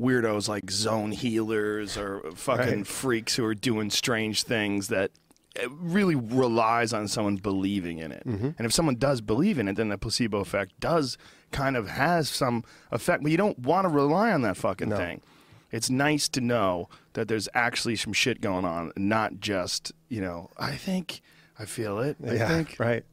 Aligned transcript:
weirdos 0.00 0.48
like 0.48 0.70
zone 0.70 1.12
healers 1.12 1.96
or 1.96 2.22
fucking 2.34 2.78
Right. 2.78 2.86
freaks 2.86 3.36
who 3.36 3.44
are 3.44 3.54
doing 3.54 3.90
strange 3.90 4.42
things 4.42 4.88
that 4.88 5.10
it 5.54 5.70
really 5.72 6.14
relies 6.14 6.92
on 6.92 7.08
someone 7.08 7.36
believing 7.36 7.98
in 7.98 8.12
it. 8.12 8.22
Mm-hmm. 8.26 8.50
And 8.58 8.66
if 8.66 8.72
someone 8.74 8.96
does 8.96 9.22
believe 9.22 9.58
in 9.58 9.68
it, 9.68 9.76
then 9.76 9.88
the 9.88 9.96
placebo 9.96 10.40
effect 10.40 10.78
does 10.80 11.16
kind 11.50 11.76
of 11.76 11.88
has 11.88 12.28
some 12.28 12.62
effect. 12.92 13.22
But 13.22 13.32
you 13.32 13.38
don't 13.38 13.58
want 13.60 13.86
to 13.86 13.88
rely 13.88 14.32
on 14.32 14.42
that 14.42 14.58
fucking 14.58 14.90
No. 14.90 14.96
thing. 14.98 15.22
It's 15.72 15.88
nice 15.88 16.28
to 16.30 16.40
know 16.42 16.88
that 17.14 17.28
there's 17.28 17.48
actually 17.54 17.96
some 17.96 18.12
shit 18.12 18.40
going 18.42 18.64
on, 18.66 18.92
not 18.96 19.40
just 19.40 19.92
you 20.10 20.20
know. 20.20 20.50
I 20.58 20.76
think 20.76 21.22
I 21.58 21.64
feel 21.64 21.98
it. 22.00 22.16
I 22.26 22.34
yeah, 22.34 22.48
think 22.48 22.76
right. 22.78 23.04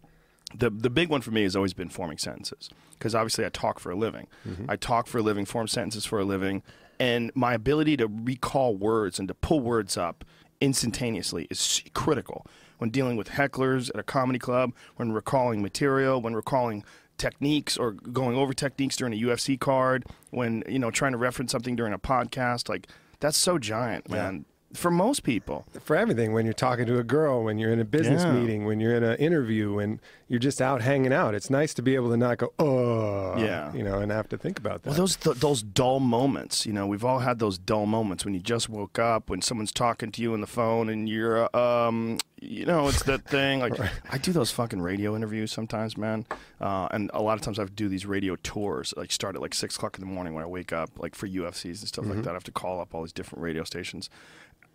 The 0.56 0.70
the 0.70 0.90
big 0.90 1.10
one 1.10 1.22
for 1.22 1.32
me 1.32 1.44
has 1.44 1.56
always 1.56 1.74
been 1.74 1.90
forming 1.90 2.18
sentences 2.18 2.70
because 2.98 3.16
obviously 3.16 3.46
I 3.46 3.50
talk 3.50 3.80
for 3.80 3.92
a 3.92 3.96
living. 3.96 4.28
Mm-hmm. 4.48 4.66
I 4.70 4.76
talk 4.76 5.08
for 5.08 5.20
a 5.20 5.22
living, 5.22 5.46
form 5.46 5.68
sentences 5.68 6.06
for 6.06 6.20
a 6.20 6.26
living, 6.26 6.64
and 7.00 7.32
my 7.36 7.54
ability 7.54 7.98
to 7.98 8.08
recall 8.08 8.76
words 8.76 9.20
and 9.20 9.28
to 9.28 9.34
pull 9.34 9.60
words 9.60 9.98
up 9.98 10.24
instantaneously 10.62 11.48
is 11.50 11.84
critical 11.94 12.46
when 12.78 12.90
dealing 12.90 13.18
with 13.18 13.30
hecklers 13.30 13.90
at 13.90 14.00
a 14.00 14.04
comedy 14.04 14.40
club, 14.40 14.74
when 14.96 15.12
recalling 15.12 15.62
material, 15.62 16.22
when 16.22 16.36
recalling 16.36 16.84
techniques 17.18 17.78
or 17.78 17.92
going 17.92 18.36
over 18.36 18.54
techniques 18.54 18.96
during 18.96 19.14
a 19.14 19.18
UFC 19.18 19.60
card, 19.60 20.06
when 20.32 20.64
you 20.68 20.80
know 20.80 20.92
trying 20.92 21.12
to 21.12 21.18
reference 21.18 21.52
something 21.52 21.76
during 21.76 21.94
a 21.94 22.00
podcast. 22.00 22.70
Like 22.70 22.88
that's 23.20 23.38
so 23.38 23.58
giant, 23.58 24.10
man. 24.10 24.46
For 24.74 24.90
most 24.92 25.24
people. 25.24 25.66
for 25.84 25.96
everything 25.96 26.34
when 26.34 26.46
you're 26.46 26.54
talking 26.54 26.86
to 26.88 26.98
a 27.00 27.04
girl 27.04 27.44
when 27.44 27.58
you're 27.60 27.72
in 27.72 27.80
a 27.80 27.86
business 27.86 28.24
Yeah. 28.24 28.34
meeting 28.34 28.66
when 28.66 28.80
you're 28.80 28.96
in 28.96 29.04
an 29.04 29.18
interview 29.18 29.74
when 29.74 30.00
you're 30.28 30.40
just 30.40 30.62
out 30.62 30.82
hanging 30.82 31.14
out 31.14 31.36
it's 31.36 31.50
nice 31.50 31.74
to 31.76 31.82
be 31.82 31.94
able 31.96 32.10
to 32.10 32.18
not 32.18 32.38
go 32.40 32.54
oh 32.60 33.38
Yeah. 33.38 33.72
you 33.74 33.84
know 33.84 34.00
and 34.00 34.12
have 34.12 34.30
to 34.30 34.38
think 34.38 34.58
about 34.58 34.84
that 34.84 34.90
Well, 34.92 34.98
those 35.00 35.16
th- 35.16 35.38
those 35.38 35.62
dull 35.62 36.00
moments, 36.00 36.66
you 36.66 36.74
know, 36.74 36.88
we've 36.88 37.06
all 37.06 37.20
had 37.20 37.40
those 37.40 37.58
dull 37.58 37.86
moments 37.86 38.26
when 38.26 38.34
you 38.34 38.40
just 38.40 38.68
woke 38.70 38.98
up, 39.00 39.30
when 39.30 39.42
someone's 39.42 39.72
talking 39.72 40.12
to 40.12 40.22
you 40.22 40.34
on 40.34 40.42
the 40.42 40.48
phone, 40.48 40.90
and 40.90 41.08
you're, 41.10 41.56
um, 41.56 42.18
you 42.42 42.66
know, 42.66 42.88
it's 42.88 43.04
that 43.04 43.26
thing. 43.26 43.60
Like 43.60 43.74
I 44.12 44.18
do 44.18 44.32
those 44.32 44.52
fucking 44.52 44.82
radio 44.82 45.16
interviews 45.16 45.52
sometimes, 45.52 45.98
man, 45.98 46.26
uh, 46.62 46.88
and 46.92 47.10
a 47.14 47.22
lot 47.22 47.36
of 47.36 47.42
times 47.42 47.60
I 47.60 47.62
have 47.64 47.70
to 47.70 47.76
do 47.76 47.90
these 47.90 48.06
radio 48.06 48.36
tours. 48.38 48.94
Like 48.98 49.12
start 49.12 49.36
at 49.36 49.42
like 49.42 49.54
six 49.54 49.76
o'clock 49.76 49.98
in 49.98 50.02
the 50.02 50.12
morning 50.12 50.34
when 50.34 50.44
I 50.44 50.48
wake 50.48 50.74
up, 50.74 50.90
like 50.98 51.16
for 51.16 51.28
UFCs 51.28 51.80
and 51.80 51.88
stuff 51.88 52.06
like 52.06 52.24
that. 52.24 52.32
I 52.32 52.34
have 52.34 52.44
to 52.46 52.52
call 52.52 52.80
up 52.82 52.94
all 52.96 53.02
these 53.04 53.14
different 53.14 53.44
radio 53.44 53.64
stations. 53.64 54.10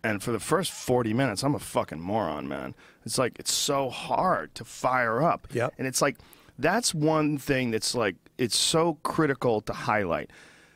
And 0.03 0.23
for 0.23 0.31
the 0.31 0.39
first 0.39 0.71
40 0.71 1.13
minutes, 1.13 1.43
I'm 1.43 1.55
a 1.55 1.59
fucking 1.59 1.99
moron, 1.99 2.47
man. 2.47 2.75
It's 3.05 3.17
like, 3.17 3.37
it's 3.39 3.53
so 3.53 3.89
hard 3.89 4.55
to 4.55 4.63
fire 4.63 5.21
up. 5.21 5.47
Yep. 5.51 5.73
And 5.77 5.87
it's 5.87 6.01
like, 6.01 6.17
that's 6.57 6.93
one 6.93 7.37
thing 7.37 7.71
that's 7.71 7.95
like, 7.95 8.15
it's 8.37 8.57
so 8.57 8.97
critical 9.03 9.61
to 9.61 9.73
highlight. 9.73 10.31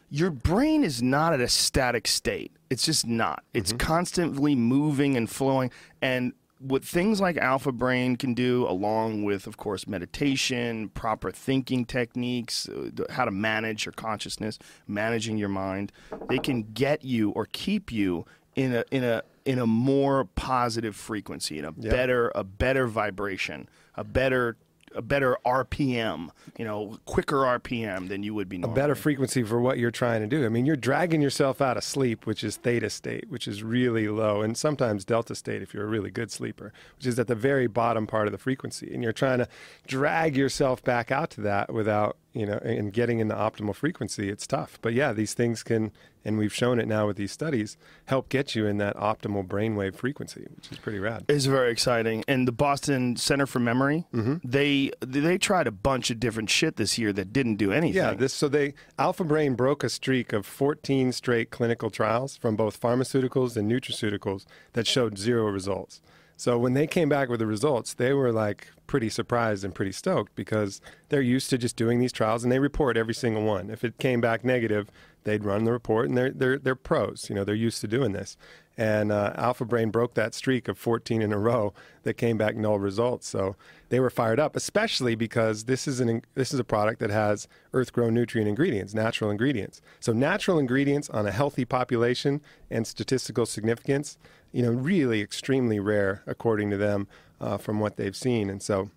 Your 0.09 0.29
brain 0.29 0.83
is 0.83 1.01
not 1.01 1.33
at 1.33 1.41
a 1.41 1.47
static 1.47 2.07
state. 2.07 2.51
It's 2.69 2.83
just 2.83 3.07
not. 3.07 3.43
It's 3.53 3.73
constantly 3.73 4.55
moving 4.55 5.17
and 5.17 5.29
flowing. 5.29 5.71
And 6.01 6.33
what 6.59 6.83
things 6.83 7.19
like 7.19 7.37
Alpha 7.37 7.71
Brain 7.71 8.15
can 8.15 8.33
do, 8.33 8.65
along 8.67 9.23
with, 9.23 9.47
of 9.47 9.57
course, 9.57 9.85
meditation, 9.85 10.89
proper 10.89 11.31
thinking 11.31 11.85
techniques, 11.85 12.69
uh, 12.69 12.89
how 13.09 13.25
to 13.25 13.31
manage 13.31 13.85
your 13.85 13.91
consciousness, 13.91 14.59
managing 14.87 15.37
your 15.37 15.49
mind, 15.49 15.91
they 16.29 16.39
can 16.39 16.63
get 16.73 17.03
you 17.03 17.31
or 17.31 17.47
keep 17.51 17.91
you 17.91 18.25
in 18.55 18.73
a 18.73 18.85
in 18.91 19.03
a 19.03 19.23
in 19.45 19.59
a 19.59 19.67
more 19.67 20.25
positive 20.35 20.95
frequency, 20.95 21.59
in 21.59 21.65
a 21.65 21.71
better 21.71 22.31
a 22.35 22.43
better 22.43 22.87
vibration, 22.87 23.67
a 23.95 24.03
better 24.03 24.57
a 24.95 25.01
better 25.01 25.37
RPM, 25.45 26.29
you 26.57 26.65
know, 26.65 26.97
quicker 27.05 27.37
RPM 27.37 28.09
than 28.09 28.23
you 28.23 28.33
would 28.33 28.49
be 28.49 28.57
normally. 28.57 28.79
A 28.79 28.83
better 28.83 28.95
frequency 28.95 29.43
for 29.43 29.59
what 29.59 29.77
you're 29.77 29.91
trying 29.91 30.21
to 30.21 30.27
do. 30.27 30.45
I 30.45 30.49
mean, 30.49 30.65
you're 30.65 30.75
dragging 30.75 31.21
yourself 31.21 31.61
out 31.61 31.77
of 31.77 31.83
sleep, 31.83 32.25
which 32.25 32.43
is 32.43 32.57
theta 32.57 32.89
state, 32.89 33.29
which 33.29 33.47
is 33.47 33.63
really 33.63 34.07
low, 34.07 34.41
and 34.41 34.57
sometimes 34.57 35.05
delta 35.05 35.35
state 35.35 35.61
if 35.61 35.73
you're 35.73 35.85
a 35.85 35.87
really 35.87 36.11
good 36.11 36.31
sleeper, 36.31 36.73
which 36.97 37.07
is 37.07 37.17
at 37.19 37.27
the 37.27 37.35
very 37.35 37.67
bottom 37.67 38.07
part 38.07 38.27
of 38.27 38.31
the 38.31 38.37
frequency. 38.37 38.93
And 38.93 39.03
you're 39.03 39.13
trying 39.13 39.39
to 39.39 39.47
drag 39.87 40.37
yourself 40.37 40.83
back 40.83 41.11
out 41.11 41.29
to 41.31 41.41
that 41.41 41.73
without, 41.73 42.17
you 42.33 42.45
know, 42.45 42.57
and 42.63 42.91
getting 42.91 43.19
in 43.19 43.27
the 43.27 43.35
optimal 43.35 43.75
frequency. 43.75 44.29
It's 44.29 44.47
tough. 44.47 44.79
But 44.81 44.93
yeah, 44.93 45.13
these 45.13 45.33
things 45.33 45.61
can, 45.63 45.91
and 46.25 46.37
we've 46.37 46.53
shown 46.53 46.79
it 46.79 46.87
now 46.87 47.05
with 47.07 47.15
these 47.17 47.31
studies, 47.31 47.77
help 48.05 48.29
get 48.29 48.55
you 48.55 48.65
in 48.65 48.77
that 48.77 48.95
optimal 48.97 49.47
brainwave 49.47 49.95
frequency, 49.95 50.47
which 50.55 50.71
is 50.71 50.77
pretty 50.79 50.97
rad. 50.99 51.25
It's 51.27 51.45
very 51.45 51.71
exciting. 51.71 52.23
And 52.27 52.47
the 52.47 52.51
Boston 52.51 53.15
Center 53.17 53.45
for 53.45 53.59
Memory, 53.59 54.05
Mm-hmm. 54.13 54.35
they 54.43 54.91
they 55.01 55.37
tried 55.37 55.67
a 55.67 55.71
bunch 55.71 56.09
of 56.09 56.19
different 56.19 56.49
shit 56.49 56.75
this 56.77 56.97
year 56.97 57.13
that 57.13 57.31
didn't 57.33 57.55
do 57.57 57.71
anything. 57.71 57.95
Yeah, 57.97 58.13
this 58.13 58.33
so 58.33 58.47
they 58.47 58.73
Alpha 58.97 59.23
Brain 59.23 59.53
broke 59.55 59.83
a 59.83 59.89
streak 59.89 60.33
of 60.33 60.45
14 60.45 61.11
straight 61.11 61.51
clinical 61.51 61.89
trials 61.89 62.35
from 62.37 62.55
both 62.55 62.79
pharmaceuticals 62.81 63.55
and 63.57 63.71
nutraceuticals 63.71 64.45
that 64.73 64.87
showed 64.87 65.17
zero 65.17 65.45
results. 65.49 66.01
So 66.35 66.57
when 66.57 66.73
they 66.73 66.87
came 66.87 67.09
back 67.09 67.29
with 67.29 67.39
the 67.39 67.45
results, 67.45 67.93
they 67.93 68.11
were 68.11 68.31
like 68.31 68.67
pretty 68.93 69.09
surprised 69.09 69.65
and 69.65 69.73
pretty 69.73 69.91
stoked 69.91 70.35
because 70.35 70.79
they're 71.09 71.19
used 71.19 71.49
to 71.49 71.57
just 71.57 71.75
doing 71.75 71.99
these 71.99 72.11
trials 72.11 72.43
and 72.43 72.51
they 72.51 72.59
report 72.59 72.95
every 72.95 73.15
single 73.15 73.41
one. 73.41 73.71
If 73.71 73.83
it 73.83 73.97
came 73.97 74.21
back 74.21 74.45
negative, 74.45 74.91
they'd 75.23 75.43
run 75.43 75.63
the 75.63 75.71
report 75.71 76.09
and 76.09 76.15
they're 76.15 76.29
they're 76.29 76.59
they're 76.59 76.75
pros, 76.75 77.25
you 77.27 77.33
know, 77.33 77.43
they're 77.43 77.55
used 77.55 77.81
to 77.81 77.87
doing 77.87 78.11
this. 78.11 78.37
And 78.77 79.11
uh, 79.11 79.33
Alpha 79.35 79.65
Brain 79.65 79.89
broke 79.89 80.13
that 80.13 80.35
streak 80.35 80.67
of 80.67 80.77
14 80.77 81.23
in 81.23 81.33
a 81.33 81.39
row 81.39 81.73
that 82.03 82.15
came 82.15 82.37
back 82.37 82.55
null 82.55 82.77
results. 82.77 83.27
So 83.27 83.55
they 83.89 83.99
were 83.99 84.11
fired 84.11 84.39
up, 84.39 84.55
especially 84.55 85.15
because 85.15 85.63
this 85.63 85.87
is 85.87 85.99
an 85.99 86.21
this 86.35 86.53
is 86.53 86.59
a 86.59 86.63
product 86.63 86.99
that 86.99 87.09
has 87.09 87.47
earth-grown 87.73 88.13
nutrient 88.13 88.47
ingredients, 88.47 88.93
natural 88.93 89.31
ingredients. 89.31 89.81
So 90.01 90.13
natural 90.13 90.59
ingredients 90.59 91.09
on 91.09 91.25
a 91.25 91.31
healthy 91.31 91.65
population 91.65 92.41
and 92.69 92.85
statistical 92.85 93.47
significance, 93.47 94.19
you 94.51 94.61
know, 94.61 94.71
really 94.71 95.19
extremely 95.19 95.79
rare 95.79 96.21
according 96.27 96.69
to 96.69 96.77
them 96.77 97.07
uh, 97.43 97.57
from 97.57 97.79
what 97.79 97.97
they've 97.97 98.15
seen. 98.15 98.49
And 98.49 98.61
so 98.61 98.89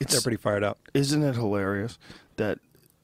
they're 0.00 0.20
pretty 0.20 0.36
fired 0.36 0.62
up. 0.62 0.78
Isn't 0.94 1.22
it 1.22 1.34
hilarious 1.34 1.98
that 2.36 2.58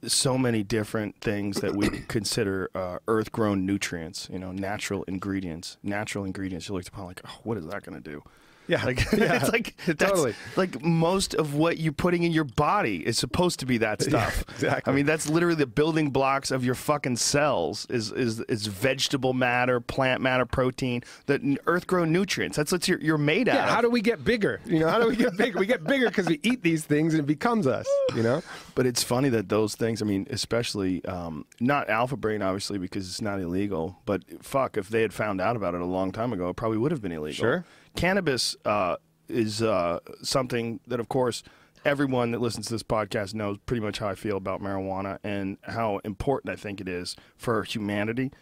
so 0.06 0.36
many 0.36 0.62
different 0.62 1.20
things 1.20 1.60
that 1.60 1.74
we 1.74 1.88
consider 2.08 2.70
uh, 2.74 2.98
earth-grown 3.08 3.64
nutrients, 3.64 4.28
you 4.30 4.38
know, 4.38 4.52
natural 4.52 5.02
ingredients, 5.04 5.78
natural 5.82 6.24
ingredients, 6.24 6.68
you 6.68 6.74
looked 6.74 6.88
upon 6.88 7.06
like, 7.06 7.22
oh, 7.26 7.40
what 7.42 7.56
is 7.56 7.66
that 7.66 7.82
going 7.82 8.00
to 8.00 8.10
do? 8.10 8.22
Yeah, 8.68 8.84
Like 8.84 9.00
yeah, 9.12 9.34
it's 9.36 9.50
like 9.52 9.74
totally. 9.98 10.34
like 10.56 10.82
most 10.82 11.34
of 11.34 11.54
what 11.54 11.78
you're 11.78 11.92
putting 11.92 12.22
in 12.24 12.32
your 12.32 12.44
body 12.44 13.06
is 13.06 13.16
supposed 13.18 13.60
to 13.60 13.66
be 13.66 13.78
that 13.78 14.02
stuff. 14.02 14.44
exactly. 14.50 14.92
I 14.92 14.96
mean, 14.96 15.06
that's 15.06 15.28
literally 15.28 15.54
the 15.56 15.66
building 15.66 16.10
blocks 16.10 16.50
of 16.50 16.64
your 16.64 16.74
fucking 16.74 17.16
cells. 17.16 17.86
Is 17.90 18.10
is 18.12 18.40
is 18.40 18.66
vegetable 18.66 19.32
matter, 19.34 19.80
plant 19.80 20.20
matter, 20.20 20.46
protein, 20.46 21.02
the 21.26 21.58
earth-grown 21.66 22.12
nutrients. 22.12 22.56
That's 22.56 22.72
what 22.72 22.86
you're 22.88 23.00
you're 23.00 23.18
made 23.18 23.48
out 23.48 23.54
Yeah, 23.56 23.64
of. 23.64 23.70
how 23.70 23.80
do 23.80 23.90
we 23.90 24.00
get 24.00 24.24
bigger? 24.24 24.60
You 24.66 24.80
know, 24.80 24.88
how 24.88 24.98
do 25.00 25.08
we 25.08 25.16
get 25.16 25.36
bigger? 25.36 25.58
We 25.58 25.66
get 25.66 25.84
bigger 25.84 26.06
because 26.08 26.26
we 26.26 26.40
eat 26.42 26.62
these 26.62 26.84
things 26.84 27.14
and 27.14 27.20
it 27.22 27.26
becomes 27.26 27.66
us. 27.66 27.86
You 28.14 28.22
know, 28.22 28.42
But 28.74 28.86
it's 28.86 29.02
funny 29.02 29.28
that 29.30 29.48
those 29.48 29.74
things, 29.74 30.02
I 30.02 30.04
mean, 30.04 30.26
especially 30.30 31.04
um, 31.04 31.44
not 31.60 31.88
Alpha 31.90 32.16
Brain, 32.16 32.42
obviously, 32.42 32.78
because 32.78 33.08
it's 33.08 33.20
not 33.20 33.40
illegal. 33.40 33.98
But 34.06 34.22
fuck, 34.42 34.76
if 34.76 34.88
they 34.88 35.02
had 35.02 35.12
found 35.12 35.40
out 35.40 35.56
about 35.56 35.74
it 35.74 35.80
a 35.80 35.84
long 35.86 36.12
time 36.12 36.32
ago, 36.32 36.48
it 36.48 36.56
probably 36.56 36.78
would 36.78 36.90
have 36.92 37.02
been 37.02 37.12
illegal. 37.12 37.36
Sure. 37.36 37.64
Cannabis 37.96 38.56
uh, 38.64 38.96
is 39.28 39.62
uh, 39.62 40.00
something 40.22 40.80
that, 40.86 41.00
of 41.00 41.08
course, 41.08 41.42
everyone 41.84 42.30
that 42.32 42.40
listens 42.40 42.66
to 42.66 42.74
this 42.74 42.82
podcast 42.82 43.34
knows 43.34 43.58
pretty 43.66 43.80
much 43.80 43.98
how 43.98 44.08
I 44.08 44.14
feel 44.14 44.36
about 44.36 44.60
marijuana 44.60 45.18
and 45.24 45.58
how 45.62 45.98
important 46.04 46.52
I 46.52 46.56
think 46.56 46.80
it 46.80 46.88
is 46.88 47.16
for 47.36 47.62
humanity. 47.64 48.32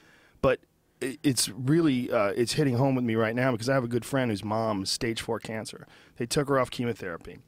But 0.43 0.61
it's 1.01 1.49
really 1.49 2.11
uh, 2.11 2.33
it's 2.37 2.55
hitting 2.55 2.77
home 2.77 2.95
with 2.95 3.05
me 3.05 3.15
right 3.15 3.35
now 3.35 3.53
because 3.53 3.69
I 3.69 3.75
have 3.75 3.85
a 3.85 3.89
good 3.89 4.05
friend 4.05 4.31
whose 4.31 4.45
mom 4.45 4.83
is 4.83 4.91
stage 4.91 5.21
four 5.21 5.39
cancer. 5.39 5.87
They 6.17 6.27
took 6.27 6.49
her 6.49 6.59
off 6.59 6.71
chemotherapy 6.71 7.39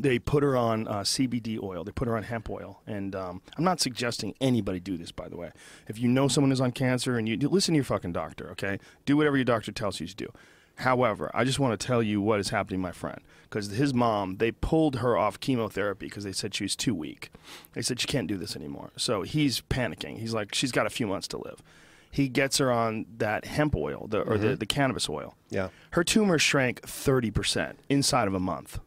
they 0.00 0.18
put 0.18 0.42
her 0.42 0.56
on 0.56 0.88
uh, 0.88 1.00
CBD 1.00 1.62
oil. 1.62 1.84
They 1.84 1.92
put 1.92 2.08
her 2.08 2.16
on 2.16 2.22
hemp 2.22 2.48
oil, 2.48 2.80
and 2.86 3.14
um, 3.14 3.42
I'm 3.56 3.64
not 3.64 3.80
suggesting 3.80 4.34
anybody 4.40 4.80
do 4.80 4.96
this. 4.96 5.12
By 5.12 5.28
the 5.28 5.36
way, 5.36 5.50
if 5.86 5.98
you 5.98 6.08
know 6.08 6.28
someone 6.28 6.50
who's 6.50 6.60
on 6.60 6.72
cancer 6.72 7.18
and 7.18 7.28
you 7.28 7.36
listen 7.36 7.74
to 7.74 7.76
your 7.76 7.84
fucking 7.84 8.12
doctor, 8.12 8.50
okay, 8.52 8.78
do 9.04 9.16
whatever 9.16 9.36
your 9.36 9.44
doctor 9.44 9.70
tells 9.70 10.00
you 10.00 10.06
to 10.06 10.14
do. 10.16 10.28
However, 10.76 11.30
I 11.34 11.44
just 11.44 11.58
want 11.58 11.78
to 11.78 11.86
tell 11.86 12.02
you 12.02 12.20
what 12.20 12.40
is 12.40 12.48
happening, 12.48 12.80
my 12.80 12.92
friend, 12.92 13.20
because 13.44 13.70
his 13.70 13.92
mom 13.92 14.36
they 14.38 14.50
pulled 14.50 14.96
her 14.96 15.16
off 15.16 15.38
chemotherapy 15.40 16.06
because 16.06 16.24
they 16.24 16.32
said 16.32 16.54
she 16.54 16.64
was 16.64 16.76
too 16.76 16.94
weak. 16.94 17.30
They 17.74 17.82
said 17.82 18.00
she 18.00 18.06
can't 18.06 18.26
do 18.26 18.36
this 18.36 18.56
anymore. 18.56 18.90
So 18.96 19.22
he's 19.22 19.60
panicking. 19.62 20.18
He's 20.18 20.34
like, 20.34 20.54
she's 20.54 20.72
got 20.72 20.86
a 20.86 20.90
few 20.90 21.06
months 21.06 21.28
to 21.28 21.38
live. 21.38 21.62
He 22.10 22.28
gets 22.28 22.58
her 22.58 22.70
on 22.70 23.06
that 23.16 23.46
hemp 23.46 23.74
oil, 23.74 24.06
the, 24.08 24.20
or 24.20 24.36
the, 24.36 24.48
mm-hmm. 24.48 24.56
the 24.56 24.66
cannabis 24.66 25.08
oil. 25.08 25.34
Yeah. 25.48 25.68
Her 25.92 26.04
tumor 26.04 26.38
shrank 26.38 26.82
30% 26.82 27.76
inside 27.88 28.28
of 28.28 28.34
a 28.34 28.40
month. 28.40 28.80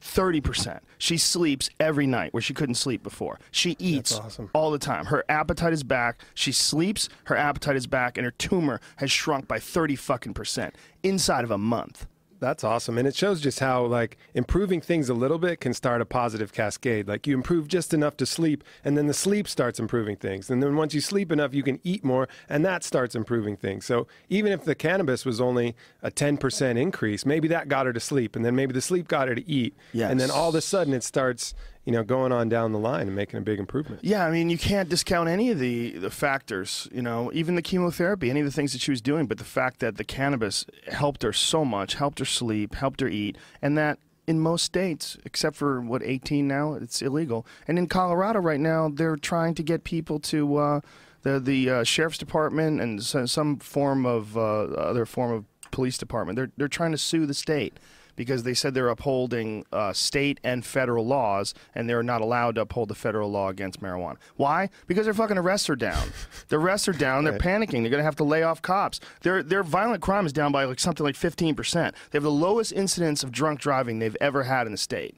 30%. 0.00 0.80
She 0.98 1.16
sleeps 1.16 1.70
every 1.80 2.06
night 2.06 2.32
where 2.32 2.40
she 2.40 2.54
couldn't 2.54 2.76
sleep 2.76 3.02
before. 3.02 3.38
She 3.50 3.76
eats 3.78 4.18
awesome. 4.18 4.50
all 4.52 4.70
the 4.70 4.78
time. 4.78 5.06
Her 5.06 5.24
appetite 5.28 5.72
is 5.72 5.82
back. 5.82 6.20
She 6.34 6.52
sleeps, 6.52 7.08
her 7.24 7.36
appetite 7.36 7.76
is 7.76 7.86
back, 7.86 8.16
and 8.16 8.24
her 8.24 8.30
tumor 8.32 8.80
has 8.96 9.10
shrunk 9.10 9.48
by 9.48 9.58
30 9.58 9.96
fucking 9.96 10.34
percent 10.34 10.74
inside 11.02 11.44
of 11.44 11.50
a 11.50 11.58
month. 11.58 12.06
That's 12.40 12.62
awesome. 12.62 12.98
And 12.98 13.08
it 13.08 13.16
shows 13.16 13.40
just 13.40 13.58
how 13.60 13.84
like 13.84 14.16
improving 14.32 14.80
things 14.80 15.08
a 15.08 15.14
little 15.14 15.38
bit 15.38 15.60
can 15.60 15.74
start 15.74 16.00
a 16.00 16.04
positive 16.04 16.52
cascade. 16.52 17.08
Like 17.08 17.26
you 17.26 17.34
improve 17.34 17.66
just 17.68 17.92
enough 17.92 18.16
to 18.18 18.26
sleep 18.26 18.62
and 18.84 18.96
then 18.96 19.06
the 19.06 19.14
sleep 19.14 19.48
starts 19.48 19.80
improving 19.80 20.16
things. 20.16 20.48
And 20.48 20.62
then 20.62 20.76
once 20.76 20.94
you 20.94 21.00
sleep 21.00 21.32
enough, 21.32 21.52
you 21.52 21.62
can 21.62 21.80
eat 21.82 22.04
more 22.04 22.28
and 22.48 22.64
that 22.64 22.84
starts 22.84 23.14
improving 23.14 23.56
things. 23.56 23.84
So 23.86 24.06
even 24.28 24.52
if 24.52 24.64
the 24.64 24.74
cannabis 24.74 25.24
was 25.24 25.40
only 25.40 25.74
a 26.02 26.10
10% 26.10 26.78
increase, 26.78 27.26
maybe 27.26 27.48
that 27.48 27.68
got 27.68 27.86
her 27.86 27.92
to 27.92 28.00
sleep 28.00 28.36
and 28.36 28.44
then 28.44 28.54
maybe 28.54 28.72
the 28.72 28.82
sleep 28.82 29.08
got 29.08 29.28
her 29.28 29.34
to 29.34 29.48
eat. 29.48 29.74
And 30.10 30.20
then 30.20 30.30
all 30.30 30.50
of 30.50 30.54
a 30.54 30.60
sudden 30.60 30.94
it 30.94 31.02
starts, 31.02 31.54
you 31.88 31.92
know, 31.92 32.02
going 32.02 32.32
on 32.32 32.50
down 32.50 32.72
the 32.72 32.78
line 32.78 33.06
and 33.06 33.16
making 33.16 33.38
a 33.38 33.40
big 33.40 33.58
improvement. 33.58 34.04
Yeah, 34.04 34.26
I 34.26 34.30
mean, 34.30 34.50
you 34.50 34.58
can't 34.58 34.90
discount 34.90 35.26
any 35.30 35.50
of 35.50 35.58
the, 35.58 35.92
the 35.92 36.10
factors, 36.10 36.86
you 36.92 37.00
know, 37.00 37.30
even 37.32 37.54
the 37.54 37.62
chemotherapy, 37.62 38.28
any 38.28 38.40
of 38.40 38.46
the 38.46 38.52
things 38.52 38.74
that 38.74 38.82
she 38.82 38.90
was 38.90 39.00
doing, 39.00 39.24
but 39.24 39.38
the 39.38 39.44
fact 39.44 39.80
that 39.80 39.96
the 39.96 40.04
cannabis 40.04 40.66
helped 40.92 41.22
her 41.22 41.32
so 41.32 41.64
much, 41.64 41.94
helped 41.94 42.18
her 42.18 42.26
sleep, 42.26 42.74
helped 42.74 43.00
her 43.00 43.08
eat, 43.08 43.38
and 43.62 43.78
that 43.78 43.98
in 44.26 44.38
most 44.38 44.66
states, 44.66 45.16
except 45.24 45.56
for 45.56 45.80
what 45.80 46.02
18 46.02 46.46
now, 46.46 46.74
it's 46.74 47.00
illegal. 47.00 47.46
And 47.66 47.78
in 47.78 47.86
Colorado 47.86 48.40
right 48.40 48.60
now, 48.60 48.90
they're 48.92 49.16
trying 49.16 49.54
to 49.54 49.62
get 49.62 49.84
people 49.84 50.20
to 50.20 50.56
uh, 50.58 50.80
the 51.22 51.40
the 51.40 51.70
uh, 51.70 51.84
sheriff's 51.84 52.18
department 52.18 52.82
and 52.82 53.02
some 53.02 53.56
form 53.60 54.04
of 54.04 54.36
uh, 54.36 54.64
other 54.64 55.06
form 55.06 55.32
of 55.32 55.46
police 55.70 55.96
department. 55.96 56.36
They're 56.36 56.50
they're 56.58 56.68
trying 56.68 56.92
to 56.92 56.98
sue 56.98 57.24
the 57.24 57.32
state 57.32 57.78
because 58.18 58.42
they 58.42 58.52
said 58.52 58.74
they're 58.74 58.88
upholding 58.88 59.64
uh, 59.72 59.92
state 59.92 60.40
and 60.42 60.66
federal 60.66 61.06
laws, 61.06 61.54
and 61.72 61.88
they're 61.88 62.02
not 62.02 62.20
allowed 62.20 62.56
to 62.56 62.62
uphold 62.62 62.88
the 62.88 62.94
federal 62.96 63.30
law 63.30 63.48
against 63.48 63.80
marijuana. 63.80 64.16
Why? 64.34 64.70
Because 64.88 65.06
their 65.06 65.14
fucking 65.14 65.38
arrests 65.38 65.70
are 65.70 65.76
down. 65.76 66.08
their 66.48 66.58
arrests 66.58 66.88
are 66.88 66.92
down. 66.92 67.22
They're 67.22 67.38
panicking. 67.38 67.82
They're 67.82 67.90
going 67.90 67.98
to 67.98 68.02
have 68.02 68.16
to 68.16 68.24
lay 68.24 68.42
off 68.42 68.60
cops. 68.60 68.98
Their 69.22 69.44
their 69.44 69.62
violent 69.62 70.02
crime 70.02 70.26
is 70.26 70.32
down 70.32 70.50
by 70.50 70.64
like 70.64 70.80
something 70.80 71.04
like 71.06 71.14
15 71.14 71.54
percent. 71.54 71.94
They 72.10 72.16
have 72.16 72.24
the 72.24 72.30
lowest 72.30 72.72
incidence 72.72 73.22
of 73.22 73.30
drunk 73.30 73.60
driving 73.60 74.00
they've 74.00 74.16
ever 74.20 74.42
had 74.42 74.66
in 74.66 74.72
the 74.72 74.78
state. 74.78 75.16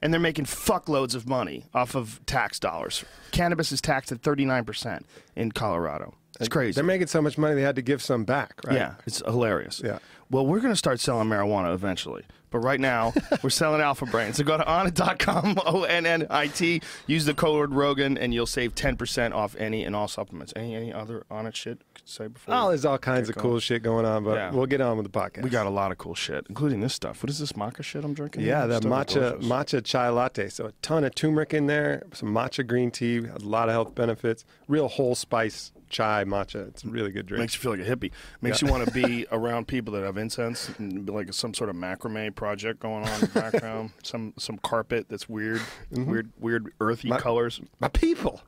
And 0.00 0.12
they're 0.12 0.20
making 0.20 0.46
fuckloads 0.46 1.14
of 1.14 1.28
money 1.28 1.66
off 1.74 1.94
of 1.94 2.24
tax 2.24 2.58
dollars. 2.58 3.04
Cannabis 3.32 3.70
is 3.70 3.80
taxed 3.82 4.12
at 4.12 4.22
39% 4.22 5.02
in 5.36 5.52
Colorado. 5.52 6.14
It's 6.40 6.48
crazy. 6.48 6.72
They're 6.74 6.84
making 6.84 7.06
so 7.08 7.22
much 7.22 7.38
money 7.38 7.54
they 7.54 7.62
had 7.62 7.76
to 7.76 7.82
give 7.82 8.02
some 8.02 8.24
back, 8.24 8.60
right? 8.66 8.76
Yeah, 8.76 8.94
it's 9.06 9.22
hilarious. 9.24 9.80
Yeah. 9.84 9.98
Well, 10.30 10.46
we're 10.46 10.60
going 10.60 10.72
to 10.72 10.76
start 10.78 10.98
selling 11.00 11.28
marijuana 11.28 11.72
eventually. 11.74 12.24
But 12.50 12.60
right 12.60 12.78
now, 12.80 13.12
we're 13.42 13.50
selling 13.50 13.80
Alpha 13.80 14.06
Brain. 14.06 14.32
So 14.32 14.44
go 14.44 14.56
to 14.56 14.62
onnit.com, 14.64 15.58
O 15.66 15.82
N 15.84 16.06
N 16.06 16.26
I 16.30 16.46
T, 16.46 16.80
use 17.08 17.24
the 17.24 17.34
code 17.34 17.72
Rogan, 17.74 18.16
and 18.16 18.32
you'll 18.32 18.46
save 18.46 18.74
10% 18.76 19.32
off 19.34 19.56
any 19.58 19.84
and 19.84 19.94
all 19.96 20.06
supplements. 20.08 20.52
Any 20.54 20.74
any 20.76 20.92
other 20.92 21.24
Onnit 21.32 21.54
shit 21.56 21.78
you 21.80 21.84
could 21.94 22.08
say 22.08 22.26
before? 22.28 22.54
Oh, 22.54 22.68
there's 22.68 22.84
all 22.84 22.96
kinds 22.98 23.28
of 23.28 23.34
cool 23.36 23.50
going? 23.52 23.60
shit 23.60 23.82
going 23.82 24.06
on, 24.06 24.22
but 24.22 24.36
Yeah. 24.36 24.50
we'll 24.52 24.66
get 24.66 24.80
on 24.80 24.96
with 24.96 25.10
the 25.10 25.18
podcast. 25.18 25.42
We 25.42 25.50
got 25.50 25.66
a 25.66 25.70
lot 25.70 25.90
of 25.90 25.98
cool 25.98 26.14
shit, 26.14 26.46
including 26.48 26.80
this 26.80 26.94
stuff. 26.94 27.22
What 27.24 27.30
is 27.30 27.40
this 27.40 27.52
maca 27.54 27.82
shit 27.82 28.04
I'm 28.04 28.14
drinking? 28.14 28.42
Yeah, 28.42 28.66
the 28.66 28.76
Stuff 28.80 28.84
is 28.84 28.90
matcha 28.92 29.14
delicious. 29.40 29.46
matcha 29.50 29.84
chai 29.84 30.08
latte. 30.10 30.48
So 30.48 30.66
a 30.66 30.72
ton 30.80 31.02
of 31.02 31.14
turmeric 31.16 31.54
in 31.54 31.66
there, 31.66 32.04
some 32.12 32.32
matcha 32.32 32.64
green 32.66 32.92
tea, 32.92 33.18
a 33.18 33.38
lot 33.40 33.68
of 33.68 33.72
health 33.72 33.94
benefits. 33.96 34.44
Real 34.68 34.86
whole 34.88 35.16
spice 35.16 35.72
chai 35.94 36.24
matcha. 36.24 36.66
It's 36.68 36.82
a 36.82 36.88
really 36.88 37.12
good 37.12 37.26
drink. 37.26 37.40
Makes 37.40 37.54
you 37.54 37.60
feel 37.60 37.70
like 37.70 37.80
a 37.80 37.84
hippie. 37.96 38.10
Makes 38.42 38.60
you 38.60 38.68
want 38.68 38.84
to 38.84 38.90
be 38.90 39.26
around 39.32 39.68
people 39.68 39.94
that 39.94 40.02
have 40.02 40.18
incense 40.18 40.68
and 40.78 41.08
like 41.08 41.32
some 41.32 41.54
sort 41.54 41.70
of 41.70 41.76
macrame 41.76 42.34
project 42.34 42.80
going 42.80 43.04
on 43.04 43.14
in 43.14 43.20
the 43.20 43.26
background. 43.28 43.90
some 44.02 44.34
some 44.36 44.58
carpet 44.58 45.06
that's 45.08 45.28
weird, 45.28 45.60
weird, 45.92 46.32
weird 46.38 46.72
earthy 46.80 47.08
My- 47.08 47.18
colors. 47.20 47.60
My 47.78 47.88
people. 47.88 48.42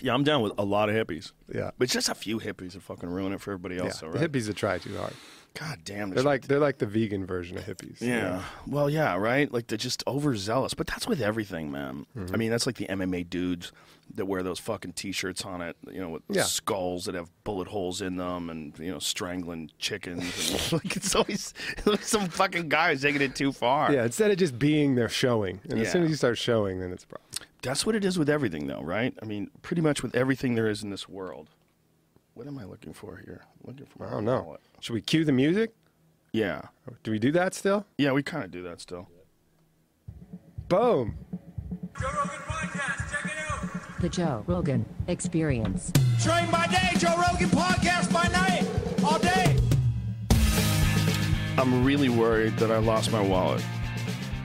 Yeah, 0.00 0.14
I'm 0.14 0.22
down 0.22 0.42
with 0.42 0.52
a 0.58 0.64
lot 0.64 0.88
of 0.88 0.94
hippies. 0.94 1.32
Yeah. 1.52 1.72
But 1.76 1.88
just 1.88 2.08
a 2.08 2.14
few 2.14 2.38
hippies 2.38 2.72
that 2.72 2.82
fucking 2.82 3.08
ruin 3.10 3.32
it 3.32 3.40
for 3.40 3.50
everybody 3.52 3.74
Yeah, 3.76 3.86
else. 3.86 4.00
though, 4.00 4.08
right? 4.08 4.30
hippies 4.30 4.46
that 4.46 4.54
try 4.56 4.78
too 4.78 4.96
hard. 4.96 5.12
God 5.54 5.78
damn. 5.84 6.10
They're 6.10 6.22
like 6.22 6.46
they're 6.46 6.60
like 6.60 6.78
the 6.78 6.86
vegan 6.86 7.26
version 7.26 7.58
of 7.58 7.64
hippies. 7.64 8.00
Yeah. 8.00 8.42
Well, 8.66 8.88
yeah, 8.88 9.16
right? 9.16 9.52
Like 9.52 9.66
they're 9.66 9.76
just 9.76 10.04
overzealous. 10.06 10.72
But 10.74 10.86
that's 10.86 11.08
with 11.08 11.20
everything, 11.20 11.72
man. 11.72 12.06
Mm-hmm. 12.16 12.32
I 12.34 12.38
mean, 12.38 12.50
that's 12.50 12.64
like 12.66 12.76
the 12.76 12.86
MMA 12.86 13.28
dudes 13.28 13.72
that 14.14 14.24
wear 14.26 14.42
those 14.42 14.58
fucking 14.58 14.92
t-shirts 14.92 15.44
on 15.44 15.60
it, 15.60 15.76
you 15.92 16.00
know, 16.00 16.08
with 16.10 16.22
Yeah. 16.30 16.42
skulls 16.42 17.04
that 17.04 17.14
have 17.14 17.30
bullet 17.44 17.68
holes 17.68 18.00
in 18.02 18.16
them 18.16 18.50
and, 18.50 18.76
you 18.78 18.90
know, 18.90 18.98
strangling 18.98 19.70
chickens. 19.78 20.22
And, 20.50 20.72
like 20.84 20.96
it's 20.96 21.14
always 21.14 21.54
some 22.00 22.28
fucking 22.28 22.68
guy 22.68 22.90
who's 22.92 23.02
taking 23.02 23.20
it 23.22 23.34
too 23.36 23.52
far. 23.52 23.92
Yeah, 23.92 24.04
instead 24.04 24.30
of 24.30 24.38
just 24.38 24.58
being 24.58 24.94
there 24.94 25.08
showing. 25.08 25.60
And 25.70 25.78
as 25.80 25.92
soon 25.92 26.02
as 26.04 26.10
you 26.10 26.16
start 26.16 26.38
showing, 26.38 26.80
then 26.80 26.92
it's 26.92 27.04
a 27.04 27.06
problem. 27.06 27.28
That's 27.62 27.84
what 27.84 27.94
it 27.94 28.04
is 28.04 28.18
with 28.18 28.28
everything, 28.30 28.66
though, 28.66 28.82
right? 28.82 29.12
I 29.20 29.24
mean, 29.24 29.50
pretty 29.62 29.82
much 29.82 30.02
with 30.02 30.14
everything 30.14 30.54
there 30.54 30.68
is 30.68 30.82
in 30.82 30.90
this 30.90 31.08
world. 31.08 31.48
What 32.34 32.46
am 32.46 32.56
I 32.58 32.64
looking 32.64 32.92
for 32.92 33.16
here? 33.24 33.42
I'm 33.44 33.72
looking 33.72 33.86
for 33.86 34.04
I 34.04 34.06
my 34.06 34.12
don't 34.14 34.24
know. 34.24 34.42
wallet. 34.42 34.60
Should 34.80 34.92
we 34.94 35.00
cue 35.00 35.24
the 35.24 35.32
music? 35.32 35.74
Yeah. 36.32 36.62
Oh, 36.88 36.94
do 37.02 37.10
we 37.10 37.18
do 37.18 37.32
that 37.32 37.54
still? 37.54 37.84
Yeah, 37.98 38.12
we 38.12 38.22
kind 38.22 38.44
of 38.44 38.50
do 38.52 38.62
that 38.62 38.80
still. 38.80 39.08
Boom. 40.68 41.16
Joe 42.00 42.06
Rogan 42.06 42.28
Podcast, 42.46 42.70
check 42.70 42.78
it 42.78 42.80
out. 42.80 43.07
The 44.00 44.08
Joe 44.08 44.44
Rogan 44.46 44.86
Experience. 45.08 45.92
Train 46.22 46.48
by 46.52 46.68
day, 46.68 46.90
Joe 46.98 47.16
Rogan 47.16 47.48
Podcast 47.48 48.12
by 48.12 48.28
night, 48.28 48.64
all 49.02 49.18
day. 49.18 49.56
I'm 51.60 51.84
really 51.84 52.08
worried 52.08 52.56
that 52.58 52.70
I 52.70 52.78
lost 52.78 53.10
my 53.10 53.20
wallet. 53.20 53.64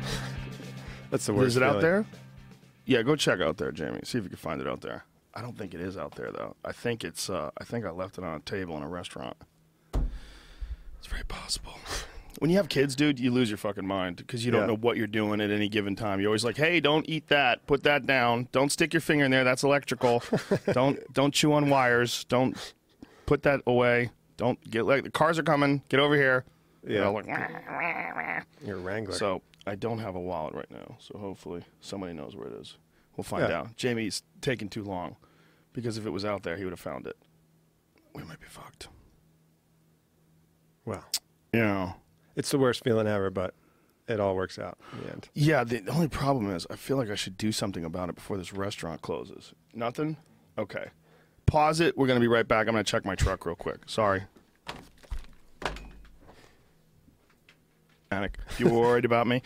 That's 1.11 1.27
the 1.27 1.33
worst. 1.33 1.49
Is 1.49 1.57
it 1.57 1.63
out 1.63 1.81
there? 1.81 2.03
Yeah, 2.85 3.03
go 3.03 3.15
check 3.15 3.41
out 3.41 3.57
there, 3.57 3.71
Jamie. 3.71 3.99
See 4.03 4.17
if 4.17 4.23
you 4.23 4.29
can 4.31 4.37
find 4.37 4.59
it 4.59 4.67
out 4.67 4.81
there. 4.81 5.05
I 5.35 5.41
don't 5.41 5.55
think 5.55 5.75
it 5.75 5.81
is 5.81 5.97
out 5.97 6.15
there 6.15 6.31
though. 6.31 6.55
I 6.65 6.71
think 6.71 7.03
it's. 7.03 7.29
Uh, 7.29 7.51
I 7.55 7.63
think 7.63 7.85
I 7.85 7.91
left 7.91 8.17
it 8.17 8.23
on 8.23 8.35
a 8.35 8.39
table 8.39 8.75
in 8.77 8.81
a 8.81 8.89
restaurant. 8.89 9.37
It's 9.93 11.07
very 11.07 11.25
possible. 11.25 11.75
When 12.39 12.49
you 12.49 12.57
have 12.57 12.67
kids, 12.69 12.95
dude, 12.95 13.19
you 13.19 13.31
lose 13.31 13.49
your 13.49 13.57
fucking 13.57 13.85
mind 13.87 14.17
because 14.17 14.43
you 14.45 14.51
don't 14.51 14.61
Yeah. 14.61 14.67
know 14.67 14.75
what 14.75 14.97
you're 14.97 15.07
doing 15.07 15.39
at 15.39 15.49
any 15.51 15.69
given 15.69 15.95
time. 15.95 16.19
You're 16.19 16.29
always 16.29 16.43
like, 16.43 16.57
"Hey, 16.57 16.79
don't 16.79 17.07
eat 17.07 17.27
that. 17.27 17.65
Put 17.67 17.83
that 17.83 18.05
down. 18.05 18.47
Don't 18.51 18.71
stick 18.71 18.93
your 18.93 19.01
finger 19.01 19.25
in 19.25 19.31
there. 19.31 19.43
That's 19.43 19.63
electrical. 19.63 20.21
don't 20.73 20.99
don't 21.13 21.33
chew 21.33 21.53
on 21.53 21.69
wires. 21.69 22.23
Don't 22.25 22.57
put 23.25 23.43
that 23.43 23.61
away. 23.67 24.09
Don't 24.37 24.59
get 24.69 24.85
like 24.85 25.03
the 25.03 25.11
cars 25.11 25.37
are 25.39 25.43
coming. 25.43 25.83
Get 25.89 25.99
over 25.99 26.15
here." 26.15 26.43
You 26.85 26.95
Yeah. 26.95 27.01
know, 27.05 27.13
like, 27.13 27.27
You're 28.65 28.75
a 28.77 28.79
wrangler. 28.81 29.13
so 29.13 29.41
I 29.65 29.75
don't 29.75 29.99
have 29.99 30.15
a 30.15 30.19
wallet 30.19 30.53
right 30.53 30.69
now. 30.69 30.97
So 30.99 31.17
hopefully 31.17 31.63
somebody 31.79 32.11
knows 32.13 32.35
where 32.35 32.47
it 32.47 32.53
is. 32.59 32.77
We'll 33.15 33.23
find 33.23 33.47
Yeah. 33.47 33.59
out. 33.59 33.77
Jamie's 33.77 34.23
taking 34.41 34.67
too 34.67 34.83
long 34.83 35.15
because 35.71 35.97
if 35.97 36.05
it 36.05 36.09
was 36.09 36.25
out 36.25 36.43
there, 36.43 36.57
he 36.57 36.65
would 36.65 36.73
have 36.73 36.79
found 36.81 37.07
it. 37.07 37.15
We 38.13 38.23
might 38.23 38.41
be 38.41 38.47
fucked. 38.47 38.89
well, 40.85 41.05
Yeah. 41.53 41.93
It's 42.35 42.51
the 42.51 42.57
worst 42.57 42.83
feeling 42.83 43.07
ever, 43.07 43.29
but 43.29 43.53
it 44.07 44.19
all 44.19 44.35
works 44.35 44.59
out 44.59 44.77
in 44.93 45.01
the 45.01 45.11
end. 45.11 45.29
Yeah. 45.33 45.63
The, 45.63 45.87
only 45.89 46.07
problem 46.07 46.49
is 46.49 46.67
I 46.69 46.75
feel 46.75 46.97
like 46.97 47.09
I 47.09 47.15
should 47.15 47.37
do 47.37 47.51
something 47.51 47.85
about 47.85 48.09
it 48.09 48.15
before 48.15 48.37
this 48.37 48.53
restaurant 48.53 49.01
closes. 49.01 49.53
Nothing. 49.73 50.17
Okay. 50.57 50.87
Pause 51.45 51.81
it. 51.81 51.97
We're 51.97 52.07
gonna 52.07 52.19
be 52.19 52.27
right 52.27 52.47
back. 52.47 52.67
I'm 52.67 52.73
gonna 52.73 52.83
check 52.83 53.05
my 53.05 53.15
truck 53.15 53.45
real 53.45 53.55
quick. 53.55 53.81
Sorry. 53.85 54.23
Panic. 58.09 58.37
You 58.57 58.69
were 58.69 58.79
worried 58.79 59.05
about 59.05 59.27
me. 59.27 59.41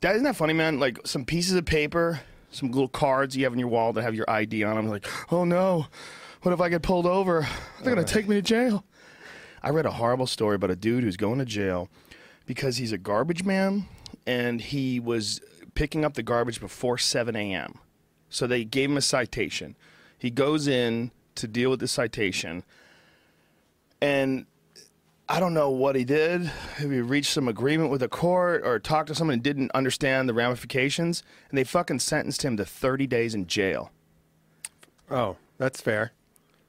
That 0.00 0.14
isn't 0.14 0.24
that 0.24 0.36
funny, 0.36 0.52
man? 0.52 0.78
Like 0.80 0.98
some 1.04 1.24
pieces 1.24 1.54
of 1.54 1.64
paper, 1.64 2.20
some 2.50 2.70
little 2.70 2.88
cards 2.88 3.36
you 3.36 3.44
have 3.44 3.52
in 3.52 3.58
your 3.58 3.68
wallet 3.68 3.96
that 3.96 4.02
have 4.02 4.14
your 4.14 4.28
ID 4.28 4.64
on 4.64 4.76
them. 4.76 4.88
Like, 4.88 5.06
oh 5.32 5.44
no, 5.44 5.86
what 6.42 6.52
if 6.52 6.60
I 6.60 6.68
get 6.68 6.82
pulled 6.82 7.06
over? 7.06 7.46
They're 7.82 7.94
gonna 7.94 8.06
take 8.06 8.28
me 8.28 8.36
to 8.36 8.42
jail. 8.42 8.84
I 9.62 9.70
read 9.70 9.86
a 9.86 9.90
horrible 9.90 10.26
story 10.26 10.54
about 10.56 10.70
a 10.70 10.76
dude 10.76 11.02
who's 11.02 11.16
going 11.16 11.38
to 11.38 11.44
jail 11.44 11.88
because 12.48 12.78
he's 12.78 12.92
a 12.92 12.98
garbage 12.98 13.44
man 13.44 13.86
and 14.26 14.60
he 14.62 14.98
was 14.98 15.40
picking 15.74 16.02
up 16.02 16.14
the 16.14 16.22
garbage 16.22 16.58
before 16.58 16.96
7 16.96 17.36
a.m. 17.36 17.78
So 18.30 18.46
they 18.46 18.64
gave 18.64 18.90
him 18.90 18.96
a 18.96 19.02
citation. 19.02 19.76
He 20.18 20.30
goes 20.30 20.66
in 20.66 21.10
to 21.34 21.46
deal 21.46 21.70
with 21.70 21.80
the 21.80 21.86
citation 21.86 22.64
and 24.00 24.46
I 25.28 25.40
don't 25.40 25.52
know 25.52 25.68
what 25.68 25.94
he 25.94 26.04
did. 26.04 26.50
If 26.78 26.90
he 26.90 27.00
reached 27.02 27.32
some 27.32 27.48
agreement 27.48 27.90
with 27.90 28.00
the 28.00 28.08
court 28.08 28.62
or 28.64 28.78
talked 28.78 29.08
to 29.08 29.14
someone 29.14 29.34
and 29.34 29.42
didn't 29.42 29.70
understand 29.72 30.26
the 30.26 30.32
ramifications, 30.32 31.22
and 31.50 31.58
they 31.58 31.64
fucking 31.64 31.98
sentenced 31.98 32.42
him 32.42 32.56
to 32.56 32.64
30 32.64 33.06
days 33.06 33.34
in 33.34 33.46
jail. 33.46 33.90
Oh, 35.10 35.36
that's 35.58 35.82
fair. 35.82 36.12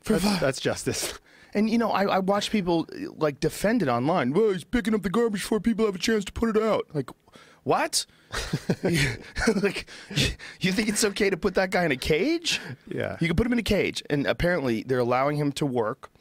For 0.01 0.17
That's, 0.17 0.41
that's 0.41 0.59
justice. 0.59 1.17
And 1.53 1.69
you 1.69 1.77
know, 1.77 1.91
I, 1.91 2.03
I 2.03 2.19
watch 2.19 2.51
people 2.51 2.87
like 3.17 3.39
defend 3.39 3.81
it 3.81 3.87
online. 3.87 4.33
Well, 4.33 4.51
he's 4.51 4.63
picking 4.63 4.93
up 4.93 5.01
the 5.03 5.09
garbage 5.09 5.41
before 5.41 5.59
people 5.59 5.85
have 5.85 5.95
a 5.95 5.99
chance 5.99 6.25
to 6.25 6.31
put 6.31 6.55
it 6.55 6.61
out. 6.61 6.87
Like, 6.93 7.09
what? 7.63 8.05
like, 8.83 9.89
you 10.61 10.71
think 10.71 10.89
it's 10.89 11.03
okay 11.03 11.29
to 11.29 11.37
put 11.37 11.55
that 11.55 11.71
guy 11.71 11.85
in 11.85 11.91
a 11.91 11.97
cage? 11.97 12.61
Yeah. 12.87 13.17
You 13.19 13.27
can 13.27 13.35
put 13.35 13.45
him 13.45 13.53
in 13.53 13.59
a 13.59 13.63
cage, 13.63 14.03
and 14.09 14.27
apparently 14.27 14.83
they're 14.83 14.99
allowing 14.99 15.37
him 15.37 15.51
to 15.53 15.65
work 15.65 16.11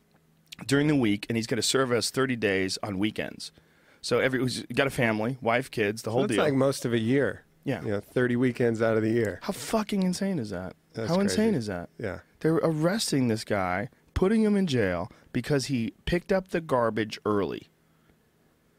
during 0.67 0.89
the 0.89 0.97
week, 0.97 1.27
and 1.29 1.37
he's 1.37 1.47
going 1.47 1.57
to 1.57 1.63
serve 1.63 1.93
us 1.93 2.11
30 2.11 2.37
days 2.37 2.79
on 2.83 2.99
weekends. 2.99 3.53
So 4.01 4.21
every 4.21 4.41
he's 4.41 4.63
got 4.75 4.87
a 4.87 4.91
family, 4.91 5.39
wife, 5.41 5.71
kids, 5.71 6.03
the 6.03 6.11
whole 6.11 6.23
That's 6.23 6.35
deal. 6.35 6.45
like 6.45 6.55
most 6.55 6.85
of 6.85 6.93
a 6.93 6.99
year. 6.99 7.45
Yeah. 7.65 7.83
You 7.83 7.89
know, 7.91 8.01
30 8.01 8.37
weekends 8.37 8.81
out 8.81 8.97
of 8.97 9.03
the 9.03 9.11
year. 9.11 9.41
How 9.43 9.53
fucking 9.53 10.03
insane 10.03 10.39
is 10.39 10.51
that? 10.51 10.75
That's 10.95 11.09
How 11.09 11.17
crazy. 11.17 11.33
insane 11.33 11.55
is 11.55 11.67
that? 11.67 11.91
Yeah. 11.99 12.21
They're 12.41 12.55
arresting 12.55 13.29
this 13.29 13.45
guy, 13.45 13.91
putting 14.15 14.43
him 14.43 14.57
in 14.57 14.67
jail 14.67 15.11
because 15.33 15.67
he 15.67 15.93
picked 16.05 16.33
up 16.33 16.49
the 16.49 16.61
garbage 16.61 17.19
early. 17.25 17.69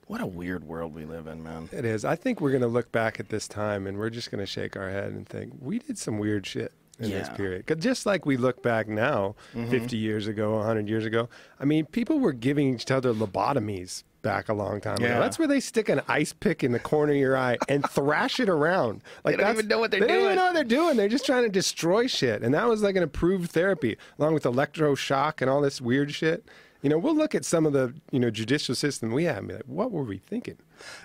What 0.07 0.21
a 0.21 0.25
weird 0.25 0.63
world 0.63 0.95
we 0.95 1.05
live 1.05 1.27
in, 1.27 1.43
man. 1.43 1.69
It 1.71 1.85
is. 1.85 2.03
I 2.03 2.15
think 2.15 2.41
we're 2.41 2.49
going 2.49 2.63
to 2.63 2.67
look 2.67 2.91
back 2.91 3.19
at 3.19 3.29
this 3.29 3.47
time 3.47 3.85
and 3.85 3.97
we're 3.99 4.09
just 4.09 4.31
going 4.31 4.39
to 4.39 4.47
shake 4.47 4.75
our 4.75 4.89
head 4.89 5.11
and 5.11 5.27
think 5.27 5.53
we 5.61 5.77
did 5.77 5.97
some 5.99 6.17
weird 6.17 6.47
shit 6.47 6.73
in 6.97 7.11
this 7.11 7.29
period. 7.29 7.65
Cause 7.67 7.77
just 7.77 8.05
like 8.07 8.25
we 8.25 8.35
look 8.35 8.61
back 8.63 8.87
now, 8.87 9.35
Mm-hmm. 9.53 9.69
50 9.69 9.97
years 9.97 10.27
ago, 10.27 10.55
100 10.57 10.89
years 10.89 11.05
ago, 11.05 11.29
I 11.59 11.65
mean, 11.65 11.85
people 11.85 12.19
were 12.19 12.33
giving 12.33 12.73
each 12.73 12.89
other 12.91 13.13
lobotomies 13.13 14.03
back 14.21 14.49
a 14.49 14.53
long 14.53 14.81
time 14.81 14.97
Yeah. 14.99 15.07
ago. 15.13 15.19
That's 15.21 15.39
where 15.39 15.47
they 15.47 15.59
stick 15.59 15.89
an 15.89 16.01
ice 16.07 16.33
pick 16.33 16.63
in 16.63 16.71
the 16.71 16.79
corner 16.79 17.13
of 17.13 17.17
your 17.17 17.37
eye 17.37 17.57
and 17.67 17.87
thrash 17.89 18.39
it 18.39 18.49
around. 18.49 19.01
Like 19.23 19.37
they 19.37 19.43
don't 19.43 19.53
even 19.53 19.67
know 19.67 19.79
what 19.79 19.91
they're 19.91 19.99
they 19.99 20.07
don't 20.07 20.23
even 20.23 20.35
know 20.35 20.45
what 20.45 20.53
they're 20.53 20.63
doing. 20.63 20.97
They're 20.97 21.07
just 21.09 21.25
trying 21.25 21.43
to 21.43 21.49
destroy 21.49 22.07
shit. 22.07 22.41
And 22.41 22.53
that 22.53 22.67
was 22.67 22.81
like 22.81 22.95
an 22.95 23.03
approved 23.03 23.51
therapy, 23.51 23.97
along 24.17 24.33
with 24.33 24.43
electroshock 24.43 25.41
and 25.41 25.49
all 25.49 25.61
this 25.61 25.81
weird 25.81 26.13
shit. 26.13 26.45
You 26.81 26.89
know, 26.89 26.97
we'll 26.97 27.15
look 27.15 27.35
at 27.35 27.43
some 27.43 27.65
of 27.65 27.73
the, 27.73 27.93
you 28.11 28.19
know, 28.19 28.29
judicial 28.29 28.73
system 28.75 29.11
we 29.11 29.25
have 29.25 29.39
and 29.39 29.47
be 29.49 29.53
like, 29.55 29.63
what 29.67 29.91
were 29.91 30.03
we 30.03 30.17
thinking? 30.17 30.57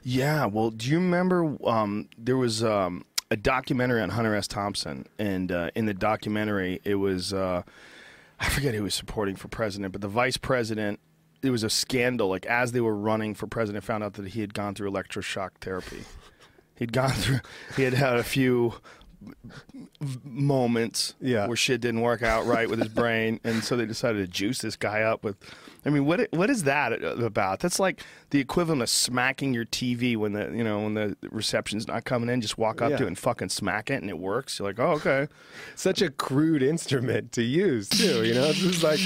Yeah, 0.05 0.47
well, 0.47 0.71
do 0.71 0.89
you 0.89 0.99
remember 0.99 1.57
um, 1.69 2.09
there 2.17 2.37
was 2.37 2.63
um, 2.63 3.05
a 3.31 3.37
documentary 3.37 4.01
on 4.01 4.11
Hunter 4.11 4.35
S. 4.37 4.47
Thompson, 4.47 5.07
and 5.19 5.51
uh, 5.51 5.71
in 5.75 5.87
the 5.87 5.95
documentary, 5.95 6.81
it 6.85 6.95
was 6.95 7.33
uh, 7.33 7.63
I 8.39 8.49
forget 8.51 8.75
who 8.75 8.85
was 8.85 8.95
supporting 8.95 9.35
for 9.37 9.49
president, 9.49 9.93
but 9.93 10.01
the 10.01 10.09
vice 10.09 10.37
president. 10.37 11.01
It 11.45 11.51
was 11.51 11.63
a 11.63 11.71
scandal. 11.71 12.29
Like 12.29 12.47
as 12.47 12.73
they 12.73 12.81
were 12.81 12.95
running 12.97 13.35
for 13.35 13.47
president, 13.47 13.85
found 13.85 14.03
out 14.03 14.15
that 14.15 14.29
he 14.29 14.41
had 14.41 14.55
gone 14.55 14.75
through 14.75 14.91
electroshock 14.91 15.51
therapy. 15.61 16.05
He'd 16.77 16.93
gone 16.93 17.11
through. 17.11 17.41
He 17.77 17.83
had 17.83 17.95
had 17.95 18.17
a 18.17 18.25
few 18.25 18.75
moments 20.25 21.15
Yeah. 21.21 21.47
where 21.47 21.57
shit 21.57 21.81
didn't 21.81 22.01
work 22.01 22.23
out 22.23 22.47
right 22.47 22.69
with 22.69 22.79
his 22.79 22.89
brain, 22.89 23.41
and 23.45 23.63
so 23.65 23.77
they 23.77 23.87
decided 23.87 24.19
to 24.19 24.27
juice 24.31 24.59
this 24.61 24.77
guy 24.77 25.03
up 25.03 25.25
with. 25.25 25.37
I 25.87 25.91
mean, 25.91 26.05
what 26.07 26.29
what 26.33 26.51
is 26.51 26.65
that 26.65 26.93
about? 27.03 27.61
That's 27.61 27.79
like 27.79 28.03
the 28.35 28.41
equivalent 28.41 28.83
of 28.83 28.89
smacking 28.89 29.55
your 29.55 29.65
TV 29.65 30.17
when 30.17 30.33
the 30.33 30.51
you 30.53 30.65
know 30.65 30.81
when 30.81 30.95
the 30.95 31.17
reception's 31.31 31.87
not 31.87 32.05
coming 32.05 32.29
in. 32.29 32.41
Just 32.41 32.59
walk 32.59 32.83
up 32.83 32.91
Yeah. 32.91 32.97
to 32.97 33.05
it 33.05 33.07
and 33.07 33.17
fucking 33.17 33.51
smack 33.51 33.91
it, 33.91 34.01
and 34.03 34.11
it 34.11 34.19
works. 34.19 34.59
You're 34.59 34.67
like, 34.67 34.81
oh 34.81 34.95
okay. 34.95 35.29
such 35.77 36.03
a 36.03 36.11
crude 36.11 36.61
instrument 36.61 37.31
to 37.31 37.43
use 37.45 37.89
too. 37.89 38.25
You 38.25 38.35
know, 38.35 38.47
it's 38.47 38.59
just 38.59 38.83
like 38.83 38.99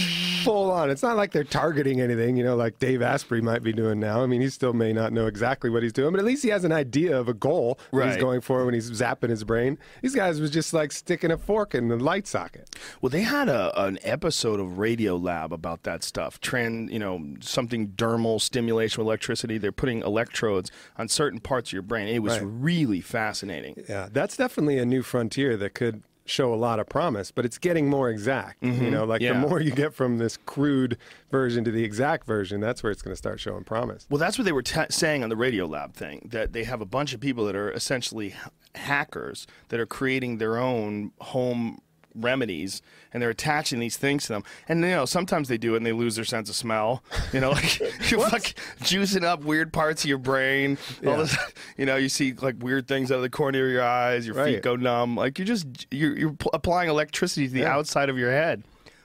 full 0.44 0.70
on. 0.70 0.88
It's 0.88 1.02
not 1.02 1.18
like 1.18 1.32
they're 1.32 1.44
targeting 1.44 2.00
anything. 2.00 2.38
You 2.38 2.44
know, 2.44 2.56
like 2.56 2.78
Dave 2.78 3.02
Asprey 3.02 3.42
might 3.42 3.62
be 3.62 3.70
doing 3.70 4.00
now. 4.00 4.22
I 4.22 4.26
mean, 4.26 4.40
he 4.40 4.48
still 4.48 4.72
may 4.72 4.94
not 4.94 5.12
know 5.12 5.26
exactly 5.26 5.68
what 5.68 5.82
he's 5.82 5.92
doing, 5.92 6.10
but 6.12 6.20
at 6.20 6.24
least 6.24 6.42
he 6.42 6.48
has 6.48 6.64
an 6.64 6.72
idea 6.72 7.14
of 7.20 7.28
a 7.28 7.34
goal 7.34 7.78
that 7.92 8.06
he's 8.08 8.16
going 8.16 8.40
for 8.40 8.64
when 8.64 8.72
he's 8.72 8.90
zapping 8.90 9.28
his 9.28 9.44
brain. 9.44 9.76
These 10.00 10.14
guys 10.14 10.40
was 10.40 10.50
just 10.50 10.72
like 10.72 10.90
sticking 10.90 11.30
a 11.30 11.36
fork 11.36 11.74
in 11.74 11.88
the 11.88 11.96
light 11.96 12.26
socket. 12.26 12.74
Well, 13.02 13.10
they 13.10 13.24
had 13.24 13.50
a, 13.50 13.78
an 13.78 13.98
episode 14.02 14.58
of 14.58 14.78
Radio 14.78 15.16
Lab 15.16 15.52
about 15.52 15.82
that 15.82 16.02
stuff. 16.02 16.40
Trend, 16.40 16.90
you 16.90 16.98
know, 16.98 17.22
something 17.40 17.88
dermal 17.88 18.40
stimulation 18.40 19.04
with 19.04 19.17
electricity. 19.18 19.58
They're 19.58 19.72
putting 19.72 20.02
electrodes 20.02 20.70
on 20.96 21.08
certain 21.08 21.40
parts 21.40 21.70
of 21.70 21.72
your 21.72 21.82
brain. 21.82 22.08
It 22.08 22.20
was 22.20 22.34
Right. 22.38 22.42
really 22.44 23.00
fascinating. 23.00 23.84
Yeah, 23.88 24.08
that's 24.12 24.36
definitely 24.36 24.78
a 24.78 24.86
new 24.86 25.02
frontier 25.02 25.56
that 25.56 25.74
could 25.74 26.02
show 26.24 26.52
a 26.52 26.56
lot 26.56 26.78
of 26.78 26.86
promise, 26.86 27.30
but 27.30 27.44
it's 27.46 27.56
getting 27.56 27.88
more 27.88 28.10
exact. 28.10 28.62
You 28.62 28.72
mm-hmm. 28.72 28.90
know, 28.90 29.04
like 29.04 29.22
Yeah. 29.22 29.32
the 29.32 29.48
more 29.48 29.60
you 29.60 29.70
get 29.70 29.94
from 29.94 30.18
this 30.18 30.36
crude 30.36 30.98
version 31.30 31.64
to 31.64 31.70
the 31.70 31.82
exact 31.82 32.26
version, 32.26 32.60
that's 32.60 32.82
where 32.82 32.92
it's 32.92 33.00
going 33.02 33.12
to 33.12 33.16
start 33.16 33.40
showing 33.40 33.64
promise. 33.64 34.06
Well, 34.10 34.18
that's 34.18 34.38
what 34.38 34.44
they 34.44 34.52
were 34.52 34.62
ta 34.62 34.86
saying 34.90 35.22
on 35.24 35.30
the 35.30 35.36
Radio 35.36 35.66
Lab 35.66 35.94
thing 35.94 36.28
that 36.30 36.52
they 36.52 36.64
have 36.64 36.80
a 36.82 36.86
bunch 36.86 37.14
of 37.14 37.20
people 37.20 37.46
that 37.46 37.56
are 37.56 37.72
essentially 37.72 38.34
hackers 38.74 39.46
that 39.68 39.80
are 39.80 39.86
creating 39.86 40.36
their 40.36 40.58
own 40.58 41.12
home 41.20 41.80
remedies 42.22 42.82
and 43.12 43.22
they're 43.22 43.30
attaching 43.30 43.78
these 43.80 43.96
things 43.96 44.26
to 44.26 44.34
them. 44.34 44.44
And 44.68 44.80
you 44.82 44.88
know, 44.90 45.04
sometimes 45.04 45.48
they 45.48 45.58
do 45.58 45.74
it 45.74 45.78
and 45.78 45.86
they 45.86 45.92
lose 45.92 46.16
their 46.16 46.24
sense 46.24 46.48
of 46.48 46.54
smell. 46.56 47.02
You 47.32 47.40
know, 47.40 47.50
like 47.52 47.80
you're 48.10 48.20
like 48.20 48.54
juicing 48.80 49.24
up 49.24 49.44
weird 49.44 49.72
parts 49.72 50.04
of 50.04 50.08
your 50.08 50.18
brain. 50.18 50.78
All 51.06 51.12
Yeah. 51.12 51.16
this, 51.18 51.36
you 51.76 51.86
know, 51.86 51.96
you 51.96 52.08
see 52.08 52.32
like 52.34 52.56
weird 52.62 52.86
things 52.88 53.10
out 53.10 53.16
of 53.16 53.22
the 53.22 53.30
corner 53.30 53.64
of 53.64 53.70
your 53.72 53.82
eyes. 53.82 54.26
Your 54.26 54.34
feet 54.44 54.62
go 54.62 54.76
numb. 54.76 55.16
Like 55.16 55.38
you're 55.38 55.46
just 55.46 55.66
you're, 55.90 56.16
you're 56.18 56.36
applying 56.52 56.88
electricity 56.90 57.46
to 57.48 57.52
the 57.54 57.60
Yeah. 57.60 57.74
outside 57.76 58.08
of 58.08 58.18
your 58.18 58.30
head. 58.30 58.62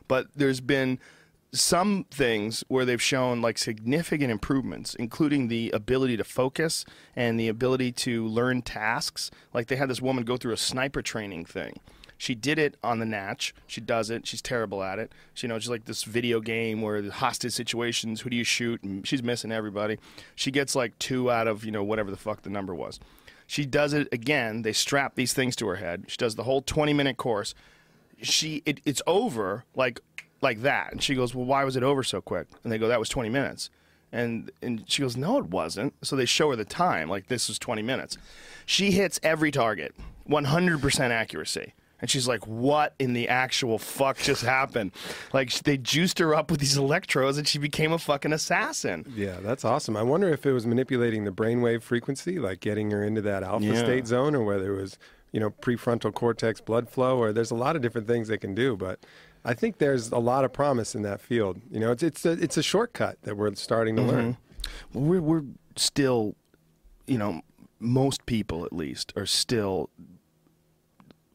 But 0.08 0.28
there's 0.36 0.60
been 0.62 1.00
some 1.56 2.06
things 2.10 2.64
where 2.68 2.84
they've 2.84 3.02
shown 3.02 3.40
like 3.42 3.58
significant 3.60 4.32
improvements, 4.32 4.96
including 4.96 5.48
the 5.50 5.70
ability 5.72 6.18
to 6.18 6.24
focus 6.24 6.84
and 7.16 7.40
the 7.40 7.48
ability 7.48 7.92
to 7.92 8.26
learn 8.26 8.62
tasks. 8.64 9.30
Like 9.54 9.68
they 9.68 9.76
had 9.76 9.88
this 9.90 10.02
woman 10.02 10.24
go 10.24 10.36
through 10.36 10.54
a 10.54 10.58
sniper 10.58 11.04
training 11.04 11.46
thing. 11.46 11.80
She 12.18 12.36
did 12.36 12.60
it 12.60 12.76
on 12.84 13.00
the 13.00 13.06
natch. 13.06 13.54
She 13.68 13.82
does 13.82 14.10
it. 14.10 14.26
She's 14.28 14.42
terrible 14.42 14.84
at 14.84 15.00
it. 15.00 15.12
She, 15.34 15.46
you 15.46 15.50
know, 15.50 15.60
just 15.60 15.70
like 15.70 15.86
this 15.86 16.04
video 16.04 16.40
game 16.40 16.82
where 16.82 17.02
the 17.02 17.12
hostage 17.12 17.54
situations. 17.54 18.22
Who 18.22 18.30
do 18.30 18.36
you 18.36 18.44
shoot? 18.44 18.82
And 18.84 19.06
she's 19.06 19.24
missing 19.24 19.52
everybody. 19.52 19.98
She 20.36 20.52
gets 20.52 20.76
like 20.76 20.98
two 21.00 21.30
out 21.30 21.48
of 21.48 21.64
you 21.66 21.72
know 21.72 21.84
whatever 21.84 22.12
the 22.12 22.18
fuck 22.18 22.44
the 22.44 22.50
number 22.50 22.74
was. 22.74 23.00
She 23.46 23.66
does 23.66 23.94
it 23.94 24.08
again. 24.12 24.62
They 24.62 24.74
strap 24.74 25.16
these 25.16 25.34
things 25.34 25.56
to 25.58 25.68
her 25.68 25.76
head. 25.76 26.06
She 26.08 26.18
does 26.18 26.36
the 26.36 26.44
whole 26.44 26.62
twenty 26.62 26.94
minute 26.94 27.18
course 27.18 27.54
she 28.24 28.64
it, 28.66 28.80
it's 28.86 29.02
over 29.06 29.66
like 29.76 30.00
like 30.42 30.62
that 30.62 30.92
and 30.92 31.04
she 31.04 31.16
goes 31.16 31.36
well 31.36 31.46
why 31.46 31.64
was 31.64 31.76
it 31.76 31.84
over 31.84 32.04
so 32.04 32.22
quick 32.22 32.48
and 32.64 32.72
they 32.72 32.78
go 32.78 32.88
that 32.88 33.00
was 33.00 33.10
20 33.10 33.30
minutes 33.30 33.70
and 34.12 34.52
and 34.62 34.84
she 34.90 35.02
goes 35.02 35.16
no 35.18 35.38
it 35.38 35.46
wasn't 35.46 35.94
so 36.02 36.16
they 36.16 36.26
show 36.26 36.50
her 36.50 36.56
the 36.56 36.66
time 36.66 37.10
like 37.10 37.28
this 37.28 37.48
was 37.48 37.60
20 37.60 37.82
minutes 37.82 38.18
she 38.66 38.92
hits 38.92 39.20
every 39.24 39.52
target 39.52 39.94
100% 40.30 41.10
accuracy 41.10 41.74
and 42.04 42.12
she's 42.12 42.28
like 42.28 42.46
what 42.46 42.94
in 43.00 43.14
the 43.14 43.30
actual 43.30 43.80
fuck 43.80 44.18
just 44.18 44.44
happened 44.44 44.92
like 45.32 45.52
they 45.62 45.78
juiced 45.78 46.20
her 46.20 46.36
up 46.36 46.52
with 46.52 46.60
these 46.60 46.76
electrodes 46.78 47.38
and 47.38 47.48
she 47.48 47.58
became 47.58 47.94
a 47.94 47.98
fucking 47.98 48.34
assassin 48.34 49.06
Yeah, 49.16 49.38
that's 49.42 49.64
awesome. 49.64 49.96
I 49.96 50.04
wonder 50.04 50.30
if 50.30 50.46
it 50.46 50.52
was 50.52 50.68
manipulating 50.68 51.24
the 51.24 51.32
brainwave 51.32 51.82
frequency, 51.82 52.40
like 52.40 52.60
getting 52.60 52.92
her 52.92 53.04
into 53.04 53.22
that 53.22 53.42
alpha 53.42 53.66
Yeah. 53.66 53.80
state 53.80 54.06
zone, 54.06 54.36
or 54.36 54.44
whether 54.44 54.74
it 54.74 54.82
was, 54.82 54.98
you 55.32 55.40
know, 55.40 55.50
prefrontal 55.50 56.14
cortex 56.14 56.60
blood 56.60 56.90
flow, 56.90 57.18
or 57.18 57.32
there's 57.32 57.52
a 57.52 57.56
lot 57.56 57.78
of 57.78 57.82
different 57.82 58.08
things 58.08 58.28
they 58.28 58.38
can 58.38 58.54
do. 58.54 58.76
But 58.76 59.00
I 59.46 59.54
think 59.54 59.78
there's 59.78 60.12
a 60.12 60.20
lot 60.20 60.44
of 60.44 60.52
promise 60.52 60.94
in 60.96 61.04
that 61.04 61.22
field. 61.22 61.62
You 61.72 61.80
know, 61.80 61.92
it's 61.92 62.04
it's 62.04 62.26
a, 62.26 62.32
it's 62.32 62.58
a 62.58 62.64
shortcut 62.64 63.18
that 63.24 63.38
we're 63.38 63.54
starting 63.56 63.96
to 63.96 64.02
mm-hmm. 64.02 64.12
learn. 64.12 64.38
Well, 64.94 65.04
we're 65.06 65.22
we're 65.22 65.44
still, 65.78 66.36
you 67.08 67.18
know, 67.18 67.42
most 67.80 68.26
people 68.26 68.66
at 68.66 68.74
least 68.74 69.14
are 69.16 69.26
still 69.26 69.90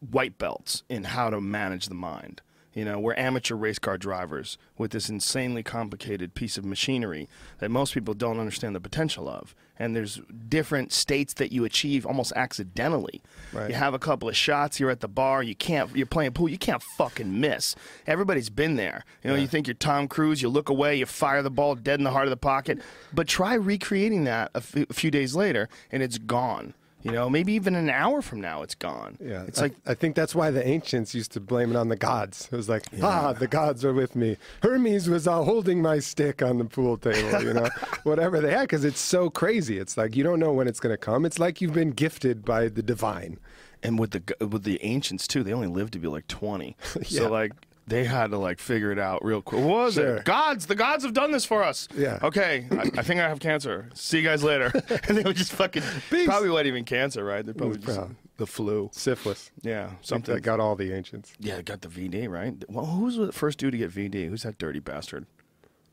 white 0.01 0.39
belts 0.39 0.83
in 0.89 1.05
how 1.05 1.31
to 1.31 1.41
manage 1.41 1.87
the 1.87 1.95
mind. 1.95 2.43
You 2.79 2.85
know, 2.85 3.01
we're 3.01 3.17
amateur 3.17 3.57
race 3.57 3.81
car 3.81 3.99
drivers 3.99 4.57
with 4.77 4.93
this 4.93 5.09
insanely 5.09 5.65
complicated 5.65 6.35
piece 6.35 6.57
of 6.57 6.65
machinery 6.65 7.29
that 7.59 7.71
most 7.71 7.93
people 7.93 8.15
don't 8.15 8.39
understand 8.39 8.77
the 8.77 8.81
potential 8.81 9.29
of. 9.29 9.55
And 9.81 9.97
there's 9.97 10.21
different 10.49 10.93
states 10.93 11.35
that 11.35 11.51
you 11.51 11.65
achieve 11.65 12.07
almost 12.07 12.33
accidentally. 12.37 13.21
Right. 13.53 13.71
You 13.71 13.75
have 13.75 13.95
a 13.95 13.99
couple 13.99 14.29
of 14.29 14.37
shots, 14.37 14.79
you're 14.79 14.91
at 14.91 15.01
the 15.01 15.09
bar, 15.09 15.43
you 15.43 15.57
can't 15.57 15.97
you're 15.97 16.07
playing 16.07 16.33
pool, 16.33 16.49
you 16.49 16.57
can't 16.57 16.83
fucking 16.97 17.41
miss. 17.41 17.75
Everybody's 18.07 18.51
been 18.51 18.77
there. 18.77 19.05
You 19.25 19.31
know, 19.31 19.37
you 19.37 19.49
think 19.49 19.67
you're 19.67 19.75
Tom 19.75 20.07
Cruise, 20.07 20.41
you 20.41 20.49
look 20.49 20.69
away, 20.69 20.97
you 20.97 21.07
fire 21.07 21.43
the 21.43 21.51
ball 21.51 21.75
dead 21.75 21.99
in 21.99 22.05
the 22.05 22.13
heart 22.13 22.27
of 22.27 22.31
the 22.31 22.37
pocket, 22.37 22.81
but 23.13 23.27
try 23.27 23.55
recreating 23.55 24.23
that 24.23 24.53
a 24.55 24.61
few 24.61 25.11
days 25.11 25.35
later 25.35 25.69
and 25.91 26.01
it's 26.01 26.19
gone. 26.19 26.75
You 27.03 27.13
know, 27.13 27.31
maybe 27.31 27.53
even 27.53 27.77
an 27.77 27.89
hour 27.89 28.21
from 28.23 28.41
now 28.41 28.63
it's 28.63 28.75
gone. 28.75 29.17
Yeah, 29.21 29.45
It's 29.47 29.59
I- 29.61 29.63
like 29.63 29.75
I 29.87 29.95
think 29.95 30.17
that's 30.17 30.35
why 30.35 30.51
the 30.51 30.67
ancients 30.67 31.15
used 31.15 31.31
to 31.33 31.41
blame 31.41 31.71
it 31.71 31.77
on 31.77 31.89
the 31.89 31.97
gods. 31.97 32.49
It 32.51 32.57
was 32.57 32.69
like, 32.69 32.85
ah, 33.03 33.33
the 33.33 33.47
gods 33.47 33.85
are 33.85 33.93
with 33.93 34.17
me. 34.17 34.37
Hermes 34.63 35.09
was 35.09 35.29
uh, 35.29 35.43
holding 35.45 35.81
my 35.81 36.01
stick 36.01 36.43
on 36.43 36.59
the 36.59 36.65
pool 36.65 36.97
table, 36.99 37.43
you 37.43 37.55
know, 37.55 37.69
whatever 38.03 38.41
they 38.41 38.51
had, 38.53 38.63
because 38.63 38.85
it's 38.85 39.01
so 39.01 39.31
crazy. 39.31 39.79
It's 39.79 39.97
like 39.97 40.17
you 40.17 40.25
don't 40.25 40.41
know 40.41 40.53
when 40.53 40.67
it's 40.67 40.81
going 40.81 40.93
to 40.93 40.99
come. 40.99 41.25
It's 41.25 41.39
like 41.39 41.61
you've 41.61 41.75
been 41.75 41.91
gifted 41.93 42.45
by 42.45 42.69
the 42.69 42.83
divine. 42.83 43.39
and 43.83 43.97
with 43.97 44.11
the 44.11 44.47
with 44.47 44.65
the 44.65 44.83
ancients 44.83 45.29
too, 45.29 45.45
they 45.45 45.53
only 45.53 45.69
lived 45.69 45.93
to 45.93 46.01
be 46.01 46.09
like 46.09 46.27
twenty. 46.27 46.77
Yeah. 47.09 47.21
So 47.21 47.31
like 47.31 47.53
they 47.89 48.05
had 48.05 48.31
to 48.31 48.39
like 48.39 48.59
figure 48.61 48.93
it 48.93 48.99
out 48.99 49.25
real 49.25 49.43
quick. 49.43 49.61
What 49.63 49.69
was 49.85 49.95
Sure. 49.95 50.17
it? 50.17 50.25
Gods, 50.25 50.67
the 50.67 50.75
gods 50.75 51.05
have 51.05 51.13
done 51.15 51.33
this 51.33 51.45
for 51.45 51.63
us. 51.63 51.89
Yeah. 51.97 52.19
Okay, 52.23 52.67
I, 52.71 52.91
I 52.99 53.03
think 53.03 53.21
I 53.21 53.29
have 53.29 53.41
cancer. 53.41 53.89
See 53.95 54.19
you 54.19 54.25
guys 54.25 54.43
later. 54.45 54.71
and 55.09 55.17
they 55.17 55.23
would 55.23 55.37
just 55.37 55.53
fucking 55.53 55.83
Peace. 56.11 56.27
probably 56.27 56.51
wasn't 56.51 56.69
even 56.69 56.85
cancer, 56.85 57.25
right? 57.25 57.45
They 57.45 57.53
probably 57.53 57.79
just 57.79 57.99
Prob- 57.99 58.15
the 58.37 58.47
flu. 58.47 58.91
Syphilis. 58.93 59.51
Yeah, 59.63 59.87
Something 59.87 59.99
something. 60.03 60.35
that 60.37 60.41
got 60.43 60.61
all 60.61 60.77
the 60.77 60.93
ancients. 60.93 61.33
yeah, 61.41 61.61
got 61.63 61.81
the 61.81 61.89
VD 61.89 62.29
right. 62.29 62.55
Well, 62.69 62.87
who 62.87 63.05
was 63.07 63.17
the 63.17 63.33
first 63.33 63.59
dude 63.59 63.73
to 63.73 63.79
get 63.79 63.91
VD? 63.91 64.29
Who's 64.29 64.43
that 64.45 64.59
dirty 64.59 64.79
bastard? 64.81 65.27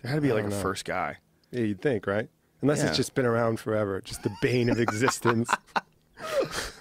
There 0.01 0.09
had 0.11 0.17
to 0.17 0.21
be 0.21 0.31
like 0.33 0.45
a 0.45 0.49
know. 0.49 0.59
first 0.61 0.85
guy. 0.85 1.17
Yeah, 1.51 1.61
you'd 1.61 1.81
think, 1.81 2.05
right? 2.05 2.29
Unless 2.61 2.79
Yeah. 2.79 2.87
it's 2.89 2.97
just 2.97 3.15
been 3.15 3.25
around 3.25 3.59
forever, 3.59 4.01
just 4.01 4.21
the 4.23 4.31
bane 4.41 4.69
of 4.69 4.79
existence. 4.79 5.49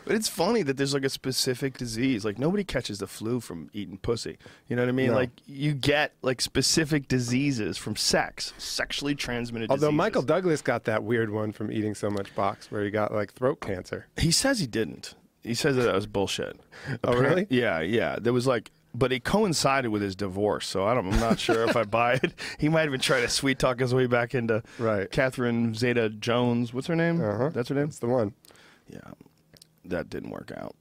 But 0.06 0.14
it's 0.14 0.28
funny 0.28 0.62
that 0.62 0.76
there's 0.76 0.92
like 0.94 1.04
a 1.04 1.08
specific 1.10 1.78
disease. 1.78 2.24
Like 2.24 2.38
nobody 2.38 2.62
catches 2.64 2.98
the 2.98 3.06
flu 3.06 3.40
from 3.40 3.70
eating 3.72 3.96
pussy. 3.98 4.38
You 4.68 4.76
know 4.76 4.82
what 4.82 4.88
I 4.88 4.92
mean? 4.92 5.08
No. 5.08 5.14
Like 5.14 5.30
you 5.46 5.72
get 5.72 6.12
like 6.22 6.40
specific 6.40 7.08
diseases 7.08 7.78
from 7.78 7.96
sex, 7.96 8.52
sexually 8.58 9.14
transmitted 9.14 9.70
Although 9.70 9.86
diseases. 9.88 9.96
Michael 9.96 10.22
Douglas 10.22 10.62
got 10.62 10.84
that 10.84 11.04
weird 11.04 11.30
one 11.30 11.52
from 11.52 11.72
eating 11.72 11.94
so 11.94 12.10
much 12.10 12.34
box, 12.34 12.70
where 12.70 12.84
he 12.84 12.90
got 12.90 13.12
like 13.12 13.32
throat 13.32 13.60
cancer. 13.60 14.06
he 14.18 14.30
says 14.30 14.60
he 14.60 14.66
didn't. 14.66 15.14
He 15.42 15.54
says 15.54 15.76
that, 15.76 15.82
that 15.82 15.94
was 15.94 16.06
bullshit. 16.06 16.58
Oh, 17.02 17.14
really? 17.14 17.46
Yeah, 17.50 17.80
yeah. 17.80 18.16
There 18.20 18.32
was 18.32 18.46
like 18.46 18.70
but 18.94 19.12
it 19.12 19.24
coincided 19.24 19.88
with 19.90 20.02
his 20.02 20.14
divorce, 20.14 20.66
so 20.66 20.84
I 20.86 20.94
don't, 20.94 21.12
I'm 21.12 21.18
not 21.20 21.40
sure 21.40 21.68
if 21.68 21.76
I 21.76 21.82
buy 21.82 22.14
it. 22.22 22.32
He 22.58 22.68
might 22.68 22.86
even 22.86 23.00
try 23.00 23.20
to 23.20 23.28
sweet 23.28 23.58
talk 23.58 23.80
his 23.80 23.92
way 23.92 24.06
back 24.06 24.34
into 24.34 24.62
Right. 24.78 25.10
Catherine 25.10 25.74
Zeta 25.74 26.08
Jones. 26.08 26.72
What's 26.72 26.86
her 26.86 26.94
name? 26.94 27.20
Uh-huh. 27.20 27.50
That's 27.52 27.68
her 27.70 27.74
name. 27.74 27.86
That's 27.86 27.98
the 27.98 28.06
one. 28.06 28.32
Yeah, 28.88 29.00
that 29.86 30.10
didn't 30.10 30.30
work 30.30 30.52
out. 30.56 30.74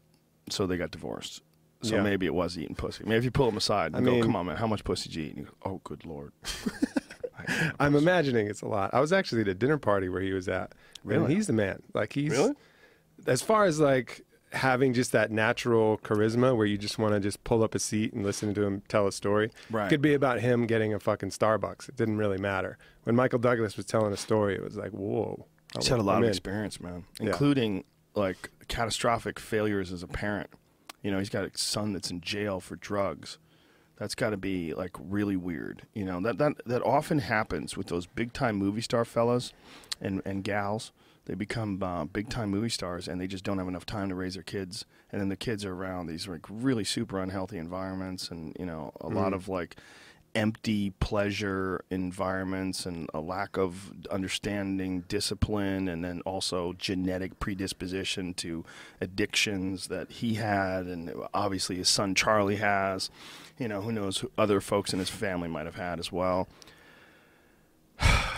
So 0.50 0.68
they 0.68 0.78
got 0.78 0.92
divorced. 0.92 1.42
So 1.82 1.96
Yeah. 1.96 2.02
maybe 2.04 2.26
it 2.26 2.34
was 2.34 2.58
eating 2.58 2.76
pussy. 2.76 3.04
Maybe 3.06 3.18
if 3.18 3.24
you 3.26 3.32
pull 3.32 3.50
him 3.50 3.58
aside 3.58 3.88
and 3.88 3.98
I 3.98 4.00
go, 4.02 4.12
mean- 4.12 4.24
"Come 4.24 4.36
on, 4.36 4.46
man, 4.46 4.56
how 4.58 4.68
much 4.68 4.84
pussy 4.84 5.10
did 5.10 5.16
you 5.16 5.24
eat?" 5.24 5.30
And 5.36 5.38
you 5.40 5.46
go, 5.46 5.52
"Oh, 5.72 5.82
good 5.84 6.06
lord." 6.06 6.32
I'm 7.80 7.96
imagining 7.96 8.48
it's 8.48 8.62
a 8.62 8.68
lot. 8.68 8.94
I 8.94 9.00
was 9.02 9.12
actually 9.12 9.42
at 9.42 9.48
a 9.50 9.54
dinner 9.54 9.78
party 9.78 10.08
where 10.08 10.22
he 10.22 10.32
was 10.32 10.48
at. 10.48 10.74
Really? 11.04 11.26
And 11.26 11.34
he's 11.34 11.48
the 11.48 11.54
man. 11.54 11.82
Like 11.94 12.14
he's 12.14 12.32
Really? 12.32 12.54
as 13.28 13.42
far 13.42 13.66
as 13.66 13.80
like 13.80 14.22
having 14.54 14.94
just 14.94 15.12
that 15.12 15.32
natural 15.32 15.98
charisma 16.04 16.56
where 16.56 16.66
you 16.66 16.78
just 16.78 16.98
want 17.00 17.14
to 17.14 17.20
just 17.20 17.44
pull 17.44 17.64
up 17.64 17.74
a 17.76 17.80
seat 17.80 18.14
and 18.14 18.24
listen 18.24 18.54
to 18.54 18.64
him 18.64 18.82
tell 18.88 19.08
a 19.08 19.12
story. 19.12 19.50
Right. 19.72 19.90
Could 19.90 20.02
be 20.02 20.14
about 20.14 20.40
him 20.40 20.68
getting 20.68 20.94
a 20.94 21.00
fucking 21.00 21.30
Starbucks. 21.32 21.90
It 21.90 21.96
didn't 21.98 22.18
really 22.18 22.38
matter. 22.38 22.78
When 23.04 23.16
Michael 23.16 23.40
Douglas 23.40 23.76
was 23.76 23.86
telling 23.88 24.14
a 24.14 24.18
story, 24.18 24.56
it 24.56 24.64
was 24.64 24.78
like, 24.78 24.92
whoa. 24.92 25.48
He's 25.76 25.88
had 25.88 26.00
a 26.00 26.04
lot 26.04 26.18
I'm 26.18 26.24
of 26.24 26.28
in. 26.28 26.30
experience, 26.30 26.80
man, 26.80 27.06
Yeah. 27.20 27.28
including 27.28 27.84
like 28.16 28.52
catastrophic 28.68 29.40
failures 29.40 29.92
as 29.92 30.04
a 30.04 30.08
parent. 30.08 30.50
You 31.02 31.12
know, 31.12 31.20
he's 31.20 31.30
got 31.30 31.44
a 31.46 31.52
son 31.58 31.94
that's 31.94 32.12
in 32.12 32.22
jail 32.22 32.60
for 32.60 32.76
drugs. 32.76 33.38
That's 33.98 34.16
got 34.16 34.32
to 34.32 34.38
be 34.38 34.74
like 34.74 34.92
really 35.00 35.36
weird. 35.36 35.84
You 35.94 36.06
know, 36.06 36.20
that 36.22 36.38
that 36.38 36.54
that 36.66 36.82
often 36.84 37.20
happens 37.20 37.76
with 37.78 37.88
those 37.88 38.06
big 38.06 38.34
time 38.34 38.56
movie 38.56 38.82
star 38.82 39.06
fellas 39.06 39.54
and 40.02 40.22
and 40.26 40.44
gals. 40.44 40.92
They 41.26 41.36
become 41.36 41.82
uh, 41.82 42.04
big 42.06 42.30
time 42.30 42.50
movie 42.50 42.70
stars 42.70 43.08
and 43.08 43.20
they 43.22 43.28
just 43.28 43.44
don't 43.46 43.58
have 43.58 43.68
enough 43.70 43.86
time 43.86 44.10
to 44.10 44.16
raise 44.16 44.34
their 44.34 44.44
kids. 44.44 44.86
And 45.12 45.22
then 45.22 45.30
the 45.30 45.38
kids 45.38 45.64
are 45.64 45.74
around 45.74 46.08
these 46.08 46.28
like 46.28 46.46
really 46.50 46.84
super 46.84 47.20
unhealthy 47.20 47.58
environments 47.58 48.30
and 48.30 48.56
you 48.60 48.66
know 48.66 48.92
a 49.00 49.08
lot 49.08 49.34
of 49.34 49.48
like 49.48 49.78
empty 50.36 50.90
pleasure 51.00 51.84
environments 51.90 52.86
and 52.86 53.10
a 53.14 53.20
lack 53.20 53.58
of 53.58 53.94
understanding 54.10 55.02
discipline 55.08 55.88
and 55.88 56.04
then 56.04 56.22
also 56.26 56.74
genetic 56.74 57.40
predisposition 57.40 58.34
to 58.34 58.66
addictions 59.00 59.88
that 59.88 60.10
he 60.10 60.36
had 60.36 60.86
and 60.86 61.14
obviously 61.34 61.76
his 61.76 61.90
son 61.90 62.16
Charlie 62.16 62.56
has. 62.58 63.10
You 63.60 63.68
know 63.68 63.82
who 63.82 63.92
knows 63.92 64.18
who 64.20 64.32
other 64.38 64.60
folks 64.60 64.94
in 64.94 65.00
his 65.00 65.10
family 65.10 65.48
might 65.48 65.66
have 65.66 65.76
had 65.76 66.00
as 66.00 66.12
well 66.12 66.48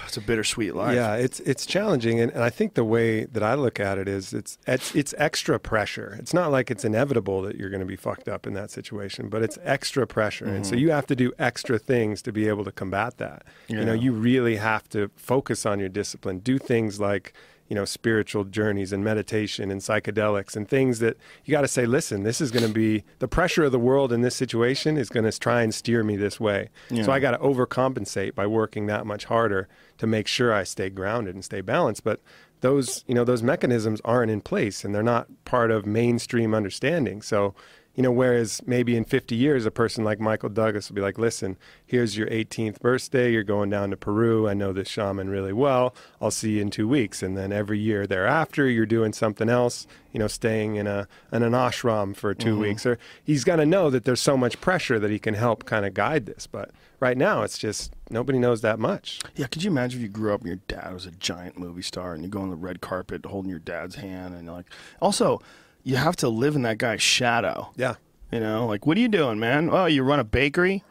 it's 0.08 0.18
a 0.18 0.22
bittersweet 0.22 0.76
life 0.76 0.96
Yeah, 0.96 1.16
it's 1.16 1.40
it's 1.42 1.66
challenging, 1.66 2.20
and, 2.20 2.32
and 2.32 2.44
I 2.44 2.50
think 2.50 2.74
the 2.76 2.84
way 2.84 3.26
that 3.26 3.44
I 3.44 3.54
look 3.56 3.80
at 3.80 3.98
it 3.98 4.08
is 4.08 4.34
it's 4.34 4.58
it's 4.68 4.96
it's 4.96 5.14
extra 5.18 5.60
pressure. 5.60 6.16
It's 6.20 6.34
not 6.34 6.52
like 6.52 6.70
it's 6.72 6.86
inevitable 6.86 7.42
that 7.44 7.56
you're 7.58 7.70
going 7.70 7.80
to 7.82 7.86
be 7.86 7.96
fucked 7.96 8.28
up 8.28 8.46
in 8.48 8.54
that 8.54 8.72
situation, 8.72 9.30
but 9.30 9.42
it's 9.44 9.58
extra 9.64 10.06
pressure, 10.08 10.46
and 10.46 10.56
Mm-hmm. 10.64 10.70
so 10.70 10.76
you 10.76 10.92
have 10.92 11.08
to 11.08 11.16
do 11.16 11.32
extra 11.40 11.78
things 11.80 12.22
to 12.24 12.32
be 12.32 12.48
able 12.48 12.64
to 12.66 12.72
combat 12.72 13.18
that. 13.18 13.44
You 13.68 13.84
know, 13.84 13.94
you 13.94 14.12
really 14.14 14.56
have 14.58 14.88
to 14.90 15.10
focus 15.16 15.66
on 15.66 15.80
your 15.80 15.90
discipline. 15.90 16.40
Do 16.40 16.58
things 16.58 17.00
like 17.00 17.34
you 17.68 17.76
know 17.76 17.86
spiritual 17.86 18.44
journeys 18.44 18.94
and 18.94 19.04
meditation 19.04 19.72
and 19.72 19.82
psychedelics 19.82 20.56
and 20.56 20.68
things 20.68 21.00
that 21.00 21.18
you 21.46 21.52
got 21.52 21.62
to 21.62 21.68
say 21.68 21.86
listen 21.86 22.24
this 22.24 22.40
is 22.40 22.52
going 22.52 22.66
to 22.66 22.72
be 22.72 23.04
the 23.20 23.28
pressure 23.28 23.64
of 23.64 23.72
the 23.72 23.80
world 23.80 24.14
in 24.14 24.22
this 24.22 24.36
situation 24.36 24.98
is 24.98 25.10
going 25.10 25.30
to 25.30 25.40
try 25.40 25.62
and 25.62 25.74
steer 25.74 26.04
me 26.04 26.16
this 26.16 26.40
way. 26.40 26.70
Yeah. 26.90 27.04
so 27.04 27.12
i 27.12 27.20
got 27.20 27.32
to 27.32 27.38
overcompensate 27.38 28.36
by 28.36 28.46
working 28.46 28.86
that 28.88 29.06
much 29.06 29.26
harder 29.26 29.68
to 29.98 30.08
make 30.08 30.28
sure 30.28 30.54
i 30.54 30.64
stay 30.64 30.90
grounded 30.90 31.36
and 31.36 31.44
stay 31.44 31.62
balanced. 31.62 32.04
But 32.04 32.22
those 32.62 33.04
you 33.08 33.14
know 33.14 33.24
those 33.24 33.44
mechanisms 33.44 34.02
aren't 34.06 34.32
in 34.32 34.42
place 34.42 34.84
and 34.84 34.94
they're 34.94 35.04
not 35.04 35.28
part 35.46 35.72
of 35.72 35.86
mainstream 35.86 36.54
understanding. 36.54 37.22
So 37.22 37.54
you 37.96 38.04
know 38.04 38.12
whereas 38.12 38.62
maybe 38.66 38.96
in 38.96 39.06
50 39.06 39.36
years 39.36 39.66
a 39.66 39.72
person 39.72 40.04
like 40.04 40.20
michael 40.20 40.50
douglas 40.50 40.90
will 40.90 40.96
be 40.96 41.02
like 41.02 41.18
listen 41.18 41.58
here's 41.86 42.18
your 42.18 42.28
18th 42.28 42.80
birthday. 42.80 43.32
You're 43.32 43.44
going 43.44 43.70
down 43.70 43.92
to 43.92 43.98
peru. 43.98 44.48
I 44.48 44.54
know 44.54 44.74
this 44.74 44.88
shaman 44.88 45.30
really 45.30 45.54
well. 45.54 45.96
I'll 46.22 46.32
see 46.32 46.54
you 46.54 46.62
in 46.62 46.72
two 46.72 46.88
weeks. 46.88 47.22
And 47.22 47.38
then 47.38 47.52
every 47.52 47.80
year 47.80 48.08
thereafter 48.08 48.68
you're 48.68 48.86
doing 48.86 49.14
something 49.14 49.50
else 49.50 49.88
you 50.12 50.20
know 50.20 50.28
staying 50.28 50.76
in 50.78 50.88
a 50.88 51.08
in 51.32 51.44
an 51.44 51.54
ashram 51.54 52.16
for 52.16 52.34
2 52.34 52.50
mm-hmm. 52.50 52.62
weeks. 52.62 52.86
Or 52.86 52.98
he's 53.24 53.44
going 53.44 53.60
to 53.60 53.66
know 53.66 53.90
that 53.90 54.06
there's 54.06 54.22
so 54.22 54.38
much 54.38 54.60
pressure 54.62 55.00
that 55.00 55.12
he 55.12 55.20
can 55.20 55.34
help 55.34 55.66
kind 55.66 55.86
of 55.86 55.94
guide 55.94 56.26
this. 56.26 56.48
But 56.48 56.72
right 57.00 57.18
now 57.18 57.44
it's 57.44 57.58
just 57.58 57.94
nobody 58.10 58.40
knows 58.40 58.62
that 58.62 58.80
much. 58.80 59.22
Yeah, 59.36 59.48
could 59.48 59.64
you 59.64 59.72
imagine 59.72 60.00
if 60.00 60.04
you 60.04 60.10
grew 60.10 60.34
up 60.34 60.42
and 60.42 60.48
your 60.48 60.60
dad 60.68 60.94
was 60.94 61.06
a 61.06 61.12
giant 61.12 61.58
movie 61.58 61.82
star 61.82 62.14
and 62.14 62.24
you 62.24 62.30
go 62.30 62.42
on 62.42 62.50
the 62.50 62.56
red 62.56 62.82
carpet 62.82 63.26
holding 63.26 63.50
your 63.50 63.60
dad's 63.60 63.96
hand 63.96 64.34
and 64.34 64.46
you're 64.46 64.54
like, 64.54 64.68
also, 65.02 65.42
you 65.86 65.96
have 65.96 66.18
to 66.18 66.28
live 66.28 66.56
in 66.58 66.64
that 66.64 66.78
guy's 66.78 67.02
shadow. 67.02 67.72
yeah 67.78 67.96
You 68.32 68.42
know, 68.42 68.66
like, 68.66 68.86
what 68.86 68.98
are 68.98 69.00
you 69.00 69.08
doing, 69.08 69.40
man? 69.40 69.70
Oh, 69.72 69.86
you 69.86 70.04
run 70.04 70.20
a 70.20 70.24
bakery? 70.26 70.84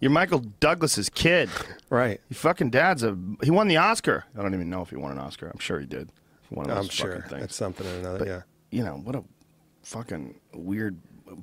You're 0.00 0.10
Michael 0.10 0.40
Douglas's 0.60 1.08
kid. 1.08 1.48
right 1.90 2.20
Your 2.28 2.36
fucking 2.36 2.70
dad's 2.70 3.02
a. 3.02 3.16
He 3.42 3.50
won 3.50 3.68
the 3.68 3.76
Oscar. 3.76 4.24
I 4.36 4.42
don't 4.42 4.54
even 4.54 4.70
know 4.70 4.82
if 4.82 4.90
he 4.90 4.96
won 4.96 5.12
an 5.12 5.18
Oscar. 5.18 5.48
I'm 5.48 5.58
sure 5.60 5.78
he 5.78 5.86
did. 5.86 6.10
One 6.50 6.70
of 6.70 6.78
i'm 6.78 6.88
sure 6.88 7.20
things. 7.28 7.40
that's 7.42 7.56
something 7.56 7.86
or 7.86 7.90
another 7.98 8.18
But, 8.20 8.26
yeah 8.28 8.42
You 8.70 8.82
know, 8.82 8.94
what 9.04 9.14
a 9.14 9.22
fucking 9.82 10.40
weird 10.54 10.98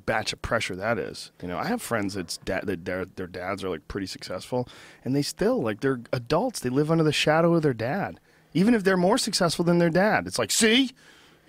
batch 0.07 0.33
of 0.33 0.41
pressure 0.41 0.75
that 0.75 0.97
is. 0.97 1.31
You 1.43 1.47
know, 1.47 1.59
I 1.59 1.67
have 1.67 1.79
friends 1.81 2.15
that's 2.15 2.37
da- 2.37 2.61
that 2.63 2.85
their 2.85 3.05
their 3.05 3.27
dads 3.27 3.63
are 3.63 3.69
like 3.69 3.87
pretty 3.87 4.07
successful, 4.07 4.67
and 5.03 5.15
they 5.15 5.21
still 5.21 5.61
like 5.61 5.81
they're 5.81 5.99
adults. 6.11 6.59
They 6.61 6.69
live 6.69 6.89
under 6.89 7.03
the 7.03 7.13
shadow 7.13 7.53
of 7.53 7.61
their 7.61 7.73
dad, 7.75 8.19
even 8.53 8.73
if 8.73 8.83
they're 8.83 8.97
more 8.97 9.17
successful 9.19 9.63
than 9.65 9.77
their 9.77 9.91
dad. 9.91 10.25
It's 10.27 10.39
like, 10.39 10.49
see, 10.51 10.91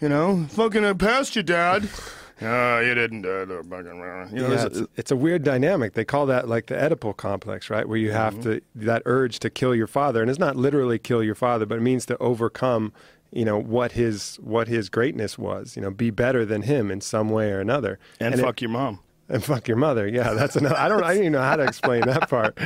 you 0.01 0.09
know, 0.09 0.47
fucking 0.51 0.85
uh, 0.85 0.95
past 0.95 1.35
your 1.37 1.43
dad. 1.45 1.89
Oh, 2.43 2.81
you 2.81 2.95
didn't. 2.95 3.25
Uh, 3.25 3.47
the 3.47 3.65
fucking, 3.67 3.99
uh," 4.03 4.29
you 4.31 4.43
know, 4.47 4.53
yeah, 4.53 4.67
it's, 4.67 4.81
it's 4.95 5.11
a 5.11 5.17
weird 5.17 5.43
dynamic. 5.43 5.95
They 5.95 6.05
call 6.05 6.27
that 6.27 6.47
like 6.47 6.67
the 6.67 6.75
Oedipal 6.75 7.17
complex, 7.17 7.71
right? 7.71 7.89
Where 7.89 7.97
you 7.97 8.11
have 8.13 8.35
Mm-hmm. 8.35 8.43
to 8.43 8.61
that 8.75 9.01
urge 9.07 9.39
to 9.39 9.49
kill 9.49 9.75
your 9.75 9.87
father, 9.87 10.21
and 10.21 10.29
it's 10.29 10.39
not 10.39 10.55
literally 10.55 10.99
kill 10.99 11.23
your 11.23 11.35
father, 11.35 11.65
but 11.65 11.79
it 11.79 11.81
means 11.81 12.05
to 12.07 12.19
overcome, 12.19 12.93
you 13.33 13.47
know, 13.47 13.59
what 13.59 13.93
his 13.93 14.37
what 14.43 14.69
his 14.69 14.91
greatness 14.91 15.39
was. 15.39 15.77
You 15.77 15.81
know, 15.83 15.91
be 15.91 16.11
better 16.11 16.45
than 16.45 16.61
him 16.61 16.91
in 16.91 17.01
some 17.01 17.31
way 17.31 17.51
or 17.53 17.61
another. 17.61 17.99
and, 18.21 18.35
it- 18.35 18.41
fuck 18.43 18.61
your 18.61 18.69
mom. 18.71 18.99
And 19.29 19.43
fuck 19.43 19.67
your 19.69 19.77
mother. 19.77 20.07
Yeah, 20.07 20.35
that's 20.35 20.57
another. 20.57 20.77
I 20.77 20.89
don't. 20.89 21.03
I 21.03 21.09
don't 21.09 21.19
even 21.19 21.33
know 21.33 21.43
how 21.43 21.57
to 21.57 21.65
explain 21.65 22.03
that 22.03 22.29
part. 22.31 22.59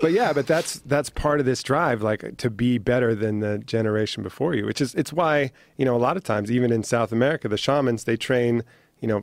But 0.00 0.12
yeah, 0.12 0.32
but 0.32 0.46
that's 0.46 0.80
that's 0.80 1.10
part 1.10 1.40
of 1.40 1.46
this 1.46 1.62
drive, 1.62 2.02
like 2.02 2.36
to 2.36 2.50
be 2.50 2.78
better 2.78 3.14
than 3.14 3.40
the 3.40 3.58
generation 3.58 4.22
before 4.22 4.54
you. 4.54 4.66
Which 4.66 4.80
is 4.80 4.94
it's 4.94 5.12
why 5.12 5.50
you 5.76 5.84
know 5.84 5.96
a 5.96 5.98
lot 5.98 6.16
of 6.16 6.24
times, 6.24 6.50
even 6.50 6.72
in 6.72 6.82
South 6.82 7.12
America, 7.12 7.48
the 7.48 7.56
shamans 7.56 8.04
they 8.04 8.16
train 8.16 8.62
you 9.00 9.08
know 9.08 9.22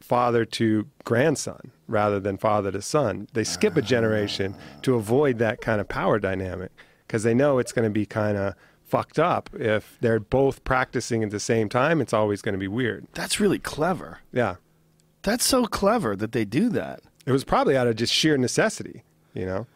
father 0.00 0.44
to 0.44 0.86
grandson 1.04 1.70
rather 1.86 2.18
than 2.18 2.36
father 2.36 2.72
to 2.72 2.82
son. 2.82 3.28
They 3.32 3.44
skip 3.44 3.76
a 3.76 3.82
generation 3.82 4.54
to 4.82 4.94
avoid 4.94 5.38
that 5.38 5.60
kind 5.60 5.80
of 5.80 5.88
power 5.88 6.18
dynamic 6.18 6.72
because 7.06 7.22
they 7.22 7.34
know 7.34 7.58
it's 7.58 7.72
going 7.72 7.84
to 7.84 7.90
be 7.90 8.06
kind 8.06 8.36
of 8.36 8.54
fucked 8.82 9.18
up 9.18 9.48
if 9.54 9.96
they're 10.00 10.20
both 10.20 10.64
practicing 10.64 11.22
at 11.22 11.30
the 11.30 11.40
same 11.40 11.68
time. 11.68 12.00
It's 12.00 12.12
always 12.12 12.42
going 12.42 12.52
to 12.54 12.58
be 12.58 12.68
weird. 12.68 13.06
That's 13.14 13.40
really 13.40 13.58
clever. 13.58 14.18
Yeah. 14.32 14.56
That's 15.22 15.44
so 15.44 15.66
clever 15.66 16.16
that 16.16 16.32
they 16.32 16.44
do 16.44 16.68
that. 16.70 17.00
It 17.26 17.32
was 17.32 17.44
probably 17.44 17.76
out 17.76 17.86
of 17.86 17.96
just 17.96 18.12
sheer 18.12 18.36
necessity, 18.36 19.04
you 19.34 19.46
know? 19.46 19.66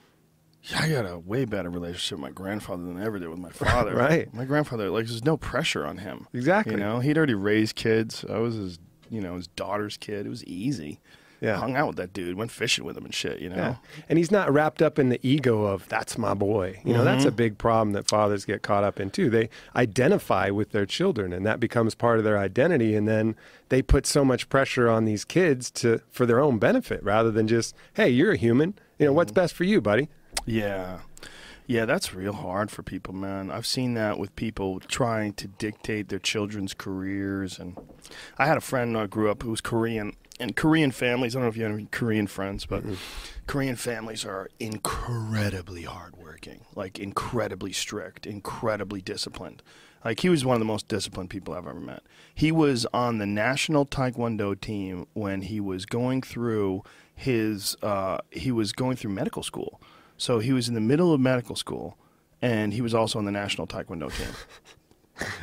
Yeah, 0.65 0.81
I 0.83 0.89
got 0.91 1.07
a 1.07 1.19
way 1.19 1.45
better 1.45 1.71
relationship 1.71 2.19
with 2.19 2.23
my 2.23 2.31
grandfather 2.33 2.83
than 2.83 3.01
I 3.01 3.05
ever 3.05 3.21
did 3.21 3.29
with 3.29 3.39
my 3.39 3.51
father. 3.51 3.95
Right. 3.97 4.33
My 4.35 4.45
grandfather, 4.45 4.91
like, 4.91 5.07
there's 5.07 5.25
no 5.25 5.37
pressure 5.37 5.87
on 5.87 5.99
him. 5.99 6.27
Exactly. 6.33 6.73
You 6.75 6.81
know, 6.81 6.99
he'd 6.99 7.17
already 7.17 7.35
raised 7.35 7.77
kids. 7.77 8.25
I 8.29 8.39
was 8.39 8.57
his, 8.57 8.79
you 9.09 9.21
know, 9.21 9.37
his 9.37 9.47
daughter's 9.47 9.97
kid. 9.97 10.27
It 10.27 10.29
was 10.29 10.45
easy. 10.45 10.99
Yeah. 11.41 11.57
Hung 11.59 11.77
out 11.77 11.89
with 11.89 11.97
that 11.97 12.13
dude, 12.15 12.37
went 12.37 12.51
fishing 12.51 12.85
with 12.85 12.97
him 12.97 13.05
and 13.05 13.15
shit, 13.15 13.41
you 13.41 13.51
know? 13.51 13.57
Yeah. 13.57 13.75
And 14.09 14.19
he's 14.19 14.31
not 14.31 14.51
wrapped 14.53 14.81
up 14.81 14.99
in 14.99 15.11
the 15.11 15.21
ego 15.23 15.65
of 15.65 15.87
that's 15.89 16.17
my 16.17 16.33
boy. 16.35 16.81
You 16.85 16.95
know, 16.95 17.05
that's 17.05 17.21
Mm-hmm. 17.25 17.29
a 17.29 17.33
big 17.33 17.59
problem 17.59 17.93
that 17.93 18.09
fathers 18.09 18.45
get 18.47 18.63
caught 18.63 18.85
up 18.85 18.99
in 18.99 19.11
too. 19.11 19.29
They 19.29 19.51
identify 19.75 20.51
with 20.51 20.71
their 20.73 20.87
children 20.87 21.33
and 21.33 21.45
that 21.47 21.61
becomes 21.61 21.95
part 21.95 22.19
of 22.19 22.25
their 22.25 22.39
identity 22.39 22.95
and 22.95 23.07
then 23.07 23.37
they 23.69 23.83
put 23.83 24.07
so 24.07 24.25
much 24.25 24.49
pressure 24.49 24.89
on 24.89 25.05
these 25.05 25.25
kids 25.25 25.71
to 25.73 26.01
for 26.11 26.25
their 26.27 26.41
own 26.41 26.59
benefit 26.59 27.03
rather 27.03 27.31
than 27.31 27.47
just, 27.49 27.75
"Hey, 27.95 28.09
you're 28.11 28.33
a 28.33 28.37
human. 28.37 28.75
You 28.99 29.07
know, 29.07 29.13
what's 29.13 29.31
Mm-hmm. 29.33 29.41
best 29.41 29.55
for 29.55 29.65
you, 29.65 29.81
buddy?" 29.81 30.09
Yeah. 30.47 31.01
Yeah, 31.69 31.85
that's 31.85 32.15
real 32.15 32.33
hard 32.33 32.71
for 32.71 32.85
people, 32.85 33.13
man. 33.13 33.51
I've 33.51 33.67
seen 33.67 33.95
that 33.95 34.21
with 34.21 34.35
people 34.37 34.79
trying 34.79 35.33
to 35.35 35.49
dictate 35.49 36.09
their 36.11 36.21
children's 36.21 36.75
careers. 36.75 37.59
And 37.59 37.77
I 38.39 38.47
had 38.47 38.57
a 38.57 38.61
friend 38.61 38.97
I 38.97 39.07
grew 39.07 39.31
up 39.33 39.43
who 39.43 39.51
was 39.51 39.61
Korean. 39.61 40.15
And 40.39 40.55
Korean 40.55 40.91
families, 40.91 41.35
I 41.35 41.39
don't 41.39 41.45
know 41.45 41.49
if 41.49 41.57
you 41.57 41.65
have 41.65 41.73
any 41.73 41.89
Korean 41.91 42.27
friends, 42.27 42.67
but 42.67 42.85
Korean 43.47 43.77
families 43.77 44.25
are 44.25 44.51
incredibly 44.61 45.85
hardworking, 45.85 46.67
like 46.75 46.99
incredibly 46.99 47.73
strict, 47.73 48.27
incredibly 48.27 49.01
disciplined. 49.01 49.63
Like 50.05 50.21
he 50.21 50.29
was 50.29 50.45
one 50.45 50.55
of 50.55 50.61
the 50.61 50.67
most 50.67 50.89
disciplined 50.89 51.31
people 51.31 51.55
I've 51.55 51.67
ever 51.67 51.81
met. 51.81 52.03
He 52.35 52.53
was 52.53 52.87
on 52.93 53.19
the 53.19 53.27
national 53.27 53.87
taekwondo 53.87 54.61
team 54.61 55.07
when 55.15 55.43
he 55.43 55.59
was 55.59 55.87
going 55.87 56.23
through 56.23 56.83
his 57.15 57.77
uh, 57.83 58.19
he 58.31 58.53
was 58.53 58.73
going 58.73 58.97
through 58.97 59.13
medical 59.13 59.43
school. 59.43 59.81
So 60.19 60.39
he 60.39 60.53
was 60.53 60.69
in 60.69 60.75
the 60.75 60.81
middle 60.81 61.13
of 61.13 61.21
medical 61.21 61.57
school, 61.57 61.99
and 62.41 62.73
he 62.73 62.83
was 62.83 62.95
also 62.95 63.19
on 63.19 63.25
the 63.25 63.33
national 63.33 63.67
taekwondo 63.67 64.15
team. 64.17 64.29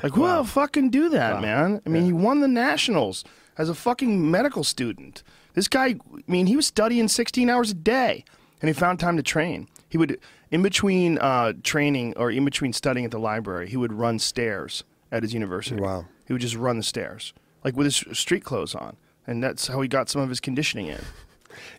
Like, 0.04 0.14
who 0.14 0.28
the 0.28 0.44
fucking 0.44 0.92
do 0.92 1.10
that, 1.10 1.42
man? 1.42 1.82
I 1.84 1.90
mean, 1.90 2.06
he 2.06 2.14
won 2.14 2.42
the 2.42 2.48
nationals 2.48 3.24
as 3.58 3.70
a 3.70 3.76
fucking 3.76 4.30
medical 4.30 4.64
student. 4.64 5.24
This 5.54 5.68
guy, 5.68 5.86
I 5.86 5.98
mean, 6.28 6.48
he 6.48 6.56
was 6.56 6.68
studying 6.68 7.08
16 7.08 7.50
hours 7.50 7.72
a 7.72 7.76
day, 7.76 8.26
and 8.62 8.68
he 8.68 8.74
found 8.74 9.00
time 9.00 9.18
to 9.18 9.24
train. 9.24 9.68
He 9.90 9.98
would, 9.98 10.20
in 10.52 10.64
between 10.64 11.18
uh, 11.20 11.54
training 11.64 12.16
or 12.18 12.32
in 12.32 12.46
between 12.46 12.74
studying 12.74 13.06
at 13.06 13.12
the 13.12 13.20
library, 13.20 13.70
he 13.70 13.78
would 13.78 13.94
run 13.94 14.20
stairs 14.20 14.84
at 15.12 15.22
his 15.24 15.34
university. 15.34 15.80
Wow. 15.80 16.06
He 16.26 16.34
would 16.34 16.42
just 16.42 16.56
run 16.56 16.78
the 16.78 16.84
stairs, 16.84 17.34
like 17.64 17.76
with 17.76 17.86
his 17.86 18.18
street 18.18 18.44
clothes 18.44 18.74
on, 18.74 18.98
and 19.28 19.44
that's 19.44 19.68
how 19.68 19.82
he 19.82 19.88
got 19.88 20.10
some 20.10 20.22
of 20.22 20.30
his 20.30 20.40
conditioning 20.40 20.88
in. 20.88 21.02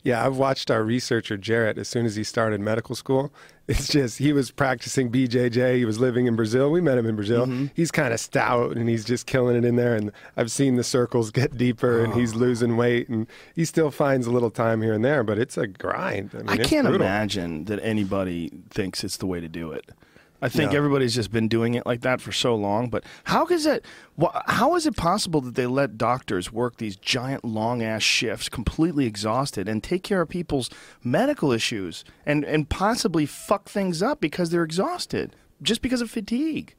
Yeah, 0.02 0.24
I've 0.24 0.36
watched 0.36 0.70
our 0.70 0.82
researcher 0.82 1.36
Jarrett 1.36 1.78
as 1.78 1.88
soon 1.88 2.06
as 2.06 2.16
he 2.16 2.24
started 2.24 2.60
medical 2.60 2.94
school. 2.94 3.32
It's 3.66 3.88
just 3.88 4.18
he 4.18 4.34
was 4.34 4.50
practicing 4.50 5.10
BJJ. 5.10 5.76
He 5.76 5.84
was 5.86 5.98
living 5.98 6.26
in 6.26 6.36
Brazil. 6.36 6.70
We 6.70 6.82
met 6.82 6.98
him 6.98 7.06
in 7.06 7.16
Brazil. 7.16 7.46
Mm-hmm. 7.46 7.66
He's 7.74 7.90
kind 7.90 8.12
of 8.12 8.20
stout 8.20 8.76
and 8.76 8.88
he's 8.88 9.04
just 9.04 9.26
killing 9.26 9.56
it 9.56 9.64
in 9.64 9.76
there. 9.76 9.94
And 9.94 10.12
I've 10.36 10.50
seen 10.50 10.76
the 10.76 10.84
circles 10.84 11.30
get 11.30 11.56
deeper 11.56 12.04
and 12.04 12.12
he's 12.12 12.34
losing 12.34 12.76
weight 12.76 13.08
and 13.08 13.26
he 13.54 13.64
still 13.64 13.90
finds 13.90 14.26
a 14.26 14.30
little 14.30 14.50
time 14.50 14.82
here 14.82 14.92
and 14.92 15.04
there, 15.04 15.24
but 15.24 15.38
it's 15.38 15.56
a 15.56 15.66
grind. 15.66 16.30
I, 16.34 16.38
mean, 16.38 16.48
I 16.48 16.56
can't 16.58 16.86
brutal. 16.86 17.06
imagine 17.06 17.64
that 17.64 17.80
anybody 17.82 18.52
thinks 18.68 19.02
it's 19.02 19.16
the 19.16 19.26
way 19.26 19.40
to 19.40 19.48
do 19.48 19.72
it. 19.72 19.90
I 20.44 20.48
think 20.50 20.72
No. 20.72 20.76
everybody's 20.78 21.14
just 21.14 21.32
been 21.32 21.48
doing 21.48 21.74
it 21.74 21.86
like 21.86 22.02
that 22.02 22.20
for 22.20 22.30
so 22.32 22.54
long. 22.54 22.88
But 22.90 23.02
how 23.24 23.46
is 23.46 23.64
it? 23.66 23.84
How 24.46 24.76
is 24.76 24.86
it 24.86 24.96
possible 24.96 25.40
that 25.40 25.54
they 25.54 25.66
let 25.66 25.96
doctors 25.98 26.52
work 26.52 26.76
these 26.76 26.96
giant 26.96 27.44
long 27.44 27.82
ass 27.82 28.02
shifts, 28.02 28.48
completely 28.48 29.06
exhausted, 29.06 29.68
and 29.68 29.82
take 29.82 30.02
care 30.02 30.20
of 30.20 30.28
people's 30.28 30.68
medical 31.02 31.50
issues, 31.50 32.04
and 32.26 32.44
and 32.44 32.68
possibly 32.68 33.26
fuck 33.26 33.68
things 33.68 34.02
up 34.02 34.20
because 34.20 34.50
they're 34.50 34.64
exhausted 34.64 35.34
just 35.62 35.80
because 35.82 36.00
of 36.02 36.10
fatigue? 36.10 36.74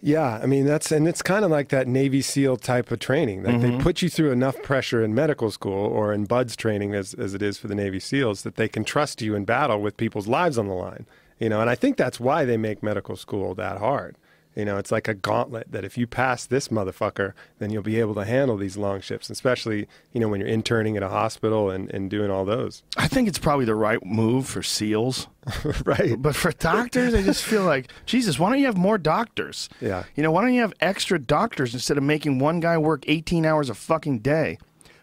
Yeah, 0.00 0.38
I 0.42 0.46
mean 0.46 0.64
that's 0.64 0.92
and 0.92 1.08
it's 1.08 1.22
kind 1.22 1.44
of 1.44 1.50
like 1.50 1.70
that 1.70 1.88
Navy 1.88 2.22
SEAL 2.22 2.58
type 2.58 2.90
of 2.92 3.00
training. 3.00 3.42
Like 3.42 3.56
Mm-hmm. 3.56 3.78
they 3.78 3.82
put 3.82 4.00
you 4.00 4.08
through 4.08 4.30
enough 4.30 4.60
pressure 4.62 5.02
in 5.02 5.12
medical 5.14 5.50
school 5.50 5.86
or 5.86 6.12
in 6.12 6.24
BUDS 6.24 6.54
training, 6.56 6.94
as 6.94 7.14
as 7.14 7.34
it 7.34 7.42
is 7.42 7.58
for 7.58 7.66
the 7.66 7.74
Navy 7.74 7.98
SEALs, 7.98 8.42
that 8.42 8.54
they 8.56 8.68
can 8.68 8.84
trust 8.84 9.20
you 9.22 9.34
in 9.34 9.44
battle 9.44 9.80
with 9.80 9.96
people's 9.96 10.28
lives 10.28 10.56
on 10.56 10.68
the 10.68 10.74
line. 10.74 11.04
You 11.38 11.48
know, 11.48 11.60
and 11.60 11.70
I 11.70 11.74
think 11.74 11.96
that's 11.96 12.18
why 12.18 12.44
they 12.44 12.56
make 12.56 12.82
medical 12.82 13.16
school 13.16 13.54
that 13.54 13.78
hard. 13.78 14.16
You 14.58 14.64
know, 14.64 14.76
it's 14.76 14.90
like 14.90 15.06
a 15.06 15.14
gauntlet 15.14 15.70
that 15.70 15.84
if 15.84 15.96
you 15.96 16.08
pass 16.08 16.44
this 16.44 16.66
motherfucker, 16.66 17.32
then 17.60 17.70
you'll 17.70 17.84
be 17.84 18.00
able 18.00 18.16
to 18.16 18.24
handle 18.24 18.56
these 18.56 18.76
long 18.76 19.00
shifts, 19.00 19.30
especially, 19.30 19.86
you 20.12 20.20
know, 20.20 20.26
when 20.26 20.40
you're 20.40 20.48
interning 20.48 20.96
at 20.96 21.02
a 21.04 21.08
hospital 21.08 21.70
and, 21.70 21.88
and 21.94 22.10
doing 22.10 22.28
all 22.28 22.44
those. 22.44 22.82
I 22.96 23.06
think 23.06 23.28
it's 23.28 23.38
probably 23.38 23.66
the 23.66 23.76
right 23.76 24.04
move 24.04 24.48
for 24.48 24.64
SEALs. 24.64 25.28
right. 25.84 26.20
But 26.20 26.34
for 26.34 26.50
doctors, 26.50 27.14
I 27.14 27.22
just 27.22 27.44
feel 27.44 27.62
like, 27.62 27.92
Jesus, 28.06 28.36
why 28.40 28.50
don't 28.50 28.58
you 28.58 28.66
have 28.66 28.76
more 28.76 28.98
doctors? 28.98 29.68
Yeah. 29.80 30.02
You 30.16 30.24
know, 30.24 30.32
why 30.32 30.42
don't 30.42 30.54
you 30.54 30.62
have 30.62 30.74
extra 30.80 31.20
doctors 31.20 31.72
instead 31.72 31.96
of 31.96 32.02
making 32.02 32.40
one 32.40 32.58
guy 32.58 32.76
work 32.78 33.04
18 33.06 33.46
hours 33.46 33.70
a 33.70 33.74
fucking 33.74 34.20
day? 34.20 34.58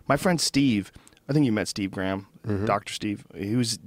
My 0.06 0.18
friend 0.18 0.42
Steve, 0.42 0.92
I 1.30 1.34
think 1.34 1.46
you 1.46 1.54
met 1.54 1.70
Steve 1.70 1.92
Graham, 1.92 2.28
Dr. 2.66 2.92
Steve. 2.92 3.26
He 3.34 3.56
was, 3.56 3.80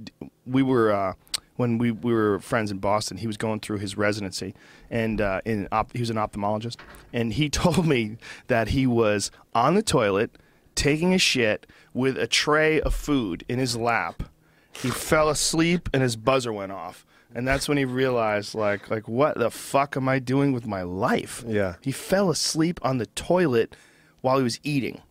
we 0.47 0.63
were, 0.63 0.91
uh, 0.91 1.13
when 1.59 1.77
we, 1.77 1.91
we 1.91 2.13
were 2.13 2.39
friends 2.39 2.71
in 2.71 2.77
Boston, 2.77 3.17
he 3.17 3.27
was 3.27 3.35
going 3.35 3.59
through 3.59 3.79
his 3.79 3.97
residency, 3.97 4.55
and 4.89 5.19
uh, 5.19 5.41
in 5.43 5.67
op- 5.73 5.91
he 5.91 5.99
was 5.99 6.09
an 6.09 6.15
ophthalmologist, 6.15 6.77
and 7.11 7.33
he 7.33 7.49
told 7.61 7.85
me 7.85 8.15
that 8.47 8.69
he 8.69 8.87
was 8.87 9.29
on 9.53 9.75
the 9.75 9.83
toilet 9.83 10.31
taking 10.73 11.13
a 11.13 11.17
shit 11.17 11.67
with 11.93 12.17
a 12.17 12.27
tray 12.27 12.79
of 12.79 12.95
food 12.95 13.43
in 13.49 13.59
his 13.59 13.75
lap. 13.75 14.23
He 14.71 14.89
fell 14.89 15.27
asleep 15.27 15.89
and 15.91 16.01
his 16.01 16.15
buzzer 16.15 16.53
went 16.53 16.71
off. 16.71 17.05
And 17.35 17.45
that's 17.45 17.67
when 17.67 17.77
he 17.77 17.83
realized, 17.83 18.55
like, 18.55 18.89
like 18.89 19.09
what 19.09 19.37
the 19.37 19.51
fuck 19.51 19.97
am 19.97 20.07
I 20.07 20.19
doing 20.19 20.53
with 20.53 20.65
my 20.65 20.83
life? 20.83 21.43
Yeah. 21.45 21.75
He 21.81 21.91
fell 21.91 22.29
asleep 22.29 22.79
on 22.81 22.97
the 22.97 23.07
toilet 23.07 23.75
while 24.21 24.37
he 24.37 24.43
was 24.43 24.59
eating. 24.63 25.01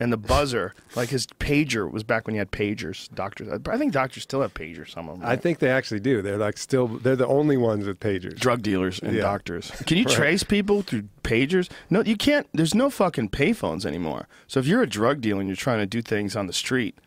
And 0.00 0.12
the 0.12 0.16
buzzer, 0.16 0.74
like 0.96 1.10
his 1.10 1.26
pager, 1.26 1.90
was 1.90 2.02
back 2.02 2.26
when 2.26 2.34
you 2.34 2.40
had 2.40 2.50
pagers. 2.50 3.08
Doctors, 3.14 3.48
I 3.68 3.78
think 3.78 3.92
doctors 3.92 4.24
still 4.24 4.42
have 4.42 4.52
pagers. 4.52 4.90
Some 4.90 5.08
of 5.08 5.20
them. 5.20 5.28
I 5.28 5.36
think 5.36 5.60
they 5.60 5.70
actually 5.70 6.00
do. 6.00 6.20
They're 6.20 6.36
like 6.36 6.58
still 6.58 6.88
they're 6.88 7.14
the 7.16 7.26
only 7.28 7.56
ones 7.56 7.86
with 7.86 8.00
pagers. 8.00 8.34
drug 8.38 8.62
dealers 8.62 8.98
and 8.98 9.14
Yeah. 9.14 9.22
doctors. 9.22 9.70
Can 9.86 9.96
you 9.98 10.04
trace 10.04 10.42
people 10.42 10.82
through 10.82 11.04
pagers? 11.22 11.70
No, 11.90 12.02
you 12.02 12.16
can't. 12.16 12.48
There's 12.52 12.74
no 12.74 12.90
fucking 12.90 13.30
payphones 13.30 13.86
anymore. 13.86 14.26
So 14.48 14.58
if 14.60 14.66
you're 14.66 14.82
a 14.82 14.86
drug 14.88 15.20
dealer 15.20 15.40
and 15.40 15.48
you're 15.48 15.56
trying 15.56 15.78
to 15.78 15.86
do 15.86 16.02
things 16.02 16.34
on 16.34 16.46
the 16.48 16.52
street, 16.52 16.98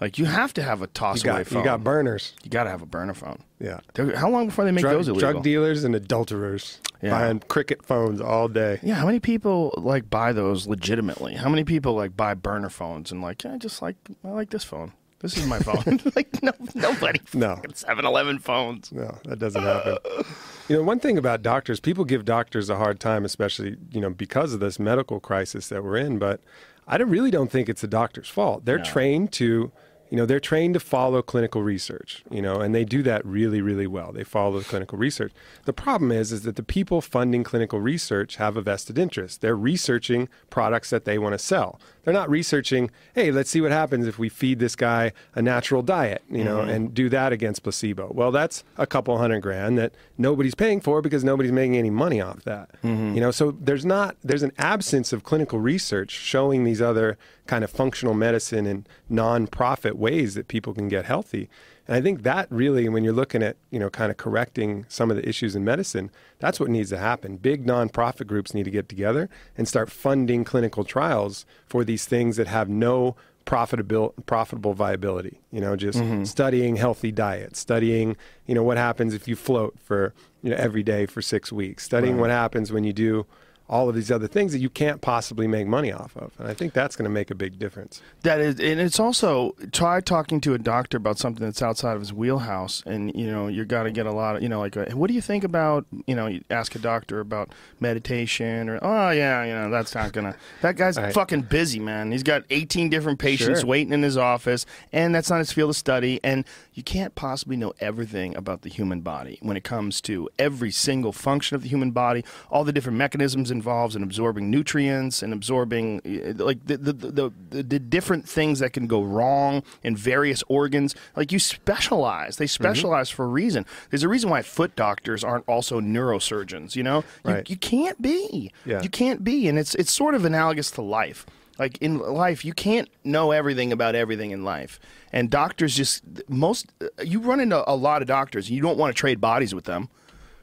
like 0.00 0.18
you 0.18 0.24
have 0.24 0.52
to 0.54 0.62
have 0.62 0.82
a 0.82 0.86
toss 0.88 1.24
you 1.24 1.30
away 1.30 1.40
got 1.40 1.46
phone. 1.46 1.58
you 1.60 1.64
got 1.64 1.84
burners. 1.84 2.32
You 2.42 2.50
got 2.50 2.64
to 2.64 2.70
have 2.70 2.82
a 2.82 2.86
burner 2.86 3.14
phone. 3.14 3.38
Yeah. 3.60 3.80
They're- 3.94 4.16
How 4.16 4.28
long 4.28 4.46
before 4.46 4.64
they 4.64 4.72
make 4.72 4.82
drug, 4.82 4.94
those 4.96 5.08
illegal? 5.08 5.32
drug 5.32 5.44
dealers 5.44 5.84
and 5.84 5.94
adulterers 5.94 6.80
Yeah. 7.02 7.10
buying 7.10 7.40
cricket 7.40 7.84
phones 7.84 8.20
all 8.20 8.48
day. 8.48 8.80
Yeah, 8.82 8.94
how 8.94 9.06
many 9.06 9.20
people 9.20 9.72
like 9.76 10.10
buy 10.10 10.32
those 10.32 10.66
legitimately? 10.66 11.34
How 11.34 11.48
many 11.48 11.64
people 11.64 11.94
like 11.94 12.16
buy 12.16 12.34
burner 12.34 12.70
phones 12.70 13.12
and 13.12 13.22
like, 13.22 13.44
yeah, 13.44 13.54
I 13.54 13.58
just 13.58 13.82
like 13.82 13.96
I 14.24 14.28
like 14.30 14.50
this 14.50 14.64
phone. 14.64 14.92
This 15.20 15.38
is 15.38 15.46
my 15.46 15.58
phone. 15.58 16.00
like 16.16 16.42
no, 16.42 16.52
nobody. 16.74 17.20
No. 17.32 17.54
fucking 17.56 17.70
7-Eleven 17.72 18.40
phones. 18.40 18.92
No, 18.92 19.16
that 19.24 19.38
doesn't 19.38 19.62
happen. 19.62 19.96
you 20.68 20.76
know, 20.76 20.82
one 20.82 20.98
thing 21.00 21.16
about 21.16 21.40
doctors, 21.42 21.80
people 21.80 22.04
give 22.04 22.24
doctors 22.26 22.68
a 22.68 22.76
hard 22.76 23.00
time, 23.00 23.24
especially 23.24 23.76
you 23.90 24.00
know 24.00 24.10
because 24.10 24.52
of 24.52 24.60
this 24.60 24.78
medical 24.78 25.20
crisis 25.20 25.68
that 25.68 25.82
we're 25.84 25.96
in. 25.96 26.18
But 26.18 26.40
I 26.86 26.98
don't, 26.98 27.08
really 27.08 27.30
don't 27.30 27.50
think 27.50 27.70
it's 27.70 27.80
the 27.80 27.86
doctor's 27.88 28.28
fault. 28.28 28.64
They're 28.66 28.78
trained 28.82 29.32
to. 29.34 29.72
You 30.10 30.18
know, 30.18 30.26
they're 30.26 30.40
trained 30.40 30.74
to 30.74 30.80
follow 30.80 31.22
clinical 31.22 31.62
research, 31.62 32.22
you 32.30 32.42
know, 32.42 32.60
and 32.60 32.74
they 32.74 32.84
do 32.84 33.02
that 33.02 33.24
really, 33.24 33.60
really 33.60 33.86
well. 33.86 34.12
They 34.12 34.22
follow 34.22 34.58
the 34.58 34.64
clinical 34.64 34.98
research. 34.98 35.32
The 35.64 35.72
problem 35.72 36.12
is, 36.12 36.30
is 36.30 36.42
that 36.42 36.56
the 36.56 36.62
people 36.62 37.00
funding 37.00 37.42
clinical 37.42 37.80
research 37.80 38.36
have 38.36 38.56
a 38.56 38.62
vested 38.62 38.98
interest. 38.98 39.40
They're 39.40 39.56
researching 39.56 40.28
products 40.50 40.90
that 40.90 41.04
they 41.04 41.18
want 41.18 41.32
to 41.32 41.38
sell. 41.38 41.80
They're 42.04 42.14
not 42.14 42.30
researching, 42.30 42.90
hey, 43.14 43.30
let's 43.30 43.50
see 43.50 43.60
what 43.60 43.72
happens 43.72 44.06
if 44.06 44.18
we 44.18 44.28
feed 44.28 44.58
this 44.58 44.76
guy 44.76 45.12
a 45.34 45.42
natural 45.42 45.82
diet, 45.82 46.22
you 46.30 46.44
know, 46.44 46.58
mm-hmm. 46.58 46.70
and 46.70 46.94
do 46.94 47.08
that 47.08 47.32
against 47.32 47.62
placebo. 47.62 48.12
Well, 48.12 48.30
that's 48.30 48.64
a 48.76 48.86
couple 48.86 49.16
hundred 49.18 49.40
grand 49.40 49.78
that 49.78 49.94
nobody's 50.18 50.54
paying 50.54 50.80
for 50.80 51.00
because 51.00 51.24
nobody's 51.24 51.52
making 51.52 51.76
any 51.76 51.90
money 51.90 52.20
off 52.20 52.44
that. 52.44 52.70
Mm-hmm. 52.82 53.14
You 53.14 53.20
know, 53.20 53.30
so 53.30 53.50
there's 53.50 53.84
not 53.84 54.16
there's 54.22 54.42
an 54.42 54.52
absence 54.58 55.12
of 55.12 55.24
clinical 55.24 55.58
research 55.58 56.10
showing 56.10 56.64
these 56.64 56.82
other 56.82 57.18
kind 57.46 57.64
of 57.64 57.70
functional 57.70 58.14
medicine 58.14 58.66
and 58.66 58.88
non-profit 59.08 59.96
ways 59.96 60.34
that 60.34 60.48
people 60.48 60.74
can 60.74 60.88
get 60.88 61.04
healthy. 61.04 61.48
And 61.86 61.96
I 61.96 62.00
think 62.00 62.22
that 62.22 62.46
really, 62.50 62.88
when 62.88 63.04
you're 63.04 63.12
looking 63.12 63.42
at, 63.42 63.56
you 63.70 63.78
know, 63.78 63.90
kind 63.90 64.10
of 64.10 64.16
correcting 64.16 64.86
some 64.88 65.10
of 65.10 65.16
the 65.16 65.28
issues 65.28 65.54
in 65.54 65.64
medicine, 65.64 66.10
that's 66.38 66.58
what 66.58 66.70
needs 66.70 66.90
to 66.90 66.98
happen. 66.98 67.36
Big 67.36 67.66
nonprofit 67.66 68.26
groups 68.26 68.54
need 68.54 68.64
to 68.64 68.70
get 68.70 68.88
together 68.88 69.28
and 69.56 69.68
start 69.68 69.90
funding 69.90 70.44
clinical 70.44 70.84
trials 70.84 71.44
for 71.66 71.84
these 71.84 72.06
things 72.06 72.36
that 72.36 72.46
have 72.46 72.68
no 72.68 73.16
profitable 73.44 74.14
profitable 74.24 74.72
viability. 74.72 75.40
You 75.50 75.60
know, 75.60 75.76
just 75.76 75.98
mm-hmm. 75.98 76.24
studying 76.24 76.76
healthy 76.76 77.12
diet, 77.12 77.56
studying, 77.56 78.16
you 78.46 78.54
know, 78.54 78.62
what 78.62 78.78
happens 78.78 79.12
if 79.12 79.28
you 79.28 79.36
float 79.36 79.76
for, 79.78 80.14
you 80.42 80.50
know, 80.50 80.56
every 80.56 80.82
day 80.82 81.04
for 81.06 81.20
six 81.20 81.52
weeks, 81.52 81.84
studying 81.84 82.18
what 82.18 82.30
happens 82.30 82.72
when 82.72 82.84
you 82.84 82.92
do 82.92 83.26
all 83.68 83.88
of 83.88 83.94
these 83.94 84.10
other 84.10 84.26
things 84.26 84.52
that 84.52 84.58
you 84.58 84.68
can't 84.68 85.00
possibly 85.00 85.46
make 85.46 85.66
money 85.66 85.90
off 85.90 86.14
of. 86.18 86.32
And 86.38 86.46
I 86.46 86.52
think 86.52 86.74
that's 86.74 86.96
going 86.96 87.04
to 87.04 87.10
make 87.10 87.30
a 87.30 87.34
big 87.34 87.58
difference. 87.58 88.02
That 88.22 88.38
is, 88.40 88.60
and 88.60 88.78
it's 88.78 89.00
also 89.00 89.54
try 89.72 90.00
talking 90.02 90.40
to 90.42 90.52
a 90.52 90.58
doctor 90.58 90.98
about 90.98 91.18
something 91.18 91.42
that's 91.44 91.62
outside 91.62 91.94
of 91.94 92.00
his 92.00 92.12
wheelhouse, 92.12 92.82
and 92.84 93.14
you 93.14 93.26
know 93.30 93.48
you 93.48 93.64
got 93.64 93.84
to 93.84 93.90
get 93.90 94.04
a 94.04 94.12
lot 94.12 94.36
of 94.36 94.42
you 94.42 94.48
know 94.50 94.60
like 94.60 94.74
what 94.92 95.08
do 95.08 95.14
you 95.14 95.22
think 95.22 95.44
about 95.44 95.86
you 96.06 96.14
know 96.14 96.26
you 96.26 96.42
ask 96.50 96.74
a 96.74 96.78
doctor 96.78 97.20
about 97.20 97.50
meditation 97.80 98.68
or 98.68 98.78
oh 98.82 99.10
yeah 99.10 99.44
you 99.44 99.52
know 99.54 99.70
that's 99.70 99.94
not 99.94 100.12
gonna 100.12 100.34
that 100.62 100.76
guy's 100.76 100.96
Right. 100.96 101.12
fucking 101.12 101.42
busy 101.42 101.78
man 101.78 102.12
he's 102.12 102.22
got 102.22 102.44
18 102.50 102.88
different 102.88 103.18
patients 103.18 103.60
Sure. 103.60 103.68
waiting 103.68 103.92
in 103.92 104.02
his 104.02 104.16
office 104.16 104.64
and 104.92 105.14
that's 105.14 105.28
not 105.30 105.38
his 105.38 105.52
field 105.52 105.70
of 105.70 105.76
study 105.76 106.18
and 106.24 106.44
you 106.74 106.82
can't 106.82 107.14
possibly 107.14 107.56
know 107.56 107.72
everything 107.80 108.36
about 108.36 108.62
the 108.62 108.68
human 108.68 109.00
body 109.00 109.38
when 109.42 109.56
it 109.56 109.64
comes 109.64 110.00
to 110.02 110.28
every 110.38 110.70
single 110.70 111.12
function 111.12 111.54
of 111.54 111.62
the 111.62 111.68
human 111.68 111.90
body 111.90 112.24
all 112.50 112.64
the 112.64 112.72
different 112.72 112.98
mechanisms 112.98 113.50
involved 113.50 113.96
in 113.96 114.02
absorbing 114.02 114.50
nutrients 114.50 115.22
and 115.22 115.32
absorbing 115.32 116.00
uh, 116.04 116.44
like 116.44 116.64
the 116.66 116.76
the, 116.76 116.92
the, 116.92 117.32
the 117.50 117.62
the 117.62 117.78
different 117.78 118.28
things 118.28 118.58
that 118.58 118.72
can 118.72 118.86
go 118.86 119.02
wrong 119.02 119.62
in 119.82 119.96
various 119.96 120.42
organs. 120.48 120.94
Like 121.16 121.32
you 121.32 121.38
specialize. 121.38 122.36
They 122.36 122.46
specialize 122.46 123.10
for 123.10 123.24
a 123.24 123.28
reason. 123.28 123.66
There's 123.90 124.02
a 124.02 124.08
reason 124.08 124.30
why 124.30 124.42
foot 124.42 124.76
doctors 124.76 125.24
aren't 125.24 125.48
also 125.48 125.80
neurosurgeons 125.80 126.74
you 126.76 126.82
know? 126.82 127.04
You, 127.48 127.54
you 127.54 127.56
can't 127.56 128.00
be. 128.00 128.52
Yeah. 128.64 128.82
you 128.82 128.88
can't 128.88 129.22
be 129.22 129.48
and 129.48 129.58
it's 129.58 129.74
it's 129.74 129.92
sort 129.92 130.14
of 130.14 130.24
analogous 130.24 130.70
to 130.72 130.82
life 130.82 131.26
like 131.58 131.78
in 131.78 131.98
life 131.98 132.44
you 132.44 132.52
can't 132.52 132.88
know 133.04 133.30
everything 133.30 133.72
about 133.72 133.94
everything 133.94 134.30
in 134.32 134.44
life. 134.44 134.78
And 135.12 135.30
doctors 135.30 135.76
just 135.76 136.02
most 136.28 136.66
you 137.04 137.20
run 137.20 137.40
into 137.40 137.68
a 137.70 137.74
lot 137.76 138.02
of 138.02 138.08
doctors 138.08 138.48
and 138.48 138.56
you 138.56 138.62
don't 138.62 138.76
want 138.78 138.94
to 138.94 138.98
trade 139.00 139.20
bodies 139.20 139.54
with 139.54 139.64
them. 139.64 139.88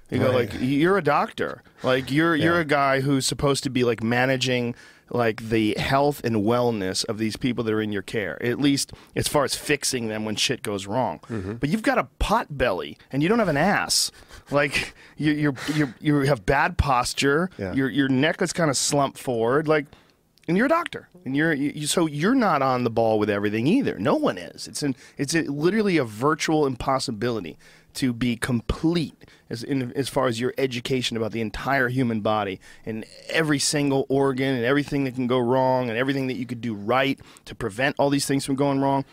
You 0.09 0.19
go 0.19 0.25
Right. 0.27 0.51
like 0.51 0.61
you're 0.61 0.97
a 0.97 1.03
doctor. 1.03 1.63
Like 1.83 2.11
you're 2.11 2.35
you're 2.35 2.59
a 2.59 2.65
guy 2.65 3.01
who's 3.01 3.25
supposed 3.25 3.63
to 3.63 3.69
be 3.69 3.83
like 3.83 4.03
managing 4.03 4.75
like 5.13 5.49
the 5.49 5.75
health 5.77 6.21
and 6.23 6.37
wellness 6.37 7.03
of 7.09 7.17
these 7.17 7.35
people 7.35 7.65
that 7.65 7.73
are 7.73 7.81
in 7.81 7.91
your 7.91 8.01
care 8.01 8.41
at 8.41 8.59
least 8.61 8.93
as 9.13 9.27
far 9.27 9.43
as 9.43 9.53
fixing 9.55 10.07
them 10.07 10.23
when 10.23 10.35
shit 10.37 10.63
goes 10.63 10.87
wrong. 10.87 11.19
Mm-hmm. 11.29 11.53
but 11.55 11.67
you've 11.69 11.81
got 11.81 11.97
a 11.97 12.05
pot 12.19 12.57
belly 12.57 12.97
and 13.11 13.21
you 13.21 13.27
don't 13.27 13.39
have 13.39 13.49
an 13.49 13.57
ass. 13.57 14.11
Like 14.51 14.93
you 15.17 15.31
you're, 15.33 15.55
you're, 15.75 15.93
you 15.99 16.15
have 16.21 16.45
bad 16.45 16.77
posture. 16.77 17.49
Yeah. 17.57 17.73
your 17.73 17.89
your 17.89 18.07
neck 18.09 18.41
is 18.41 18.53
kind 18.53 18.69
of 18.69 18.77
slumped 18.77 19.17
forward. 19.17 19.67
Like 19.67 19.85
and 20.51 20.57
you're 20.57 20.65
a 20.65 20.69
doctor, 20.69 21.07
and 21.23 21.33
you're 21.33 21.53
you, 21.53 21.87
so 21.87 22.07
you're 22.07 22.35
not 22.35 22.61
on 22.61 22.83
the 22.83 22.89
ball 22.89 23.17
with 23.17 23.29
everything 23.29 23.67
either. 23.67 23.97
No 23.97 24.15
one 24.15 24.37
is. 24.37 24.67
It's 24.67 24.83
an 24.83 24.97
it's 25.17 25.33
a, 25.33 25.43
literally 25.43 25.95
a 25.95 26.03
virtual 26.03 26.65
impossibility 26.65 27.57
to 27.93 28.11
be 28.11 28.35
complete 28.35 29.15
as 29.49 29.63
in, 29.63 29.93
as 29.93 30.09
far 30.09 30.27
as 30.27 30.41
your 30.41 30.53
education 30.57 31.15
about 31.15 31.31
the 31.31 31.39
entire 31.39 31.87
human 31.87 32.19
body 32.19 32.59
and 32.85 33.05
every 33.29 33.59
single 33.59 34.05
organ 34.09 34.53
and 34.53 34.65
everything 34.65 35.05
that 35.05 35.15
can 35.15 35.25
go 35.25 35.39
wrong 35.39 35.87
and 35.89 35.97
everything 35.97 36.27
that 36.27 36.35
you 36.35 36.45
could 36.45 36.59
do 36.59 36.73
right 36.73 37.17
to 37.45 37.55
prevent 37.55 37.95
all 37.97 38.09
these 38.09 38.25
things 38.25 38.45
from 38.45 38.55
going 38.55 38.81
wrong 38.81 39.05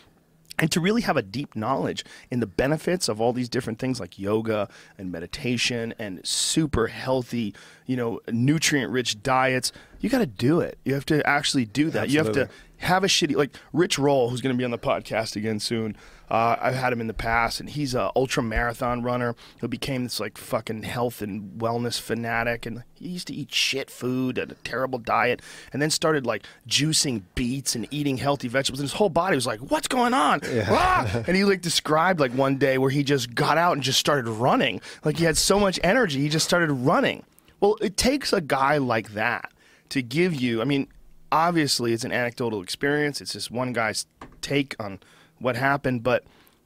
and 0.59 0.71
to 0.71 0.79
really 0.79 1.01
have 1.01 1.17
a 1.17 1.21
deep 1.21 1.55
knowledge 1.55 2.03
in 2.29 2.39
the 2.39 2.47
benefits 2.47 3.07
of 3.09 3.19
all 3.19 3.33
these 3.33 3.49
different 3.49 3.79
things 3.79 3.99
like 3.99 4.19
yoga 4.19 4.69
and 4.97 5.11
meditation 5.11 5.93
and 5.99 6.25
super 6.25 6.87
healthy, 6.87 7.53
you 7.85 7.95
know, 7.95 8.19
nutrient 8.31 8.91
rich 8.91 9.21
diets, 9.23 9.71
you 9.99 10.09
got 10.09 10.19
to 10.19 10.25
do 10.25 10.59
it. 10.59 10.77
You 10.83 10.93
have 10.93 11.05
to 11.07 11.25
actually 11.27 11.65
do 11.65 11.89
that. 11.91 12.09
You 12.09 12.19
have 12.19 12.31
to 12.33 12.41
Absolutely. 12.41 12.55
Have 12.79 13.03
a 13.03 13.07
shitty 13.07 13.35
like 13.35 13.51
Rich 13.73 13.99
Roll, 13.99 14.29
who's 14.29 14.41
going 14.41 14.53
to 14.53 14.57
be 14.57 14.65
on 14.65 14.71
the 14.71 14.77
podcast 14.77 15.35
again 15.35 15.59
soon. 15.59 15.95
Uh, 16.29 16.55
I've 16.61 16.75
had 16.75 16.93
him 16.93 17.01
in 17.01 17.07
the 17.07 17.13
past, 17.15 17.59
and 17.59 17.69
he's 17.69 17.95
a 17.95 18.11
ultra 18.15 18.43
marathon 18.43 19.01
runner 19.01 19.35
who 19.61 19.67
became 19.67 20.03
this 20.03 20.19
like 20.19 20.37
fucking 20.37 20.83
health 20.83 21.23
and 21.23 21.59
wellness 21.59 21.99
fanatic, 21.99 22.67
and 22.67 22.83
he 22.93 23.09
used 23.09 23.27
to 23.27 23.33
eat 23.33 23.51
shit 23.51 23.89
food 23.89 24.37
and 24.37 24.51
a 24.51 24.55
terrible 24.55 24.99
diet, 24.99 25.41
and 25.73 25.81
then 25.81 25.89
started 25.89 26.27
like 26.27 26.45
juicing 26.67 27.23
beets 27.33 27.75
and 27.75 27.87
eating 27.89 28.17
healthy 28.17 28.47
vegetables, 28.47 28.79
and 28.79 28.87
his 28.87 28.93
whole 28.97 29.09
body 29.09 29.35
was 29.35 29.47
like, 29.47 29.59
"What's 29.59 29.87
going 29.87 30.13
on?" 30.13 30.41
Ah! 30.67 31.23
And 31.27 31.35
he 31.35 31.43
like 31.43 31.61
described 31.61 32.19
like 32.19 32.31
one 32.31 32.57
day 32.57 32.77
where 32.77 32.89
he 32.91 33.03
just 33.03 33.33
got 33.33 33.57
out 33.57 33.73
and 33.73 33.81
just 33.83 33.99
started 33.99 34.29
running, 34.29 34.81
like 35.03 35.17
he 35.17 35.25
had 35.25 35.37
so 35.37 35.59
much 35.59 35.79
energy, 35.83 36.19
he 36.19 36.29
just 36.29 36.45
started 36.45 36.71
running. 36.71 37.23
Well, 37.59 37.75
it 37.81 37.97
takes 37.97 38.31
a 38.33 38.41
guy 38.41 38.77
like 38.77 39.13
that 39.13 39.51
to 39.89 40.01
give 40.01 40.33
you. 40.35 40.61
I 40.61 40.65
mean, 40.65 40.87
obviously 41.31 41.93
it's 41.93 42.03
an 42.03 42.11
anecdotal 42.11 42.61
experience. 42.61 43.21
It's 43.21 43.33
just 43.33 43.51
one 43.51 43.73
guy's 43.73 44.05
take 44.41 44.75
on 44.79 44.99
what 45.39 45.55
happened, 45.55 46.03
but 46.03 46.23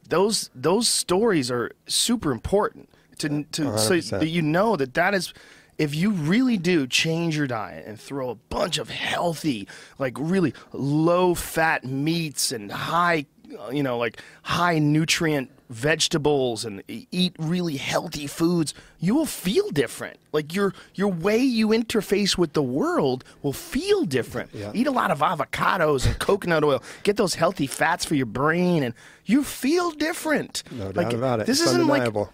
those 0.09 0.49
those 0.53 0.87
stories 0.87 1.49
are 1.51 1.71
super 1.87 2.31
important 2.31 2.89
to 3.19 3.43
to 3.51 3.77
so 3.77 3.93
100%. 3.95 4.19
that 4.19 4.27
you 4.27 4.41
know 4.41 4.75
that 4.75 4.93
that 4.95 5.13
is 5.13 5.33
if 5.77 5.95
you 5.95 6.11
really 6.11 6.57
do 6.57 6.85
change 6.85 7.35
your 7.35 7.47
diet 7.47 7.85
and 7.87 7.99
throw 7.99 8.29
a 8.29 8.35
bunch 8.35 8.77
of 8.77 8.89
healthy 8.89 9.67
like 9.97 10.15
really 10.19 10.53
low 10.71 11.33
fat 11.33 11.83
meats 11.83 12.51
and 12.51 12.71
high 12.71 13.25
Uh, 13.59 13.69
you 13.71 13.83
know 13.83 13.97
like 13.97 14.21
high 14.43 14.79
nutrient 14.79 15.49
vegetables 15.69 16.65
and 16.65 16.83
eat 16.87 17.35
really 17.39 17.77
healthy 17.77 18.27
foods 18.27 18.73
you 18.99 19.13
will 19.15 19.25
feel 19.25 19.69
different. 19.71 20.17
Like 20.31 20.55
your 20.55 20.73
your 20.95 21.09
way 21.09 21.37
you 21.37 21.69
interface 21.69 22.37
with 22.37 22.53
the 22.53 22.63
world 22.63 23.25
will 23.41 23.53
feel 23.53 24.05
different. 24.05 24.49
Eat 24.73 24.87
a 24.87 24.91
lot 24.91 25.11
of 25.11 25.19
avocados 25.19 26.05
and 26.05 26.17
coconut 26.19 26.63
oil. 26.63 26.81
Get 27.03 27.17
those 27.17 27.35
healthy 27.35 27.67
fats 27.67 28.05
for 28.05 28.15
your 28.15 28.25
brain 28.25 28.81
and 28.81 28.93
you 29.25 29.43
feel 29.43 29.91
different. 29.91 30.63
No 30.71 30.85
like, 30.85 30.95
doubt 30.95 31.13
about 31.13 31.39
it. 31.41 31.47
this 31.47 31.59
It's 31.59 31.69
isn't 31.71 31.87
like 31.87 32.03
undeniable. 32.03 32.31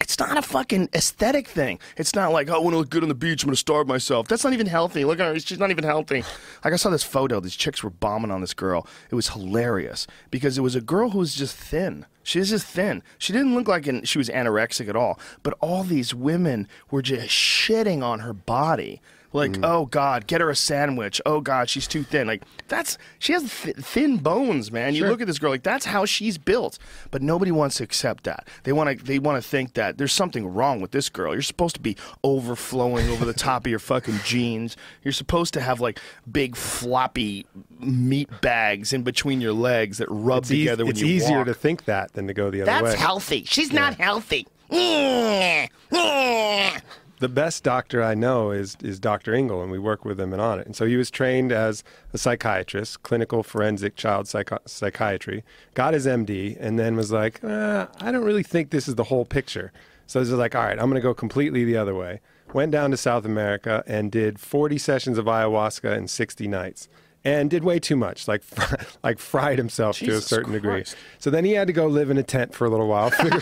It's 0.00 0.18
not 0.18 0.36
a 0.38 0.42
fucking 0.42 0.88
aesthetic 0.94 1.46
thing. 1.46 1.78
It's 1.96 2.14
not 2.14 2.32
like, 2.32 2.48
oh, 2.48 2.54
I 2.54 2.58
want 2.58 2.72
to 2.74 2.78
look 2.78 2.90
good 2.90 3.02
on 3.02 3.08
the 3.08 3.14
beach. 3.14 3.42
I'm 3.42 3.48
going 3.48 3.54
to 3.54 3.60
starve 3.60 3.86
myself. 3.86 4.28
That's 4.28 4.44
not 4.44 4.52
even 4.52 4.66
healthy. 4.66 5.04
Look 5.04 5.20
at 5.20 5.26
her. 5.26 5.38
She's 5.38 5.58
not 5.58 5.70
even 5.70 5.84
healthy. 5.84 6.24
Like, 6.64 6.72
I 6.72 6.76
saw 6.76 6.90
this 6.90 7.04
photo. 7.04 7.38
These 7.38 7.56
chicks 7.56 7.82
were 7.82 7.90
bombing 7.90 8.30
on 8.30 8.40
this 8.40 8.54
girl. 8.54 8.86
It 9.10 9.14
was 9.14 9.28
hilarious 9.28 10.06
because 10.30 10.56
it 10.56 10.62
was 10.62 10.74
a 10.74 10.80
girl 10.80 11.10
who 11.10 11.18
was 11.18 11.34
just 11.34 11.54
thin. 11.54 12.06
She 12.22 12.38
was 12.38 12.50
just 12.50 12.66
thin. 12.66 13.02
She 13.18 13.32
didn't 13.32 13.54
look 13.54 13.68
like 13.68 13.86
an, 13.86 14.04
she 14.04 14.18
was 14.18 14.28
anorexic 14.28 14.88
at 14.88 14.96
all. 14.96 15.18
But 15.42 15.54
all 15.60 15.84
these 15.84 16.14
women 16.14 16.66
were 16.90 17.02
just 17.02 17.28
shitting 17.28 18.02
on 18.02 18.20
her 18.20 18.32
body. 18.32 19.00
Like, 19.32 19.52
mm. 19.52 19.64
oh 19.64 19.86
God, 19.86 20.26
get 20.26 20.40
her 20.40 20.50
a 20.50 20.56
sandwich. 20.56 21.20
Oh 21.24 21.40
God, 21.40 21.68
she's 21.68 21.86
too 21.86 22.02
thin. 22.02 22.26
Like, 22.26 22.42
that's 22.68 22.98
she 23.18 23.32
has 23.32 23.62
th- 23.62 23.76
thin 23.76 24.16
bones, 24.18 24.72
man. 24.72 24.94
You 24.94 25.06
look 25.06 25.20
at 25.20 25.26
this 25.26 25.38
girl, 25.38 25.50
like 25.50 25.62
that's 25.62 25.86
how 25.86 26.04
she's 26.04 26.38
built. 26.38 26.78
But 27.10 27.22
nobody 27.22 27.50
wants 27.50 27.76
to 27.76 27.84
accept 27.84 28.24
that. 28.24 28.48
They 28.64 28.72
want 28.72 28.98
to. 28.98 29.04
They 29.04 29.18
want 29.18 29.42
to 29.42 29.48
think 29.48 29.74
that 29.74 29.98
there's 29.98 30.12
something 30.12 30.52
wrong 30.52 30.80
with 30.80 30.90
this 30.90 31.08
girl. 31.08 31.32
You're 31.32 31.42
supposed 31.42 31.76
to 31.76 31.80
be 31.80 31.96
overflowing 32.24 33.08
over 33.08 33.24
the 33.24 33.32
top 33.32 33.66
of 33.66 33.70
your 33.70 33.78
fucking 33.78 34.18
jeans. 34.24 34.76
You're 35.02 35.12
supposed 35.12 35.54
to 35.54 35.60
have 35.60 35.80
like 35.80 36.00
big 36.30 36.56
floppy 36.56 37.46
meat 37.78 38.28
bags 38.40 38.92
in 38.92 39.02
between 39.02 39.40
your 39.40 39.52
legs 39.52 39.98
that 39.98 40.08
rub 40.10 40.42
It's, 40.42 40.48
together 40.48 40.84
when 40.84 40.92
it's 40.92 41.02
easier 41.02 41.44
to 41.44 41.54
think 41.54 41.84
that 41.84 42.12
than 42.14 42.26
to 42.26 42.34
go 42.34 42.50
the 42.50 42.62
other 42.62 42.66
That's 42.66 42.82
way. 42.82 42.90
That's 42.90 43.00
healthy. 43.00 43.44
She's 43.44 43.72
not 43.72 43.94
healthy. 43.94 44.46
The 47.20 47.28
best 47.28 47.62
doctor 47.62 48.02
I 48.02 48.14
know 48.14 48.50
is 48.50 48.78
is 48.82 48.98
Dr. 48.98 49.34
Engle, 49.34 49.62
and 49.62 49.70
we 49.70 49.78
work 49.78 50.06
with 50.06 50.18
him 50.18 50.32
and 50.32 50.40
Onnit. 50.40 50.64
And 50.64 50.74
so 50.74 50.86
he 50.86 50.96
was 50.96 51.10
trained 51.10 51.52
as 51.52 51.84
a 52.14 52.18
psychiatrist, 52.18 53.02
clinical 53.02 53.42
forensic 53.42 53.94
child 53.94 54.26
psycho- 54.26 54.62
psychiatry, 54.64 55.44
got 55.74 55.92
his 55.92 56.06
MD, 56.06 56.56
and 56.58 56.78
then 56.78 56.96
was 56.96 57.12
like, 57.12 57.44
uh, 57.44 57.88
I 58.00 58.10
don't 58.10 58.24
really 58.24 58.42
think 58.42 58.70
this 58.70 58.88
is 58.88 58.94
the 58.94 59.04
whole 59.04 59.26
picture. 59.26 59.70
So 60.06 60.18
he's 60.18 60.30
like, 60.30 60.54
all 60.54 60.62
right, 60.62 60.78
I'm 60.78 60.86
going 60.86 60.94
to 60.94 61.00
go 61.02 61.12
completely 61.12 61.62
the 61.62 61.76
other 61.76 61.94
way. 61.94 62.22
Went 62.54 62.72
down 62.72 62.90
to 62.90 62.96
South 62.96 63.26
America 63.26 63.84
and 63.86 64.10
did 64.10 64.40
40 64.40 64.78
sessions 64.78 65.18
of 65.18 65.26
ayahuasca 65.26 65.94
in 65.96 66.08
60 66.08 66.48
nights. 66.48 66.88
And 67.22 67.50
did 67.50 67.64
way 67.64 67.78
too 67.78 67.96
much, 67.96 68.26
like 68.28 68.42
like 69.04 69.18
fried 69.18 69.58
himself 69.58 69.98
to 69.98 70.04
a 70.04 70.08
Jesus 70.08 70.26
certain 70.26 70.52
degree. 70.52 70.84
So 71.18 71.28
then 71.28 71.44
he 71.44 71.52
had 71.52 71.66
to 71.66 71.72
go 71.74 71.86
live 71.86 72.08
in 72.08 72.16
a 72.16 72.22
tent 72.22 72.54
for 72.54 72.64
a 72.64 72.70
little 72.70 72.88
while, 72.88 73.10
figure, 73.10 73.40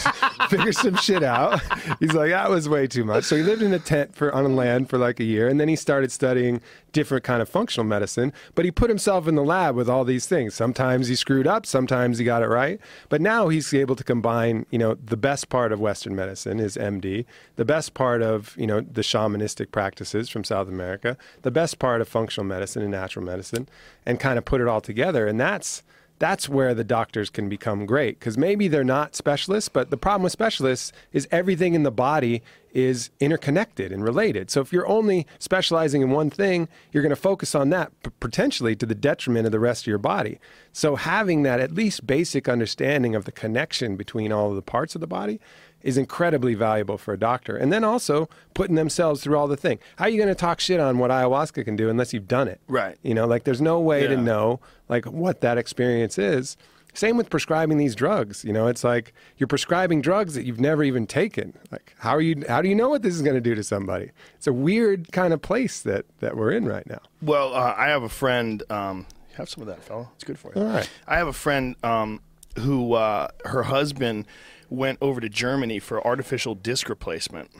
figure 0.48 0.72
some 0.72 0.96
shit 0.96 1.22
out. 1.22 1.60
He's 2.00 2.12
like, 2.12 2.30
that 2.30 2.50
was 2.50 2.68
way 2.68 2.88
too 2.88 3.04
much. 3.04 3.22
So 3.22 3.36
he 3.36 3.44
lived 3.44 3.62
in 3.62 3.72
a 3.72 3.78
tent 3.78 4.16
for 4.16 4.34
on 4.34 4.56
land 4.56 4.90
for 4.90 4.98
like 4.98 5.20
a 5.20 5.24
year, 5.24 5.46
and 5.46 5.60
then 5.60 5.68
he 5.68 5.76
started 5.76 6.10
studying 6.10 6.60
different 6.98 7.22
kind 7.22 7.40
of 7.40 7.48
functional 7.48 7.86
medicine. 7.86 8.32
But 8.56 8.64
he 8.64 8.72
put 8.72 8.90
himself 8.90 9.28
in 9.28 9.36
the 9.36 9.44
lab 9.44 9.76
with 9.76 9.88
all 9.88 10.04
these 10.04 10.26
things. 10.26 10.52
Sometimes 10.52 11.06
he 11.06 11.14
screwed 11.14 11.46
up, 11.46 11.64
sometimes 11.64 12.18
he 12.18 12.24
got 12.24 12.42
it 12.42 12.48
right. 12.48 12.80
But 13.08 13.20
now 13.20 13.46
he's 13.46 13.72
able 13.72 13.94
to 13.94 14.02
combine, 14.02 14.66
you 14.70 14.78
know, 14.78 14.96
the 14.96 15.16
best 15.16 15.48
part 15.48 15.70
of 15.70 15.78
Western 15.78 16.16
medicine, 16.16 16.58
his 16.58 16.76
MD, 16.76 17.24
the 17.54 17.64
best 17.64 17.94
part 17.94 18.20
of, 18.20 18.52
you 18.58 18.66
know, 18.66 18.80
the 18.80 19.02
shamanistic 19.02 19.70
practices 19.70 20.28
from 20.28 20.42
South 20.42 20.66
America, 20.66 21.16
the 21.42 21.52
best 21.52 21.78
part 21.78 22.00
of 22.00 22.08
functional 22.08 22.44
medicine 22.44 22.82
and 22.82 22.90
natural 22.90 23.24
medicine, 23.24 23.68
and 24.04 24.18
kind 24.18 24.36
of 24.36 24.44
put 24.44 24.60
it 24.60 24.66
all 24.66 24.80
together. 24.80 25.28
And 25.28 25.38
that's 25.38 25.84
that's 26.18 26.48
where 26.48 26.74
the 26.74 26.84
doctors 26.84 27.30
can 27.30 27.48
become 27.48 27.86
great 27.86 28.18
because 28.18 28.36
maybe 28.36 28.68
they're 28.68 28.84
not 28.84 29.14
specialists 29.14 29.68
but 29.68 29.90
the 29.90 29.96
problem 29.96 30.22
with 30.22 30.32
specialists 30.32 30.92
is 31.12 31.28
everything 31.30 31.74
in 31.74 31.82
the 31.82 31.90
body 31.90 32.42
is 32.72 33.10
interconnected 33.18 33.92
and 33.92 34.04
related. 34.04 34.50
So 34.50 34.60
if 34.60 34.72
you're 34.72 34.86
only 34.86 35.26
specializing 35.38 36.02
in 36.02 36.10
one 36.10 36.30
thing 36.30 36.68
you're 36.92 37.02
going 37.02 37.10
to 37.10 37.16
focus 37.16 37.54
on 37.54 37.70
that 37.70 37.92
potentially 38.20 38.76
to 38.76 38.86
the 38.86 38.94
detriment 38.94 39.46
of 39.46 39.52
the 39.52 39.60
rest 39.60 39.82
of 39.82 39.86
your 39.86 39.98
body. 39.98 40.38
So 40.72 40.96
having 40.96 41.42
that 41.42 41.60
at 41.60 41.72
least 41.72 42.06
basic 42.06 42.48
understanding 42.48 43.14
of 43.14 43.24
the 43.24 43.32
connection 43.32 43.96
between 43.96 44.32
all 44.32 44.50
of 44.50 44.56
the 44.56 44.62
parts 44.62 44.94
of 44.94 45.00
the 45.00 45.06
body 45.06 45.40
is 45.82 45.96
incredibly 45.96 46.54
valuable 46.54 46.98
for 46.98 47.14
a 47.14 47.18
doctor. 47.18 47.56
And 47.56 47.72
then 47.72 47.84
also 47.84 48.28
putting 48.54 48.74
themselves 48.74 49.22
through 49.22 49.36
all 49.36 49.48
the 49.48 49.56
thing. 49.56 49.78
How 49.96 50.06
are 50.06 50.08
you 50.08 50.16
going 50.16 50.28
to 50.28 50.34
talk 50.34 50.60
shit 50.60 50.80
on 50.80 50.98
what 50.98 51.10
ayahuasca 51.10 51.64
can 51.64 51.76
do 51.76 51.88
unless 51.88 52.12
you've 52.12 52.28
done 52.28 52.48
it? 52.48 52.60
Right. 52.68 52.96
You 53.02 53.14
know, 53.14 53.26
like 53.26 53.44
there's 53.44 53.60
no 53.60 53.80
way 53.80 54.06
to 54.06 54.16
know 54.16 54.60
like 54.88 55.04
what 55.06 55.40
that 55.40 55.58
experience 55.58 56.18
is. 56.18 56.56
Same 56.94 57.16
with 57.16 57.30
prescribing 57.30 57.78
these 57.78 57.94
drugs. 57.94 58.44
You 58.44 58.52
know, 58.52 58.66
it's 58.66 58.82
like 58.82 59.12
you're 59.36 59.46
prescribing 59.46 60.02
drugs 60.02 60.34
that 60.34 60.44
you've 60.44 60.58
never 60.58 60.82
even 60.82 61.06
taken. 61.06 61.56
Like 61.70 61.94
how 61.98 62.10
are 62.10 62.20
you 62.20 62.42
how 62.48 62.60
do 62.60 62.68
you 62.68 62.74
know 62.74 62.88
what 62.88 63.02
this 63.02 63.14
is 63.14 63.22
going 63.22 63.36
to 63.36 63.40
do 63.40 63.54
to 63.54 63.62
somebody? 63.62 64.10
It's 64.34 64.48
a 64.48 64.52
weird 64.52 65.12
kind 65.12 65.32
of 65.32 65.40
place 65.40 65.80
that 65.82 66.06
that 66.18 66.36
we're 66.36 66.50
in 66.50 66.66
right 66.66 66.86
now. 66.88 67.00
Well, 67.22 67.54
uh, 67.54 67.74
I 67.76 67.88
have 67.88 68.02
a 68.02 68.08
friend. 68.08 68.62
Um, 68.68 69.06
have 69.34 69.48
some 69.48 69.62
of 69.62 69.68
that, 69.68 69.84
fella. 69.84 70.08
It's 70.16 70.24
good 70.24 70.38
for 70.38 70.52
you. 70.52 70.60
All 70.60 70.66
right. 70.66 70.90
I 71.06 71.18
have 71.18 71.28
a 71.28 71.32
friend 71.32 71.76
um, 71.84 72.20
who 72.58 72.94
uh, 72.94 73.28
her 73.44 73.62
husband 73.62 74.26
went 74.70 74.98
over 75.00 75.20
to 75.20 75.28
Germany 75.28 75.78
for 75.78 76.04
artificial 76.06 76.54
disc 76.54 76.88
replacement, 76.88 77.50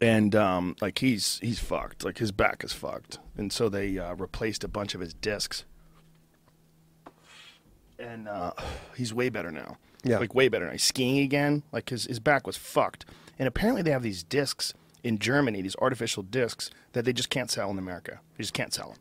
and 0.00 0.34
um, 0.34 0.76
like 0.80 0.98
he's 0.98 1.38
he's 1.42 1.58
fucked. 1.58 2.04
Like 2.04 2.18
his 2.18 2.32
back 2.32 2.64
is 2.64 2.72
fucked, 2.72 3.18
and 3.36 3.52
so 3.52 3.68
they 3.68 3.98
uh, 3.98 4.14
replaced 4.14 4.64
a 4.64 4.68
bunch 4.68 4.94
of 4.94 5.00
his 5.00 5.14
discs, 5.14 5.64
and 7.98 8.28
uh, 8.28 8.52
he's 8.96 9.12
way 9.14 9.28
better 9.28 9.50
now. 9.50 9.76
Yeah. 10.04 10.18
like 10.18 10.34
way 10.34 10.48
better 10.48 10.66
now. 10.66 10.72
He's 10.72 10.84
skiing 10.84 11.18
again. 11.18 11.64
Like 11.72 11.90
his 11.90 12.04
his 12.04 12.20
back 12.20 12.46
was 12.46 12.56
fucked, 12.56 13.04
and 13.38 13.48
apparently 13.48 13.82
they 13.82 13.90
have 13.90 14.02
these 14.02 14.22
discs 14.22 14.74
in 15.02 15.18
Germany, 15.18 15.62
these 15.62 15.76
artificial 15.80 16.22
discs 16.22 16.70
that 16.92 17.04
they 17.04 17.12
just 17.12 17.30
can't 17.30 17.50
sell 17.50 17.70
in 17.70 17.78
America. 17.78 18.20
They 18.36 18.42
just 18.42 18.54
can't 18.54 18.72
sell 18.72 18.90
them. 18.90 18.98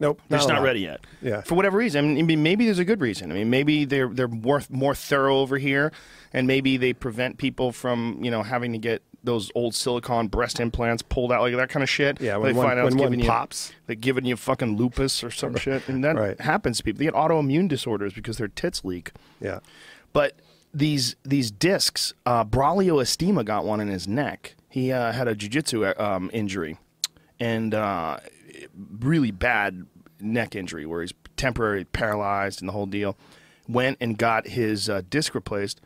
Nope. 0.00 0.20
They're 0.28 0.38
just 0.38 0.48
not 0.48 0.62
ready 0.62 0.80
yet. 0.80 1.00
Yeah. 1.22 1.42
For 1.42 1.54
whatever 1.54 1.76
reason. 1.78 2.16
I 2.18 2.22
mean, 2.22 2.42
maybe 2.42 2.64
there's 2.64 2.78
a 2.78 2.84
good 2.84 3.00
reason. 3.00 3.30
I 3.30 3.34
mean, 3.34 3.50
maybe 3.50 3.84
they're 3.84 4.08
they're 4.08 4.28
more 4.28 4.62
more 4.70 4.94
thorough 4.94 5.38
over 5.38 5.58
here, 5.58 5.92
and 6.32 6.46
maybe 6.46 6.76
they 6.78 6.92
prevent 6.94 7.36
people 7.38 7.70
from 7.70 8.18
you 8.22 8.30
know 8.30 8.42
having 8.42 8.72
to 8.72 8.78
get 8.78 9.02
those 9.22 9.50
old 9.54 9.74
silicone 9.74 10.28
breast 10.28 10.58
implants 10.60 11.02
pulled 11.02 11.30
out 11.30 11.42
like 11.42 11.54
that 11.54 11.68
kind 11.68 11.82
of 11.82 11.90
shit. 11.90 12.18
Yeah, 12.22 12.32
They 12.34 12.38
when 12.38 12.56
one- 12.56 12.66
find 12.68 12.78
out 12.78 12.84
when 12.84 12.92
it's 12.94 13.00
one 13.00 13.10
giving 13.10 13.20
you- 13.20 13.28
pops. 13.30 13.72
like 13.86 14.00
giving 14.00 14.24
you 14.24 14.34
fucking 14.36 14.78
lupus 14.78 15.22
or 15.22 15.30
some 15.30 15.54
shit, 15.56 15.86
and 15.88 16.02
that 16.02 16.16
Right. 16.16 16.40
happens 16.40 16.78
to 16.78 16.84
people. 16.84 17.00
They 17.00 17.04
get 17.04 17.12
autoimmune 17.14 17.68
disorders 17.68 18.14
because 18.14 18.38
their 18.38 18.48
tits 18.48 18.82
leak. 18.82 19.12
Yeah. 19.38 19.58
But 20.14 20.36
these 20.72 21.16
these 21.24 21.50
discs, 21.50 22.14
uh, 22.24 22.44
Braulio 22.46 23.02
Estima 23.02 23.44
got 23.44 23.66
one 23.66 23.80
in 23.80 23.88
his 23.88 24.08
neck. 24.08 24.54
He 24.70 24.90
uh, 24.90 25.12
had 25.12 25.28
a 25.28 25.34
jujitsu 25.34 26.00
um, 26.00 26.30
injury, 26.32 26.78
and 27.38 27.74
uh, 27.74 28.18
really 29.00 29.30
bad. 29.30 29.86
neck 30.20 30.54
injury 30.54 30.84
where 30.84 31.00
he's 31.00 31.14
temporarily 31.36 31.84
paralyzed 31.84 32.60
and 32.60 32.68
the 32.68 32.72
whole 32.72 32.86
deal. 32.86 33.16
Went 33.68 33.96
and 34.00 34.18
got 34.18 34.48
his 34.48 34.88
uh, 34.88 35.02
disc 35.08 35.34
replaced. 35.34 35.80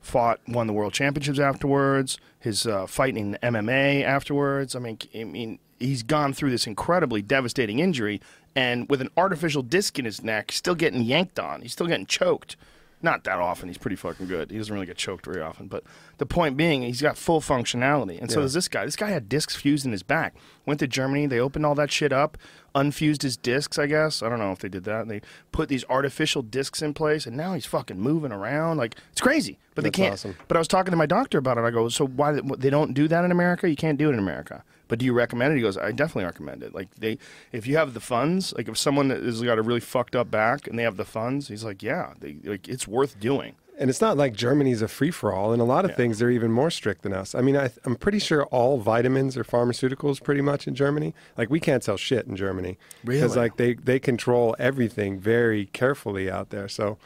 Fought, 0.00 0.40
won 0.48 0.66
the 0.66 0.72
world 0.72 0.92
championships 0.92 1.38
afterwards. 1.38 2.18
His 2.38 2.66
uh, 2.66 2.86
fighting 2.86 3.36
MMA 3.42 4.04
afterwards. 4.04 4.74
I 4.74 4.78
mean, 4.78 4.98
I 5.14 5.24
mean, 5.24 5.58
he's 5.78 6.02
gone 6.02 6.32
through 6.32 6.50
this 6.50 6.66
incredibly 6.66 7.22
devastating 7.22 7.78
injury, 7.78 8.20
and 8.54 8.88
with 8.88 9.00
an 9.00 9.10
artificial 9.16 9.62
disc 9.62 9.98
in 9.98 10.04
his 10.04 10.22
neck, 10.22 10.52
still 10.52 10.74
getting 10.74 11.02
yanked 11.02 11.38
on. 11.38 11.62
He's 11.62 11.72
still 11.72 11.86
getting 11.86 12.06
choked. 12.06 12.56
Not 13.02 13.24
that 13.24 13.38
often. 13.38 13.68
He's 13.68 13.76
pretty 13.78 13.96
fucking 13.96 14.26
good. 14.26 14.50
He 14.50 14.56
doesn't 14.56 14.72
really 14.72 14.86
get 14.86 14.96
choked 14.96 15.26
very 15.26 15.40
often. 15.42 15.68
But 15.68 15.84
the 16.16 16.24
point 16.26 16.56
being, 16.56 16.82
he's 16.82 17.02
got 17.02 17.18
full 17.18 17.40
functionality. 17.42 18.18
And 18.20 18.30
so 18.30 18.38
Yeah. 18.40 18.44
does 18.44 18.54
this 18.54 18.68
guy. 18.68 18.84
This 18.86 18.96
guy 18.96 19.10
had 19.10 19.28
discs 19.28 19.54
fused 19.54 19.84
in 19.84 19.92
his 19.92 20.02
back. 20.02 20.34
Went 20.64 20.80
to 20.80 20.86
Germany. 20.88 21.26
They 21.26 21.38
opened 21.38 21.66
all 21.66 21.74
that 21.74 21.90
shit 21.92 22.10
up, 22.12 22.38
unfused 22.74 23.20
his 23.22 23.36
discs, 23.36 23.78
I 23.78 23.86
guess. 23.86 24.22
I 24.22 24.28
don't 24.30 24.38
know 24.38 24.50
if 24.50 24.60
they 24.60 24.70
did 24.70 24.84
that. 24.84 25.02
And 25.02 25.10
they 25.10 25.20
put 25.52 25.68
these 25.68 25.84
artificial 25.90 26.40
discs 26.42 26.80
in 26.80 26.94
place, 26.94 27.26
and 27.26 27.36
now 27.36 27.52
he's 27.52 27.66
fucking 27.66 28.00
moving 28.00 28.32
around. 28.32 28.78
Like, 28.78 28.96
it's 29.12 29.20
crazy. 29.20 29.58
But 29.74 29.84
That's 29.84 29.96
they 29.96 30.02
can't. 30.02 30.12
awesome. 30.14 30.36
But 30.48 30.56
I 30.56 30.60
was 30.60 30.68
talking 30.68 30.90
to 30.90 30.96
my 30.96 31.06
doctor 31.06 31.36
about 31.36 31.58
it. 31.58 31.64
I 31.64 31.70
go, 31.70 31.88
so 31.90 32.06
why 32.06 32.32
they 32.32 32.70
don't 32.70 32.94
do 32.94 33.08
that 33.08 33.24
in 33.26 33.30
America? 33.30 33.68
You 33.68 33.76
can't 33.76 33.98
do 33.98 34.08
it 34.08 34.14
in 34.14 34.18
America. 34.18 34.64
But 34.88 34.98
do 34.98 35.04
you 35.04 35.12
recommend 35.12 35.52
it? 35.52 35.56
He 35.56 35.62
goes, 35.62 35.76
I 35.76 35.90
definitely 35.92 36.24
recommend 36.24 36.62
it. 36.62 36.74
Like 36.74 36.94
they, 36.96 37.18
if 37.52 37.66
you 37.66 37.76
have 37.76 37.94
the 37.94 38.00
funds, 38.00 38.52
like 38.56 38.68
if 38.68 38.78
someone 38.78 39.10
has 39.10 39.42
got 39.42 39.58
a 39.58 39.62
really 39.62 39.80
fucked 39.80 40.14
up 40.14 40.30
back 40.30 40.66
and 40.66 40.78
they 40.78 40.82
have 40.84 40.96
the 40.96 41.04
funds, 41.04 41.48
he's 41.48 41.64
like, 41.64 41.82
yeah, 41.82 42.14
they, 42.20 42.36
like 42.44 42.68
it's 42.68 42.86
worth 42.86 43.18
doing. 43.18 43.54
And 43.78 43.90
it's 43.90 44.00
not 44.00 44.16
like 44.16 44.32
Germany's 44.34 44.80
a 44.80 44.88
free 44.88 45.10
for 45.10 45.34
all. 45.34 45.52
In 45.52 45.60
a 45.60 45.64
lot 45.64 45.84
of 45.84 45.90
Yeah. 45.90 45.96
things, 45.98 46.18
they're 46.18 46.30
even 46.30 46.50
more 46.50 46.70
strict 46.70 47.02
than 47.02 47.12
us. 47.12 47.34
I 47.34 47.42
mean, 47.42 47.58
I, 47.58 47.68
I'm 47.84 47.94
pretty 47.96 48.18
sure 48.20 48.46
all 48.46 48.78
vitamins 48.78 49.36
are 49.36 49.44
pharmaceuticals 49.44 50.22
pretty 50.22 50.40
much 50.40 50.66
in 50.66 50.74
Germany. 50.74 51.14
Like, 51.36 51.50
we 51.50 51.60
can't 51.60 51.84
sell 51.84 51.98
shit 51.98 52.24
in 52.26 52.36
Germany. 52.36 52.78
Because, 53.04 53.36
Really? 53.36 53.36
like, 53.36 53.56
they, 53.58 53.74
they 53.74 53.98
control 53.98 54.56
everything 54.58 55.18
very 55.20 55.66
carefully 55.66 56.30
out 56.30 56.48
there. 56.48 56.68
So, 56.68 56.96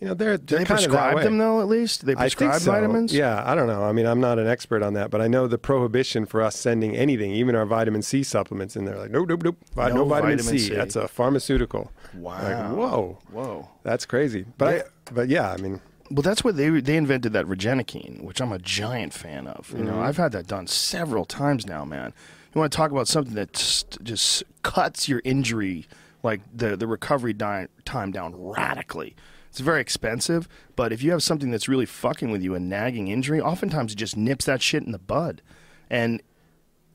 you 0.00 0.06
know, 0.06 0.14
they're, 0.14 0.36
they're 0.36 0.58
they 0.58 0.64
kind 0.64 0.84
of 0.84 0.90
that 0.90 1.10
prescribe 1.10 1.22
them 1.24 1.38
though? 1.38 1.60
At 1.60 1.68
least 1.68 2.04
they 2.04 2.14
prescribe 2.14 2.60
so. 2.60 2.70
vitamins. 2.70 3.14
Yeah, 3.14 3.42
I 3.46 3.54
don't 3.54 3.66
know. 3.66 3.82
I 3.82 3.92
mean, 3.92 4.06
I'm 4.06 4.20
not 4.20 4.38
an 4.38 4.46
expert 4.46 4.82
on 4.82 4.92
that, 4.94 5.10
but 5.10 5.22
I 5.22 5.26
know 5.28 5.46
the 5.46 5.58
prohibition 5.58 6.26
for 6.26 6.42
us 6.42 6.54
sending 6.56 6.94
anything, 6.94 7.32
even 7.32 7.54
our 7.54 7.64
vitamin 7.64 8.02
C 8.02 8.22
supplements, 8.22 8.76
and 8.76 8.86
they're 8.86 8.98
like, 8.98 9.10
nope, 9.10 9.28
nope, 9.28 9.42
nope, 9.42 9.56
No 9.74 9.88
no, 9.88 10.04
vitamin, 10.04 10.36
vitamin 10.38 10.58
C. 10.58 10.58
C. 10.58 10.74
That's 10.74 10.96
a 10.96 11.08
pharmaceutical. 11.08 11.90
Wow. 12.14 12.42
Like, 12.42 12.76
whoa, 12.76 13.18
Whoa. 13.32 13.68
that's 13.84 14.04
crazy. 14.04 14.44
But 14.58 14.68
I, 14.68 15.12
but 15.12 15.28
yeah, 15.28 15.50
I 15.50 15.56
mean, 15.56 15.80
Well, 16.10 16.22
that's 16.22 16.44
what 16.44 16.56
they 16.56 16.68
they 16.68 16.96
invented 16.96 17.32
that 17.32 17.46
Regenokine, 17.46 18.22
which 18.22 18.40
I'm 18.40 18.52
a 18.52 18.58
giant 18.58 19.14
fan 19.14 19.46
of. 19.46 19.72
You 19.76 19.84
know, 19.84 19.92
mm-hmm. 19.92 20.02
I've 20.02 20.18
had 20.18 20.32
that 20.32 20.46
done 20.46 20.66
several 20.66 21.24
times 21.24 21.66
now, 21.66 21.84
man. 21.84 22.12
You 22.54 22.60
want 22.60 22.72
to 22.72 22.76
talk 22.76 22.90
about 22.90 23.08
something 23.08 23.34
that 23.34 23.52
just, 23.52 23.98
just 24.02 24.42
cuts 24.62 25.08
your 25.08 25.20
injury, 25.24 25.86
like 26.22 26.40
the 26.54 26.76
the 26.76 26.86
recovery 26.86 27.32
di- 27.32 27.68
time 27.84 28.12
down 28.12 28.34
radically. 28.34 29.16
It's 29.56 29.62
very 29.62 29.80
expensive, 29.80 30.50
but 30.76 30.92
if 30.92 31.02
you 31.02 31.12
have 31.12 31.22
something 31.22 31.50
that's 31.50 31.66
really 31.66 31.86
fucking 31.86 32.30
with 32.30 32.42
you, 32.42 32.54
a 32.54 32.60
nagging 32.60 33.08
injury, 33.08 33.40
oftentimes 33.40 33.94
it 33.94 33.96
just 33.96 34.14
nips 34.14 34.44
that 34.44 34.60
shit 34.60 34.82
in 34.82 34.92
the 34.92 34.98
bud, 34.98 35.40
and 35.88 36.20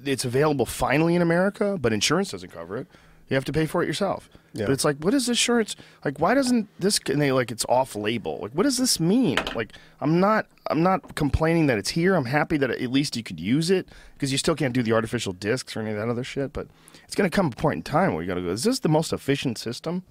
it's 0.05 0.25
available 0.25 0.67
finally 0.67 1.15
in 1.15 1.23
America, 1.23 1.75
but 1.81 1.91
insurance 1.91 2.29
doesn't 2.29 2.51
cover 2.51 2.77
it. 2.77 2.85
You 3.29 3.33
have 3.33 3.45
to 3.45 3.51
pay 3.51 3.65
for 3.65 3.81
it 3.81 3.87
yourself. 3.87 4.29
Yeah. 4.53 4.65
But 4.67 4.73
it's 4.73 4.85
like, 4.85 4.97
what 4.97 5.15
is 5.15 5.27
insurance? 5.27 5.75
Like, 6.05 6.19
why 6.19 6.35
doesn't 6.35 6.67
this? 6.77 6.99
And 7.09 7.19
they 7.19 7.31
like 7.31 7.49
it's 7.49 7.65
off 7.67 7.95
label. 7.95 8.37
Like, 8.39 8.51
what 8.51 8.61
does 8.61 8.77
this 8.77 8.99
mean? 8.99 9.39
Like, 9.55 9.73
I'm 9.99 10.19
not, 10.19 10.45
I'm 10.67 10.83
not 10.83 11.15
complaining 11.15 11.65
that 11.65 11.79
it's 11.79 11.89
here. 11.89 12.13
I'm 12.13 12.25
happy 12.25 12.57
that 12.57 12.69
at 12.69 12.91
least 12.91 13.17
you 13.17 13.23
could 13.23 13.39
use 13.39 13.71
it 13.71 13.89
because 14.13 14.31
you 14.31 14.37
still 14.37 14.55
can't 14.55 14.75
do 14.75 14.83
the 14.83 14.91
artificial 14.91 15.33
discs 15.33 15.75
or 15.75 15.79
any 15.79 15.89
of 15.89 15.97
that 15.97 16.09
other 16.09 16.23
shit. 16.23 16.53
But 16.53 16.67
it's 17.05 17.15
gonna 17.15 17.31
come 17.31 17.47
a 17.47 17.49
point 17.49 17.77
in 17.77 17.81
time 17.81 18.13
where 18.13 18.21
you 18.21 18.27
gotta 18.27 18.41
go. 18.41 18.49
Is 18.49 18.65
this 18.65 18.77
the 18.77 18.87
most 18.87 19.11
efficient 19.11 19.57
system? 19.57 20.03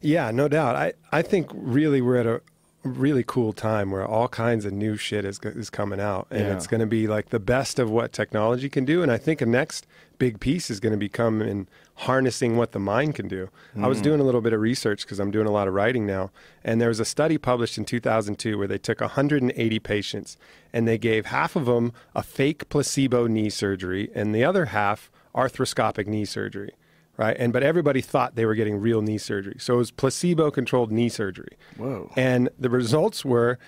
Yeah, 0.00 0.30
no 0.30 0.48
doubt. 0.48 0.76
I, 0.76 0.92
I 1.12 1.22
think 1.22 1.50
really 1.52 2.00
we're 2.00 2.16
at 2.16 2.26
a 2.26 2.40
really 2.82 3.24
cool 3.26 3.52
time 3.52 3.90
where 3.90 4.06
all 4.06 4.28
kinds 4.28 4.64
of 4.64 4.72
new 4.72 4.96
shit 4.96 5.24
is 5.24 5.40
is 5.42 5.70
coming 5.70 6.00
out, 6.00 6.26
and 6.30 6.46
Yeah. 6.46 6.54
it's 6.54 6.66
going 6.66 6.80
to 6.80 6.86
be 6.86 7.06
like 7.06 7.30
the 7.30 7.40
best 7.40 7.78
of 7.78 7.90
what 7.90 8.12
technology 8.12 8.68
can 8.68 8.84
do. 8.84 9.02
And 9.02 9.10
I 9.10 9.18
think 9.18 9.40
a 9.40 9.46
next 9.46 9.86
big 10.18 10.40
piece 10.40 10.70
is 10.70 10.80
going 10.80 10.92
to 10.92 10.98
become 10.98 11.42
in 11.42 11.68
harnessing 12.00 12.56
what 12.56 12.72
the 12.72 12.78
mind 12.78 13.14
can 13.14 13.26
do. 13.26 13.48
I 13.80 13.86
was 13.86 14.00
mm. 14.00 14.04
doing 14.04 14.20
a 14.20 14.22
little 14.22 14.40
bit 14.40 14.52
of 14.52 14.60
research 14.60 15.02
because 15.02 15.18
I'm 15.18 15.30
doing 15.30 15.46
a 15.46 15.50
lot 15.50 15.66
of 15.68 15.74
writing 15.74 16.06
now, 16.06 16.30
and 16.62 16.80
there 16.80 16.88
was 16.88 17.00
a 17.00 17.04
study 17.04 17.38
published 17.38 17.78
in 17.78 17.84
2002 17.84 18.58
where 18.58 18.68
they 18.68 18.78
took 18.78 19.00
180 19.00 19.78
patients 19.80 20.36
and 20.72 20.86
they 20.86 20.98
gave 20.98 21.26
half 21.26 21.56
of 21.56 21.66
them 21.66 21.92
a 22.14 22.22
fake 22.22 22.68
placebo 22.68 23.26
knee 23.26 23.50
surgery 23.50 24.10
and 24.14 24.34
the 24.34 24.44
other 24.44 24.66
half 24.66 25.10
arthroscopic 25.34 26.06
knee 26.06 26.24
surgery 26.24 26.72
right? 27.16 27.36
And 27.38 27.52
but 27.52 27.62
everybody 27.62 28.00
thought 28.00 28.34
they 28.34 28.46
were 28.46 28.54
getting 28.54 28.76
real 28.80 29.02
knee 29.02 29.18
surgery. 29.18 29.56
So 29.58 29.74
it 29.74 29.78
was 29.78 29.90
placebo-controlled 29.90 30.92
knee 30.92 31.08
surgery. 31.08 31.56
Whoa. 31.76 32.10
And 32.16 32.48
the 32.58 32.70
results 32.70 33.24
were 33.24 33.58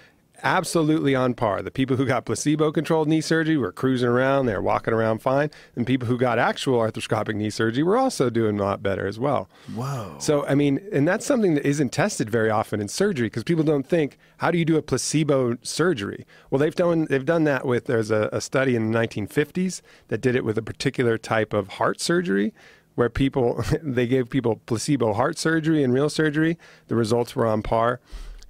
absolutely 0.42 1.14
on 1.14 1.34
par. 1.34 1.62
The 1.62 1.70
people 1.70 1.96
who 1.96 2.06
got 2.06 2.24
placebo-controlled 2.24 3.08
knee 3.08 3.20
surgery 3.20 3.56
were 3.56 3.72
cruising 3.72 4.08
around, 4.08 4.46
they 4.46 4.54
were 4.54 4.62
walking 4.62 4.94
around 4.94 5.20
fine, 5.20 5.50
and 5.76 5.86
people 5.86 6.06
who 6.06 6.16
got 6.16 6.38
actual 6.38 6.78
arthroscopic 6.78 7.34
knee 7.34 7.50
surgery 7.50 7.82
were 7.82 7.96
also 7.96 8.30
doing 8.30 8.58
a 8.58 8.62
lot 8.62 8.82
better 8.82 9.06
as 9.06 9.18
well. 9.18 9.48
Whoa. 9.74 10.16
So 10.18 10.46
I 10.46 10.54
mean, 10.54 10.80
and 10.92 11.06
that's 11.06 11.26
something 11.26 11.54
that 11.54 11.66
isn't 11.66 11.90
tested 11.90 12.30
very 12.30 12.50
often 12.50 12.80
in 12.80 12.88
surgery 12.88 13.26
because 13.26 13.44
people 13.44 13.64
don't 13.64 13.86
think, 13.86 14.18
how 14.38 14.50
do 14.50 14.58
you 14.58 14.64
do 14.64 14.76
a 14.76 14.82
placebo 14.82 15.56
surgery? 15.62 16.26
Well, 16.50 16.58
they've 16.58 16.74
done 16.74 17.06
they've 17.06 17.24
done 17.24 17.44
that 17.44 17.66
with 17.66 17.86
there's 17.86 18.10
a, 18.10 18.28
a 18.32 18.40
study 18.40 18.76
in 18.76 18.90
the 18.90 18.98
1950s 18.98 19.80
that 20.08 20.20
did 20.20 20.36
it 20.36 20.44
with 20.44 20.56
a 20.58 20.62
particular 20.62 21.18
type 21.18 21.52
of 21.52 21.68
heart 21.68 22.00
surgery 22.00 22.52
where 22.98 23.08
people 23.08 23.64
they 23.82 24.08
gave 24.08 24.28
people 24.28 24.60
placebo 24.66 25.14
heart 25.14 25.38
surgery 25.38 25.84
and 25.84 25.94
real 25.94 26.10
surgery. 26.10 26.58
The 26.88 26.96
results 26.96 27.36
were 27.36 27.46
on 27.46 27.62
par. 27.62 28.00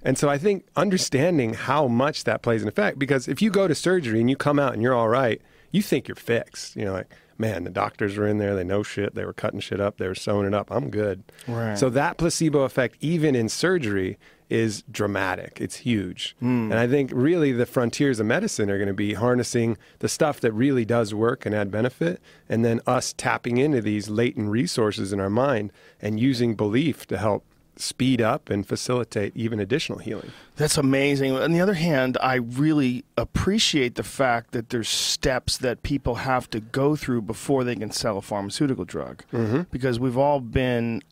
And 0.01 0.17
so 0.17 0.27
I 0.27 0.37
think 0.37 0.65
understanding 0.75 1.53
how 1.53 1.87
much 1.87 2.23
that 2.23 2.41
plays 2.41 2.63
an 2.63 2.67
effect 2.67 2.97
because 2.97 3.27
if 3.27 3.41
you 3.41 3.51
go 3.51 3.67
to 3.67 3.75
surgery 3.75 4.19
and 4.19 4.29
you 4.29 4.35
come 4.35 4.57
out 4.57 4.73
and 4.73 4.81
you're 4.81 4.95
all 4.95 5.09
right, 5.09 5.39
you 5.71 5.83
think 5.83 6.07
you're 6.07 6.15
fixed. 6.15 6.75
You 6.75 6.85
know, 6.85 6.93
like, 6.93 7.13
man, 7.37 7.63
the 7.63 7.69
doctors 7.69 8.17
were 8.17 8.25
in 8.25 8.39
there, 8.39 8.55
they 8.55 8.63
know 8.63 8.81
shit, 8.81 9.13
they 9.13 9.23
were 9.23 9.33
cutting 9.33 9.59
shit 9.59 9.79
up, 9.79 9.97
they 9.97 10.07
were 10.07 10.15
sewing 10.15 10.47
it 10.47 10.53
up. 10.55 10.71
I'm 10.71 10.89
good. 10.89 11.23
Right. 11.47 11.77
So 11.77 11.89
that 11.91 12.17
placebo 12.17 12.61
effect, 12.61 12.97
even 13.01 13.35
in 13.35 13.49
surgery, 13.49 14.17
is 14.49 14.83
dramatic. 14.91 15.59
It's 15.61 15.77
huge. 15.77 16.35
And 16.41 16.73
I 16.73 16.87
think 16.87 17.11
really 17.13 17.51
the 17.51 17.65
frontiers 17.65 18.19
of 18.19 18.25
medicine 18.25 18.69
are 18.69 18.77
going 18.77 18.87
to 18.87 18.93
be 18.93 19.13
harnessing 19.13 19.77
the 19.99 20.09
stuff 20.09 20.39
that 20.41 20.51
really 20.51 20.85
does 20.85 21.13
work 21.13 21.45
and 21.45 21.53
add 21.53 21.69
benefit, 21.69 22.19
and 22.47 22.65
then 22.65 22.81
us 22.87 23.13
tapping 23.13 23.57
into 23.57 23.81
these 23.81 24.09
latent 24.09 24.49
resources 24.49 25.13
in 25.13 25.19
our 25.19 25.29
mind 25.29 25.71
and 26.01 26.19
using 26.19 26.55
belief 26.55 27.05
to 27.07 27.17
help 27.17 27.45
speed 27.75 28.19
up 28.19 28.49
and 28.49 28.67
facilitate 28.67 29.31
even 29.37 29.57
additional 29.57 29.99
healing. 29.99 30.31
That's 30.57 30.77
amazing. 30.77 31.31
On 31.31 31.53
the 31.53 31.61
other 31.61 31.75
hand, 31.75 32.17
I 32.21 32.35
really 32.35 33.05
appreciate 33.15 33.95
the 33.95 34.03
fact 34.03 34.51
that 34.51 34.69
there's 34.69 34.89
steps 34.89 35.57
that 35.59 35.81
people 35.81 36.15
have 36.15 36.49
to 36.49 36.59
go 36.59 36.97
through 36.97 37.21
before 37.21 37.63
they 37.63 37.77
can 37.77 37.91
sell 37.91 38.17
a 38.17 38.21
pharmaceutical 38.21 38.83
drug. 38.83 39.23
Mm-hmm. 39.31 39.61
Because 39.71 39.97
we've 39.97 40.17
all 40.17 40.41
been 40.41 41.03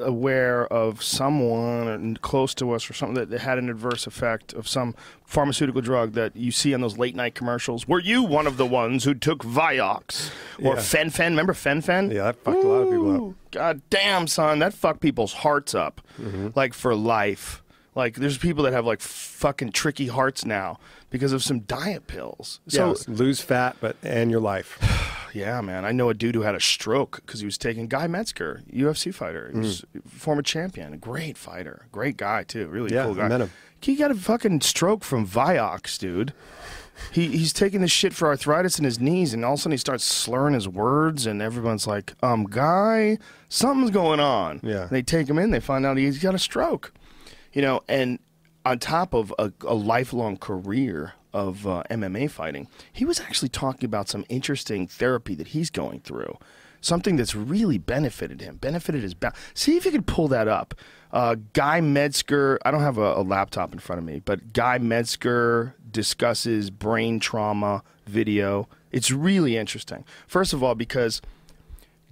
aware 0.00 0.66
of 0.72 1.02
someone 1.02 2.16
close 2.22 2.54
to 2.54 2.72
us 2.72 2.88
or 2.88 2.94
something 2.94 3.26
that 3.28 3.40
had 3.40 3.58
an 3.58 3.68
adverse 3.68 4.06
effect 4.06 4.52
of 4.54 4.66
some 4.66 4.94
pharmaceutical 5.24 5.80
drug 5.82 6.12
that 6.12 6.34
you 6.36 6.50
see 6.50 6.72
on 6.72 6.80
those 6.80 6.96
late 6.98 7.14
night 7.14 7.34
commercials. 7.34 7.86
Were 7.86 8.00
you 8.00 8.22
one 8.22 8.46
of 8.46 8.56
the 8.56 8.66
ones 8.66 9.04
who 9.04 9.14
took 9.14 9.42
Vioxx 9.44 10.30
or 10.62 10.74
Yeah. 10.76 10.80
Fen-Phen? 10.80 11.30
Remember 11.30 11.52
Fen-Phen? 11.54 12.12
Yeah, 12.12 12.24
that 12.24 12.36
fucked 12.42 12.64
a 12.64 12.66
lot 12.66 12.82
of 12.82 12.90
people 12.90 13.28
up. 13.30 13.34
God 13.50 13.82
damn, 13.90 14.26
son, 14.26 14.58
that 14.60 14.72
fucked 14.74 15.00
people's 15.00 15.32
hearts 15.34 15.74
up, 15.74 16.00
Mm-hmm. 16.20 16.48
like 16.54 16.72
for 16.72 16.94
life. 16.94 17.62
Like 17.96 18.14
there's 18.16 18.38
people 18.38 18.62
that 18.64 18.72
have 18.72 18.84
like 18.86 19.00
fucking 19.00 19.72
tricky 19.72 20.06
hearts 20.06 20.44
now 20.44 20.78
because 21.10 21.32
of 21.32 21.42
some 21.42 21.60
diet 21.60 22.06
pills. 22.06 22.60
So 22.68 22.94
So 22.94 23.10
lose 23.10 23.40
fat, 23.40 23.76
but 23.80 23.96
and 24.02 24.30
your 24.30 24.40
life. 24.40 24.78
yeah, 25.34 25.60
man, 25.62 25.84
I 25.84 25.92
know 25.92 26.08
a 26.10 26.14
dude 26.14 26.34
who 26.34 26.42
had 26.42 26.54
a 26.54 26.60
stroke 26.60 27.22
because 27.24 27.40
he 27.40 27.46
was 27.46 27.56
taking 27.58 27.86
Guy 27.88 28.06
Metzger, 28.06 28.62
UFC 28.72 29.12
fighter, 29.14 29.50
he 29.52 29.58
was 29.58 29.84
Mm. 29.96 30.08
former 30.10 30.42
champion, 30.42 30.92
a 30.92 30.96
great 30.98 31.36
fighter, 31.38 31.86
great 31.90 32.16
guy 32.18 32.42
too, 32.44 32.68
really 32.68 32.94
Yeah, 32.94 33.04
cool 33.04 33.14
I 33.14 33.22
guy. 33.22 33.28
met 33.28 33.40
him. 33.40 33.50
He 33.80 33.96
got 33.96 34.10
a 34.10 34.14
fucking 34.14 34.60
stroke 34.62 35.02
from 35.04 35.26
Vioxx, 35.26 35.98
dude. 35.98 36.32
He 37.12 37.28
he's 37.28 37.52
taking 37.52 37.82
this 37.82 37.90
shit 37.92 38.14
for 38.14 38.28
arthritis 38.28 38.78
in 38.78 38.84
his 38.84 38.98
knees, 38.98 39.32
and 39.34 39.44
all 39.44 39.52
of 39.54 39.58
a 39.58 39.62
sudden 39.62 39.72
he 39.72 39.78
starts 39.78 40.02
slurring 40.04 40.54
his 40.54 40.66
words, 40.68 41.26
and 41.26 41.40
everyone's 41.42 41.86
like, 41.86 42.14
"Um, 42.22 42.44
guy, 42.44 43.18
something's 43.50 43.90
going 43.90 44.18
on." 44.18 44.60
Yeah. 44.62 44.82
And 44.82 44.90
they 44.90 45.02
take 45.02 45.28
him 45.28 45.38
in, 45.38 45.50
they 45.50 45.60
find 45.60 45.84
out 45.84 45.98
he's 45.98 46.18
got 46.18 46.34
a 46.34 46.38
stroke, 46.38 46.92
you 47.56 47.62
know, 47.62 47.80
and 47.88 48.18
on 48.66 48.78
top 48.78 49.14
of 49.14 49.32
a, 49.38 49.50
a 49.66 49.74
lifelong 49.74 50.36
career 50.36 51.14
of 51.32 51.66
uh, 51.66 51.84
MMA 51.90 52.30
fighting, 52.30 52.68
he 52.92 53.06
was 53.06 53.18
actually 53.18 53.48
talking 53.48 53.86
about 53.86 54.10
some 54.10 54.26
interesting 54.28 54.86
therapy 54.86 55.34
that 55.34 55.48
he's 55.48 55.70
going 55.70 56.00
through. 56.00 56.36
Something 56.82 57.16
that's 57.16 57.34
really 57.34 57.78
benefited 57.78 58.42
him, 58.42 58.56
benefited 58.56 59.02
his 59.02 59.14
back. 59.14 59.34
See 59.54 59.78
if 59.78 59.86
you 59.86 59.90
could 59.90 60.06
pull 60.06 60.28
that 60.28 60.48
up. 60.48 60.74
Uh, 61.10 61.36
Guy 61.54 61.80
Metzger, 61.80 62.58
I 62.62 62.70
don't 62.70 62.82
have 62.82 62.98
a, 62.98 63.14
a 63.14 63.22
laptop 63.22 63.72
in 63.72 63.78
front 63.78 64.00
of 64.00 64.04
me, 64.04 64.20
but 64.22 64.52
Guy 64.52 64.76
Metzger 64.76 65.74
discusses 65.90 66.68
brain 66.68 67.20
trauma 67.20 67.82
video. 68.04 68.68
It's 68.92 69.10
really 69.10 69.56
interesting. 69.56 70.04
First 70.26 70.52
of 70.52 70.62
all, 70.62 70.74
because 70.74 71.22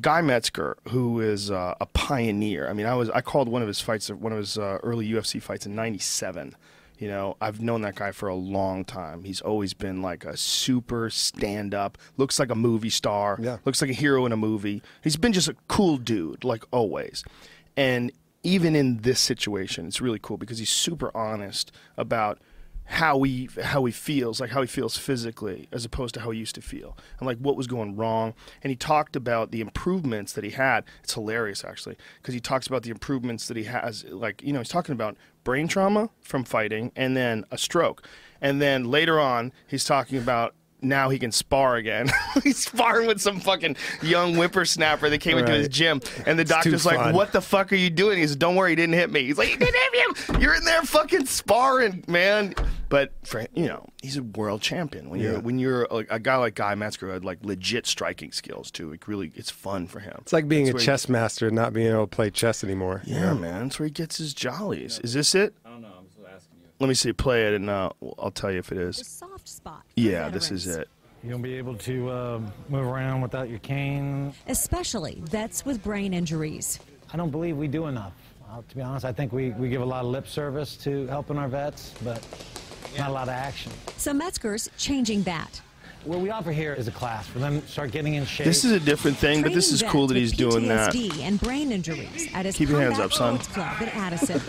Guy 0.00 0.20
Metzger, 0.22 0.76
who 0.88 1.20
is 1.20 1.50
uh, 1.50 1.74
a 1.80 1.86
pioneer. 1.86 2.68
I 2.68 2.72
mean, 2.72 2.86
I 2.86 2.94
was 2.94 3.10
I 3.10 3.20
called 3.20 3.48
one 3.48 3.62
of 3.62 3.68
his 3.68 3.80
fights, 3.80 4.10
one 4.10 4.32
of 4.32 4.38
his 4.38 4.58
uh, 4.58 4.78
early 4.82 5.08
UFC 5.08 5.40
fights 5.40 5.66
in 5.66 5.74
'97. 5.74 6.56
You 6.98 7.08
know, 7.08 7.36
I've 7.40 7.60
known 7.60 7.82
that 7.82 7.96
guy 7.96 8.12
for 8.12 8.28
a 8.28 8.34
long 8.34 8.84
time. 8.84 9.24
He's 9.24 9.40
always 9.40 9.74
been 9.74 10.00
like 10.00 10.24
a 10.24 10.36
super 10.36 11.10
stand 11.10 11.74
up, 11.74 11.98
looks 12.16 12.38
like 12.38 12.50
a 12.50 12.54
movie 12.54 12.88
star, 12.90 13.36
Yeah. 13.42 13.58
looks 13.64 13.80
like 13.80 13.90
a 13.90 13.94
hero 13.94 14.26
in 14.26 14.32
a 14.32 14.36
movie. 14.36 14.80
He's 15.02 15.16
been 15.16 15.32
just 15.32 15.48
a 15.48 15.56
cool 15.66 15.96
dude, 15.96 16.44
like 16.44 16.62
always. 16.70 17.24
And 17.76 18.12
even 18.44 18.76
in 18.76 18.98
this 18.98 19.18
situation, 19.18 19.86
it's 19.88 20.00
really 20.00 20.20
cool 20.22 20.36
because 20.36 20.58
he's 20.58 20.70
super 20.70 21.10
honest 21.16 21.72
about 21.96 22.38
how 22.86 23.22
he 23.22 23.48
how 23.62 23.84
he 23.84 23.92
feels, 23.92 24.40
like 24.40 24.50
how 24.50 24.60
he 24.60 24.66
feels 24.66 24.96
physically, 24.96 25.68
as 25.72 25.84
opposed 25.84 26.14
to 26.14 26.20
how 26.20 26.30
he 26.30 26.38
used 26.38 26.54
to 26.54 26.60
feel, 26.60 26.96
and 27.18 27.26
like 27.26 27.38
what 27.38 27.56
was 27.56 27.66
going 27.66 27.96
wrong. 27.96 28.34
And 28.62 28.70
he 28.70 28.76
talked 28.76 29.16
about 29.16 29.50
the 29.50 29.60
improvements 29.60 30.32
that 30.34 30.44
he 30.44 30.50
had. 30.50 30.84
It's 31.02 31.14
hilarious 31.14 31.64
actually 31.64 31.96
because 32.20 32.34
he 32.34 32.40
talks 32.40 32.66
about 32.66 32.82
the 32.82 32.90
improvements 32.90 33.48
that 33.48 33.56
he 33.56 33.64
has. 33.64 34.04
Like 34.04 34.42
you 34.42 34.52
know, 34.52 34.60
he's 34.60 34.68
talking 34.68 34.92
about 34.92 35.16
brain 35.44 35.68
trauma 35.68 36.10
from 36.20 36.44
fighting, 36.44 36.92
and 36.94 37.16
then 37.16 37.44
a 37.50 37.58
stroke, 37.58 38.06
and 38.40 38.60
then 38.60 38.84
later 38.84 39.18
on, 39.18 39.52
he's 39.66 39.84
talking 39.84 40.18
about 40.18 40.54
now 40.84 41.08
he 41.08 41.18
can 41.18 41.32
spar 41.32 41.76
again. 41.76 42.10
He's 42.44 42.58
sparring 42.58 43.06
with 43.06 43.20
some 43.20 43.40
fucking 43.40 43.76
young 44.02 44.34
whippersnapper 44.34 45.08
that 45.10 45.18
came 45.18 45.38
into 45.38 45.52
his 45.52 45.68
gym, 45.68 46.00
and 46.26 46.38
the 46.38 46.44
too 46.44 46.48
doctor's 46.48 46.86
like, 46.86 46.96
fun. 46.96 47.14
"What 47.14 47.32
the 47.32 47.40
fuck 47.40 47.72
are 47.72 47.76
you 47.76 47.90
doing?" 47.90 48.18
He 48.18 48.26
said, 48.26 48.38
"Don't 48.38 48.56
worry, 48.56 48.70
he 48.70 48.76
didn't 48.76 48.94
hit 48.94 49.10
me." 49.10 49.24
He's 49.24 49.38
like, 49.38 49.48
"He 49.48 49.56
didn't 49.56 49.74
hit 49.74 49.94
you. 49.94 50.38
You're 50.40 50.54
in 50.54 50.64
there 50.64 50.82
fucking 50.82 51.26
sparring, 51.26 52.04
man." 52.06 52.54
But 52.88 53.12
for 53.24 53.46
you 53.54 53.66
know, 53.66 53.88
he's 54.02 54.16
a 54.16 54.22
world 54.22 54.60
champion. 54.60 55.10
When 55.10 55.20
you're 55.20 55.40
when 55.40 55.58
you're 55.58 55.84
a, 55.84 56.04
a 56.10 56.18
guy 56.20 56.36
like 56.36 56.54
Guy 56.54 56.74
Metzger 56.74 57.06
who 57.06 57.12
had 57.12 57.24
like 57.24 57.38
legit 57.42 57.86
striking 57.86 58.30
skills 58.30 58.70
too. 58.70 58.92
It 58.92 59.08
really, 59.08 59.32
it's 59.34 59.50
fun 59.50 59.86
for 59.86 60.00
him. 60.00 60.18
It's 60.20 60.32
like 60.32 60.48
being 60.48 60.66
That's 60.66 60.72
a 60.72 60.74
where 60.74 60.80
he- 60.80 60.86
chess 60.86 61.08
master 61.08 61.46
and 61.46 61.56
not 61.56 61.72
being 61.72 61.88
able 61.88 62.06
to 62.06 62.14
play 62.14 62.30
chess 62.30 62.62
anymore. 62.62 63.02
you 63.04 63.14
yeah, 63.14 63.30
know? 63.32 63.34
man. 63.34 63.62
That's 63.64 63.78
where 63.78 63.86
he 63.86 63.90
gets 63.92 64.18
his 64.18 64.32
jollies. 64.34 65.00
Is 65.00 65.14
this 65.14 65.34
it? 65.34 65.54
I 65.64 65.70
don't 65.70 65.82
know. 65.82 65.88
I'm 65.98 66.06
just 66.06 66.18
asking 66.20 66.58
you. 66.60 66.68
Let 66.78 66.88
me 66.88 66.94
see. 66.94 67.12
Play 67.12 67.46
it, 67.48 67.54
and 67.54 67.68
uh, 67.68 67.90
I'll 68.18 68.30
tell 68.30 68.52
you 68.52 68.58
if 68.58 68.70
it 68.70 68.78
is. 68.78 68.96
The 68.96 69.02
is. 69.02 69.08
Soft 69.44 69.56
spot. 69.56 69.82
for 69.94 70.00
Yeah, 70.00 70.28
this 70.28 70.50
is 70.50 70.66
it. 70.66 70.88
You 71.22 71.30
gonna 71.30 71.42
be 71.42 71.54
able 71.54 71.76
to 71.76 72.10
uh, 72.10 72.40
move 72.68 72.86
around 72.86 73.22
without 73.22 73.48
your 73.48 73.58
cane? 73.60 74.34
Especially 74.48 75.22
vets 75.24 75.64
with 75.64 75.82
brain 75.82 76.12
injuries. 76.12 76.78
I 77.12 77.16
don't 77.16 77.30
believe 77.30 77.56
we 77.56 77.68
do 77.68 77.86
enough. 77.86 78.12
Uh, 78.50 78.60
to 78.68 78.76
be 78.76 78.82
honest, 78.82 79.04
I 79.04 79.12
think 79.12 79.32
we, 79.32 79.50
we 79.50 79.68
give 79.68 79.80
a 79.80 79.84
lot 79.84 80.04
of 80.04 80.10
lip 80.10 80.28
service 80.28 80.76
to 80.78 81.06
helping 81.06 81.38
our 81.38 81.48
vets, 81.48 81.94
but 82.04 82.22
not 82.98 83.08
a 83.08 83.12
lot 83.12 83.22
of 83.28 83.34
action. 83.34 83.72
So 83.96 84.12
Metzger's 84.12 84.68
changing 84.76 85.22
that. 85.22 85.60
What 86.04 86.20
we 86.20 86.28
offer 86.28 86.52
here 86.52 86.74
is 86.74 86.86
a 86.86 86.90
class 86.92 87.26
for 87.26 87.38
them 87.38 87.62
to 87.62 87.68
start 87.68 87.90
getting 87.90 88.14
in 88.14 88.26
shape. 88.26 88.44
This 88.44 88.62
is 88.64 88.72
a 88.72 88.80
different 88.80 89.16
thing, 89.16 89.42
but 89.42 89.54
this 89.54 89.72
is 89.72 89.82
cool 89.82 90.06
that 90.08 90.16
he's 90.18 90.32
with 90.32 90.50
doing 90.50 90.68
that. 90.68 90.92
PTSD 90.92 91.20
and 91.22 91.40
brain 91.40 91.72
injuries 91.72 92.28
at 92.34 92.44
his 92.44 92.54
Keep 92.54 92.68
your 92.68 92.82
hands 92.82 92.98
up, 92.98 93.12
son. 93.12 93.38
Club 93.38 93.80
in 93.80 93.88
Addison. 93.88 94.42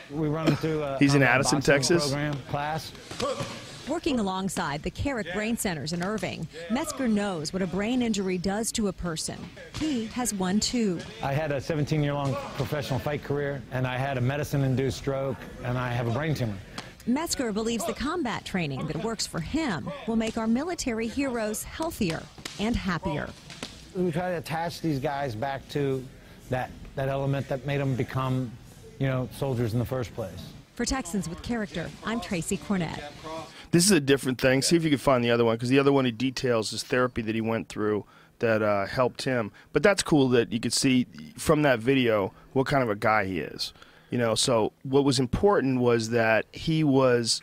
we 0.10 0.28
run 0.28 0.56
through 0.56 0.82
a 0.82 0.98
He's 0.98 1.14
in 1.14 1.22
Addison, 1.22 1.60
Texas? 1.60 2.04
program 2.04 2.34
class. 2.48 2.92
Working 3.88 4.20
alongside 4.20 4.82
the 4.84 4.90
Carrick 4.90 5.32
Brain 5.34 5.56
Centers 5.56 5.92
in 5.92 6.04
Irving, 6.04 6.46
Metzger 6.70 7.08
knows 7.08 7.52
what 7.52 7.62
a 7.62 7.66
brain 7.66 8.00
injury 8.00 8.38
does 8.38 8.70
to 8.72 8.86
a 8.86 8.92
person. 8.92 9.36
He 9.80 10.06
has 10.06 10.32
one 10.32 10.60
too. 10.60 11.00
I 11.20 11.32
had 11.32 11.50
a 11.50 11.56
17-year-long 11.56 12.36
professional 12.56 13.00
fight 13.00 13.24
career, 13.24 13.60
and 13.72 13.84
I 13.84 13.96
had 13.96 14.18
a 14.18 14.20
medicine-induced 14.20 14.96
stroke, 14.96 15.36
and 15.64 15.76
I 15.76 15.92
have 15.92 16.06
a 16.06 16.12
brain 16.12 16.32
tumor. 16.34 16.54
Metzger 17.06 17.52
believes 17.52 17.84
the 17.84 17.92
combat 17.92 18.44
training 18.44 18.86
that 18.86 19.02
works 19.02 19.26
for 19.26 19.40
him 19.40 19.90
will 20.06 20.16
make 20.16 20.38
our 20.38 20.46
military 20.46 21.08
heroes 21.08 21.64
healthier 21.64 22.22
and 22.60 22.76
happier. 22.76 23.28
we 23.96 24.12
try 24.12 24.30
to 24.30 24.38
attach 24.38 24.80
these 24.80 25.00
guys 25.00 25.34
back 25.34 25.68
to 25.70 26.04
that 26.50 26.70
that 26.94 27.08
element 27.08 27.48
that 27.48 27.66
made 27.66 27.80
them 27.80 27.96
become, 27.96 28.52
you 28.98 29.08
know, 29.08 29.28
soldiers 29.36 29.72
in 29.72 29.78
the 29.78 29.84
first 29.84 30.14
place. 30.14 30.52
For 30.74 30.84
Texans 30.84 31.28
with 31.28 31.42
Character, 31.42 31.90
I'm 32.04 32.20
Tracy 32.20 32.56
Cornett. 32.56 33.00
This 33.72 33.86
is 33.86 33.90
a 33.90 34.00
different 34.00 34.40
thing. 34.40 34.62
See 34.62 34.76
if 34.76 34.84
you 34.84 34.90
can 34.90 34.98
find 34.98 35.24
the 35.24 35.30
other 35.30 35.44
one 35.44 35.56
because 35.56 35.70
the 35.70 35.78
other 35.78 35.92
one 35.92 36.04
he 36.04 36.12
details 36.12 36.70
his 36.70 36.82
therapy 36.82 37.22
that 37.22 37.34
he 37.34 37.40
went 37.40 37.68
through 37.68 38.04
that 38.38 38.62
uh, 38.62 38.86
helped 38.86 39.22
him. 39.22 39.50
But 39.72 39.82
that's 39.82 40.02
cool 40.02 40.28
that 40.30 40.52
you 40.52 40.60
could 40.60 40.72
see 40.72 41.06
from 41.36 41.62
that 41.62 41.78
video 41.80 42.32
what 42.52 42.66
kind 42.66 42.82
of 42.82 42.90
a 42.90 42.94
guy 42.94 43.24
he 43.24 43.40
is. 43.40 43.72
You 44.10 44.18
know, 44.18 44.34
so 44.34 44.72
what 44.82 45.04
was 45.04 45.18
important 45.18 45.80
was 45.80 46.10
that 46.10 46.44
he 46.52 46.84
was 46.84 47.40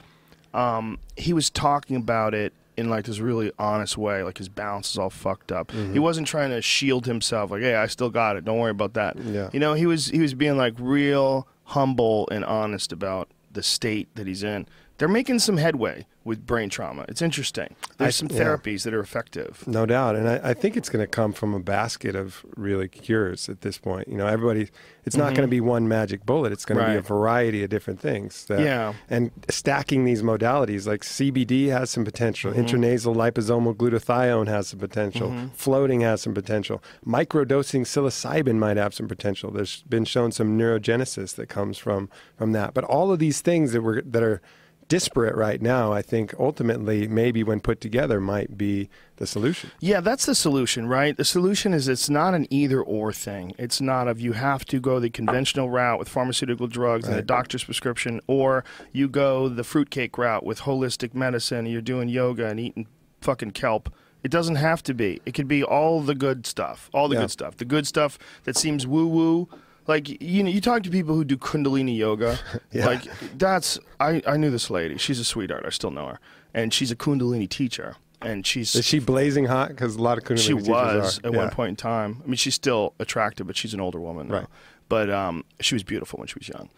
um, 0.53 0.99
he 1.17 1.33
was 1.33 1.49
talking 1.49 1.95
about 1.95 2.33
it 2.35 2.53
in 2.77 2.89
like 2.89 3.05
this 3.05 3.19
really 3.19 3.51
honest 3.57 3.97
way. 3.97 4.21
Like 4.23 4.37
his 4.37 4.49
balance 4.49 4.91
is 4.91 4.97
all 4.97 5.09
fucked 5.09 5.51
up. 5.51 5.71
He 5.71 5.99
wasn't 5.99 6.27
trying 6.27 6.51
to 6.51 6.61
shield 6.61 7.07
himself. 7.07 7.49
Like, 7.51 7.61
hey, 7.61 7.75
I 7.75 7.87
still 7.87 8.09
got 8.09 8.37
it. 8.37 8.45
Don't 8.45 8.59
worry 8.59 8.71
about 8.71 8.93
that. 8.93 9.17
Yeah. 9.17 9.49
You 9.51 9.59
know, 9.59 9.73
he 9.73 9.85
was 9.87 10.07
he 10.07 10.19
was 10.19 10.35
being 10.35 10.57
like 10.57 10.75
real 10.77 11.47
humble 11.65 12.27
and 12.31 12.45
honest 12.45 12.91
about 12.91 13.29
the 13.51 13.63
state 13.63 14.07
that 14.15 14.27
he's 14.27 14.43
in. 14.43 14.67
They're 14.99 15.07
making 15.07 15.39
some 15.39 15.57
headway 15.57 16.05
with 16.25 16.45
brain 16.45 16.69
trauma. 16.69 17.05
It's 17.07 17.21
interesting. 17.21 17.75
There's 17.97 18.17
some 18.17 18.27
yeah. 18.29 18.41
therapies 18.41 18.83
that 18.83 18.93
are 18.93 18.99
effective. 18.99 19.65
No 19.65 19.85
doubt, 19.85 20.17
and 20.17 20.27
I, 20.27 20.49
I 20.49 20.53
think 20.53 20.75
it's 20.75 20.89
going 20.89 21.01
to 21.01 21.07
come 21.07 21.31
from 21.31 21.53
a 21.53 21.59
basket 21.59 22.15
of 22.15 22.45
really 22.57 22.89
cures 22.89 23.47
at 23.47 23.61
this 23.61 23.77
point. 23.77 24.09
You 24.09 24.17
know, 24.17 24.27
everybody. 24.27 24.69
It's 25.05 25.15
not 25.15 25.33
going 25.33 25.37
to 25.37 25.41
mm-hmm. 25.43 25.49
be 25.49 25.61
one 25.61 25.87
magic 25.87 26.23
bullet. 26.25 26.51
It's 26.51 26.65
going 26.65 26.79
to 26.79 26.85
be 26.85 26.97
a 26.97 27.01
variety 27.01 27.63
of 27.63 27.69
different 27.71 27.99
things. 27.99 28.45
that- 28.45 28.59
Yeah. 28.59 28.93
and 29.09 29.31
stacking 29.49 30.03
these 30.03 30.21
modalities 30.21 30.85
like 30.85 31.01
CBD 31.01 31.69
has 31.69 31.89
some 31.89 32.05
potential. 32.05 32.51
Mm-hmm. 32.51 32.61
Intranasal 32.61 33.15
liposomal 33.15 33.75
glutathione 33.75 34.47
has 34.47 34.67
some 34.67 34.79
potential. 34.79 35.29
Mm-hmm. 35.29 35.47
Floating 35.55 36.01
has 36.01 36.21
some 36.21 36.35
potential. 36.35 36.83
Microdosing 37.03 37.85
psilocybin 37.87 38.57
might 38.57 38.77
have 38.77 38.93
some 38.93 39.07
potential. 39.07 39.49
There's 39.49 39.81
been 39.83 40.05
shown 40.05 40.31
some 40.31 40.59
neurogenesis 40.59 41.33
that 41.35 41.47
comes 41.47 41.79
from 41.79 42.09
from 42.37 42.51
that. 42.51 42.75
But 42.75 42.83
all 42.83 43.11
of 43.11 43.17
these 43.17 43.41
things 43.41 43.71
that 43.71 43.81
were 43.81 44.03
that 44.05 44.21
are 44.21 44.41
disparate 44.89 45.35
right 45.35 45.61
now, 45.61 45.93
I 45.93 46.01
think 46.01 46.33
ultimately 46.37 47.07
maybe 47.07 47.43
when 47.43 47.61
put 47.61 47.79
together 47.79 48.19
might 48.19 48.57
be 48.57 48.89
the 49.15 49.25
solution. 49.27 49.71
Yeah, 49.79 50.01
that's 50.01 50.25
the 50.25 50.35
solution, 50.35 50.87
right? 50.87 51.15
The 51.15 51.23
solution 51.23 51.73
is 51.73 51.87
it's 51.87 52.09
not 52.09 52.33
an 52.33 52.47
either 52.49 52.81
or 52.81 53.13
thing. 53.13 53.53
It's 53.57 53.79
not 53.79 54.07
of 54.07 54.19
you 54.19 54.33
have 54.33 54.65
to 54.65 54.79
go 54.79 54.99
the 54.99 55.09
conventional 55.09 55.69
route 55.69 55.99
with 55.99 56.09
pharmaceutical 56.09 56.67
drugs 56.67 57.07
and 57.07 57.15
a 57.17 57.21
doctor's 57.21 57.63
prescription, 57.63 58.19
or 58.27 58.65
you 58.91 59.07
go 59.07 59.47
the 59.47 59.63
fruitcake 59.63 60.17
route 60.17 60.43
with 60.43 60.61
holistic 60.61 61.13
medicine. 61.13 61.59
And 61.59 61.71
you're 61.71 61.81
doing 61.81 62.09
yoga 62.09 62.47
and 62.47 62.59
eating 62.59 62.87
fucking 63.21 63.51
kelp. 63.51 63.93
It 64.23 64.31
doesn't 64.31 64.55
have 64.55 64.81
to 64.83 64.93
be. 64.93 65.21
It 65.25 65.33
could 65.33 65.47
be 65.47 65.63
all 65.63 66.01
the 66.01 66.15
good 66.15 66.45
stuff, 66.47 66.89
all 66.93 67.07
the 67.07 67.15
Yeah. 67.15 67.21
good 67.21 67.31
stuff, 67.31 67.57
the 67.57 67.65
good 67.65 67.85
stuff 67.87 68.17
that 68.43 68.57
seems 68.57 68.85
woo 68.87 69.07
woo. 69.07 69.47
Like 69.89 70.21
you 70.21 70.43
know, 70.43 70.49
you 70.49 70.61
talk 70.61 70.83
to 70.83 70.89
people 70.89 71.15
who 71.15 71.25
do 71.25 71.35
Kundalini 71.35 71.97
yoga. 71.97 72.37
Yeah. 72.71 72.85
Like 72.85 73.03
that's 73.37 73.79
I 73.99 74.21
I 74.27 74.37
knew 74.37 74.51
this 74.51 74.69
lady. 74.69 74.97
She's 74.97 75.19
a 75.19 75.25
sweetheart. 75.25 75.63
I 75.65 75.69
still 75.71 75.89
know 75.91 76.05
her, 76.05 76.19
and 76.53 76.71
she's 76.73 76.91
a 76.91 76.95
Kundalini 76.95 77.49
teacher. 77.49 77.95
And 78.21 78.45
she's 78.45 78.75
Is 78.75 78.85
she 78.85 78.99
blazing 78.99 79.45
hot? 79.45 79.69
Because 79.69 79.95
a 79.95 80.01
lot 80.01 80.17
of 80.19 80.23
Kundalini 80.25 80.45
she 80.45 80.53
was 80.53 80.69
are. 80.69 81.27
at 81.27 81.33
Yeah. 81.33 81.39
one 81.43 81.49
point 81.49 81.69
in 81.69 81.75
time. 81.77 82.21
I 82.23 82.27
mean, 82.27 82.35
she's 82.35 82.53
still 82.53 82.93
attractive, 82.99 83.47
but 83.47 83.55
she's 83.57 83.73
an 83.73 83.79
older 83.81 83.99
woman 83.99 84.27
now. 84.27 84.33
Right. 84.39 84.47
But 84.89 85.09
um, 85.09 85.45
she 85.61 85.73
was 85.73 85.83
beautiful 85.83 86.19
when 86.19 86.27
she 86.27 86.35
was 86.37 86.49
young. 86.49 86.69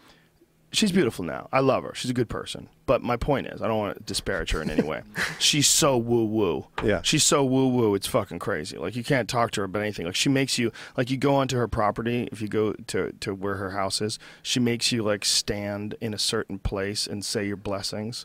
She's 0.72 0.90
beautiful 0.90 1.24
now. 1.24 1.48
I 1.52 1.60
love 1.60 1.84
her. 1.84 1.92
She's 1.94 2.10
a 2.10 2.14
good 2.14 2.30
person. 2.30 2.68
But 2.86 3.02
my 3.02 3.16
point 3.18 3.46
is, 3.46 3.60
I 3.60 3.68
don't 3.68 3.78
want 3.78 3.98
to 3.98 4.02
disparage 4.04 4.52
her 4.52 4.62
in 4.62 4.70
any 4.70 4.82
way. 4.82 5.02
She's 5.38 5.68
so 5.68 5.98
woo 5.98 6.24
woo. 6.24 6.66
Yeah. 6.82 7.02
She's 7.02 7.24
so 7.24 7.44
woo 7.44 7.68
woo. 7.68 7.94
It's 7.94 8.06
fucking 8.06 8.38
crazy. 8.38 8.78
Like 8.78 8.96
you 8.96 9.04
can't 9.04 9.28
talk 9.28 9.50
to 9.52 9.60
her 9.60 9.64
about 9.66 9.82
anything. 9.82 10.06
Like 10.06 10.14
she 10.16 10.30
makes 10.30 10.58
you 10.58 10.72
like 10.96 11.10
you 11.10 11.18
go 11.18 11.34
onto 11.34 11.56
her 11.58 11.68
property. 11.68 12.26
If 12.32 12.40
you 12.40 12.48
go 12.48 12.72
to 12.88 13.12
to 13.20 13.34
where 13.34 13.56
her 13.56 13.70
house 13.70 14.00
is, 14.00 14.18
she 14.42 14.60
makes 14.60 14.90
you 14.92 15.02
like 15.02 15.24
stand 15.26 15.94
in 16.00 16.14
a 16.14 16.18
certain 16.18 16.58
place 16.58 17.06
and 17.06 17.22
say 17.24 17.46
your 17.46 17.56
blessings. 17.56 18.24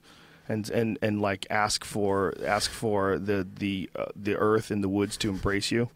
And, 0.50 0.70
and, 0.70 0.98
and 1.02 1.22
like 1.22 1.45
ask 1.50 1.84
for 1.84 2.34
ask 2.45 2.72
for 2.72 3.20
the 3.20 3.45
the 3.60 3.89
uh, 3.98 4.06
the 4.16 4.38
earth 4.38 4.72
and 4.72 4.82
the 4.82 4.88
woods 4.88 5.18
to 5.18 5.30
embrace 5.30 5.72
you, 5.72 5.89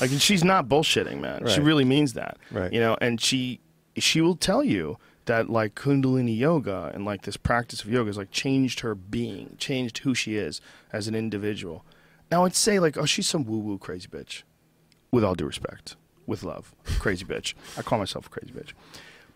like 0.00 0.12
and 0.12 0.22
she's 0.22 0.44
not 0.44 0.68
bullshitting, 0.68 1.18
man. 1.18 1.48
She 1.48 1.58
really 1.58 1.84
means 1.84 2.12
that, 2.12 2.38
Right. 2.52 2.72
You 2.72 2.78
know, 2.78 2.96
and 3.00 3.20
she 3.20 3.58
she 3.96 4.20
will 4.20 4.36
tell 4.36 4.62
you 4.62 4.98
that 5.28 5.48
like 5.48 5.74
Kundalini 5.74 6.36
yoga 6.36 6.90
and 6.92 7.04
like 7.04 7.22
this 7.22 7.36
practice 7.36 7.82
of 7.82 7.90
yoga 7.90 8.08
has 8.08 8.18
like 8.18 8.32
changed 8.32 8.80
her 8.80 8.94
being, 8.94 9.54
changed 9.58 9.98
who 9.98 10.14
she 10.14 10.36
is 10.36 10.60
as 10.92 11.06
an 11.06 11.14
individual. 11.14 11.84
Now 12.30 12.44
I'd 12.44 12.54
say 12.54 12.78
like, 12.80 12.98
oh, 12.98 13.06
she's 13.06 13.28
some 13.28 13.44
woo 13.44 13.58
woo 13.58 13.78
crazy 13.78 14.08
bitch, 14.08 14.42
with 15.12 15.22
all 15.24 15.34
due 15.34 15.46
respect, 15.46 15.96
with 16.26 16.42
love, 16.42 16.74
crazy 16.98 17.24
bitch. 17.24 17.54
I 17.76 17.82
call 17.82 17.98
myself 17.98 18.26
a 18.26 18.30
crazy 18.30 18.52
bitch. 18.52 18.72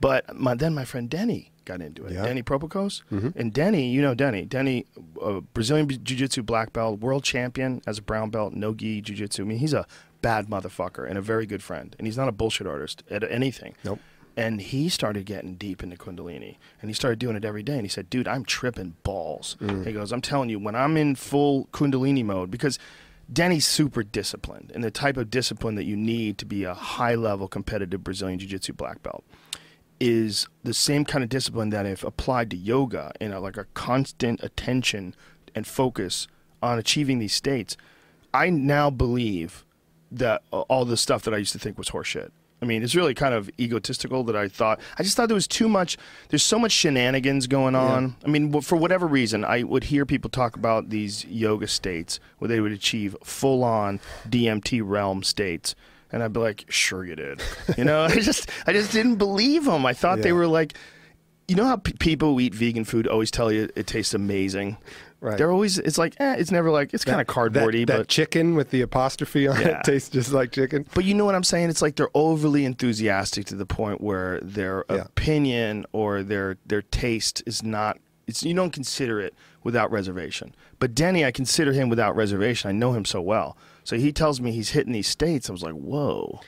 But 0.01 0.35
my, 0.35 0.55
then 0.57 0.75
my 0.75 0.85
friend 0.85 1.09
Denny 1.09 1.53
got 1.65 1.81
into 1.81 2.05
it. 2.07 2.13
Yeah. 2.13 2.25
Denny 2.25 2.43
Prokopos. 2.43 3.03
And 3.37 3.53
Denny, 3.53 3.89
you 3.91 4.03
know 4.03 4.15
Denny. 4.15 4.45
Denny, 4.45 4.85
uh, 5.23 5.41
Brazilian 5.55 5.87
Jiu 5.89 6.17
Jitsu 6.17 6.43
black 6.43 6.73
belt, 6.73 6.99
world 6.99 7.23
champion 7.23 7.81
as 7.87 7.99
a 7.99 8.03
brown 8.03 8.31
belt, 8.31 8.53
no 8.53 8.75
gi 8.75 9.01
Jiu 9.01 9.15
Jitsu. 9.15 9.43
I 9.43 9.47
mean, 9.47 9.59
he's 9.59 9.73
a 9.73 9.87
bad 10.23 10.49
motherfucker 10.49 11.09
and 11.09 11.17
a 11.17 11.23
very 11.23 11.47
good 11.47 11.63
friend. 11.63 11.95
And 11.99 12.07
he's 12.07 12.17
not 12.17 12.29
a 12.29 12.33
bullshit 12.33 12.67
artist 12.67 13.05
at 13.11 13.23
anything. 13.31 13.75
Nope. 13.85 14.01
And 14.37 14.61
he 14.61 14.89
started 14.89 15.27
getting 15.27 15.55
deep 15.57 15.83
into 15.83 15.97
Kundalini. 15.97 16.57
And 16.81 16.89
he 16.89 16.95
started 16.95 17.19
doing 17.19 17.37
it 17.37 17.45
every 17.45 17.63
day. 17.63 17.75
And 17.75 17.83
he 17.83 17.89
said, 17.89 18.09
dude, 18.09 18.27
I'm 18.27 18.45
tripping 18.45 18.97
balls. 19.03 19.57
Mm. 19.61 19.87
He 19.87 19.93
goes, 19.93 20.13
I'm 20.13 20.23
telling 20.23 20.49
you, 20.49 20.59
when 20.59 20.75
I'm 20.75 20.97
in 20.97 21.17
full 21.17 21.67
Kundalini 21.67 22.25
mode, 22.25 22.51
because 22.51 22.79
Denny's 23.31 23.67
super 23.67 24.03
disciplined, 24.03 24.73
and 24.75 24.83
the 24.83 24.91
type 24.91 25.17
of 25.17 25.31
discipline 25.31 25.75
that 25.77 25.85
you 25.85 25.97
need 25.97 26.39
to 26.39 26.45
be 26.45 26.65
a 26.65 26.75
high 26.75 27.15
level 27.15 27.49
competitive 27.49 28.03
Brazilian 28.03 28.39
Jiu 28.39 28.49
Jitsu 28.49 28.73
black 28.73 29.03
belt 29.03 29.25
is 30.01 30.49
the 30.65 30.75
same 30.75 31.05
kind 31.05 31.23
of 31.23 31.31
discipline 31.31 31.71
that 31.71 31.87
if 31.87 32.03
applied 32.03 32.51
to 32.51 32.57
yoga 32.57 33.13
and 33.21 33.33
a, 33.33 33.39
like 33.39 33.57
a 33.57 33.67
constant 33.75 34.43
attention 34.43 35.15
and 35.55 35.67
focus 35.67 36.27
on 36.63 36.79
achieving 36.79 37.21
these 37.21 37.33
states, 37.33 37.77
I 38.35 38.51
now 38.51 38.91
believe 38.91 39.65
that 40.11 40.43
all 40.51 40.85
the 40.85 40.97
stuff 40.97 41.23
that 41.23 41.33
I 41.33 41.39
used 41.39 41.53
to 41.53 41.59
think 41.59 41.79
was 41.79 41.91
horseshit. 41.91 42.31
I 42.63 42.65
mean, 42.65 42.85
it's 42.85 42.95
really 42.95 43.13
kind 43.13 43.35
of 43.35 43.51
egotistical 43.59 44.23
that 44.25 44.37
I 44.37 44.47
thought. 44.47 44.79
I 44.97 45.03
just 45.03 45.17
thought 45.17 45.27
there 45.29 45.35
was 45.35 45.49
too 45.49 45.69
much. 45.69 45.99
There's 46.29 46.45
so 46.45 46.61
much 46.61 46.71
shenanigans 46.71 47.49
going 47.49 47.75
on. 47.75 48.15
I 48.25 48.29
mean, 48.29 48.61
for 48.63 48.77
whatever 48.77 49.07
reason, 49.09 49.45
I 49.45 49.65
would 49.65 49.85
hear 49.85 50.07
people 50.07 50.31
talk 50.31 50.55
about 50.57 50.89
these 50.91 51.25
yoga 51.25 51.67
states 51.67 52.21
where 52.39 52.47
they 52.49 52.61
would 52.61 52.71
achieve 52.71 53.17
full-on 53.25 53.99
DMT 54.29 54.81
realm 54.85 55.25
states, 55.25 55.75
and 56.13 56.23
I'd 56.23 56.33
be 56.33 56.39
like, 56.41 56.65
"Sure, 56.69 57.05
you 57.05 57.17
did." 57.17 57.43
You 57.77 57.85
know, 57.85 58.03
I 58.09 58.15
just, 58.21 58.49
I 58.67 58.73
just 58.73 58.93
didn't 58.93 59.17
believe 59.17 59.65
them. 59.65 59.85
I 59.85 59.93
thought 59.93 60.19
they 60.23 60.33
were 60.33 60.47
like, 60.47 60.75
you 61.49 61.57
know 61.57 61.65
how 61.65 61.77
p- 61.77 61.95
people 61.99 62.35
who 62.35 62.41
eat 62.41 62.55
vegan 62.55 62.85
food 62.85 63.09
always 63.09 63.31
tell 63.33 63.51
you 63.51 63.69
it 63.75 63.89
tastes 63.89 64.15
amazing. 64.15 64.77
Right. 65.23 65.39
They're 65.39 65.53
always. 65.53 65.79
It's 65.79 65.99
like, 65.99 66.17
eh, 66.19 66.35
it's 66.37 66.51
never 66.51 66.71
like 66.73 66.93
it's 66.93 67.05
kind 67.05 67.21
of 67.21 67.29
cardboardy, 67.29 67.87
that, 67.87 67.93
that 67.93 67.97
but 67.99 68.09
chicken 68.09 68.57
with 68.57 68.71
the 68.71 68.81
apostrophe 68.81 69.47
on 69.47 69.61
Yeah. 69.61 69.79
it 69.79 69.85
tastes 69.85 70.09
just 70.09 70.33
like 70.33 70.51
chicken. 70.51 70.85
But 70.95 71.05
you 71.05 71.15
know 71.15 71.25
what 71.25 71.37
I'm 71.37 71.45
saying? 71.45 71.71
It's 71.71 71.81
like 71.81 71.95
they're 71.95 72.11
overly 72.13 72.65
enthusiastic 72.65 73.47
to 73.47 73.55
the 73.55 73.65
point 73.65 74.01
where 74.01 74.41
their 74.41 74.85
Yeah. 74.91 74.97
opinion 75.03 75.87
or 75.93 76.25
their 76.25 76.57
their 76.67 76.83
taste 76.83 77.41
is 77.47 77.63
not. 77.63 77.99
It's 78.27 78.43
you 78.43 78.53
don't 78.53 78.73
consider 78.73 79.21
it 79.21 79.33
without 79.63 79.93
reservation. 79.93 80.57
But 80.81 80.93
Denny, 80.93 81.25
I 81.25 81.31
consider 81.31 81.73
him 81.73 81.89
without 81.89 82.17
reservation. 82.17 82.69
I 82.69 82.73
know 82.73 82.93
him 82.93 83.05
so 83.05 83.21
well. 83.21 83.57
So 83.85 83.97
he 83.97 84.11
tells 84.13 84.41
me 84.41 84.51
he's 84.51 84.71
hitting 84.71 84.93
these 84.93 85.07
states. 85.09 85.49
I 85.49 85.53
was 85.53 85.63
like, 85.63 85.75
whoa. 85.75 86.41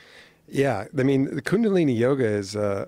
Yeah, 0.49 0.85
I 0.97 1.03
mean, 1.03 1.33
the 1.33 1.41
Kundalini 1.41 1.97
yoga 1.97 2.25
is. 2.25 2.55
Uh, 2.57 2.87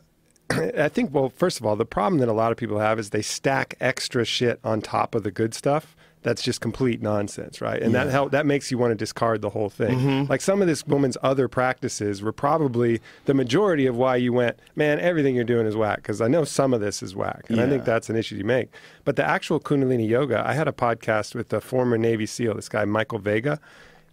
I 0.49 0.89
think. 0.89 1.13
Well, 1.13 1.29
first 1.29 1.59
of 1.59 1.65
all, 1.65 1.75
the 1.75 1.85
problem 1.85 2.19
that 2.19 2.29
a 2.29 2.33
lot 2.33 2.51
of 2.51 2.57
people 2.57 2.79
have 2.79 2.99
is 2.99 3.09
they 3.09 3.21
stack 3.21 3.75
extra 3.79 4.25
shit 4.25 4.59
on 4.63 4.81
top 4.81 5.15
of 5.15 5.23
the 5.23 5.31
good 5.31 5.53
stuff. 5.53 5.95
That's 6.23 6.41
just 6.41 6.59
complete 6.59 7.01
nonsense, 7.01 7.61
right? 7.61 7.81
And 7.81 7.93
that 7.93 8.07
help, 8.07 8.31
that 8.31 8.45
makes 8.45 8.69
you 8.69 8.77
want 8.77 8.91
to 8.91 8.95
discard 8.95 9.41
the 9.41 9.49
whole 9.49 9.69
thing. 9.69 9.97
Mm-hmm. 9.97 10.29
Like 10.29 10.41
some 10.41 10.61
of 10.61 10.67
this 10.67 10.85
woman's 10.85 11.15
other 11.21 11.47
practices 11.47 12.21
were 12.21 12.33
probably 12.33 12.99
the 13.25 13.33
majority 13.33 13.85
of 13.85 13.95
why 13.95 14.17
you 14.17 14.33
went, 14.33 14.59
man, 14.75 14.99
everything 14.99 15.35
you're 15.35 15.45
doing 15.45 15.67
is 15.67 15.75
whack. 15.75 15.97
Because 15.97 16.19
I 16.19 16.27
know 16.27 16.43
some 16.43 16.73
of 16.73 16.81
this 16.81 17.01
is 17.01 17.15
whack, 17.15 17.45
and 17.49 17.61
I 17.61 17.69
think 17.69 17.85
that's 17.85 18.09
an 18.09 18.17
issue 18.17 18.35
you 18.35 18.43
make. 18.43 18.69
But 19.05 19.15
the 19.15 19.25
actual 19.25 19.59
Kundalini 19.59 20.09
yoga, 20.09 20.45
I 20.45 20.53
had 20.53 20.67
a 20.67 20.73
podcast 20.73 21.33
with 21.33 21.53
a 21.53 21.61
former 21.61 21.97
Navy 21.97 22.25
SEAL, 22.25 22.55
this 22.55 22.67
guy 22.67 22.83
Michael 22.83 23.19
Vega, 23.19 23.59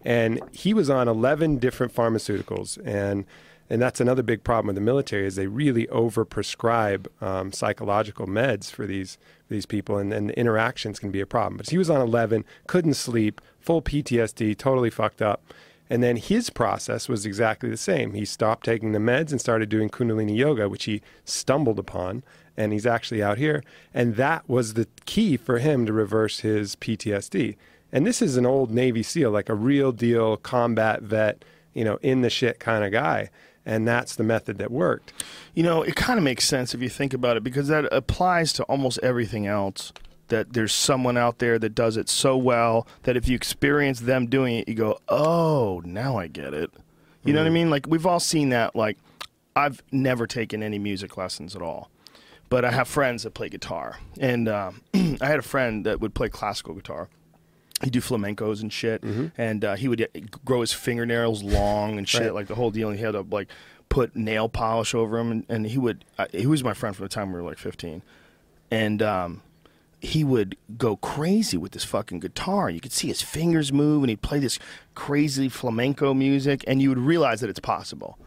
and 0.04 0.40
he 0.52 0.72
was 0.74 0.90
on 0.90 1.08
11 1.08 1.58
different 1.58 1.92
pharmaceuticals 1.92 2.78
and 2.86 3.24
and 3.70 3.80
that's 3.80 4.00
another 4.00 4.22
big 4.22 4.44
problem 4.44 4.68
with 4.68 4.76
the 4.76 4.80
military 4.80 5.26
is 5.26 5.36
they 5.36 5.46
really 5.46 5.86
overprescribe 5.86 7.06
um, 7.22 7.52
psychological 7.52 8.26
meds 8.26 8.70
for 8.70 8.86
these 8.86 9.18
these 9.48 9.66
people 9.66 9.98
and, 9.98 10.12
and 10.12 10.30
the 10.30 10.38
interactions 10.38 10.98
can 10.98 11.10
be 11.10 11.20
a 11.20 11.26
problem. 11.26 11.56
But 11.56 11.70
he 11.70 11.78
was 11.78 11.90
on 11.90 12.00
11 12.00 12.44
couldn't 12.66 12.94
sleep 12.94 13.40
full 13.60 13.82
ptsd 13.82 14.56
totally 14.56 14.90
fucked 14.90 15.22
up. 15.22 15.42
And 15.90 16.02
then 16.02 16.16
his 16.16 16.48
process 16.48 17.10
was 17.10 17.26
exactly 17.26 17.68
the 17.68 17.76
same. 17.76 18.14
He 18.14 18.24
stopped 18.24 18.64
taking 18.64 18.92
the 18.92 18.98
meds 18.98 19.30
and 19.30 19.40
started 19.40 19.68
doing 19.68 19.90
kundalini 19.90 20.36
yoga 20.36 20.68
which 20.68 20.84
he 20.84 21.02
stumbled 21.24 21.78
upon 21.78 22.22
and 22.56 22.72
he's 22.72 22.86
actually 22.86 23.22
out 23.22 23.38
here. 23.38 23.62
And 23.92 24.16
that 24.16 24.48
was 24.48 24.74
the 24.74 24.88
key 25.04 25.36
for 25.36 25.58
him 25.58 25.86
to 25.86 25.92
reverse 25.92 26.40
his 26.40 26.76
ptsd 26.76 27.56
and 27.94 28.04
this 28.04 28.20
is 28.20 28.36
an 28.36 28.44
old 28.44 28.72
Navy 28.72 29.04
SEAL, 29.04 29.30
like 29.30 29.48
a 29.48 29.54
real 29.54 29.92
deal 29.92 30.36
combat 30.36 31.02
vet, 31.02 31.44
you 31.74 31.84
know, 31.84 31.96
in 32.02 32.22
the 32.22 32.28
shit 32.28 32.58
kind 32.58 32.84
of 32.84 32.90
guy. 32.90 33.30
And 33.66 33.88
that's 33.88 34.14
the 34.16 34.24
method 34.24 34.58
that 34.58 34.70
worked. 34.70 35.12
You 35.54 35.62
know, 35.62 35.82
it 35.82 35.96
kind 35.96 36.18
of 36.18 36.24
makes 36.24 36.44
sense 36.44 36.74
if 36.74 36.82
you 36.82 36.88
think 36.88 37.14
about 37.14 37.36
it 37.36 37.44
because 37.44 37.68
that 37.68 37.86
applies 37.92 38.52
to 38.54 38.62
almost 38.64 38.98
everything 39.02 39.46
else. 39.46 39.92
That 40.28 40.54
there's 40.54 40.72
someone 40.72 41.18
out 41.18 41.38
there 41.38 41.58
that 41.58 41.74
does 41.74 41.98
it 41.98 42.08
so 42.08 42.36
well 42.36 42.86
that 43.02 43.16
if 43.16 43.28
you 43.28 43.34
experience 43.34 44.00
them 44.00 44.26
doing 44.26 44.56
it, 44.56 44.68
you 44.68 44.74
go, 44.74 44.98
oh, 45.08 45.82
now 45.84 46.16
I 46.16 46.28
get 46.28 46.54
it. 46.54 46.70
You 47.24 47.32
know 47.32 47.40
what 47.40 47.46
I 47.46 47.50
mean? 47.50 47.70
Like, 47.70 47.86
we've 47.86 48.06
all 48.06 48.20
seen 48.20 48.50
that. 48.50 48.74
Like, 48.74 48.98
I've 49.56 49.82
never 49.92 50.26
taken 50.26 50.62
any 50.62 50.78
music 50.78 51.16
lessons 51.16 51.54
at 51.54 51.62
all, 51.62 51.90
but 52.48 52.64
I 52.64 52.70
have 52.70 52.88
friends 52.88 53.22
that 53.22 53.34
play 53.34 53.48
guitar. 53.48 53.98
And 54.18 54.48
uh, 54.48 54.72
I 54.94 55.26
had 55.26 55.38
a 55.38 55.42
friend 55.42 55.86
that 55.86 56.00
would 56.00 56.14
play 56.14 56.28
classical 56.28 56.74
guitar 56.74 57.08
he'd 57.82 57.92
do 57.92 58.00
flamencos 58.00 58.62
and 58.62 58.72
shit, 58.72 59.02
and 59.36 59.64
uh, 59.64 59.74
he 59.76 59.88
would 59.88 60.02
uh, 60.02 60.06
grow 60.44 60.60
his 60.60 60.72
fingernails 60.72 61.42
long 61.42 61.98
and 61.98 62.08
shit, 62.08 62.22
Right. 62.22 62.34
like 62.34 62.46
the 62.46 62.54
whole 62.54 62.70
deal. 62.70 62.88
And 62.88 62.98
he 62.98 63.04
had 63.04 63.12
to 63.12 63.22
like 63.22 63.48
put 63.88 64.14
nail 64.16 64.48
polish 64.48 64.94
over 64.94 65.18
him, 65.18 65.30
and, 65.30 65.46
and 65.48 65.66
he 65.66 65.78
would. 65.78 66.04
Uh, 66.18 66.26
he 66.32 66.46
was 66.46 66.62
my 66.64 66.74
friend 66.74 66.94
from 66.96 67.04
the 67.04 67.08
time 67.08 67.32
we 67.32 67.40
were 67.40 67.48
like 67.48 67.58
fifteen, 67.58 68.02
and 68.70 69.02
um, 69.02 69.42
he 70.00 70.22
would 70.24 70.56
go 70.76 70.96
crazy 70.96 71.56
with 71.56 71.72
this 71.72 71.84
fucking 71.84 72.20
guitar. 72.20 72.70
You 72.70 72.80
could 72.80 72.92
see 72.92 73.08
his 73.08 73.22
fingers 73.22 73.72
move, 73.72 74.02
and 74.02 74.10
he'd 74.10 74.22
play 74.22 74.38
this 74.38 74.58
crazy 74.94 75.48
flamenco 75.48 76.14
music, 76.14 76.62
and 76.66 76.80
you 76.80 76.88
would 76.90 76.98
realize 76.98 77.40
that 77.40 77.50
it's 77.50 77.60
possible. 77.60 78.18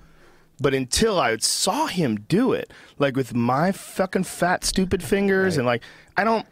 But 0.59 0.73
until 0.73 1.19
I 1.19 1.37
saw 1.37 1.85
him 1.85 2.21
do 2.27 2.51
it, 2.51 2.73
like 2.97 3.15
with 3.15 3.35
my 3.35 3.71
fucking 3.71 4.23
fat, 4.23 4.63
stupid 4.63 5.03
fingers, 5.03 5.55
and 5.57 5.65
like, 5.65 5.83
I 6.17 6.23
don't. 6.23 6.45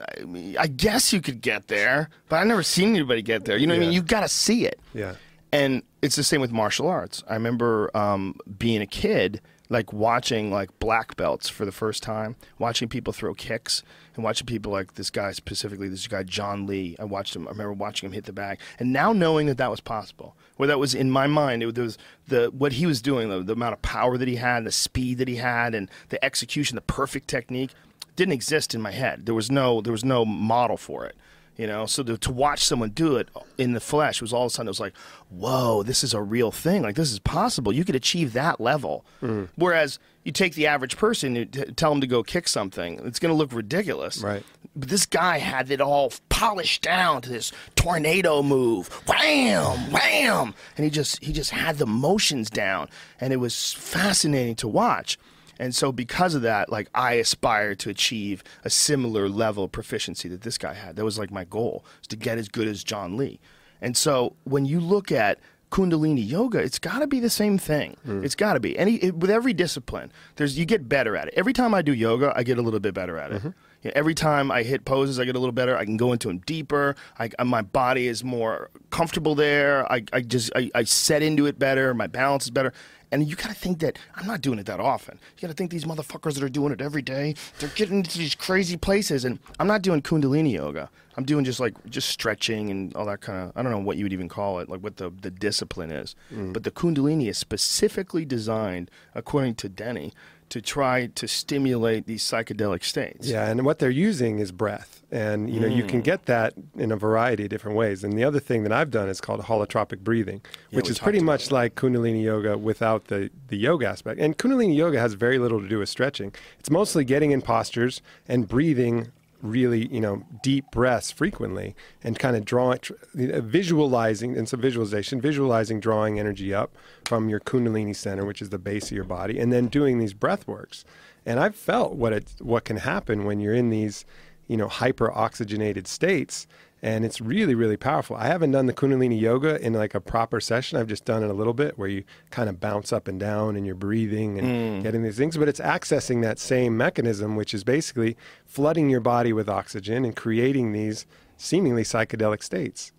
I, 0.00 0.24
mean, 0.24 0.56
I 0.58 0.66
guess 0.66 1.12
you 1.12 1.20
could 1.20 1.40
get 1.40 1.68
there, 1.68 2.08
but 2.28 2.36
I've 2.36 2.46
never 2.46 2.62
seen 2.62 2.90
anybody 2.90 3.22
get 3.22 3.44
there. 3.44 3.56
You 3.56 3.66
know 3.66 3.74
what 3.74 3.78
I 3.78 3.80
mean? 3.80 3.92
Yeah. 3.92 3.96
You 3.96 4.02
got 4.02 4.20
to 4.20 4.28
see 4.28 4.66
it. 4.66 4.80
Yeah. 4.92 5.14
And 5.52 5.82
it's 6.02 6.16
the 6.16 6.24
same 6.24 6.40
with 6.40 6.50
martial 6.50 6.88
arts. 6.88 7.22
I 7.28 7.34
remember 7.34 7.90
um, 7.96 8.36
being 8.58 8.82
a 8.82 8.86
kid, 8.86 9.40
like 9.68 9.92
watching 9.92 10.50
like 10.50 10.76
black 10.78 11.16
belts 11.16 11.48
for 11.48 11.64
the 11.64 11.72
first 11.72 12.02
time, 12.02 12.36
watching 12.58 12.88
people 12.88 13.12
throw 13.12 13.34
kicks, 13.34 13.82
and 14.14 14.24
watching 14.24 14.46
people 14.46 14.70
like 14.72 14.94
this 14.94 15.10
guy 15.10 15.32
specifically, 15.32 15.88
this 15.88 16.06
guy 16.06 16.22
John 16.22 16.66
Lee. 16.66 16.96
I 16.98 17.04
watched 17.04 17.34
him. 17.34 17.46
I 17.46 17.52
remember 17.52 17.72
watching 17.72 18.08
him 18.08 18.12
hit 18.12 18.24
the 18.24 18.32
bag, 18.32 18.58
and 18.78 18.92
now 18.92 19.12
knowing 19.12 19.46
that 19.46 19.58
that 19.58 19.70
was 19.70 19.80
possible, 19.80 20.36
where 20.56 20.66
that 20.66 20.78
was 20.78 20.94
in 20.94 21.10
my 21.10 21.26
mind, 21.26 21.62
it 21.62 21.78
was 21.78 21.98
the 22.28 22.46
what 22.46 22.74
he 22.74 22.86
was 22.86 23.00
doing, 23.00 23.28
the, 23.28 23.42
the 23.42 23.54
amount 23.54 23.74
of 23.74 23.82
power 23.82 24.18
that 24.18 24.28
he 24.28 24.36
had, 24.36 24.64
the 24.64 24.72
speed 24.72 25.18
that 25.18 25.28
he 25.28 25.36
had, 25.36 25.74
and 25.74 25.90
the 26.08 26.22
execution, 26.24 26.74
the 26.74 26.82
perfect 26.82 27.28
technique, 27.28 27.70
didn't 28.16 28.32
exist 28.32 28.74
in 28.74 28.82
my 28.82 28.92
head. 28.92 29.26
There 29.26 29.34
was 29.34 29.50
no 29.50 29.80
there 29.80 29.92
was 29.92 30.04
no 30.04 30.24
model 30.24 30.76
for 30.76 31.06
it. 31.06 31.16
You 31.56 31.68
know, 31.68 31.86
so 31.86 32.02
to, 32.02 32.18
to 32.18 32.32
watch 32.32 32.64
someone 32.64 32.90
do 32.90 33.16
it 33.16 33.28
in 33.58 33.74
the 33.74 33.80
flesh 33.80 34.20
was 34.20 34.32
all 34.32 34.46
of 34.46 34.46
a 34.48 34.50
sudden 34.50 34.66
it 34.66 34.70
was 34.70 34.80
like, 34.80 34.96
whoa, 35.30 35.84
this 35.84 36.02
is 36.02 36.12
a 36.12 36.20
real 36.20 36.50
thing. 36.50 36.82
Like 36.82 36.96
this 36.96 37.12
is 37.12 37.20
possible. 37.20 37.72
You 37.72 37.84
could 37.84 37.94
achieve 37.94 38.32
that 38.32 38.60
level. 38.60 39.04
Mm-hmm. 39.22 39.44
Whereas 39.54 40.00
you 40.24 40.32
take 40.32 40.54
the 40.54 40.66
average 40.66 40.96
person, 40.96 41.36
you 41.36 41.44
t- 41.44 41.64
tell 41.76 41.90
them 41.90 42.00
to 42.00 42.08
go 42.08 42.24
kick 42.24 42.48
something, 42.48 43.00
it's 43.04 43.20
going 43.20 43.32
to 43.32 43.36
look 43.36 43.52
ridiculous. 43.52 44.18
Right. 44.18 44.42
But 44.74 44.88
this 44.88 45.06
guy 45.06 45.38
had 45.38 45.70
it 45.70 45.80
all 45.80 46.12
polished 46.28 46.82
down 46.82 47.22
to 47.22 47.28
this 47.28 47.52
tornado 47.76 48.42
move, 48.42 48.88
wham, 49.06 49.92
wham, 49.92 50.54
and 50.76 50.84
he 50.84 50.90
just 50.90 51.22
he 51.22 51.32
just 51.32 51.52
had 51.52 51.78
the 51.78 51.86
motions 51.86 52.50
down, 52.50 52.88
and 53.20 53.32
it 53.32 53.36
was 53.36 53.72
fascinating 53.72 54.56
to 54.56 54.66
watch. 54.66 55.18
And 55.58 55.74
so, 55.74 55.92
because 55.92 56.34
of 56.34 56.42
that, 56.42 56.70
like 56.70 56.88
I 56.94 57.14
aspire 57.14 57.74
to 57.76 57.90
achieve 57.90 58.42
a 58.64 58.70
similar 58.70 59.28
level 59.28 59.64
of 59.64 59.72
proficiency 59.72 60.28
that 60.28 60.42
this 60.42 60.58
guy 60.58 60.74
had. 60.74 60.96
That 60.96 61.04
was 61.04 61.18
like 61.18 61.30
my 61.30 61.44
goal, 61.44 61.84
is 62.02 62.08
to 62.08 62.16
get 62.16 62.38
as 62.38 62.48
good 62.48 62.68
as 62.68 62.82
John 62.84 63.16
Lee. 63.16 63.40
And 63.80 63.96
so, 63.96 64.34
when 64.44 64.64
you 64.66 64.80
look 64.80 65.12
at 65.12 65.38
Kundalini 65.70 66.26
yoga, 66.28 66.58
it's 66.58 66.78
got 66.78 67.00
to 67.00 67.06
be 67.06 67.18
the 67.20 67.30
same 67.30 67.58
thing. 67.58 67.96
Mm. 68.06 68.24
It's 68.24 68.34
got 68.36 68.54
to 68.54 68.60
be. 68.60 68.78
Any 68.78 68.94
it, 68.96 69.16
with 69.16 69.30
every 69.30 69.52
discipline, 69.52 70.12
there's 70.36 70.56
you 70.58 70.64
get 70.64 70.88
better 70.88 71.16
at 71.16 71.28
it. 71.28 71.34
Every 71.36 71.52
time 71.52 71.74
I 71.74 71.82
do 71.82 71.92
yoga, 71.92 72.32
I 72.36 72.42
get 72.44 72.58
a 72.58 72.62
little 72.62 72.80
bit 72.80 72.94
better 72.94 73.18
at 73.18 73.32
it. 73.32 73.38
Mm-hmm. 73.38 73.50
Yeah, 73.82 73.92
every 73.94 74.14
time 74.14 74.50
I 74.50 74.62
hit 74.62 74.84
poses, 74.86 75.18
I 75.20 75.24
get 75.26 75.36
a 75.36 75.38
little 75.38 75.52
better. 75.52 75.76
I 75.76 75.84
can 75.84 75.96
go 75.98 76.12
into 76.12 76.28
them 76.28 76.38
deeper. 76.46 76.94
I, 77.18 77.28
I- 77.38 77.42
my 77.44 77.60
body 77.62 78.06
is 78.06 78.22
more 78.24 78.70
comfortable 78.90 79.34
there. 79.34 79.90
I, 79.92 80.04
I 80.12 80.20
just 80.20 80.50
I, 80.56 80.70
I 80.74 80.84
set 80.84 81.22
into 81.22 81.46
it 81.46 81.58
better. 81.58 81.92
My 81.92 82.06
balance 82.06 82.44
is 82.44 82.50
better. 82.50 82.72
And 83.14 83.28
you 83.28 83.36
got 83.36 83.46
to 83.46 83.54
think 83.54 83.78
that 83.78 83.96
I'm 84.16 84.26
not 84.26 84.40
doing 84.40 84.58
it 84.58 84.66
that 84.66 84.80
often. 84.80 85.20
You 85.36 85.42
got 85.42 85.48
to 85.48 85.54
think 85.54 85.70
these 85.70 85.84
motherfuckers 85.84 86.34
that 86.34 86.42
are 86.42 86.48
doing 86.48 86.72
it 86.72 86.80
every 86.80 87.00
day, 87.00 87.36
they're 87.60 87.68
getting 87.68 87.98
into 87.98 88.18
these 88.18 88.34
crazy 88.34 88.76
places. 88.76 89.24
And 89.24 89.38
I'm 89.60 89.68
not 89.68 89.82
doing 89.82 90.02
Kundalini 90.02 90.50
yoga. 90.50 90.90
I'm 91.16 91.24
doing 91.24 91.44
just 91.44 91.60
like 91.60 91.74
just 91.88 92.08
stretching 92.08 92.70
and 92.70 92.92
all 92.96 93.06
that 93.06 93.20
kind 93.20 93.38
of. 93.38 93.52
I 93.56 93.62
don't 93.62 93.70
know 93.70 93.78
what 93.78 93.98
you 93.98 94.04
would 94.04 94.12
even 94.12 94.28
call 94.28 94.58
it, 94.58 94.68
like 94.68 94.80
what 94.80 94.96
the 94.96 95.12
the 95.22 95.30
discipline 95.30 95.92
is. 95.92 96.16
Mm. 96.34 96.52
But 96.52 96.64
the 96.64 96.72
Kundalini 96.72 97.28
is 97.28 97.38
specifically 97.38 98.24
designed, 98.24 98.90
according 99.14 99.54
to 99.56 99.68
Denny, 99.68 100.12
to 100.50 100.60
try 100.60 101.06
to 101.06 101.26
stimulate 101.28 102.06
these 102.06 102.22
psychedelic 102.22 102.84
states. 102.84 103.26
Yeah, 103.28 103.48
and 103.48 103.64
what 103.64 103.78
they're 103.78 103.90
using 103.90 104.38
is 104.38 104.52
breath, 104.52 105.02
and 105.10 105.48
you 105.50 105.60
know 105.60 105.66
you 105.66 105.84
Mm. 105.84 105.88
can 105.88 106.00
get 106.00 106.26
that 106.26 106.54
in 106.76 106.92
a 106.92 106.96
variety 106.96 107.44
of 107.44 107.48
different 107.50 107.76
ways. 107.76 108.04
And 108.04 108.12
the 108.18 108.24
other 108.24 108.40
thing 108.40 108.62
that 108.64 108.72
I've 108.72 108.90
done 108.90 109.08
is 109.08 109.20
called 109.20 109.40
holotropic 109.42 110.00
breathing, 110.00 110.42
which 110.70 110.86
we 110.86 110.90
is 110.92 110.98
pretty 110.98 111.20
much 111.20 111.50
like 111.50 111.74
Kundalini 111.74 112.22
yoga 112.22 112.56
without 112.58 113.06
the 113.06 113.30
the 113.48 113.56
yoga 113.56 113.86
aspect. 113.88 114.20
And 114.20 114.36
Kundalini 114.38 114.76
yoga 114.76 114.98
has 115.00 115.14
very 115.14 115.38
little 115.38 115.60
to 115.60 115.68
do 115.68 115.78
with 115.78 115.88
stretching. 115.88 116.32
It's 116.60 116.70
mostly 116.70 117.04
getting 117.04 117.30
in 117.32 117.42
postures 117.42 118.02
and 118.28 118.46
breathing 118.48 119.12
really, 119.44 119.86
you 119.92 120.00
know, 120.00 120.24
deep 120.42 120.64
breaths 120.72 121.10
frequently 121.10 121.76
and 122.02 122.18
kind 122.18 122.34
of 122.34 122.44
drawing, 122.44 122.78
uh, 122.80 123.40
visualizing 123.40 124.36
and 124.36 124.48
some 124.48 124.60
visualization, 124.60 125.20
visualizing 125.20 125.80
drawing 125.80 126.18
energy 126.18 126.54
up 126.54 126.74
from 127.04 127.28
your 127.28 127.40
Kundalini 127.40 127.94
center, 127.94 128.24
which 128.24 128.40
is 128.40 128.48
the 128.48 128.58
base 128.58 128.86
of 128.86 128.92
your 128.92 129.04
body, 129.04 129.38
and 129.38 129.52
then 129.52 129.68
doing 129.68 129.98
these 129.98 130.14
breath 130.14 130.48
works. 130.48 130.84
And 131.26 131.38
I've 131.38 131.54
felt 131.54 131.94
what 131.94 132.12
it 132.12 132.34
what 132.40 132.64
can 132.64 132.78
happen 132.78 133.24
when 133.24 133.38
you're 133.38 133.54
in 133.54 133.70
these, 133.70 134.04
you 134.48 134.56
know, 134.56 134.68
hyper 134.68 135.12
oxygenated 135.12 135.86
states 135.86 136.46
and 136.84 137.04
it's 137.04 137.18
really 137.20 137.54
really 137.54 137.76
powerful 137.78 138.14
i 138.16 138.26
haven't 138.26 138.50
done 138.52 138.66
the 138.66 138.72
kundalini 138.72 139.18
yoga 139.18 139.58
in 139.64 139.72
like 139.72 139.94
a 139.94 140.00
proper 140.00 140.38
session 140.40 140.78
i've 140.78 140.86
just 140.86 141.04
done 141.04 141.22
it 141.24 141.30
a 141.30 141.32
little 141.32 141.54
bit 141.54 141.78
where 141.78 141.88
you 141.88 142.04
kind 142.30 142.48
of 142.50 142.60
bounce 142.60 142.92
up 142.92 143.08
and 143.08 143.18
down 143.18 143.56
and 143.56 143.64
you're 143.66 143.74
breathing 143.74 144.38
and 144.38 144.82
getting 144.82 145.02
these 145.02 145.16
things 145.16 145.36
but 145.36 145.48
it's 145.48 145.60
accessing 145.60 146.22
that 146.22 146.38
same 146.38 146.76
mechanism 146.76 147.36
which 147.36 147.54
is 147.54 147.64
basically 147.64 148.16
flooding 148.44 148.90
your 148.90 149.00
body 149.00 149.32
with 149.32 149.48
oxygen 149.48 150.04
and 150.04 150.14
creating 150.14 150.72
these 150.72 151.06
seemingly 151.38 151.82
psychedelic 151.82 152.42
states 152.42 152.92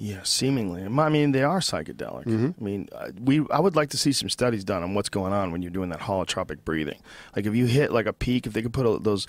Yeah, 0.00 0.22
seemingly. 0.22 0.84
I 0.84 1.08
mean, 1.08 1.32
they 1.32 1.42
are 1.42 1.58
psychedelic. 1.58 2.24
Mm-hmm. 2.26 2.50
I 2.60 2.64
mean, 2.64 2.88
uh, 2.92 3.10
we. 3.20 3.44
I 3.50 3.58
would 3.58 3.74
like 3.74 3.90
to 3.90 3.96
see 3.96 4.12
some 4.12 4.28
studies 4.28 4.62
done 4.62 4.84
on 4.84 4.94
what's 4.94 5.08
going 5.08 5.32
on 5.32 5.50
when 5.50 5.60
you're 5.60 5.72
doing 5.72 5.90
that 5.90 6.02
holotropic 6.02 6.58
breathing. 6.64 7.00
Like, 7.34 7.46
if 7.46 7.54
you 7.56 7.66
hit 7.66 7.90
like 7.90 8.06
a 8.06 8.12
peak, 8.12 8.46
if 8.46 8.52
they 8.52 8.62
could 8.62 8.72
put 8.72 8.86
a, 8.86 9.00
those 9.00 9.26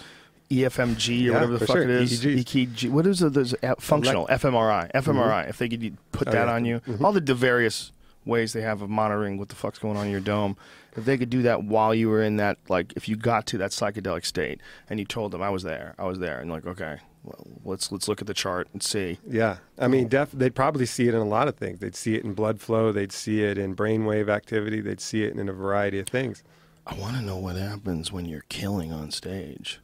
EFMG 0.49 1.09
or 1.09 1.11
Yeah, 1.13 1.33
whatever 1.33 1.57
the 1.57 1.65
fuck 1.65 1.75
sure. 1.77 1.83
it 1.83 1.89
is, 1.89 2.23
EEG. 2.25 2.43
EKG. 2.43 2.89
What 2.91 3.05
is 3.05 3.21
it? 3.21 3.33
There's 3.33 3.53
functional 3.79 4.27
fMRI, 4.27 4.91
mm-hmm. 4.91 5.11
fMRI. 5.11 5.49
If 5.49 5.57
they 5.57 5.69
could 5.69 5.97
put 6.11 6.27
Oh, 6.27 6.31
that 6.31 6.47
yeah. 6.47 6.53
on 6.53 6.65
you, 6.65 6.79
mm-hmm. 6.79 7.05
all 7.05 7.11
the, 7.11 7.21
the 7.21 7.35
various 7.35 7.91
ways 8.25 8.53
they 8.53 8.61
have 8.61 8.81
of 8.81 8.89
monitoring 8.89 9.37
what 9.37 9.49
the 9.49 9.55
fuck's 9.55 9.79
going 9.79 9.97
on 9.97 10.05
in 10.05 10.11
your 10.11 10.21
dome. 10.21 10.57
If 10.97 11.05
they 11.05 11.17
could 11.17 11.29
do 11.29 11.43
that 11.43 11.63
while 11.63 11.93
you 11.93 12.09
were 12.09 12.21
in 12.23 12.37
that, 12.37 12.57
like, 12.67 12.93
if 12.95 13.07
you 13.07 13.15
got 13.15 13.45
to 13.47 13.57
that 13.59 13.71
psychedelic 13.71 14.25
state 14.25 14.59
and 14.89 14.99
you 14.99 15.05
told 15.05 15.31
them 15.31 15.41
I 15.41 15.49
was 15.49 15.63
there, 15.63 15.93
I 15.99 16.05
was 16.05 16.19
there, 16.19 16.39
and 16.39 16.49
like, 16.51 16.65
okay, 16.65 16.97
well, 17.23 17.47
let's 17.63 17.91
let's 17.91 18.07
look 18.07 18.21
at 18.21 18.27
the 18.27 18.33
chart 18.33 18.67
and 18.73 18.81
see. 18.81 19.19
Yeah, 19.27 19.57
I 19.77 19.87
mean, 19.87 20.07
def- 20.07 20.31
they'd 20.31 20.55
probably 20.55 20.85
see 20.85 21.07
it 21.07 21.13
in 21.13 21.19
a 21.21 21.25
lot 21.25 21.47
of 21.47 21.55
things. 21.55 21.79
They'd 21.79 21.95
see 21.95 22.15
it 22.15 22.23
in 22.23 22.33
blood 22.33 22.59
flow. 22.59 22.91
They'd 22.91 23.11
see 23.11 23.43
it 23.43 23.57
in 23.57 23.75
brainwave 23.75 24.29
activity. 24.29 24.81
They'd 24.81 25.01
see 25.01 25.23
it 25.23 25.37
in 25.37 25.47
a 25.47 25.53
variety 25.53 25.99
of 25.99 26.07
things. 26.07 26.43
I 26.87 26.95
want 26.95 27.17
to 27.17 27.21
know 27.21 27.37
what 27.37 27.55
happens 27.55 28.11
when 28.11 28.25
you're 28.25 28.45
killing 28.49 28.91
on 28.91 29.11
stage. 29.11 29.79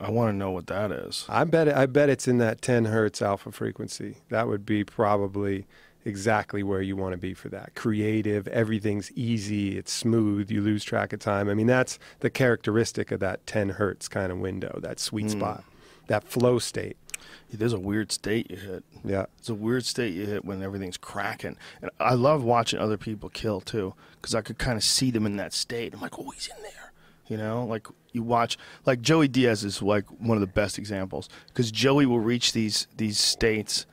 I 0.00 0.10
want 0.10 0.32
to 0.32 0.36
know 0.36 0.50
what 0.50 0.66
that 0.68 0.90
is. 0.90 1.26
I 1.28 1.44
bet. 1.44 1.68
I 1.68 1.86
bet 1.86 2.08
it's 2.08 2.26
in 2.26 2.38
that 2.38 2.62
10 2.62 2.86
hertz 2.86 3.20
alpha 3.20 3.52
frequency. 3.52 4.16
That 4.30 4.48
would 4.48 4.64
be 4.64 4.82
probably 4.82 5.66
exactly 6.04 6.62
where 6.62 6.80
you 6.80 6.96
want 6.96 7.12
to 7.12 7.18
be 7.18 7.34
for 7.34 7.50
that. 7.50 7.74
Creative. 7.74 8.48
Everything's 8.48 9.12
easy. 9.12 9.76
It's 9.76 9.92
smooth. 9.92 10.50
You 10.50 10.62
lose 10.62 10.84
track 10.84 11.12
of 11.12 11.20
time. 11.20 11.48
I 11.50 11.54
mean, 11.54 11.66
that's 11.66 11.98
the 12.20 12.30
characteristic 12.30 13.10
of 13.10 13.20
that 13.20 13.46
10 13.46 13.70
hertz 13.70 14.08
kind 14.08 14.32
of 14.32 14.38
window. 14.38 14.78
That 14.82 14.98
sweet 14.98 15.24
hmm. 15.24 15.38
spot. 15.38 15.64
That 16.06 16.24
flow 16.24 16.58
state. 16.58 16.96
There's 17.52 17.72
a 17.72 17.80
weird 17.80 18.12
state 18.12 18.50
you 18.50 18.56
hit. 18.56 18.84
Yeah. 19.04 19.26
It's 19.38 19.48
a 19.48 19.54
weird 19.54 19.84
state 19.84 20.14
you 20.14 20.24
hit 20.24 20.44
when 20.44 20.62
everything's 20.62 20.96
cracking. 20.96 21.56
And 21.82 21.90
I 21.98 22.14
love 22.14 22.44
watching 22.44 22.78
other 22.78 22.96
people 22.96 23.28
kill 23.28 23.60
too, 23.60 23.94
because 24.14 24.34
I 24.34 24.40
could 24.40 24.58
kind 24.58 24.76
of 24.76 24.84
see 24.84 25.10
them 25.10 25.26
in 25.26 25.36
that 25.36 25.52
state. 25.52 25.92
I'm 25.92 26.00
like, 26.00 26.18
oh, 26.18 26.30
he's 26.30 26.48
in 26.48 26.62
there. 26.62 26.89
You 27.30 27.36
know, 27.38 27.64
like 27.64 27.86
you 28.12 28.22
watch, 28.22 28.58
like 28.84 29.00
Joey 29.00 29.28
Diaz 29.28 29.64
is 29.64 29.80
like 29.80 30.04
one 30.20 30.36
of 30.36 30.40
the 30.42 30.46
best 30.48 30.78
examples, 30.78 31.28
because 31.48 31.70
Joey 31.70 32.04
will 32.06 32.20
reach 32.20 32.52
these 32.52 32.88
these 32.96 33.18
states, 33.18 33.86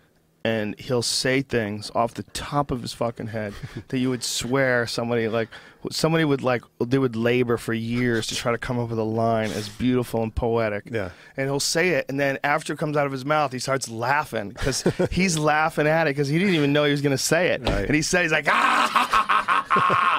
and 0.43 0.77
he'll 0.79 1.03
say 1.03 1.41
things 1.43 1.91
off 1.93 2.15
the 2.15 2.23
top 2.23 2.71
of 2.71 2.81
his 2.81 2.93
fucking 2.93 3.27
head 3.27 3.53
that 3.89 3.99
you 3.99 4.09
would 4.09 4.23
swear 4.23 4.87
somebody 4.87 5.27
like 5.27 5.49
somebody 5.91 6.25
would 6.25 6.41
like 6.41 6.63
they 6.83 6.97
would 6.97 7.15
labor 7.15 7.55
for 7.57 7.73
years 7.73 8.25
to 8.27 8.35
try 8.35 8.51
to 8.51 8.57
come 8.57 8.79
up 8.79 8.89
with 8.89 8.97
a 8.99 9.03
line 9.03 9.51
as 9.51 9.69
beautiful 9.69 10.21
and 10.23 10.33
poetic 10.35 10.83
Yeah. 10.91 11.11
and 11.37 11.47
he'll 11.47 11.59
say 11.59 11.89
it, 11.89 12.07
and 12.09 12.19
then 12.19 12.39
after 12.43 12.73
it 12.73 12.79
comes 12.79 12.97
out 12.97 13.05
of 13.05 13.11
his 13.11 13.23
mouth, 13.23 13.51
he 13.53 13.59
starts 13.59 13.87
laughing 13.87 14.49
because 14.49 14.83
he's 15.11 15.37
laughing 15.53 15.85
at 15.87 16.07
it 16.07 16.11
because 16.15 16.27
he 16.27 16.39
didn't 16.39 16.55
even 16.55 16.73
know 16.73 16.85
he 16.85 16.91
was 16.91 17.01
going 17.01 17.15
to 17.15 17.17
say 17.23 17.49
it, 17.49 17.61
Right. 17.61 17.85
and 17.85 17.93
he 17.95 18.01
said 18.01 18.23
he's 18.23 18.31
like 18.31 18.47
ah, 18.49 20.16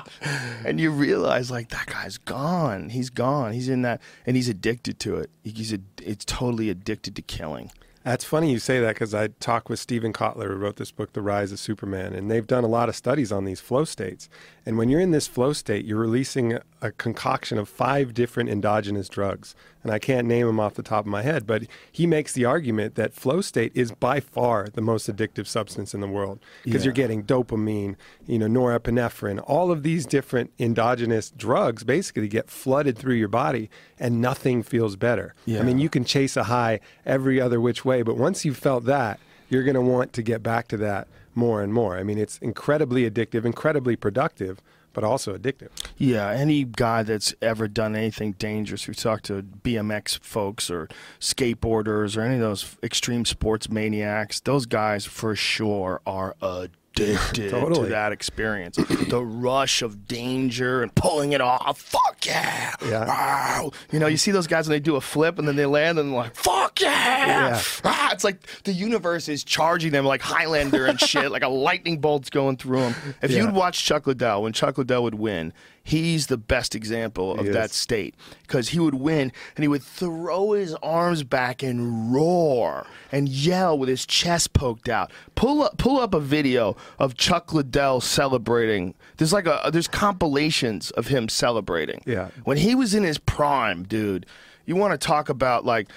and 0.65 0.81
you 0.81 0.91
realize 0.91 1.51
like 1.51 1.69
that 1.71 1.87
guy's 1.87 2.19
gone, 2.19 2.91
he's 2.91 3.11
gone, 3.11 3.53
he's 3.53 3.69
in 3.69 3.83
that, 3.83 4.01
and 4.27 4.37
he's 4.37 4.49
addicted 4.49 4.99
to 5.01 5.17
it. 5.17 5.31
He's 5.45 5.73
a, 5.73 5.79
it's 6.03 6.25
totally 6.25 6.71
addicted 6.71 7.17
to 7.17 7.23
killing. 7.23 7.71
That's 8.05 8.25
funny 8.25 8.51
you 8.51 8.59
say 8.59 8.81
that 8.81 8.95
because 8.95 9.13
I 9.13 9.29
talked 9.29 9.69
with 9.69 9.79
Steven 9.79 10.13
Kotler, 10.13 10.47
who 10.47 10.55
wrote 10.55 10.77
this 10.77 10.91
book, 10.91 11.13
The 11.13 11.21
Rise 11.21 11.53
of 11.53 11.59
Superman, 11.59 12.15
and 12.15 12.31
they've 12.31 12.47
done 12.47 12.65
a 12.65 12.69
lot 12.69 12.89
of 12.89 12.97
studies 12.97 13.31
on 13.31 13.45
these 13.45 13.61
flow 13.61 13.85
states. 13.85 14.31
And 14.69 14.77
when 14.77 14.91
you're 14.91 15.01
in 15.01 15.13
this 15.13 15.27
flow 15.27 15.55
state, 15.55 15.87
you're 15.87 15.99
releasing 15.99 16.59
a, 16.83 16.93
concoction 16.93 17.57
of 17.57 17.71
five 17.71 18.13
different 18.13 18.51
endogenous 18.51 19.09
drugs. 19.09 19.55
And 19.83 19.91
I 19.91 19.99
can't 19.99 20.27
name 20.27 20.47
them 20.47 20.61
off 20.61 20.75
the 20.75 20.83
top 20.83 21.07
of 21.07 21.11
my 21.11 21.23
head, 21.23 21.47
but 21.47 21.63
he 21.91 22.07
makes 22.07 22.35
the 22.35 22.45
argument 22.45 22.95
that 22.97 23.15
flow 23.15 23.41
state 23.41 23.73
is 23.75 23.93
by 23.93 24.21
far 24.21 24.69
the 24.69 24.83
most 24.83 25.09
addictive 25.09 25.47
substance 25.47 25.95
in 25.95 26.03
the 26.03 26.07
world 26.07 26.39
because 26.65 26.85
you're 26.85 26.93
getting 26.93 27.23
dopamine, 27.23 27.97
you 28.27 28.39
know, 28.39 28.47
norepinephrine, 28.47 29.43
all 29.47 29.71
of 29.71 29.85
these 29.85 30.05
different 30.05 30.53
endogenous 30.59 31.31
drugs 31.31 31.83
basically 31.83 32.29
get 32.29 32.51
flooded 32.51 32.99
through 32.99 33.15
your 33.15 33.29
body 33.29 33.71
and 33.99 34.21
nothing 34.21 34.63
feels 34.63 34.97
better. 34.97 35.35
I 35.61 35.63
mean, 35.63 35.79
you 35.79 35.89
can 35.89 36.05
chase 36.05 36.37
a 36.37 36.45
high 36.45 36.81
every 37.07 37.41
other 37.41 37.59
which 37.59 37.87
way, 37.87 38.03
but 38.03 38.19
once 38.19 38.45
you've 38.45 38.59
felt 38.59 38.85
that, 38.85 39.19
you're 39.49 39.65
going 39.65 39.77
to 39.77 39.81
want 39.81 40.13
to 40.13 40.23
get 40.23 40.43
back 40.43 40.69
to 40.69 40.77
that 40.77 41.09
more 41.35 41.63
and 41.63 41.73
more. 41.73 41.97
I 41.97 42.03
mean, 42.03 42.19
it's 42.19 42.39
incredibly 42.39 43.09
addictive, 43.09 43.45
incredibly 43.45 43.97
productive, 43.97 44.61
but 44.93 45.05
also 45.05 45.37
addictive. 45.37 45.69
Yeah, 45.97 46.31
any 46.31 46.65
guy 46.65 47.03
that's 47.03 47.35
ever 47.41 47.69
done 47.69 47.95
anything 47.95 48.33
dangerous, 48.33 48.89
we 48.89 48.95
talked 48.95 49.27
to 49.27 49.43
BMX 49.43 50.19
folks 50.21 50.71
or 50.71 50.89
skateboarders 51.21 52.17
or 52.17 52.23
any 52.23 52.35
of 52.35 52.41
those 52.41 52.77
extreme 52.83 53.25
sports 53.25 53.69
maniacs, 53.71 54.41
those 54.41 54.67
guys 54.67 55.05
for 55.05 55.37
sure 55.37 56.01
are 56.07 56.35
addicted 56.41 56.73
to 57.35 57.51
Totally. 57.51 57.89
that 57.91 58.13
experience. 58.13 58.77
the 58.77 59.23
rush 59.25 59.83
of 59.83 60.07
danger 60.09 60.83
and 60.83 60.95
pulling 60.95 61.33
it 61.33 61.41
off. 61.41 61.81
Fuck 61.81 62.27
yeah. 62.27 62.75
Yeah. 62.85 63.07
Wow. 63.07 63.71
You 63.93 63.99
know, 63.99 64.07
you 64.07 64.17
see 64.17 64.31
those 64.31 64.47
guys 64.47 64.69
when 64.69 64.75
they 64.75 64.81
do 64.81 64.97
a 64.97 65.01
flip 65.01 65.39
and 65.39 65.47
then 65.47 65.57
they 65.57 65.67
land 65.67 65.99
and 65.99 66.11
they're 66.11 66.19
like, 66.19 66.35
fuck 66.35 66.81
yeah. 66.81 67.27
Yeah. 67.27 67.61
Ah, 67.85 68.11
it's 68.13 68.25
like 68.25 68.41
the 68.65 68.73
universe 68.73 69.29
is 69.29 69.45
charging 69.45 69.93
them 69.93 70.05
like 70.05 70.21
Highlander 70.21 70.87
and 70.87 71.01
shit, 71.09 71.31
like 71.31 71.43
a 71.43 71.49
lightning 71.49 72.01
bolt's 72.01 72.31
going 72.31 72.57
through 72.57 72.81
them. 72.81 72.95
If 73.23 73.31
Yeah. 73.31 73.43
you'd 73.45 73.55
watch 73.55 73.85
Chuck 73.85 74.07
Liddell, 74.07 74.43
when 74.43 74.53
Chuck 74.53 74.79
Liddell 74.79 75.03
would 75.05 75.15
win, 75.15 75.53
he's 75.89 76.27
the 76.27 76.37
best 76.37 76.75
example 76.75 77.33
of 77.39 77.47
that 77.53 77.71
state 77.71 78.15
because 78.43 78.69
he 78.69 78.79
would 78.79 78.95
win 78.95 79.33
and 79.57 79.65
he 79.65 79.69
would 79.69 79.83
throw 79.83 80.53
his 80.53 80.75
arms 80.83 81.23
back 81.23 81.63
and 81.63 82.13
roar 82.13 82.87
and 83.11 83.29
yell 83.29 83.79
with 83.79 83.89
his 83.89 84.05
chest 84.05 84.53
poked 84.53 84.89
out. 84.89 85.11
Pull 85.35 85.63
up, 85.63 85.79
pull 85.79 85.99
up 85.99 86.13
a 86.13 86.21
video 86.21 86.77
of 86.99 87.17
Chuck 87.17 87.55
Liddell 87.55 88.01
celebrating. 88.03 88.95
There's 89.17 89.33
like 89.33 89.47
a 89.47 89.71
there's 89.73 89.89
compilations 89.89 90.91
of 90.93 91.07
him 91.07 91.29
celebrating. 91.29 92.03
Yeah. 92.07 92.29
when 92.45 92.59
he 92.59 92.75
was 92.75 92.95
in 92.95 93.03
his 93.05 93.19
prime, 93.19 93.85
dude. 93.85 94.27
You 94.67 94.77
want 94.77 94.93
to 94.99 95.07
talk 95.07 95.31
about 95.31 95.65
like 95.65 95.89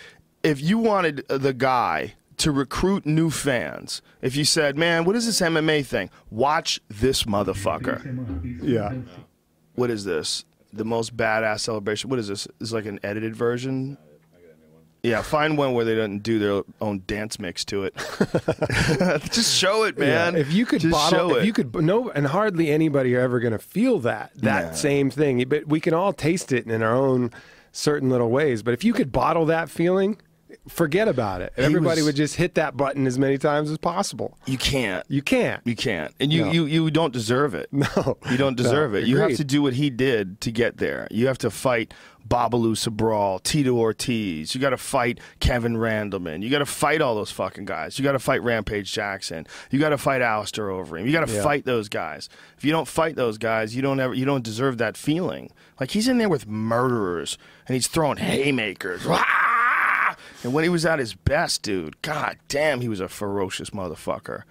if 0.43 0.61
you 0.61 0.77
wanted 0.77 1.25
uh, 1.29 1.37
the 1.37 1.53
guy 1.53 2.13
to 2.37 2.51
recruit 2.51 3.05
new 3.05 3.29
fans. 3.29 4.01
If 4.21 4.35
you 4.35 4.45
said, 4.45 4.77
"Man, 4.77 5.03
what 5.05 5.15
is 5.15 5.25
this 5.25 5.41
MMA 5.41 5.85
thing?" 5.85 6.09
Watch 6.31 6.79
this 6.89 7.23
motherfucker 7.23 8.63
Yeah. 8.63 8.93
What 9.75 9.89
is 9.89 10.05
this? 10.05 10.45
The 10.73 10.85
most 10.85 11.15
badass 11.17 11.59
celebration. 11.61 12.09
What 12.09 12.19
is 12.19 12.27
this? 12.27 12.47
Is 12.59 12.71
like 12.73 12.85
an 12.85 12.99
edited 13.03 13.35
version? 13.35 13.97
Yeah, 15.03 15.23
find 15.23 15.57
one 15.57 15.73
where 15.73 15.83
they 15.83 15.95
don't 15.95 16.19
do 16.19 16.37
their 16.37 16.61
own 16.79 17.01
dance 17.07 17.39
mix 17.39 17.65
to 17.65 17.85
it. 17.85 17.95
Just 19.31 19.57
show 19.57 19.83
it, 19.83 19.97
man. 19.97 20.35
Yeah, 20.35 20.39
If 20.39 20.53
you 20.53 20.65
could 20.67 20.81
Just 20.81 20.91
bottle, 20.91 21.29
show 21.29 21.35
if 21.37 21.43
it. 21.43 21.47
you 21.47 21.53
could, 21.53 21.73
no, 21.75 22.11
and 22.11 22.27
hardly 22.27 22.69
anybody 22.69 23.15
are 23.15 23.19
ever 23.21 23.39
going 23.39 23.53
to 23.53 23.57
feel 23.59 23.97
that 24.01 24.31
that 24.35 24.65
No. 24.69 24.75
same 24.75 25.09
thing. 25.09 25.43
But 25.49 25.67
we 25.67 25.79
can 25.79 25.95
all 25.95 26.13
taste 26.13 26.51
it 26.51 26.67
in 26.67 26.83
our 26.83 26.93
own 26.95 27.31
certain 27.71 28.11
little 28.11 28.29
ways. 28.29 28.61
But 28.61 28.75
if 28.75 28.83
you 28.83 28.93
could 28.93 29.11
bottle 29.11 29.45
that 29.47 29.69
feeling, 29.71 30.21
forget 30.67 31.07
about 31.07 31.41
it. 31.41 31.53
Everybody 31.57 32.01
was- 32.01 32.07
would 32.07 32.15
just 32.15 32.35
hit 32.35 32.55
that 32.55 32.75
button 32.77 33.07
as 33.07 33.17
many 33.19 33.37
times 33.37 33.69
as 33.71 33.77
possible. 33.77 34.37
you 34.45 34.57
can't. 34.57 35.05
You 35.09 35.21
can't. 35.21 35.61
You 35.65 35.75
can't, 35.75 36.13
and 36.19 36.31
you, 36.31 36.45
No. 36.45 36.51
you 36.51 36.65
you 36.65 36.91
don't 36.91 37.13
deserve 37.13 37.53
it. 37.55 37.69
No. 37.71 38.17
you 38.29 38.37
don't 38.37 38.55
deserve 38.57 38.91
No, 38.91 38.97
it. 38.99 39.05
You 39.05 39.17
have 39.17 39.35
to 39.37 39.43
do 39.43 39.61
what 39.61 39.73
he 39.73 39.89
did 39.89 40.39
to 40.41 40.51
get 40.51 40.77
there. 40.77 41.07
You 41.11 41.27
have 41.27 41.37
to 41.39 41.49
fight 41.49 41.93
Babalu 42.27 42.75
Sobral, 42.77 43.41
Tito 43.43 43.75
Ortiz. 43.75 44.53
You 44.53 44.61
got 44.61 44.69
to 44.69 44.77
fight 44.77 45.19
Kevin 45.39 45.75
Randleman. 45.75 46.43
You 46.43 46.49
got 46.49 46.59
to 46.59 46.65
fight 46.67 47.01
all 47.01 47.15
those 47.15 47.31
fucking 47.31 47.65
guys. 47.65 47.97
You 47.97 48.03
got 48.03 48.11
to 48.13 48.19
fight 48.19 48.43
Rampage 48.43 48.93
Jackson. 48.93 49.47
You 49.71 49.79
got 49.79 49.89
to 49.89 49.97
fight 49.97 50.21
Alistair 50.21 50.65
Overeem. 50.67 51.05
You 51.05 51.11
got 51.11 51.27
to 51.27 51.33
Yeah. 51.33 51.43
fight 51.43 51.65
those 51.65 51.89
guys. 51.89 52.29
If 52.57 52.63
you 52.63 52.71
don't 52.71 52.87
fight 52.87 53.15
those 53.15 53.37
guys, 53.37 53.75
you 53.75 53.81
don't 53.81 53.99
ever 53.99 54.13
you 54.13 54.23
don't 54.25 54.43
deserve 54.43 54.77
that 54.77 54.95
feeling. 54.97 55.51
Like 55.79 55.91
he's 55.91 56.07
in 56.07 56.19
there 56.19 56.29
with 56.29 56.47
murderers 56.47 57.37
and 57.67 57.73
he's 57.73 57.87
throwing 57.87 58.17
haymakers. 58.17 59.05
Wah! 59.05 59.23
And 60.43 60.53
when 60.53 60.63
he 60.63 60.69
was 60.69 60.85
at 60.85 60.99
his 60.99 61.13
best, 61.13 61.61
dude, 61.61 62.01
god 62.01 62.37
damn, 62.47 62.81
he 62.81 62.89
was 62.89 62.99
a 62.99 63.07
ferocious 63.07 63.69
motherfucker. 63.71 64.43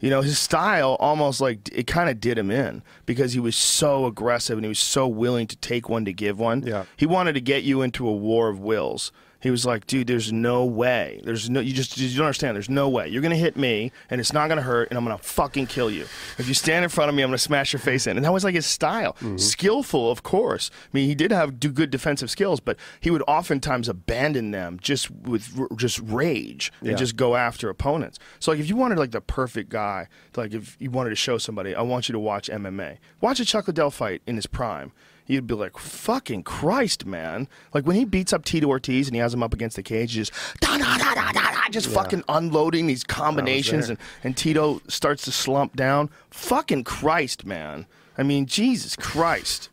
You 0.00 0.10
know, 0.10 0.20
his 0.20 0.38
style 0.38 0.96
almost 0.98 1.40
like 1.40 1.68
it 1.72 1.86
kind 1.86 2.10
of 2.10 2.20
did 2.20 2.36
him 2.36 2.50
in 2.50 2.82
because 3.06 3.34
he 3.34 3.40
was 3.40 3.54
so 3.54 4.06
aggressive 4.06 4.58
and 4.58 4.64
he 4.64 4.68
was 4.68 4.80
so 4.80 5.06
willing 5.06 5.46
to 5.46 5.56
take 5.56 5.88
one 5.88 6.04
to 6.06 6.12
give 6.12 6.40
one. 6.40 6.64
Yeah. 6.66 6.84
He 6.96 7.06
wanted 7.06 7.34
to 7.34 7.40
get 7.40 7.62
you 7.62 7.82
into 7.82 8.08
a 8.08 8.12
war 8.12 8.48
of 8.48 8.58
wills. 8.58 9.12
He 9.42 9.50
was 9.50 9.66
like, 9.66 9.86
dude, 9.86 10.06
there's 10.06 10.32
no 10.32 10.64
way. 10.64 11.20
There's 11.24 11.50
no, 11.50 11.58
you 11.60 11.72
just, 11.72 11.98
you 11.98 12.08
don't 12.16 12.26
understand. 12.26 12.54
There's 12.54 12.70
no 12.70 12.88
way. 12.88 13.08
You're 13.08 13.22
going 13.22 13.30
to 13.32 13.36
hit 13.36 13.56
me 13.56 13.90
and 14.08 14.20
it's 14.20 14.32
not 14.32 14.46
going 14.46 14.56
to 14.58 14.62
hurt 14.62 14.88
and 14.90 14.96
I'm 14.96 15.04
going 15.04 15.16
to 15.18 15.22
fucking 15.22 15.66
kill 15.66 15.90
you. 15.90 16.02
If 16.38 16.46
you 16.46 16.54
stand 16.54 16.84
in 16.84 16.88
front 16.90 17.08
of 17.08 17.14
me, 17.14 17.22
I'm 17.22 17.28
going 17.30 17.36
to 17.36 17.42
smash 17.42 17.72
your 17.72 17.80
face 17.80 18.06
in. 18.06 18.16
And 18.16 18.24
that 18.24 18.32
was 18.32 18.44
like 18.44 18.54
his 18.54 18.66
style. 18.66 19.14
Mm-hmm. 19.14 19.38
Skillful, 19.38 20.10
of 20.10 20.22
course. 20.22 20.70
I 20.84 20.88
mean, 20.92 21.08
he 21.08 21.14
did 21.14 21.32
have 21.32 21.58
do 21.58 21.70
good 21.72 21.90
defensive 21.90 22.30
skills, 22.30 22.60
but 22.60 22.76
he 23.00 23.10
would 23.10 23.22
oftentimes 23.26 23.88
abandon 23.88 24.52
them 24.52 24.78
just 24.80 25.10
with 25.10 25.58
r- 25.58 25.68
just 25.76 25.98
rage 26.00 26.70
and 26.80 26.90
Yeah. 26.90 26.96
just 26.96 27.16
go 27.16 27.34
after 27.34 27.68
opponents. 27.68 28.18
So 28.38 28.52
like 28.52 28.60
if 28.60 28.68
you 28.68 28.76
wanted 28.76 28.98
like 28.98 29.10
the 29.10 29.20
perfect 29.20 29.70
guy, 29.70 30.06
like 30.36 30.54
if 30.54 30.76
you 30.78 30.90
wanted 30.90 31.10
to 31.10 31.16
show 31.16 31.36
somebody, 31.38 31.74
I 31.74 31.82
want 31.82 32.08
you 32.08 32.12
to 32.12 32.18
watch 32.20 32.48
MMA. 32.48 32.98
Watch 33.20 33.40
a 33.40 33.44
Chuck 33.44 33.66
Liddell 33.66 33.90
fight 33.90 34.22
in 34.26 34.36
his 34.36 34.46
prime. 34.46 34.92
You'd 35.32 35.46
be 35.46 35.54
like, 35.54 35.78
fucking 35.78 36.42
Christ, 36.42 37.06
man. 37.06 37.48
Like 37.72 37.86
when 37.86 37.96
he 37.96 38.04
beats 38.04 38.32
up 38.32 38.44
Tito 38.44 38.68
Ortiz 38.68 39.08
and 39.08 39.14
he 39.14 39.20
has 39.20 39.32
him 39.32 39.42
up 39.42 39.54
against 39.54 39.76
the 39.76 39.82
cage, 39.82 40.10
just 40.12 40.32
da 40.60 40.76
da 40.76 40.98
da 40.98 41.14
da 41.14 41.32
da 41.32 41.50
da, 41.52 41.68
just 41.70 41.88
fucking 41.88 42.22
unloading 42.28 42.86
these 42.86 43.02
combinations 43.02 43.88
and, 43.88 43.98
and 44.22 44.36
Tito 44.36 44.80
starts 44.88 45.24
to 45.24 45.32
slump 45.32 45.74
down. 45.74 46.10
Fucking 46.30 46.84
Christ, 46.84 47.46
man. 47.46 47.86
I 48.18 48.22
mean, 48.22 48.46
Jesus 48.46 48.94
Christ. 48.94 49.70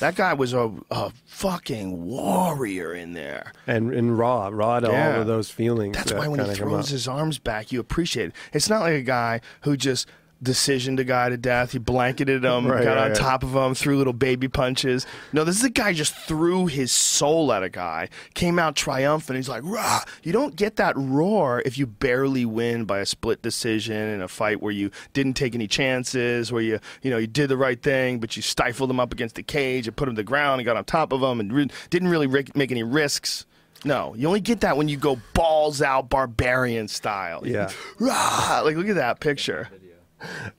That 0.00 0.14
guy 0.14 0.34
was 0.34 0.52
a, 0.52 0.72
a 0.90 1.10
fucking 1.26 2.06
warrior 2.06 2.94
in 2.94 3.12
there. 3.12 3.52
and 3.66 3.92
and 3.92 4.16
raw, 4.18 4.48
raw 4.52 4.80
to 4.80 4.88
Yeah. 4.88 5.14
all 5.14 5.20
of 5.22 5.26
those 5.26 5.50
feelings. 5.50 5.96
That's 5.96 6.12
that 6.12 6.18
why 6.18 6.28
when 6.28 6.44
he 6.44 6.54
throws 6.54 6.88
his 6.90 7.08
arms 7.08 7.38
back, 7.38 7.72
you 7.72 7.80
appreciate 7.80 8.26
it. 8.28 8.32
It's 8.52 8.68
not 8.68 8.82
like 8.82 8.94
a 8.94 9.02
guy 9.02 9.40
who 9.62 9.76
just 9.76 10.06
decisioned 10.42 10.98
a 10.98 11.04
guy 11.04 11.28
to 11.28 11.36
death. 11.36 11.72
He 11.72 11.78
blanketed 11.78 12.44
him, 12.44 12.66
Right, 12.66 12.82
got 12.82 12.96
right, 12.96 13.04
on 13.04 13.08
right. 13.10 13.16
top 13.16 13.42
of 13.42 13.54
him, 13.54 13.74
threw 13.74 13.98
little 13.98 14.12
baby 14.12 14.48
punches. 14.48 15.06
No, 15.32 15.44
this 15.44 15.56
is 15.58 15.64
a 15.64 15.70
guy 15.70 15.92
just 15.92 16.14
threw 16.14 16.66
his 16.66 16.92
soul 16.92 17.52
at 17.52 17.62
a 17.62 17.68
guy, 17.68 18.08
came 18.34 18.58
out 18.58 18.76
triumphant. 18.76 19.36
He's 19.36 19.48
like, 19.48 19.62
rah! 19.64 20.00
You 20.22 20.32
don't 20.32 20.56
get 20.56 20.76
that 20.76 20.94
roar 20.96 21.62
if 21.66 21.76
you 21.76 21.86
barely 21.86 22.44
win 22.44 22.84
by 22.84 23.00
a 23.00 23.06
split 23.06 23.42
decision 23.42 23.96
in 23.96 24.22
a 24.22 24.28
fight 24.28 24.62
where 24.62 24.72
you 24.72 24.90
didn't 25.12 25.34
take 25.34 25.54
any 25.54 25.66
chances, 25.68 26.50
where 26.50 26.62
you, 26.62 26.78
you 27.02 27.10
know, 27.10 27.18
you 27.18 27.26
did 27.26 27.48
the 27.48 27.56
right 27.56 27.80
thing, 27.82 28.18
but 28.18 28.34
you 28.36 28.42
stifled 28.42 28.90
him 28.90 29.00
up 29.00 29.12
against 29.12 29.34
the 29.34 29.42
cage 29.42 29.86
and 29.86 29.96
put 29.96 30.08
him 30.08 30.14
to 30.14 30.20
the 30.20 30.24
ground 30.24 30.60
and 30.60 30.64
got 30.66 30.76
on 30.76 30.84
top 30.84 31.12
of 31.12 31.22
him 31.22 31.40
and 31.40 31.52
re- 31.52 31.70
didn't 31.90 32.08
really 32.08 32.26
ri- 32.26 32.46
make 32.54 32.70
any 32.70 32.82
risks. 32.82 33.44
No, 33.84 34.14
you 34.14 34.26
only 34.26 34.40
get 34.40 34.60
that 34.60 34.76
when 34.76 34.88
you 34.88 34.96
go 34.98 35.18
balls 35.32 35.80
out 35.80 36.10
barbarian 36.10 36.86
style. 36.86 37.46
Yeah. 37.46 37.70
Rah! 37.98 38.60
Like, 38.64 38.76
look 38.76 38.88
at 38.88 38.96
that 38.96 39.20
picture. 39.20 39.68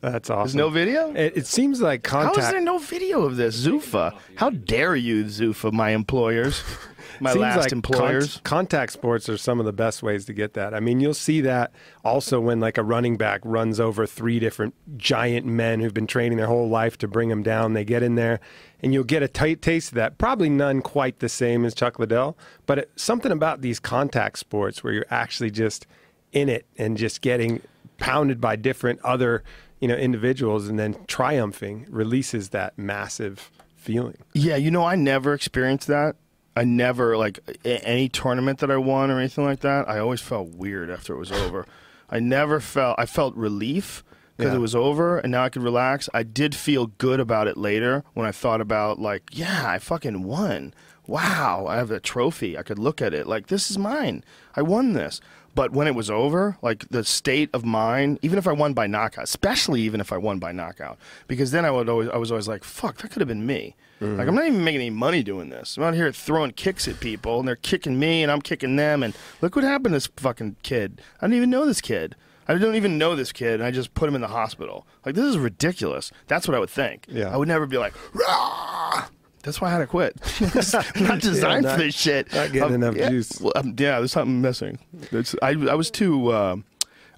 That's 0.01 0.29
awesome. 0.29 0.43
There's 0.43 0.55
no 0.55 0.69
video? 0.69 1.13
It, 1.13 1.37
it 1.37 1.47
seems 1.47 1.81
like 1.81 2.03
contact. 2.03 2.37
is 2.37 2.49
there 2.49 2.61
no 2.61 2.77
video 2.79 3.23
of 3.23 3.35
this, 3.37 3.65
Zuffa? 3.65 4.17
How 4.35 4.49
dare 4.49 4.95
you, 4.95 5.25
Zuffa, 5.25 5.71
my 5.71 5.91
employers, 5.91 6.63
my 7.19 7.31
Seems 7.31 7.41
last 7.41 7.57
like 7.63 7.71
employers? 7.71 8.35
con- 8.37 8.41
contact 8.43 8.91
sports 8.93 9.29
are 9.29 9.37
some 9.37 9.59
of 9.59 9.65
the 9.65 9.73
best 9.73 10.01
ways 10.01 10.25
to 10.25 10.33
get 10.33 10.53
that. 10.53 10.73
I 10.73 10.79
mean, 10.79 10.99
you'll 10.99 11.13
see 11.13 11.41
that 11.41 11.71
also 12.03 12.39
when 12.39 12.59
like 12.59 12.77
a 12.77 12.83
running 12.83 13.17
back 13.17 13.41
runs 13.43 13.79
over 13.79 14.05
three 14.07 14.39
different 14.39 14.73
giant 14.97 15.45
men 15.45 15.79
who've 15.79 15.93
been 15.93 16.07
training 16.07 16.37
their 16.37 16.47
whole 16.47 16.69
life 16.69 16.97
to 16.99 17.07
bring 17.07 17.29
them 17.29 17.43
down. 17.43 17.73
They 17.73 17.85
get 17.85 18.01
in 18.03 18.15
there, 18.15 18.39
and 18.81 18.93
you'll 18.93 19.03
get 19.03 19.21
a 19.21 19.27
tight 19.27 19.61
taste 19.61 19.89
of 19.89 19.95
that. 19.95 20.17
Probably 20.17 20.49
none 20.49 20.81
quite 20.81 21.19
the 21.19 21.29
same 21.29 21.65
as 21.65 21.75
Chuck 21.75 21.99
Liddell, 21.99 22.37
but 22.65 22.79
it, 22.79 22.91
something 22.95 23.31
about 23.31 23.61
these 23.61 23.79
contact 23.79 24.39
sports 24.39 24.83
where 24.83 24.93
you're 24.93 25.05
actually 25.11 25.51
just 25.51 25.85
in 26.31 26.49
it 26.49 26.65
and 26.77 26.97
just 26.97 27.21
getting 27.21 27.61
pounded 28.01 28.41
by 28.41 28.55
different 28.57 28.99
other 29.03 29.43
you 29.79 29.87
know 29.87 29.95
individuals 29.95 30.67
and 30.67 30.77
then 30.77 30.97
triumphing 31.07 31.85
releases 31.89 32.49
that 32.49 32.77
massive 32.77 33.49
feeling. 33.75 34.17
Yeah, 34.33 34.57
you 34.57 34.69
know, 34.71 34.83
I 34.85 34.95
never 34.95 35.33
experienced 35.33 35.87
that. 35.87 36.15
I 36.55 36.65
never 36.65 37.15
like 37.17 37.39
any 37.63 38.09
tournament 38.09 38.59
that 38.59 38.69
I 38.69 38.75
won 38.77 39.09
or 39.09 39.19
anything 39.19 39.45
like 39.45 39.61
that. 39.61 39.87
I 39.89 39.99
always 39.99 40.19
felt 40.21 40.49
weird 40.49 40.89
after 40.91 41.13
it 41.13 41.17
was 41.17 41.31
over. 41.31 41.65
I 42.09 42.19
never 42.19 42.59
felt. 42.59 42.95
I 42.99 43.05
felt 43.05 43.33
relief 43.35 44.03
because 44.37 44.51
Yeah. 44.51 44.57
it 44.57 44.61
was 44.61 44.75
over 44.75 45.17
and 45.19 45.31
now 45.31 45.43
I 45.45 45.49
could 45.49 45.63
relax. 45.63 46.09
I 46.13 46.23
did 46.23 46.53
feel 46.53 46.87
good 46.87 47.19
about 47.21 47.47
it 47.47 47.55
later 47.57 48.03
when 48.13 48.25
I 48.27 48.31
thought 48.33 48.59
about 48.61 48.99
like, 48.99 49.29
yeah, 49.31 49.63
I 49.65 49.79
fucking 49.79 50.23
won. 50.23 50.73
Wow, 51.07 51.65
I 51.67 51.77
have 51.77 51.89
a 51.89 51.99
trophy. 51.99 52.57
I 52.57 52.63
could 52.63 52.77
look 52.79 53.01
at 53.01 53.13
it 53.13 53.27
like 53.27 53.47
this 53.47 53.71
is 53.71 53.77
mine. 53.77 54.23
I 54.55 54.61
won 54.61 54.93
this. 54.93 55.21
But 55.53 55.71
when 55.71 55.87
it 55.87 55.95
was 55.95 56.09
over, 56.09 56.57
like 56.61 56.87
the 56.89 57.03
state 57.03 57.49
of 57.53 57.65
mind, 57.65 58.19
even 58.21 58.37
if 58.37 58.47
I 58.47 58.53
won 58.53 58.73
by 58.73 58.87
knockout, 58.87 59.25
especially 59.25 59.81
even 59.81 59.99
if 59.99 60.13
I 60.13 60.17
won 60.17 60.39
by 60.39 60.51
knockout, 60.51 60.97
because 61.27 61.51
then 61.51 61.65
I 61.65 61.71
would 61.71 61.89
always, 61.89 62.09
I 62.09 62.17
was 62.17 62.31
always 62.31 62.47
like, 62.47 62.63
fuck, 62.63 62.97
that 62.97 63.11
could 63.11 63.19
have 63.19 63.27
been 63.27 63.45
me. 63.45 63.75
Mm-hmm. 64.01 64.17
Like 64.17 64.27
I'm 64.27 64.35
not 64.35 64.45
even 64.45 64.63
making 64.63 64.81
any 64.81 64.89
money 64.89 65.23
doing 65.23 65.49
this. 65.49 65.77
I'm 65.77 65.83
out 65.83 65.93
here 65.93 66.11
throwing 66.11 66.51
kicks 66.51 66.87
at 66.87 66.99
people, 66.99 67.39
and 67.39 67.47
they're 67.47 67.55
kicking 67.57 67.99
me, 67.99 68.23
and 68.23 68.31
I'm 68.31 68.41
kicking 68.41 68.75
them, 68.75 69.03
and 69.03 69.13
look 69.41 69.55
what 69.55 69.65
happened 69.65 69.91
to 69.93 69.97
this 69.97 70.07
fucking 70.15 70.55
kid. 70.63 71.01
I 71.21 71.27
don't 71.27 71.35
even 71.35 71.49
know 71.49 71.65
this 71.65 71.81
kid. 71.81 72.15
I 72.47 72.55
don't 72.55 72.75
even 72.75 72.97
know 72.97 73.15
this 73.15 73.31
kid, 73.31 73.55
and 73.55 73.63
I 73.63 73.71
just 73.71 73.93
put 73.93 74.09
him 74.09 74.15
in 74.15 74.21
the 74.21 74.27
hospital. 74.27 74.87
Like 75.05 75.15
this 75.15 75.25
is 75.25 75.37
ridiculous. 75.37 76.11
That's 76.27 76.47
what 76.47 76.55
I 76.55 76.59
would 76.59 76.69
think. 76.69 77.05
Yeah. 77.07 77.29
I 77.31 77.37
would 77.37 77.47
never 77.47 77.65
be 77.65 77.77
like, 77.77 77.93
Rah! 78.13 79.07
That's 79.41 79.59
why 79.61 79.69
I 79.69 79.71
had 79.71 79.77
to 79.79 79.87
quit. 79.87 80.15
Not 81.01 81.19
designed 81.21 81.63
not- 81.65 81.77
for 81.77 81.83
this 81.83 81.95
shit. 81.95 82.31
not 82.33 82.51
getting 82.51 82.63
Um, 82.63 82.73
enough 82.75 82.95
yeah, 82.95 83.09
juice. 83.09 83.39
well, 83.41 83.53
um, 83.55 83.75
yeah, 83.77 83.97
there's 83.99 84.11
something 84.11 84.41
missing. 84.41 84.79
It's, 85.11 85.35
I, 85.41 85.49
I 85.49 85.75
was 85.75 85.89
too. 85.91 86.29
Uh, 86.29 86.55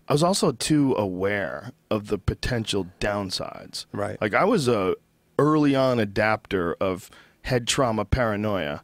I 0.08 0.14
was 0.14 0.24
also 0.24 0.52
too 0.52 0.94
aware 0.98 1.72
of 1.90 2.08
the 2.08 2.18
potential 2.18 2.88
downsides. 3.00 3.86
Right. 3.94 4.20
Like 4.22 4.34
I 4.34 4.44
was 4.44 4.68
a 4.68 4.96
early 5.40 5.76
on 5.76 6.00
adapter 6.00 6.74
of 6.76 7.10
head 7.44 7.68
trauma 7.68 8.06
paranoia 8.06 8.84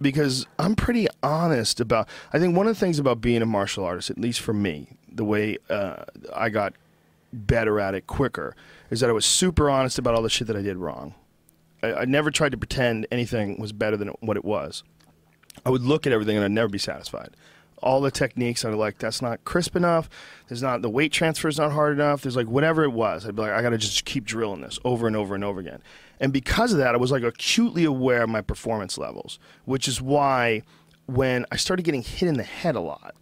because 0.00 0.46
I'm 0.58 0.74
pretty 0.76 1.06
honest 1.22 1.80
about. 1.80 2.08
I 2.32 2.38
think 2.38 2.56
one 2.56 2.66
of 2.66 2.74
the 2.74 2.80
things 2.80 2.98
about 2.98 3.20
being 3.20 3.42
a 3.42 3.46
martial 3.46 3.84
artist, 3.84 4.10
at 4.10 4.18
least 4.18 4.40
for 4.40 4.52
me, 4.52 4.96
the 5.10 5.24
way 5.24 5.58
uh, 5.68 6.04
I 6.34 6.48
got 6.48 6.74
better 7.32 7.78
at 7.80 7.94
it 7.94 8.06
quicker, 8.06 8.54
is 8.90 9.00
that 9.00 9.10
I 9.10 9.12
was 9.12 9.26
super 9.26 9.68
honest 9.68 9.98
about 9.98 10.14
all 10.14 10.22
the 10.22 10.30
shit 10.30 10.46
that 10.46 10.56
I 10.56 10.62
did 10.62 10.76
wrong. 10.76 11.14
I, 11.82 11.92
I 11.92 12.04
never 12.04 12.30
tried 12.30 12.52
to 12.52 12.58
pretend 12.58 13.06
anything 13.10 13.58
was 13.58 13.72
better 13.72 13.96
than 13.96 14.08
what 14.20 14.36
it 14.36 14.44
was. 14.44 14.82
I 15.64 15.70
would 15.70 15.82
look 15.82 16.06
at 16.06 16.12
everything 16.12 16.36
and 16.36 16.44
I'd 16.44 16.50
never 16.52 16.68
be 16.68 16.78
satisfied. 16.78 17.30
All 17.82 18.00
the 18.00 18.10
techniques, 18.10 18.64
I'd 18.64 18.70
be 18.70 18.76
like, 18.76 18.98
that's 18.98 19.22
not 19.22 19.44
crisp 19.44 19.74
enough. 19.74 20.10
There's 20.48 20.62
not 20.62 20.82
the 20.82 20.90
weight 20.90 21.12
transfer 21.12 21.48
is 21.48 21.58
not 21.58 21.72
hard 21.72 21.94
enough. 21.94 22.22
There's 22.22 22.36
like 22.36 22.46
whatever 22.46 22.84
it 22.84 22.90
was. 22.90 23.26
I'd 23.26 23.36
be 23.36 23.42
like, 23.42 23.52
I 23.52 23.62
got 23.62 23.70
to 23.70 23.78
just 23.78 24.04
keep 24.04 24.24
drilling 24.24 24.60
this 24.60 24.78
over 24.84 25.06
and 25.06 25.16
over 25.16 25.34
and 25.34 25.42
over 25.42 25.60
again. 25.60 25.82
And 26.20 26.32
because 26.32 26.72
of 26.72 26.78
that, 26.78 26.94
I 26.94 26.98
was 26.98 27.10
like 27.10 27.22
acutely 27.22 27.84
aware 27.84 28.22
of 28.22 28.28
my 28.28 28.42
performance 28.42 28.98
levels, 28.98 29.38
which 29.64 29.88
is 29.88 30.02
why 30.02 30.62
when 31.06 31.46
I 31.50 31.56
started 31.56 31.84
getting 31.84 32.02
hit 32.02 32.28
in 32.28 32.36
the 32.36 32.42
head 32.42 32.76
a 32.76 32.80
lot, 32.80 33.14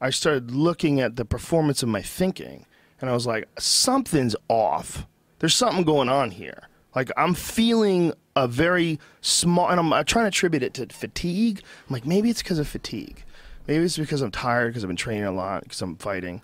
I 0.00 0.10
started 0.10 0.50
looking 0.50 1.00
at 1.00 1.16
the 1.16 1.24
performance 1.24 1.82
of 1.82 1.88
my 1.88 2.02
thinking, 2.02 2.66
and 3.00 3.08
I 3.08 3.14
was 3.14 3.26
like, 3.26 3.48
something's 3.58 4.36
off. 4.48 5.06
There's 5.38 5.54
something 5.54 5.84
going 5.84 6.08
on 6.08 6.32
here. 6.32 6.68
Like 6.94 7.10
I'm 7.16 7.34
feeling 7.34 8.12
a 8.36 8.48
very 8.48 8.98
small, 9.20 9.68
and 9.68 9.78
I'm, 9.78 9.92
I'm 9.92 10.04
trying 10.04 10.24
to 10.24 10.28
attribute 10.28 10.62
it 10.62 10.74
to 10.74 10.86
fatigue. 10.86 11.62
I'm 11.88 11.92
like, 11.92 12.06
maybe 12.06 12.30
it's 12.30 12.42
because 12.42 12.58
of 12.58 12.68
fatigue. 12.68 13.24
Maybe 13.66 13.84
it's 13.84 13.96
because 13.96 14.22
I'm 14.22 14.30
tired 14.30 14.68
because 14.68 14.84
I've 14.84 14.88
been 14.88 14.96
training 14.96 15.24
a 15.24 15.32
lot 15.32 15.62
because 15.62 15.80
I'm 15.82 15.96
fighting. 15.96 16.42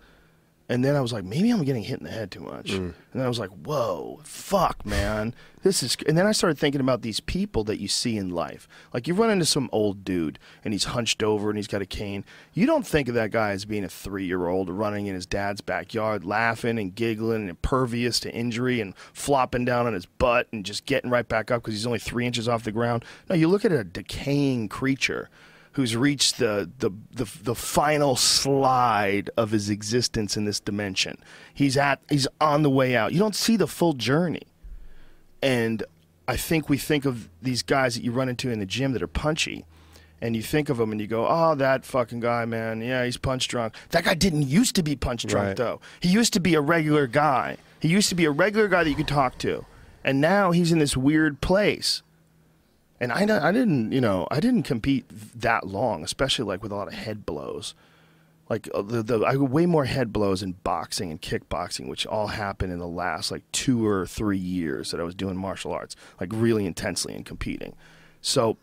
And 0.70 0.84
then 0.84 0.94
I 0.94 1.00
was 1.00 1.14
like, 1.14 1.24
maybe 1.24 1.50
I'm 1.50 1.64
getting 1.64 1.82
hit 1.82 1.98
in 1.98 2.04
the 2.04 2.10
head 2.10 2.30
too 2.30 2.40
much. 2.40 2.72
Mm. 2.72 2.76
And 2.76 2.94
then 3.14 3.24
I 3.24 3.28
was 3.28 3.38
like, 3.38 3.48
whoa, 3.50 4.20
fuck, 4.22 4.84
man. 4.84 5.34
This 5.62 5.82
is. 5.82 5.96
And 6.06 6.16
then 6.16 6.26
I 6.26 6.32
started 6.32 6.58
thinking 6.58 6.82
about 6.82 7.00
these 7.00 7.20
people 7.20 7.64
that 7.64 7.80
you 7.80 7.88
see 7.88 8.18
in 8.18 8.28
life. 8.28 8.68
Like 8.92 9.08
you 9.08 9.14
run 9.14 9.30
into 9.30 9.46
some 9.46 9.70
old 9.72 10.04
dude 10.04 10.38
and 10.62 10.74
he's 10.74 10.84
hunched 10.84 11.22
over 11.22 11.48
and 11.48 11.58
he's 11.58 11.66
got 11.66 11.80
a 11.80 11.86
cane. 11.86 12.22
You 12.52 12.66
don't 12.66 12.86
think 12.86 13.08
of 13.08 13.14
that 13.14 13.30
guy 13.30 13.52
as 13.52 13.64
being 13.64 13.82
a 13.82 13.88
three 13.88 14.26
year 14.26 14.46
old 14.46 14.68
running 14.68 15.06
in 15.06 15.14
his 15.14 15.24
dad's 15.24 15.62
backyard, 15.62 16.22
laughing 16.22 16.78
and 16.78 16.94
giggling 16.94 17.40
and 17.40 17.50
impervious 17.50 18.20
to 18.20 18.34
injury 18.34 18.82
and 18.82 18.94
flopping 19.14 19.64
down 19.64 19.86
on 19.86 19.94
his 19.94 20.04
butt 20.06 20.48
and 20.52 20.66
just 20.66 20.84
getting 20.84 21.10
right 21.10 21.26
back 21.26 21.50
up 21.50 21.62
because 21.62 21.74
he's 21.74 21.86
only 21.86 21.98
three 21.98 22.26
inches 22.26 22.46
off 22.46 22.62
the 22.64 22.72
ground. 22.72 23.06
No, 23.30 23.34
you 23.34 23.48
look 23.48 23.64
at 23.64 23.72
a 23.72 23.84
decaying 23.84 24.68
creature 24.68 25.30
who's 25.72 25.96
reached 25.96 26.38
the, 26.38 26.70
the, 26.78 26.90
the, 27.12 27.24
the 27.42 27.54
final 27.54 28.16
slide 28.16 29.30
of 29.36 29.50
his 29.50 29.70
existence 29.70 30.36
in 30.36 30.44
this 30.44 30.60
dimension. 30.60 31.18
He's 31.54 31.76
at 31.76 32.00
he's 32.08 32.26
on 32.40 32.62
the 32.62 32.70
way 32.70 32.96
out. 32.96 33.12
You 33.12 33.18
don't 33.18 33.34
see 33.36 33.56
the 33.56 33.66
full 33.66 33.92
journey. 33.92 34.42
And 35.42 35.82
I 36.26 36.36
think 36.36 36.68
we 36.68 36.78
think 36.78 37.04
of 37.04 37.28
these 37.42 37.62
guys 37.62 37.94
that 37.94 38.02
you 38.02 38.12
run 38.12 38.28
into 38.28 38.50
in 38.50 38.58
the 38.58 38.66
gym 38.66 38.92
that 38.92 39.02
are 39.02 39.06
punchy. 39.06 39.64
And 40.20 40.34
you 40.34 40.42
think 40.42 40.68
of 40.68 40.78
them 40.78 40.90
and 40.90 41.00
you 41.00 41.06
go, 41.06 41.28
oh, 41.28 41.54
that 41.54 41.84
fucking 41.84 42.18
guy, 42.18 42.44
man. 42.44 42.80
Yeah, 42.80 43.04
he's 43.04 43.16
punch 43.16 43.46
drunk. 43.46 43.74
That 43.90 44.02
guy 44.04 44.14
didn't 44.14 44.42
used 44.48 44.74
to 44.74 44.82
be 44.82 44.96
punch 44.96 45.24
drunk, 45.24 45.46
Right. 45.48 45.56
though. 45.56 45.80
He 46.00 46.08
used 46.08 46.32
to 46.32 46.40
be 46.40 46.54
a 46.54 46.60
regular 46.60 47.06
guy. 47.06 47.56
He 47.78 47.86
used 47.86 48.08
to 48.08 48.16
be 48.16 48.24
a 48.24 48.30
regular 48.32 48.66
guy 48.66 48.82
that 48.82 48.90
you 48.90 48.96
could 48.96 49.06
talk 49.06 49.38
to. 49.38 49.64
And 50.02 50.20
now 50.20 50.50
he's 50.50 50.72
in 50.72 50.80
this 50.80 50.96
weird 50.96 51.40
place. 51.40 52.02
And 53.00 53.12
I, 53.12 53.48
I 53.48 53.52
didn't, 53.52 53.92
you 53.92 54.00
know, 54.00 54.26
I 54.30 54.40
didn't 54.40 54.64
compete 54.64 55.06
that 55.40 55.66
long, 55.66 56.02
especially 56.02 56.44
like 56.44 56.62
with 56.62 56.72
a 56.72 56.74
lot 56.74 56.88
of 56.88 56.94
head 56.94 57.24
blows. 57.24 57.74
Like 58.48 58.68
uh, 58.74 58.82
the, 58.82 59.02
the 59.02 59.20
I 59.20 59.36
way 59.36 59.66
more 59.66 59.84
head 59.84 60.12
blows 60.12 60.42
in 60.42 60.52
boxing 60.64 61.10
and 61.10 61.20
kickboxing, 61.20 61.86
which 61.86 62.06
all 62.06 62.28
happened 62.28 62.72
in 62.72 62.78
the 62.78 62.88
last 62.88 63.30
like 63.30 63.42
two 63.52 63.86
or 63.86 64.06
three 64.06 64.38
years 64.38 64.90
that 64.90 65.00
I 65.00 65.04
was 65.04 65.14
doing 65.14 65.36
martial 65.36 65.72
arts, 65.72 65.94
like 66.18 66.30
really 66.32 66.64
intensely 66.66 67.14
and 67.14 67.26
competing. 67.26 67.76
So 68.20 68.56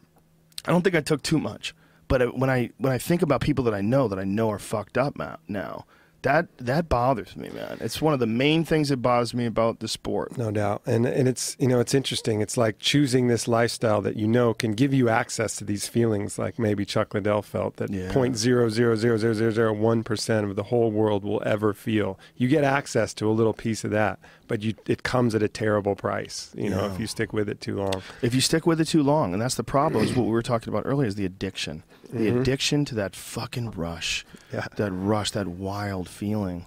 I 0.66 0.72
don't 0.72 0.82
think 0.82 0.96
I 0.96 1.02
took 1.02 1.22
too 1.22 1.40
much, 1.40 1.76
But 2.08 2.22
uh, 2.22 2.28
when 2.28 2.50
I 2.50 2.72
when 2.78 2.92
I 2.92 2.98
think 2.98 3.22
about 3.22 3.42
people 3.42 3.64
that 3.66 3.74
I 3.74 3.82
know 3.82 4.08
that 4.08 4.20
I 4.20 4.24
know 4.24 4.50
are 4.50 4.60
fucked 4.60 4.98
up 4.98 5.18
now 5.48 5.86
that 6.26 6.48
that 6.58 6.90
bothers 6.90 7.36
me, 7.38 7.50
man. 7.50 7.78
It's 7.80 8.02
one 8.02 8.14
of 8.14 8.20
the 8.20 8.28
main 8.28 8.66
things 8.66 8.90
that 8.90 8.98
bothers 8.98 9.34
me 9.34 9.46
about 9.46 9.80
the 9.80 9.88
sport. 9.88 10.38
No 10.38 10.52
doubt. 10.52 10.82
And 10.86 11.06
and 11.06 11.28
it's 11.28 11.56
you 11.60 11.68
know, 11.68 11.80
it's 11.80 11.94
interesting. 11.94 12.42
It's 12.42 12.58
like 12.58 12.78
choosing 12.80 13.28
this 13.28 13.48
lifestyle 13.48 14.02
that 14.02 14.18
you 14.18 14.28
know 14.28 14.54
can 14.54 14.74
give 14.74 14.94
you 14.94 15.08
access 15.10 15.56
to 15.58 15.64
these 15.64 15.88
feelings 15.88 16.38
like 16.38 16.60
maybe 16.60 16.84
Chuck 16.86 17.14
Liddell 17.14 17.42
felt 17.42 17.78
that 17.78 17.90
point 18.12 18.36
zero 18.38 18.70
zero 18.70 18.96
zero 18.96 19.18
zero 19.18 19.34
zero 19.34 19.52
zero 19.52 19.72
one 19.74 20.04
percent 20.04 20.46
of 20.50 20.56
the 20.56 20.64
whole 20.64 20.92
world 20.92 21.24
will 21.24 21.42
ever 21.46 21.74
feel. 21.74 22.20
You 22.36 22.48
get 22.48 22.64
access 22.64 23.14
to 23.16 23.30
a 23.30 23.32
little 23.32 23.54
piece 23.54 23.84
of 23.84 23.92
that, 23.92 24.20
but 24.48 24.62
you 24.64 24.74
it 24.88 25.04
comes 25.04 25.34
at 25.36 25.42
a 25.44 25.48
terrible 25.48 25.96
price, 25.96 26.52
you 26.56 26.70
know, 26.70 26.86
Yeah. 26.86 26.94
if 26.94 27.00
you 27.00 27.08
stick 27.08 27.32
with 27.34 27.48
it 27.48 27.62
too 27.62 27.76
long. 27.78 28.02
If 28.22 28.36
you 28.36 28.42
stick 28.42 28.66
with 28.68 28.82
it 28.82 28.86
too 28.88 29.04
long, 29.04 29.32
and 29.34 29.42
that's 29.42 29.56
the 29.56 29.64
problem, 29.64 30.04
is 30.04 30.16
what 30.16 30.26
we 30.26 30.32
were 30.32 30.42
talking 30.42 30.74
about 30.74 30.84
earlier, 30.86 31.08
is 31.08 31.16
the 31.16 31.26
addiction. 31.26 31.84
The 32.16 32.32
Mhm. 32.32 32.41
addiction 32.41 32.86
to 32.86 32.95
that 32.95 33.16
fucking 33.16 33.72
rush, 33.72 34.26
Yeah. 34.53 34.68
that 34.78 34.91
rush, 34.91 35.32
that 35.32 35.47
wild 35.47 36.07
feeling. 36.07 36.66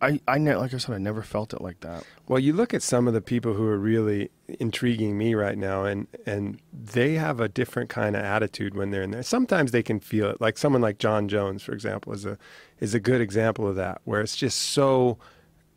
I, 0.00 0.20
I 0.28 0.38
ne- 0.38 0.56
like 0.56 0.74
I 0.74 0.78
said, 0.78 0.94
I 0.94 0.98
never 0.98 1.22
felt 1.22 1.54
it 1.54 1.60
like 1.60 1.80
that. 1.80 2.04
Well, 2.28 2.38
you 2.38 2.52
look 2.52 2.74
at 2.74 2.82
some 2.82 3.08
of 3.08 3.14
the 3.14 3.20
people 3.22 3.54
who 3.54 3.66
are 3.66 3.78
really 3.78 4.30
intriguing 4.60 5.16
me 5.16 5.34
right 5.34 5.56
now, 5.56 5.84
and 5.84 6.06
and 6.26 6.58
they 6.72 7.14
have 7.14 7.40
a 7.40 7.48
different 7.48 7.88
kind 7.90 8.14
of 8.14 8.22
attitude 8.22 8.74
when 8.74 8.90
they're 8.90 9.02
in 9.02 9.12
there. 9.12 9.22
Sometimes 9.22 9.70
they 9.72 9.82
can 9.82 10.00
feel 10.00 10.28
it, 10.30 10.40
like 10.40 10.58
someone 10.58 10.82
like 10.82 10.98
Jon 10.98 11.26
Jones, 11.28 11.62
for 11.62 11.72
example, 11.72 12.12
is 12.12 12.24
a 12.26 12.36
is 12.80 12.92
a 12.94 13.00
good 13.00 13.20
example 13.22 13.66
of 13.66 13.76
that, 13.76 14.00
where 14.04 14.20
it's 14.20 14.36
just 14.36 14.58
so 14.60 15.16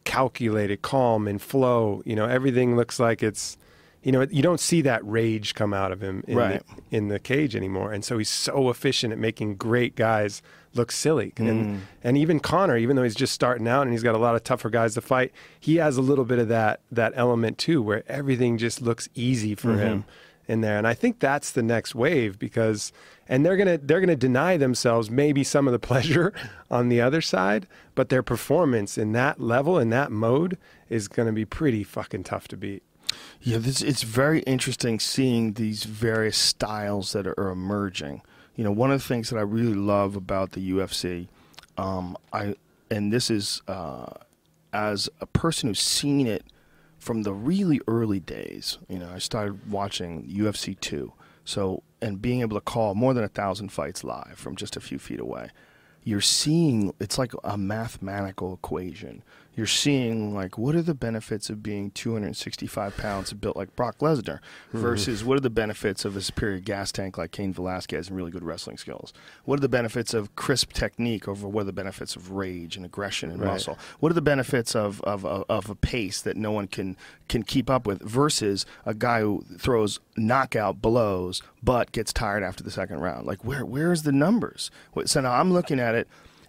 calculated, 0.04 0.82
calm, 0.82 1.28
and 1.28 1.42
flow. 1.42 2.02
You 2.06 2.16
know, 2.16 2.26
everything 2.26 2.76
looks 2.76 3.00
like 3.00 3.24
it's. 3.24 3.58
You 4.08 4.14
know, 4.14 4.26
you 4.32 4.42
don't 4.42 4.62
see 4.62 4.82
that 4.84 5.06
rage 5.06 5.54
come 5.54 5.74
out 5.74 5.92
of 5.92 6.02
him 6.02 6.24
in, 6.30 6.38
Right. 6.38 6.64
the, 6.90 6.96
in 6.96 7.10
the 7.10 7.20
cage 7.20 7.58
anymore, 7.58 7.92
and 7.92 8.06
so 8.06 8.18
he's 8.18 8.30
so 8.30 8.70
efficient 8.70 9.12
at 9.12 9.20
making 9.20 9.58
great 9.58 9.98
guys 9.98 10.42
look 10.74 10.94
silly. 10.94 11.34
And 11.36 11.66
mm. 11.66 11.80
and 12.06 12.18
even 12.18 12.40
Conor, 12.40 12.78
even 12.78 12.96
though 12.96 13.04
he's 13.04 13.16
just 13.16 13.34
starting 13.34 13.68
out 13.68 13.82
and 13.82 13.92
he's 13.92 14.04
got 14.04 14.16
a 14.16 14.18
lot 14.18 14.36
of 14.36 14.46
tougher 14.46 14.70
guys 14.70 14.94
to 14.94 15.02
fight, 15.02 15.34
he 15.60 15.76
has 15.76 15.98
a 15.98 16.02
little 16.02 16.24
bit 16.24 16.40
of 16.40 16.48
that 16.48 16.80
that 16.90 17.12
element 17.18 17.58
too, 17.58 17.82
where 17.82 18.04
everything 18.08 18.58
just 18.58 18.82
looks 18.82 19.10
easy 19.14 19.56
for 19.56 19.72
mm-hmm. 19.72 19.80
him 19.80 20.06
in 20.48 20.62
there. 20.62 20.78
And 20.78 20.88
I 20.88 20.94
think 20.94 21.20
that's 21.20 21.52
the 21.52 21.62
next 21.62 21.94
wave 21.94 22.40
because 22.40 22.94
and 23.28 23.46
they're 23.46 23.58
gonna 23.58 23.78
they're 23.78 24.00
gonna 24.00 24.16
deny 24.16 24.56
themselves 24.56 25.12
maybe 25.12 25.44
some 25.44 25.68
of 25.68 25.74
the 25.74 25.80
pleasure 25.90 26.34
on 26.72 26.88
the 26.88 27.02
other 27.02 27.20
side, 27.20 27.68
but 27.94 28.08
their 28.08 28.24
performance 28.24 28.98
in 28.98 29.12
that 29.12 29.42
level 29.42 29.78
in 29.78 29.90
that 29.90 30.14
mode 30.14 30.58
is 30.88 31.10
gonna 31.10 31.34
be 31.34 31.44
pretty 31.44 31.84
fucking 31.84 32.24
tough 32.24 32.48
to 32.48 32.56
beat. 32.56 32.84
Yeah, 33.42 33.58
this, 33.60 33.82
it's 33.82 34.04
very 34.04 34.42
interesting 34.42 35.00
seeing 35.00 35.54
these 35.54 35.84
various 35.84 36.38
styles 36.38 37.14
that 37.14 37.28
are 37.28 37.50
emerging. 37.50 38.22
You 38.56 38.64
know, 38.64 38.72
one 38.72 38.92
of 38.92 39.02
the 39.02 39.08
things 39.08 39.30
that 39.30 39.38
I 39.38 39.42
really 39.42 39.76
love 39.76 40.16
about 40.16 40.52
the 40.52 40.72
UFC, 40.72 41.28
um, 41.78 42.18
I 42.34 42.56
and 42.90 43.14
this 43.14 43.30
is 43.30 43.62
uh, 43.68 44.08
as 44.74 45.10
a 45.22 45.26
person 45.26 45.70
who's 45.70 45.80
seen 45.80 46.28
it 46.28 46.44
from 46.98 47.24
the 47.24 47.34
really 47.34 47.80
early 47.88 48.20
days. 48.20 48.80
You 48.90 49.00
know, 49.00 49.10
I 49.14 49.20
started 49.20 49.72
watching 49.72 50.28
UFC 50.28 50.80
two, 50.80 51.14
so 51.46 51.84
and 52.02 52.22
being 52.22 52.42
able 52.42 52.58
to 52.58 52.62
call 52.62 52.96
more 52.96 53.14
than 53.14 53.24
a 53.24 53.30
thousand 53.30 53.70
fights 53.72 54.04
live 54.04 54.36
from 54.36 54.56
just 54.56 54.76
a 54.76 54.82
few 54.82 55.00
feet 55.00 55.20
away. 55.20 55.50
You're 56.04 56.22
seeing 56.22 56.94
it's 57.00 57.18
like 57.18 57.34
a 57.44 57.58
mathematical 57.58 58.54
equation. 58.54 59.24
You're 59.58 59.66
seeing 59.66 60.36
like 60.36 60.60
what 60.60 60.76
are 60.76 60.84
the 60.84 60.94
benefits 60.94 61.50
of 61.50 61.64
being 61.64 61.90
265 61.90 62.96
pounds 62.96 63.34
built 63.34 63.58
like 63.58 63.76
Brock 63.76 63.98
Lesnar 63.98 64.38
mm-hmm. 64.38 64.78
versus 64.78 65.26
what 65.26 65.36
are 65.36 65.42
the 65.42 65.50
benefits 65.50 66.06
of 66.06 66.16
a 66.16 66.22
superior 66.22 66.60
gas 66.60 66.92
tank 66.92 67.18
like 67.18 67.32
Cain 67.32 67.54
Velasquez 67.54 68.08
and 68.08 68.16
really 68.16 68.30
good 68.30 68.44
wrestling 68.44 68.78
skills? 68.78 69.14
What 69.46 69.58
are 69.58 69.62
the 69.62 69.68
benefits 69.68 70.14
of 70.14 70.36
crisp 70.36 70.74
technique 70.74 71.28
over 71.28 71.48
what 71.48 71.62
are 71.62 71.66
the 71.66 71.74
benefits 71.74 72.16
of 72.16 72.34
rage 72.34 72.78
and 72.78 72.86
aggression 72.86 73.32
and 73.32 73.42
Right. 73.42 73.54
muscle? 73.54 73.80
What 74.00 74.12
are 74.12 74.16
the 74.16 74.22
benefits 74.22 74.76
of, 74.76 75.02
of, 75.02 75.26
of, 75.26 75.44
of 75.50 75.70
a 75.72 75.76
pace 75.76 76.22
that 76.22 76.38
no 76.38 76.52
one 76.52 76.68
can, 76.68 76.96
can 77.28 77.42
keep 77.42 77.68
up 77.68 77.88
with 77.88 78.00
versus 78.04 78.64
a 78.86 78.94
guy 78.94 79.22
who 79.22 79.44
throws 79.58 80.00
knockout 80.16 80.84
blows 80.84 81.42
but 81.64 81.92
gets 81.92 82.14
tired 82.14 82.44
after 82.44 82.64
the 82.64 82.70
second 82.70 83.00
round? 83.00 83.26
Like, 83.26 83.44
where 83.44 83.66
where's 83.66 84.04
the 84.04 84.12
numbers? 84.12 84.70
So 85.06 85.20
now 85.22 85.32
I'm 85.34 85.52
looking 85.52 85.80
at 85.80 85.96
it 85.96 86.08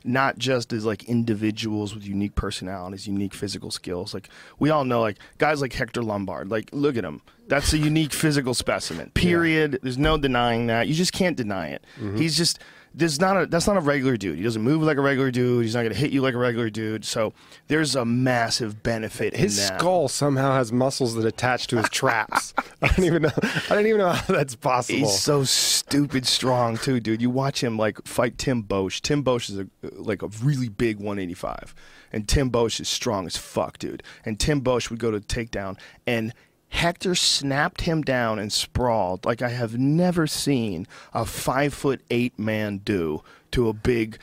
not 0.08 0.38
just 0.38 0.72
as 0.72 0.84
like 0.84 1.04
individuals 1.04 1.94
with 1.94 2.04
unique 2.04 2.34
personalities, 2.34 3.06
unique 3.06 3.34
physical 3.34 3.70
skills. 3.70 4.14
Like 4.14 4.28
we 4.58 4.70
all 4.70 4.84
know, 4.84 5.00
like 5.00 5.18
guys 5.38 5.60
like 5.60 5.72
Hector 5.72 6.02
Lombard. 6.02 6.50
Like 6.50 6.70
look 6.72 6.96
at 6.96 7.04
him. 7.04 7.20
That's 7.46 7.72
a 7.72 7.78
unique 7.78 8.12
physical 8.12 8.54
specimen. 8.54 9.10
Period. 9.14 9.78
There's 9.82 9.98
no 9.98 10.18
denying 10.18 10.66
that. 10.66 10.88
You 10.88 10.94
just 10.94 11.12
can't 11.12 11.36
deny 11.36 11.68
it. 11.68 11.84
Mm-hmm. 11.96 12.16
He's 12.18 12.36
just 12.36 12.58
there's 12.98 13.20
not 13.20 13.40
a 13.40 13.46
that's 13.46 13.66
not 13.66 13.76
a 13.76 13.80
regular 13.80 14.16
dude. 14.16 14.36
He 14.36 14.42
doesn't 14.42 14.60
move 14.60 14.82
like 14.82 14.96
a 14.96 15.00
regular 15.00 15.30
dude. 15.30 15.64
He's 15.64 15.74
not 15.74 15.82
going 15.82 15.92
to 15.92 15.98
hit 15.98 16.10
you 16.10 16.20
like 16.20 16.34
a 16.34 16.38
regular 16.38 16.68
dude. 16.68 17.04
So 17.04 17.32
there's 17.68 17.94
a 17.94 18.04
massive 18.04 18.82
benefit 18.82 19.36
His 19.36 19.56
in 19.56 19.68
that. 19.68 19.80
skull 19.80 20.08
somehow 20.08 20.54
has 20.54 20.72
muscles 20.72 21.14
that 21.14 21.24
attach 21.24 21.68
to 21.68 21.76
his 21.76 21.88
traps. 21.88 22.54
I 22.82 22.88
don't 22.88 23.04
even 23.04 23.22
know. 23.22 23.30
I 23.42 23.74
don't 23.74 23.86
even 23.86 23.98
know 23.98 24.10
how 24.10 24.32
that's 24.34 24.56
possible. 24.56 24.98
He's 24.98 25.18
so 25.18 25.44
stupid 25.44 26.26
strong 26.26 26.76
too, 26.76 26.98
dude. 27.00 27.22
You 27.22 27.30
watch 27.30 27.62
him 27.62 27.76
like 27.76 28.04
fight 28.06 28.36
Tim 28.36 28.62
Boetsch. 28.64 29.00
Tim 29.00 29.22
Boetsch 29.22 29.50
is 29.50 29.58
a 29.58 29.68
like 29.92 30.22
a 30.22 30.28
really 30.42 30.68
big 30.68 30.96
185, 30.96 31.74
and 32.12 32.28
Tim 32.28 32.50
Boetsch 32.50 32.80
is 32.80 32.88
strong 32.88 33.26
as 33.26 33.36
fuck, 33.36 33.78
dude. 33.78 34.02
And 34.24 34.40
Tim 34.40 34.60
Boetsch 34.60 34.90
would 34.90 34.98
go 34.98 35.10
to 35.10 35.20
takedown, 35.20 35.78
and 36.06 36.34
Hector 36.70 37.14
snapped 37.14 37.82
him 37.82 38.02
down 38.02 38.38
and 38.38 38.52
sprawled 38.52 39.24
like 39.24 39.42
I 39.42 39.48
have 39.48 39.78
never 39.78 40.26
seen 40.26 40.86
a 41.14 41.24
five 41.24 41.72
foot 41.74 42.00
eight 42.10 42.38
man 42.38 42.78
do 42.78 43.22
to 43.52 43.68
a 43.68 43.72
big 43.72 44.18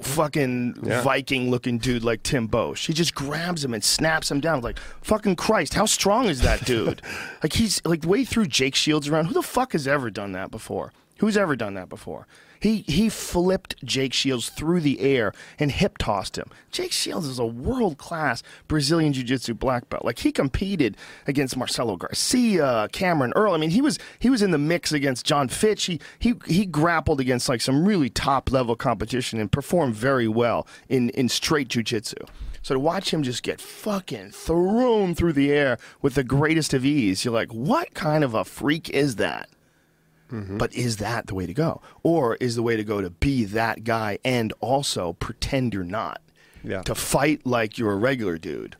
fucking 0.00 0.74
Yeah. 0.82 1.02
Viking 1.02 1.50
looking 1.50 1.78
dude 1.78 2.04
like 2.04 2.22
Tim 2.22 2.48
Boetsch. 2.48 2.86
He 2.86 2.92
just 2.92 3.14
grabs 3.14 3.64
him 3.64 3.72
and 3.74 3.82
snaps 3.82 4.30
him 4.30 4.40
down. 4.40 4.60
Like, 4.60 4.78
fucking 5.02 5.36
Christ, 5.36 5.74
how 5.74 5.86
strong 5.86 6.26
is 6.26 6.40
that 6.42 6.64
dude? 6.64 7.00
like, 7.42 7.52
he's 7.52 7.80
like 7.84 8.04
way 8.04 8.24
through 8.24 8.46
Jake 8.46 8.74
Shields 8.74 9.08
around. 9.08 9.26
Who 9.26 9.34
the 9.34 9.42
fuck 9.42 9.72
has 9.72 9.86
ever 9.86 10.10
done 10.10 10.32
that 10.32 10.50
before? 10.50 10.92
Who's 11.18 11.36
ever 11.36 11.54
done 11.54 11.74
that 11.74 11.88
before? 11.88 12.26
He 12.64 12.78
he 12.86 13.10
flipped 13.10 13.84
Jake 13.84 14.14
Shields 14.14 14.48
through 14.48 14.80
the 14.80 14.98
air 15.00 15.34
and 15.58 15.70
hip 15.70 15.98
tossed 15.98 16.38
him. 16.38 16.48
Jake 16.70 16.92
Shields 16.92 17.26
is 17.26 17.38
a 17.38 17.44
world 17.44 17.98
class 17.98 18.42
Brazilian 18.68 19.12
Jiu 19.12 19.22
Jitsu 19.22 19.52
black 19.52 19.90
belt. 19.90 20.02
Like 20.02 20.20
he 20.20 20.32
competed 20.32 20.96
against 21.26 21.58
Marcelo 21.58 21.96
Garcia, 21.96 22.88
Cameron 22.90 23.34
Earle. 23.36 23.52
I 23.52 23.58
mean, 23.58 23.68
he 23.68 23.82
was 23.82 23.98
he 24.18 24.30
was 24.30 24.40
in 24.40 24.50
the 24.50 24.56
mix 24.56 24.92
against 24.92 25.26
Jon 25.26 25.48
Fitch. 25.48 25.84
He 25.84 26.00
he 26.18 26.36
he 26.46 26.64
grappled 26.64 27.20
against 27.20 27.50
like 27.50 27.60
some 27.60 27.84
really 27.84 28.08
top 28.08 28.50
level 28.50 28.76
competition 28.76 29.38
and 29.38 29.52
performed 29.52 29.94
very 29.94 30.26
well 30.26 30.66
in 30.88 31.10
in 31.10 31.28
straight 31.28 31.68
Jiu 31.68 31.82
Jitsu. 31.82 32.16
So 32.62 32.72
to 32.72 32.80
watch 32.80 33.12
him 33.12 33.22
just 33.22 33.42
get 33.42 33.60
fucking 33.60 34.30
thrown 34.30 35.14
through 35.14 35.34
the 35.34 35.52
air 35.52 35.76
with 36.00 36.14
the 36.14 36.24
greatest 36.24 36.72
of 36.72 36.82
ease, 36.82 37.26
you're 37.26 37.34
like, 37.34 37.52
what 37.52 37.92
kind 37.92 38.24
of 38.24 38.32
a 38.32 38.42
freak 38.42 38.88
is 38.88 39.16
that? 39.16 39.50
Mm-hmm. 40.30 40.58
But 40.58 40.74
is 40.74 40.96
that 40.98 41.26
the 41.26 41.34
way 41.34 41.46
to 41.46 41.54
go? 41.54 41.80
Or 42.02 42.36
is 42.36 42.56
the 42.56 42.62
way 42.62 42.76
to 42.76 42.84
go 42.84 43.00
to 43.00 43.10
be 43.10 43.44
that 43.44 43.84
guy 43.84 44.18
and 44.24 44.52
also 44.60 45.14
pretend 45.14 45.74
you're 45.74 45.84
not? 45.84 46.20
Yeah. 46.62 46.82
To 46.82 46.94
fight 46.94 47.46
like 47.46 47.78
you're 47.78 47.92
a 47.92 47.96
regular 47.96 48.38
dude. 48.38 48.76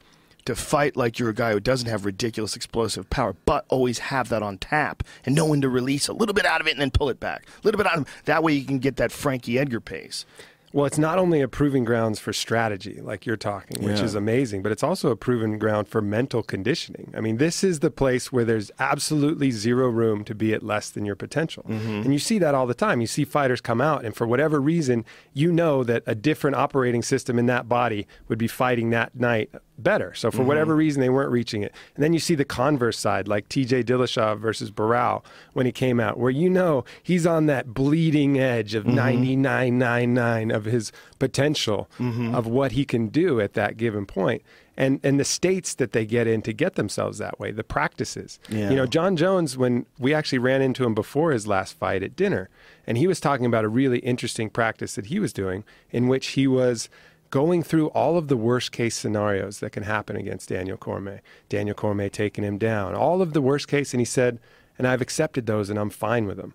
To 0.46 0.54
fight 0.54 0.96
like 0.96 1.18
you're 1.18 1.30
a 1.30 1.34
guy 1.34 1.52
who 1.52 1.60
doesn't 1.60 1.88
have 1.88 2.04
ridiculous 2.04 2.54
explosive 2.54 3.08
power, 3.08 3.34
but 3.46 3.64
always 3.68 3.98
have 3.98 4.28
that 4.28 4.42
on 4.42 4.58
tap 4.58 5.02
and 5.24 5.34
know 5.34 5.46
when 5.46 5.62
to 5.62 5.68
release 5.68 6.06
a 6.08 6.12
little 6.12 6.34
bit 6.34 6.44
out 6.44 6.60
of 6.60 6.66
it 6.66 6.72
and 6.72 6.80
then 6.80 6.90
pull 6.90 7.08
it 7.08 7.18
back. 7.18 7.46
A 7.46 7.66
little 7.66 7.78
bit 7.78 7.86
out 7.86 7.98
of 7.98 8.08
That 8.24 8.42
way 8.42 8.52
you 8.52 8.64
can 8.64 8.78
get 8.78 8.96
that 8.96 9.12
Frankie 9.12 9.58
Edgar 9.58 9.80
pace. 9.80 10.26
Well, 10.74 10.86
it's 10.86 10.98
not 10.98 11.18
only 11.20 11.40
a 11.40 11.46
proving 11.46 11.84
grounds 11.84 12.18
for 12.18 12.32
strategy, 12.32 13.00
like 13.00 13.24
you're 13.26 13.36
talking, 13.36 13.80
which 13.80 14.00
Yeah. 14.00 14.04
is 14.06 14.16
amazing, 14.16 14.60
but 14.60 14.72
it's 14.72 14.82
also 14.82 15.10
a 15.12 15.16
proven 15.16 15.56
ground 15.56 15.86
for 15.86 16.02
mental 16.02 16.42
conditioning. 16.42 17.12
I 17.16 17.20
mean, 17.20 17.36
this 17.36 17.62
is 17.62 17.78
the 17.78 17.92
place 17.92 18.32
where 18.32 18.44
there's 18.44 18.72
absolutely 18.80 19.52
zero 19.52 19.88
room 19.88 20.24
to 20.24 20.34
be 20.34 20.52
at 20.52 20.64
less 20.64 20.90
than 20.90 21.04
your 21.06 21.14
potential. 21.14 21.62
Mm-hmm. 21.68 22.02
And 22.02 22.12
you 22.12 22.18
see 22.18 22.40
that 22.40 22.56
all 22.56 22.66
the 22.66 22.74
time. 22.74 23.00
You 23.00 23.06
see 23.06 23.24
fighters 23.24 23.60
come 23.60 23.80
out, 23.80 24.04
and 24.04 24.16
for 24.16 24.26
whatever 24.26 24.60
reason, 24.60 25.04
you 25.32 25.52
know 25.52 25.84
that 25.84 26.02
a 26.08 26.14
different 26.16 26.56
operating 26.56 27.04
system 27.04 27.38
in 27.38 27.46
that 27.46 27.68
body 27.68 28.08
would 28.26 28.38
be 28.38 28.48
fighting 28.48 28.90
that 28.90 29.14
night 29.14 29.50
better. 29.78 30.14
So 30.14 30.30
for 30.30 30.38
mm-hmm. 30.38 30.46
whatever 30.48 30.76
reason, 30.76 31.00
they 31.00 31.08
weren't 31.08 31.30
reaching 31.30 31.62
it. 31.62 31.74
And 31.94 32.04
then 32.04 32.12
you 32.12 32.18
see 32.18 32.34
the 32.34 32.44
converse 32.44 32.98
side, 32.98 33.28
like 33.28 33.48
TJ 33.48 33.84
Dillashaw 33.84 34.38
versus 34.38 34.70
Barao 34.70 35.22
when 35.52 35.66
he 35.66 35.72
came 35.72 36.00
out, 36.00 36.18
where 36.18 36.30
you 36.30 36.48
know 36.48 36.84
he's 37.02 37.26
on 37.26 37.46
that 37.46 37.74
bleeding 37.74 38.38
edge 38.38 38.74
of 38.74 38.84
mm-hmm. 38.84 39.44
99.99 39.44 40.54
of 40.54 40.64
his 40.64 40.92
potential 41.18 41.88
mm-hmm. 41.98 42.34
of 42.34 42.46
what 42.46 42.72
he 42.72 42.84
can 42.84 43.08
do 43.08 43.40
at 43.40 43.54
that 43.54 43.76
given 43.76 44.06
point. 44.06 44.42
And, 44.76 44.98
and 45.04 45.20
the 45.20 45.24
states 45.24 45.74
that 45.74 45.92
they 45.92 46.04
get 46.04 46.26
in 46.26 46.42
to 46.42 46.52
get 46.52 46.74
themselves 46.74 47.18
that 47.18 47.38
way, 47.38 47.52
the 47.52 47.62
practices. 47.62 48.40
Yeah. 48.48 48.70
You 48.70 48.76
know, 48.76 48.86
Jon 48.86 49.16
Jones, 49.16 49.56
when 49.56 49.86
we 50.00 50.12
actually 50.12 50.38
ran 50.38 50.62
into 50.62 50.84
him 50.84 50.94
before 50.94 51.30
his 51.30 51.46
last 51.46 51.78
fight 51.78 52.02
at 52.02 52.16
dinner, 52.16 52.48
and 52.84 52.98
he 52.98 53.06
was 53.06 53.20
talking 53.20 53.46
about 53.46 53.64
a 53.64 53.68
really 53.68 54.00
interesting 54.00 54.50
practice 54.50 54.96
that 54.96 55.06
he 55.06 55.20
was 55.20 55.32
doing 55.32 55.62
in 55.92 56.08
which 56.08 56.28
he 56.28 56.48
was 56.48 56.88
going 57.34 57.64
through 57.64 57.88
all 57.88 58.16
of 58.16 58.28
the 58.28 58.36
worst 58.36 58.70
case 58.70 58.94
scenarios 58.94 59.58
that 59.58 59.70
can 59.70 59.82
happen 59.82 60.14
against 60.14 60.50
Daniel 60.50 60.76
Cormier. 60.76 61.20
Daniel 61.48 61.74
Cormier 61.74 62.08
taking 62.08 62.44
him 62.44 62.58
down, 62.58 62.94
all 62.94 63.20
of 63.20 63.32
the 63.32 63.42
worst 63.42 63.66
case. 63.66 63.92
And 63.92 64.00
he 64.00 64.04
said, 64.04 64.38
and 64.78 64.86
I've 64.86 65.00
accepted 65.00 65.46
those 65.46 65.68
and 65.68 65.76
I'm 65.76 65.90
fine 65.90 66.26
with 66.26 66.36
them. 66.36 66.54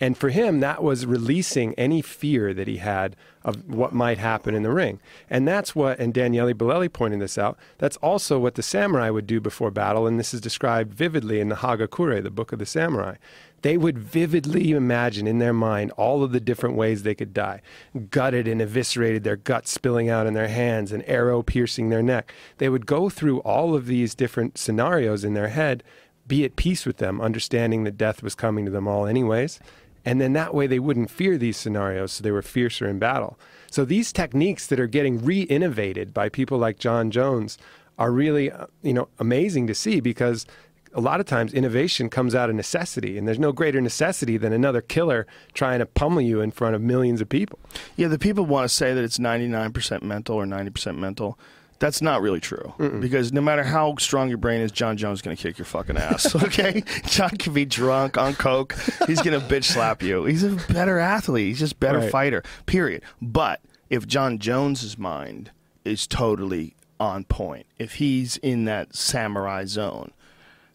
And 0.00 0.18
for 0.18 0.28
him, 0.28 0.60
that 0.60 0.82
was 0.82 1.06
releasing 1.06 1.72
any 1.76 2.02
fear 2.02 2.52
that 2.52 2.68
he 2.68 2.76
had 2.76 3.16
of 3.42 3.66
what 3.66 3.94
might 3.94 4.18
happen 4.18 4.54
in 4.54 4.62
the 4.62 4.70
ring. 4.70 5.00
And 5.30 5.48
that's 5.48 5.74
what, 5.74 5.98
and 5.98 6.12
Daniele 6.12 6.52
Bolelli 6.52 6.92
pointed 6.92 7.20
this 7.20 7.38
out, 7.38 7.58
that's 7.78 7.96
also 7.98 8.38
what 8.38 8.56
the 8.56 8.62
samurai 8.62 9.08
would 9.08 9.26
do 9.26 9.40
before 9.40 9.70
battle. 9.70 10.06
And 10.06 10.18
this 10.18 10.34
is 10.34 10.42
described 10.42 10.92
vividly 10.92 11.40
in 11.40 11.48
the 11.48 11.54
Hagakure, 11.54 12.22
the 12.22 12.30
book 12.30 12.52
of 12.52 12.58
the 12.58 12.66
samurai. 12.66 13.14
They 13.62 13.76
would 13.76 13.98
vividly 13.98 14.72
imagine 14.72 15.26
in 15.26 15.38
their 15.38 15.52
mind 15.52 15.92
all 15.92 16.22
of 16.22 16.32
the 16.32 16.40
different 16.40 16.76
ways 16.76 17.02
they 17.02 17.14
could 17.14 17.32
die 17.32 17.62
gutted 18.10 18.46
and 18.46 18.60
eviscerated, 18.60 19.24
their 19.24 19.36
guts 19.36 19.70
spilling 19.70 20.08
out 20.08 20.26
in 20.26 20.34
their 20.34 20.48
hands, 20.48 20.92
an 20.92 21.02
arrow 21.02 21.42
piercing 21.42 21.88
their 21.88 22.02
neck. 22.02 22.32
They 22.58 22.68
would 22.68 22.86
go 22.86 23.08
through 23.08 23.40
all 23.40 23.74
of 23.74 23.86
these 23.86 24.14
different 24.14 24.58
scenarios 24.58 25.24
in 25.24 25.34
their 25.34 25.48
head, 25.48 25.82
be 26.26 26.44
at 26.44 26.56
peace 26.56 26.86
with 26.86 26.98
them, 26.98 27.20
understanding 27.20 27.84
that 27.84 27.98
death 27.98 28.22
was 28.22 28.34
coming 28.34 28.64
to 28.64 28.70
them 28.70 28.86
all, 28.88 29.06
anyways. 29.06 29.60
And 30.04 30.20
then 30.20 30.32
that 30.32 30.54
way 30.54 30.66
they 30.66 30.78
wouldn't 30.78 31.10
fear 31.10 31.38
these 31.38 31.56
scenarios, 31.56 32.12
so 32.12 32.22
they 32.22 32.32
were 32.32 32.42
fiercer 32.42 32.88
in 32.88 32.98
battle. 32.98 33.38
So 33.70 33.84
these 33.84 34.12
techniques 34.12 34.66
that 34.66 34.80
are 34.80 34.86
getting 34.86 35.24
re 35.24 35.42
innovated 35.42 36.12
by 36.12 36.28
people 36.28 36.58
like 36.58 36.78
Jon 36.78 37.10
Jones 37.10 37.58
are 37.98 38.10
really, 38.10 38.50
uh, 38.50 38.66
you 38.82 38.92
know, 38.92 39.08
amazing 39.18 39.66
to 39.68 39.74
see 39.74 40.00
because 40.00 40.46
a 40.94 41.00
lot 41.00 41.20
of 41.20 41.26
times 41.26 41.54
innovation 41.54 42.08
comes 42.10 42.34
out 42.34 42.50
of 42.50 42.56
necessity, 42.56 43.16
and 43.18 43.26
there's 43.26 43.38
no 43.38 43.52
greater 43.52 43.80
necessity 43.80 44.36
than 44.36 44.52
another 44.52 44.80
killer 44.80 45.26
trying 45.54 45.78
to 45.78 45.86
pummel 45.86 46.20
you 46.20 46.40
in 46.40 46.50
front 46.50 46.74
of 46.74 46.80
millions 46.82 47.20
of 47.20 47.28
people. 47.28 47.58
Yeah, 47.96 48.08
the 48.08 48.18
people 48.18 48.44
want 48.46 48.68
to 48.68 48.74
say 48.74 48.92
that 48.94 49.02
it's 49.02 49.18
99% 49.18 50.02
mental 50.02 50.36
or 50.36 50.44
90% 50.44 50.96
mental. 50.98 51.38
That's 51.78 52.00
not 52.00 52.22
really 52.22 52.38
true 52.38 52.74
because 53.00 53.32
no 53.32 53.40
matter 53.40 53.64
how 53.64 53.96
strong 53.96 54.28
your 54.28 54.38
brain 54.38 54.60
is, 54.60 54.70
Jon 54.70 54.96
Jones 54.96 55.18
is 55.18 55.22
going 55.22 55.36
to 55.36 55.42
kick 55.42 55.58
your 55.58 55.64
fucking 55.64 55.96
ass. 55.96 56.32
Okay, 56.44 56.84
Jon 57.06 57.30
can 57.30 57.52
be 57.52 57.64
drunk 57.64 58.16
on 58.16 58.34
coke. 58.34 58.74
He's 59.08 59.20
going 59.20 59.38
to 59.40 59.44
bitch 59.44 59.64
slap 59.64 60.00
you. 60.00 60.24
He's 60.26 60.44
a 60.44 60.50
better 60.72 61.00
athlete. 61.00 61.48
He's 61.48 61.58
just 61.58 61.72
a 61.72 61.76
better 61.78 61.98
Right. 61.98 62.10
fighter. 62.12 62.44
Period. 62.66 63.02
But 63.20 63.60
if 63.90 64.06
Jon 64.06 64.38
Jones's 64.38 64.96
mind 64.96 65.50
is 65.84 66.06
totally 66.06 66.76
on 67.00 67.24
point, 67.24 67.66
if 67.80 67.94
he's 67.94 68.36
in 68.36 68.64
that 68.66 68.94
samurai 68.94 69.64
zone, 69.64 70.12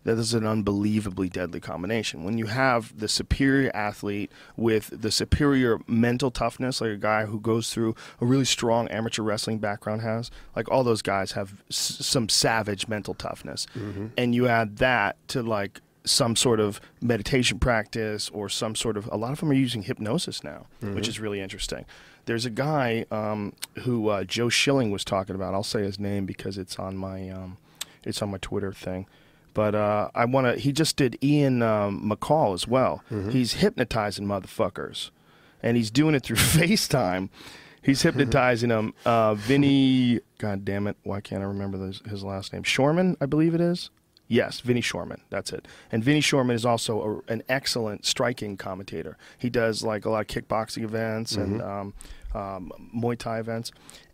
that 0.08 0.18
is 0.18 0.34
an 0.34 0.48
unbelievably 0.48 1.28
deadly 1.30 1.60
combination. 1.60 2.24
When 2.24 2.38
you 2.38 2.46
have 2.48 2.98
the 2.98 3.10
superior 3.10 3.70
athlete 3.76 4.32
with 4.56 4.90
the 4.94 5.12
superior 5.12 5.80
mental 5.86 6.32
toughness, 6.32 6.80
like 6.80 6.92
a 6.92 6.98
guy 6.98 7.26
who 7.26 7.40
goes 7.42 7.74
through 7.74 7.94
a 8.22 8.26
really 8.26 8.46
strong 8.46 8.88
amateur 8.88 9.22
wrestling 9.22 9.60
background 9.60 10.02
has, 10.04 10.32
like 10.56 10.72
all 10.72 10.84
those 10.86 11.02
guys 11.02 11.34
have 11.34 11.62
s- 11.70 11.98
some 12.06 12.30
savage 12.30 12.88
mental 12.88 13.14
toughness, 13.14 13.68
and 14.18 14.34
you 14.34 14.48
add 14.48 14.78
that 14.78 15.16
to 15.28 15.44
like 15.44 15.82
some 16.06 16.38
sort 16.38 16.62
of 16.62 16.80
meditation 17.02 17.60
practice 17.60 18.30
or 18.30 18.48
some 18.48 18.76
sort 18.76 18.96
of 18.96 19.10
a 19.12 19.18
lot 19.18 19.34
of 19.34 19.42
them 19.42 19.50
are 19.52 19.54
using 19.54 19.84
hypnosis 19.84 20.42
now, 20.42 20.66
which 20.96 21.10
is 21.10 21.20
really 21.20 21.42
interesting. 21.42 21.84
There's 22.28 22.46
a 22.46 22.50
guy 22.50 23.06
um, 23.12 23.52
who 23.84 24.08
uh, 24.08 24.24
Joe 24.24 24.48
Schilling 24.48 24.90
was 24.90 25.04
talking 25.04 25.36
about. 25.36 25.54
I'll 25.54 25.64
say 25.64 25.82
his 25.84 26.00
name 26.00 26.26
because 26.26 26.58
it's 26.58 26.80
on 26.80 26.96
my 26.96 27.30
um, 27.30 27.58
it's 28.06 28.22
on 28.22 28.32
my 28.32 28.38
Twitter 28.38 28.72
thing. 28.72 29.06
But 29.58 29.74
uh, 29.74 30.12
I 30.14 30.26
want 30.26 30.46
to. 30.46 30.62
He 30.62 30.72
just 30.72 30.98
did 30.98 31.18
Ian 31.24 31.64
um, 31.64 32.08
McCall 32.08 32.54
as 32.54 32.68
well. 32.68 33.04
He's 33.32 33.54
hypnotizing 33.54 34.28
motherfuckers, 34.28 35.10
and 35.64 35.76
he's 35.76 35.90
doing 35.90 36.14
it 36.14 36.22
through 36.22 36.36
FaceTime. 36.60 37.30
He's 37.82 38.04
hypnotizing 38.04 38.70
them. 38.70 38.94
Uh, 39.04 39.34
Vinny, 39.34 40.20
God 40.38 40.64
damn 40.64 40.86
it, 40.86 40.96
why 41.02 41.22
can't 41.22 41.42
I 41.42 41.48
remember 41.48 41.84
his, 41.88 42.04
his 42.08 42.24
last 42.24 42.54
name? 42.54 42.62
Shoreman, 42.62 43.16
I 43.20 43.26
believe 43.26 43.56
it 43.56 43.62
is. 43.62 43.90
Yes, 44.28 44.60
Vinny 44.60 44.82
Shoreman. 44.82 45.22
That's 45.32 45.52
it. 45.52 45.66
And 45.92 46.04
Vinny 46.04 46.22
Shoreman 46.22 46.54
is 46.54 46.66
also 46.66 47.24
a, 47.28 47.34
an 47.34 47.42
excellent 47.50 48.06
striking 48.06 48.58
commentator. 48.58 49.18
He 49.40 49.50
does 49.50 49.82
like 49.84 50.06
a 50.06 50.12
lot 50.12 50.20
of 50.22 50.28
kickboxing 50.28 50.84
events 50.84 51.36
and 51.36 51.62
um, 51.64 51.94
um, 52.36 52.72
Muay 52.96 53.18
Thai 53.18 53.40
events, 53.40 53.72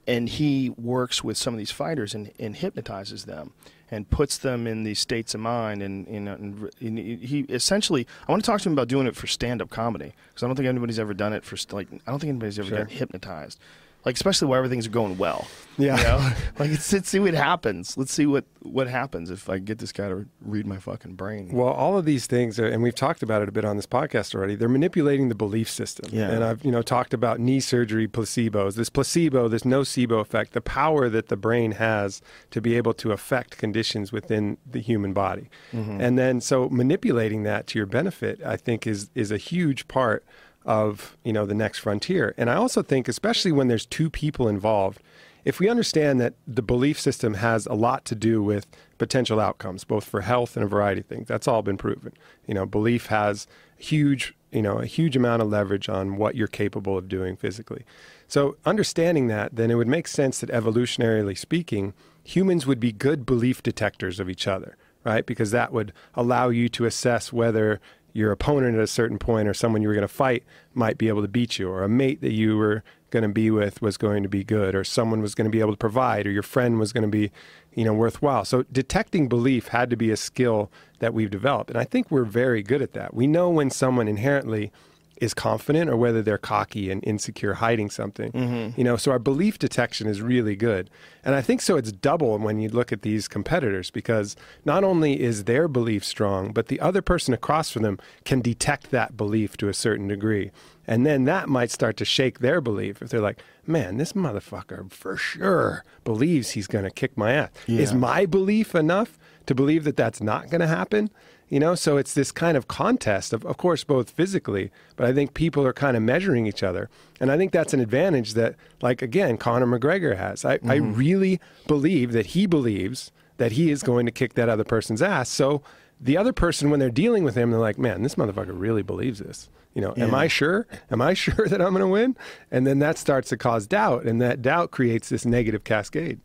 and 0.07 0.27
he 0.29 0.69
works 0.71 1.23
with 1.23 1.37
some 1.37 1.53
of 1.53 1.57
these 1.57 1.71
fighters 1.71 2.13
and, 2.13 2.31
and 2.39 2.55
hypnotizes 2.55 3.25
them 3.25 3.51
and 3.91 4.09
puts 4.09 4.37
them 4.37 4.65
in 4.65 4.83
these 4.83 4.99
states 4.99 5.33
of 5.35 5.39
mind. 5.41 5.81
And, 5.83 6.07
and, 6.07 6.27
uh, 6.29 6.67
and 6.81 6.97
he 6.97 7.41
essentially, 7.49 8.07
I 8.27 8.31
want 8.31 8.43
to 8.43 8.45
talk 8.51 8.61
to 8.61 8.69
him 8.69 8.73
about 8.73 8.87
doing 8.87 9.07
it 9.07 9.15
for 9.15 9.27
stand-up 9.27 9.69
comedy 9.69 10.13
because 10.29 10.43
I 10.43 10.47
don't 10.47 10.55
think 10.55 10.67
anybody's 10.67 10.99
ever 10.99 11.13
done 11.13 11.31
it 11.33 11.43
for 11.45 11.55
like 11.75 11.87
I 12.07 12.11
don't 12.11 12.19
think 12.19 12.29
anybody's 12.29 12.59
ever 12.59 12.69
Sure. 12.69 12.77
gotten 12.79 12.95
hypnotized. 12.97 13.59
Like 14.05 14.15
especially 14.15 14.47
where 14.47 14.57
everything's 14.57 14.87
going 14.87 15.17
well. 15.17 15.47
Yeah. 15.77 15.97
You 15.97 16.03
know? 16.03 16.17
like 16.59 16.71
let's, 16.71 16.91
let's 16.93 17.09
see 17.09 17.19
what 17.19 17.33
happens. 17.33 17.97
Let's 17.97 18.13
see 18.13 18.25
what 18.25 18.45
what 18.61 18.87
happens 18.87 19.29
if 19.29 19.49
I 19.49 19.57
get 19.57 19.79
this 19.79 19.91
guy 19.91 20.07
to 20.09 20.25
read 20.41 20.65
my 20.65 20.77
fucking 20.77 21.15
brain. 21.15 21.49
Well, 21.51 21.67
all 21.67 21.97
of 21.97 22.05
these 22.05 22.27
things, 22.27 22.59
are, 22.59 22.65
and 22.65 22.81
we've 22.81 22.95
talked 22.95 23.23
about 23.23 23.41
it 23.41 23.49
a 23.49 23.51
bit 23.51 23.65
on 23.65 23.75
this 23.75 23.85
podcast 23.85 24.35
already. 24.35 24.55
They're 24.55 24.69
manipulating 24.69 25.29
the 25.29 25.35
belief 25.35 25.69
system. 25.69 26.09
Yeah. 26.11 26.29
And 26.29 26.43
I've 26.43 26.63
you 26.63 26.71
know 26.71 26.81
talked 26.81 27.13
about 27.13 27.39
knee 27.39 27.59
surgery 27.59 28.07
placebos. 28.07 28.75
This 28.75 28.89
placebo, 28.89 29.47
this 29.47 29.63
nocebo 29.63 30.19
effect, 30.19 30.53
the 30.53 30.61
power 30.61 31.09
that 31.09 31.27
the 31.27 31.37
brain 31.37 31.73
has 31.73 32.21
to 32.51 32.61
be 32.61 32.75
able 32.75 32.93
to 32.95 33.11
affect 33.11 33.57
conditions 33.57 34.11
within 34.11 34.57
the 34.69 34.79
human 34.79 35.13
body, 35.13 35.49
mm-hmm. 35.73 35.99
and 35.99 36.17
then 36.17 36.41
so 36.41 36.69
manipulating 36.69 37.43
that 37.43 37.67
to 37.67 37.79
your 37.79 37.85
benefit, 37.85 38.41
I 38.43 38.57
think 38.57 38.85
is 38.85 39.09
is 39.15 39.31
a 39.31 39.37
huge 39.37 39.87
part 39.87 40.23
of 40.65 41.17
you 41.23 41.33
know 41.33 41.45
the 41.45 41.53
next 41.53 41.79
frontier. 41.79 42.33
And 42.37 42.49
I 42.49 42.55
also 42.55 42.81
think, 42.81 43.07
especially 43.07 43.51
when 43.51 43.67
there's 43.67 43.85
two 43.85 44.09
people 44.09 44.47
involved, 44.47 45.01
if 45.45 45.59
we 45.59 45.69
understand 45.69 46.21
that 46.21 46.35
the 46.47 46.61
belief 46.61 46.99
system 46.99 47.35
has 47.35 47.65
a 47.65 47.73
lot 47.73 48.05
to 48.05 48.15
do 48.15 48.41
with 48.41 48.65
potential 48.97 49.39
outcomes, 49.39 49.83
both 49.83 50.05
for 50.05 50.21
health 50.21 50.55
and 50.55 50.63
a 50.63 50.67
variety 50.67 51.01
of 51.01 51.07
things, 51.07 51.27
that's 51.27 51.47
all 51.47 51.61
been 51.61 51.77
proven. 51.77 52.13
You 52.47 52.53
know, 52.53 52.65
belief 52.65 53.07
has 53.07 53.45
huge, 53.77 54.33
you 54.51 54.61
know, 54.61 54.77
a 54.77 54.85
huge 54.85 55.17
amount 55.17 55.41
of 55.41 55.49
leverage 55.49 55.89
on 55.89 56.15
what 56.15 56.35
you're 56.35 56.47
capable 56.47 56.97
of 56.97 57.09
doing 57.09 57.35
physically. 57.35 57.83
So 58.27 58.55
understanding 58.65 59.27
that, 59.27 59.55
then 59.55 59.69
it 59.69 59.75
would 59.75 59.87
make 59.87 60.07
sense 60.07 60.39
that 60.39 60.49
evolutionarily 60.49 61.37
speaking, 61.37 61.93
humans 62.23 62.65
would 62.65 62.79
be 62.79 62.93
good 62.93 63.25
belief 63.25 63.61
detectors 63.61 64.19
of 64.19 64.29
each 64.29 64.47
other, 64.47 64.77
right? 65.03 65.25
Because 65.25 65.51
that 65.51 65.73
would 65.73 65.91
allow 66.13 66.49
you 66.49 66.69
to 66.69 66.85
assess 66.85 67.33
whether 67.33 67.81
your 68.13 68.31
opponent 68.31 68.77
at 68.77 68.83
a 68.83 68.87
certain 68.87 69.17
point 69.17 69.47
or 69.47 69.53
someone 69.53 69.81
you 69.81 69.87
were 69.87 69.93
going 69.93 70.07
to 70.07 70.07
fight 70.07 70.43
might 70.73 70.97
be 70.97 71.07
able 71.07 71.21
to 71.21 71.27
beat 71.27 71.59
you, 71.59 71.69
or 71.69 71.83
a 71.83 71.89
mate 71.89 72.21
that 72.21 72.31
you 72.31 72.57
were 72.57 72.83
going 73.09 73.23
to 73.23 73.29
be 73.29 73.51
with 73.51 73.81
was 73.81 73.97
going 73.97 74.23
to 74.23 74.29
be 74.29 74.43
good, 74.43 74.73
or 74.73 74.83
someone 74.83 75.21
was 75.21 75.35
going 75.35 75.45
to 75.45 75.51
be 75.51 75.59
able 75.59 75.71
to 75.71 75.77
provide, 75.77 76.25
or 76.25 76.31
your 76.31 76.43
friend 76.43 76.79
was 76.79 76.93
going 76.93 77.03
to 77.03 77.07
be, 77.07 77.31
you 77.73 77.83
know, 77.83 77.93
worthwhile. 77.93 78.45
So 78.45 78.63
detecting 78.71 79.27
belief 79.27 79.67
had 79.67 79.89
to 79.89 79.95
be 79.95 80.09
a 80.11 80.17
skill 80.17 80.71
that 80.99 81.13
we've 81.13 81.29
developed, 81.29 81.69
and 81.69 81.79
I 81.79 81.83
think 81.83 82.09
we're 82.09 82.23
very 82.23 82.63
good 82.63 82.81
at 82.81 82.93
that. 82.93 83.13
We 83.13 83.27
know 83.27 83.49
when 83.49 83.69
someone 83.69 84.07
inherently 84.07 84.71
is 85.17 85.33
confident 85.33 85.89
or 85.89 85.95
whether 85.95 86.21
they're 86.21 86.37
cocky 86.37 86.91
and 86.91 87.03
insecure 87.03 87.55
hiding 87.55 87.89
something. 87.89 88.31
Mm-hmm. 88.31 88.79
You 88.79 88.83
know 88.83 88.97
so 88.97 89.11
our 89.11 89.19
belief 89.19 89.59
detection 89.59 90.07
is 90.07 90.21
really 90.21 90.55
good. 90.55 90.89
And 91.25 91.35
i 91.35 91.41
think 91.41 91.61
so 91.61 91.77
it's 91.77 91.91
double 91.91 92.37
when 92.37 92.59
you 92.59 92.69
look 92.69 92.91
at 92.91 93.01
these 93.01 93.27
competitors 93.27 93.91
because 93.91 94.35
not 94.65 94.83
only 94.83 95.21
is 95.21 95.45
their 95.45 95.67
belief 95.67 96.03
strong 96.03 96.51
but 96.51 96.67
the 96.67 96.79
other 96.79 97.01
person 97.01 97.33
across 97.33 97.71
from 97.71 97.83
them 97.83 97.99
can 98.25 98.41
detect 98.41 98.91
that 98.91 99.15
belief 99.15 99.57
to 99.57 99.69
a 99.69 99.73
certain 99.73 100.07
degree. 100.07 100.51
And 100.85 101.05
then 101.05 101.23
that 101.25 101.47
might 101.47 101.71
start 101.71 101.95
to 101.97 102.05
shake 102.05 102.39
their 102.39 102.59
belief 102.59 103.01
if 103.01 103.09
they're 103.09 103.21
like 103.21 103.41
man 103.65 103.97
this 103.97 104.13
motherfucker 104.13 104.91
for 104.91 105.15
sure 105.15 105.85
believes 106.03 106.51
he's 106.51 106.67
going 106.67 106.83
to 106.83 106.91
kick 106.91 107.17
my 107.17 107.33
ass. 107.33 107.49
Is 107.67 107.93
my 107.93 108.25
belief 108.25 108.75
enough 108.75 109.17
to 109.45 109.55
believe 109.55 109.83
that 109.83 109.97
that's 109.97 110.21
not 110.21 110.49
going 110.49 110.61
to 110.61 110.67
happen 110.67 111.09
you 111.53 111.59
know, 111.59 111.75
so 111.75 111.97
it's 111.97 112.15
this 112.15 112.31
kind 112.31 112.57
of 112.57 112.67
contest 112.67 113.31
of, 113.31 113.45
of 113.45 113.57
course, 113.57 113.83
both 113.83 114.09
physically, 114.09 114.71
but 114.95 115.05
I 115.05 115.13
think 115.13 115.35
people 115.35 115.63
are 115.67 115.71
kind 115.71 115.95
of 115.95 116.01
measuring 116.01 116.47
each 116.47 116.63
other. 116.63 116.89
And 117.19 117.31
I 117.31 117.37
think 117.37 117.51
that's 117.51 117.75
an 117.75 117.79
advantage 117.79 118.33
that, 118.33 118.55
like, 118.81 119.03
again, 119.03 119.37
Conor 119.37 119.67
McGregor 119.67 120.17
has. 120.17 120.43
I, 120.43 120.57
I 120.67 120.77
really 120.77 121.39
believe 121.67 122.11
that 122.13 122.25
he 122.25 122.47
believes 122.47 123.11
that 123.37 123.51
he 123.51 123.69
is 123.69 123.83
going 123.83 124.07
to 124.07 124.11
kick 124.11 124.33
that 124.33 124.49
other 124.49 124.63
person's 124.63 125.03
ass. 125.03 125.29
So 125.29 125.61
the 126.01 126.17
other 126.17 126.33
person, 126.33 126.71
when 126.71 126.79
they're 126.79 126.89
dealing 126.89 127.23
with 127.23 127.35
him, 127.35 127.51
they're 127.51 127.59
like, 127.59 127.77
man, 127.77 128.01
this 128.01 128.15
motherfucker 128.15 128.59
really 128.59 128.81
believes 128.81 129.19
this. 129.19 129.47
You 129.75 129.83
know, 129.83 129.93
am 129.95 130.15
I 130.15 130.27
sure? 130.27 130.65
Am 130.89 131.03
I 131.03 131.13
sure 131.13 131.47
that 131.47 131.61
I'm 131.61 131.73
going 131.73 131.81
to 131.81 131.87
win? 131.87 132.17
And 132.49 132.65
then 132.65 132.79
that 132.79 132.97
starts 132.97 133.29
to 133.29 133.37
cause 133.37 133.67
doubt, 133.67 134.05
and 134.05 134.19
that 134.19 134.41
doubt 134.41 134.71
creates 134.71 135.07
this 135.07 135.23
negative 135.23 135.63
cascade. 135.63 136.19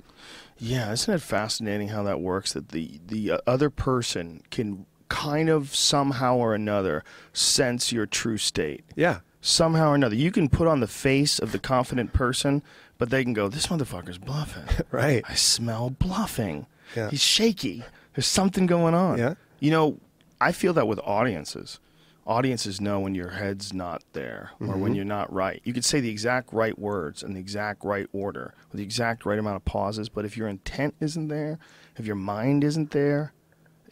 Yeah, 0.57 0.91
isn't 0.91 1.13
it 1.13 1.21
fascinating 1.21 1.89
how 1.89 2.03
that 2.05 2.23
works? 2.23 2.55
That 2.55 2.71
the 2.71 2.99
the 3.07 3.33
uh, 3.33 3.39
other 3.47 3.69
person 3.69 4.43
can 4.51 4.87
kind 5.09 5.49
of 5.49 5.75
somehow 5.75 6.37
or 6.37 6.55
another 6.55 7.03
sense 7.33 7.93
your 7.93 8.07
true 8.07 8.37
state. 8.39 8.85
Yeah. 8.97 9.21
Somehow 9.41 9.91
or 9.91 9.95
another, 9.95 10.17
you 10.17 10.31
can 10.33 10.49
put 10.49 10.67
on 10.67 10.81
the 10.81 10.87
face 10.89 11.39
of 11.39 11.53
the 11.53 11.59
confident 11.59 12.13
person, 12.13 12.63
but 12.99 13.11
they 13.11 13.23
can 13.23 13.33
go, 13.33 13.49
"This 13.49 13.69
motherfucker's 13.69 14.19
bluffing." 14.19 14.65
Right. 14.91 15.23
I 15.29 15.35
smell 15.35 15.91
bluffing. 15.91 16.67
Yeah. 16.97 17.11
He's 17.11 17.23
shaky. 17.23 17.85
There's 18.15 18.27
something 18.27 18.67
going 18.67 18.95
on. 18.95 19.17
Yeah. 19.19 19.35
You 19.61 19.71
know, 19.71 19.99
I 20.41 20.53
feel 20.53 20.73
that 20.75 20.89
with 20.89 20.99
audiences. 21.05 21.79
Audiences 22.27 22.79
know 22.81 23.01
when 23.01 23.15
your 23.15 23.31
head's 23.31 23.73
not 23.73 24.03
there 24.13 24.51
or 24.61 24.67
Mm-hmm. 24.67 24.81
when 24.81 24.95
you're 24.95 25.05
not 25.05 25.33
right. 25.33 25.63
You 25.65 25.73
could 25.73 25.85
say 25.85 26.01
the 26.01 26.11
exact 26.11 26.53
right 26.53 26.79
words 26.79 27.23
in 27.23 27.33
the 27.33 27.41
exact 27.41 27.85
right 27.85 28.07
order 28.13 28.53
with 28.71 28.79
the 28.79 28.85
exact 28.85 29.25
right 29.25 29.39
amount 29.39 29.57
of 29.57 29.65
pauses, 29.65 30.09
but 30.11 30.25
if 30.27 30.37
your 30.37 30.47
intent 30.49 30.95
isn't 31.01 31.29
there, 31.29 31.59
if 31.97 32.05
your 32.07 32.17
mind 32.17 32.65
isn't 32.65 32.91
there, 32.91 33.33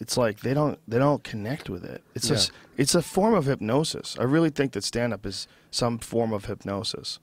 it's 0.00 0.16
like 0.16 0.40
they 0.40 0.54
don't 0.54 0.78
they 0.88 0.98
don't 0.98 1.24
connect 1.24 1.68
with 1.70 1.84
it. 1.84 2.02
It's 2.14 2.30
a 2.30 2.34
Yeah. 2.34 2.38
s 2.38 2.50
it's 2.76 2.94
a 2.94 3.02
form 3.02 3.34
of 3.34 3.46
hypnosis. 3.46 4.16
I 4.18 4.24
really 4.24 4.50
think 4.50 4.72
that 4.72 4.84
stand 4.84 5.12
up 5.14 5.24
is 5.24 5.48
some 5.70 5.98
form 5.98 6.32
of 6.32 6.44
hypnosis. 6.46 7.18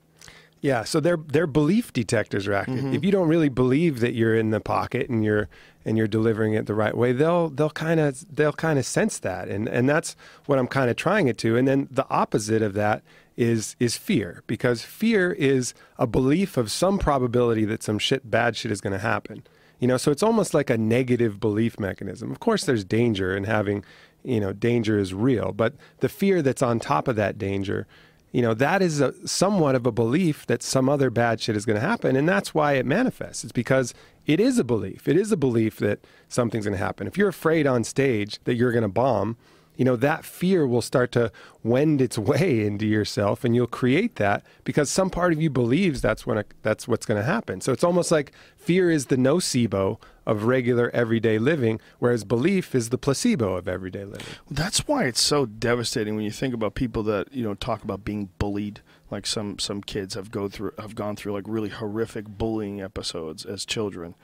Yeah, 0.61 0.85
so 0.85 0.99
their 1.01 1.17
their 1.17 1.45
belief 1.45 1.91
detectors 1.91 2.47
are 2.47 2.53
active. 2.53 2.77
Mm-hmm. 2.77 2.93
If 2.93 3.03
you 3.03 3.11
don't 3.11 3.27
really 3.27 3.49
believe 3.49 3.99
that 3.99 4.13
you're 4.13 4.33
in 4.35 4.51
the 4.51 4.61
pocket 4.61 5.09
and 5.09 5.23
you're 5.23 5.49
and 5.85 5.97
you're 5.97 6.07
delivering 6.07 6.53
it 6.53 6.65
the 6.67 6.73
right 6.73 6.95
way, 6.95 7.11
they'll 7.11 7.49
they'll 7.49 7.69
kind 7.69 7.99
of 7.99 8.23
they'll 8.33 8.53
kind 8.53 8.79
of 8.79 8.85
sense 8.85 9.19
that, 9.19 9.49
and 9.49 9.67
and 9.67 9.89
that's 9.89 10.15
what 10.45 10.57
I'm 10.59 10.67
kind 10.67 10.89
of 10.89 10.95
trying 10.95 11.27
it 11.27 11.37
to. 11.39 11.57
And 11.57 11.67
then 11.67 11.89
the 11.91 12.07
opposite 12.09 12.61
of 12.61 12.73
that 12.75 13.03
is 13.35 13.75
is 13.77 13.97
fear, 13.97 14.41
because 14.47 14.83
fear 14.83 15.33
is 15.33 15.73
a 15.99 16.07
belief 16.07 16.55
of 16.55 16.71
some 16.71 16.97
probability 16.97 17.65
that 17.65 17.83
some 17.83 17.99
shit 17.99 18.31
bad 18.31 18.55
shit 18.55 18.71
is 18.71 18.79
going 18.79 18.93
to 18.93 18.99
happen. 18.99 19.43
You 19.83 19.87
know, 19.87 19.97
so 19.97 20.11
it's 20.11 20.23
almost 20.23 20.53
like 20.53 20.69
a 20.69 20.77
negative 20.77 21.41
belief 21.41 21.77
mechanism. 21.77 22.31
Of 22.31 22.39
course, 22.39 22.63
there's 22.63 22.85
danger 22.85 23.35
in 23.35 23.43
having, 23.43 23.83
you 24.23 24.39
know, 24.39 24.53
danger 24.53 24.97
is 24.97 25.13
real, 25.13 25.51
but 25.51 25.73
the 25.99 26.07
fear 26.07 26.41
that's 26.41 26.61
on 26.61 26.79
top 26.79 27.09
of 27.09 27.17
that 27.17 27.37
danger 27.37 27.85
you 28.31 28.41
know 28.41 28.53
that 28.55 28.81
is 28.81 28.99
a, 28.99 29.13
somewhat 29.27 29.75
of 29.75 29.85
a 29.85 29.91
belief 29.91 30.47
that 30.47 30.63
some 30.63 30.89
other 30.89 31.11
bad 31.11 31.39
shit 31.39 31.55
is 31.55 31.67
going 31.67 31.79
to 31.79 31.85
happen 31.85 32.15
and 32.15 32.27
that's 32.27 32.53
why 32.53 32.73
it 32.73 32.85
manifests. 32.85 33.43
It's 33.43 33.53
because 33.53 33.93
it 34.25 34.39
is 34.39 34.57
a 34.57 34.63
belief. 34.63 35.07
It 35.07 35.15
is 35.17 35.31
a 35.31 35.37
belief 35.37 35.77
that 35.77 35.99
something's 36.29 36.65
going 36.65 36.75
to 36.75 36.83
happen. 36.83 37.05
If 37.05 37.15
you're 37.15 37.29
afraid 37.29 37.67
on 37.67 37.83
stage 37.83 38.39
that 38.45 38.55
you're 38.55 38.71
going 38.71 38.81
to 38.81 38.87
bomb 38.87 39.37
you 39.75 39.85
know 39.85 39.95
that 39.95 40.25
fear 40.25 40.65
will 40.67 40.81
start 40.81 41.11
to 41.11 41.31
wend 41.63 42.01
its 42.01 42.17
way 42.17 42.65
into 42.65 42.85
yourself 42.85 43.43
and 43.43 43.55
you'll 43.55 43.67
create 43.67 44.15
that 44.15 44.43
because 44.63 44.89
some 44.89 45.09
part 45.09 45.33
of 45.33 45.41
you 45.41 45.49
believes 45.49 46.01
that's 46.01 46.25
when 46.25 46.43
that's 46.61 46.87
what's 46.87 47.05
going 47.05 47.19
to 47.19 47.25
happen 47.25 47.61
so 47.61 47.71
it's 47.71 47.83
almost 47.83 48.11
like 48.11 48.31
fear 48.55 48.89
is 48.89 49.07
the 49.07 49.17
nocebo 49.17 49.99
of 50.25 50.45
regular 50.45 50.89
everyday 50.91 51.37
living 51.37 51.79
whereas 51.99 52.23
belief 52.23 52.73
is 52.73 52.89
the 52.89 52.97
placebo 52.97 53.55
of 53.55 53.67
everyday 53.67 54.05
living 54.05 54.25
That's 54.49 54.87
why 54.87 55.05
it's 55.05 55.21
so 55.21 55.45
devastating 55.45 56.15
when 56.15 56.25
you 56.25 56.31
think 56.31 56.53
about 56.53 56.75
people 56.75 57.03
that 57.03 57.33
you 57.33 57.43
know 57.43 57.53
talk 57.55 57.83
about 57.83 58.03
being 58.03 58.29
bullied. 58.39 58.81
Like 59.09 59.25
some 59.25 59.59
some 59.59 59.81
kids 59.81 60.15
have 60.15 60.31
go 60.31 60.47
through 60.47 60.71
have 60.79 60.95
gone 60.95 61.15
through 61.15 61.33
like 61.33 61.45
really 61.47 61.69
horrific 61.69 62.25
bullying 62.27 62.81
episodes 62.81 63.45
as 63.45 63.65
children, 63.65 64.15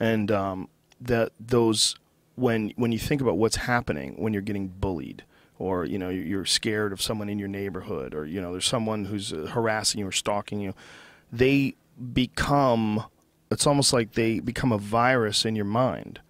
and 0.00 0.30
um, 0.30 0.68
that 1.00 1.32
those 1.38 1.96
when 2.38 2.72
when 2.76 2.92
you 2.92 2.98
think 2.98 3.20
about 3.20 3.36
what's 3.36 3.56
happening 3.56 4.14
when 4.16 4.32
you're 4.32 4.42
getting 4.42 4.68
bullied 4.68 5.24
or 5.58 5.84
you 5.84 5.98
know 5.98 6.08
you're 6.08 6.44
scared 6.44 6.92
of 6.92 7.02
someone 7.02 7.28
in 7.28 7.38
your 7.38 7.48
neighborhood 7.48 8.14
or 8.14 8.24
you 8.24 8.40
know 8.40 8.52
there's 8.52 8.66
someone 8.66 9.06
who's 9.06 9.32
uh, 9.32 9.48
harassing 9.50 10.00
you 10.00 10.06
or 10.06 10.12
stalking 10.12 10.60
you, 10.60 10.74
they 11.32 11.74
become 12.12 13.04
it's 13.50 13.66
almost 13.66 13.92
like 13.92 14.12
they 14.12 14.40
become 14.40 14.72
a 14.72 14.78
virus 14.78 15.44
in 15.44 15.56
your 15.56 15.64
mind. 15.64 16.20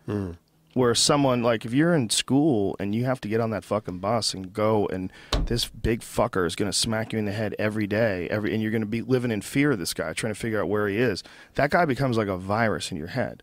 Where 0.75 0.95
someone 0.95 1.43
like 1.43 1.65
if 1.65 1.73
you're 1.75 1.95
in 1.95 2.09
school 2.09 2.77
and 2.79 2.95
you 2.95 3.05
have 3.05 3.21
to 3.23 3.29
get 3.29 3.41
on 3.41 3.51
that 3.51 3.65
fucking 3.65 3.99
bus 3.99 4.33
and 4.33 4.53
go 4.53 4.87
and 4.87 5.13
this 5.47 5.67
big 5.67 6.03
fucker 6.03 6.47
is 6.47 6.55
going 6.55 6.71
to 6.71 6.77
smack 6.77 7.13
you 7.13 7.19
in 7.19 7.25
the 7.25 7.33
head 7.33 7.57
every 7.59 7.89
day 7.89 8.29
every 8.29 8.53
and 8.53 8.63
you're 8.63 8.71
going 8.71 8.83
to 8.83 8.87
be 8.87 9.03
living 9.03 9.33
in 9.33 9.41
fear 9.41 9.73
of 9.73 9.81
this 9.81 9.93
guy 9.93 10.13
trying 10.13 10.33
to 10.33 10.39
figure 10.39 10.61
out 10.61 10.69
where 10.69 10.87
he 10.87 10.97
is 10.97 11.25
that 11.55 11.71
guy 11.71 11.85
becomes 11.85 12.17
like 12.17 12.29
a 12.29 12.37
virus 12.37 12.93
in 12.93 12.97
your 12.97 13.09
head. 13.09 13.43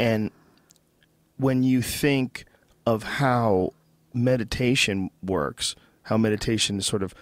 And 0.00 0.32
when 1.40 1.62
you 1.62 1.82
think 1.82 2.44
of 2.86 3.02
how 3.02 3.72
meditation 4.12 5.10
works 5.22 5.74
how 6.10 6.18
meditation 6.18 6.76
is 6.78 6.86
sort 6.86 7.04
of 7.04 7.14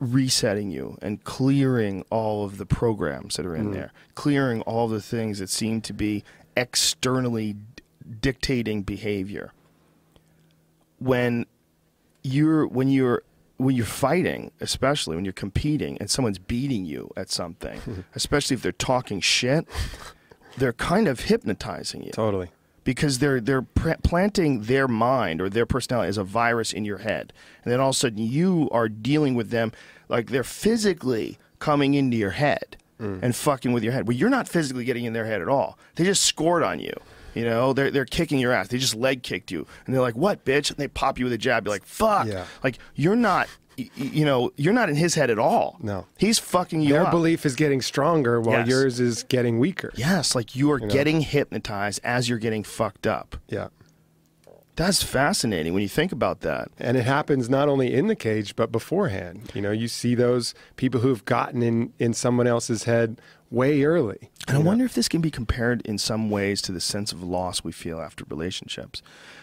resetting 0.00 0.70
you 0.70 0.98
and 1.02 1.22
clearing 1.24 2.02
all 2.10 2.44
of 2.44 2.56
the 2.56 2.66
programs 2.66 3.36
that 3.36 3.46
are 3.46 3.54
in 3.54 3.66
hmm. 3.66 3.72
there, 3.72 3.92
clearing 4.14 4.62
all 4.62 4.88
the 4.88 5.02
things 5.02 5.38
that 5.38 5.50
seem 5.50 5.80
to 5.82 5.92
be 5.92 6.24
externally 6.56 7.52
d- 7.54 7.82
dictating 8.20 8.82
behavior. 8.82 9.52
When 10.98 11.44
you're 12.22 12.66
when 12.66 12.88
you're 12.88 13.22
when 13.58 13.76
you're 13.76 13.84
fighting, 13.84 14.50
especially 14.60 15.14
when 15.14 15.26
you're 15.26 15.32
competing 15.32 15.98
and 15.98 16.10
someone's 16.10 16.38
beating 16.38 16.86
you 16.86 17.10
at 17.16 17.30
something, 17.30 18.04
especially 18.14 18.54
if 18.54 18.62
they're 18.62 18.72
talking 18.72 19.20
shit, 19.20 19.66
they're 20.56 20.72
kind 20.72 21.06
of 21.06 21.20
hypnotizing 21.20 22.02
you. 22.02 22.12
Totally 22.12 22.50
because 22.86 23.18
they're 23.18 23.40
they're 23.40 23.62
pr- 23.62 24.00
planting 24.04 24.62
their 24.62 24.86
mind 24.86 25.42
or 25.42 25.50
their 25.50 25.66
personality 25.66 26.08
as 26.08 26.16
a 26.16 26.24
virus 26.24 26.72
in 26.72 26.86
your 26.86 26.98
head, 26.98 27.32
and 27.64 27.72
then 27.72 27.80
all 27.80 27.90
of 27.90 27.96
a 27.96 27.98
sudden 27.98 28.18
you 28.18 28.70
are 28.72 28.88
dealing 28.88 29.34
with 29.34 29.50
them 29.50 29.72
like 30.08 30.30
they're 30.30 30.44
physically 30.44 31.36
coming 31.58 31.94
into 31.94 32.16
your 32.16 32.30
head 32.30 32.76
mm. 33.00 33.18
and 33.22 33.34
fucking 33.34 33.72
with 33.72 33.82
your 33.82 33.92
head. 33.92 34.06
Well, 34.06 34.16
you're 34.16 34.30
not 34.30 34.48
physically 34.48 34.84
getting 34.84 35.04
in 35.04 35.12
their 35.12 35.26
head 35.26 35.42
at 35.42 35.48
all. 35.48 35.78
They 35.96 36.04
just 36.04 36.24
scored 36.24 36.62
on 36.62 36.78
you. 36.78 36.94
You 37.34 37.44
know, 37.44 37.72
they're 37.72 37.90
they're 37.90 38.06
kicking 38.06 38.38
your 38.38 38.52
ass. 38.52 38.68
They 38.68 38.78
just 38.78 38.94
leg 38.94 39.24
kicked 39.24 39.50
you, 39.50 39.66
and 39.84 39.94
they're 39.94 40.00
like, 40.00 40.16
"What, 40.16 40.44
bitch?" 40.44 40.70
And 40.70 40.78
they 40.78 40.88
pop 40.88 41.18
you 41.18 41.26
with 41.26 41.34
a 41.34 41.38
jab. 41.38 41.66
You're 41.66 41.74
like, 41.74 41.84
"Fuck!" 41.84 42.28
Yeah. 42.28 42.46
Like 42.62 42.78
you're 42.94 43.16
not, 43.16 43.48
you 43.76 44.24
know, 44.24 44.50
you're 44.56 44.72
not 44.72 44.88
in 44.88 44.96
his 44.96 45.14
head 45.14 45.30
at 45.30 45.38
all. 45.38 45.76
No. 45.82 46.06
he's 46.18 46.38
fucking 46.38 46.80
you 46.80 46.94
their 46.94 47.04
up. 47.06 47.10
belief 47.10 47.44
is 47.44 47.54
getting 47.54 47.82
stronger 47.82 48.40
while 48.40 48.60
Yes. 48.60 48.68
yours 48.68 49.00
is 49.00 49.22
getting 49.24 49.58
weaker. 49.58 49.92
Yes, 49.96 50.34
like 50.34 50.56
you 50.56 50.70
are 50.72 50.80
know? 50.80 50.86
getting 50.88 51.20
hypnotized 51.20 52.00
as 52.02 52.28
you're 52.28 52.38
getting 52.38 52.64
fucked 52.64 53.06
up. 53.06 53.36
Yeah. 53.48 53.68
That's 54.76 55.02
fascinating 55.02 55.72
when 55.72 55.82
you 55.82 55.88
think 55.88 56.12
about 56.12 56.40
that. 56.42 56.68
And 56.78 56.98
it 56.98 57.04
happens 57.06 57.48
not 57.48 57.66
only 57.68 57.94
in 57.94 58.08
the 58.08 58.16
cage 58.16 58.54
but 58.56 58.70
beforehand. 58.70 59.50
You 59.54 59.62
know, 59.62 59.70
you 59.70 59.88
see 59.88 60.14
those 60.14 60.54
people 60.76 61.00
who've 61.00 61.24
gotten 61.24 61.62
in 61.62 61.92
in 61.98 62.12
someone 62.12 62.46
else's 62.46 62.84
head 62.84 63.18
way 63.50 63.82
early. 63.84 64.30
And 64.48 64.56
I 64.58 64.60
wonder 64.60 64.84
if 64.84 64.92
this 64.94 65.08
can 65.08 65.22
be 65.22 65.30
compared 65.30 65.80
in 65.86 65.96
some 65.96 66.28
ways 66.30 66.60
to 66.62 66.72
the 66.72 66.80
sense 66.80 67.10
of 67.12 67.22
loss 67.22 67.64
we 67.64 67.72
feel 67.72 68.00
after 68.00 68.24
relationships. 68.28 69.00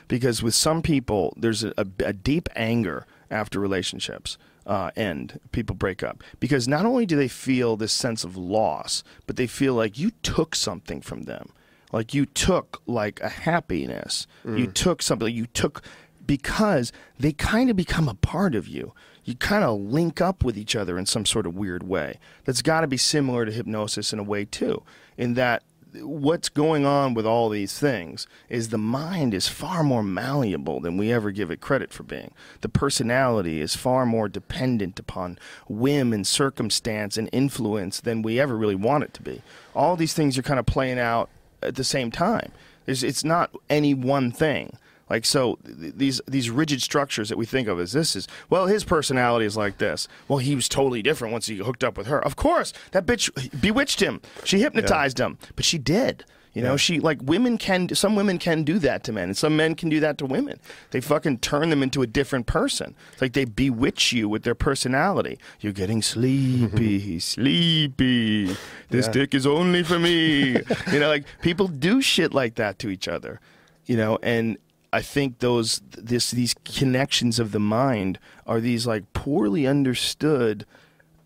Because 0.07 0.43
with 0.43 0.53
some 0.53 0.81
people, 0.83 1.33
there's 1.35 1.63
a, 1.63 1.73
a, 1.77 1.85
a 2.05 2.13
deep 2.13 2.47
anger 2.55 3.07
after 3.33 3.59
relationships 3.59 4.37
uh, 4.65 4.91
end, 4.95 5.39
people 5.51 5.75
break 5.75 6.03
up. 6.03 6.23
Because 6.39 6.67
not 6.67 6.85
only 6.85 7.05
do 7.05 7.17
they 7.17 7.27
feel 7.27 7.75
this 7.75 7.91
sense 7.91 8.23
of 8.23 8.37
loss, 8.37 9.03
but 9.27 9.35
they 9.35 9.47
feel 9.47 9.73
like 9.73 9.99
you 9.99 10.11
took 10.21 10.55
something 10.55 11.01
from 11.01 11.23
them. 11.23 11.49
Like 11.91 12.13
you 12.13 12.25
took 12.25 12.81
like 12.87 13.19
a 13.21 13.29
happiness. 13.29 14.25
You 14.57 14.67
took 14.67 15.01
something. 15.01 15.33
You 15.33 15.45
took 15.47 15.83
because 16.25 16.91
they 17.19 17.33
kind 17.33 17.69
of 17.69 17.75
become 17.75 18.07
a 18.07 18.15
part 18.15 18.55
of 18.55 18.67
you. 18.67 18.93
You 19.25 19.35
kind 19.35 19.63
of 19.63 19.79
link 19.79 20.19
up 20.19 20.43
with 20.43 20.57
each 20.57 20.75
other 20.75 20.97
in 20.97 21.05
some 21.05 21.25
sort 21.25 21.45
of 21.45 21.55
weird 21.55 21.83
way. 21.83 22.19
That's 22.45 22.61
got 22.61 22.81
to 22.81 22.87
be 22.87 22.97
similar 22.97 23.45
to 23.45 23.51
hypnosis 23.51 24.11
in 24.11 24.19
a 24.19 24.23
way 24.23 24.45
too, 24.45 24.83
in 25.17 25.35
that 25.35 25.63
what's 26.01 26.49
going 26.49 26.85
on 26.85 27.13
with 27.13 27.25
all 27.25 27.49
these 27.49 27.77
things 27.77 28.27
is 28.49 28.69
the 28.69 28.77
mind 28.77 29.33
is 29.33 29.47
far 29.47 29.83
more 29.83 30.03
malleable 30.03 30.79
than 30.79 30.97
we 30.97 31.11
ever 31.11 31.31
give 31.31 31.51
it 31.51 31.61
credit 31.61 31.93
for 31.93 32.03
being. 32.03 32.33
The 32.61 32.69
personality 32.69 33.61
is 33.61 33.75
far 33.75 34.05
more 34.05 34.27
dependent 34.27 34.99
upon 34.99 35.37
whim 35.67 36.13
and 36.13 36.25
circumstance 36.25 37.17
and 37.17 37.29
influence 37.31 37.99
than 37.99 38.21
we 38.21 38.39
ever 38.39 38.57
really 38.57 38.75
want 38.75 39.03
it 39.03 39.13
to 39.15 39.21
be. 39.21 39.41
All 39.75 39.95
these 39.95 40.13
things 40.13 40.37
are 40.37 40.43
kind 40.43 40.59
of 40.59 40.65
playing 40.65 40.99
out 40.99 41.29
at 41.61 41.75
the 41.75 41.83
same 41.83 42.11
time. 42.11 42.51
It's 42.85 43.23
not 43.23 43.55
any 43.69 43.93
one 43.93 44.31
thing. 44.31 44.77
Like 45.09 45.25
so, 45.25 45.59
th- 45.65 45.93
these 45.95 46.21
these 46.27 46.49
rigid 46.49 46.81
structures 46.81 47.29
that 47.29 47.37
we 47.37 47.45
think 47.45 47.67
of 47.67 47.79
as 47.79 47.91
this 47.91 48.15
is 48.15 48.27
well, 48.49 48.67
his 48.67 48.83
personality 48.83 49.45
is 49.45 49.57
like 49.57 49.77
this. 49.77 50.07
Well, 50.27 50.39
he 50.39 50.55
was 50.55 50.67
totally 50.69 51.01
different 51.01 51.31
once 51.33 51.47
he 51.47 51.57
hooked 51.57 51.83
up 51.83 51.97
with 51.97 52.07
her. 52.07 52.23
Of 52.23 52.35
course, 52.35 52.73
that 52.91 53.05
bitch 53.05 53.29
bewitched 53.61 53.99
him. 54.01 54.21
She 54.43 54.59
hypnotized 54.59 55.19
him, 55.19 55.37
but 55.55 55.65
she 55.65 55.77
did. 55.77 56.25
You 56.53 56.61
know, 56.61 56.77
she 56.77 56.99
like 56.99 57.17
women 57.23 57.57
can. 57.57 57.89
Some 57.95 58.15
women 58.15 58.37
can 58.37 58.63
do 58.63 58.77
that 58.79 59.03
to 59.05 59.11
men, 59.11 59.23
and 59.29 59.35
some 59.37 59.57
men 59.57 59.73
can 59.73 59.89
do 59.89 59.99
that 60.01 60.19
to 60.19 60.25
women. 60.27 60.59
They 60.91 61.01
fucking 61.01 61.39
turn 61.39 61.71
them 61.71 61.81
into 61.81 62.03
a 62.03 62.07
different 62.07 62.45
person. 62.45 62.93
It's 63.11 63.21
like 63.23 63.33
they 63.33 63.45
bewitch 63.45 64.13
you 64.13 64.29
with 64.29 64.43
their 64.43 64.53
personality. 64.53 65.39
You're 65.61 65.73
getting 65.73 66.03
sleepy, 66.03 67.17
sleepy. 67.67 68.55
This 68.89 69.07
Yeah. 69.07 69.11
dick 69.11 69.33
is 69.33 69.47
only 69.47 69.81
for 69.83 69.97
me. 69.97 70.57
you 70.91 70.99
know, 70.99 71.07
like 71.09 71.25
people 71.41 71.67
do 71.67 72.01
shit 72.01 72.33
like 72.35 72.55
that 72.55 72.77
to 72.79 72.89
each 72.89 73.07
other. 73.07 73.39
You 73.85 73.97
know, 73.97 74.17
and 74.21 74.57
I 74.93 75.01
think 75.01 75.39
those 75.39 75.81
this 75.97 76.31
these 76.31 76.53
connections 76.65 77.39
of 77.39 77.51
the 77.51 77.59
mind 77.59 78.19
are 78.45 78.59
these 78.59 78.85
like 78.87 79.11
poorly 79.13 79.65
understood 79.67 80.65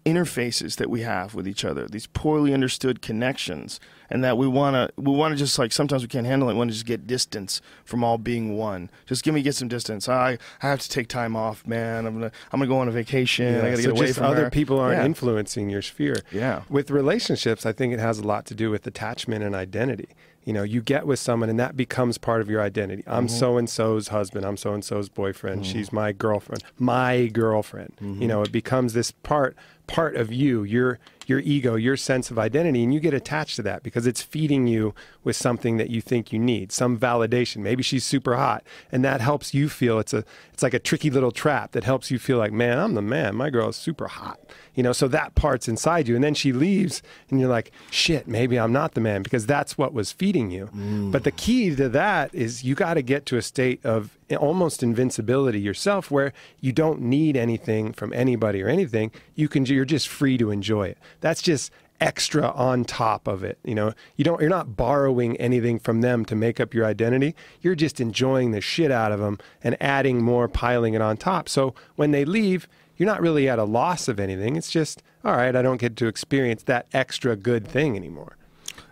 interfaces 0.06 0.78
that 0.78 0.90
we 0.90 1.02
have 1.02 1.36
with 1.36 1.46
each 1.48 1.66
other. 1.66 1.86
These 1.86 2.08
poorly 2.08 2.54
understood 2.54 3.02
connections, 3.02 3.80
and 4.10 4.24
that 4.24 4.38
we 4.38 4.48
wanna 4.48 4.90
we 4.96 5.12
wanna 5.12 5.36
just 5.36 5.60
like 5.60 5.74
sometimes 5.74 6.02
we 6.02 6.08
can't 6.08 6.26
handle 6.26 6.48
it. 6.50 6.54
We 6.54 6.60
want 6.60 6.70
to 6.70 6.74
just 6.76 6.86
get 6.86 7.08
distance 7.08 7.60
from 7.84 8.06
all 8.06 8.18
being 8.18 8.56
one. 8.58 8.90
Just 9.06 9.24
give 9.26 9.34
me 9.34 9.42
get 9.42 9.56
some 9.56 9.68
distance. 9.68 10.08
I 10.08 10.38
I 10.62 10.68
have 10.70 10.80
to 10.80 10.90
take 10.90 11.10
time 11.10 11.36
off, 11.36 11.68
man. 11.68 12.06
I'm 12.06 12.14
gonna 12.14 12.32
I'm 12.54 12.60
gonna 12.62 12.70
go 12.70 12.80
on 12.80 12.88
a 12.88 12.92
vacation. 12.92 13.56
I 13.56 13.72
gotta 13.72 13.76
so 13.78 13.82
get 13.82 13.92
away 13.92 14.06
just 14.08 14.20
from 14.20 14.28
other 14.28 14.46
her. 14.46 14.50
people 14.50 14.80
aren't 14.80 15.00
Yeah. 15.00 15.06
influencing 15.06 15.70
your 15.70 15.82
sphere. 15.82 16.22
Yeah. 16.32 16.62
With 16.70 16.90
relationships, 16.90 17.66
I 17.66 17.74
think 17.74 17.94
it 17.94 18.00
has 18.00 18.18
a 18.20 18.24
lot 18.24 18.46
to 18.46 18.56
do 18.56 18.70
with 18.72 18.88
attachment 18.88 19.44
and 19.44 19.54
identity. 19.56 20.08
You 20.48 20.54
know, 20.54 20.64
you 20.64 20.82
get 20.82 21.06
with 21.06 21.20
someone 21.20 21.50
and 21.50 21.60
that 21.60 21.76
becomes 21.76 22.18
part 22.18 22.40
of 22.40 22.50
your 22.50 22.62
identity. 22.62 23.04
I'm 23.06 23.28
Mm-hmm. 23.28 23.36
so 23.38 23.58
and 23.58 23.70
so's 23.70 24.08
husband. 24.08 24.46
I'm 24.46 24.56
so 24.56 24.74
and 24.74 24.84
so's 24.84 25.10
boyfriend. 25.10 25.66
She's 25.66 25.92
my 25.92 26.14
girlfriend. 26.14 26.64
My 26.80 27.28
girlfriend. 27.28 27.94
Mm-hmm. 28.02 28.22
You 28.22 28.28
know, 28.30 28.42
it 28.44 28.52
becomes 28.54 28.94
this 28.94 29.12
part 29.12 29.58
part 29.88 30.16
of 30.16 30.32
you. 30.32 30.64
You're 30.64 31.00
your 31.28 31.40
ego, 31.40 31.76
your 31.76 31.98
sense 31.98 32.32
of 32.32 32.40
identity, 32.40 32.84
and 32.84 32.94
you 32.94 33.00
get 33.00 33.14
attached 33.14 33.58
to 33.58 33.62
that 33.62 33.84
because 33.84 34.08
it's 34.08 34.22
feeding 34.22 34.66
you 34.68 34.96
with 35.24 35.36
something 35.36 35.78
that 35.78 35.90
you 35.90 36.02
think 36.02 36.32
you 36.32 36.40
need, 36.40 36.72
some 36.72 36.98
validation. 36.98 37.58
Maybe 37.58 37.84
she's 37.84 38.06
super 38.06 38.36
hot, 38.36 38.64
and 38.92 39.04
that 39.04 39.22
helps 39.22 39.54
you 39.54 39.70
feel 39.70 40.00
it's 40.00 40.14
a 40.14 40.24
it's 40.58 40.64
like 40.64 40.74
a 40.74 40.80
tricky 40.80 41.12
little 41.12 41.32
trap 41.32 41.74
that 41.74 41.84
helps 41.84 42.10
you 42.10 42.18
feel 42.18 42.40
like, 42.40 42.52
man, 42.52 42.80
I'm 42.80 42.96
the 42.96 43.02
man. 43.04 43.36
My 43.36 43.52
girl 43.52 43.70
is 43.70 43.76
super 43.76 44.08
hot. 44.08 44.40
You 44.74 44.82
know, 44.82 44.92
so 44.92 45.08
that 45.08 45.36
part's 45.36 45.68
inside 45.68 46.08
you. 46.08 46.16
And 46.16 46.24
then 46.24 46.34
she 46.34 46.52
leaves 46.52 47.04
and 47.30 47.40
you're 47.40 47.48
like, 47.48 47.72
shit, 47.92 48.28
maybe 48.28 48.60
I'm 48.60 48.72
not 48.72 48.96
the 48.96 49.02
man 49.02 49.22
because 49.22 49.46
that's 49.46 49.78
what 49.78 49.94
was 49.94 50.12
feeding 50.12 50.50
you. 50.50 50.68
Mm. 50.76 51.12
But 51.12 51.26
the 51.26 51.32
key 51.32 51.76
to 51.76 51.90
that 51.90 52.34
is 52.34 52.64
you 52.64 52.74
got 52.74 52.96
to 52.96 53.04
get 53.04 53.28
to 53.28 53.38
a 53.38 53.42
state 53.44 53.86
of 53.86 54.18
almost 54.36 54.82
invincibility 54.82 55.60
yourself 55.60 56.10
where 56.10 56.34
you 56.60 56.72
don't 56.72 57.02
need 57.02 57.38
anything 57.38 57.94
from 57.94 58.12
anybody 58.14 58.64
or 58.64 58.68
anything. 58.68 59.12
You 59.36 59.48
can 59.48 59.66
you're 59.68 59.86
just 59.86 60.08
free 60.08 60.40
to 60.40 60.50
enjoy 60.50 60.88
it. 60.88 60.98
That's 61.22 61.42
just 61.42 61.72
extra 62.00 62.52
on 62.52 62.86
top 62.86 63.28
of 63.28 63.44
it. 63.44 63.58
You 63.64 63.74
know, 63.76 63.94
you 64.16 64.24
don't 64.24 64.40
you're 64.40 64.50
not 64.50 64.76
borrowing 64.76 65.36
anything 65.38 65.80
from 65.80 66.02
them 66.02 66.26
to 66.26 66.36
make 66.36 66.60
up 66.60 66.74
your 66.74 66.86
identity. 66.86 67.36
You're 67.62 67.76
just 67.76 68.00
enjoying 68.00 68.52
the 68.52 68.62
shit 68.62 68.92
out 68.92 69.12
of 69.12 69.20
them 69.20 69.40
and 69.64 69.76
adding 69.82 70.22
more, 70.24 70.48
piling 70.48 70.94
it 70.94 71.02
on 71.02 71.18
top. 71.18 71.50
So 71.50 71.74
when 71.96 72.12
they 72.12 72.24
leave, 72.26 72.68
you're 72.98 73.08
not 73.08 73.22
really 73.22 73.50
at 73.50 73.60
a 73.60 73.64
loss 73.64 74.08
of 74.08 74.20
anything. 74.20 74.56
It's 74.56 74.70
just, 74.72 75.02
all 75.24 75.36
right, 75.36 75.56
I 75.56 75.62
don't 75.62 75.80
get 75.82 75.96
to 75.98 76.08
experience 76.08 76.64
that 76.64 76.88
extra 76.94 77.36
good 77.36 77.68
thing 77.68 77.96
anymore. 77.96 78.38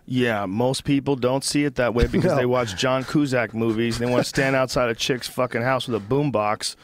Yeah, 0.08 0.46
most 0.46 0.84
people 0.84 1.16
don't 1.16 1.44
see 1.44 1.64
it 1.64 1.76
that 1.76 1.94
way 1.96 2.06
because 2.12 2.32
No. 2.32 2.36
they 2.38 2.46
watch 2.46 2.76
John 2.76 3.04
Cusack 3.04 3.54
movies 3.54 4.00
and 4.00 4.08
they 4.08 4.12
want 4.12 4.24
to 4.24 4.30
stand 4.30 4.56
outside 4.56 4.90
a 4.90 4.96
chick's 4.96 5.28
fucking 5.28 5.64
house 5.64 5.88
with 5.88 6.02
a 6.02 6.06
boombox 6.06 6.76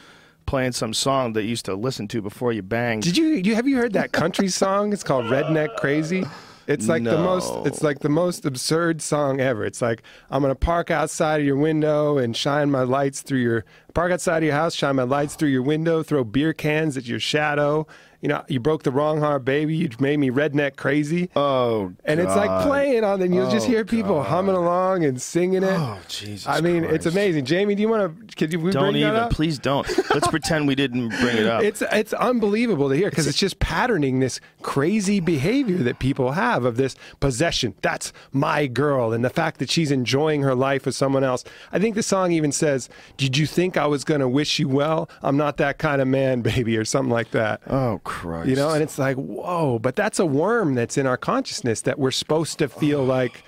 playing 0.52 0.72
some 0.72 0.92
song 0.92 1.32
that 1.32 1.44
you 1.44 1.48
used 1.48 1.64
to 1.64 1.74
listen 1.74 2.06
to 2.06 2.20
before 2.20 2.52
you 2.52 2.60
banged. 2.60 3.02
Did 3.02 3.16
you, 3.16 3.28
you 3.28 3.54
have 3.54 3.66
you 3.66 3.78
heard 3.78 3.94
that 3.94 4.12
country 4.12 4.48
song? 4.62 4.92
It's 4.92 5.02
called 5.02 5.24
Redneck 5.24 5.76
Crazy. 5.76 6.26
It's 6.66 6.88
like 6.88 7.02
the 7.04 7.16
most 7.16 7.66
it's 7.66 7.82
like 7.82 8.00
the 8.00 8.10
most 8.10 8.44
absurd 8.44 9.00
song 9.00 9.40
ever. 9.40 9.64
It's 9.64 9.80
like 9.80 10.02
I'm 10.30 10.42
gonna 10.42 10.54
park 10.54 10.90
outside 10.90 11.40
of 11.40 11.46
your 11.46 11.56
window 11.56 12.18
and 12.18 12.36
shine 12.36 12.70
my 12.70 12.82
lights 12.82 13.22
through 13.22 13.38
your 13.38 13.64
park 13.94 14.12
outside 14.12 14.42
of 14.42 14.44
your 14.44 14.52
house, 14.52 14.74
shine 14.74 14.96
my 14.96 15.04
lights 15.04 15.36
through 15.36 15.48
your 15.48 15.62
window, 15.62 16.02
throw 16.02 16.22
beer 16.22 16.52
cans 16.52 16.98
at 16.98 17.06
your 17.06 17.18
shadow. 17.18 17.86
You 18.22 18.28
know, 18.28 18.44
you 18.48 18.60
broke 18.60 18.84
the 18.84 18.92
wrong 18.92 19.18
heart, 19.18 19.44
baby. 19.44 19.74
You 19.76 19.88
made 19.98 20.16
me 20.18 20.30
redneck 20.30 20.76
crazy. 20.76 21.28
Oh, 21.36 21.92
and 22.04 22.20
it's 22.20 22.34
like 22.34 22.64
playing 22.66 23.02
on, 23.04 23.20
and 23.20 23.34
you'll 23.34 23.50
just 23.50 23.66
Oh, 23.66 23.70
hear 23.70 23.84
people 23.84 24.22
humming 24.22 24.54
along 24.54 25.04
and 25.04 25.20
singing 25.20 25.64
it. 25.64 25.66
Oh, 25.78 25.98
Jesus 26.08 26.46
I 26.46 26.60
mean, 26.60 26.84
it's 26.84 27.04
amazing. 27.04 27.44
Jamie, 27.44 27.74
do 27.74 27.82
you 27.82 27.88
want 27.88 28.28
to? 28.30 28.36
Could 28.36 28.52
you 28.52 28.58
Don't 28.70 28.90
bring 28.92 29.02
that 29.02 29.08
even. 29.08 29.14
up? 29.16 29.32
Please 29.32 29.58
don't. 29.58 29.86
Let's 30.14 30.28
pretend 30.36 30.68
we 30.68 30.76
didn't 30.76 31.08
bring 31.08 31.36
it 31.36 31.46
up. 31.46 31.64
It's 31.64 31.82
it's 31.90 32.12
unbelievable 32.12 32.88
to 32.90 32.94
hear 32.96 33.10
because 33.10 33.26
it's 33.26 33.38
just 33.38 33.58
patterning 33.58 34.20
this 34.20 34.38
crazy 34.62 35.18
behavior 35.18 35.78
that 35.78 35.98
people 35.98 36.30
have 36.32 36.64
of 36.64 36.76
this 36.76 36.94
possession. 37.18 37.74
That's 37.82 38.12
my 38.30 38.68
girl, 38.68 39.12
and 39.12 39.24
the 39.24 39.30
fact 39.30 39.58
that 39.58 39.68
she's 39.68 39.90
enjoying 39.90 40.42
her 40.42 40.54
life 40.54 40.86
with 40.86 40.94
someone 40.94 41.24
else. 41.24 41.42
I 41.72 41.80
think 41.80 41.96
the 41.96 42.02
song 42.04 42.30
even 42.30 42.52
says, 42.52 42.88
"Did 43.16 43.36
you 43.36 43.46
think 43.46 43.76
I 43.76 43.86
was 43.86 44.04
going 44.04 44.20
to 44.20 44.28
wish 44.28 44.60
you 44.60 44.68
well? 44.68 45.10
I'm 45.22 45.36
not 45.36 45.56
that 45.56 45.78
kind 45.78 46.00
of 46.00 46.06
man, 46.06 46.42
baby," 46.42 46.76
or 46.76 46.84
something 46.84 47.10
like 47.12 47.32
that. 47.32 47.60
oh, 47.66 48.00
Christ. 48.04 48.11
You 48.48 48.56
know, 48.56 48.70
and 48.70 48.82
it's 48.82 48.98
like, 48.98 49.16
whoa, 49.16 49.78
but 49.78 49.96
that's 49.96 50.18
a 50.18 50.26
worm 50.26 50.74
that's 50.74 50.96
in 50.96 51.06
our 51.06 51.16
consciousness 51.16 51.82
that 51.82 51.98
we're 51.98 52.10
supposed 52.10 52.58
to 52.58 52.68
feel 52.68 53.02
like, 53.04 53.42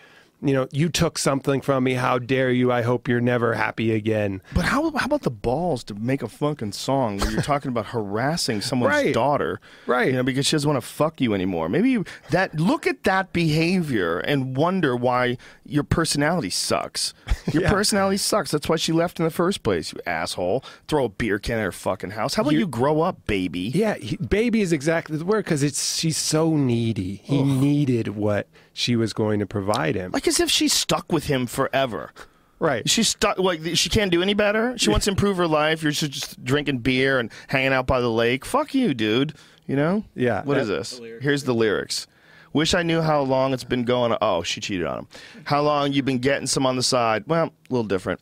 you 0.46 0.54
know, 0.54 0.68
you 0.72 0.88
took 0.88 1.18
something 1.18 1.60
from 1.60 1.84
me. 1.84 1.94
How 1.94 2.18
dare 2.18 2.50
you? 2.50 2.70
I 2.70 2.82
hope 2.82 3.08
you're 3.08 3.20
never 3.20 3.54
happy 3.54 3.92
again. 3.92 4.42
But 4.54 4.64
how, 4.66 4.90
how 4.96 5.06
about 5.06 5.22
the 5.22 5.30
balls 5.30 5.82
to 5.84 5.94
make 5.94 6.22
a 6.22 6.28
fucking 6.28 6.72
song 6.72 7.18
where 7.18 7.30
you're 7.30 7.42
talking 7.42 7.70
about 7.70 7.86
harassing 7.86 8.60
someone's 8.60 8.92
Right. 8.94 9.14
daughter, 9.14 9.60
Right. 9.86 10.08
You 10.08 10.12
know, 10.14 10.22
because 10.22 10.46
she 10.46 10.54
doesn't 10.56 10.70
want 10.70 10.82
to 10.82 10.86
fuck 10.88 11.20
you 11.20 11.34
anymore. 11.34 11.68
Maybe 11.68 11.90
you, 11.90 12.04
that 12.30 12.54
look 12.60 12.86
at 12.86 13.04
that 13.04 13.32
behavior 13.32 14.18
and 14.18 14.56
wonder 14.56 14.94
why 14.94 15.38
your 15.64 15.84
personality 15.84 16.50
sucks. 16.50 17.14
Your 17.52 17.62
Yeah. 17.64 17.70
personality 17.70 18.16
sucks. 18.18 18.50
That's 18.50 18.68
why 18.68 18.76
she 18.76 18.92
left 18.92 19.18
in 19.18 19.24
the 19.24 19.30
first 19.30 19.62
place. 19.62 19.92
You 19.92 20.00
asshole. 20.06 20.64
Throw 20.88 21.04
a 21.04 21.08
beer 21.08 21.38
can 21.38 21.58
at 21.58 21.62
her 21.64 21.72
fucking 21.72 22.10
house. 22.10 22.34
How 22.34 22.42
about 22.42 22.54
you, 22.54 22.66
grow 22.66 23.00
up, 23.00 23.26
baby? 23.26 23.70
Yeah, 23.74 23.94
he, 23.94 24.16
baby 24.16 24.60
is 24.60 24.72
exactly 24.72 25.16
the 25.16 25.24
word 25.24 25.44
because 25.44 25.62
it's 25.62 25.96
she's 25.98 26.16
so 26.16 26.56
needy. 26.56 27.20
He 27.24 27.42
needed 27.42 28.08
what 28.08 28.48
she 28.74 28.94
was 28.96 29.14
going 29.14 29.38
to 29.40 29.46
provide 29.46 29.94
him. 29.94 30.10
Like 30.12 30.28
as 30.28 30.38
if 30.40 30.50
she's 30.50 30.74
stuck 30.74 31.10
with 31.10 31.24
him 31.28 31.46
forever. 31.46 32.10
right. 32.58 32.86
She's 32.90 33.08
stuck. 33.08 33.38
Like 33.38 33.60
she 33.74 33.88
can't 33.88 34.10
do 34.12 34.20
any 34.20 34.34
better. 34.34 34.76
She 34.76 34.90
wants 34.90 35.04
to 35.06 35.10
improve 35.12 35.38
her 35.38 35.46
life. 35.48 35.82
You're 35.82 35.92
just, 35.92 36.10
just 36.12 36.44
drinking 36.44 36.78
beer 36.80 37.18
and 37.18 37.30
hanging 37.46 37.72
out 37.72 37.86
by 37.86 38.00
the 38.02 38.10
lake. 38.10 38.44
Fuck 38.44 38.74
you, 38.74 38.92
dude. 38.92 39.32
You 39.66 39.76
know? 39.76 40.04
Yeah, 40.14 40.42
What 40.44 40.58
is 40.58 40.68
that- 40.68 40.74
this? 40.76 41.00
Here's 41.22 41.44
the 41.44 41.54
lyrics. 41.54 42.06
Wish 42.52 42.74
I 42.74 42.82
knew 42.82 43.00
how 43.00 43.22
long 43.22 43.52
it's 43.52 43.64
been 43.64 43.84
going. 43.84 44.16
Oh, 44.20 44.42
she 44.42 44.60
cheated 44.60 44.86
on 44.86 44.98
him. 45.00 45.06
How 45.44 45.62
long 45.62 45.92
you 45.92 46.02
been 46.02 46.18
getting 46.18 46.46
some 46.46 46.66
on 46.66 46.76
the 46.76 46.82
side? 46.84 47.24
Well, 47.26 47.46
a 47.46 47.50
little 47.72 47.82
different. 47.88 48.20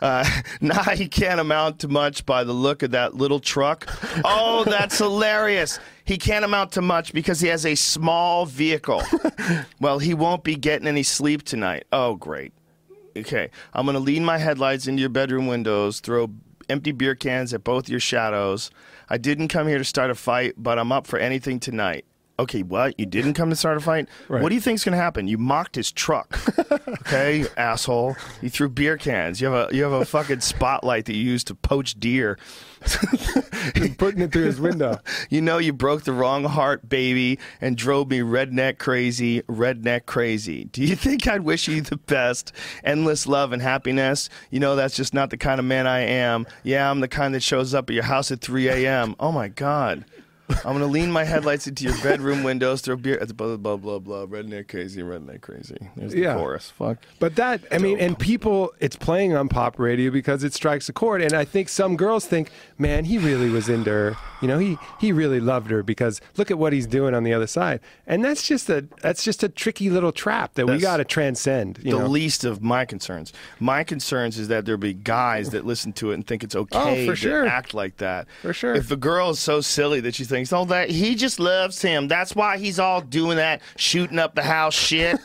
Uh, 0.00 0.24
nah, 0.60 0.82
he 0.90 1.06
can't 1.08 1.38
amount 1.40 1.80
to 1.80 1.88
much 1.88 2.24
by 2.24 2.44
the 2.44 2.52
look 2.54 2.82
of 2.82 2.92
that 2.92 3.14
little 3.14 3.40
truck. 3.40 3.86
Oh, 4.24 4.64
that's 4.64 4.96
hilarious. 4.98 5.78
He 6.04 6.18
can't 6.18 6.44
amount 6.44 6.72
to 6.72 6.82
much 6.82 7.14
because 7.14 7.40
he 7.40 7.48
has 7.48 7.64
a 7.64 7.74
small 7.74 8.44
vehicle. 8.44 9.02
well, 9.80 9.98
he 9.98 10.12
won't 10.12 10.44
be 10.44 10.54
getting 10.54 10.86
any 10.86 11.02
sleep 11.02 11.42
tonight. 11.42 11.84
Oh, 11.92 12.14
great. 12.14 12.52
Okay, 13.16 13.50
I'm 13.72 13.86
gonna 13.86 14.00
lean 14.00 14.24
my 14.24 14.38
headlights 14.38 14.86
into 14.88 15.00
your 15.00 15.08
bedroom 15.08 15.46
windows, 15.46 16.00
throw 16.00 16.30
empty 16.68 16.92
beer 16.92 17.14
cans 17.14 17.54
at 17.54 17.64
both 17.64 17.88
your 17.88 18.00
shadows. 18.00 18.70
I 19.08 19.18
didn't 19.18 19.48
come 19.48 19.68
here 19.68 19.78
to 19.78 19.84
start 19.84 20.10
a 20.10 20.14
fight, 20.14 20.54
but 20.56 20.78
I'm 20.78 20.92
up 20.92 21.06
for 21.06 21.18
anything 21.18 21.60
tonight. 21.60 22.04
Okay, 22.38 22.62
what? 22.62 22.98
You 22.98 23.06
didn't 23.06 23.34
come 23.34 23.50
to 23.50 23.56
start 23.56 23.76
a 23.76 23.80
fight? 23.80 24.08
Right. 24.28 24.42
What 24.42 24.48
do 24.48 24.56
you 24.56 24.60
think's 24.60 24.82
gonna 24.82 24.96
happen? 24.96 25.28
You 25.28 25.38
mocked 25.38 25.76
his 25.76 25.92
truck. 25.92 26.38
Okay, 27.06 27.44
asshole. 27.58 28.16
You 28.40 28.48
threw 28.48 28.68
beer 28.70 28.96
cans. 28.96 29.38
You 29.40 29.48
have 29.48 29.70
a 29.70 29.76
you 29.76 29.82
have 29.82 29.92
a 29.92 30.04
fucking 30.06 30.40
spotlight 30.40 31.04
that 31.04 31.14
you 31.14 31.22
use 31.22 31.44
to 31.44 31.54
poach 31.54 32.00
deer. 32.00 32.38
He's 33.74 33.94
putting 33.98 34.22
it 34.22 34.32
through 34.32 34.46
his 34.46 34.60
window. 34.60 34.98
You 35.30 35.40
know 35.40 35.58
you 35.58 35.72
broke 35.72 36.04
the 36.04 36.12
wrong 36.12 36.44
heart, 36.44 36.88
baby, 36.88 37.38
and 37.60 37.76
drove 37.76 38.08
me 38.08 38.20
redneck 38.20 38.78
crazy, 38.78 39.42
redneck 39.42 40.06
crazy. 40.06 40.64
Do 40.64 40.82
you 40.82 40.96
think 40.96 41.26
I'd 41.28 41.42
wish 41.42 41.68
you 41.68 41.80
the 41.82 41.96
best, 41.96 42.52
endless 42.82 43.26
love 43.26 43.52
and 43.52 43.60
happiness? 43.60 44.28
You 44.50 44.60
know 44.60 44.76
that's 44.76 44.96
just 44.96 45.12
not 45.14 45.30
the 45.30 45.36
kind 45.36 45.58
of 45.58 45.64
man 45.66 45.86
I 45.86 46.00
am. 46.00 46.46
Yeah, 46.62 46.90
I'm 46.90 47.00
the 47.00 47.08
kind 47.08 47.34
that 47.34 47.42
shows 47.42 47.74
up 47.74 47.90
at 47.90 47.94
your 47.94 48.04
house 48.04 48.30
at 48.32 48.40
3 48.40 48.68
a.m. 48.68 49.14
Oh 49.20 49.30
my 49.32 49.48
God. 49.48 50.04
I'm 50.48 50.72
gonna 50.74 50.86
lean 50.86 51.10
my 51.10 51.24
headlights 51.24 51.66
into 51.66 51.84
your 51.84 51.96
bedroom 52.02 52.42
windows, 52.42 52.80
throw 52.82 52.96
beer, 52.96 53.14
it's 53.14 53.32
blah 53.32 53.56
blah 53.56 53.76
blah 53.76 53.98
blah, 53.98 54.26
redneck 54.26 54.68
crazy, 54.68 55.02
redneck 55.02 55.40
crazy. 55.40 55.76
There's 55.96 56.12
the 56.12 56.20
Yeah. 56.20 56.34
chorus. 56.36 56.70
Fuck. 56.70 56.98
But 57.18 57.36
that, 57.36 57.62
I 57.72 57.78
mean, 57.78 57.98
and 57.98 58.18
people, 58.18 58.72
it's 58.80 58.96
playing 58.96 59.34
on 59.34 59.48
pop 59.48 59.78
radio 59.78 60.10
because 60.10 60.44
it 60.44 60.52
strikes 60.52 60.88
a 60.88 60.92
chord. 60.92 61.22
And 61.22 61.32
I 61.32 61.44
think 61.44 61.68
some 61.68 61.96
girls 61.96 62.26
think, 62.26 62.50
man, 62.78 63.04
he 63.06 63.18
really 63.18 63.48
was 63.48 63.68
into 63.68 63.90
her. 63.90 64.16
You 64.42 64.48
know, 64.48 64.58
he 64.58 64.76
he 65.00 65.12
really 65.12 65.40
loved 65.40 65.70
her 65.70 65.82
because 65.82 66.20
look 66.36 66.50
at 66.50 66.58
what 66.58 66.72
he's 66.74 66.86
doing 66.86 67.14
on 67.14 67.24
the 67.24 67.32
other 67.32 67.46
side. 67.46 67.80
And 68.06 68.22
that's 68.22 68.46
just 68.46 68.68
a 68.68 68.86
that's 69.00 69.24
just 69.24 69.42
a 69.42 69.48
tricky 69.48 69.88
little 69.88 70.12
trap 70.12 70.54
that 70.54 70.66
we 70.66 70.78
got 70.78 70.98
to 70.98 71.04
transcend. 71.04 71.78
You 71.82 71.92
the 71.92 71.98
know, 72.00 72.06
least 72.06 72.44
of 72.44 72.62
my 72.62 72.84
concerns. 72.84 73.32
My 73.60 73.82
concerns 73.84 74.38
is 74.38 74.48
that 74.48 74.66
there'll 74.66 74.78
be 74.78 74.92
guys 74.92 75.50
that 75.50 75.64
listen 75.64 75.92
to 75.94 76.10
it 76.10 76.14
and 76.14 76.26
think 76.26 76.44
it's 76.44 76.54
oh, 76.54 76.60
okay 76.60 77.04
Oh, 77.04 77.06
for 77.06 77.12
to 77.12 77.16
sure. 77.16 77.46
act 77.46 77.72
like 77.72 77.96
that. 77.98 78.26
For 78.42 78.52
sure. 78.52 78.74
If 78.74 78.88
the 78.88 78.96
girl 78.96 79.30
is 79.30 79.40
so 79.40 79.62
silly 79.62 80.00
that 80.00 80.14
she 80.14 80.24
thinks, 80.24 80.33
"Oh, 80.52 80.64
that 80.66 80.90
he 80.90 81.14
just 81.14 81.38
loves 81.38 81.80
him. 81.80 82.08
That's 82.08 82.34
why 82.34 82.58
he's 82.58 82.78
all 82.78 83.00
doing 83.00 83.36
that, 83.36 83.62
shooting 83.76 84.18
up 84.18 84.34
the 84.34 84.42
house 84.42 84.74
shit." 84.74 85.18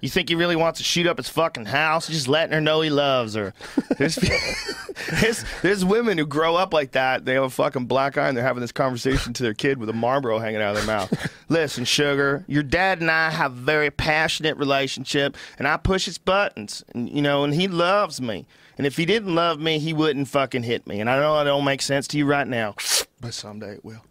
you 0.00 0.08
think 0.08 0.28
he 0.28 0.34
really 0.34 0.56
wants 0.56 0.78
to 0.78 0.84
shoot 0.84 1.06
up 1.06 1.16
his 1.16 1.28
fucking 1.28 1.66
house? 1.66 2.08
Just 2.08 2.28
letting 2.28 2.52
her 2.52 2.60
know 2.60 2.80
he 2.80 2.90
loves 2.90 3.34
her. 3.34 3.54
There's, 3.98 4.16
there's, 5.20 5.44
there's 5.62 5.84
women 5.84 6.18
who 6.18 6.26
grow 6.26 6.56
up 6.56 6.72
like 6.72 6.92
that. 6.92 7.24
They 7.24 7.34
have 7.34 7.44
a 7.44 7.50
fucking 7.50 7.86
black 7.86 8.18
eye 8.18 8.28
and 8.28 8.36
they're 8.36 8.44
having 8.44 8.60
this 8.60 8.72
conversation 8.72 9.32
to 9.34 9.42
their 9.42 9.54
kid 9.54 9.78
with 9.78 9.88
a 9.88 9.92
Marlboro 9.92 10.38
hanging 10.38 10.60
out 10.60 10.76
of 10.76 10.76
their 10.76 10.86
mouth. 10.86 11.32
Listen, 11.48 11.84
sugar, 11.84 12.44
your 12.48 12.62
dad 12.62 13.00
and 13.00 13.10
I 13.10 13.30
have 13.30 13.52
a 13.52 13.60
very 13.60 13.90
passionate 13.90 14.56
relationship, 14.56 15.36
and 15.58 15.68
I 15.68 15.76
push 15.76 16.06
his 16.06 16.18
buttons, 16.18 16.84
and 16.94 17.08
you 17.08 17.22
know, 17.22 17.44
and 17.44 17.54
he 17.54 17.68
loves 17.68 18.20
me. 18.20 18.46
And 18.78 18.86
if 18.86 18.96
he 18.96 19.04
didn't 19.04 19.34
love 19.34 19.60
me, 19.60 19.78
he 19.78 19.92
wouldn't 19.92 20.28
fucking 20.28 20.62
hit 20.62 20.86
me. 20.86 21.00
And 21.00 21.10
I 21.10 21.18
know 21.18 21.38
it 21.38 21.44
don't 21.44 21.64
make 21.64 21.82
sense 21.82 22.08
to 22.08 22.18
you 22.18 22.24
right 22.24 22.46
now, 22.46 22.74
but 23.20 23.34
someday 23.34 23.74
it 23.74 23.84
will. 23.84 24.02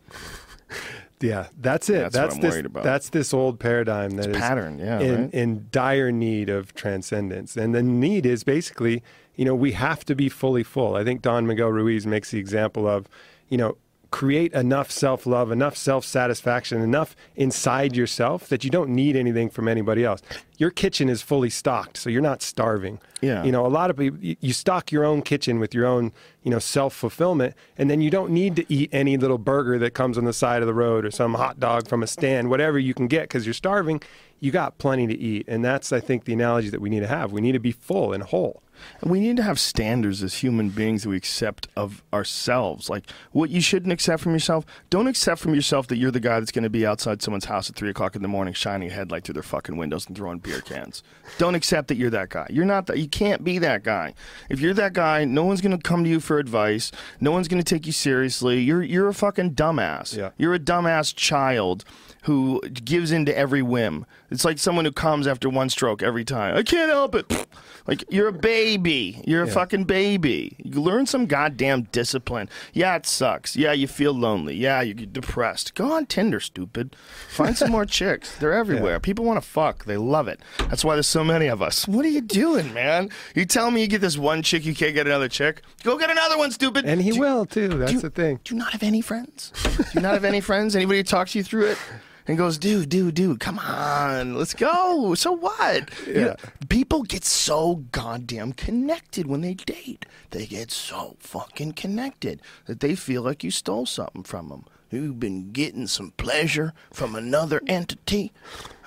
Yeah, 1.21 1.47
that's 1.59 1.87
it. 1.89 2.11
That's 2.11 2.15
what 2.15 2.21
That's, 2.21 2.35
I'm 2.35 2.41
this. 2.41 2.51
worried 2.51 2.65
about. 2.65 2.83
That's 2.83 3.09
this 3.09 3.31
old 3.33 3.59
paradigm 3.59 4.11
that 4.11 4.31
is 4.31 4.37
pattern, 4.37 4.79
yeah, 4.79 4.99
in, 4.99 5.21
right? 5.21 5.33
in 5.33 5.67
dire 5.71 6.11
need 6.11 6.49
of 6.49 6.73
transcendence. 6.73 7.55
And 7.55 7.75
the 7.75 7.83
need 7.83 8.25
is 8.25 8.43
basically, 8.43 9.03
you 9.35 9.45
know, 9.45 9.53
we 9.55 9.73
have 9.73 10.03
to 10.05 10.15
be 10.15 10.29
fully 10.29 10.63
full. 10.63 10.95
I 10.95 11.03
think 11.03 11.21
Don 11.21 11.45
Miguel 11.45 11.69
Ruiz 11.69 12.07
makes 12.07 12.31
the 12.31 12.39
example 12.39 12.87
of, 12.87 13.07
you 13.49 13.57
know, 13.57 13.77
create 14.11 14.51
enough 14.53 14.91
self 14.91 15.25
love, 15.25 15.51
enough 15.51 15.75
self 15.75 16.05
satisfaction, 16.05 16.81
enough 16.81 17.15
inside 17.35 17.95
yourself 17.95 18.47
that 18.49 18.63
you 18.63 18.69
don't 18.69 18.89
need 18.89 19.15
anything 19.15 19.49
from 19.49 19.67
anybody 19.67 20.03
else. 20.03 20.21
Your 20.57 20.69
kitchen 20.69 21.09
is 21.09 21.21
fully 21.21 21.49
stocked, 21.49 21.97
so 21.97 22.09
you're 22.09 22.21
not 22.21 22.41
starving. 22.41 22.99
Yeah. 23.21 23.43
You 23.43 23.51
know, 23.51 23.65
a 23.65 23.69
lot 23.69 23.89
of 23.89 23.97
people, 23.97 24.19
you 24.21 24.53
stock 24.53 24.91
your 24.91 25.05
own 25.05 25.21
kitchen 25.21 25.59
with 25.59 25.73
your 25.73 25.87
own, 25.87 26.11
you 26.43 26.51
know, 26.51 26.59
self 26.59 26.93
fulfillment, 26.93 27.55
and 27.77 27.89
then 27.89 28.01
you 28.01 28.11
don't 28.11 28.31
need 28.31 28.55
to 28.57 28.71
eat 28.71 28.89
any 28.91 29.17
little 29.17 29.37
burger 29.37 29.79
that 29.79 29.93
comes 29.93 30.17
on 30.17 30.25
the 30.25 30.33
side 30.33 30.61
of 30.61 30.67
the 30.67 30.73
road 30.73 31.05
or 31.05 31.11
some 31.11 31.33
hot 31.33 31.59
dog 31.59 31.87
from 31.87 32.03
a 32.03 32.07
stand, 32.07 32.49
whatever 32.49 32.77
you 32.77 32.93
can 32.93 33.07
get 33.07 33.23
because 33.23 33.45
you're 33.45 33.53
starving. 33.53 34.01
You 34.39 34.51
got 34.51 34.79
plenty 34.79 35.05
to 35.07 35.17
eat. 35.17 35.45
And 35.47 35.63
that's, 35.63 35.93
I 35.93 35.99
think, 35.99 36.25
the 36.25 36.33
analogy 36.33 36.69
that 36.69 36.81
we 36.81 36.89
need 36.89 37.01
to 37.01 37.07
have. 37.07 37.31
We 37.31 37.41
need 37.41 37.51
to 37.51 37.59
be 37.59 37.71
full 37.71 38.11
and 38.11 38.23
whole. 38.23 38.63
And 39.01 39.11
we 39.11 39.19
need 39.19 39.37
to 39.37 39.43
have 39.43 39.59
standards 39.59 40.23
as 40.23 40.35
human 40.35 40.69
beings 40.69 41.03
that 41.03 41.09
we 41.09 41.17
accept 41.17 41.67
of 41.75 42.03
ourselves. 42.13 42.89
Like 42.89 43.09
what 43.31 43.49
you 43.49 43.61
shouldn't 43.61 43.91
accept 43.91 44.21
from 44.21 44.33
yourself. 44.33 44.65
Don't 44.89 45.07
accept 45.07 45.41
from 45.41 45.53
yourself 45.53 45.87
that 45.87 45.97
you're 45.97 46.11
the 46.11 46.19
guy 46.19 46.39
that's 46.39 46.51
going 46.51 46.63
to 46.63 46.69
be 46.69 46.85
outside 46.85 47.21
someone's 47.21 47.45
house 47.45 47.69
at 47.69 47.75
three 47.75 47.89
o'clock 47.89 48.15
in 48.15 48.21
the 48.21 48.27
morning, 48.27 48.53
shining 48.53 48.89
a 48.89 48.93
headlight 48.93 49.23
through 49.23 49.33
their 49.33 49.43
fucking 49.43 49.77
windows 49.77 50.07
and 50.07 50.15
throwing 50.15 50.39
beer 50.39 50.61
cans. 50.61 51.03
Don't 51.37 51.55
accept 51.55 51.87
that 51.89 51.95
you're 51.95 52.09
that 52.09 52.29
guy. 52.29 52.47
You're 52.49 52.65
not 52.65 52.87
that. 52.87 52.97
You 52.97 53.07
can't 53.07 53.43
be 53.43 53.57
that 53.59 53.83
guy. 53.83 54.13
If 54.49 54.59
you're 54.59 54.73
that 54.73 54.93
guy, 54.93 55.25
no 55.25 55.43
one's 55.43 55.61
going 55.61 55.77
to 55.77 55.81
come 55.81 56.03
to 56.03 56.09
you 56.09 56.19
for 56.19 56.39
advice. 56.39 56.91
No 57.19 57.31
one's 57.31 57.47
going 57.47 57.63
to 57.63 57.75
take 57.75 57.85
you 57.85 57.91
seriously. 57.91 58.59
You're 58.61 58.83
you're 58.83 59.07
a 59.07 59.13
fucking 59.13 59.55
dumbass. 59.55 60.15
Yeah. 60.15 60.31
You're 60.37 60.53
a 60.53 60.59
dumbass 60.59 61.15
child 61.15 61.85
who 62.23 62.61
gives 62.61 63.11
in 63.11 63.25
to 63.25 63.37
every 63.37 63.61
whim. 63.61 64.05
It's 64.29 64.45
like 64.45 64.59
someone 64.59 64.85
who 64.85 64.91
comes 64.91 65.25
after 65.25 65.49
one 65.49 65.69
stroke 65.69 66.03
every 66.03 66.23
time. 66.23 66.55
I 66.55 66.63
can't 66.63 66.91
help 66.91 67.15
it. 67.15 67.47
Like 67.87 68.03
you're 68.09 68.27
a 68.27 68.33
baby. 68.33 69.21
You're 69.25 69.43
a 69.43 69.47
fucking 69.47 69.85
baby. 69.85 70.55
You 70.63 70.81
learn 70.81 71.05
some 71.05 71.25
goddamn 71.25 71.83
discipline. 71.91 72.49
Yeah, 72.73 72.95
it 72.95 73.05
sucks. 73.05 73.55
Yeah, 73.55 73.71
you 73.73 73.87
feel 73.87 74.13
lonely. 74.13 74.55
Yeah, 74.55 74.81
you're 74.81 74.93
depressed. 74.93 75.73
Go 75.75 75.91
on 75.91 76.05
Tinder, 76.05 76.39
stupid. 76.39 76.95
Find 77.29 77.57
some 77.57 77.71
more 77.71 77.85
chicks. 77.97 78.35
They're 78.37 78.53
everywhere. 78.53 78.99
People 78.99 79.25
want 79.25 79.41
to 79.41 79.47
fuck. 79.47 79.85
They 79.85 79.97
love 79.97 80.27
it. 80.27 80.41
That's 80.69 80.85
why 80.85 80.95
there's 80.95 81.07
so 81.07 81.23
many 81.23 81.47
of 81.47 81.61
us. 81.61 81.87
What 81.87 82.05
are 82.05 82.09
you 82.09 82.21
doing, 82.21 82.73
man? 82.73 83.09
You 83.35 83.45
tell 83.45 83.71
me 83.71 83.81
you 83.81 83.87
get 83.87 84.01
this 84.01 84.17
one 84.17 84.41
chick, 84.43 84.65
you 84.65 84.75
can't 84.75 84.93
get 84.93 85.07
another 85.07 85.27
chick. 85.27 85.61
Go 85.83 85.97
get 85.97 86.09
another 86.09 86.37
one, 86.37 86.51
stupid. 86.51 86.85
And 86.85 87.01
he 87.01 87.11
Do- 87.11 87.19
will, 87.19 87.45
too. 87.45 87.67
That's 87.69 87.93
you- 87.93 88.01
the 88.01 88.09
thing. 88.09 88.39
Do 88.43 88.53
you 88.55 88.59
not 88.59 88.71
have 88.73 88.83
any 88.83 89.01
friends? 89.01 89.51
Do 89.63 89.83
you 89.95 90.01
not 90.01 90.13
have 90.13 90.23
any 90.25 90.41
friends? 90.41 90.75
Anybody 90.75 90.99
who 90.99 91.03
talks 91.03 91.35
you 91.35 91.43
through 91.43 91.65
it? 91.67 91.77
And 92.31 92.37
goes, 92.37 92.57
dude, 92.57 92.87
dude, 92.87 93.15
dude, 93.15 93.41
come 93.41 93.59
on, 93.59 94.35
let's 94.35 94.53
go. 94.53 95.15
So 95.15 95.33
what? 95.33 95.89
You 96.07 96.21
know, 96.21 96.35
people 96.69 97.03
get 97.03 97.25
so 97.25 97.83
goddamn 97.91 98.53
connected 98.53 99.27
when 99.27 99.41
they 99.41 99.53
date. 99.53 100.05
They 100.29 100.45
get 100.45 100.71
so 100.71 101.17
fucking 101.19 101.73
connected 101.73 102.41
that 102.67 102.79
they 102.79 102.95
feel 102.95 103.21
like 103.21 103.43
you 103.43 103.51
stole 103.51 103.85
something 103.85 104.23
from 104.23 104.47
them. 104.47 104.63
You've 104.89 105.19
been 105.19 105.51
getting 105.51 105.87
some 105.87 106.11
pleasure 106.11 106.71
from 106.93 107.15
another 107.15 107.61
entity. 107.67 108.31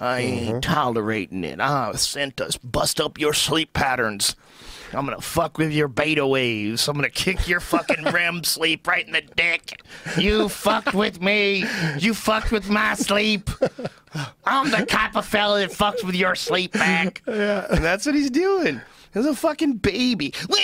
I 0.00 0.20
ain't 0.20 0.48
mm-hmm. 0.48 0.60
tolerating 0.60 1.44
it. 1.44 1.60
Ah, 1.60 1.90
I 1.90 1.96
sent 1.96 2.40
us 2.40 2.56
bust 2.56 2.98
up 2.98 3.20
your 3.20 3.34
sleep 3.34 3.74
patterns. 3.74 4.36
I'm 4.94 5.04
gonna 5.04 5.20
fuck 5.20 5.58
with 5.58 5.72
your 5.72 5.88
beta 5.88 6.26
waves. 6.26 6.88
I'm 6.88 6.94
gonna 6.94 7.10
kick 7.10 7.48
your 7.48 7.60
fucking 7.60 8.04
REM 8.12 8.44
sleep 8.44 8.86
right 8.86 9.06
in 9.06 9.12
the 9.12 9.22
dick. 9.22 9.82
You 10.18 10.48
fucked 10.48 10.94
with 10.94 11.20
me. 11.20 11.64
You 11.98 12.14
fucked 12.14 12.52
with 12.52 12.68
my 12.68 12.94
sleep. 12.94 13.50
I'm 14.44 14.70
the 14.70 14.86
type 14.86 15.16
of 15.16 15.26
fella 15.26 15.60
that 15.60 15.70
fucks 15.70 16.04
with 16.04 16.14
your 16.14 16.34
sleep 16.34 16.72
back. 16.72 17.22
Yeah. 17.26 17.66
And 17.70 17.84
that's 17.84 18.06
what 18.06 18.14
he's 18.14 18.30
doing. 18.30 18.80
He's 19.12 19.26
a 19.26 19.34
fucking 19.34 19.74
baby. 19.78 20.32
Wah! 20.48 20.56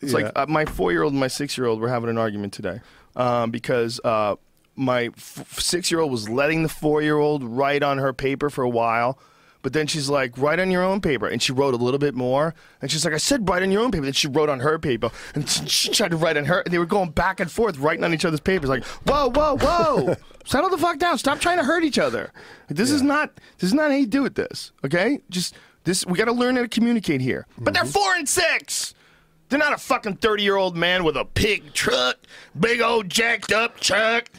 It's 0.00 0.12
like 0.12 0.32
uh, 0.36 0.46
my 0.48 0.64
four 0.64 0.92
year 0.92 1.02
old 1.02 1.12
and 1.12 1.20
my 1.20 1.28
six 1.28 1.56
year 1.58 1.66
old 1.66 1.80
were 1.80 1.88
having 1.88 2.08
an 2.10 2.18
argument 2.18 2.52
today 2.52 2.80
um, 3.16 3.50
because 3.50 4.00
uh, 4.04 4.36
my 4.76 5.06
f- 5.16 5.58
six 5.58 5.90
year 5.90 6.00
old 6.00 6.10
was 6.10 6.28
letting 6.28 6.62
the 6.62 6.68
four 6.68 7.02
year 7.02 7.18
old 7.18 7.44
write 7.44 7.82
on 7.82 7.98
her 7.98 8.12
paper 8.12 8.50
for 8.50 8.62
a 8.62 8.68
while. 8.68 9.18
But 9.62 9.72
then 9.72 9.86
she's 9.86 10.08
like, 10.08 10.36
write 10.38 10.58
on 10.58 10.70
your 10.70 10.82
own 10.82 11.00
paper. 11.00 11.26
And 11.26 11.42
she 11.42 11.52
wrote 11.52 11.74
a 11.74 11.76
little 11.76 11.98
bit 11.98 12.14
more. 12.14 12.54
And 12.80 12.90
she's 12.90 13.04
like, 13.04 13.14
I 13.14 13.18
said 13.18 13.48
write 13.48 13.62
on 13.62 13.70
your 13.70 13.82
own 13.82 13.90
paper. 13.90 14.04
Then 14.04 14.12
she 14.12 14.28
wrote 14.28 14.48
on 14.48 14.60
her 14.60 14.78
paper. 14.78 15.10
And 15.34 15.48
she 15.48 15.90
tried 15.90 16.12
to 16.12 16.16
write 16.16 16.36
on 16.36 16.46
her. 16.46 16.60
And 16.60 16.72
they 16.72 16.78
were 16.78 16.86
going 16.86 17.10
back 17.10 17.40
and 17.40 17.50
forth, 17.50 17.78
writing 17.78 18.04
on 18.04 18.14
each 18.14 18.24
other's 18.24 18.40
papers. 18.40 18.70
Like, 18.70 18.84
whoa, 18.84 19.30
whoa, 19.30 19.56
whoa. 19.58 20.16
Settle 20.44 20.70
the 20.70 20.78
fuck 20.78 20.98
down. 20.98 21.18
Stop 21.18 21.40
trying 21.40 21.58
to 21.58 21.64
hurt 21.64 21.84
each 21.84 21.98
other. 21.98 22.32
This 22.68 22.90
is 22.90 23.02
not 23.02 23.32
this 23.58 23.68
is 23.68 23.74
not 23.74 23.90
how 23.90 23.96
you 23.96 24.06
do 24.06 24.24
it 24.24 24.34
this. 24.34 24.72
Okay? 24.84 25.20
Just 25.28 25.54
this 25.84 26.06
we 26.06 26.16
gotta 26.16 26.32
learn 26.32 26.56
how 26.56 26.62
to 26.62 26.68
communicate 26.68 27.20
here. 27.20 27.46
But 27.58 27.74
they're 27.74 27.82
mm-hmm. 27.82 27.92
four 27.92 28.14
and 28.14 28.28
six. 28.28 28.94
They're 29.48 29.58
not 29.58 29.72
a 29.72 29.78
fucking 29.78 30.16
30 30.16 30.42
year 30.42 30.56
old 30.56 30.76
man 30.76 31.04
with 31.04 31.16
a 31.16 31.24
pig 31.24 31.74
truck, 31.74 32.18
big 32.58 32.80
old 32.80 33.10
jacked 33.10 33.52
up 33.52 33.78
truck. 33.80 34.30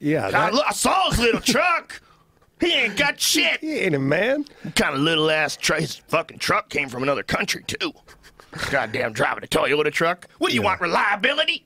Yeah. 0.00 0.26
I, 0.26 0.30
That, 0.30 0.54
look, 0.54 0.64
I 0.68 0.72
saw 0.72 1.10
his 1.10 1.20
little 1.20 1.40
truck. 1.54 2.02
He 2.60 2.72
ain't 2.72 2.96
got 2.96 3.20
shit. 3.20 3.60
he 3.60 3.78
ain't 3.80 3.94
a 3.94 3.98
man. 3.98 4.44
kind 4.74 4.94
of 4.94 5.00
little 5.00 5.30
ass. 5.30 5.56
His 5.60 5.96
fucking 6.08 6.38
truck 6.38 6.68
came 6.68 6.88
from 6.88 7.02
another 7.02 7.22
country 7.22 7.62
too. 7.64 7.92
Goddamn 8.70 9.12
driving 9.12 9.44
a 9.44 9.46
Toyota 9.46 9.92
truck. 9.92 10.26
What 10.38 10.48
do 10.50 10.54
you 10.54 10.62
want? 10.62 10.80
Reliability? 10.80 11.64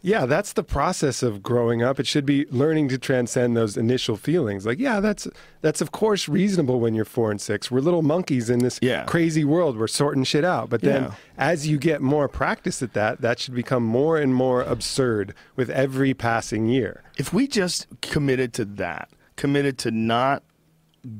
Yeah, 0.00 0.26
that's 0.26 0.52
the 0.52 0.62
process 0.62 1.24
of 1.24 1.42
growing 1.42 1.82
up. 1.82 1.98
It 1.98 2.06
should 2.06 2.24
be 2.24 2.46
learning 2.50 2.88
to 2.90 2.98
transcend 2.98 3.56
those 3.56 3.76
initial 3.76 4.16
feelings. 4.16 4.64
Like, 4.64 4.78
yeah, 4.78 5.00
that's 5.00 5.26
that's 5.60 5.80
of 5.80 5.90
course 5.90 6.28
reasonable 6.28 6.78
when 6.78 6.94
you're 6.94 7.04
four 7.04 7.32
and 7.32 7.40
six. 7.40 7.68
We're 7.68 7.80
little 7.80 8.02
monkeys 8.02 8.48
in 8.48 8.60
this 8.60 8.78
Yeah. 8.80 9.04
crazy 9.06 9.44
world. 9.44 9.76
We're 9.76 9.88
sorting 9.88 10.22
shit 10.22 10.44
out. 10.44 10.70
But 10.70 10.82
then 10.82 11.02
Yeah. 11.04 11.14
as 11.36 11.66
you 11.66 11.78
get 11.78 12.00
more 12.00 12.28
practice 12.28 12.80
at 12.80 12.92
that, 12.92 13.22
that 13.22 13.40
should 13.40 13.54
become 13.56 13.82
more 13.82 14.16
and 14.18 14.32
more 14.32 14.62
absurd 14.62 15.34
with 15.56 15.68
every 15.68 16.14
passing 16.14 16.68
year. 16.68 17.02
If 17.16 17.32
we 17.32 17.48
just 17.48 17.88
committed 18.00 18.52
to 18.54 18.64
that, 18.66 19.08
committed 19.38 19.78
to 19.78 19.90
not 19.90 20.42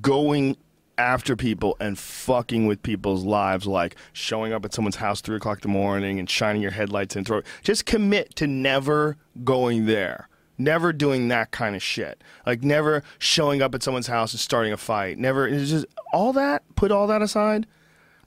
going 0.02 0.58
after 0.98 1.36
people 1.36 1.76
and 1.80 1.98
fucking 1.98 2.66
with 2.66 2.82
people's 2.82 3.24
lives, 3.24 3.66
like 3.66 3.96
showing 4.12 4.52
up 4.52 4.64
at 4.64 4.74
someone's 4.74 4.96
house 4.96 5.20
three 5.20 5.36
o'clock 5.36 5.58
in 5.58 5.62
the 5.62 5.78
morning 5.78 6.18
and 6.18 6.28
shining 6.28 6.60
your 6.60 6.72
headlights 6.72 7.16
and 7.16 7.24
throw. 7.24 7.40
Just 7.62 7.86
commit 7.86 8.34
to 8.34 8.46
never 8.46 9.16
going 9.44 9.86
there. 9.86 10.28
Never 10.58 10.92
doing 10.92 11.28
that 11.28 11.52
kind 11.52 11.76
of 11.76 11.82
shit. 11.82 12.22
Like 12.44 12.64
never 12.64 13.04
showing 13.20 13.62
up 13.62 13.76
at 13.76 13.82
someone's 13.84 14.08
house 14.08 14.32
and 14.32 14.40
starting 14.40 14.72
a 14.72 14.76
fight. 14.76 15.16
Never. 15.16 15.48
Just 15.48 15.86
all 16.12 16.32
that. 16.32 16.64
Put 16.74 16.90
all 16.90 17.06
that 17.06 17.22
aside. 17.22 17.66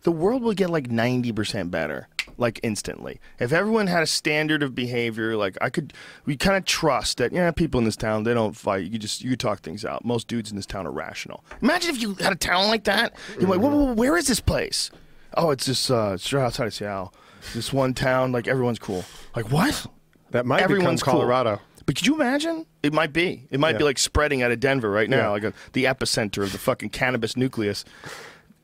The 0.03 0.13
world 0.13 0.41
will 0.41 0.53
get 0.53 0.69
like 0.69 0.89
ninety 0.89 1.34
percent 1.34 1.72
better, 1.72 2.07
like 2.38 2.60
instantly. 2.64 3.19
If 3.39 3.52
everyone 3.53 3.88
had 3.88 4.03
a 4.03 4.07
standard 4.07 4.64
of 4.64 4.73
behavior, 4.76 5.35
like 5.38 5.57
I 5.61 5.69
could, 5.69 5.93
we 6.26 6.35
kind 6.38 6.57
of 6.57 6.65
trust 6.65 7.18
that. 7.18 7.31
Yeah, 7.31 7.52
people 7.52 7.77
in 7.80 7.85
this 7.85 7.95
town 7.95 8.23
they 8.23 8.34
don't 8.34 8.56
fight. 8.56 8.85
You 8.91 8.98
just 8.99 9.22
you 9.23 9.35
talk 9.35 9.60
things 9.61 9.85
out. 9.85 10.03
Most 10.06 10.27
dudes 10.27 10.49
in 10.52 10.56
this 10.56 10.65
town 10.65 10.85
are 10.88 10.91
rational. 10.91 11.43
Imagine 11.61 11.95
if 11.95 12.02
you 12.02 12.15
had 12.15 12.34
a 12.34 12.35
town 12.38 12.68
like 12.68 12.84
that. 12.85 13.15
You're 13.39 13.49
like, 13.49 13.60
whoa, 13.60 13.69
whoa, 13.69 13.84
whoa, 13.85 13.93
where 13.93 14.18
is 14.18 14.27
this 14.27 14.39
place? 14.39 14.91
Oh, 15.35 15.52
it's 15.52 15.65
just 15.65 15.89
uh, 15.89 16.11
it's 16.15 16.31
right 16.34 16.43
outside 16.43 16.68
of 16.68 16.73
Seattle. 16.73 17.14
This 17.53 17.72
one 17.73 17.93
town, 17.93 18.31
like 18.31 18.48
everyone's 18.48 18.80
cool. 18.80 19.03
Like 19.35 19.52
what? 19.52 19.85
That 20.31 20.45
might 20.45 20.61
Everyone's 20.61 21.02
become 21.02 21.14
cool. 21.14 21.22
Colorado. 21.22 21.60
But 21.85 21.95
could 21.95 22.06
you 22.07 22.14
imagine? 22.15 22.65
It 22.84 22.93
might 22.93 23.11
be. 23.11 23.48
It 23.49 23.60
might 23.60 23.77
be 23.77 23.84
like 23.84 23.98
spreading 23.98 24.43
out 24.43 24.52
of 24.52 24.60
Denver 24.60 24.89
right 24.89 25.10
now, 25.10 25.18
Yeah. 25.18 25.30
like 25.30 25.43
a, 25.43 25.53
the 25.73 25.85
epicenter 25.85 26.43
of 26.43 26.52
the 26.52 26.57
fucking 26.60 26.89
cannabis 26.89 27.35
nucleus. 27.35 27.84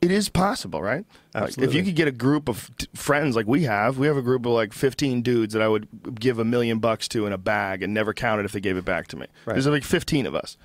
It 0.02 0.12
is 0.12 0.30
possible, 0.30 0.82
right? 0.82 1.06
Like, 1.34 1.58
if 1.58 1.74
you 1.74 1.84
could 1.84 1.96
get 1.96 2.08
a 2.08 2.12
group 2.12 2.48
of 2.50 2.70
t- 2.78 2.88
friends 2.94 3.36
like 3.36 3.48
we 3.48 3.64
have, 3.64 3.98
we 3.98 4.06
have 4.08 4.18
a 4.18 4.22
group 4.22 4.46
of 4.46 4.52
like 4.52 4.72
15 4.74 5.24
dudes 5.24 5.54
that 5.54 5.62
I 5.62 5.68
would 5.68 5.88
give 6.20 6.38
a 6.38 6.46
million 6.46 6.78
bucks 6.80 7.08
to 7.10 7.26
in 7.26 7.34
a 7.34 7.38
bag 7.38 7.82
and 7.82 7.94
never 7.94 8.14
count 8.14 8.40
it 8.40 8.46
if 8.46 8.52
they 8.52 8.60
gave 8.60 8.78
it 8.78 8.86
back 8.86 9.08
to 9.08 9.16
me. 9.18 9.26
Right. 9.46 9.54
There's 9.54 9.66
like 9.66 9.84
15 9.84 10.28
of 10.28 10.36
us. 10.36 10.56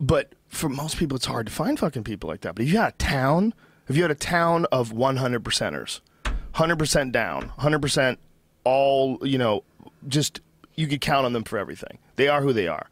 But 0.00 0.34
for 0.48 0.68
most 0.68 0.96
people, 0.96 1.16
it's 1.16 1.26
hard 1.26 1.46
to 1.46 1.52
find 1.52 1.78
fucking 1.78 2.04
people 2.04 2.28
like 2.28 2.40
that. 2.40 2.56
But 2.56 2.64
if 2.64 2.72
you 2.72 2.78
had 2.78 2.94
a 2.94 2.96
town, 2.96 3.54
if 3.88 3.96
you 3.96 4.02
had 4.02 4.10
a 4.10 4.16
town 4.16 4.66
of 4.72 4.92
100 4.92 5.44
percenters, 5.44 6.00
100% 6.54 7.12
down, 7.12 7.52
100% 7.58 8.16
all, 8.64 9.18
you 9.26 9.38
know, 9.38 9.62
just 10.08 10.40
you 10.74 10.86
could 10.86 11.00
count 11.00 11.24
on 11.26 11.32
them 11.32 11.44
for 11.44 11.58
everything. 11.58 11.98
They 12.16 12.28
are 12.28 12.42
who 12.42 12.52
they 12.52 12.68
are. 12.68 12.88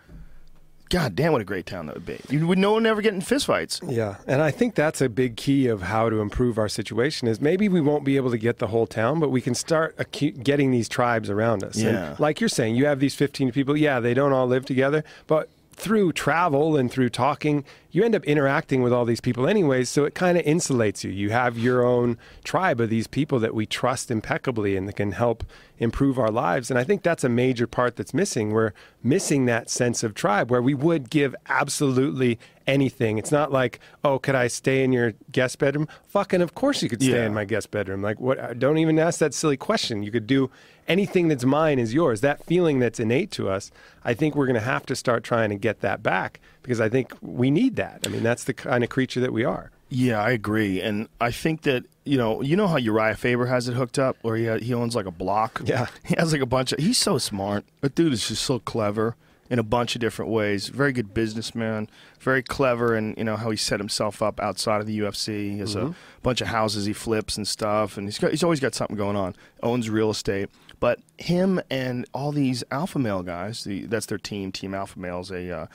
God 0.88 1.16
damn, 1.16 1.32
what 1.32 1.40
a 1.40 1.44
great 1.44 1.66
town 1.66 1.86
that 1.86 1.94
would 1.96 2.06
be. 2.06 2.20
You 2.30 2.46
would 2.46 2.58
no 2.58 2.72
one 2.72 2.86
ever 2.86 3.02
get 3.02 3.12
in 3.12 3.20
fistfights. 3.20 3.80
Yeah, 3.92 4.16
and 4.26 4.40
I 4.40 4.50
think 4.52 4.74
that's 4.76 5.00
a 5.00 5.08
big 5.08 5.36
key 5.36 5.66
of 5.66 5.82
how 5.82 6.08
to 6.10 6.20
improve 6.20 6.58
our 6.58 6.68
situation 6.68 7.26
is 7.26 7.40
maybe 7.40 7.68
we 7.68 7.80
won't 7.80 8.04
be 8.04 8.16
able 8.16 8.30
to 8.30 8.38
get 8.38 8.58
the 8.58 8.68
whole 8.68 8.86
town, 8.86 9.18
but 9.18 9.30
we 9.30 9.40
can 9.40 9.54
start 9.54 9.96
acu- 9.96 10.42
getting 10.44 10.70
these 10.70 10.88
tribes 10.88 11.28
around 11.28 11.64
us. 11.64 11.74
And 11.76 11.84
Yeah. 11.92 12.16
like 12.20 12.40
you're 12.40 12.48
saying, 12.48 12.76
you 12.76 12.86
have 12.86 13.00
these 13.00 13.14
15 13.16 13.50
people. 13.50 13.76
Yeah, 13.76 13.98
they 13.98 14.14
don't 14.14 14.32
all 14.32 14.46
live 14.46 14.64
together, 14.64 15.02
but 15.26 15.48
through 15.76 16.10
travel 16.12 16.74
and 16.76 16.90
through 16.90 17.10
talking, 17.10 17.62
you 17.90 18.02
end 18.02 18.14
up 18.14 18.24
interacting 18.24 18.82
with 18.82 18.92
all 18.94 19.04
these 19.04 19.20
people 19.20 19.46
anyways, 19.46 19.88
so 19.90 20.04
it 20.06 20.14
kind 20.14 20.38
of 20.38 20.44
insulates 20.44 21.04
you. 21.04 21.10
You 21.10 21.30
have 21.30 21.58
your 21.58 21.84
own 21.84 22.16
tribe 22.44 22.80
of 22.80 22.88
these 22.88 23.06
people 23.06 23.38
that 23.40 23.54
we 23.54 23.66
trust 23.66 24.10
impeccably 24.10 24.74
and 24.76 24.88
that 24.88 24.94
can 24.96 25.12
help 25.12 25.44
improve 25.78 26.18
our 26.18 26.30
lives. 26.30 26.70
And 26.70 26.78
I 26.78 26.84
think 26.84 27.02
that's 27.02 27.24
a 27.24 27.28
major 27.28 27.66
part 27.66 27.96
that's 27.96 28.14
missing. 28.14 28.52
We're 28.52 28.72
missing 29.02 29.44
that 29.46 29.68
sense 29.68 30.02
of 30.02 30.14
tribe 30.14 30.50
where 30.50 30.62
we 30.62 30.72
would 30.74 31.10
give 31.10 31.34
absolutely 31.48 32.38
anything. 32.66 33.18
It's 33.18 33.30
not 33.32 33.52
like, 33.52 33.78
oh, 34.02 34.18
could 34.18 34.34
I 34.34 34.46
stay 34.48 34.82
in 34.82 34.92
your 34.92 35.12
guest 35.30 35.58
bedroom? 35.58 35.88
Fucking, 36.08 36.40
of 36.40 36.54
course 36.54 36.82
you 36.82 36.88
could 36.88 37.02
stay 37.02 37.12
Yeah. 37.12 37.26
in 37.26 37.34
my 37.34 37.44
guest 37.44 37.70
bedroom. 37.70 38.00
Like, 38.02 38.18
what? 38.18 38.58
Don't 38.58 38.78
even 38.78 38.98
ask 38.98 39.18
that 39.20 39.34
silly 39.34 39.56
question. 39.58 40.02
You 40.02 40.10
could 40.10 40.26
do 40.26 40.50
anything 40.88 41.28
that's 41.28 41.44
mine 41.44 41.78
is 41.78 41.94
yours. 41.94 42.20
That 42.20 42.44
feeling 42.44 42.78
that's 42.78 43.00
innate 43.00 43.30
to 43.32 43.48
us, 43.48 43.70
I 44.04 44.14
think 44.14 44.34
we're 44.34 44.46
going 44.46 44.54
to 44.54 44.60
have 44.60 44.86
to 44.86 44.96
start 44.96 45.24
trying 45.24 45.50
to 45.50 45.56
get 45.56 45.80
that 45.80 46.02
back 46.02 46.40
because 46.62 46.80
I 46.80 46.88
think 46.88 47.12
we 47.20 47.50
need 47.50 47.76
that. 47.76 48.00
I 48.04 48.08
mean, 48.08 48.22
that's 48.22 48.44
the 48.44 48.54
kind 48.54 48.82
of 48.82 48.90
creature 48.90 49.20
that 49.20 49.32
we 49.32 49.44
are. 49.44 49.70
Yeah, 49.88 50.20
I 50.20 50.30
agree, 50.30 50.80
and 50.80 51.08
I 51.20 51.30
think 51.30 51.62
that 51.62 51.84
you 52.04 52.16
know, 52.16 52.40
you 52.40 52.56
know 52.56 52.66
how 52.66 52.76
Uriah 52.76 53.16
Faber 53.16 53.46
has 53.46 53.68
it 53.68 53.74
hooked 53.74 53.98
up, 53.98 54.16
where 54.22 54.36
he 54.36 54.64
he 54.64 54.74
owns 54.74 54.96
like 54.96 55.06
a 55.06 55.12
block. 55.12 55.60
Yeah. 55.64 55.86
he 56.04 56.14
has 56.18 56.32
like 56.32 56.42
a 56.42 56.46
bunch 56.46 56.72
of. 56.72 56.80
He's 56.80 56.98
so 56.98 57.18
smart. 57.18 57.64
That 57.82 57.94
dude 57.94 58.12
is 58.12 58.26
just 58.26 58.42
so 58.42 58.58
clever 58.58 59.14
in 59.48 59.58
a 59.58 59.62
bunch 59.62 59.94
of 59.94 60.00
different 60.00 60.30
ways. 60.30 60.68
Very 60.68 60.92
good 60.92 61.14
businessman. 61.14 61.88
Very 62.18 62.42
clever, 62.42 62.94
and 62.94 63.16
you 63.16 63.24
know 63.24 63.36
how 63.36 63.50
he 63.50 63.56
set 63.56 63.78
himself 63.78 64.22
up 64.22 64.40
outside 64.40 64.80
of 64.80 64.86
the 64.86 64.98
UFC. 64.98 65.52
He 65.52 65.58
has 65.58 65.74
a 65.74 65.80
mm-hmm. 65.80 65.92
bunch 66.22 66.40
of 66.40 66.48
houses 66.48 66.86
he 66.86 66.92
flips 66.92 67.36
and 67.36 67.46
stuff, 67.46 67.96
and 67.96 68.06
he's 68.06 68.18
got 68.18 68.30
he's 68.32 68.42
always 68.42 68.60
got 68.60 68.74
something 68.74 68.96
going 68.96 69.16
on. 69.16 69.34
Owns 69.62 69.88
real 69.88 70.10
estate. 70.10 70.48
But 70.80 71.00
him 71.18 71.60
and 71.70 72.06
all 72.12 72.32
these 72.32 72.62
alpha 72.70 72.98
male 72.98 73.22
guys, 73.22 73.64
the, 73.64 73.86
that's 73.86 74.06
their 74.06 74.18
team, 74.18 74.52
Team 74.52 74.74
Alpha 74.74 74.98
Males, 74.98 75.30
a 75.30 75.50
uh, 75.50 75.66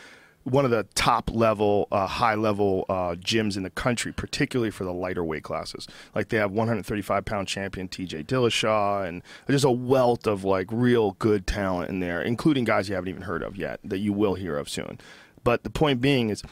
one 0.44 0.66
of 0.66 0.72
the 0.72 0.88
top 0.96 1.30
level, 1.32 1.88
uh, 1.92 2.08
high 2.08 2.36
level 2.36 2.86
uh, 2.90 3.16
gyms 3.16 3.58
in 3.58 3.64
the 3.64 3.70
country, 3.70 4.12
particularly 4.12 4.72
for 4.72 4.84
the 4.84 4.94
lighter 4.94 5.24
weight 5.24 5.44
classes. 5.44 5.88
Like 6.16 6.30
they 6.30 6.38
have 6.38 6.52
135 6.52 7.26
pound 7.26 7.48
champion 7.48 7.88
TJ 7.88 8.26
Dillashaw, 8.26 9.08
and 9.08 9.22
there's 9.46 9.64
a 9.64 9.72
wealth 9.72 10.26
of 10.26 10.44
like 10.44 10.68
real 10.72 11.12
good 11.20 11.46
talent 11.46 11.90
in 11.90 12.00
there, 12.00 12.22
including 12.22 12.64
guys 12.64 12.90
you 12.90 12.96
haven't 12.96 13.10
even 13.10 13.24
heard 13.24 13.44
of 13.44 13.56
yet 13.56 13.80
that 13.84 14.00
you 14.00 14.14
will 14.14 14.36
hear 14.36 14.58
of 14.58 14.70
soon. 14.70 15.00
But 15.44 15.64
the 15.64 15.70
point 15.70 16.02
being 16.02 16.30
is, 16.30 16.44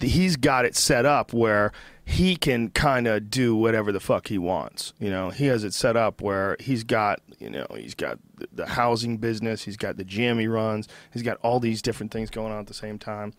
he's 0.00 0.36
got 0.36 0.64
it 0.64 0.74
set 0.74 1.04
up 1.04 1.32
where 1.32 1.72
he 2.04 2.36
can 2.36 2.70
kind 2.70 3.06
of 3.06 3.30
do 3.30 3.54
whatever 3.54 3.92
the 3.92 4.00
fuck 4.00 4.28
he 4.28 4.38
wants. 4.38 4.94
You 4.98 5.10
know, 5.10 5.30
he 5.30 5.46
has 5.46 5.64
it 5.64 5.74
set 5.74 5.96
up 5.96 6.22
where 6.22 6.56
he's 6.58 6.82
got, 6.82 7.20
you 7.38 7.50
know, 7.50 7.66
he's 7.76 7.94
got 7.94 8.18
the, 8.36 8.48
the 8.52 8.66
housing 8.66 9.16
business, 9.18 9.62
he's 9.62 9.76
got 9.76 9.96
the 9.96 10.04
gym 10.04 10.38
he 10.38 10.46
runs, 10.48 10.88
he's 11.12 11.22
got 11.22 11.36
all 11.42 11.60
these 11.60 11.80
different 11.82 12.12
things 12.12 12.30
going 12.30 12.52
on 12.52 12.58
at 12.60 12.66
the 12.66 12.74
same 12.74 12.98
time. 12.98 13.32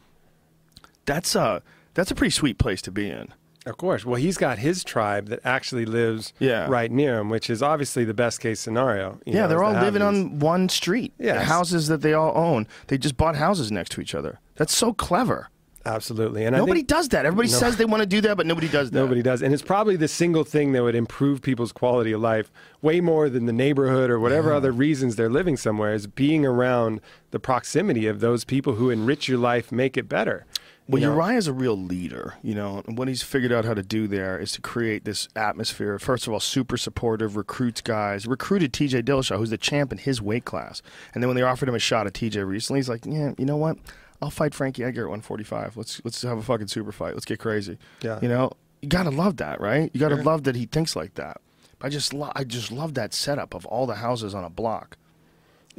That's 1.06 1.36
a 1.36 1.62
that's 1.94 2.12
a 2.12 2.16
pretty 2.16 2.32
sweet 2.32 2.58
place 2.58 2.82
to 2.84 2.92
be 2.92 3.10
in. 3.10 3.34
Of 3.66 3.78
course. 3.78 4.06
Well, 4.06 4.16
he's 4.16 4.38
got 4.38 4.60
his 4.60 4.84
tribe 4.84 5.28
that 5.28 5.42
actually 5.44 5.86
lives 5.86 6.34
Yeah. 6.40 6.68
right 6.70 6.90
near 6.90 7.20
him, 7.20 7.30
which 7.30 7.50
is 7.50 7.62
obviously 7.62 8.06
the 8.06 8.14
best 8.14 8.40
case 8.40 8.60
scenario. 8.60 9.20
you 9.26 9.34
yeah, 9.34 9.42
know, 9.42 9.48
they're 9.50 9.64
all 9.64 9.74
living 9.74 9.96
these- 10.02 10.02
on 10.02 10.40
one 10.40 10.70
street. 10.70 11.14
Yeah. 11.20 11.44
Houses 11.44 11.88
that 11.88 12.02
they 12.02 12.14
all 12.14 12.32
own. 12.38 12.68
They 12.88 12.98
just 12.98 13.18
bought 13.18 13.36
houses 13.36 13.72
next 13.72 13.92
to 13.94 14.02
each 14.02 14.16
other. 14.16 14.40
That's 14.56 14.74
so 14.74 14.94
clever. 14.94 15.50
Absolutely. 15.86 16.44
And 16.46 16.56
I 16.56 16.60
Nobody 16.60 16.80
think 16.80 16.88
does 16.90 17.10
that. 17.10 17.26
Everybody 17.26 17.50
No. 17.50 17.58
says 17.58 17.78
they 17.78 17.86
want 17.86 18.02
to 18.02 18.08
do 18.08 18.22
that, 18.22 18.36
but 18.38 18.46
nobody 18.46 18.68
does 18.68 18.92
that. 18.92 19.00
nobody 19.00 19.22
does. 19.22 19.42
And 19.42 19.54
it's 19.54 19.64
probably 19.64 19.96
the 19.96 20.08
single 20.10 20.44
thing 20.44 20.74
that 20.74 20.84
would 20.84 20.96
improve 20.96 21.42
people's 21.42 21.72
quality 21.72 22.12
of 22.12 22.22
life 22.22 22.52
way 22.82 23.00
more 23.02 23.30
than 23.30 23.46
the 23.46 23.54
neighborhood 23.54 24.10
or 24.10 24.20
whatever 24.20 24.52
other 24.54 24.72
reasons 24.72 25.16
they're 25.16 25.30
living 25.30 25.56
somewhere 25.58 25.94
is 25.94 26.06
being 26.08 26.46
around 26.46 27.00
the 27.32 27.40
proximity 27.40 28.08
of 28.08 28.20
those 28.20 28.44
people 28.44 28.76
who 28.76 28.90
enrich 28.90 29.28
your 29.28 29.38
life, 29.38 29.72
make 29.72 29.96
it 29.98 30.10
better. 30.10 30.46
Well, 30.88 31.00
You 31.02 31.08
know? 31.10 31.14
Uriah's 31.14 31.48
a 31.48 31.54
real 31.54 31.78
leader, 31.78 32.34
you 32.42 32.56
know, 32.56 32.82
and 32.88 32.98
what 32.98 33.08
he's 33.08 33.22
figured 33.22 33.52
out 33.52 33.64
how 33.64 33.76
to 33.76 33.84
do 33.84 34.08
there 34.08 34.40
is 34.40 34.52
to 34.54 34.62
create 34.62 35.06
this 35.06 35.28
atmosphere. 35.36 36.00
First 36.00 36.26
of 36.26 36.34
all, 36.34 36.40
super 36.40 36.78
supportive, 36.78 37.36
recruits 37.38 37.80
guys, 37.80 38.26
recruited 38.26 38.74
TJ 38.74 39.04
Dillashaw, 39.04 39.38
who's 39.38 39.52
the 39.52 39.58
champ 39.58 39.92
in 39.92 40.00
his 40.00 40.20
weight 40.20 40.46
class. 40.46 40.82
And 41.14 41.22
then 41.22 41.28
when 41.28 41.36
they 41.36 41.44
offered 41.44 41.70
him 41.70 41.76
a 41.76 41.80
shot 41.80 42.08
at 42.08 42.14
TJ 42.14 42.44
recently, 42.46 42.80
he's 42.80 42.90
like, 42.90 43.06
yeah, 43.06 43.34
you 43.38 43.46
know 43.46 43.56
what? 43.58 43.78
I'll 44.22 44.30
fight 44.30 44.54
Frankie 44.54 44.84
Edgar 44.84 45.02
at 45.04 45.10
145. 45.10 45.78
Let's 45.78 46.02
let's 46.04 46.22
have 46.24 46.38
a 46.38 46.42
fucking 46.44 46.68
super 46.68 46.92
fight. 46.92 47.14
Let's 47.14 47.26
get 47.26 47.40
crazy. 47.40 47.78
Yeah. 48.02 48.20
You 48.22 48.28
know, 48.30 48.52
you 48.82 48.90
gotta 48.90 49.10
love 49.12 49.38
that, 49.38 49.62
right? 49.62 49.90
You 49.94 50.00
gotta 50.00 50.16
love 50.26 50.44
that 50.44 50.56
he 50.56 50.66
thinks 50.66 50.96
like 50.96 51.14
that. 51.16 51.40
I 51.82 51.88
just 51.90 52.14
lo- 52.14 52.32
I 52.36 52.44
just 52.44 52.72
love 52.72 52.96
that 52.96 53.14
setup 53.14 53.54
of 53.54 53.66
all 53.66 53.86
the 53.88 53.96
houses 53.96 54.36
on 54.36 54.44
a 54.44 54.50
block. 54.50 54.98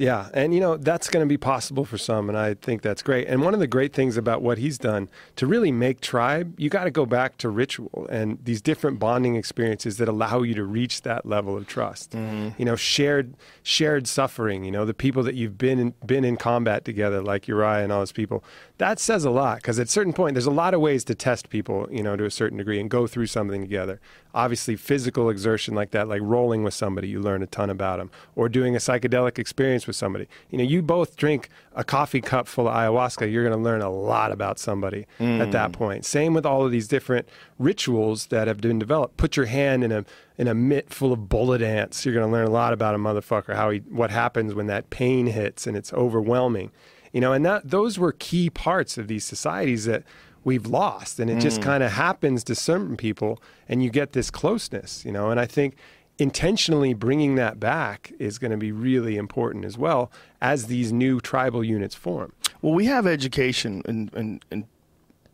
Yeah, 0.01 0.31
and 0.33 0.55
you 0.55 0.61
know 0.61 0.79
that's 0.79 1.11
going 1.11 1.23
to 1.23 1.29
be 1.29 1.37
possible 1.37 1.85
for 1.85 1.99
some, 1.99 2.31
and 2.31 2.39
I 2.39 2.55
think 2.55 2.81
that's 2.81 3.03
great. 3.03 3.29
And 3.29 3.43
one 3.43 3.53
of 3.53 3.61
the 3.61 3.67
great 3.67 3.93
things 3.93 4.17
about 4.17 4.41
what 4.41 4.57
he's 4.57 4.79
done 4.79 5.11
to 5.37 5.47
really 5.47 5.71
make 5.71 6.01
tribe, 6.01 6.59
you 6.59 6.71
got 6.71 6.85
to 6.85 6.91
go 6.91 7.05
back 7.05 7.37
to 7.37 7.51
ritual 7.51 8.09
and 8.11 8.39
these 8.43 8.63
different 8.63 8.99
bonding 8.99 9.37
experiences 9.37 9.99
that 9.99 10.09
allow 10.09 10.41
you 10.41 10.55
to 10.55 10.65
reach 10.65 11.03
that 11.03 11.27
level 11.27 11.55
of 11.55 11.67
trust. 11.67 12.13
Mm-hmm. 12.13 12.49
You 12.57 12.65
know, 12.65 12.77
shared 12.77 13.35
shared 13.63 14.09
suffering. 14.09 14.65
You 14.65 14.71
know, 14.71 14.87
the 14.87 14.95
people 14.95 15.23
that 15.25 15.35
you've 15.35 15.59
been 15.59 15.79
in, 15.79 15.95
been 16.07 16.25
in 16.25 16.39
combat 16.39 16.87
together, 16.87 17.21
like 17.21 17.47
Uriah 17.47 17.85
and 17.85 17.93
all 17.93 17.99
those 17.99 18.11
people. 18.11 18.43
That 18.81 18.99
says 18.99 19.27
a 19.27 19.31
lot 19.31 19.59
because 19.59 19.79
at 19.79 19.89
a 19.89 19.91
certain 19.91 20.15
point, 20.15 20.33
there's 20.33 20.47
a 20.47 20.51
lot 20.51 20.73
of 20.73 20.81
ways 20.81 21.05
to 21.05 21.15
test 21.15 21.51
people. 21.51 21.87
You 21.91 22.03
know, 22.03 22.17
to 22.17 22.25
a 22.25 22.31
certain 22.31 22.57
degree, 22.57 22.81
and 22.81 22.89
go 22.89 23.07
through 23.07 23.27
something 23.27 23.61
together. 23.61 24.01
Obviously, 24.35 24.75
physical 24.75 25.29
exertion 25.29 25.75
like 25.75 25.91
that, 25.91 26.09
like 26.09 26.23
rolling 26.23 26.65
with 26.65 26.73
somebody, 26.73 27.07
you 27.07 27.21
learn 27.21 27.43
a 27.43 27.47
ton 27.47 27.69
about 27.69 27.99
them, 27.99 28.11
or 28.37 28.49
doing 28.49 28.75
a 28.75 28.79
psychedelic 28.79 29.39
experience 29.39 29.87
with 29.87 29.97
somebody. 29.97 30.29
You 30.49 30.57
know, 30.57 30.65
you 30.65 30.81
both 30.81 31.17
drink 31.17 31.51
a 31.75 31.85
coffee 31.85 32.23
cup 32.23 32.49
full 32.49 32.69
of 32.69 32.75
ayahuasca, 32.75 33.31
you're 33.31 33.45
going 33.45 33.57
to 33.57 33.63
learn 33.63 33.83
a 33.83 33.91
lot 33.91 34.33
about 34.33 34.59
somebody 34.59 35.07
at 35.19 35.53
that 35.53 35.73
mm. 35.73 35.75
point. 35.75 36.07
Same 36.07 36.33
with 36.33 36.47
all 36.47 36.65
of 36.65 36.73
these 36.73 36.89
different 36.89 37.29
rituals 37.59 38.29
that 38.29 38.49
have 38.49 38.63
been 38.63 38.79
developed. 38.79 39.19
Put 39.19 39.37
your 39.37 39.47
hand 39.47 39.85
in 39.85 39.93
a 39.93 40.07
in 40.39 40.49
a 40.49 40.55
mitt 40.55 40.89
full 40.89 41.13
of 41.13 41.29
bullet 41.29 41.61
ants. 41.61 42.07
You're 42.07 42.15
going 42.15 42.27
to 42.27 42.33
learn 42.33 42.47
a 42.47 42.51
lot 42.51 42.73
about 42.73 42.95
a 42.95 42.99
motherfucker, 42.99 43.55
how 43.55 43.69
he 43.69 43.81
what 43.91 44.11
happens 44.11 44.55
when 44.55 44.69
that 44.69 44.89
pain 44.89 45.27
hits 45.27 45.67
and 45.67 45.77
it's 45.77 45.93
overwhelming. 45.93 46.71
You 47.13 47.21
know, 47.21 47.33
and 47.33 47.45
that 47.45 47.71
those 47.71 47.99
were 47.99 48.13
key 48.13 48.51
parts 48.51 48.99
of 48.99 49.09
these 49.09 49.25
societies 49.25 49.85
that 49.87 50.05
we've 50.45 50.67
lost 50.67 51.21
and 51.21 51.31
it 51.31 51.39
just 51.39 51.61
mm. 51.61 51.65
kind 51.65 51.83
of 51.83 51.93
happens 51.93 52.43
to 52.45 52.55
certain 52.55 52.97
people 52.97 53.43
and 53.69 53.83
you 53.83 53.91
get 53.91 54.13
this 54.13 54.31
closeness, 54.31 55.05
you 55.05 55.13
know, 55.13 55.31
and 55.31 55.39
I 55.39 55.47
think 55.47 55.77
intentionally 56.19 56.95
bringing 56.95 57.35
that 57.35 57.59
back 57.59 58.13
is 58.19 58.39
going 58.39 58.51
to 58.51 58.57
be 58.57 58.73
really 58.73 59.17
important 59.17 59.65
as 59.65 59.77
well 59.77 60.11
as 60.41 60.67
these 60.67 60.93
new 60.93 61.21
tribal 61.21 61.65
units 61.65 61.95
form. 61.95 62.33
Well, 62.63 62.75
we 62.75 62.87
have 62.87 63.07
education 63.07 63.83
and, 63.87 64.13
in, 64.15 64.41
in 64.51 64.67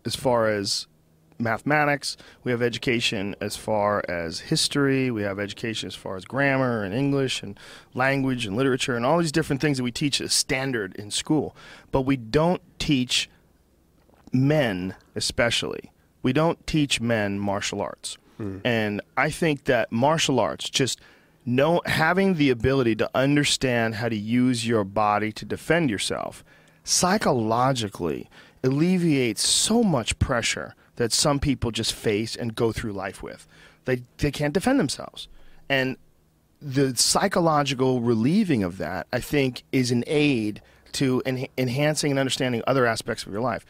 as 0.05 0.15
far 0.15 0.49
as 0.49 0.87
mathematics. 1.39 2.17
We 2.45 2.51
have 2.53 2.63
education 2.63 3.35
as 3.41 3.57
far 3.57 4.03
as 4.09 4.41
history. 4.41 5.11
We 5.11 5.23
have 5.23 5.39
education 5.39 5.87
as 5.89 5.95
far 5.95 6.17
as 6.17 6.25
grammar 6.25 6.83
and 6.83 6.95
English 6.95 7.43
and 7.43 7.59
language 7.95 8.47
and 8.47 8.57
literature 8.57 8.97
and 8.97 9.05
all 9.05 9.19
these 9.19 9.33
different 9.33 9.61
things 9.61 9.77
that 9.79 9.85
we 9.85 9.93
teach 9.93 10.21
as 10.21 10.33
standard 10.33 10.95
in 10.97 11.11
school. 11.11 11.57
But 11.91 12.03
we 12.03 12.17
don't 12.17 12.63
teach 12.79 13.29
men, 14.33 14.95
especially. 15.15 15.93
We 16.23 16.33
don't 16.33 16.65
teach 16.67 17.01
men 17.01 17.39
martial 17.39 17.81
arts. 17.81 18.19
Hmm. 18.37 18.59
And 18.65 19.01
I 19.17 19.31
think 19.31 19.65
that 19.65 19.93
martial 19.93 20.41
arts, 20.41 20.69
just 20.69 21.01
know 21.45 21.81
having 21.87 22.35
the 22.35 22.51
ability 22.51 22.97
to 22.97 23.09
understand 23.15 23.95
how 23.95 24.09
to 24.09 24.17
use 24.17 24.67
your 24.67 24.85
body 24.85 25.33
to 25.33 25.45
defend 25.45 25.91
yourself, 25.91 26.45
psychologically 26.85 28.29
alleviates 28.63 29.47
so 29.47 29.83
much 29.83 30.19
pressure 30.19 30.75
that 30.97 31.13
some 31.13 31.39
people 31.39 31.71
just 31.71 31.93
face 31.93 32.37
and 32.37 32.55
go 32.55 32.73
through 32.73 32.93
life 32.93 33.23
with. 33.23 33.47
They 33.85 34.03
they 34.19 34.31
can't 34.31 34.55
defend 34.55 34.81
themselves. 34.81 35.29
And 35.69 35.97
the 36.61 36.97
psychological 36.97 38.01
relieving 38.01 38.63
of 38.63 38.79
that, 38.79 39.07
I 39.13 39.21
think, 39.21 39.63
is 39.73 39.91
an 39.91 40.05
aid 40.07 40.63
to 40.93 41.23
en- 41.27 41.49
enhancing 41.59 42.11
and 42.13 42.19
understanding 42.19 42.63
other 42.67 42.87
aspects 42.87 43.27
of 43.27 43.33
your 43.33 43.43
life 43.43 43.67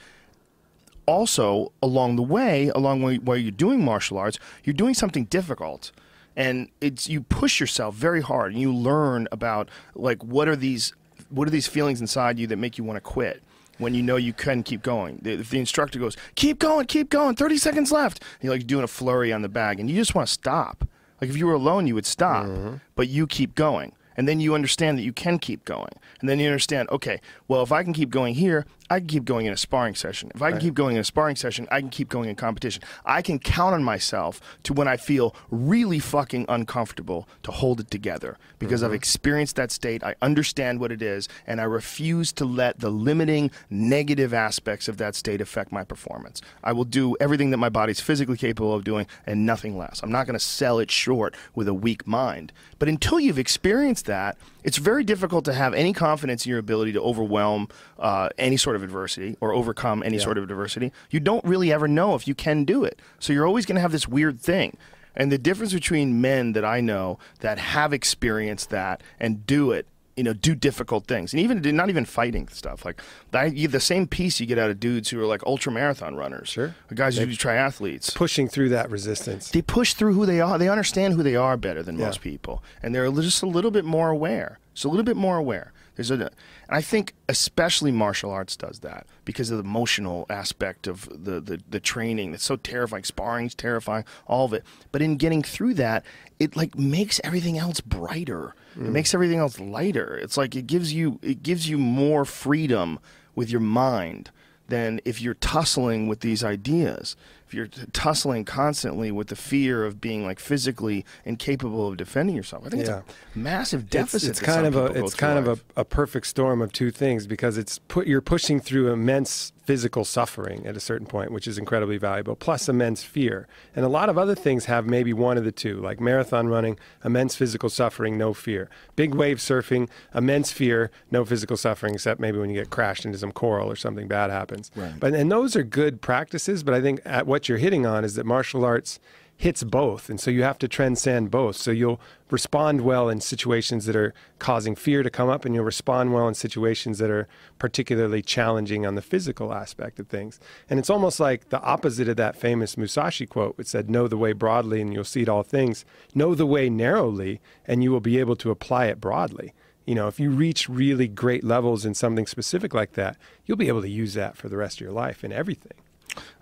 also 1.07 1.73
along 1.83 2.17
the 2.17 2.23
way, 2.23 2.71
along 2.75 3.03
where, 3.03 3.15
where 3.17 3.39
you're 3.39 3.51
doing 3.51 3.85
martial 3.85 4.19
arts, 4.19 4.39
you're 4.65 4.75
doing 4.75 4.95
something 4.95 5.25
difficult, 5.25 5.93
and 6.37 6.69
it's 6.81 7.09
you 7.09 7.23
push 7.23 7.61
yourself 7.61 7.95
very 7.95 8.21
hard, 8.21 8.53
and 8.53 8.61
you 8.61 8.75
learn 8.75 9.27
about 9.33 9.69
like 9.95 10.23
what 10.23 10.49
are 10.49 10.57
these 10.57 10.93
what 11.31 11.49
are 11.49 11.51
these 11.51 11.67
feelings 11.67 12.01
inside 12.01 12.39
you 12.39 12.47
that 12.47 12.57
make 12.57 12.77
you 12.77 12.85
want 12.85 12.97
to 12.97 13.01
quit 13.01 13.43
when 13.79 13.95
you 13.95 14.03
know 14.03 14.17
you 14.17 14.33
can 14.33 14.63
keep 14.63 14.83
going. 14.83 15.19
The- 15.23 15.33
If 15.41 15.51
the 15.51 15.59
instructor 15.59 15.99
goes, 15.99 16.17
"Keep 16.35 16.59
going, 16.59 16.87
keep 16.87 17.11
going, 17.11 17.37
30 17.37 17.57
seconds 17.59 17.93
left," 17.93 18.23
and 18.41 18.45
you're 18.45 18.55
like 18.55 18.67
doing 18.67 18.85
a 18.85 18.89
flurry 18.89 19.33
on 19.33 19.43
the 19.43 19.49
bag, 19.49 19.81
and 19.81 19.89
you 19.91 19.97
just 19.97 20.15
want 20.15 20.29
to 20.29 20.33
stop. 20.33 20.85
Like 21.21 21.31
if 21.31 21.37
you 21.37 21.47
were 21.47 21.55
alone, 21.55 21.87
you 21.87 21.95
would 21.95 22.07
stop, 22.07 22.47
mm-hmm. 22.47 22.77
but 22.95 23.09
you 23.09 23.27
keep 23.27 23.55
going. 23.55 23.93
And 24.19 24.27
then 24.27 24.41
you 24.41 24.55
understand 24.55 24.97
that 24.97 25.03
you 25.03 25.13
can 25.13 25.39
keep 25.39 25.65
going. 25.67 25.93
And 26.21 26.29
then 26.29 26.41
you 26.41 26.47
understand, 26.47 26.89
okay, 26.91 27.21
well, 27.49 27.63
if 27.63 27.71
I 27.71 27.83
can 27.83 27.93
keep 27.93 28.09
going 28.09 28.35
here, 28.35 28.65
I 28.89 29.01
can 29.01 29.09
keep 29.09 29.25
going 29.25 29.47
in 29.47 29.53
a 29.53 29.57
sparring 29.57 29.95
session. 29.95 30.31
If 30.35 30.43
I 30.43 30.51
can 30.51 30.61
keep 30.61 30.75
going 30.75 30.97
in 30.97 31.01
a 31.01 31.05
sparring 31.05 31.37
session, 31.37 31.67
I 31.71 31.81
can 31.81 31.91
keep 31.91 32.09
going 32.09 32.29
in 32.29 32.37
competition. 32.37 32.83
I 33.05 33.23
can 33.23 33.39
count 33.39 33.75
on 33.75 33.83
myself 33.83 34.41
to 34.65 34.73
when 34.73 34.87
I 34.87 34.97
feel 34.97 35.35
really 35.51 35.99
fucking 35.99 36.47
uncomfortable 36.49 37.29
to 37.43 37.51
hold 37.51 37.81
it 37.81 37.91
together 37.91 38.37
because 38.59 38.83
I've 38.83 38.93
experienced 38.93 39.57
that 39.57 39.71
state. 39.71 40.05
I 40.05 40.15
understand 40.23 40.79
what 40.81 40.93
it 40.93 41.03
is, 41.03 41.29
and 41.47 41.61
I 41.61 41.65
refuse 41.65 42.33
to 42.35 42.45
let 42.45 42.81
the 42.81 42.91
limiting 42.91 43.51
negative 43.71 44.33
aspects 44.33 44.89
of 44.89 44.99
that 44.99 45.15
state 45.15 45.41
affect 45.41 45.73
my 45.73 45.83
performance. 45.83 46.41
I 46.63 46.73
will 46.73 46.85
do 46.85 47.17
everything 47.21 47.51
that 47.51 47.59
my 47.59 47.69
body's 47.69 48.01
physically 48.01 48.37
capable 48.37 48.75
of 48.75 48.85
doing 48.85 49.07
and 49.27 49.45
nothing 49.45 49.77
less. 49.77 50.01
I'm 50.03 50.13
not 50.13 50.27
going 50.27 50.39
to 50.39 50.45
sell 50.45 50.79
it 50.79 50.91
short 50.91 51.35
with 51.55 51.67
a 51.67 51.75
weak 51.75 52.07
mind. 52.07 52.53
But 52.79 52.89
until 52.89 53.19
you've 53.19 53.39
experienced 53.39 54.07
that, 54.07 54.37
it's 54.63 54.79
very 54.79 55.05
difficult 55.05 55.45
to 55.47 55.53
have 55.53 55.75
any 55.75 55.93
confidence 55.93 56.45
in 56.45 56.51
your 56.51 56.59
ability 56.59 56.93
to 56.93 57.01
overwhelm 57.01 57.69
uh, 57.99 58.29
any 58.37 58.57
sort 58.57 58.76
of 58.77 58.83
adversity 58.85 59.37
or 59.41 59.53
overcome 59.53 60.03
any 60.05 60.19
sort 60.19 60.39
of 60.39 60.45
adversity. 60.45 60.93
You 61.11 61.19
don't 61.19 61.45
really 61.45 61.73
ever 61.73 61.89
know 61.89 62.15
if 62.15 62.29
you 62.29 62.35
can 62.37 62.65
do 62.65 62.85
it. 62.85 63.01
So 63.19 63.33
you're 63.33 63.47
always 63.47 63.67
going 63.67 63.75
to 63.77 63.81
have 63.83 63.93
this 63.93 64.07
weird 64.07 64.39
thing. 64.41 64.77
And 65.17 65.33
the 65.33 65.39
difference 65.39 65.73
between 65.73 66.21
men 66.21 66.53
that 66.53 66.65
I 66.65 66.81
know 66.81 67.19
that 67.41 67.59
have 67.59 67.93
experienced 67.93 68.71
that 68.71 69.03
and 69.19 69.45
do 69.47 69.73
it 69.73 69.87
you 70.19 70.23
know, 70.25 70.33
do 70.33 70.55
difficult 70.55 71.07
things, 71.07 71.35
and 71.35 71.43
even 71.43 71.61
not 71.77 71.91
even 71.91 72.07
fighting 72.07 72.49
stuff. 72.49 72.87
Like 72.87 73.03
I, 73.35 73.45
you, 73.47 73.69
the 73.69 73.81
same 73.81 74.07
piece 74.07 74.41
you 74.41 74.47
get 74.47 74.59
out 74.59 74.71
of 74.71 74.81
dudes 74.81 75.11
who 75.11 75.21
are 75.21 75.27
like 75.27 75.43
ultra 75.45 75.71
marathon 75.71 76.17
runners, 76.17 76.49
Sure. 76.49 76.75
guys 76.95 77.19
who 77.19 77.27
do 77.27 77.33
triathletes. 77.33 78.15
Pushing 78.15 78.49
through 78.49 78.71
that 78.71 78.91
resistance. 78.91 79.51
They 79.51 79.61
push 79.61 79.93
through 79.93 80.15
who 80.15 80.25
they 80.25 80.41
are. 80.41 80.57
They 80.57 80.71
understand 80.71 81.13
who 81.13 81.23
they 81.23 81.37
are 81.37 81.59
better 81.59 81.83
than 81.83 81.99
Yeah. 81.99 82.07
most 82.07 82.23
people, 82.23 82.63
and 82.83 82.95
they're 82.95 83.11
just 83.13 83.43
a 83.43 83.47
little 83.47 83.71
bit 83.71 83.85
more 83.85 84.09
aware. 84.09 84.59
Just 84.73 84.87
a 84.87 84.89
little 84.89 85.05
bit 85.05 85.17
more 85.19 85.37
aware. 85.37 85.73
There's 85.97 86.11
a, 86.11 86.15
and 86.15 86.31
I 86.69 86.83
think 86.83 87.15
especially 87.29 87.91
martial 87.91 88.31
arts 88.31 88.57
does 88.57 88.81
that 88.81 89.07
because 89.25 89.51
of 89.51 89.59
the 89.59 89.65
emotional 89.65 90.27
aspect 90.31 90.87
of 90.87 91.09
the, 91.11 91.41
the, 91.41 91.61
the 91.69 91.81
training. 91.81 92.35
It's 92.35 92.45
so 92.45 92.57
terrifying. 92.57 93.05
Sparring's 93.05 93.55
terrifying, 93.55 94.05
all 94.27 94.45
of 94.45 94.53
it. 94.53 94.65
But 94.93 95.03
in 95.03 95.17
getting 95.17 95.43
through 95.43 95.75
that, 95.75 96.05
it 96.39 96.57
like 96.57 96.79
makes 96.79 97.21
everything 97.25 97.59
else 97.59 97.81
brighter. 97.81 98.55
It 98.75 98.81
mm. 98.81 98.93
makes 98.93 99.15
everything 99.15 99.39
else 99.39 99.59
lighter. 99.59 100.17
It's 100.17 100.37
like 100.37 100.55
it 100.55 100.67
gives 100.67 100.93
you 100.93 101.19
it 101.23 101.43
gives 101.43 101.69
you 101.69 101.79
more 101.79 102.25
freedom 102.25 102.99
with 103.35 103.51
your 103.51 103.61
mind 103.61 104.31
than 104.69 105.01
if 105.05 105.21
you're 105.21 105.35
tussling 105.35 106.09
with 106.09 106.21
these 106.21 106.45
ideas. 106.45 107.17
If 107.47 107.55
you're 107.55 107.69
tussling 107.93 108.45
constantly 108.45 109.13
with 109.13 109.29
the 109.29 109.37
fear 109.37 109.85
of 109.85 110.01
being 110.01 110.25
like 110.25 110.41
physically 110.41 111.05
incapable 111.25 111.87
of 111.89 111.97
defending 111.97 112.35
yourself, 112.35 112.65
I 112.67 112.71
think 112.71 112.87
Yeah. 112.87 112.99
it's 112.99 113.15
a 113.37 113.39
massive 113.39 113.89
deficit. 113.89 114.31
it's 114.31 114.41
that 114.41 114.47
kind 114.47 114.67
of 114.67 114.75
a 114.75 114.87
it's 114.87 115.15
kind 115.15 115.39
of 115.39 115.47
a, 115.77 115.81
a 115.81 115.85
perfect 115.85 116.27
storm 116.27 116.61
of 116.61 116.73
two 116.73 116.91
things 116.91 117.27
because 117.29 117.57
it's 117.57 117.79
put 117.79 118.07
you're 118.09 118.21
pushing 118.21 118.59
through 118.59 118.91
immense 118.93 119.53
physical 119.67 120.05
suffering 120.05 120.65
at 120.65 120.77
a 120.77 120.81
certain 120.81 121.09
point, 121.09 121.33
which 121.33 121.49
is 121.49 121.59
incredibly 121.59 121.99
valuable, 121.99 122.37
plus 122.37 122.69
immense 122.69 123.03
fear. 123.03 123.49
And 123.75 123.85
a 123.85 123.89
lot 123.89 124.09
of 124.09 124.17
other 124.17 124.37
things 124.37 124.67
have 124.67 124.87
maybe 124.87 125.13
one 125.13 125.37
of 125.37 125.45
the 125.45 125.51
two, 125.51 125.81
like 125.81 126.01
marathon 126.01 126.47
running, 126.47 126.79
immense 127.05 127.35
physical 127.35 127.69
suffering, 127.69 128.17
no 128.17 128.33
fear. 128.33 128.71
Big 128.95 129.13
wave 129.13 129.39
surfing, 129.39 129.89
immense 130.15 130.53
fear, 130.53 130.93
no 131.11 131.25
physical 131.25 131.57
suffering, 131.57 131.95
except 131.95 132.21
maybe 132.21 132.39
when 132.39 132.49
you 132.49 132.57
get 132.57 132.71
crashed 132.71 133.05
into 133.05 133.19
some 133.19 133.33
coral 133.33 133.69
or 133.69 133.77
something 133.77 134.07
bad 134.07 134.31
happens. 134.31 134.71
Right. 134.77 134.99
But 135.01 135.15
and 135.15 135.33
those 135.33 135.57
are 135.57 135.65
good 135.65 136.01
practices, 136.01 136.63
but 136.63 136.73
I 136.73 136.81
think 136.81 137.01
at 137.05 137.27
what 137.27 137.49
you're 137.49 137.59
hitting 137.59 137.85
on 137.85 138.05
is 138.05 138.15
that 138.15 138.25
martial 138.25 138.65
arts 138.65 139.01
hits 139.37 139.63
both. 139.63 140.09
And 140.09 140.19
so 140.19 140.31
you 140.31 140.43
have 140.43 140.59
to 140.59 140.69
transcend 140.69 141.31
both. 141.31 141.57
So 141.57 141.71
you'll 141.71 142.01
respond 142.31 142.81
well 142.81 143.09
in 143.09 143.21
situations 143.21 143.85
that 143.87 143.95
are 143.95 144.15
causing 144.39 144.75
fear 144.75 145.03
to 145.03 145.11
come 145.11 145.29
up, 145.29 145.45
and 145.45 145.55
you'll 145.55 145.65
respond 145.65 146.13
well 146.13 146.27
in 146.27 146.35
situations 146.35 146.99
that 146.99 147.11
are 147.11 147.29
particularly 147.59 148.23
challenging 148.23 148.87
on 148.87 148.95
the 148.95 149.03
physical 149.03 149.53
aspect 149.53 150.01
of 150.01 150.09
things. 150.09 150.41
And 150.71 150.79
it's 150.79 150.91
almost 150.91 151.21
like 151.21 151.51
the 151.51 151.61
opposite 151.61 152.09
of 152.09 152.17
that 152.17 152.37
famous 152.37 152.77
Musashi 152.77 153.27
quote, 153.27 153.59
which 153.59 153.69
said, 153.69 153.91
Know 153.91 154.09
the 154.09 154.17
way 154.17 154.33
broadly, 154.33 154.81
and 154.81 154.93
you'll 154.93 155.05
see 155.05 155.23
it 155.23 155.29
all 155.29 155.43
things. 155.43 155.85
Know 156.15 156.35
the 156.35 156.47
way 156.47 156.71
narrowly, 156.71 157.41
and 157.67 157.83
you 157.83 157.91
will 157.91 158.01
be 158.01 158.19
able 158.19 158.37
to 158.37 158.51
apply 158.51 158.87
it 158.87 159.01
broadly. 159.01 159.53
You 159.85 159.95
know, 159.95 160.09
if 160.09 160.19
you 160.19 160.31
reach 160.31 160.69
really 160.69 161.07
great 161.07 161.45
levels 161.45 161.85
in 161.85 161.95
something 161.95 162.27
specific 162.27 162.75
like 162.75 162.95
that, 162.95 163.17
you'll 163.45 163.57
be 163.57 163.69
able 163.69 163.83
to 163.83 163.89
use 163.89 164.15
that 164.15 164.37
for 164.37 164.49
the 164.49 164.57
rest 164.57 164.79
of 164.79 164.81
your 164.81 164.93
life 164.93 165.23
in 165.23 165.31
everything. 165.31 165.79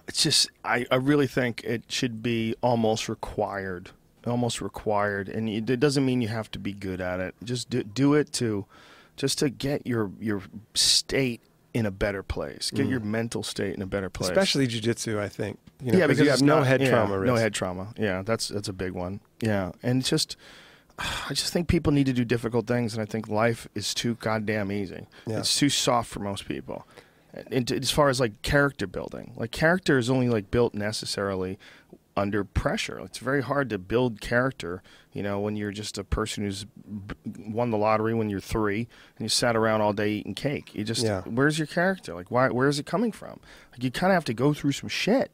It's 0.09 0.23
just 0.23 0.51
I, 0.65 0.87
I 0.91 0.97
really 0.97 1.27
think 1.27 1.63
it 1.65 1.85
should 1.89 2.23
be 2.23 2.55
almost 2.63 3.09
required 3.09 3.91
almost 4.27 4.61
required 4.63 5.29
and 5.29 5.49
it 5.49 5.79
doesn't 5.81 6.05
mean 6.05 6.23
you 6.23 6.29
have 6.29 6.51
to 6.51 6.59
be 6.59 6.73
good 6.73 7.01
at 7.01 7.21
it 7.21 7.35
just 7.45 7.69
do, 7.69 7.83
do 7.83 8.15
it 8.15 8.33
to 8.33 8.65
just 9.17 9.39
to 9.39 9.51
get 9.51 9.87
your 9.87 10.11
your 10.19 10.43
state 10.75 11.43
in 11.75 11.85
a 11.85 11.91
better 11.91 12.23
place 12.23 12.71
get 12.71 12.87
your 12.87 13.01
mental 13.01 13.43
state 13.43 13.75
in 13.75 13.83
a 13.83 13.87
better 13.87 14.09
place 14.09 14.31
Mm. 14.31 14.33
Especially 14.33 14.67
jujitsu, 14.67 15.19
I 15.19 15.29
think. 15.29 15.59
You 15.83 15.93
know, 15.93 15.99
yeah, 15.99 16.07
because 16.07 16.25
you 16.25 16.31
have 16.31 16.41
no 16.41 16.59
not- 16.61 16.67
head 16.69 16.81
yeah, 16.81 16.89
trauma 16.89 17.19
risk. 17.19 17.27
No 17.27 17.35
head 17.37 17.53
trauma. 17.53 17.93
Yeah, 17.99 18.23
that's 18.23 18.49
that's 18.49 18.69
a 18.69 18.73
big 18.73 18.93
one. 18.93 19.21
Yeah, 19.41 19.73
and 19.83 20.01
it's 20.01 20.09
just, 20.09 20.37
I 20.99 21.35
just 21.35 21.53
think 21.53 21.69
people 21.69 21.93
need 21.93 22.07
to 22.07 22.13
do 22.13 22.25
difficult 22.25 22.67
things, 22.67 22.95
and 22.95 23.03
I 23.03 23.05
think 23.05 23.29
life 23.29 23.69
is 23.75 23.93
too 23.93 24.15
goddamn 24.15 24.71
easy. 24.73 25.07
Yeah. 25.27 25.41
It's 25.41 25.59
too 25.59 25.69
soft 25.69 26.09
for 26.11 26.21
most 26.21 26.47
people. 26.47 26.87
And, 27.51 27.71
as 27.73 27.91
far 27.91 28.09
as 28.09 28.21
like 28.21 28.43
character 28.43 28.87
building, 28.87 29.33
like 29.37 29.51
character 29.51 29.99
is 29.99 30.09
only 30.09 30.29
like 30.29 30.51
built 30.51 30.75
necessarily 30.75 31.59
under 32.17 32.45
pressure. 32.45 33.01
It's 33.01 33.19
very 33.19 33.43
hard 33.43 33.69
to 33.71 33.79
build 33.79 34.21
character, 34.21 34.83
you 35.13 35.21
know, 35.23 35.41
when 35.41 35.57
you're 35.57 35.73
just 35.73 35.99
a 35.99 36.05
person 36.05 36.45
who's 36.45 36.65
won 37.37 37.71
the 37.71 37.77
lottery 37.77 38.15
when 38.15 38.31
you're 38.31 38.39
three 38.39 38.87
and 39.17 39.25
you 39.25 39.29
sat 39.29 39.57
around 39.57 39.81
all 39.81 39.93
day 39.93 40.11
eating 40.13 40.35
cake. 40.35 40.73
You 40.75 40.85
just, 40.85 41.05
Yeah. 41.05 41.23
where's 41.23 41.59
your 41.59 41.67
character? 41.67 42.15
Like, 42.15 42.31
why? 42.31 42.51
Where 42.51 42.69
is 42.69 42.79
it 42.79 42.87
coming 42.87 43.11
from? 43.11 43.41
Like, 43.73 43.83
you 43.83 43.91
kind 43.91 44.13
of 44.13 44.15
have 44.15 44.25
to 44.27 44.35
go 44.35 44.55
through 44.55 44.73
some 44.73 44.89
shit. 44.89 45.33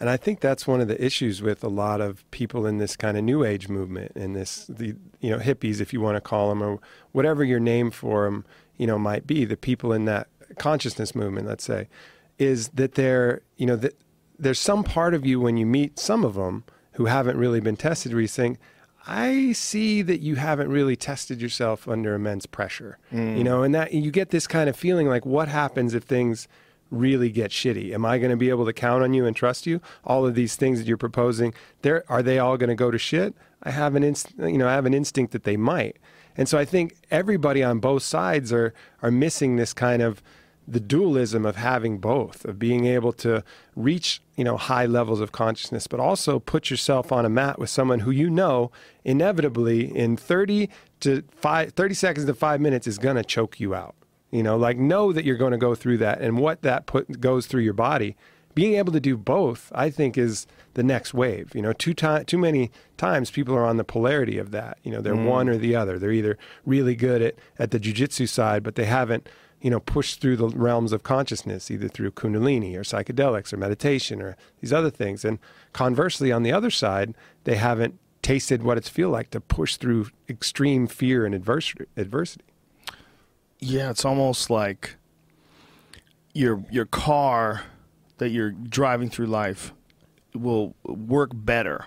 And 0.00 0.08
I 0.10 0.16
think 0.16 0.40
that's 0.40 0.66
one 0.66 0.80
of 0.80 0.88
the 0.88 1.02
issues 1.04 1.40
with 1.42 1.64
a 1.64 1.68
lot 1.68 2.00
of 2.00 2.28
people 2.30 2.66
in 2.66 2.78
this 2.78 2.96
kind 2.96 3.16
of 3.16 3.24
new 3.24 3.44
age 3.44 3.68
movement 3.68 4.12
and 4.14 4.34
this, 4.36 4.66
the 4.68 4.96
you 5.20 5.30
know, 5.30 5.38
hippies, 5.38 5.80
if 5.80 5.92
you 5.92 6.00
want 6.00 6.16
to 6.16 6.20
call 6.20 6.48
them, 6.48 6.62
or 6.62 6.78
whatever 7.12 7.42
your 7.44 7.60
name 7.60 7.90
for 7.90 8.24
them, 8.24 8.44
you 8.76 8.86
know, 8.88 8.98
might 8.98 9.26
be. 9.26 9.44
The 9.44 9.56
people 9.56 9.92
in 9.92 10.04
that 10.04 10.26
consciousness 10.58 11.14
movement, 11.14 11.46
let's 11.46 11.64
say, 11.64 11.88
is 12.38 12.68
that 12.68 12.94
they're, 12.94 13.42
you 13.56 13.66
know, 13.66 13.76
that 13.76 13.98
there's 14.38 14.58
some 14.58 14.84
part 14.84 15.14
of 15.14 15.24
you 15.24 15.40
when 15.40 15.56
you 15.56 15.66
meet 15.66 15.98
some 15.98 16.24
of 16.24 16.34
them 16.34 16.64
who 16.92 17.06
haven't 17.06 17.36
really 17.36 17.60
been 17.60 17.76
tested, 17.76 18.12
where 18.12 18.22
you 18.22 18.28
think, 18.28 18.58
I 19.06 19.52
see 19.52 20.00
that 20.02 20.20
you 20.20 20.36
haven't 20.36 20.70
really 20.70 20.96
tested 20.96 21.42
yourself 21.42 21.86
under 21.86 22.14
immense 22.14 22.46
pressure, 22.46 22.98
mm. 23.12 23.36
you 23.36 23.44
know, 23.44 23.62
and 23.62 23.74
that 23.74 23.92
you 23.92 24.10
get 24.10 24.30
this 24.30 24.46
kind 24.46 24.68
of 24.68 24.76
feeling 24.76 25.08
like, 25.08 25.26
what 25.26 25.48
happens 25.48 25.94
if 25.94 26.04
things 26.04 26.48
really 26.90 27.30
get 27.30 27.50
shitty? 27.50 27.92
Am 27.92 28.06
I 28.06 28.18
going 28.18 28.30
to 28.30 28.36
be 28.36 28.48
able 28.48 28.64
to 28.64 28.72
count 28.72 29.02
on 29.02 29.12
you 29.12 29.26
and 29.26 29.36
trust 29.36 29.66
you? 29.66 29.80
All 30.04 30.26
of 30.26 30.34
these 30.34 30.56
things 30.56 30.78
that 30.78 30.86
you're 30.86 30.96
proposing, 30.96 31.52
there 31.82 32.04
are 32.08 32.22
they 32.22 32.38
all 32.38 32.56
going 32.56 32.68
to 32.68 32.74
go 32.74 32.90
to 32.90 32.98
shit? 32.98 33.34
I 33.62 33.70
have 33.70 33.94
an 33.94 34.02
inst- 34.02 34.32
you 34.38 34.58
know, 34.58 34.68
I 34.68 34.72
have 34.72 34.86
an 34.86 34.94
instinct 34.94 35.32
that 35.32 35.44
they 35.44 35.56
might. 35.56 35.96
And 36.36 36.48
so 36.48 36.58
I 36.58 36.64
think 36.64 36.96
everybody 37.10 37.62
on 37.62 37.78
both 37.78 38.02
sides 38.02 38.52
are 38.52 38.74
are 39.02 39.10
missing 39.10 39.56
this 39.56 39.72
kind 39.72 40.02
of 40.02 40.22
the 40.66 40.80
dualism 40.80 41.44
of 41.44 41.56
having 41.56 41.98
both, 41.98 42.44
of 42.44 42.58
being 42.58 42.86
able 42.86 43.12
to 43.12 43.44
reach, 43.76 44.22
you 44.34 44.44
know, 44.44 44.56
high 44.56 44.86
levels 44.86 45.20
of 45.20 45.30
consciousness, 45.30 45.86
but 45.86 46.00
also 46.00 46.38
put 46.38 46.70
yourself 46.70 47.12
on 47.12 47.26
a 47.26 47.28
mat 47.28 47.58
with 47.58 47.68
someone 47.68 48.00
who 48.00 48.10
you 48.10 48.30
know 48.30 48.70
inevitably 49.04 49.94
in 49.94 50.16
30 50.16 50.70
to 51.00 51.22
5 51.36 51.72
30 51.72 51.94
seconds 51.94 52.26
to 52.26 52.34
5 52.34 52.60
minutes 52.60 52.86
is 52.86 52.98
going 52.98 53.16
to 53.16 53.24
choke 53.24 53.60
you 53.60 53.74
out. 53.74 53.94
You 54.30 54.42
know, 54.42 54.56
like 54.56 54.78
know 54.78 55.12
that 55.12 55.24
you're 55.24 55.36
going 55.36 55.52
to 55.52 55.58
go 55.58 55.74
through 55.74 55.98
that 55.98 56.20
and 56.20 56.38
what 56.38 56.62
that 56.62 56.86
put 56.86 57.20
goes 57.20 57.46
through 57.46 57.62
your 57.62 57.74
body. 57.74 58.16
Being 58.54 58.74
able 58.74 58.92
to 58.92 59.00
do 59.00 59.16
both, 59.16 59.72
I 59.74 59.90
think, 59.90 60.16
is 60.16 60.46
the 60.74 60.82
next 60.82 61.14
wave. 61.14 61.54
You 61.54 61.62
know, 61.62 61.72
too 61.72 61.94
ti- 61.94 62.24
too 62.24 62.38
many 62.38 62.70
times 62.96 63.30
people 63.30 63.54
are 63.54 63.64
on 63.64 63.76
the 63.76 63.84
polarity 63.84 64.38
of 64.38 64.50
that. 64.52 64.78
You 64.82 64.92
know, 64.92 65.00
they're 65.00 65.14
mm. 65.14 65.26
one 65.26 65.48
or 65.48 65.56
the 65.56 65.74
other. 65.74 65.98
They're 65.98 66.12
either 66.12 66.38
really 66.64 66.94
good 66.94 67.22
at 67.22 67.34
at 67.58 67.70
the 67.70 67.80
jujitsu 67.80 68.28
side, 68.28 68.62
but 68.62 68.74
they 68.74 68.84
haven't, 68.84 69.28
you 69.60 69.70
know, 69.70 69.80
pushed 69.80 70.20
through 70.20 70.36
the 70.36 70.48
realms 70.48 70.92
of 70.92 71.02
consciousness, 71.02 71.70
either 71.70 71.88
through 71.88 72.12
kundalini 72.12 72.76
or 72.76 72.82
psychedelics 72.82 73.52
or 73.52 73.56
meditation 73.56 74.20
or 74.20 74.36
these 74.60 74.72
other 74.72 74.90
things. 74.90 75.24
And 75.24 75.38
conversely, 75.72 76.30
on 76.30 76.42
the 76.42 76.52
other 76.52 76.70
side, 76.70 77.14
they 77.44 77.56
haven't 77.56 77.98
tasted 78.22 78.62
what 78.62 78.78
it's 78.78 78.88
feel 78.88 79.10
like 79.10 79.30
to 79.30 79.40
push 79.40 79.76
through 79.76 80.08
extreme 80.28 80.86
fear 80.86 81.26
and 81.26 81.34
adversity. 81.34 81.84
adversity. 81.96 82.44
Yeah, 83.60 83.90
it's 83.90 84.04
almost 84.04 84.50
like 84.50 84.96
your 86.32 86.64
your 86.70 86.86
car 86.86 87.62
that 88.18 88.30
you're 88.30 88.50
driving 88.50 89.08
through 89.10 89.26
life 89.26 89.72
will 90.34 90.74
work 90.84 91.30
better 91.34 91.86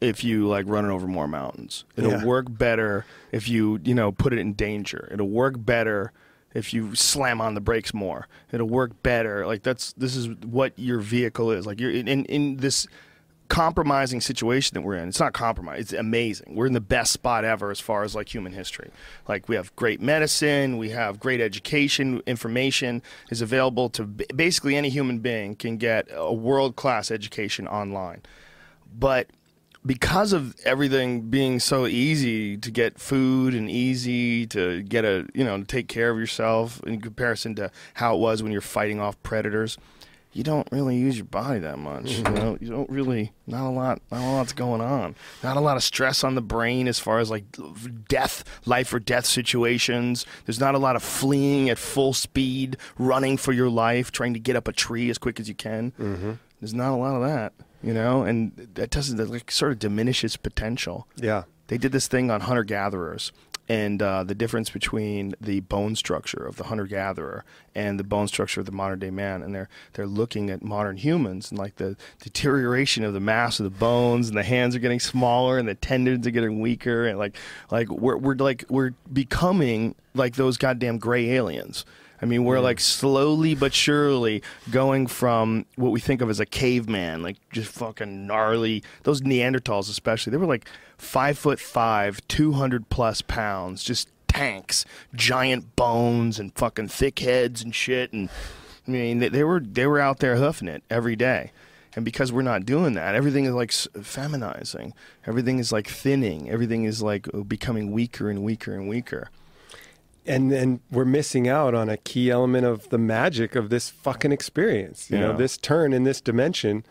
if 0.00 0.24
you 0.24 0.46
like 0.48 0.64
running 0.66 0.90
over 0.90 1.06
more 1.06 1.28
mountains. 1.28 1.84
It'll 1.96 2.12
Yeah. 2.12 2.24
work 2.24 2.46
better 2.48 3.04
if 3.32 3.48
you, 3.48 3.80
you 3.84 3.94
know, 3.94 4.12
put 4.12 4.32
it 4.32 4.38
in 4.38 4.54
danger. 4.54 5.08
It'll 5.12 5.28
work 5.28 5.54
better 5.58 6.12
if 6.54 6.72
you 6.74 6.94
slam 6.94 7.40
on 7.40 7.54
the 7.54 7.60
brakes 7.60 7.92
more. 7.92 8.26
It'll 8.50 8.68
work 8.68 9.02
better. 9.02 9.46
Like 9.46 9.62
that's 9.62 9.92
this 9.94 10.16
is 10.16 10.28
what 10.44 10.72
your 10.78 10.98
vehicle 11.00 11.50
is. 11.50 11.66
Like 11.66 11.78
you're 11.80 11.90
in 11.90 12.08
in, 12.08 12.24
in 12.26 12.56
this 12.56 12.86
compromising 13.50 14.20
situation 14.20 14.74
that 14.74 14.82
we're 14.82 14.94
in. 14.94 15.08
It's 15.08 15.18
not 15.18 15.32
compromise. 15.32 15.80
It's 15.80 15.92
amazing. 15.92 16.54
We're 16.54 16.68
in 16.68 16.72
the 16.72 16.80
best 16.80 17.12
spot 17.12 17.44
ever 17.44 17.72
as 17.72 17.80
far 17.80 18.04
as 18.04 18.14
like 18.14 18.32
human 18.32 18.52
history. 18.52 18.90
Like 19.28 19.48
we 19.48 19.56
have 19.56 19.74
great 19.74 20.00
medicine, 20.00 20.78
we 20.78 20.90
have 20.90 21.18
great 21.18 21.40
education, 21.40 22.22
information 22.26 23.02
is 23.28 23.42
available 23.42 23.90
to 23.90 24.04
basically 24.04 24.76
any 24.76 24.88
human 24.88 25.18
being 25.18 25.56
can 25.56 25.78
get 25.78 26.06
a 26.12 26.32
world 26.32 26.76
class 26.76 27.10
education 27.10 27.66
online. 27.66 28.22
But 28.96 29.26
because 29.84 30.32
of 30.32 30.54
everything 30.64 31.22
being 31.22 31.58
so 31.58 31.86
easy 31.86 32.56
to 32.56 32.70
get 32.70 33.00
food 33.00 33.52
and 33.52 33.68
easy 33.68 34.46
to 34.46 34.82
get 34.82 35.04
a 35.04 35.26
you 35.34 35.42
know 35.42 35.62
take 35.64 35.88
care 35.88 36.10
of 36.10 36.18
yourself 36.18 36.80
in 36.84 37.00
comparison 37.00 37.54
to 37.56 37.70
how 37.94 38.14
it 38.14 38.18
was 38.18 38.42
when 38.42 38.52
you're 38.52 38.60
fighting 38.60 39.00
off 39.00 39.20
predators 39.22 39.78
you 40.32 40.44
don't 40.44 40.68
really 40.70 40.96
use 40.96 41.16
your 41.16 41.24
body 41.24 41.58
that 41.60 41.78
much. 41.78 42.18
You 42.18 42.22
know, 42.24 42.56
you 42.60 42.68
don't 42.68 42.88
really 42.88 43.32
not 43.46 43.68
a 43.68 43.70
lot, 43.70 44.00
not 44.10 44.20
a 44.20 44.30
lot's 44.30 44.52
going 44.52 44.80
on. 44.80 45.16
Not 45.42 45.56
a 45.56 45.60
lot 45.60 45.76
of 45.76 45.82
stress 45.82 46.22
on 46.22 46.36
the 46.36 46.42
brain 46.42 46.86
as 46.86 46.98
far 46.98 47.18
as 47.18 47.30
like 47.30 47.44
death, 48.08 48.44
life 48.64 48.92
or 48.94 49.00
death 49.00 49.26
situations. 49.26 50.24
There's 50.46 50.60
not 50.60 50.74
a 50.74 50.78
lot 50.78 50.94
of 50.94 51.02
fleeing 51.02 51.68
at 51.68 51.78
full 51.78 52.12
speed, 52.12 52.76
running 52.98 53.36
for 53.36 53.52
your 53.52 53.68
life, 53.70 54.12
trying 54.12 54.34
to 54.34 54.40
get 54.40 54.54
up 54.54 54.68
a 54.68 54.72
tree 54.72 55.10
as 55.10 55.18
quick 55.18 55.40
as 55.40 55.48
you 55.48 55.54
can. 55.54 55.92
Mm-hmm. 55.92 56.32
There's 56.60 56.74
not 56.74 56.92
a 56.92 56.96
lot 56.96 57.16
of 57.16 57.22
that, 57.26 57.52
you 57.82 57.92
know, 57.94 58.22
and 58.22 58.52
that 58.74 58.90
doesn't 58.90 59.16
that 59.16 59.30
like 59.30 59.50
sort 59.50 59.72
of 59.72 59.78
diminishes 59.78 60.36
potential. 60.36 61.08
Yeah. 61.16 61.44
They 61.70 61.78
did 61.78 61.92
this 61.92 62.08
thing 62.08 62.32
on 62.32 62.40
hunter 62.40 62.64
gatherers 62.64 63.30
and 63.68 64.02
uh, 64.02 64.24
the 64.24 64.34
difference 64.34 64.70
between 64.70 65.36
the 65.40 65.60
bone 65.60 65.94
structure 65.94 66.44
of 66.44 66.56
the 66.56 66.64
hunter 66.64 66.86
gatherer 66.86 67.44
and 67.76 67.96
the 67.96 68.02
bone 68.02 68.26
structure 68.26 68.58
of 68.58 68.66
the 68.66 68.72
modern 68.72 68.98
day 68.98 69.12
man. 69.12 69.40
And 69.40 69.54
they're 69.54 69.68
they're 69.92 70.08
looking 70.08 70.50
at 70.50 70.64
modern 70.64 70.96
humans 70.96 71.48
and 71.48 71.60
like 71.60 71.76
the 71.76 71.96
deterioration 72.20 73.04
of 73.04 73.12
the 73.12 73.20
mass 73.20 73.60
of 73.60 73.64
the 73.64 73.78
bones 73.78 74.28
and 74.28 74.36
the 74.36 74.42
hands 74.42 74.74
are 74.74 74.80
getting 74.80 74.98
smaller 74.98 75.58
and 75.58 75.68
the 75.68 75.76
tendons 75.76 76.26
are 76.26 76.32
getting 76.32 76.58
weaker 76.58 77.06
and 77.06 77.20
like 77.20 77.36
like 77.70 77.88
we're 77.88 78.16
we're 78.16 78.34
like 78.34 78.64
we're 78.68 78.90
becoming 79.12 79.94
like 80.12 80.34
those 80.34 80.56
goddamn 80.56 80.98
gray 80.98 81.30
aliens. 81.30 81.84
I 82.22 82.26
mean, 82.26 82.44
we're 82.44 82.60
like 82.60 82.80
slowly 82.80 83.54
but 83.54 83.72
surely 83.72 84.42
going 84.70 85.06
from 85.06 85.64
what 85.76 85.90
we 85.90 86.00
think 86.00 86.20
of 86.20 86.28
as 86.28 86.40
a 86.40 86.46
caveman, 86.46 87.22
like 87.22 87.36
just 87.50 87.70
fucking 87.72 88.26
gnarly. 88.26 88.82
Those 89.04 89.22
Neanderthals, 89.22 89.88
especially, 89.88 90.30
they 90.30 90.36
were 90.36 90.46
like 90.46 90.68
five 91.00 91.38
foot 91.38 91.58
five, 91.60 92.20
200 92.28 92.88
plus 92.88 93.22
pounds, 93.22 93.82
just 93.82 94.08
tanks, 94.28 94.84
giant 95.14 95.74
bones 95.76 96.38
and 96.38 96.54
fucking 96.54 96.88
thick 96.88 97.18
heads 97.18 97.62
and 97.62 97.74
shit. 97.74 98.12
And 98.12 98.28
I 98.86 98.90
mean, 98.90 99.18
they, 99.18 99.28
they 99.28 99.44
were 99.44 99.60
they 99.60 99.86
were 99.86 100.00
out 100.00 100.18
there 100.20 100.36
hoofing 100.36 100.68
it 100.68 100.82
every 100.90 101.16
day. 101.16 101.52
And 101.96 102.04
because 102.04 102.30
we're 102.32 102.42
not 102.42 102.64
doing 102.64 102.92
that, 102.94 103.16
everything 103.16 103.46
is 103.46 103.52
like 103.52 103.70
feminizing. 103.70 104.92
Everything 105.26 105.58
is 105.58 105.72
like 105.72 105.88
thinning. 105.88 106.48
Everything 106.48 106.84
is 106.84 107.02
like 107.02 107.26
uh, 107.34 107.38
becoming 107.40 107.90
weaker 107.90 108.30
and 108.30 108.44
weaker 108.44 108.72
and 108.74 108.88
weaker. 108.88 109.28
and 110.26 110.52
then 110.52 110.80
we're 110.92 111.04
missing 111.04 111.48
out 111.48 111.74
on 111.74 111.88
a 111.88 111.96
key 111.96 112.30
element 112.30 112.64
of 112.64 112.88
the 112.90 112.98
magic 112.98 113.56
of 113.56 113.70
this 113.70 113.88
fucking 113.90 114.30
experience. 114.30 115.10
You 115.10 115.18
know, 115.18 115.36
this 115.36 115.56
turn 115.56 115.92
in 115.92 116.04
this 116.04 116.20
dimension. 116.20 116.84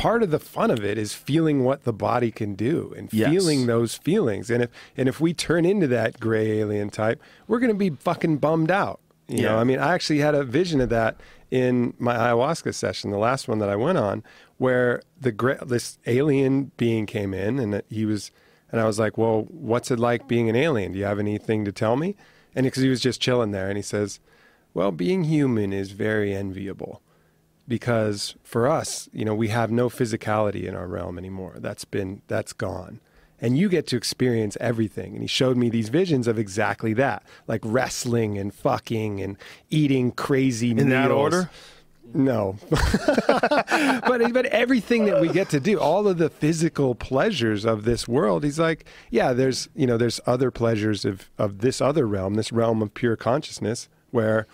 Part 0.00 0.22
of 0.22 0.30
the 0.30 0.38
fun 0.38 0.70
of 0.70 0.82
it 0.82 0.96
is 0.96 1.12
feeling 1.12 1.62
what 1.62 1.84
the 1.84 1.92
body 1.92 2.30
can 2.30 2.54
do 2.54 2.94
and 2.96 3.12
Yes. 3.12 3.30
feeling 3.30 3.66
those 3.66 3.94
feelings. 3.96 4.50
And 4.50 4.62
if 4.64 4.70
and 4.96 5.08
if 5.08 5.20
we 5.20 5.34
turn 5.34 5.64
into 5.66 5.86
that 5.88 6.18
gray 6.18 6.58
alien 6.58 6.88
type, 6.90 7.20
we're 7.46 7.58
going 7.60 7.72
to 7.72 7.78
be 7.78 7.90
fucking 7.90 8.38
bummed 8.38 8.70
out. 8.70 9.00
You 9.28 9.42
know, 9.42 9.58
I 9.58 9.64
mean, 9.64 9.78
I 9.78 9.92
actually 9.94 10.18
had 10.18 10.34
a 10.34 10.42
vision 10.42 10.80
of 10.80 10.88
that 10.88 11.20
in 11.52 11.94
my 11.98 12.16
ayahuasca 12.16 12.74
session, 12.74 13.10
the 13.12 13.18
last 13.18 13.46
one 13.46 13.58
that 13.60 13.68
I 13.68 13.76
went 13.76 13.96
on, 13.98 14.24
where 14.58 15.02
the 15.20 15.30
gra- 15.30 15.64
this 15.64 15.98
alien 16.06 16.72
being 16.76 17.06
came 17.06 17.32
in 17.32 17.58
and 17.60 17.80
he 17.90 18.04
was, 18.06 18.32
and 18.72 18.80
I 18.80 18.86
was 18.86 18.98
like, 18.98 19.16
"Well, 19.16 19.46
what's 19.50 19.90
it 19.92 20.00
like 20.00 20.26
being 20.26 20.48
an 20.48 20.56
alien? 20.56 20.92
Do 20.92 20.98
you 20.98 21.04
have 21.04 21.18
anything 21.20 21.64
to 21.66 21.70
tell 21.72 21.94
me?" 21.96 22.16
And 22.56 22.64
because 22.64 22.82
he 22.82 22.88
was 22.88 23.00
just 23.00 23.20
chilling 23.20 23.52
there, 23.52 23.68
and 23.68 23.76
he 23.76 23.82
says, 23.82 24.18
"Well, 24.74 24.90
being 24.90 25.24
human 25.24 25.72
is 25.72 25.92
very 25.92 26.34
enviable." 26.34 27.00
Because 27.70 28.34
for 28.42 28.66
us, 28.66 29.08
you 29.12 29.24
know, 29.24 29.34
we 29.34 29.48
have 29.48 29.70
no 29.70 29.88
physicality 29.88 30.64
in 30.64 30.74
our 30.74 30.88
realm 30.88 31.16
anymore. 31.16 31.54
That's 31.58 31.84
been 31.84 32.20
that's 32.26 32.52
gone 32.52 33.00
and 33.40 33.56
you 33.56 33.68
get 33.68 33.86
to 33.88 33.96
experience 33.96 34.56
everything. 34.60 35.14
And 35.14 35.22
he 35.22 35.26
showed 35.26 35.56
me 35.56 35.70
these 35.70 35.88
visions 35.88 36.26
of 36.26 36.38
exactly 36.38 36.92
that, 36.94 37.22
like 37.46 37.62
wrestling 37.64 38.38
and 38.38 38.52
fucking 38.52 39.20
and 39.20 39.36
eating 39.70 40.12
crazy 40.12 40.72
In 40.72 40.90
that 40.90 41.10
order? 41.10 41.50
No, 42.12 42.58
but 42.70 44.32
but 44.32 44.46
everything 44.46 45.04
that 45.04 45.20
we 45.20 45.28
get 45.28 45.48
to 45.50 45.60
do, 45.60 45.78
all 45.78 46.08
of 46.08 46.18
the 46.18 46.28
physical 46.28 46.96
pleasures 46.96 47.64
of 47.64 47.84
this 47.84 48.08
world, 48.08 48.42
he's 48.42 48.58
like, 48.58 48.84
yeah, 49.10 49.32
there's 49.32 49.68
you 49.76 49.86
know 49.86 49.96
there's 49.96 50.18
other 50.26 50.50
pleasures 50.50 51.04
of 51.04 51.30
of 51.38 51.58
this 51.58 51.80
other 51.80 52.08
realm, 52.08 52.34
this 52.34 52.50
realm 52.50 52.82
of 52.82 52.92
pure 52.94 53.14
consciousness, 53.14 53.88
where 54.10 54.48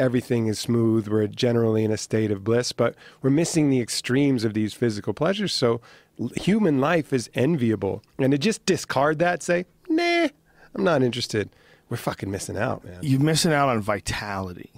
everything 0.00 0.46
is 0.46 0.58
smooth. 0.58 1.06
We're 1.06 1.26
generally 1.26 1.84
in 1.84 1.92
a 1.92 1.96
state 1.96 2.30
of 2.30 2.42
bliss, 2.42 2.72
but 2.72 2.94
we're 3.22 3.30
missing 3.30 3.70
the 3.70 3.80
extremes 3.80 4.44
of 4.44 4.54
these 4.54 4.72
physical 4.72 5.12
pleasures. 5.12 5.52
So 5.52 5.80
human 6.36 6.80
life 6.80 7.12
is 7.12 7.30
enviable, 7.34 8.02
and 8.18 8.32
to 8.32 8.38
just 8.38 8.64
discard 8.66 9.18
that, 9.20 9.42
say, 9.42 9.66
nah, 9.88 10.28
I'm 10.74 10.84
not 10.84 11.02
interested. 11.02 11.50
We're 11.88 11.96
fucking 11.96 12.30
missing 12.30 12.56
out, 12.56 12.84
man. 12.84 13.00
you're 13.02 13.20
missing 13.20 13.52
out 13.52 13.68
on 13.68 13.80
vitality. 13.80 14.70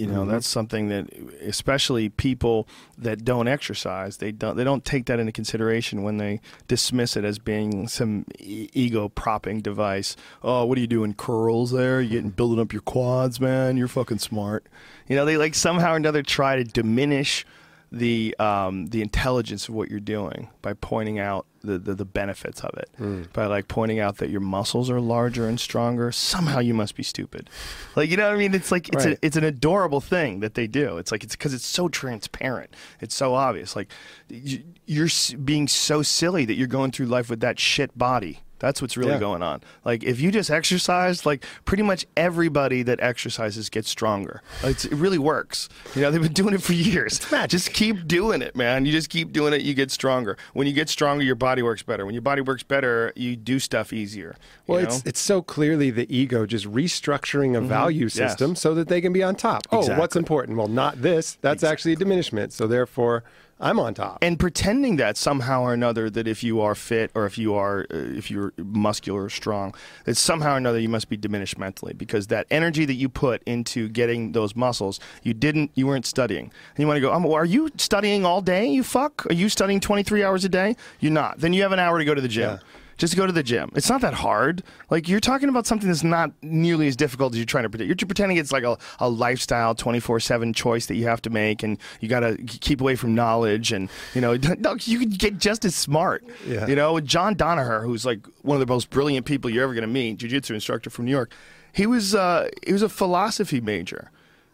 You 0.00 0.06
know, 0.06 0.24
that's 0.24 0.48
something 0.48 0.88
that, 0.88 1.12
especially 1.42 2.08
people 2.08 2.66
that 2.96 3.22
don't 3.22 3.48
exercise, 3.48 4.16
they 4.16 4.32
don't 4.32 4.56
they 4.56 4.64
don't 4.64 4.82
take 4.82 5.04
that 5.06 5.20
into 5.20 5.30
consideration 5.30 6.02
when 6.02 6.16
they 6.16 6.40
dismiss 6.68 7.18
it 7.18 7.24
as 7.26 7.38
being 7.38 7.86
some 7.86 8.24
e- 8.38 8.70
ego 8.72 9.10
propping 9.10 9.60
device. 9.60 10.16
Oh, 10.42 10.64
what 10.64 10.78
are 10.78 10.80
you 10.80 10.86
doing? 10.86 11.12
Curls 11.12 11.70
there? 11.72 12.00
You're 12.00 12.22
getting 12.22 12.30
building 12.30 12.60
up 12.60 12.72
your 12.72 12.80
quads, 12.80 13.40
man? 13.40 13.76
You're 13.76 13.88
fucking 13.88 14.20
smart. 14.20 14.64
You 15.06 15.16
know, 15.16 15.26
they 15.26 15.36
like 15.36 15.54
somehow 15.54 15.92
or 15.92 15.96
another 15.96 16.22
try 16.22 16.56
to 16.56 16.64
diminish 16.64 17.44
the 17.92 18.34
um, 18.38 18.86
the 18.86 19.02
intelligence 19.02 19.68
of 19.68 19.74
what 19.74 19.90
you're 19.90 20.00
doing 20.00 20.48
by 20.62 20.72
pointing 20.72 21.18
out 21.18 21.44
the, 21.62 21.78
the, 21.78 21.94
the 21.94 22.04
benefits 22.04 22.60
of 22.62 22.70
it. 22.78 22.88
Hmm. 22.96 23.22
By 23.32 23.46
like 23.46 23.68
pointing 23.68 23.98
out 24.00 24.16
that 24.18 24.30
your 24.30 24.40
muscles 24.40 24.90
are 24.90 25.00
larger 25.00 25.48
and 25.48 25.58
stronger. 25.60 26.10
Somehow 26.12 26.58
you 26.60 26.74
must 26.74 26.94
be 26.96 27.02
stupid. 27.02 27.50
Like 27.96 28.10
you 28.10 28.16
know 28.16 28.26
what 28.28 28.34
I 28.34 28.38
mean? 28.38 28.54
It's 28.54 28.72
like 28.72 28.88
it's 28.88 29.04
Right. 29.04 29.14
a, 29.22 29.26
it's 29.26 29.36
an 29.36 29.44
adorable 29.44 30.00
thing 30.00 30.40
that 30.40 30.54
they 30.54 30.66
do. 30.66 30.98
It's 30.98 31.12
like 31.12 31.22
it's 31.24 31.36
because 31.36 31.54
it's 31.54 31.66
so 31.66 31.88
transparent. 31.88 32.74
It's 33.00 33.14
so 33.14 33.34
obvious. 33.34 33.76
Like 33.76 33.90
you, 34.28 34.62
you're 34.86 35.08
being 35.44 35.68
so 35.68 36.02
silly 36.02 36.44
that 36.46 36.54
you're 36.54 36.66
going 36.66 36.90
through 36.92 37.06
life 37.06 37.28
with 37.30 37.40
that 37.40 37.58
shit 37.60 37.96
body. 37.96 38.40
That's 38.60 38.80
what's 38.80 38.96
really 38.96 39.12
Yeah. 39.12 39.18
going 39.18 39.42
on. 39.42 39.62
Like 39.84 40.04
if 40.04 40.20
you 40.20 40.30
just 40.30 40.50
exercise, 40.50 41.26
like 41.26 41.44
pretty 41.64 41.82
much 41.82 42.06
everybody 42.16 42.82
that 42.84 43.00
exercises 43.00 43.68
gets 43.68 43.88
stronger. 43.90 44.42
It's, 44.62 44.84
it 44.84 44.92
really 44.94 45.18
works. 45.18 45.68
You 45.96 46.02
know, 46.02 46.10
they've 46.12 46.22
been 46.22 46.32
doing 46.32 46.54
it 46.54 46.62
for 46.62 46.72
years. 46.90 47.18
Just 47.48 47.72
keep 47.72 48.06
doing 48.06 48.42
it, 48.42 48.54
man. 48.54 48.86
You 48.86 48.92
just 48.92 49.10
keep 49.10 49.32
doing 49.32 49.52
it, 49.52 49.62
you 49.62 49.74
get 49.74 49.90
stronger. 49.90 50.36
When 50.52 50.66
you 50.66 50.72
get 50.72 50.88
stronger, 50.88 51.24
your 51.24 51.34
body 51.34 51.62
works 51.62 51.82
better. 51.82 52.04
When 52.06 52.14
your 52.14 52.22
body 52.22 52.42
works 52.42 52.62
better, 52.62 53.12
you 53.16 53.34
do 53.34 53.58
stuff 53.58 53.92
easier. 53.92 54.36
Well, 54.66 54.80
know? 54.82 54.86
it's 54.88 55.02
it's 55.06 55.20
so 55.20 55.42
clearly 55.42 55.90
the 55.90 56.06
ego 56.14 56.46
just 56.46 56.66
restructuring 56.70 57.56
a 57.56 57.60
value 57.60 57.90
Mm-hmm. 58.06 58.18
Yes. 58.20 58.30
system 58.30 58.54
so 58.54 58.74
that 58.74 58.88
they 58.88 59.00
can 59.00 59.12
be 59.12 59.22
on 59.22 59.34
top. 59.34 59.66
Oh, 59.72 59.96
what's 59.96 60.14
important? 60.16 60.56
Well, 60.58 60.68
not 60.68 61.02
this. 61.02 61.38
That's 61.40 61.64
actually 61.64 61.94
a 61.94 61.96
diminishment. 61.96 62.52
So 62.52 62.66
therefore, 62.66 63.24
I'm 63.60 63.78
on 63.78 63.94
top. 63.94 64.18
and 64.22 64.38
pretending 64.38 64.96
that 64.96 65.16
somehow 65.16 65.62
or 65.62 65.72
another 65.74 66.08
that 66.10 66.26
if 66.26 66.42
you 66.42 66.60
are 66.60 66.74
fit 66.74 67.10
or 67.14 67.26
if 67.26 67.36
you 67.38 67.54
are 67.54 67.80
uh, 67.92 67.96
if 67.96 68.30
you're 68.30 68.52
muscular 68.56 69.24
or 69.24 69.30
strong 69.30 69.74
that 70.04 70.16
somehow 70.16 70.54
or 70.54 70.56
another 70.56 70.78
you 70.78 70.88
must 70.88 71.08
be 71.08 71.16
diminished 71.16 71.58
mentally 71.58 71.92
because 71.92 72.28
that 72.28 72.46
energy 72.50 72.84
that 72.84 72.94
you 72.94 73.08
put 73.08 73.42
into 73.44 73.88
getting 73.88 74.32
those 74.32 74.56
muscles 74.56 74.98
you 75.22 75.34
didn't 75.34 75.70
you 75.74 75.86
weren't 75.86 76.06
studying. 76.06 76.44
And 76.44 76.78
you 76.78 76.86
want 76.86 76.96
to 76.96 77.00
go 77.02 77.12
um, 77.12 77.22
well, 77.24 77.34
are 77.34 77.44
you 77.44 77.68
studying 77.76 78.24
all 78.24 78.40
day 78.40 78.66
you 78.66 78.82
fuck? 78.82 79.26
Are 79.26 79.34
you 79.34 79.48
studying 79.48 79.80
23 79.80 80.24
hours 80.24 80.44
a 80.44 80.48
day? 80.48 80.76
You're 81.00 81.12
not. 81.12 81.38
Then 81.40 81.52
you 81.52 81.62
have 81.62 81.72
an 81.72 81.78
hour 81.78 81.98
to 81.98 82.04
go 82.04 82.14
to 82.14 82.20
the 82.20 82.28
gym. 82.28 82.50
Yeah. 82.50 82.58
Just 83.00 83.16
go 83.16 83.24
to 83.26 83.32
the 83.32 83.42
gym. 83.42 83.70
It's 83.74 83.88
not 83.88 84.02
that 84.02 84.12
hard. 84.12 84.62
Like 84.90 85.08
you're 85.08 85.20
talking 85.20 85.48
about 85.48 85.66
something 85.66 85.88
that's 85.88 86.04
not 86.04 86.32
nearly 86.42 86.86
as 86.86 86.96
difficult 86.96 87.32
as 87.32 87.38
you're 87.38 87.46
trying 87.46 87.64
to 87.64 87.70
pretend. 87.70 87.88
You're 87.88 88.06
pretending 88.06 88.36
it's 88.36 88.52
like 88.52 88.62
a, 88.62 88.76
a 88.98 89.08
lifestyle 89.08 89.74
24/7 89.74 90.54
choice 90.54 90.84
that 90.84 90.96
you 90.96 91.06
have 91.06 91.22
to 91.22 91.30
make 91.30 91.62
and 91.62 91.78
you 92.00 92.10
got 92.10 92.20
to 92.20 92.36
keep 92.36 92.82
away 92.82 92.96
from 92.96 93.14
knowledge 93.14 93.72
and 93.72 93.88
you 94.14 94.20
know 94.20 94.36
no, 94.58 94.76
you 94.82 94.98
could 94.98 95.18
get 95.18 95.38
just 95.38 95.64
as 95.64 95.74
smart. 95.74 96.22
Yeah. 96.46 96.66
You 96.66 96.76
know, 96.76 97.00
John 97.00 97.34
Danaher 97.36 97.82
who's 97.82 98.04
like 98.04 98.26
one 98.42 98.60
of 98.60 98.60
the 98.60 98.70
most 98.70 98.90
brilliant 98.90 99.24
people 99.24 99.48
you're 99.48 99.64
ever 99.64 99.72
going 99.72 99.80
to 99.80 99.88
meet, 99.88 100.18
jiu-jitsu 100.18 100.52
instructor 100.52 100.90
from 100.90 101.06
New 101.06 101.10
York. 101.10 101.32
He 101.72 101.86
was 101.86 102.14
uh, 102.14 102.50
he 102.66 102.74
was 102.74 102.82
a 102.82 102.90
philosophy 102.90 103.62
major 103.62 104.10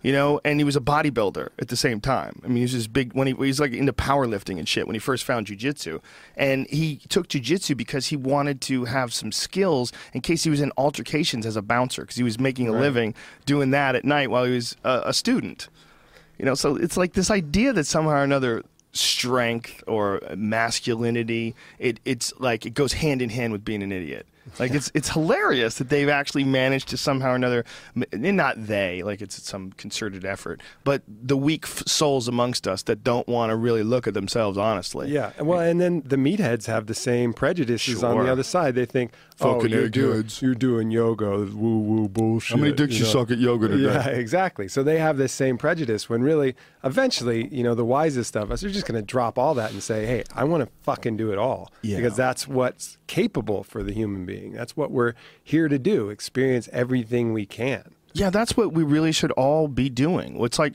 you 0.07 0.12
know, 0.12 0.41
and 0.45 0.61
he 0.61 0.65
was 0.65 0.77
a 0.77 0.81
bodybuilder 0.81 1.49
at 1.59 1.66
the 1.66 1.74
same 1.74 2.01
time. 2.01 2.41
I 2.45 2.47
mean, 2.47 2.59
he 2.59 2.62
was 2.62 2.73
this 2.74 2.87
big 2.87 3.12
when 3.15 3.27
he, 3.27 3.33
he 3.33 3.41
was 3.41 3.59
like 3.59 3.73
into 3.73 3.93
powerlifting 3.93 4.57
and 4.57 4.69
shit 4.69 4.87
when 4.87 4.95
he 4.95 5.01
first 5.01 5.24
found 5.24 5.49
jujitsu, 5.49 6.01
and 6.37 6.69
he 6.69 6.99
took 7.09 7.27
jujitsu 7.27 7.77
because 7.77 8.07
he 8.07 8.16
wanted 8.16 8.61
to 8.61 8.85
have 8.85 9.12
some 9.12 9.33
skills 9.33 9.93
in 10.12 10.20
case 10.20 10.45
he 10.45 10.51
was 10.51 10.61
in 10.61 10.70
altercations 10.77 11.45
as 11.45 11.57
a 11.57 11.61
bouncer 11.61 12.03
because 12.03 12.15
he 12.15 12.23
was 12.23 12.39
making 12.39 12.69
a 12.69 12.70
living 12.70 13.16
doing 13.47 13.73
that 13.73 13.97
at 13.97 14.05
night 14.05 14.31
while 14.31 14.45
he 14.45 14.55
was 14.55 14.77
uh, 14.85 15.03
a 15.05 15.12
student. 15.12 15.69
You 16.39 16.45
know, 16.45 16.55
so 16.55 16.77
it's 16.77 16.97
like 16.97 17.15
this 17.15 17.28
idea 17.28 17.73
that 17.73 17.89
somehow 17.89 18.11
or 18.11 18.23
another 18.23 18.62
strength 18.93 19.83
or 19.89 20.20
masculinity. 20.37 21.57
It 21.81 21.99
it's 22.05 22.33
like 22.39 22.65
it 22.65 22.74
goes 22.74 22.93
hand 22.93 23.23
in 23.23 23.31
hand 23.31 23.53
with 23.53 23.65
being 23.65 23.83
an 23.83 23.91
idiot. 23.91 24.28
Like 24.59 24.73
it's 24.73 24.90
it's 24.94 25.10
hilarious 25.10 25.78
that 25.78 25.89
they've 25.89 26.09
actually 26.09 26.44
managed 26.44 26.89
to 26.89 26.97
somehow 26.97 27.32
or 27.32 27.35
another, 27.35 27.64
and 27.94 28.27
eh, 28.27 28.31
not 28.31 28.66
they, 28.66 29.02
like 29.02 29.20
it's 29.20 29.43
some 29.43 29.73
concerted 29.73 30.24
effort, 30.24 30.60
but 30.85 31.02
the 31.06 31.36
weak 31.36 31.64
f- 31.64 31.82
souls 31.86 32.28
amongst 32.28 32.66
us 32.68 32.82
that 32.85 33.02
don't 33.05 33.27
want 33.28 33.51
to 33.51 33.56
really 33.56 33.82
look 33.82 34.06
at 34.06 34.14
themselves 34.14 34.56
honestly. 34.56 35.10
Yeah, 35.10 35.32
well, 35.40 35.60
and 35.60 35.81
then 35.81 36.02
the 36.05 36.16
meatheads 36.16 36.66
have 36.66 36.86
the 36.86 36.94
same 36.94 37.32
prejudices 37.32 38.02
on 38.02 38.24
the 38.24 38.32
other 38.32 38.43
side. 38.43 38.74
They 38.74 38.86
think, 38.86 39.12
oh, 39.41 39.55
Fucking 39.55 39.71
you're 39.71 39.89
doing, 39.89 40.29
you're 40.41 40.55
doing 40.55 40.91
yoga, 40.91 41.31
woo 41.31 41.79
woo 41.79 42.09
bullshit. 42.09 42.57
How 42.57 42.63
many 42.63 42.75
dicks 42.75 42.95
you 42.95 43.05
know? 43.05 43.11
suck 43.11 43.31
at 43.31 43.39
yoga 43.39 43.69
today? 43.69 43.83
Yeah, 43.83 44.07
exactly. 44.09 44.69
So 44.69 44.83
they 44.83 44.99
have 44.99 45.17
this 45.19 45.33
same 45.33 45.59
prejudice 45.59 46.09
when 46.09 46.23
really, 46.23 46.55
eventually, 46.85 47.49
you 47.55 47.63
know, 47.63 47.75
the 47.75 47.85
wisest 47.85 48.37
of 48.37 48.51
us 48.51 48.65
are 48.65 48.71
just 48.71 48.87
going 48.87 49.01
to 49.01 49.07
drop 49.07 49.39
all 49.39 49.55
that 49.55 49.73
and 49.73 49.83
say, 49.83 50.07
hey, 50.07 50.25
I 50.35 50.45
want 50.45 50.65
to 50.65 50.71
fucking 50.83 51.17
do 51.17 51.33
it 51.33 51.39
all. 51.39 51.73
Yeah. 51.83 51.97
Because 51.97 52.17
that's 52.17 52.49
what's 52.49 52.99
capable 53.07 53.63
for 53.63 53.83
the 53.83 53.93
human 53.93 54.25
being. 54.25 54.53
That's 54.53 54.77
what 54.77 54.91
we're 54.91 55.15
here 55.43 55.69
to 55.69 55.79
do, 55.79 56.09
experience 56.11 56.69
everything 56.73 57.33
we 57.33 57.47
can. 57.47 57.95
Yeah, 58.13 58.31
that's 58.31 58.57
what 58.57 58.73
we 58.73 58.83
really 58.83 59.13
should 59.13 59.33
all 59.33 59.69
be 59.69 59.91
doing. 59.91 60.43
It's 60.43 60.59
like 60.59 60.73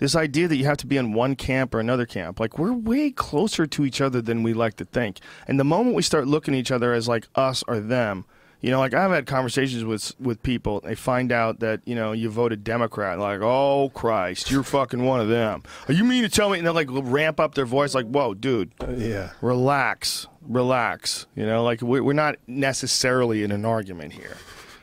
this 0.00 0.16
idea 0.16 0.48
that 0.48 0.56
you 0.56 0.64
have 0.64 0.78
to 0.78 0.86
be 0.86 0.96
in 0.96 1.12
one 1.12 1.36
camp 1.36 1.74
or 1.74 1.78
another 1.78 2.06
camp. 2.06 2.40
Like 2.40 2.58
we're 2.58 2.72
way 2.72 3.10
closer 3.10 3.66
to 3.66 3.84
each 3.84 4.00
other 4.00 4.20
than 4.20 4.42
we 4.42 4.52
like 4.52 4.74
to 4.78 4.84
think. 4.86 5.20
And 5.46 5.60
the 5.60 5.64
moment 5.64 5.94
we 5.94 6.02
start 6.02 6.26
looking 6.26 6.54
at 6.54 6.58
each 6.58 6.72
other 6.72 6.92
as 6.92 7.06
like 7.06 7.28
us 7.34 7.62
or 7.68 7.78
them, 7.78 8.24
you 8.62 8.70
know, 8.70 8.78
like 8.78 8.92
I've 8.92 9.10
had 9.10 9.26
conversations 9.26 9.84
with 9.84 10.12
with 10.20 10.42
people. 10.42 10.80
They 10.80 10.94
find 10.94 11.32
out 11.32 11.60
that 11.60 11.80
you 11.84 11.94
know 11.94 12.12
you 12.12 12.28
voted 12.28 12.64
Democrat. 12.64 13.18
Like, 13.18 13.40
oh 13.42 13.90
Christ, 13.94 14.50
you're 14.50 14.62
fucking 14.62 15.02
one 15.04 15.20
of 15.20 15.28
them. 15.28 15.62
Are 15.88 15.94
you 15.94 16.04
mean 16.04 16.22
to 16.24 16.28
tell 16.28 16.50
me? 16.50 16.58
And 16.58 16.66
they 16.66 16.70
like 16.70 16.88
ramp 16.90 17.40
up 17.40 17.54
their 17.54 17.64
voice. 17.64 17.94
Like, 17.94 18.06
whoa, 18.06 18.34
dude, 18.34 18.72
uh, 18.82 18.90
yeah. 18.90 19.30
relax, 19.40 20.26
relax. 20.42 21.26
You 21.34 21.46
know, 21.46 21.62
like 21.62 21.80
we- 21.80 22.00
we're 22.00 22.12
not 22.12 22.36
necessarily 22.46 23.42
in 23.44 23.50
an 23.50 23.64
argument 23.64 24.12
here. 24.12 24.36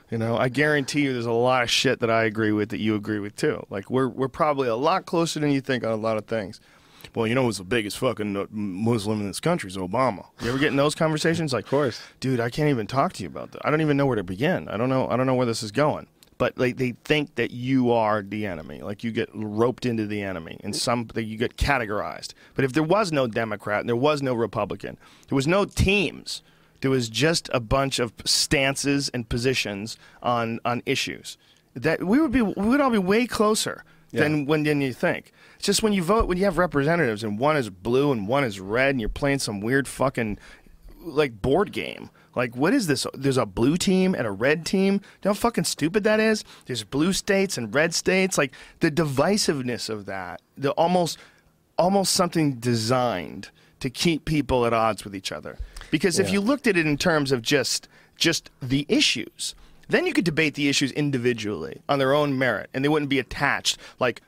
You 0.10 0.18
know, 0.18 0.38
I 0.38 0.48
guarantee 0.48 1.02
you, 1.02 1.14
there's 1.14 1.26
a 1.26 1.32
lot 1.32 1.64
of 1.64 1.70
shit 1.70 2.00
that 2.00 2.10
I 2.10 2.24
agree 2.24 2.52
with 2.52 2.70
that 2.70 2.80
you 2.80 2.96
agree 2.96 3.20
with 3.20 3.36
too. 3.36 3.66
Like 3.70 3.90
we're 3.90 4.08
we're 4.08 4.30
probably 4.30 4.70
a 4.70 4.76
lot 4.76 5.06
closer 5.06 5.40
than 5.40 5.52
you 5.52 5.60
think 5.62 5.84
on 5.84 5.92
a 5.92 5.98
lot 5.98 6.18
of 6.18 6.26
things. 6.26 6.62
Well, 7.14 7.28
you 7.28 7.36
know 7.36 7.44
who's 7.44 7.58
the 7.58 7.64
biggest 7.64 7.98
fucking 7.98 8.48
Muslim 8.52 9.22
in 9.22 9.28
this 9.28 9.40
country 9.40 9.70
is 9.70 9.78
Obama. 9.78 10.26
You 10.42 10.50
ever 10.50 10.58
get 10.58 10.70
in 10.70 10.76
those 10.76 10.96
conversations? 11.04 11.52
Like, 11.52 11.66
of 11.66 11.70
course. 11.70 12.02
dude. 12.20 12.40
I 12.40 12.50
can't 12.50 12.70
even 12.70 12.88
talk 12.88 13.14
to 13.14 13.24
you 13.24 13.28
about 13.30 13.52
that. 13.52 13.66
I 13.66 13.72
don't 13.72 13.82
even 13.82 13.98
know 13.98 14.06
where 14.06 14.16
to 14.16 14.24
begin. 14.24 14.68
I 14.70 14.78
don't 14.78 14.90
know. 14.90 15.08
I 15.10 15.18
don't 15.18 15.26
know 15.26 15.36
where 15.36 15.46
this 15.46 15.64
is 15.64 15.72
going. 15.72 16.08
But 16.38 16.58
like 16.58 16.78
they 16.78 16.92
think 17.04 17.36
that 17.36 17.52
you 17.52 17.92
are 17.92 18.22
the 18.22 18.46
enemy, 18.46 18.82
like 18.82 19.04
you 19.04 19.12
get 19.12 19.30
roped 19.34 19.86
into 19.86 20.06
the 20.06 20.22
enemy, 20.22 20.60
and 20.64 20.76
some 20.76 21.08
that 21.16 21.24
you 21.24 21.38
get 21.38 21.58
categorized. 21.58 22.34
But 22.54 22.64
if 22.64 22.74
there 22.74 22.84
was 22.84 23.12
no 23.12 23.28
Democrat 23.28 23.80
and 23.80 23.90
there 23.90 23.96
was 23.96 24.22
no 24.22 24.34
Republican, 24.34 24.98
there 25.30 25.36
was 25.36 25.48
no 25.48 25.66
teams. 25.66 26.44
There 26.82 26.92
was 26.92 27.10
just 27.10 27.50
a 27.54 27.60
bunch 27.60 28.00
of 28.00 28.14
stances 28.26 29.10
and 29.10 29.28
positions 29.28 29.98
on 30.22 30.60
on 30.64 30.84
issues. 30.86 31.38
That 31.74 32.04
we 32.04 32.20
would 32.20 32.32
be 32.32 32.42
we 32.42 32.68
would 32.68 32.82
all 32.82 32.90
be 32.90 32.98
way 32.98 33.28
closer 33.28 33.84
than 34.12 34.46
when 34.46 34.64
than 34.64 34.82
you 34.82 34.94
think. 34.94 35.32
It's 35.56 35.66
just 35.66 35.84
when 35.84 35.94
you 35.94 36.04
vote 36.04 36.28
when 36.28 36.38
you 36.38 36.46
have 36.46 36.58
representatives 36.58 37.24
and 37.24 37.40
one 37.40 37.58
is 37.58 37.70
blue 37.70 38.12
and 38.12 38.28
one 38.28 38.44
is 38.44 38.60
red 38.60 38.92
and 38.92 39.00
you're 39.00 39.10
playing 39.10 39.40
some 39.40 39.60
weird 39.60 39.88
fucking 39.88 40.38
like 41.00 41.42
board 41.42 41.72
game. 41.72 42.10
Like 42.36 42.56
what 42.56 42.74
is 42.74 42.88
this? 42.88 43.08
There's 43.14 43.38
a 43.38 43.46
blue 43.46 43.78
team 43.78 44.14
and 44.14 44.28
a 44.28 44.32
red 44.32 44.66
team. 44.66 44.96
You 44.96 45.00
know 45.26 45.32
how 45.32 45.34
fucking 45.34 45.64
stupid 45.64 46.04
that 46.04 46.20
is? 46.20 46.44
There's 46.66 46.84
blue 46.84 47.14
states 47.14 47.58
and 47.58 47.74
red 47.74 47.94
states. 47.94 48.38
Like 48.38 48.54
the 48.80 48.92
divisiveness 48.92 49.90
of 49.90 50.06
that. 50.06 50.42
The 50.58 50.72
almost 50.72 51.18
almost 51.78 52.14
something 52.14 52.56
designed 52.56 53.50
to 53.80 53.90
keep 53.90 54.26
people 54.26 54.66
at 54.66 54.74
odds 54.74 55.04
with 55.04 55.16
each 55.16 55.32
other. 55.32 55.58
Because 55.92 56.20
if 56.20 56.32
you 56.32 56.42
looked 56.42 56.68
at 56.68 56.76
it 56.76 56.86
in 56.86 56.98
terms 56.98 57.32
of 57.32 57.42
just 57.42 57.88
just 58.18 58.50
the 58.62 58.86
issues, 58.90 59.56
then 59.90 60.06
you 60.06 60.14
could 60.14 60.26
debate 60.26 60.56
the 60.56 60.68
issues 60.68 60.92
individually 60.94 61.82
on 61.88 62.00
their 62.00 62.14
own 62.14 62.38
merit, 62.38 62.70
and 62.74 62.84
they 62.84 62.90
wouldn't 62.90 63.10
be 63.10 63.20
attached. 63.20 63.78
Like 64.00 64.22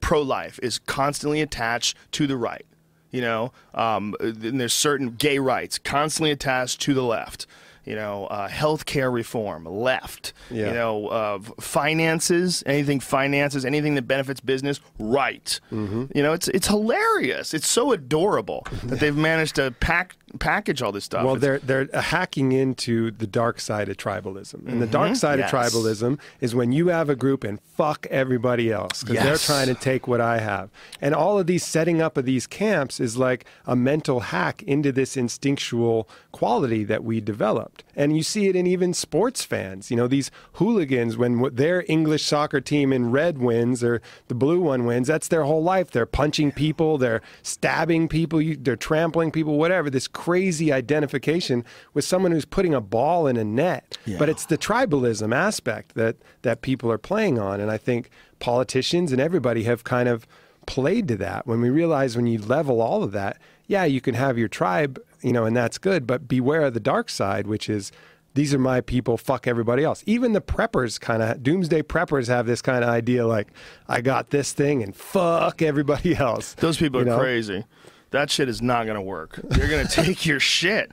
pro 0.00 0.22
life 0.22 0.58
is 0.62 0.78
constantly 0.80 1.40
attached 1.40 1.96
to 2.12 2.26
the 2.26 2.36
right. 2.36 2.66
You 3.10 3.20
know, 3.20 3.52
um, 3.74 4.14
and 4.20 4.58
there's 4.58 4.72
certain 4.72 5.10
gay 5.10 5.38
rights 5.38 5.78
constantly 5.78 6.30
attached 6.30 6.80
to 6.82 6.94
the 6.94 7.02
left. 7.02 7.46
You 7.84 7.96
know, 7.96 8.26
uh, 8.26 8.48
healthcare 8.48 9.12
reform, 9.12 9.64
left. 9.64 10.32
Yeah. 10.50 10.68
You 10.68 10.74
know, 10.74 11.06
uh, 11.08 11.38
finances, 11.60 12.62
anything 12.66 13.00
finances, 13.00 13.64
anything 13.64 13.96
that 13.96 14.02
benefits 14.02 14.40
business, 14.40 14.80
right. 14.98 15.58
Mm-hmm. 15.72 16.06
You 16.14 16.22
know, 16.22 16.32
it's 16.32 16.48
it's 16.48 16.68
hilarious. 16.68 17.54
It's 17.54 17.68
so 17.68 17.92
adorable 17.92 18.66
that 18.84 19.00
they've 19.00 19.16
managed 19.16 19.56
to 19.56 19.72
pack 19.80 20.16
package 20.38 20.82
all 20.82 20.92
this 20.92 21.04
stuff. 21.04 21.24
Well, 21.24 21.36
It's- 21.36 21.60
they're 21.62 21.86
they're 21.86 21.96
uh, 21.96 22.00
hacking 22.00 22.52
into 22.52 23.10
the 23.10 23.26
dark 23.26 23.60
side 23.60 23.88
of 23.88 23.96
tribalism, 23.96 24.66
and 24.66 24.80
the 24.80 24.86
dark 24.86 25.08
mm-hmm. 25.08 25.14
side 25.14 25.38
Yes. 25.38 25.52
of 25.52 25.58
tribalism 25.58 26.18
is 26.40 26.54
when 26.54 26.72
you 26.72 26.88
have 26.88 27.08
a 27.08 27.16
group 27.16 27.44
and 27.44 27.58
fuck 27.76 28.06
everybody 28.10 28.70
else 28.72 29.02
because 29.02 29.22
they're 29.22 29.36
trying 29.36 29.66
to 29.74 29.74
take 29.74 30.06
what 30.08 30.20
I 30.20 30.38
have, 30.38 30.70
and 31.00 31.14
all 31.14 31.38
of 31.38 31.46
these 31.46 31.64
setting 31.64 32.00
up 32.00 32.16
of 32.16 32.24
these 32.24 32.46
camps 32.46 33.00
is 33.00 33.16
like 33.16 33.44
a 33.66 33.76
mental 33.76 34.20
hack 34.20 34.62
into 34.62 34.92
this 34.92 35.16
instinctual 35.16 36.08
quality 36.32 36.84
that 36.84 37.04
we 37.04 37.20
developed, 37.20 37.84
and 37.96 38.16
you 38.16 38.22
see 38.22 38.46
it 38.48 38.56
in 38.56 38.66
even 38.66 38.94
sports 38.94 39.44
fans. 39.44 39.90
You 39.90 39.96
know, 39.96 40.06
these 40.06 40.30
hooligans 40.54 41.16
when 41.16 41.54
their 41.54 41.84
English 41.88 42.24
soccer 42.24 42.60
team 42.60 42.92
in 42.92 43.10
red 43.10 43.38
wins 43.38 43.82
or 43.84 44.00
the 44.28 44.34
blue 44.34 44.60
one 44.60 44.84
wins, 44.86 45.08
that's 45.08 45.28
their 45.28 45.44
whole 45.44 45.62
life. 45.62 45.90
They're 45.90 46.06
punching 46.06 46.52
people, 46.52 46.98
they're 46.98 47.22
stabbing 47.42 48.08
people, 48.08 48.40
they're 48.58 48.76
trampling 48.76 49.30
people, 49.30 49.58
whatever. 49.58 49.90
This 49.90 50.08
crazy 50.22 50.72
identification 50.72 51.64
with 51.94 52.04
someone 52.04 52.30
who's 52.32 52.44
putting 52.44 52.74
a 52.74 52.80
ball 52.80 53.26
in 53.26 53.36
a 53.36 53.44
net. 53.44 53.98
But 54.18 54.28
it's 54.28 54.46
the 54.46 54.56
tribalism 54.58 55.34
aspect 55.34 55.94
that 55.94 56.16
that 56.42 56.62
people 56.62 56.90
are 56.92 56.98
playing 56.98 57.38
on, 57.38 57.60
and 57.60 57.70
I 57.70 57.78
think 57.78 58.08
politicians 58.38 59.12
and 59.12 59.20
everybody 59.20 59.64
have 59.64 59.82
kind 59.84 60.08
of 60.08 60.26
played 60.66 61.08
to 61.08 61.16
that. 61.16 61.46
When 61.46 61.60
we 61.60 61.70
realize 61.70 62.16
when 62.16 62.26
you 62.26 62.38
level 62.38 62.80
all 62.80 63.02
of 63.02 63.12
that, 63.12 63.38
yeah, 63.66 63.84
you 63.84 64.00
can 64.00 64.14
have 64.14 64.38
your 64.38 64.48
tribe, 64.48 65.00
you 65.22 65.32
know, 65.32 65.44
and 65.44 65.56
that's 65.56 65.78
good, 65.78 66.06
but 66.06 66.28
beware 66.28 66.62
of 66.62 66.74
the 66.74 66.80
dark 66.80 67.08
side, 67.10 67.46
which 67.46 67.68
is 67.68 67.90
these 68.34 68.54
are 68.54 68.58
my 68.58 68.80
people, 68.80 69.16
fuck 69.18 69.46
everybody 69.46 69.84
else. 69.84 70.02
Even 70.06 70.32
the 70.32 70.40
preppers 70.40 70.98
kind 71.00 71.22
of, 71.22 71.42
doomsday 71.42 71.82
preppers 71.82 72.28
have 72.28 72.46
this 72.46 72.62
kind 72.62 72.82
of 72.82 72.88
idea 72.90 73.26
like, 73.26 73.48
I 73.88 74.00
got 74.00 74.30
this 74.30 74.52
thing 74.52 74.82
and 74.82 74.94
fuck 74.96 75.60
everybody 75.62 76.14
else. 76.28 76.54
Those 76.54 76.78
people 76.78 77.00
You 77.00 77.06
are 77.06 77.10
know? 77.10 77.18
crazy. 77.18 77.64
That 78.12 78.30
shit 78.30 78.48
is 78.48 78.62
not 78.62 78.84
going 78.84 78.94
to 78.94 79.02
work. 79.02 79.40
They're 79.42 79.68
going 79.68 79.86
to 79.88 79.92
take 79.92 80.24
your 80.24 80.38
shit. 80.38 80.92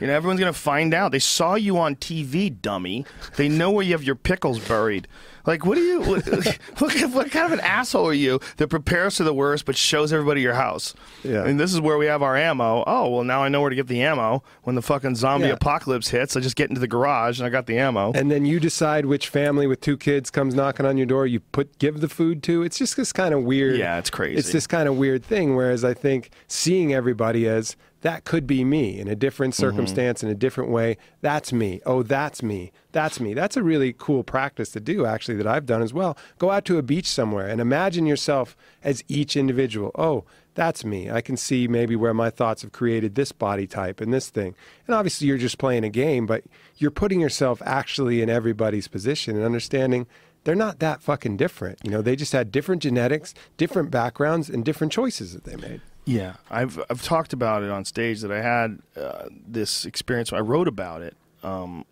You 0.00 0.06
know, 0.06 0.14
everyone's 0.14 0.40
going 0.40 0.52
to 0.52 0.58
find 0.58 0.94
out. 0.94 1.12
They 1.12 1.18
saw 1.18 1.56
you 1.56 1.78
on 1.78 1.96
TV, 1.96 2.60
dummy. 2.60 3.04
They 3.36 3.48
know 3.48 3.70
where 3.70 3.84
you 3.84 3.92
have 3.92 4.04
your 4.04 4.14
pickles 4.14 4.58
buried. 4.60 5.06
Like, 5.46 5.64
what 5.64 5.78
are 5.78 5.84
you? 5.84 6.00
What, 6.00 6.26
what, 6.78 7.00
what 7.12 7.30
kind 7.30 7.46
of 7.46 7.52
an 7.52 7.60
asshole 7.60 8.06
are 8.08 8.12
you 8.12 8.40
that 8.58 8.68
prepares 8.68 9.16
for 9.16 9.24
the 9.24 9.34
worst 9.34 9.64
but 9.64 9.76
shows 9.76 10.12
everybody 10.12 10.40
your 10.40 10.54
house? 10.54 10.94
Yeah. 11.22 11.44
And 11.44 11.58
this 11.58 11.72
is 11.72 11.80
where 11.80 11.98
we 11.98 12.06
have 12.06 12.22
our 12.22 12.36
ammo. 12.36 12.84
Oh, 12.86 13.08
well, 13.08 13.24
now 13.24 13.42
I 13.42 13.48
know 13.48 13.60
where 13.60 13.70
to 13.70 13.76
get 13.76 13.86
the 13.86 14.02
ammo. 14.02 14.42
When 14.62 14.76
the 14.76 14.82
fucking 14.82 15.16
zombie 15.16 15.46
Yeah. 15.48 15.54
apocalypse 15.54 16.08
hits, 16.08 16.36
I 16.36 16.40
just 16.40 16.56
get 16.56 16.68
into 16.68 16.80
the 16.80 16.88
garage 16.88 17.38
and 17.38 17.46
I 17.46 17.50
got 17.50 17.66
the 17.66 17.78
ammo. 17.78 18.12
And 18.14 18.30
then 18.30 18.44
you 18.44 18.60
decide 18.60 19.06
which 19.06 19.28
family 19.28 19.66
with 19.66 19.80
two 19.80 19.96
kids 19.96 20.30
comes 20.30 20.54
knocking 20.54 20.86
on 20.86 20.96
your 20.96 21.06
door. 21.06 21.26
You 21.26 21.40
put 21.40 21.78
give 21.78 22.00
the 22.00 22.08
food 22.08 22.42
to. 22.44 22.62
It's 22.62 22.78
just 22.78 22.96
this 22.96 23.12
kind 23.12 23.34
of 23.34 23.42
weird. 23.44 23.76
Yeah, 23.78 23.98
it's 23.98 24.10
crazy. 24.10 24.38
It's 24.38 24.52
this 24.52 24.66
kind 24.66 24.88
of 24.88 24.96
weird 24.96 25.24
thing. 25.24 25.56
Whereas 25.56 25.84
I 25.84 25.94
think 25.94 26.30
seeing 26.48 26.92
everybody 26.94 27.48
as 27.48 27.76
that 28.02 28.24
could 28.24 28.46
be 28.46 28.64
me 28.64 28.98
in 28.98 29.08
a 29.08 29.14
different 29.14 29.54
Mm-hmm. 29.54 29.60
circumstance 29.62 30.22
in 30.22 30.28
a 30.28 30.34
different 30.34 30.70
way. 30.70 30.96
That's 31.20 31.52
me. 31.52 31.80
Oh, 31.84 32.02
that's 32.02 32.42
me. 32.42 32.72
That's 32.92 33.20
me. 33.20 33.34
That's 33.34 33.56
a 33.56 33.62
really 33.62 33.94
cool 33.96 34.22
practice 34.22 34.70
to 34.72 34.80
do. 34.80 35.06
Actually, 35.06 35.36
that 35.36 35.46
I've 35.46 35.66
done 35.66 35.82
as 35.82 35.92
well. 35.92 36.16
Go 36.38 36.50
out 36.50 36.64
to 36.66 36.78
a 36.78 36.82
beach 36.82 37.06
somewhere 37.06 37.48
and 37.48 37.60
imagine 37.60 38.06
yourself 38.06 38.56
as 38.82 39.02
each 39.08 39.36
individual. 39.36 39.90
Oh. 39.94 40.24
That's 40.54 40.84
me. 40.84 41.08
I 41.08 41.20
can 41.20 41.36
see 41.36 41.68
maybe 41.68 41.94
where 41.94 42.12
my 42.12 42.28
thoughts 42.28 42.62
have 42.62 42.72
created 42.72 43.14
this 43.14 43.30
body 43.30 43.68
type 43.68 44.00
and 44.00 44.12
this 44.12 44.30
thing. 44.30 44.56
And 44.86 44.96
obviously, 44.96 45.28
you're 45.28 45.38
just 45.38 45.58
playing 45.58 45.84
a 45.84 45.88
game, 45.88 46.26
but 46.26 46.42
you're 46.76 46.90
putting 46.90 47.20
yourself 47.20 47.62
actually 47.64 48.20
in 48.20 48.28
everybody's 48.28 48.88
position 48.88 49.36
and 49.36 49.44
understanding 49.44 50.08
they're 50.42 50.56
not 50.56 50.80
that 50.80 51.02
fucking 51.02 51.36
different. 51.36 51.78
You 51.84 51.92
know, 51.92 52.02
they 52.02 52.16
just 52.16 52.32
had 52.32 52.50
different 52.50 52.82
genetics, 52.82 53.32
different 53.56 53.92
backgrounds, 53.92 54.50
and 54.50 54.64
different 54.64 54.92
choices 54.92 55.34
that 55.34 55.44
they 55.44 55.54
made. 55.54 55.82
Yeah, 56.04 56.34
I've 56.50 56.82
I've 56.90 57.02
talked 57.02 57.32
about 57.32 57.62
it 57.62 57.70
on 57.70 57.84
stage 57.84 58.20
that 58.22 58.32
I 58.32 58.40
had 58.40 58.78
uh, 58.96 59.26
this 59.30 59.84
experience. 59.84 60.32
I 60.32 60.40
wrote 60.40 60.66
about 60.68 61.02
it. 61.02 61.16
Um, 61.42 61.84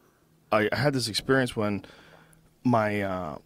I, 0.51 0.68
I 0.72 0.76
had 0.76 0.93
this 0.93 1.09
experience 1.09 1.55
when 1.55 1.85
my 2.64 3.02
uh, 3.02 3.39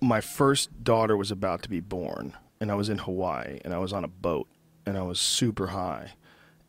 my 0.00 0.20
first 0.20 0.82
daughter 0.82 1.16
was 1.16 1.30
about 1.30 1.62
to 1.62 1.68
be 1.68 1.80
born, 1.80 2.34
and 2.60 2.70
I 2.70 2.74
was 2.74 2.88
in 2.88 2.98
Hawaii, 2.98 3.60
and 3.64 3.74
I 3.74 3.78
was 3.78 3.92
on 3.92 4.04
a 4.04 4.08
boat, 4.08 4.48
and 4.86 4.96
I 4.96 5.02
was 5.02 5.20
super 5.20 5.68
high, 5.68 6.12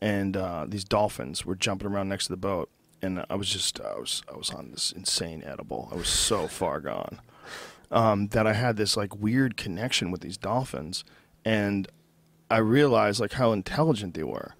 and 0.02 0.36
uh, 0.36 0.66
these 0.68 0.84
dolphins 0.84 1.46
were 1.46 1.56
jumping 1.56 1.88
around 1.88 2.10
next 2.10 2.26
to 2.26 2.34
the 2.34 2.38
boat, 2.38 2.70
and 3.02 3.26
I 3.30 3.36
was 3.36 3.50
just 3.50 3.80
I 3.80 3.98
was 3.98 4.24
I 4.32 4.36
was 4.36 4.50
on 4.52 4.72
this 4.72 4.92
insane 4.92 5.44
edible. 5.46 5.90
I 5.92 5.96
was 5.96 6.08
so 6.10 6.48
far 6.48 6.80
gone 6.82 7.22
um, 7.92 8.28
that 8.28 8.46
I 8.46 8.54
had 8.54 8.78
this 8.78 8.96
like 8.98 9.16
weird 9.16 9.58
connection 9.58 10.12
with 10.12 10.22
these 10.22 10.38
dolphins, 10.38 11.04
and 11.46 11.88
I 12.52 12.58
realized 12.58 13.20
like 13.20 13.34
how 13.34 13.52
intelligent 13.52 14.14
they 14.14 14.24
were. 14.24 14.54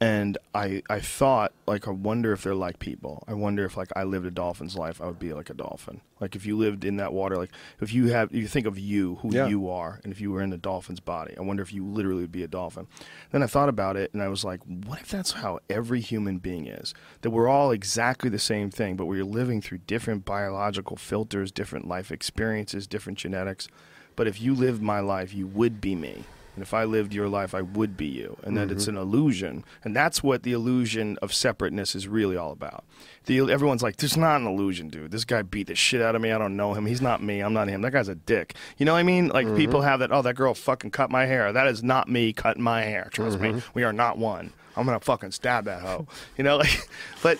And 0.00 0.38
I, 0.54 0.82
I 0.88 1.00
thought 1.00 1.52
like 1.66 1.88
I 1.88 1.90
wonder 1.90 2.32
if 2.32 2.44
they're 2.44 2.54
like 2.54 2.78
people. 2.78 3.24
I 3.26 3.34
wonder 3.34 3.64
if 3.64 3.76
like 3.76 3.88
I 3.96 4.04
lived 4.04 4.26
a 4.26 4.30
dolphin's 4.30 4.76
life, 4.76 5.00
I 5.02 5.06
would 5.06 5.18
be 5.18 5.32
like 5.32 5.50
a 5.50 5.54
dolphin. 5.54 6.02
Like 6.20 6.36
if 6.36 6.46
you 6.46 6.56
lived 6.56 6.84
in 6.84 6.98
that 6.98 7.12
water, 7.12 7.34
like 7.36 7.50
if 7.80 7.92
you 7.92 8.06
have, 8.12 8.28
if 8.30 8.36
you 8.36 8.46
think 8.46 8.66
of 8.66 8.78
you, 8.78 9.16
who 9.16 9.34
Yeah. 9.34 9.48
you 9.48 9.68
are, 9.68 10.00
and 10.04 10.12
if 10.12 10.20
you 10.20 10.30
were 10.30 10.40
in 10.40 10.52
a 10.52 10.56
dolphin's 10.56 11.00
body, 11.00 11.34
I 11.36 11.40
wonder 11.40 11.64
if 11.64 11.72
you 11.72 11.84
literally 11.84 12.20
would 12.20 12.30
be 12.30 12.44
a 12.44 12.48
dolphin. 12.48 12.86
Then 13.32 13.42
I 13.42 13.48
thought 13.48 13.68
about 13.68 13.96
it, 13.96 14.14
and 14.14 14.22
I 14.22 14.28
was 14.28 14.44
like, 14.44 14.60
what 14.64 15.00
if 15.00 15.08
that's 15.08 15.32
how 15.32 15.58
every 15.68 16.00
human 16.00 16.38
being 16.38 16.68
is? 16.68 16.94
That 17.22 17.30
we're 17.30 17.48
all 17.48 17.72
exactly 17.72 18.30
the 18.30 18.38
same 18.38 18.70
thing, 18.70 18.94
but 18.96 19.06
we're 19.06 19.24
living 19.24 19.60
through 19.60 19.78
different 19.78 20.24
biological 20.24 20.96
filters, 20.96 21.50
different 21.50 21.88
life 21.88 22.12
experiences, 22.12 22.86
different 22.86 23.18
genetics. 23.18 23.66
But 24.14 24.28
if 24.28 24.40
you 24.40 24.54
lived 24.54 24.80
my 24.80 25.00
life, 25.00 25.34
you 25.34 25.48
would 25.48 25.80
be 25.80 25.96
me. 25.96 26.22
And 26.58 26.62
if 26.64 26.74
I 26.74 26.82
lived 26.82 27.14
your 27.14 27.28
life, 27.28 27.54
I 27.54 27.62
would 27.62 27.96
be 27.96 28.06
you. 28.06 28.36
And 28.42 28.56
that 28.56 28.72
it's 28.72 28.86
mm-hmm. 28.86 28.96
an 28.96 29.02
illusion. 29.02 29.64
And 29.84 29.94
that's 29.94 30.24
what 30.24 30.42
the 30.42 30.50
illusion 30.50 31.16
of 31.22 31.32
separateness 31.32 31.94
is 31.94 32.08
really 32.08 32.36
all 32.36 32.50
about. 32.50 32.84
The, 33.26 33.38
everyone's 33.48 33.80
like, 33.80 33.98
there's 33.98 34.16
not 34.16 34.40
an 34.40 34.48
illusion, 34.48 34.88
dude. 34.88 35.12
This 35.12 35.24
guy 35.24 35.42
beat 35.42 35.68
the 35.68 35.76
shit 35.76 36.02
out 36.02 36.16
of 36.16 36.20
me. 36.20 36.32
I 36.32 36.38
don't 36.38 36.56
know 36.56 36.74
him. 36.74 36.86
He's 36.86 37.00
not 37.00 37.22
me. 37.22 37.38
I'm 37.42 37.52
not 37.52 37.68
him. 37.68 37.82
That 37.82 37.92
guy's 37.92 38.08
a 38.08 38.16
dick. 38.16 38.56
You 38.76 38.86
know 38.86 38.94
what 38.94 38.98
I 38.98 39.04
mean? 39.04 39.28
Like, 39.28 39.46
mm-hmm. 39.46 39.56
people 39.56 39.82
have 39.82 40.00
that, 40.00 40.10
oh, 40.10 40.20
that 40.22 40.34
girl 40.34 40.52
fucking 40.52 40.90
cut 40.90 41.12
my 41.12 41.26
hair. 41.26 41.52
That 41.52 41.68
is 41.68 41.84
not 41.84 42.08
me 42.08 42.32
cutting 42.32 42.64
my 42.64 42.82
hair. 42.82 43.08
Trust 43.12 43.38
me. 43.38 43.50
Mm-hmm. 43.50 43.70
We 43.74 43.84
are 43.84 43.92
not 43.92 44.18
one. 44.18 44.52
I'm 44.76 44.84
going 44.84 44.98
to 44.98 45.04
fucking 45.04 45.30
stab 45.30 45.66
that 45.66 45.82
hoe. 45.82 46.08
You 46.36 46.42
know, 46.42 46.56
like, 46.56 46.88
but 47.22 47.38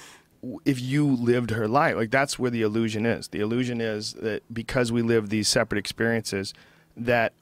if 0.65 0.81
you 0.81 1.05
lived 1.05 1.51
her 1.51 1.67
life 1.67 1.97
like 1.97 2.13
that's 2.13 2.39
where 2.39 2.53
the 2.53 2.63
illusion 2.63 3.05
is 3.05 3.27
the 3.27 3.41
illusion 3.41 3.81
is 3.81 4.13
that 4.13 4.41
because 4.55 4.93
we 4.93 5.03
live 5.03 5.31
these 5.31 5.49
separate 5.49 5.81
experiences 5.81 6.55
that 6.97 7.33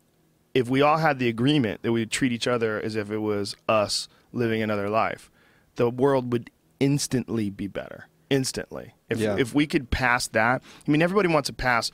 if 0.56 0.68
we 0.68 0.80
all 0.82 0.98
had 0.98 1.18
the 1.18 1.28
agreement 1.28 1.82
that 1.82 1.92
we'd 1.92 2.10
treat 2.10 2.32
each 2.32 2.46
other 2.46 2.80
as 2.80 2.96
if 2.96 3.10
it 3.10 3.18
was 3.18 3.54
us 3.68 4.08
living 4.32 4.62
another 4.62 4.88
life 4.88 5.30
the 5.76 5.90
world 5.90 6.32
would 6.32 6.50
instantly 6.80 7.50
be 7.50 7.66
better 7.66 8.08
instantly 8.30 8.94
if, 9.08 9.18
Yeah. 9.18 9.36
if 9.38 9.54
we 9.54 9.66
could 9.66 9.90
pass 9.90 10.26
that 10.28 10.62
i 10.86 10.90
mean 10.90 11.02
everybody 11.02 11.28
wants 11.28 11.48
to 11.48 11.52
pass 11.52 11.90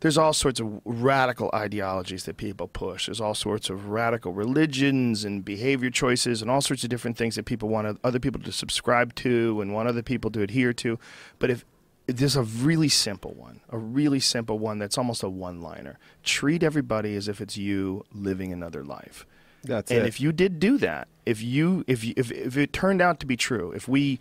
there's 0.00 0.18
all 0.18 0.32
sorts 0.32 0.58
of 0.58 0.80
radical 0.84 1.48
ideologies 1.54 2.24
that 2.24 2.36
people 2.36 2.66
push. 2.66 3.06
There's 3.06 3.20
all 3.20 3.36
sorts 3.36 3.70
of 3.70 3.86
radical 3.86 4.32
religions 4.32 5.24
and 5.24 5.44
behavior 5.44 5.90
choices 5.90 6.42
and 6.42 6.50
all 6.50 6.60
sorts 6.60 6.82
of 6.82 6.90
different 6.90 7.16
things 7.16 7.36
that 7.36 7.44
people 7.44 7.68
want 7.68 8.00
other 8.02 8.18
people 8.18 8.40
to 8.40 8.50
subscribe 8.50 9.14
to 9.14 9.60
and 9.60 9.72
want 9.72 9.88
other 9.88 10.02
people 10.02 10.28
to 10.32 10.42
adhere 10.42 10.72
to. 10.72 10.98
But 11.38 11.50
if 11.50 11.64
there's 12.06 12.36
a 12.36 12.42
really 12.42 12.88
simple 12.88 13.32
one, 13.32 13.60
a 13.70 13.78
really 13.78 14.20
simple 14.20 14.58
one 14.58 14.78
that's 14.78 14.98
almost 14.98 15.22
a 15.22 15.28
one-liner. 15.28 15.98
Treat 16.22 16.62
everybody 16.62 17.14
as 17.14 17.28
if 17.28 17.40
it's 17.40 17.56
you 17.56 18.04
living 18.12 18.52
another 18.52 18.84
life. 18.84 19.26
That's 19.64 19.90
and 19.90 20.00
it. 20.00 20.06
if 20.06 20.20
you 20.20 20.32
did 20.32 20.58
do 20.58 20.78
that, 20.78 21.08
if 21.24 21.40
you 21.40 21.84
if 21.86 22.02
you, 22.02 22.14
if 22.16 22.32
if 22.32 22.56
it 22.56 22.72
turned 22.72 23.00
out 23.00 23.20
to 23.20 23.26
be 23.26 23.36
true, 23.36 23.70
if 23.72 23.86
we 23.86 24.18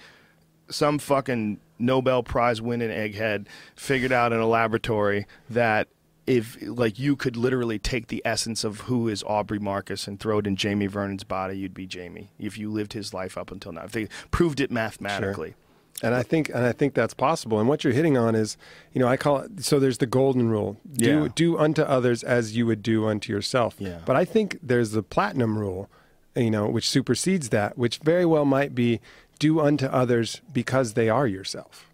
some 0.69 0.99
fucking 0.99 1.59
Nobel 1.79 2.23
Prize 2.23 2.61
winning 2.61 2.89
egghead 2.89 3.47
figured 3.75 4.11
out 4.11 4.31
in 4.31 4.39
a 4.39 4.47
laboratory 4.47 5.25
that 5.49 5.87
if 6.27 6.57
like 6.61 6.99
you 6.99 7.15
could 7.15 7.35
literally 7.35 7.79
take 7.79 8.07
the 8.07 8.21
essence 8.23 8.63
of 8.63 8.81
who 8.81 9.07
is 9.07 9.23
Aubrey 9.23 9.59
Marcus 9.59 10.07
and 10.07 10.19
throw 10.19 10.37
it 10.37 10.47
in 10.47 10.55
Jamie 10.55 10.87
Vernon's 10.87 11.23
body, 11.23 11.57
you'd 11.57 11.73
be 11.73 11.87
Jamie 11.87 12.29
if 12.39 12.57
you 12.57 12.69
lived 12.69 12.93
his 12.93 13.13
life 13.13 13.37
up 13.37 13.51
until 13.51 13.71
now. 13.71 13.83
If 13.83 13.91
they 13.91 14.07
proved 14.29 14.59
it 14.59 14.71
mathematically. 14.71 15.55
And 16.03 16.15
I 16.15 16.23
think 16.23 16.49
and 16.49 16.65
I 16.65 16.72
think 16.72 16.94
that's 16.95 17.14
possible. 17.14 17.60
And 17.60 17.69
what 17.69 17.84
you're 17.84 17.94
hitting 17.94 18.18
on 18.18 18.34
is, 18.36 18.57
you 18.94 18.99
know, 18.99 19.07
I 19.07 19.18
call 19.18 19.40
it 19.40 19.64
so 19.64 19.80
there's 19.80 19.99
the 19.99 20.06
golden 20.07 20.49
rule. 20.49 20.78
Do 20.91 21.23
Yeah. 21.23 21.28
do 21.36 21.57
unto 21.60 21.84
others 21.84 22.23
as 22.23 22.56
you 22.57 22.65
would 22.65 22.82
do 22.82 23.06
unto 23.07 23.32
yourself. 23.32 23.76
Yeah. 23.78 23.99
But 24.06 24.15
I 24.15 24.26
think 24.26 24.57
there's 24.64 24.91
the 24.91 25.03
platinum 25.03 25.57
rule, 25.60 25.90
you 26.36 26.49
know, 26.49 26.68
which 26.68 26.90
supersedes 26.90 27.49
that, 27.49 27.78
which 27.78 27.98
very 27.99 28.26
well 28.26 28.45
might 28.45 28.73
be 28.73 28.99
do 29.40 29.60
unto 29.60 29.86
others 29.88 30.41
because 30.53 30.94
they 30.94 31.07
are 31.10 31.28
yourself. 31.28 31.88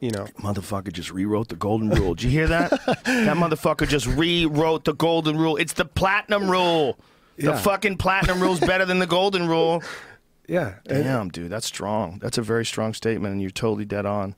You 0.00 0.10
know. 0.10 0.26
Motherfucker 0.38 0.92
just 0.92 1.10
rewrote 1.10 1.48
the 1.48 1.56
golden 1.56 1.88
rule. 1.88 2.14
Did 2.14 2.24
you 2.24 2.30
hear 2.30 2.46
that? 2.48 2.70
that 3.06 3.36
motherfucker 3.38 3.88
just 3.88 4.06
rewrote 4.06 4.84
the 4.84 4.92
golden 4.92 5.38
rule. 5.38 5.56
It's 5.56 5.72
the 5.72 5.86
platinum 5.86 6.50
rule. 6.50 6.98
The 7.38 7.44
Yeah. 7.52 7.56
fucking 7.56 7.96
platinum 7.96 8.40
rule's 8.40 8.60
better 8.60 8.84
than 8.84 8.98
the 8.98 9.06
golden 9.06 9.48
rule. 9.48 9.82
Yeah. 10.46 10.74
Damn, 10.86 11.30
dude, 11.30 11.50
that's 11.50 11.66
strong. 11.66 12.18
That's 12.20 12.38
a 12.38 12.42
very 12.42 12.64
strong 12.64 12.94
statement, 12.94 13.32
and 13.32 13.40
you're 13.40 13.50
totally 13.50 13.84
dead 13.84 14.06
on. 14.06 14.34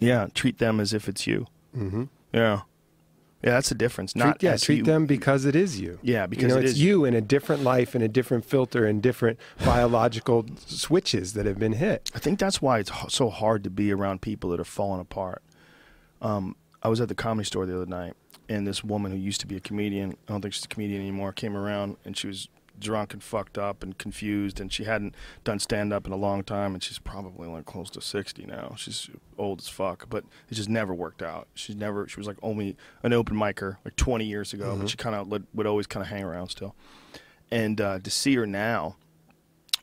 Yeah, 0.00 0.28
treat 0.34 0.58
them 0.58 0.80
as 0.80 0.92
if 0.92 1.08
it's 1.08 1.26
you. 1.26 1.46
Mm-hmm. 1.76 2.04
Yeah, 2.32 2.62
yeah, 3.42 3.52
that's 3.52 3.68
the 3.68 3.74
difference. 3.74 4.12
treat, 4.12 4.24
Not 4.24 4.42
yeah, 4.42 4.56
treat 4.56 4.78
you. 4.78 4.82
them 4.84 5.06
because 5.06 5.44
it 5.44 5.54
is 5.54 5.80
you. 5.80 5.98
Yeah, 6.02 6.26
because 6.26 6.42
you 6.42 6.48
know, 6.48 6.56
it 6.58 6.64
it's 6.64 6.76
you 6.76 7.04
in 7.04 7.14
a 7.14 7.20
different 7.20 7.62
life, 7.62 7.94
in 7.94 8.02
a 8.02 8.08
different 8.08 8.44
filter, 8.44 8.86
and 8.86 9.02
different 9.02 9.38
biological 9.64 10.46
switches 10.66 11.34
that 11.34 11.46
have 11.46 11.58
been 11.58 11.74
hit. 11.74 12.10
I 12.14 12.18
think 12.18 12.38
that's 12.38 12.60
why 12.60 12.80
it's 12.80 12.90
so 13.08 13.30
hard 13.30 13.62
to 13.64 13.70
be 13.70 13.92
around 13.92 14.20
people 14.20 14.50
that 14.50 14.60
are 14.60 14.64
falling 14.64 15.00
apart. 15.00 15.42
Um, 16.20 16.56
I 16.82 16.88
was 16.88 17.00
at 17.00 17.08
the 17.08 17.14
comedy 17.14 17.46
store 17.46 17.66
the 17.66 17.76
other 17.76 17.86
night, 17.86 18.14
and 18.48 18.66
this 18.66 18.82
woman 18.82 19.12
who 19.12 19.18
used 19.18 19.40
to 19.42 19.46
be 19.46 19.56
a 19.56 19.60
comedian, 19.60 20.16
I 20.28 20.32
don't 20.32 20.42
think 20.42 20.54
she's 20.54 20.64
a 20.64 20.68
comedian 20.68 21.00
anymore, 21.00 21.32
came 21.32 21.56
around, 21.56 21.96
and 22.04 22.16
she 22.16 22.26
was 22.26 22.48
drunk 22.78 23.12
and 23.12 23.22
fucked 23.22 23.58
up 23.58 23.82
and 23.82 23.96
confused, 23.98 24.60
and 24.60 24.72
she 24.72 24.84
hadn't 24.84 25.14
done 25.44 25.58
stand 25.58 25.92
up 25.92 26.06
in 26.06 26.12
a 26.12 26.16
long 26.16 26.44
time, 26.44 26.74
and 26.74 26.82
she's 26.82 26.98
probably 26.98 27.48
like 27.48 27.64
close 27.64 27.90
to 27.90 28.00
sixty 28.00 28.44
now. 28.44 28.74
She's 28.76 29.08
old 29.38 29.60
as 29.60 29.68
fuck, 29.68 30.08
but 30.08 30.24
it 30.50 30.54
just 30.54 30.68
never 30.68 30.94
worked 30.94 31.22
out. 31.22 31.48
She's 31.54 31.76
never. 31.76 32.06
She 32.08 32.18
was 32.18 32.26
like 32.26 32.38
only 32.42 32.76
an 33.02 33.12
open 33.12 33.36
micer 33.36 33.76
like 33.84 33.96
twenty 33.96 34.24
years 34.24 34.52
ago, 34.52 34.76
but 34.76 34.90
she 34.90 34.96
kind 34.96 35.14
of 35.14 35.28
would 35.54 35.66
always 35.66 35.86
kind 35.86 36.02
of 36.02 36.08
hang 36.08 36.22
around 36.22 36.48
still. 36.48 36.74
And 37.50 37.80
uh, 37.80 37.98
to 38.00 38.10
see 38.10 38.34
her 38.34 38.46
now, 38.46 38.96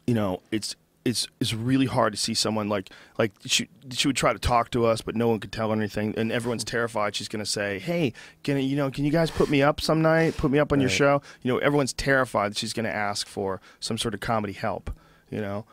you 0.06 0.14
know, 0.14 0.42
it's 0.52 0.76
it's 1.06 1.28
it's 1.40 1.54
really 1.54 1.86
hard 1.86 2.14
to 2.14 2.20
see 2.20 2.34
someone 2.34 2.70
like 2.70 2.90
like 3.18 3.32
she 3.46 3.68
she 3.92 4.08
would 4.08 4.16
try 4.16 4.32
to 4.34 4.40
talk 4.40 4.72
to 4.72 4.86
us, 4.86 5.02
but 5.02 5.16
no 5.16 5.28
one 5.28 5.40
could 5.40 5.52
tell 5.52 5.70
her 5.70 5.76
anything, 5.76 6.14
and 6.18 6.32
everyone's 6.32 6.64
hmm. 6.64 6.68
terrified 6.68 7.16
she's 7.16 7.28
going 7.28 7.44
to 7.44 7.50
say, 7.50 7.80
"Hey, 7.80 8.14
can 8.44 8.58
you 8.58 8.76
know, 8.76 8.90
can 8.90 9.04
you 9.06 9.12
guys 9.12 9.30
put 9.30 9.50
me 9.50 9.62
up 9.62 9.82
some 9.82 10.02
night? 10.02 10.38
Put 10.38 10.52
me 10.52 10.60
up 10.60 10.72
on 10.72 10.80
your 10.80 10.90
show?" 10.90 11.22
You 11.42 11.52
know, 11.52 11.58
everyone's 11.60 11.94
terrified 11.94 12.52
that 12.52 12.58
she's 12.58 12.74
going 12.74 12.86
to 12.86 12.96
ask 12.96 13.28
for 13.28 13.60
some 13.80 13.98
sort 13.98 14.14
of 14.14 14.20
comedy 14.20 14.54
help. 14.54 14.92
You 15.30 15.42
know, 15.42 15.66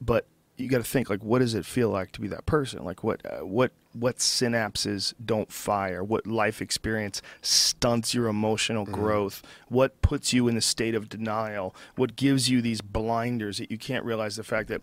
but 0.00 0.26
you 0.60 0.68
got 0.68 0.78
to 0.78 0.84
think 0.84 1.10
like, 1.10 1.22
what 1.22 1.40
does 1.40 1.54
it 1.54 1.64
feel 1.64 1.88
like 1.88 2.12
to 2.12 2.20
be 2.20 2.28
that 2.28 2.46
person? 2.46 2.84
Like, 2.84 3.02
what 3.02 3.24
uh, 3.24 3.44
what 3.44 3.72
what 3.92 4.18
synapses 4.18 5.14
don't 5.24 5.50
fire? 5.50 6.04
What 6.04 6.26
life 6.26 6.62
experience 6.62 7.22
stunts 7.42 8.14
your 8.14 8.28
emotional 8.28 8.84
growth? 8.84 9.42
What 9.68 10.00
puts 10.00 10.32
you 10.32 10.46
in 10.46 10.56
a 10.56 10.60
state 10.60 10.94
of 10.94 11.08
denial? 11.08 11.74
What 11.96 12.14
gives 12.14 12.48
you 12.48 12.62
these 12.62 12.80
blinders 12.80 13.58
that 13.58 13.70
you 13.70 13.78
can't 13.78 14.04
realize 14.04 14.36
the 14.36 14.44
fact 14.44 14.68
that 14.68 14.82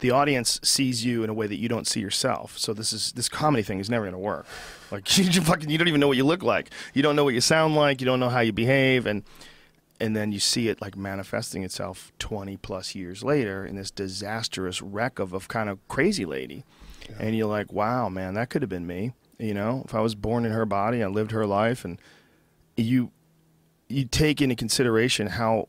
the 0.00 0.10
audience 0.10 0.58
sees 0.64 1.04
you 1.04 1.22
in 1.22 1.30
a 1.30 1.34
way 1.34 1.46
that 1.46 1.58
you 1.58 1.68
don't 1.68 1.86
see 1.86 2.00
yourself? 2.00 2.58
So 2.58 2.72
this 2.72 2.92
is 2.92 3.12
this 3.12 3.28
comedy 3.28 3.62
thing 3.62 3.78
is 3.78 3.88
never 3.88 4.04
going 4.04 4.12
to 4.12 4.18
work. 4.18 4.46
Like 4.90 5.18
you 5.18 5.40
fucking 5.40 5.70
you 5.70 5.78
don't 5.78 5.88
even 5.88 6.00
know 6.00 6.08
what 6.08 6.16
you 6.16 6.24
look 6.24 6.42
like. 6.42 6.70
You 6.94 7.02
don't 7.02 7.14
know 7.14 7.24
what 7.24 7.34
you 7.34 7.40
sound 7.40 7.76
like. 7.76 8.00
You 8.00 8.06
don't 8.06 8.20
know 8.20 8.30
how 8.30 8.40
you 8.40 8.52
behave 8.52 9.06
and 9.06 9.22
and 10.00 10.16
then 10.16 10.32
you 10.32 10.38
see 10.38 10.68
it 10.68 10.80
like 10.80 10.96
manifesting 10.96 11.64
itself 11.64 12.12
20 12.18 12.56
plus 12.58 12.94
years 12.94 13.24
later 13.24 13.64
in 13.66 13.76
this 13.76 13.90
disastrous 13.90 14.80
wreck 14.80 15.18
of 15.18 15.32
a 15.32 15.40
kind 15.40 15.68
of 15.68 15.86
crazy 15.88 16.24
lady. 16.24 16.64
And 17.18 17.36
you're 17.36 17.48
like 17.48 17.72
wow 17.72 18.08
man 18.08 18.34
that 18.34 18.50
could 18.50 18.62
have 18.62 18.68
been 18.68 18.86
me 18.86 19.12
you 19.38 19.54
know? 19.54 19.82
If 19.84 19.94
i 19.94 20.00
was 20.00 20.14
born 20.14 20.44
in 20.44 20.52
her 20.52 20.66
body 20.66 21.00
and 21.00 21.14
lived 21.14 21.30
her 21.30 21.46
life 21.46 21.84
and 21.84 22.00
you 22.76 23.10
you 23.88 24.04
take 24.04 24.42
into 24.42 24.54
consideration 24.54 25.28
how 25.28 25.68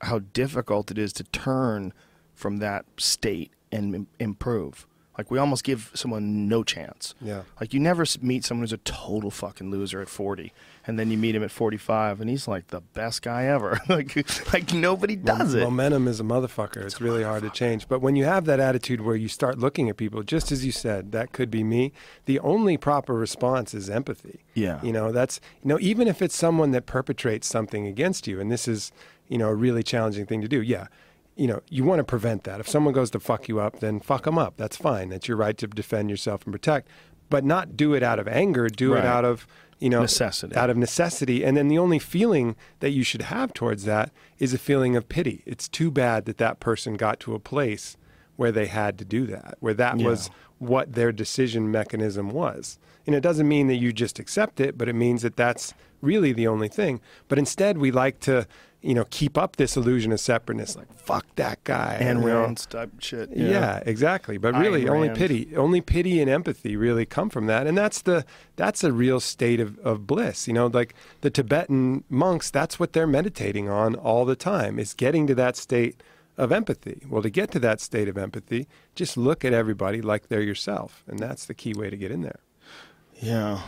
how 0.00 0.18
difficult 0.18 0.90
it 0.90 0.98
is 0.98 1.12
to 1.14 1.24
turn 1.24 1.92
from 2.34 2.56
that 2.56 2.84
state 2.96 3.52
and 3.70 3.94
im- 3.94 4.06
improve 4.18 4.86
like 5.18 5.30
we 5.30 5.38
almost 5.38 5.64
give 5.64 5.90
someone 5.94 6.48
no 6.48 6.62
chance 6.62 7.14
Yeah. 7.20 7.42
like 7.60 7.74
you 7.74 7.80
never 7.80 8.04
meet 8.20 8.44
someone 8.44 8.62
who's 8.62 8.72
a 8.72 8.78
total 8.78 9.30
fucking 9.30 9.70
loser 9.70 10.00
at 10.00 10.08
40 10.08 10.52
and 10.86 10.98
then 10.98 11.10
you 11.10 11.18
meet 11.18 11.34
him 11.34 11.44
at 11.44 11.50
45 11.50 12.20
and 12.20 12.30
he's 12.30 12.48
like 12.48 12.68
the 12.68 12.80
best 12.80 13.22
guy 13.22 13.44
ever 13.44 13.78
like 13.88 14.16
like 14.52 14.72
nobody 14.72 15.16
does 15.16 15.54
it 15.54 15.62
Momentum 15.62 16.08
is 16.08 16.18
a 16.20 16.24
motherfucker. 16.24 16.84
It's, 16.84 17.00
really 17.00 17.22
hard 17.24 17.42
to 17.42 17.50
change. 17.50 17.88
But 17.88 18.00
when 18.00 18.14
you 18.16 18.24
have 18.24 18.44
that 18.44 18.60
attitude 18.60 19.00
where 19.00 19.16
you 19.16 19.26
start 19.28 19.58
looking 19.58 19.88
at 19.88 19.96
people, 19.96 20.22
just 20.22 20.52
as 20.52 20.64
you 20.64 20.70
said, 20.70 21.10
that 21.12 21.32
could 21.32 21.50
be 21.50 21.64
me. 21.64 21.92
The 22.26 22.38
only 22.40 22.76
proper 22.76 23.14
response 23.14 23.74
is 23.74 23.90
empathy. 23.90 24.40
Yeah. 24.54 24.80
You 24.82 24.92
know, 24.92 25.10
that's 25.10 25.40
you 25.62 25.68
know, 25.68 25.78
even 25.80 26.06
if 26.06 26.22
it's 26.22 26.36
someone 26.36 26.70
that 26.72 26.86
perpetrates 26.86 27.46
something 27.48 27.86
against 27.86 28.26
you, 28.28 28.40
and 28.40 28.52
this 28.52 28.68
is, 28.68 28.92
you 29.28 29.38
know, 29.38 29.48
a 29.48 29.54
really 29.54 29.82
challenging 29.82 30.26
thing 30.26 30.40
to 30.42 30.48
do. 30.48 30.62
Yeah. 30.62 30.86
You 31.36 31.46
know, 31.46 31.60
you 31.70 31.84
want 31.84 31.98
to 32.00 32.04
prevent 32.04 32.44
that. 32.44 32.60
If 32.60 32.68
someone 32.68 32.92
goes 32.92 33.10
to 33.12 33.20
fuck 33.20 33.48
you 33.48 33.58
up, 33.58 33.80
then 33.80 34.00
fuck 34.00 34.24
them 34.24 34.38
up. 34.38 34.54
That's 34.56 34.76
fine. 34.76 35.08
That's 35.08 35.28
your 35.28 35.36
right 35.36 35.56
to 35.58 35.66
defend 35.66 36.10
yourself 36.10 36.44
and 36.44 36.52
protect. 36.52 36.88
But 37.30 37.44
not 37.44 37.76
do 37.76 37.94
it 37.94 38.02
out 38.02 38.18
of 38.18 38.28
anger. 38.28 38.68
Do 38.68 38.92
Right. 38.94 39.00
it 39.04 39.06
out 39.06 39.24
of 39.24 39.46
you 39.78 39.88
know 39.88 40.02
Necessity. 40.02 40.54
out 40.54 40.70
of 40.70 40.76
necessity. 40.76 41.42
And 41.44 41.56
then 41.56 41.66
the 41.68 41.78
only 41.78 41.98
feeling 41.98 42.54
that 42.80 42.90
you 42.90 43.02
should 43.02 43.22
have 43.22 43.52
towards 43.52 43.84
that 43.84 44.12
is 44.38 44.54
a 44.54 44.58
feeling 44.58 44.94
of 44.94 45.08
pity. 45.08 45.42
It's 45.46 45.68
too 45.68 45.90
bad 45.90 46.24
that 46.26 46.38
that 46.38 46.60
person 46.60 46.94
got 46.94 47.18
to 47.20 47.34
a 47.34 47.40
place 47.40 47.96
where 48.36 48.52
they 48.52 48.66
had 48.66 48.96
to 48.98 49.04
do 49.04 49.26
that, 49.26 49.56
where 49.60 49.74
that 49.74 49.98
Yeah. 49.98 50.06
was 50.06 50.30
what 50.58 50.92
their 50.92 51.10
decision 51.10 51.70
mechanism 51.70 52.30
was. 52.30 52.78
And 53.06 53.16
it 53.16 53.20
doesn't 53.22 53.48
mean 53.48 53.66
that 53.66 53.76
you 53.76 53.92
just 53.92 54.20
accept 54.20 54.60
it, 54.60 54.78
but 54.78 54.88
it 54.88 54.92
means 54.94 55.22
that 55.22 55.34
that's 55.36 55.74
really 56.00 56.32
the 56.32 56.46
only 56.46 56.68
thing. 56.68 57.00
But 57.26 57.38
instead, 57.38 57.78
we 57.78 57.90
like 57.90 58.20
to, 58.20 58.46
you 58.82 58.94
know, 58.94 59.04
keep 59.10 59.38
up 59.38 59.56
this 59.56 59.76
illusion 59.76 60.12
of 60.12 60.20
separateness. 60.20 60.76
Like, 60.76 60.92
fuck 60.92 61.24
that 61.36 61.62
guy. 61.64 61.96
and 62.00 62.24
rounds 62.24 62.66
type 62.66 62.90
shit. 62.98 63.30
Yeah. 63.34 63.80
exactly. 63.86 64.38
But 64.38 64.54
really, 64.56 64.88
only 64.88 65.10
pity, 65.10 65.56
only 65.56 65.80
pity 65.80 66.20
and 66.20 66.28
empathy 66.28 66.76
really 66.76 67.06
come 67.06 67.30
from 67.30 67.46
that, 67.46 67.66
and 67.66 67.78
that's 67.78 68.02
the 68.02 68.24
that's 68.56 68.82
a 68.84 68.92
real 68.92 69.20
state 69.20 69.60
of, 69.60 69.78
of 69.78 70.06
bliss. 70.06 70.46
You 70.48 70.54
know, 70.54 70.66
like 70.66 70.94
the 71.20 71.30
Tibetan 71.30 72.04
monks, 72.08 72.50
that's 72.50 72.80
what 72.80 72.92
they're 72.92 73.06
meditating 73.06 73.68
on 73.68 73.94
all 73.94 74.24
the 74.24 74.36
time 74.36 74.78
is 74.78 74.94
getting 74.94 75.26
to 75.28 75.34
that 75.36 75.56
state 75.56 76.02
of 76.36 76.50
empathy. 76.50 77.02
Well, 77.08 77.22
to 77.22 77.30
get 77.30 77.50
to 77.52 77.58
that 77.60 77.80
state 77.80 78.08
of 78.08 78.18
empathy, 78.18 78.66
just 78.94 79.16
look 79.16 79.44
at 79.44 79.52
everybody 79.52 80.02
like 80.02 80.28
they're 80.28 80.42
yourself, 80.42 81.04
and 81.06 81.18
that's 81.18 81.46
the 81.46 81.54
key 81.54 81.72
way 81.72 81.90
to 81.90 81.96
get 81.96 82.10
in 82.10 82.22
there. 82.22 82.40
Yeah. 83.14 83.62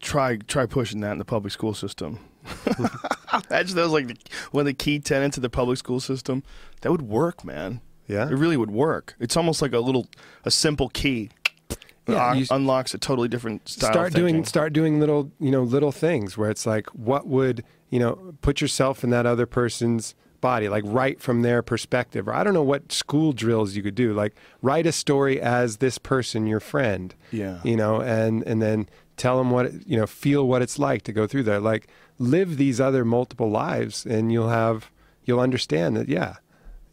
Try 0.00 0.36
try 0.36 0.66
pushing 0.66 1.00
that 1.00 1.12
in 1.12 1.18
the 1.18 1.24
public 1.24 1.52
school 1.52 1.74
system. 1.74 2.18
Imagine 3.50 3.76
that 3.76 3.82
was 3.82 3.92
like 3.92 4.06
the, 4.08 4.16
one 4.50 4.62
of 4.62 4.66
the 4.66 4.74
key 4.74 4.98
tenets 4.98 5.36
of 5.36 5.42
the 5.42 5.50
public 5.50 5.78
school 5.78 6.00
system. 6.00 6.42
That 6.82 6.90
would 6.90 7.02
work, 7.02 7.44
man. 7.44 7.80
Yeah. 8.06 8.28
It 8.28 8.34
really 8.34 8.56
would 8.56 8.70
work. 8.70 9.14
It's 9.18 9.36
almost 9.36 9.60
like 9.62 9.72
a 9.72 9.80
little 9.80 10.06
a 10.44 10.50
simple 10.50 10.88
key. 10.88 11.30
Yeah, 12.08 12.30
Un- 12.30 12.38
you- 12.38 12.46
unlocks 12.50 12.94
a 12.94 12.98
totally 12.98 13.26
different 13.28 13.68
style. 13.68 13.90
start 13.92 14.08
of 14.08 14.14
doing 14.14 14.44
start 14.44 14.72
doing 14.72 15.00
little 15.00 15.32
you 15.40 15.50
know 15.50 15.64
little 15.64 15.90
things 15.90 16.38
where 16.38 16.50
it's 16.50 16.64
like 16.64 16.86
what 16.90 17.26
would 17.26 17.64
you 17.90 17.98
know 17.98 18.34
put 18.42 18.60
yourself 18.60 19.02
in 19.02 19.10
that 19.10 19.26
other 19.26 19.44
person's 19.44 20.14
body 20.50 20.68
like 20.76 20.84
write 20.86 21.18
from 21.26 21.42
their 21.42 21.60
perspective 21.72 22.22
or 22.28 22.34
i 22.38 22.42
don't 22.44 22.54
know 22.58 22.68
what 22.72 22.82
school 22.92 23.30
drills 23.42 23.74
you 23.76 23.82
could 23.86 23.94
do 24.06 24.08
like 24.22 24.32
write 24.62 24.86
a 24.86 24.92
story 24.92 25.36
as 25.40 25.68
this 25.78 25.96
person 26.12 26.46
your 26.46 26.60
friend 26.72 27.14
Yeah. 27.32 27.58
you 27.70 27.76
know 27.80 27.94
and 28.00 28.34
and 28.50 28.58
then 28.62 28.78
tell 29.16 29.36
them 29.38 29.50
what 29.50 29.64
it- 29.66 29.82
you 29.90 29.96
know 29.98 30.06
feel 30.06 30.42
what 30.52 30.60
it's 30.62 30.78
like 30.78 31.02
to 31.08 31.12
go 31.12 31.26
through 31.26 31.44
that. 31.50 31.62
Like 31.72 31.84
live 32.34 32.50
these 32.58 32.78
other 32.88 33.02
multiple 33.04 33.50
lives 33.50 34.06
and 34.14 34.30
you'll 34.32 34.54
have 34.62 34.78
you'll 35.26 35.40
understand 35.48 35.96
that 35.96 36.08
yeah 36.08 36.32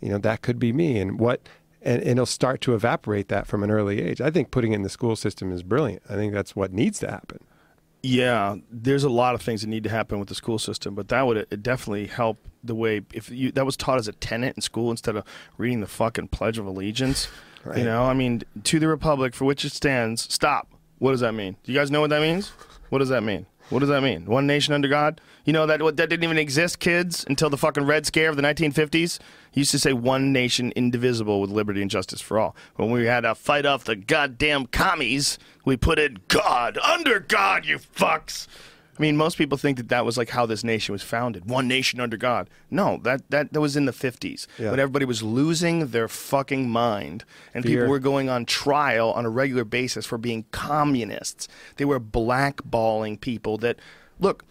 you 0.03 0.09
know 0.11 0.17
that 0.27 0.41
could 0.45 0.57
be 0.67 0.71
me 0.73 0.89
and 1.03 1.19
what 1.19 1.39
and, 1.89 1.99
and 2.01 2.11
it'll 2.11 2.25
start 2.41 2.59
to 2.61 2.73
evaporate 2.79 3.27
that 3.27 3.45
from 3.45 3.61
an 3.61 3.69
early 3.77 3.97
age. 4.07 4.19
I 4.27 4.29
think 4.31 4.51
putting 4.51 4.71
it 4.73 4.77
in 4.77 4.83
the 4.83 4.95
school 4.97 5.15
system 5.25 5.51
is 5.51 5.63
brilliant. 5.63 6.01
I 6.09 6.15
think 6.19 6.33
that's 6.33 6.55
what 6.55 6.71
needs 6.71 6.97
to 7.03 7.07
happen 7.17 7.39
Yeah, 8.05 8.57
there's 8.69 9.05
a 9.05 9.09
lot 9.09 9.33
of 9.33 9.41
things 9.41 9.61
that 9.61 9.67
need 9.67 9.85
to 9.85 9.89
happen 9.89 10.19
with 10.19 10.27
the 10.27 10.35
school 10.35 10.59
system, 10.59 10.93
but 10.93 11.07
that 11.07 11.25
would 11.25 11.63
definitely 11.63 12.07
help 12.07 12.37
the 12.61 12.75
way 12.75 13.01
if 13.13 13.29
you 13.29 13.51
that 13.53 13.65
was 13.65 13.77
taught 13.77 13.97
as 13.97 14.09
a 14.09 14.13
tenant 14.13 14.57
in 14.57 14.61
school 14.61 14.91
instead 14.91 15.15
of 15.15 15.23
reading 15.57 15.79
the 15.79 15.87
fucking 15.87 16.27
Pledge 16.27 16.57
of 16.57 16.65
Allegiance. 16.65 17.27
Right. 17.65 17.77
You 17.77 17.85
know, 17.85 18.03
I 18.03 18.13
mean, 18.13 18.43
to 18.65 18.77
the 18.77 18.89
republic 18.89 19.33
for 19.33 19.45
which 19.45 19.63
it 19.63 19.71
stands. 19.71 20.23
Stop. 20.23 20.67
What 20.99 21.11
does 21.11 21.21
that 21.21 21.33
mean? 21.33 21.55
Do 21.63 21.71
you 21.71 21.79
guys 21.79 21.89
know 21.89 22.01
what 22.01 22.09
that 22.09 22.21
means? 22.21 22.51
What 22.89 22.99
does 22.99 23.07
that 23.07 23.23
mean? 23.23 23.45
What 23.69 23.79
does 23.79 23.87
that 23.87 24.01
mean? 24.03 24.25
One 24.25 24.45
nation 24.45 24.73
under 24.73 24.89
God? 24.89 25.21
You 25.45 25.53
know 25.53 25.65
that 25.65 25.79
that 25.79 25.95
didn't 26.09 26.23
even 26.25 26.37
exist, 26.37 26.79
kids, 26.79 27.23
until 27.27 27.49
the 27.49 27.57
fucking 27.57 27.85
Red 27.85 28.05
Scare 28.05 28.29
of 28.29 28.35
the 28.35 28.41
1950s. 28.41 29.19
You 29.53 29.61
used 29.61 29.71
to 29.71 29.79
say 29.79 29.93
one 29.93 30.33
nation 30.33 30.73
indivisible 30.75 31.39
with 31.39 31.51
liberty 31.51 31.81
and 31.81 31.91
justice 31.91 32.21
for 32.21 32.39
all. 32.39 32.55
When 32.75 32.89
we 32.89 33.05
had 33.05 33.21
to 33.21 33.35
fight 33.35 33.65
off 33.65 33.83
the 33.83 33.95
goddamn 33.95 34.65
commies, 34.67 35.37
we 35.63 35.77
put 35.77 35.99
in 35.99 36.19
God 36.27 36.77
under 36.79 37.19
God, 37.19 37.65
you 37.65 37.77
fucks. 37.77 38.47
I 38.97 39.01
mean, 39.01 39.17
most 39.17 39.37
people 39.37 39.57
think 39.57 39.77
that 39.77 39.89
that 39.89 40.05
was 40.05 40.17
like 40.17 40.29
how 40.29 40.45
this 40.45 40.63
nation 40.63 40.93
was 40.93 41.01
founded. 41.01 41.49
One 41.49 41.67
nation 41.67 41.99
under 41.99 42.17
God. 42.17 42.49
No, 42.69 42.99
that 43.03 43.29
that, 43.31 43.51
that 43.53 43.59
was 43.59 43.75
in 43.75 43.85
the 43.85 43.91
50s. 43.91 44.45
Yeah. 44.59 44.69
When 44.69 44.79
everybody 44.79 45.05
was 45.05 45.23
losing 45.23 45.87
their 45.87 46.07
fucking 46.07 46.69
mind 46.69 47.25
and 47.53 47.63
Fear. 47.63 47.73
people 47.73 47.89
were 47.89 47.99
going 47.99 48.29
on 48.29 48.45
trial 48.45 49.11
on 49.11 49.25
a 49.25 49.29
regular 49.29 49.63
basis 49.63 50.05
for 50.05 50.19
being 50.19 50.45
communists. 50.51 51.47
They 51.77 51.85
were 51.85 51.99
blackballing 51.99 53.19
people 53.19 53.57
that 53.59 53.77
look, 54.19 54.45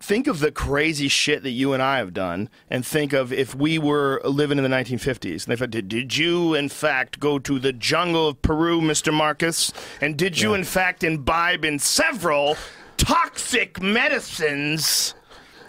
think 0.00 0.26
of 0.26 0.40
the 0.40 0.52
crazy 0.52 1.08
shit 1.08 1.42
that 1.42 1.50
you 1.50 1.72
and 1.72 1.82
I 1.82 1.98
have 1.98 2.12
done 2.12 2.48
and 2.70 2.86
think 2.86 3.12
of 3.12 3.32
if 3.32 3.54
we 3.54 3.78
were 3.78 4.20
living 4.24 4.58
in 4.58 4.64
the 4.64 4.70
1950s. 4.70 5.44
And 5.44 5.52
they 5.52 5.56
said, 5.56 5.70
did, 5.70 5.88
did 5.88 6.16
you, 6.16 6.54
in 6.54 6.68
fact, 6.68 7.18
go 7.18 7.38
to 7.38 7.58
the 7.58 7.72
jungle 7.72 8.28
of 8.28 8.42
Peru, 8.42 8.80
Mr. 8.80 9.12
Marcus? 9.12 9.72
And 10.00 10.16
did 10.16 10.40
you, 10.40 10.54
in 10.54 10.64
fact, 10.64 11.02
imbibe 11.02 11.64
in 11.64 11.78
several 11.78 12.56
toxic 12.96 13.82
medicines? 13.82 15.14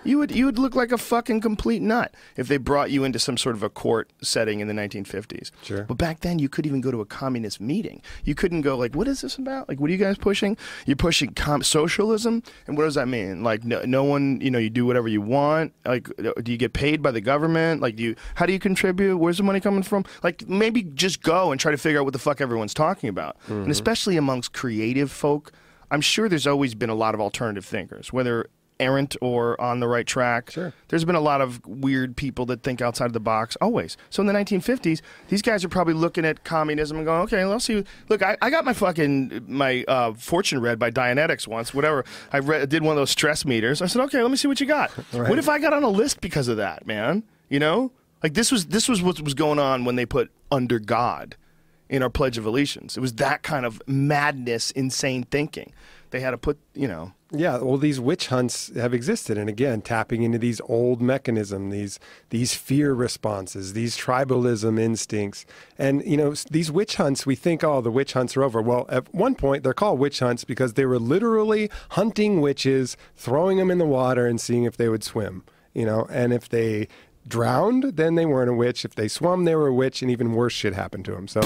You 0.08 0.18
would 0.20 0.32
you 0.32 0.46
would 0.46 0.58
look 0.58 0.76
like 0.76 0.92
a 0.92 0.98
fucking 0.98 1.42
complete 1.42 1.82
nut 1.82 2.14
if 2.36 2.48
they 2.48 2.58
brought 2.58 2.92
you 2.92 3.04
into 3.04 3.20
some 3.20 3.38
sort 3.38 3.56
of 3.56 3.64
a 3.64 3.70
court 3.70 4.12
setting 4.22 4.60
in 4.60 4.68
the 4.68 4.74
1950s. 4.74 5.52
Sure. 5.62 5.84
But 5.84 5.98
back 5.98 6.22
then, 6.22 6.40
you 6.40 6.48
couldn't 6.48 6.70
even 6.70 6.82
go 6.82 6.92
to 6.92 7.02
a 7.02 7.06
communist 7.06 7.60
meeting. 7.60 8.02
You 8.24 8.34
couldn't 8.34 8.62
go 8.62 8.78
like, 8.78 8.96
"What 8.96 9.08
is 9.08 9.22
this 9.22 9.38
about? 9.38 9.68
Like, 9.68 9.80
what 9.80 9.90
are 9.90 9.94
you 9.94 10.00
guys 10.00 10.18
pushing? 10.18 10.58
You're 10.86 10.96
pushing 10.96 11.34
com- 11.34 11.64
socialism, 11.64 12.42
and 12.68 12.78
what 12.78 12.86
does 12.86 12.96
that 12.96 13.08
mean? 13.08 13.44
Like, 13.44 13.64
no, 13.64 13.84
no 13.84 14.04
one, 14.04 14.40
you 14.42 14.50
know, 14.50 14.60
you 14.60 14.70
do 14.70 14.86
whatever 14.86 15.08
you 15.08 15.22
want. 15.22 15.74
Like, 15.86 16.10
uh, 16.20 16.32
do 16.42 16.52
you 16.52 16.58
get 16.58 16.74
paid 16.74 17.02
by 17.02 17.12
the 17.12 17.22
government? 17.22 17.82
Like, 17.82 17.98
do 17.98 18.04
you? 18.04 18.16
How 18.36 18.46
do 18.46 18.54
you 18.54 18.60
contribute? 18.60 19.18
Where's 19.18 19.38
the 19.38 19.44
money 19.44 19.60
coming 19.60 19.84
from? 19.84 20.06
Like, 20.24 20.48
maybe 20.48 20.84
just 20.84 21.22
go 21.22 21.52
and 21.52 21.60
try 21.60 21.72
to 21.72 21.78
figure 21.78 22.00
out 22.00 22.06
what 22.06 22.14
the 22.14 22.20
fuck 22.20 22.40
everyone's 22.40 22.74
talking 22.74 23.10
about. 23.10 23.38
And 23.48 23.64
mm-hmm. 23.64 23.72
especially 23.72 24.16
amongst 24.16 24.54
creative 24.54 25.12
folk, 25.12 25.52
I'm 25.90 26.02
sure 26.02 26.28
there's 26.28 26.48
always 26.48 26.76
been 26.76 26.90
a 26.90 26.96
lot 26.96 27.14
of 27.14 27.22
alternative 27.22 27.66
thinkers, 27.66 28.12
whether 28.12 28.50
errant 28.80 29.16
or 29.22 29.60
on 29.60 29.80
the 29.80 29.88
right 29.88 30.06
track. 30.06 30.52
Sure. 30.52 30.74
There's 30.88 31.06
been 31.06 31.16
a 31.16 31.22
lot 31.22 31.42
of 31.42 31.66
weird 31.66 32.16
people 32.16 32.46
that 32.48 32.64
think 32.64 32.82
outside 32.82 33.06
of 33.06 33.14
the 33.14 33.20
box 33.20 33.58
always. 33.62 33.98
So 34.10 34.22
in 34.22 34.28
the 34.28 34.34
1950s, 34.34 35.02
these 35.30 35.42
guys 35.42 35.64
are 35.64 35.70
probably 35.70 35.94
looking 35.94 36.26
at 36.26 36.44
communism 36.44 36.98
and 36.98 37.06
going, 37.06 37.22
okay, 37.24 37.46
let's 37.46 37.66
see. 37.66 37.84
Look, 38.10 38.22
I, 38.22 38.38
I 38.42 38.50
got 38.50 38.66
my 38.66 38.74
fucking 38.74 39.46
my 39.48 39.84
uh, 39.88 40.14
fortune 40.14 40.62
read 40.62 40.80
by 40.80 40.92
Dianetics 40.92 41.48
once. 41.48 41.74
Whatever. 41.74 42.06
I 42.32 42.40
read, 42.40 42.70
did 42.70 42.84
one 42.84 42.92
of 42.94 42.98
those 42.98 43.12
stress 43.12 43.46
meters. 43.46 43.82
I 43.82 43.88
said, 43.88 44.02
okay, 44.04 44.22
let 44.22 44.32
me 44.32 44.38
see 44.38 44.48
what 44.48 44.60
you 44.60 44.68
got. 44.68 44.92
Right. 45.14 45.30
What 45.30 45.40
if 45.40 45.50
I 45.50 45.58
got 45.58 45.74
on 45.74 45.84
a 45.84 45.90
list 45.90 46.22
because 46.22 46.48
of 46.48 46.58
that, 46.58 46.86
man? 46.86 47.24
You 47.50 47.60
know, 47.60 47.92
like 48.22 48.34
this 48.34 48.52
was 48.52 48.68
this 48.68 48.88
was 48.88 49.02
what 49.02 49.20
was 49.22 49.34
going 49.34 49.58
on 49.58 49.86
when 49.86 49.96
they 49.96 50.06
put 50.06 50.30
under 50.52 50.80
God 50.80 51.36
in 51.90 52.04
our 52.04 52.10
Pledge 52.10 52.38
of 52.38 52.46
Allegiance. 52.46 52.98
It 52.98 53.00
was 53.00 53.14
that 53.14 53.42
kind 53.42 53.66
of 53.66 53.82
madness, 53.88 54.72
insane 54.72 55.24
thinking. 55.24 55.74
They 56.12 56.20
had 56.20 56.32
to 56.32 56.38
put, 56.38 56.60
you 56.74 56.88
know. 56.88 57.14
Yeah, 57.32 57.58
well, 57.58 57.78
these 57.78 58.00
witch 58.00 58.28
hunts 58.28 58.74
have 58.76 58.94
existed, 58.94 59.38
and 59.38 59.50
again, 59.50 59.82
tapping 59.82 60.24
into 60.24 60.38
these 60.38 60.62
old 60.62 61.02
mechanisms, 61.02 61.74
these 61.74 62.00
these 62.30 62.54
fear 62.54 62.94
responses, 62.94 63.74
these 63.74 63.98
tribalism 63.98 64.80
instincts, 64.80 65.46
and 65.78 66.02
you 66.06 66.16
know, 66.16 66.34
these 66.50 66.72
witch 66.72 66.96
hunts. 66.96 67.26
We 67.26 67.36
think, 67.36 67.66
oh, 67.66 67.82
the 67.82 67.92
witch 67.92 68.14
hunts 68.14 68.38
are 68.38 68.44
over. 68.44 68.62
Well, 68.62 68.86
at 68.88 69.14
one 69.14 69.36
point, 69.36 69.64
they're 69.64 69.74
called 69.74 70.00
witch 70.00 70.20
hunts 70.20 70.46
because 70.46 70.76
they 70.76 70.86
were 70.86 71.00
literally 71.00 71.70
hunting 71.92 72.40
witches, 72.40 72.96
throwing 73.18 73.58
them 73.58 73.72
in 73.72 73.78
the 73.78 73.86
water, 73.86 74.26
and 74.26 74.40
seeing 74.40 74.64
if 74.64 74.78
they 74.78 74.88
would 74.88 75.04
swim. 75.04 75.44
You 75.74 75.86
know, 75.86 76.08
and 76.10 76.32
if 76.32 76.48
they 76.48 76.88
drowned, 77.28 77.96
then 77.96 78.16
they 78.16 78.26
weren't 78.26 78.50
a 78.50 78.54
witch. 78.54 78.86
If 78.86 78.96
they 78.96 79.08
swam, 79.08 79.46
they 79.46 79.56
were 79.56 79.68
a 79.68 79.74
witch, 79.74 80.02
and 80.02 80.10
even 80.12 80.34
worse 80.34 80.54
shit 80.54 80.74
happened 80.74 81.06
to 81.06 81.12
them. 81.12 81.28
So 81.28 81.42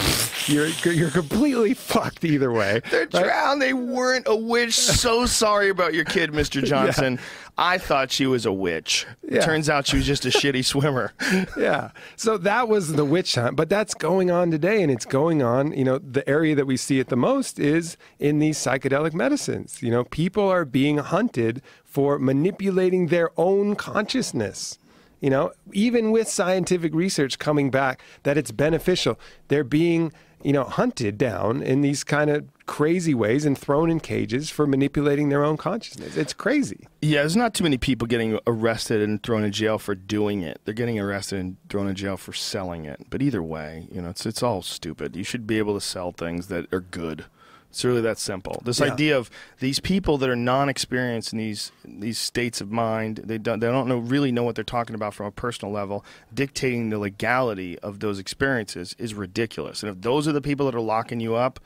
you're 0.47 0.67
you're 0.91 1.11
completely 1.11 1.73
fucked 1.75 2.23
either 2.23 2.51
way. 2.51 2.81
They're 2.89 3.05
drowned. 3.05 3.61
They 3.61 3.73
weren't 3.73 4.27
a 4.27 4.35
witch. 4.35 4.73
So 4.73 5.25
sorry 5.25 5.69
about 5.69 5.93
your 5.93 6.05
kid, 6.05 6.31
Mr. 6.31 6.63
Johnson. 6.63 7.19
I 7.57 7.77
thought 7.77 8.11
she 8.11 8.25
was 8.25 8.45
a 8.45 8.53
witch. 8.53 9.05
Yeah. 9.27 9.41
Turns 9.41 9.69
out 9.69 9.85
she 9.85 9.97
was 9.97 10.05
just 10.05 10.25
a 10.25 10.29
shitty 10.29 10.63
swimmer. 10.65 11.13
yeah. 11.57 11.91
So 12.15 12.37
that 12.39 12.67
was 12.67 12.93
the 12.93 13.05
witch 13.05 13.35
hunt, 13.35 13.55
but 13.55 13.69
that's 13.69 13.93
going 13.93 14.31
on 14.31 14.51
today, 14.51 14.81
and 14.81 14.91
it's 14.91 15.05
going 15.05 15.41
on. 15.43 15.73
You 15.73 15.83
know, 15.83 15.97
the 15.99 16.27
area 16.27 16.55
that 16.55 16.65
we 16.65 16.77
see 16.77 16.99
it 16.99 17.09
the 17.09 17.15
most 17.17 17.59
is 17.59 17.97
in 18.19 18.39
these 18.39 18.57
psychedelic 18.57 19.13
medicines. 19.13 19.81
You 19.81 19.91
know, 19.91 20.05
people 20.05 20.47
are 20.47 20.65
being 20.65 20.97
hunted 20.99 21.61
for 21.83 22.17
manipulating 22.17 23.07
their 23.07 23.31
own 23.37 23.75
consciousness. 23.75 24.79
You 25.21 25.29
know, 25.29 25.53
even 25.71 26.11
with 26.11 26.27
scientific 26.27 26.93
research 26.93 27.39
coming 27.39 27.71
back 27.71 28.01
that 28.23 28.37
it's 28.37 28.51
beneficial, 28.51 29.19
they're 29.47 29.63
being, 29.63 30.11
you 30.43 30.51
know, 30.51 30.63
hunted 30.63 31.17
down 31.17 31.61
in 31.61 31.81
these 31.81 32.03
kind 32.03 32.29
of 32.29 32.45
crazy 32.65 33.13
ways 33.13 33.45
and 33.45 33.57
thrown 33.57 33.91
in 33.91 33.99
cages 33.99 34.49
for 34.49 34.65
manipulating 34.65 35.29
their 35.29 35.43
own 35.43 35.57
consciousness. 35.57 36.17
It's 36.17 36.33
crazy. 36.33 36.87
Yeah, 37.01 37.19
there's 37.19 37.35
not 37.35 37.53
too 37.53 37.63
many 37.63 37.77
people 37.77 38.07
getting 38.07 38.39
arrested 38.47 39.01
and 39.01 39.21
thrown 39.21 39.43
in 39.43 39.51
jail 39.51 39.77
for 39.77 39.93
doing 39.93 40.41
it. 40.41 40.59
They're 40.65 40.73
getting 40.73 40.99
arrested 40.99 41.39
and 41.39 41.57
thrown 41.69 41.87
in 41.87 41.95
jail 41.95 42.17
for 42.17 42.33
selling 42.33 42.85
it. 42.85 43.07
But 43.09 43.21
either 43.21 43.43
way, 43.43 43.87
you 43.91 44.01
know, 44.01 44.09
it's 44.09 44.25
it's 44.25 44.41
all 44.41 44.61
stupid. 44.61 45.15
You 45.15 45.23
should 45.23 45.45
be 45.45 45.57
able 45.57 45.75
to 45.75 45.81
sell 45.81 46.11
things 46.11 46.47
that 46.47 46.71
are 46.73 46.81
good. 46.81 47.25
It's 47.71 47.85
really 47.85 48.01
that 48.01 48.19
simple. 48.19 48.61
This 48.65 48.79
Yeah. 48.81 48.87
idea 48.91 49.17
of 49.17 49.29
these 49.59 49.79
people 49.79 50.17
that 50.17 50.29
are 50.29 50.35
non-experienced 50.35 51.31
in 51.31 51.39
these 51.39 51.71
these 51.85 52.17
states 52.17 52.59
of 52.59 52.69
mind, 52.69 53.21
they 53.23 53.37
don't 53.37 53.61
they 53.61 53.67
don't 53.67 53.87
know 53.87 53.97
really 53.97 54.29
know 54.31 54.43
what 54.43 54.55
they're 54.55 54.63
talking 54.65 54.93
about 54.93 55.13
from 55.13 55.25
a 55.27 55.31
personal 55.31 55.73
level. 55.73 56.03
Dictating 56.33 56.89
the 56.89 56.99
legality 56.99 57.79
of 57.79 58.01
those 58.01 58.19
experiences 58.19 58.93
is 58.99 59.13
ridiculous. 59.13 59.83
And 59.83 59.89
if 59.95 60.01
those 60.01 60.27
are 60.27 60.33
the 60.33 60.41
people 60.41 60.65
that 60.65 60.75
are 60.75 60.81
locking 60.81 61.21
you 61.21 61.35
up, 61.35 61.61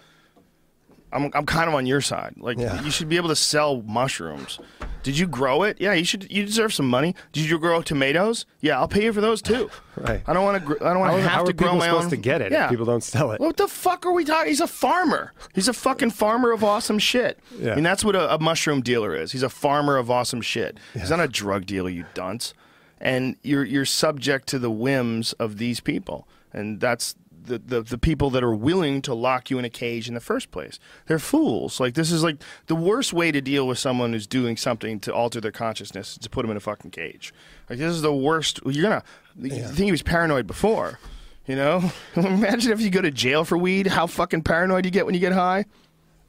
I'm 1.11 1.31
I'm 1.33 1.45
kind 1.47 1.67
of 1.67 1.73
on 1.73 1.87
your 1.87 2.01
side. 2.01 2.35
Like 2.37 2.59
Yeah. 2.59 2.83
you 2.83 2.91
should 2.91 3.09
be 3.09 3.17
able 3.17 3.29
to 3.29 3.35
sell 3.35 3.81
mushrooms. 3.81 4.59
Did 5.05 5.19
you 5.19 5.27
grow 5.27 5.61
it? 5.61 5.77
Yeah, 5.79 5.93
you 5.93 6.03
should. 6.03 6.31
You 6.31 6.43
deserve 6.43 6.73
some 6.73 6.89
money. 6.89 7.13
Did 7.31 7.47
you 7.47 7.59
grow 7.59 7.83
tomatoes? 7.83 8.47
Yeah, 8.59 8.79
I'll 8.79 8.87
pay 8.87 9.03
you 9.03 9.13
for 9.13 9.21
those 9.21 9.39
too. 9.41 9.69
Right. 9.97 10.21
I 10.27 10.33
don't 10.33 10.43
want 10.43 10.59
to. 10.59 10.65
Gr- 10.65 10.83
I 10.85 10.89
don't 10.91 10.99
want 10.99 11.15
to 11.15 11.21
have 11.29 11.45
to 11.45 11.51
are 11.51 11.53
grow 11.53 11.67
people 11.69 11.77
my 11.77 11.85
supposed 11.85 12.03
own. 12.05 12.09
to 12.09 12.17
get 12.17 12.41
it 12.41 12.51
Yeah. 12.51 12.65
if 12.65 12.69
people 12.71 12.85
don't 12.85 13.01
sell 13.03 13.31
it? 13.31 13.39
What 13.39 13.55
the 13.55 13.67
fuck 13.69 14.05
are 14.05 14.11
we 14.11 14.25
talking? 14.25 14.49
He's 14.49 14.59
a 14.59 14.67
farmer. 14.67 15.31
He's 15.53 15.69
a 15.69 15.73
fucking 15.73 16.09
farmer 16.11 16.51
of 16.51 16.65
awesome 16.65 16.99
shit. 16.99 17.39
Yeah. 17.57 17.71
I 17.71 17.75
mean, 17.75 17.85
that's 17.85 18.03
what 18.03 18.13
a, 18.13 18.33
a 18.35 18.39
mushroom 18.39 18.81
dealer 18.81 19.15
is. 19.15 19.31
He's 19.31 19.43
a 19.43 19.47
farmer 19.49 19.95
of 19.95 20.11
awesome 20.11 20.41
shit. 20.41 20.79
He's 20.93 21.11
not 21.11 21.21
a 21.21 21.29
drug 21.29 21.65
dealer, 21.65 21.89
you 21.89 22.03
dunce. 22.13 22.53
and 22.99 23.37
you're 23.41 23.63
you're 23.63 23.85
subject 23.85 24.47
to 24.47 24.59
the 24.59 24.69
whims 24.71 25.31
of 25.33 25.59
these 25.59 25.79
people, 25.79 26.27
and 26.51 26.81
that's. 26.81 27.15
The, 27.45 27.59
the, 27.59 27.81
the 27.81 27.97
people 27.97 28.29
that 28.31 28.43
are 28.43 28.55
willing 28.55 29.01
to 29.03 29.13
lock 29.13 29.49
you 29.49 29.59
in 29.59 29.65
a 29.65 29.69
cage 29.69 30.07
in 30.07 30.13
the 30.13 30.19
first 30.19 30.51
place. 30.51 30.79
They're 31.07 31.19
fools. 31.19 31.79
Like, 31.79 31.93
this 31.93 32.11
is 32.11 32.23
like 32.23 32.37
the 32.67 32.75
worst 32.75 33.13
way 33.13 33.31
to 33.31 33.41
deal 33.41 33.67
with 33.67 33.77
someone 33.77 34.13
who's 34.13 34.27
doing 34.27 34.57
something 34.57 34.99
to 35.01 35.13
alter 35.13 35.39
their 35.39 35.51
consciousness 35.51 36.13
is 36.13 36.17
to 36.19 36.29
put 36.29 36.41
them 36.41 36.51
in 36.51 36.57
a 36.57 36.61
fucking 36.61 36.91
cage. 36.91 37.33
Like, 37.69 37.79
this 37.79 37.93
is 37.93 38.01
the 38.01 38.13
worst. 38.13 38.59
You're 38.65 38.89
to 38.89 39.03
you 39.39 39.63
think 39.63 39.77
he 39.77 39.91
was 39.91 40.01
paranoid 40.01 40.47
before. 40.47 40.99
You 41.45 41.55
know? 41.55 41.91
Imagine 42.15 42.71
if 42.71 42.81
you 42.81 42.89
go 42.89 43.01
to 43.01 43.11
jail 43.11 43.43
for 43.43 43.57
weed, 43.57 43.87
how 43.87 44.07
fucking 44.07 44.43
paranoid 44.43 44.85
you 44.85 44.91
get 44.91 45.05
when 45.05 45.13
you 45.13 45.21
get 45.21 45.33
high. 45.33 45.65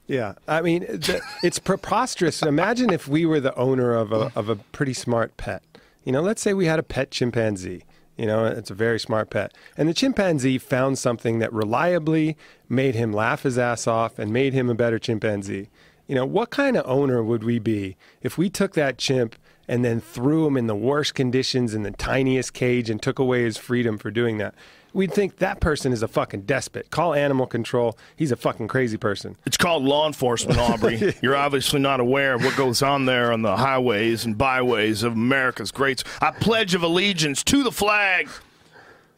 Yeah, 0.06 0.34
I 0.46 0.62
mean, 0.62 0.82
the, 0.82 1.20
it's 1.42 1.58
preposterous. 1.58 2.42
Imagine 2.42 2.90
if 2.90 3.08
we 3.08 3.26
were 3.26 3.40
the 3.40 3.54
owner 3.56 3.92
of 3.92 4.12
a 4.12 4.30
of 4.36 4.48
a 4.48 4.54
pretty 4.54 4.92
smart 4.92 5.36
pet. 5.36 5.62
You 6.04 6.12
know, 6.12 6.20
let's 6.20 6.40
say 6.40 6.54
we 6.54 6.66
had 6.66 6.78
a 6.78 6.84
pet 6.84 7.10
chimpanzee. 7.10 7.82
You 8.16 8.26
know, 8.26 8.46
it's 8.46 8.70
a 8.70 8.74
very 8.74 8.98
smart 8.98 9.28
pet, 9.28 9.52
and 9.76 9.88
the 9.88 9.94
chimpanzee 9.94 10.58
found 10.58 10.98
something 10.98 11.38
that 11.40 11.52
reliably 11.52 12.36
made 12.68 12.94
him 12.94 13.12
laugh 13.12 13.42
his 13.42 13.58
ass 13.58 13.86
off 13.86 14.18
and 14.18 14.32
made 14.32 14.54
him 14.54 14.70
a 14.70 14.74
better 14.74 14.98
chimpanzee. 14.98 15.68
You 16.06 16.14
know, 16.14 16.24
what 16.24 16.50
kind 16.50 16.76
of 16.76 16.88
owner 16.88 17.22
would 17.22 17.44
we 17.44 17.58
be 17.58 17.96
if 18.22 18.38
we 18.38 18.48
took 18.48 18.72
that 18.74 18.96
chimp 18.96 19.36
and 19.68 19.84
then 19.84 20.00
threw 20.00 20.46
him 20.46 20.56
in 20.56 20.66
the 20.66 20.76
worst 20.76 21.14
conditions 21.14 21.74
in 21.74 21.82
the 21.82 21.90
tiniest 21.90 22.54
cage 22.54 22.88
and 22.88 23.02
took 23.02 23.18
away 23.18 23.42
his 23.42 23.58
freedom 23.58 23.98
for 23.98 24.10
doing 24.10 24.38
that? 24.38 24.54
We'd 24.96 25.12
think 25.12 25.36
that 25.36 25.60
person 25.60 25.92
is 25.92 26.02
a 26.02 26.08
fucking 26.08 26.42
despot. 26.42 26.90
Call 26.90 27.12
animal 27.12 27.46
control. 27.46 27.98
He's 28.16 28.32
a 28.32 28.36
fucking 28.36 28.68
crazy 28.68 28.96
person. 28.96 29.36
It's 29.44 29.58
called 29.58 29.84
law 29.84 30.06
enforcement, 30.06 30.58
Aubrey. 30.58 31.14
You're 31.22 31.36
obviously 31.36 31.80
not 31.80 32.00
aware 32.00 32.32
of 32.34 32.42
what 32.42 32.56
goes 32.56 32.80
on 32.82 33.04
there 33.04 33.30
on 33.30 33.42
the 33.42 33.56
highways 33.56 34.24
and 34.24 34.38
byways 34.38 35.02
of 35.02 35.12
America's 35.12 35.70
great. 35.70 36.02
I 36.22 36.30
pledge 36.30 36.74
of 36.74 36.82
allegiance 36.82 37.44
to 37.44 37.62
the 37.62 37.70
flag. 37.70 38.28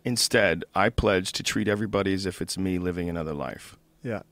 Instead, 0.05 0.64
I 0.74 0.88
pledge 0.88 1.32
to 1.32 1.42
treat 1.42 1.68
everybody 1.68 2.12
as 2.14 2.26
if 2.26 2.40
it's 2.40 2.56
me 2.56 2.78
living 2.78 3.09
another 3.09 3.34
life. 3.34 3.76
Yeah. 4.02 4.22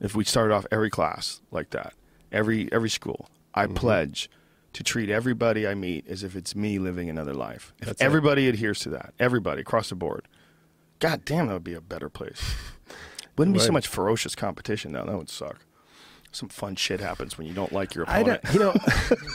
If 0.00 0.14
we 0.14 0.24
started 0.24 0.54
off 0.54 0.66
every 0.70 0.90
class 0.90 1.40
like 1.50 1.70
that, 1.70 1.94
every 2.30 2.70
every 2.72 2.90
school, 2.90 3.28
I 3.54 3.64
Mm-hmm. 3.66 3.74
pledge 3.74 4.30
to 4.74 4.82
treat 4.82 5.10
everybody 5.10 5.66
I 5.66 5.74
meet 5.74 6.06
as 6.08 6.22
if 6.22 6.34
it's 6.36 6.54
me 6.56 6.78
living 6.78 7.10
another 7.10 7.34
life. 7.34 7.72
If 7.80 7.86
That's 7.88 8.00
it. 8.00 8.04
everybody 8.04 8.48
adheres 8.48 8.80
to 8.80 8.88
that, 8.90 9.14
everybody 9.18 9.60
across 9.62 9.88
the 9.90 9.94
board, 9.94 10.26
god 11.02 11.24
damn, 11.24 11.48
that 11.48 11.54
would 11.54 11.64
be 11.64 11.74
a 11.74 11.80
better 11.80 12.08
place. 12.08 12.54
Wouldn't 13.36 13.54
be 13.54 13.60
so 13.60 13.72
much 13.72 13.88
ferocious 13.88 14.36
competition 14.36 14.92
though. 14.92 15.04
That 15.04 15.18
would 15.18 15.28
suck. 15.28 15.58
Some 16.32 16.48
fun 16.48 16.76
shit 16.76 17.00
happens 17.00 17.36
when 17.36 17.46
you 17.46 17.52
don't 17.52 17.72
like 17.72 17.94
your 17.94 18.04
opponent. 18.04 18.40
you 18.52 18.58
know, 18.58 18.74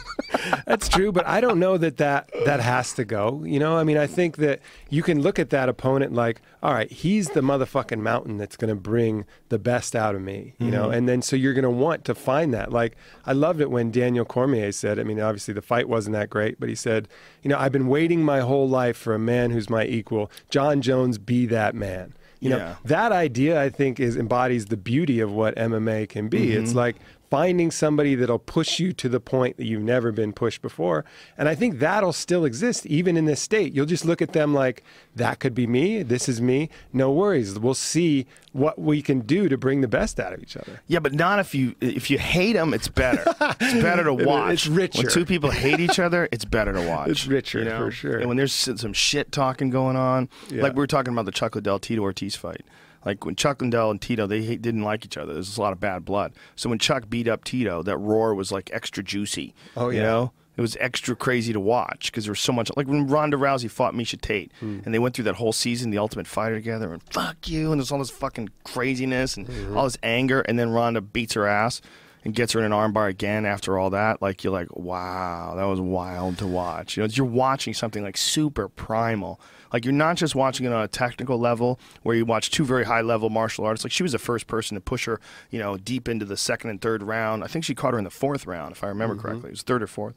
that's 0.66 0.90
true, 0.90 1.12
but 1.12 1.28
I 1.28 1.40
don't 1.40 1.60
know 1.60 1.78
that, 1.78 1.98
that 1.98 2.30
that 2.46 2.60
has 2.60 2.94
to 2.94 3.06
go. 3.06 3.44
You 3.46 3.60
know, 3.60 3.78
I 3.78 3.84
mean, 3.84 3.98
I 3.98 4.08
think 4.08 4.38
that 4.38 4.62
you 4.90 5.04
can 5.04 5.22
look 5.22 5.38
at 5.38 5.52
that 5.52 5.70
opponent 5.70 6.14
like, 6.14 6.42
all 6.64 6.74
right, 6.74 6.92
he's 6.92 7.30
the 7.30 7.42
motherfucking 7.42 8.00
mountain 8.00 8.38
that's 8.38 8.58
going 8.58 8.70
to 8.70 8.76
bring 8.76 9.26
the 9.50 9.60
best 9.60 9.96
out 9.96 10.16
of 10.16 10.22
me. 10.22 10.56
You 10.58 10.72
know, 10.72 10.86
mm-hmm. 10.86 10.94
and 10.94 11.10
then 11.10 11.22
so 11.22 11.36
you're 11.36 11.54
going 11.54 11.64
to 11.64 11.70
want 11.70 12.04
to 12.06 12.16
find 12.16 12.54
that. 12.54 12.74
Like, 12.74 12.98
I 13.26 13.34
loved 13.34 13.62
it 13.62 13.70
when 13.70 13.92
Daniel 13.92 14.26
Cormier 14.26 14.72
said. 14.72 15.00
I 15.00 15.04
mean, 15.04 15.20
obviously 15.20 15.54
the 15.54 15.62
fight 15.62 15.88
wasn't 15.88 16.16
that 16.16 16.30
great, 16.30 16.60
but 16.60 16.68
he 16.68 16.76
said, 16.76 17.08
you 17.44 17.50
know, 17.50 17.58
I've 17.58 17.72
been 17.72 17.88
waiting 17.88 18.24
my 18.24 18.40
whole 18.40 18.68
life 18.68 18.98
for 18.98 19.14
a 19.14 19.20
man 19.20 19.52
who's 19.52 19.70
my 19.70 19.86
equal. 19.86 20.32
Jon 20.50 20.82
Jones, 20.82 21.18
be 21.18 21.46
that 21.46 21.76
man. 21.76 22.14
You 22.40 22.50
know, 22.52 22.76
that 22.86 23.12
idea 23.12 23.62
I 23.62 23.70
think 23.70 24.00
is 24.00 24.16
embodies 24.16 24.68
the 24.68 24.78
beauty 24.78 25.20
of 25.20 25.32
what 25.32 25.56
MMA 25.56 26.08
can 26.10 26.28
be. 26.30 26.54
It's 26.54 26.70
mm-hmm. 26.70 26.78
like 26.78 26.96
finding 27.30 27.72
somebody 27.72 28.16
that'll 28.16 28.40
push 28.40 28.80
you 28.80 28.94
to 28.94 29.10
the 29.10 29.20
point 29.20 29.58
that 29.58 29.66
you've 29.66 29.82
never 29.84 30.12
been 30.12 30.32
pushed 30.32 30.62
before. 30.62 31.04
And 31.38 31.50
I 31.50 31.56
think 31.56 31.80
that'll 31.80 32.14
still 32.14 32.46
exist 32.46 32.86
even 32.86 33.18
in 33.18 33.26
this 33.26 33.42
state. 33.42 33.74
You'll 33.74 33.86
just 33.86 34.06
look 34.06 34.22
at 34.22 34.34
them 34.34 34.54
like 34.54 34.84
that 35.16 35.40
could 35.40 35.54
be 35.54 35.68
me, 35.68 36.04
this 36.04 36.30
is 36.30 36.40
me. 36.42 36.70
No 36.94 37.12
worries. 37.12 37.60
We'll 37.60 37.74
see 37.74 38.26
what 38.54 38.80
we 38.80 39.02
can 39.02 39.20
do 39.22 39.50
to 39.50 39.58
bring 39.58 39.82
the 39.82 39.88
best 39.88 40.20
out 40.20 40.34
of 40.34 40.42
each 40.42 40.56
other. 40.56 40.80
Yeah, 40.88 41.00
but 41.00 41.14
not 41.14 41.40
if 41.40 41.54
you 41.54 41.76
if 41.82 42.10
you 42.10 42.18
hate 42.18 42.54
them. 42.54 42.74
It's 42.74 42.88
better. 42.88 43.24
It's 43.60 43.82
better 43.84 44.04
to 44.06 44.14
watch. 44.26 44.54
it's 44.54 44.68
richer. 44.68 45.04
When 45.04 45.12
two 45.12 45.26
people 45.26 45.52
hate 45.52 45.80
each 45.80 46.00
other, 46.00 46.28
it's 46.32 46.46
better 46.46 46.72
to 46.74 46.82
watch. 46.88 47.10
It's 47.10 47.28
richer, 47.28 47.60
you 47.60 47.66
know? 47.66 47.78
for 47.78 47.92
sure. 47.92 48.18
And 48.20 48.28
when 48.28 48.38
there's 48.38 48.54
some 48.54 48.94
shit 48.94 49.32
talking 49.32 49.70
going 49.70 49.96
on, 49.96 50.30
Yeah. 50.50 50.64
like 50.64 50.74
we 50.74 50.78
were 50.80 50.88
talking 50.88 51.14
about 51.14 51.26
the 51.26 51.32
Chuck 51.32 51.56
Liddell 51.56 51.80
Tito 51.80 52.02
Ortiz 52.02 52.36
fight. 52.36 52.62
Like 53.08 53.26
when 53.26 53.36
Chuck 53.36 53.62
Liddell 53.62 53.90
and 53.90 54.02
Tito, 54.02 54.28
they 54.28 54.42
hate, 54.44 54.62
didn't 54.62 54.84
like 54.84 55.06
each 55.06 55.16
other. 55.18 55.34
There's 55.34 55.58
a 55.58 55.62
lot 55.62 55.72
of 55.72 55.80
bad 55.80 56.04
blood. 56.04 56.34
So 56.58 56.70
when 56.70 56.78
Chuck 56.78 57.10
beat 57.10 57.28
up 57.28 57.44
Tito, 57.46 57.82
that 57.84 57.98
roar 57.98 58.36
was 58.36 58.52
like 58.52 58.70
extra 58.74 59.02
juicy. 59.04 59.56
Oh, 59.78 59.90
yeah. 59.90 59.96
you 59.98 60.04
know? 60.04 60.32
It 60.58 60.62
was 60.62 60.76
extra 60.80 61.16
crazy 61.16 61.54
to 61.54 61.60
watch 61.60 62.12
because 62.12 62.26
there 62.26 62.32
was 62.32 62.40
so 62.40 62.52
much. 62.52 62.70
Like 62.76 62.88
when 62.88 63.06
Ronda 63.08 63.38
Rousey 63.38 63.70
fought 63.70 63.94
Miesha 63.94 64.20
Tate, 64.20 64.52
Hmm. 64.60 64.80
and 64.84 64.94
they 64.94 64.98
went 65.00 65.16
through 65.16 65.26
that 65.26 65.36
whole 65.36 65.54
season, 65.54 65.92
the 65.92 66.00
Ultimate 66.00 66.26
Fighter 66.28 66.56
together, 66.56 66.92
and 66.92 67.02
fuck 67.12 67.48
you, 67.48 67.72
and 67.72 67.80
there's 67.80 67.92
all 67.92 68.00
this 68.00 68.10
fucking 68.10 68.50
craziness 68.64 69.38
and 69.38 69.48
Mm-hmm. 69.48 69.78
all 69.78 69.84
this 69.84 70.00
anger, 70.02 70.42
and 70.42 70.58
then 70.60 70.72
Ronda 70.72 71.00
beats 71.02 71.36
her 71.36 71.46
ass 71.48 71.80
and 72.26 72.34
gets 72.34 72.54
her 72.54 72.60
in 72.60 72.66
an 72.66 72.72
armbar 72.72 73.08
again 73.08 73.46
after 73.46 73.78
all 73.78 73.92
that. 73.92 74.20
Like 74.22 74.44
you're 74.44 74.52
like, 74.52 74.76
wow, 74.76 75.54
that 75.56 75.66
was 75.66 75.80
wild 75.80 76.40
to 76.40 76.48
watch. 76.48 76.98
You 76.98 77.04
know, 77.04 77.10
you're 77.12 77.26
watching 77.28 77.76
something 77.76 78.02
like 78.04 78.18
super 78.18 78.68
primal. 78.68 79.40
Like 79.74 79.86
you're 79.86 79.94
not 79.94 80.18
just 80.18 80.36
watching 80.36 80.66
it 80.66 80.72
on 80.74 80.84
a 80.84 80.88
technical 80.88 81.38
level 81.40 81.80
where 82.04 82.16
you 82.16 82.26
watch 82.26 82.52
two 82.52 82.66
very 82.66 82.86
high 82.86 83.02
level 83.02 83.30
martial 83.30 83.66
artists. 83.66 83.84
Like 83.86 83.92
she 83.92 84.04
was 84.04 84.12
the 84.12 84.20
first 84.20 84.48
person 84.48 84.76
to 84.76 84.82
push 84.82 85.06
her, 85.06 85.20
you 85.52 85.60
know, 85.60 85.78
deep 85.78 86.08
into 86.08 86.26
the 86.26 86.38
second 86.38 86.70
and 86.70 86.82
third 86.82 87.04
round. 87.04 87.44
I 87.44 87.48
think 87.48 87.66
she 87.66 87.76
caught 87.76 87.94
her 87.94 87.98
in 87.98 88.04
the 88.06 88.10
fourth 88.10 88.46
round, 88.46 88.72
if 88.74 88.84
I 88.84 88.88
remember 88.88 89.16
Mm-hmm. 89.16 89.22
correctly. 89.28 89.48
It 89.50 89.52
was 89.54 89.62
third 89.64 89.84
or 89.84 89.88
fourth. 89.88 90.16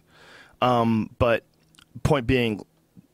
Um, 0.62 1.10
but 1.18 1.44
point 2.02 2.26
being, 2.26 2.64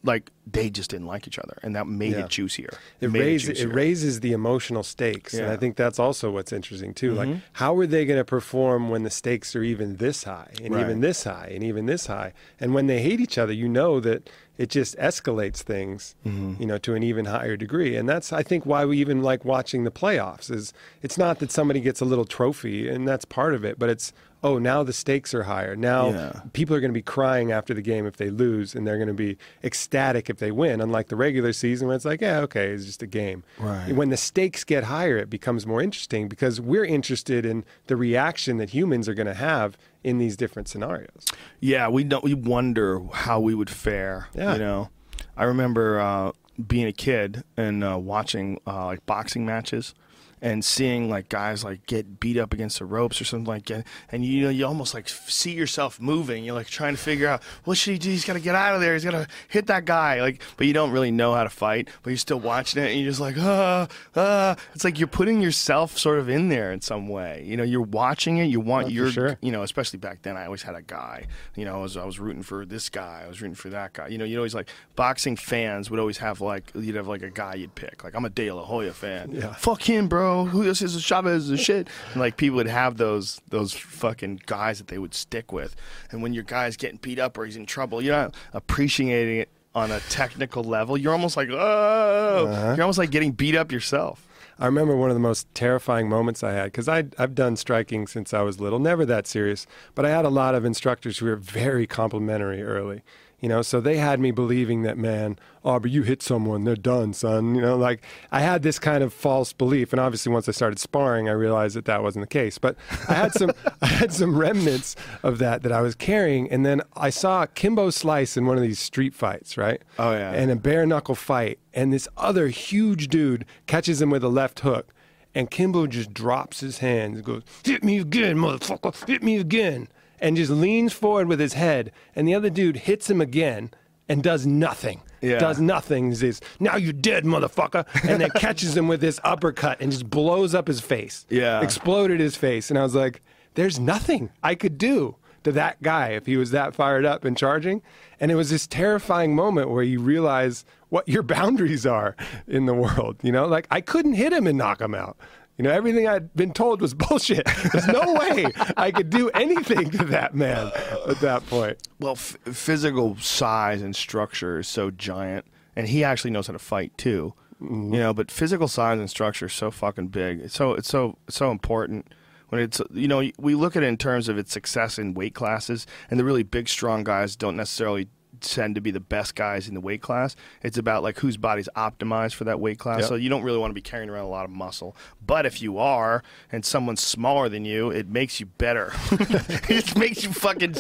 like 0.03 0.31
they 0.47 0.71
just 0.71 0.91
didn't 0.91 1.07
like 1.07 1.27
each 1.27 1.39
other, 1.39 1.59
and 1.65 1.75
that 1.75 1.89
made 1.89 2.13
Yeah. 2.13 2.25
it 2.27 2.29
juicier. 2.29 2.71
It, 3.01 3.13
it 3.15 3.39
juicier. 3.39 3.69
raises 3.69 4.21
the 4.21 4.33
emotional 4.33 4.85
stakes. 4.85 5.35
And 5.35 5.47
I 5.51 5.57
think 5.57 5.75
that's 5.77 5.99
also 5.99 6.31
what's 6.31 6.53
interesting 6.53 6.95
too. 6.95 7.15
Mm-hmm. 7.15 7.33
Like 7.33 7.41
how 7.55 7.77
are 7.77 7.87
they 7.89 8.05
going 8.05 8.19
to 8.21 8.25
perform 8.25 8.89
when 8.89 9.03
the 9.03 9.11
stakes 9.11 9.57
are 9.57 9.65
even 9.65 9.97
this 9.97 10.23
high 10.25 10.53
and 10.63 10.75
Right. 10.75 10.83
even 10.85 11.01
this 11.01 11.25
high 11.25 11.51
and 11.53 11.65
even 11.65 11.87
this 11.87 12.07
high? 12.07 12.35
And 12.61 12.73
when 12.73 12.87
they 12.87 13.03
hate 13.03 13.19
each 13.21 13.37
other, 13.37 13.53
you 13.53 13.69
know 13.69 13.99
that 14.01 14.31
it 14.59 14.69
just 14.71 14.97
escalates 14.99 15.59
things, 15.59 16.15
Mm-hmm. 16.27 16.55
you 16.61 16.67
know, 16.67 16.79
to 16.79 16.95
an 16.95 17.03
even 17.03 17.25
higher 17.27 17.57
degree. 17.57 17.97
And 17.97 18.09
that's 18.09 18.33
I 18.33 18.43
think 18.43 18.65
why 18.67 18.85
we 18.85 18.99
even 18.99 19.23
like 19.23 19.45
watching 19.45 19.85
the 19.85 19.91
playoffs 19.91 20.51
is 20.51 20.73
it's 21.03 21.19
not 21.19 21.39
that 21.41 21.51
somebody 21.51 21.81
gets 21.81 22.01
a 22.01 22.05
little 22.05 22.25
trophy 22.25 22.89
and 22.89 23.07
that's 23.07 23.25
part 23.25 23.55
of 23.55 23.65
it, 23.65 23.79
but 23.79 23.89
it's 23.91 24.13
oh, 24.43 24.59
now 24.59 24.83
the 24.85 24.93
stakes 24.93 25.35
are 25.35 25.43
higher. 25.45 25.75
Now 25.75 26.11
Yeah. 26.11 26.41
people 26.53 26.77
are 26.77 26.81
going 26.81 26.93
to 26.93 26.95
be 26.95 27.03
crying 27.03 27.51
after 27.51 27.75
the 27.75 27.83
game 27.83 28.07
if 28.07 28.17
they 28.17 28.31
lose, 28.31 28.77
and 28.77 28.87
they're 28.87 28.99
going 28.99 29.09
to 29.09 29.15
be 29.15 29.37
ecstatic 29.65 30.31
if 30.31 30.37
they 30.39 30.53
win. 30.53 30.81
Unlike 30.81 31.09
the 31.09 31.17
regular 31.17 31.53
season, 31.53 31.89
when 31.89 31.97
it's 31.97 32.05
like, 32.05 32.21
yeah, 32.21 32.39
okay, 32.41 32.69
it's 32.69 32.85
just 32.85 33.03
a 33.03 33.07
game. 33.09 33.43
Right. 33.59 33.93
When 33.93 34.11
the 34.11 34.17
stakes 34.17 34.63
get 34.63 34.85
higher, 34.85 35.17
it 35.17 35.29
becomes 35.31 35.67
more 35.67 35.83
interesting 35.83 36.29
because 36.29 36.61
we're 36.61 36.85
interested 36.85 37.45
in 37.45 37.65
the 37.89 37.97
reaction 37.97 38.59
that 38.59 38.71
humans 38.71 39.09
are 39.09 39.15
going 39.15 39.27
to 39.27 39.35
have 39.35 39.77
in 40.07 40.19
these 40.19 40.37
different 40.37 40.69
scenarios. 40.69 41.27
Yeah, 41.59 41.89
we 41.89 42.05
don't. 42.05 42.23
We 42.23 42.33
wonder 42.33 43.03
how 43.13 43.41
we 43.41 43.55
would 43.55 43.69
fare. 43.69 44.29
Yeah. 44.35 44.53
You 44.53 44.61
know, 44.61 44.91
I 45.37 45.45
remember 45.45 45.99
uh, 46.01 46.33
being 46.65 46.87
a 46.87 46.93
kid 46.93 47.43
and 47.57 47.83
uh, 47.83 47.99
watching 47.99 48.61
uh, 48.67 48.87
like 48.87 49.05
boxing 49.05 49.45
matches. 49.45 49.95
And 50.43 50.63
seeing 50.63 51.09
like 51.09 51.31
guys 51.31 51.65
like 51.65 51.87
get 51.87 52.21
beat 52.21 52.37
up 52.37 52.53
against 52.53 52.79
the 52.79 52.85
ropes 52.85 53.21
or 53.23 53.25
something 53.25 53.47
like 53.47 53.65
that, 53.67 53.87
and 54.13 54.23
you 54.23 54.43
know 54.43 54.51
you 54.51 54.67
almost 54.67 54.93
like 54.93 55.09
see 55.09 55.53
yourself 55.53 55.99
moving. 55.99 56.45
You're 56.45 56.55
like 56.55 56.67
trying 56.67 56.95
to 56.95 57.01
figure 57.01 57.27
out 57.27 57.43
what 57.65 57.79
should 57.79 57.93
he 57.93 57.99
do. 57.99 58.11
He's 58.11 58.25
got 58.27 58.35
to 58.35 58.41
get 58.41 58.55
out 58.55 58.75
of 58.75 58.83
there. 58.83 58.93
He's 58.93 59.03
got 59.05 59.13
to 59.13 59.27
hit 59.49 59.67
that 59.69 59.87
guy. 59.87 60.21
Like, 60.21 60.43
but 60.59 60.67
you 60.67 60.75
don't 60.75 60.91
really 60.93 61.11
know 61.11 61.33
how 61.33 61.43
to 61.45 61.49
fight. 61.49 61.89
But 62.03 62.11
you're 62.11 62.19
still 62.19 62.39
watching 62.39 62.83
it, 62.83 62.91
and 62.91 63.01
you're 63.01 63.09
just 63.09 63.21
like 63.21 63.37
ah 63.39 63.89
ah. 64.15 64.57
It's 64.75 64.85
like 64.85 64.99
you're 64.99 65.09
putting 65.09 65.41
yourself 65.41 65.97
sort 65.97 66.19
of 66.19 66.29
in 66.29 66.51
there 66.51 66.71
in 66.71 66.83
some 66.83 67.09
way. 67.09 67.43
You 67.47 67.57
know, 67.57 67.63
you're 67.65 67.81
watching 67.81 68.37
it. 68.37 68.45
You 68.45 68.61
want 68.61 68.87
Oh, 68.89 68.91
your 68.91 69.11
sure. 69.11 69.39
you 69.41 69.51
know, 69.51 69.63
especially 69.63 69.99
back 70.01 70.21
then, 70.21 70.37
I 70.37 70.45
always 70.45 70.63
had 70.63 70.75
a 70.75 70.83
guy. 70.83 71.27
You 71.55 71.65
know, 71.65 71.79
I 71.79 71.83
was 71.83 71.97
I 71.97 72.05
was 72.05 72.21
rooting 72.21 72.43
for 72.43 72.67
this 72.67 72.91
guy. 72.91 73.23
I 73.25 73.29
was 73.29 73.41
rooting 73.41 73.55
for 73.55 73.71
that 73.71 73.95
guy. 73.95 74.09
You 74.09 74.19
know, 74.19 74.27
you'd 74.27 74.37
always 74.37 74.55
like 74.55 74.69
boxing 74.97 75.37
fans 75.37 75.91
would 75.91 75.99
always 75.99 76.19
have 76.19 76.43
like 76.43 76.71
you'd 76.75 76.95
have 76.97 77.09
like 77.09 77.23
a 77.23 77.31
guy 77.31 77.55
you'd 77.55 77.75
pick. 77.75 78.05
Like 78.05 78.15
I'm 78.15 78.27
a 78.27 78.31
De 78.31 78.51
La 78.53 78.63
Hoya 78.65 78.93
fan. 78.93 79.31
Yeah. 79.33 79.55
Fuck 79.55 79.81
him, 79.89 80.09
bro. 80.09 80.26
Who 80.47 80.65
this 80.65 80.83
is 80.83 81.01
Chavez 81.03 81.49
is 81.51 81.61
shit. 81.61 81.89
And 82.13 82.21
like 82.21 82.37
people 82.37 82.57
would 82.57 82.67
have 82.67 82.97
those 82.97 83.41
those 83.49 83.73
fucking 83.73 84.41
guys 84.47 84.79
that 84.79 84.89
they 84.89 84.99
would 84.99 85.15
stick 85.15 85.53
with. 85.53 85.77
And 86.11 86.23
when 86.23 86.35
your 86.35 86.45
guy's 86.45 86.77
getting 86.77 86.99
beat 86.99 87.19
up 87.19 87.39
or 87.39 87.45
he's 87.45 87.57
in 87.57 87.67
trouble, 87.67 88.03
you're 88.03 88.15
not 88.17 88.35
appreciating 88.53 89.39
it 89.39 89.49
on 89.75 89.91
a 89.91 90.01
technical 90.09 90.65
level. 90.65 90.97
You're 90.97 91.13
almost 91.13 91.37
like 91.37 91.49
oh, 91.51 92.47
Uh-huh. 92.49 92.75
you're 92.77 92.83
almost 92.83 92.99
like 92.99 93.11
getting 93.11 93.33
beat 93.33 93.55
up 93.57 93.71
yourself. 93.73 94.27
I 94.59 94.65
remember 94.67 94.97
one 94.97 95.11
of 95.11 95.15
the 95.17 95.21
most 95.21 95.47
terrifying 95.55 96.09
moments 96.09 96.43
I 96.43 96.53
had 96.53 96.65
because 96.73 96.89
I've 96.89 97.35
done 97.35 97.57
striking 97.57 98.07
since 98.07 98.33
I 98.33 98.41
was 98.41 98.59
little, 98.59 98.79
never 98.79 99.05
that 99.05 99.27
serious, 99.27 99.67
but 99.95 100.07
I 100.07 100.11
had 100.11 100.25
a 100.25 100.31
lot 100.31 100.55
of 100.55 100.65
instructors 100.65 101.19
who 101.19 101.27
were 101.27 101.37
very 101.37 101.87
complimentary 101.87 102.63
early. 102.63 103.03
You 103.41 103.51
know, 103.51 103.61
so 103.61 103.83
they 103.83 103.99
had 103.99 104.19
me 104.19 104.31
believing 104.31 104.83
that, 104.83 104.97
man, 104.97 105.39
Aubrey, 105.63 105.91
you 105.91 106.03
hit 106.03 106.23
someone, 106.23 106.65
they're 106.65 106.75
done, 106.75 107.13
son. 107.13 107.55
You 107.55 107.61
know, 107.61 107.77
like 107.77 108.03
I 108.33 108.41
had 108.41 108.63
this 108.63 108.79
kind 108.79 109.05
of 109.05 109.13
false 109.13 109.53
belief, 109.53 109.93
and 109.93 110.01
obviously 110.01 110.33
once 110.33 110.49
I 110.49 110.53
started 110.53 110.79
sparring, 110.79 111.29
I 111.29 111.33
realized 111.33 111.77
that 111.77 111.85
that 111.85 112.03
wasn't 112.03 112.23
the 112.23 112.29
case. 112.29 112.57
But 112.57 112.77
I 113.09 113.13
had 113.13 113.35
some, 113.35 113.53
I 113.83 113.87
had 113.87 114.13
some 114.15 114.39
remnants 114.39 114.97
of 115.23 115.39
that 115.39 115.63
that 115.65 115.73
I 115.73 115.83
was 115.83 115.95
carrying, 115.95 116.51
and 116.51 116.65
then 116.65 116.81
I 116.95 117.11
saw 117.11 117.45
Kimbo 117.45 117.91
Slice 117.91 118.39
in 118.39 118.47
one 118.47 118.57
of 118.57 118.63
these 118.63 118.79
street 118.79 119.13
fights, 119.13 119.59
right? 119.59 119.83
Oh, 119.99 120.13
yeah. 120.13 120.33
And 120.33 120.51
a 120.51 120.57
bare 120.57 120.87
knuckle 120.87 121.15
fight, 121.15 121.59
and 121.75 121.93
this 121.93 122.09
other 122.17 122.49
huge 122.49 123.09
dude 123.09 123.45
catches 123.67 124.01
him 124.01 124.09
with 124.09 124.25
a 124.25 124.29
left 124.29 124.61
hook, 124.61 124.95
and 125.35 125.51
Kimbo 125.51 125.87
just 125.87 126.15
drops 126.15 126.61
his 126.61 126.79
hands 126.79 127.19
and 127.19 127.27
goes, 127.27 127.43
"Hit 127.65 127.85
me 127.85 127.99
again, 127.99 128.39
motherfucker! 128.39 129.07
Hit 129.07 129.23
me 129.23 129.37
again!" 129.37 129.89
And 130.21 130.37
just 130.37 130.51
leans 130.51 130.93
forward 130.93 131.29
with 131.29 131.41
his 131.41 131.53
head, 131.55 131.93
and 132.15 132.27
the 132.27 132.35
other 132.35 132.51
dude 132.51 132.77
hits 132.77 133.09
him 133.11 133.21
again 133.21 133.71
and 134.09 134.23
does 134.23 134.47
nothing. 134.47 135.03
Yeah. 135.21 135.39
Does 135.39 135.61
nothing. 135.61 136.11
He 136.11 136.15
says, 136.17 136.41
"Now 136.61 136.77
you're 136.77 136.93
dead, 136.93 137.25
motherfucker," 137.25 137.85
and 138.09 138.21
then 138.21 138.31
catches 138.31 138.77
him 138.77 138.87
with 138.87 139.01
this 139.01 139.19
uppercut 139.25 139.81
and 139.81 139.91
just 139.91 140.09
blows 140.09 140.55
up 140.55 140.69
his 140.69 140.81
face. 140.81 141.27
Yeah. 141.29 141.61
exploded 141.63 142.21
his 142.21 142.37
face, 142.37 142.71
and 142.71 142.79
I 142.79 142.83
was 142.83 142.95
like, 142.95 143.23
"There's 143.55 143.81
nothing 143.81 144.31
I 144.43 144.55
could 144.55 144.79
do." 144.79 145.17
To 145.45 145.53
that 145.53 145.81
guy, 145.81 146.09
if 146.09 146.27
he 146.27 146.37
was 146.37 146.51
that 146.51 146.75
fired 146.75 147.05
up 147.05 147.25
and 147.25 147.37
charging. 147.37 147.81
And 148.19 148.33
it 148.33 148.35
was 148.35 148.51
this 148.51 148.67
terrifying 148.67 149.33
moment 149.37 149.71
where 149.71 149.85
you 149.85 150.01
realize 150.01 150.65
what 150.89 151.09
your 151.09 151.23
boundaries 151.37 151.87
are 151.87 152.17
in 152.49 152.67
the 152.67 152.75
world. 152.75 153.19
You 153.23 153.31
know, 153.31 153.47
like 153.47 153.69
I 153.71 153.81
couldn't 153.81 154.15
hit 154.15 154.33
him 154.33 154.49
and 154.49 154.59
knock 154.59 154.81
him 154.81 154.93
out. 154.93 155.17
You 155.59 155.63
know, 155.63 155.71
everything 155.71 156.07
I'd 156.07 156.35
been 156.35 156.53
told 156.53 156.81
was 156.81 156.93
bullshit. 157.09 157.47
There's 157.73 157.89
no 157.89 158.15
way 158.15 158.47
I 158.77 158.91
could 158.91 159.11
do 159.11 159.31
anything 159.31 159.91
to 159.91 160.05
that 160.07 160.35
man 160.35 160.71
at 161.09 161.21
that 161.21 161.47
point. 161.47 161.79
Well, 161.99 162.13
f- 162.13 162.37
physical 162.45 163.17
size 163.17 163.81
and 163.83 163.97
structure 163.97 164.59
is 164.59 164.69
so 164.69 164.91
giant, 164.91 165.47
and 165.75 165.89
he 165.89 166.05
actually 166.05 166.31
knows 166.31 166.47
how 166.47 166.53
to 166.53 166.59
fight 166.59 166.97
too. 166.99 167.35
Mm-hmm. 167.63 167.95
You 167.95 168.01
know, 168.01 168.13
but 168.13 168.31
physical 168.31 168.69
size 168.69 168.99
and 168.99 169.09
structure 169.09 169.47
is 169.47 169.55
so 169.55 169.71
fucking 169.71 170.09
big. 170.09 170.41
It's 170.41 170.55
so 170.55 170.75
it's 170.75 170.89
so 170.89 171.17
it's 171.27 171.37
so 171.37 171.51
important 171.51 172.13
when 172.51 172.61
it's 172.61 172.83
you 172.93 173.09
know 173.09 173.31
we 173.39 173.55
look 173.55 173.77
at 173.77 173.83
it 173.83 173.87
in 173.87 173.97
terms 173.97 174.29
of 174.29 174.37
its 174.37 174.53
success 174.53 174.99
in 174.99 175.15
weight 175.15 175.35
classes, 175.35 175.87
and 176.11 176.21
the 176.21 176.25
really 176.25 176.43
big, 176.43 176.69
strong 176.69 177.03
guys 177.03 177.35
don't 177.35 177.57
necessarily 177.57 178.09
tend 178.41 178.75
to 178.75 178.81
be 178.81 178.91
the 178.91 179.01
best 179.01 179.35
guys 179.35 179.69
in 179.69 179.75
the 179.75 179.81
weight 179.81 180.03
class. 180.03 180.37
It's 180.63 180.79
about 180.79 181.03
like 181.03 181.19
whose 181.19 181.37
body's 181.37 181.69
optimized 181.77 182.35
for 182.35 182.45
that 182.45 182.61
weight 182.61 182.79
class. 182.79 183.01
Yep. 183.01 183.09
So 183.09 183.15
you 183.15 183.29
don't 183.29 183.43
really 183.43 183.59
want 183.59 183.71
to 183.71 183.75
be 183.75 183.81
carrying 183.81 184.11
around 184.11 184.25
a 184.25 184.29
lot 184.29 184.45
of 184.45 184.51
muscle. 184.51 184.97
But 185.25 185.47
if 185.47 185.61
you 185.63 185.79
are, 185.79 186.23
and 186.53 186.65
someone's 186.65 187.01
smaller 187.01 187.49
than 187.49 187.65
you, 187.65 187.91
it 187.91 188.09
makes 188.09 188.41
you 188.41 188.47
better. 188.47 188.93
it 189.13 189.97
makes 189.97 190.23
you 190.25 190.33
fucking 190.33 190.77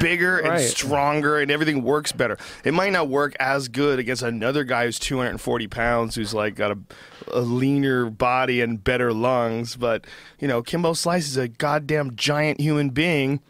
bigger 0.00 0.38
and 0.38 0.60
stronger, 0.60 1.38
and 1.38 1.50
everything 1.50 1.82
works 1.82 2.12
better. 2.12 2.38
It 2.64 2.74
might 2.74 2.92
not 2.92 3.08
work 3.08 3.34
as 3.40 3.68
good 3.68 3.98
against 3.98 4.22
another 4.22 4.64
guy 4.64 4.84
who's 4.84 4.98
240 4.98 5.66
pounds, 5.68 6.14
who's 6.14 6.34
like 6.34 6.54
got 6.54 6.72
a, 6.72 6.78
a 7.32 7.40
leaner 7.40 8.10
body 8.10 8.60
and 8.60 8.82
better 8.82 9.12
lungs. 9.12 9.76
But 9.76 10.06
you 10.38 10.48
know, 10.48 10.62
Kimbo 10.62 10.92
Slice 10.92 11.28
is 11.28 11.36
a 11.36 11.48
goddamn 11.48 12.16
giant 12.16 12.60
human 12.60 12.90
being 12.90 13.40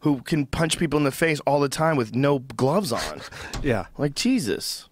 who 0.00 0.20
can 0.22 0.46
punch 0.46 0.78
people 0.78 0.96
in 0.96 1.04
the 1.04 1.12
face 1.12 1.40
all 1.40 1.60
the 1.60 1.68
time 1.68 1.96
with 1.96 2.14
no 2.14 2.38
gloves 2.40 2.92
on. 2.92 3.20
Yeah. 3.62 3.86
like 3.96 4.14
Jesus. 4.14 4.88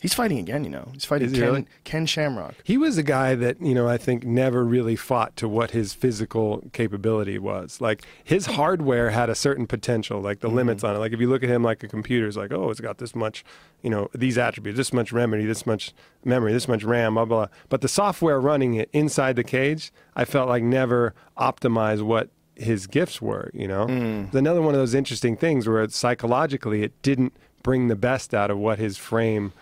He's 0.00 0.14
fighting 0.14 0.38
again, 0.38 0.62
you 0.62 0.70
know. 0.70 0.90
He's 0.92 1.04
fighting 1.04 1.26
Is 1.26 1.32
he 1.32 1.40
Ken, 1.40 1.48
really? 1.48 1.66
Ken 1.82 2.06
Shamrock. 2.06 2.54
He 2.62 2.78
was 2.78 2.98
a 2.98 3.02
guy 3.02 3.34
that, 3.34 3.60
you 3.60 3.74
know, 3.74 3.88
I 3.88 3.96
think 3.96 4.24
never 4.24 4.64
really 4.64 4.94
fought 4.94 5.34
to 5.36 5.48
what 5.48 5.72
his 5.72 5.92
physical 5.92 6.62
capability 6.72 7.36
was. 7.36 7.80
Like 7.80 8.04
his 8.22 8.46
hardware 8.46 9.10
had 9.10 9.28
a 9.28 9.34
certain 9.34 9.66
potential, 9.66 10.20
like 10.20 10.38
the 10.38 10.46
mm-hmm. 10.46 10.56
limits 10.56 10.84
on 10.84 10.94
it. 10.94 11.00
Like 11.00 11.12
if 11.12 11.20
you 11.20 11.28
look 11.28 11.42
at 11.42 11.48
him 11.48 11.64
like 11.64 11.82
a 11.82 11.88
computer, 11.88 12.28
it's 12.28 12.36
like, 12.36 12.52
oh, 12.52 12.70
it's 12.70 12.80
got 12.80 12.98
this 12.98 13.16
much, 13.16 13.44
you 13.82 13.90
know, 13.90 14.08
these 14.14 14.38
attributes, 14.38 14.76
this 14.76 14.92
much 14.92 15.12
memory, 15.12 15.44
this 15.46 15.66
much 15.66 15.92
memory, 16.24 16.52
this 16.52 16.68
much 16.68 16.84
RAM, 16.84 17.14
blah, 17.14 17.24
blah. 17.24 17.48
But 17.68 17.80
the 17.80 17.88
software 17.88 18.40
running 18.40 18.74
it 18.74 18.88
inside 18.92 19.34
the 19.34 19.44
cage, 19.44 19.92
I 20.14 20.24
felt 20.24 20.48
like 20.48 20.62
never 20.62 21.12
optimized 21.36 22.02
what 22.02 22.30
his 22.58 22.86
gifts 22.86 23.22
were, 23.22 23.50
you 23.54 23.68
know? 23.68 23.86
Mm. 23.86 24.26
It's 24.26 24.34
another 24.34 24.60
one 24.60 24.74
of 24.74 24.80
those 24.80 24.94
interesting 24.94 25.36
things 25.36 25.66
where 25.68 25.82
it's 25.82 25.96
psychologically 25.96 26.82
it 26.82 27.00
didn't 27.02 27.32
bring 27.62 27.88
the 27.88 27.96
best 27.96 28.34
out 28.34 28.50
of 28.50 28.58
what 28.58 28.78
his 28.78 28.96
frame 28.96 29.52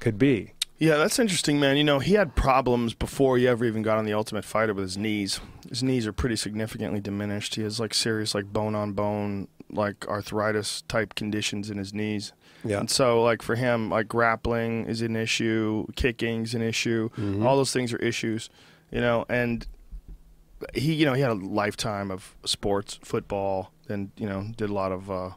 could 0.00 0.18
be. 0.18 0.52
Yeah, 0.78 0.96
that's 0.96 1.18
interesting, 1.18 1.60
man. 1.60 1.76
You 1.76 1.84
know, 1.84 1.98
he 1.98 2.14
had 2.14 2.34
problems 2.34 2.94
before 2.94 3.36
he 3.36 3.46
ever 3.46 3.66
even 3.66 3.82
got 3.82 3.98
on 3.98 4.06
the 4.06 4.14
Ultimate 4.14 4.46
Fighter 4.46 4.72
with 4.72 4.84
his 4.84 4.96
knees. 4.96 5.38
His 5.68 5.82
knees 5.82 6.06
are 6.06 6.12
pretty 6.12 6.36
significantly 6.36 7.00
diminished. 7.00 7.54
He 7.54 7.62
has 7.62 7.78
like 7.78 7.92
serious 7.92 8.34
like 8.34 8.46
bone 8.46 8.74
on 8.74 8.92
bone 8.92 9.48
like 9.72 10.08
arthritis 10.08 10.82
type 10.88 11.14
conditions 11.14 11.70
in 11.70 11.76
his 11.76 11.92
knees. 11.92 12.32
Yeah. 12.64 12.80
And 12.80 12.90
so 12.90 13.22
like 13.22 13.42
for 13.42 13.56
him 13.56 13.90
like 13.90 14.08
grappling 14.08 14.86
is 14.86 15.02
an 15.02 15.16
issue, 15.16 15.86
kicking's 15.96 16.54
an 16.54 16.62
issue. 16.62 17.10
Mm-hmm. 17.10 17.46
All 17.46 17.56
those 17.56 17.72
things 17.72 17.92
are 17.92 17.98
issues, 17.98 18.48
you 18.90 19.00
know, 19.00 19.26
and 19.28 19.66
he 20.74 20.94
you 20.94 21.06
know, 21.06 21.14
he 21.14 21.22
had 21.22 21.30
a 21.30 21.34
lifetime 21.34 22.10
of 22.10 22.34
sports, 22.44 22.98
football, 23.02 23.72
and 23.88 24.10
you 24.16 24.26
know, 24.26 24.46
did 24.56 24.70
a 24.70 24.74
lot 24.74 24.92
of 24.92 25.10
uh 25.10 25.30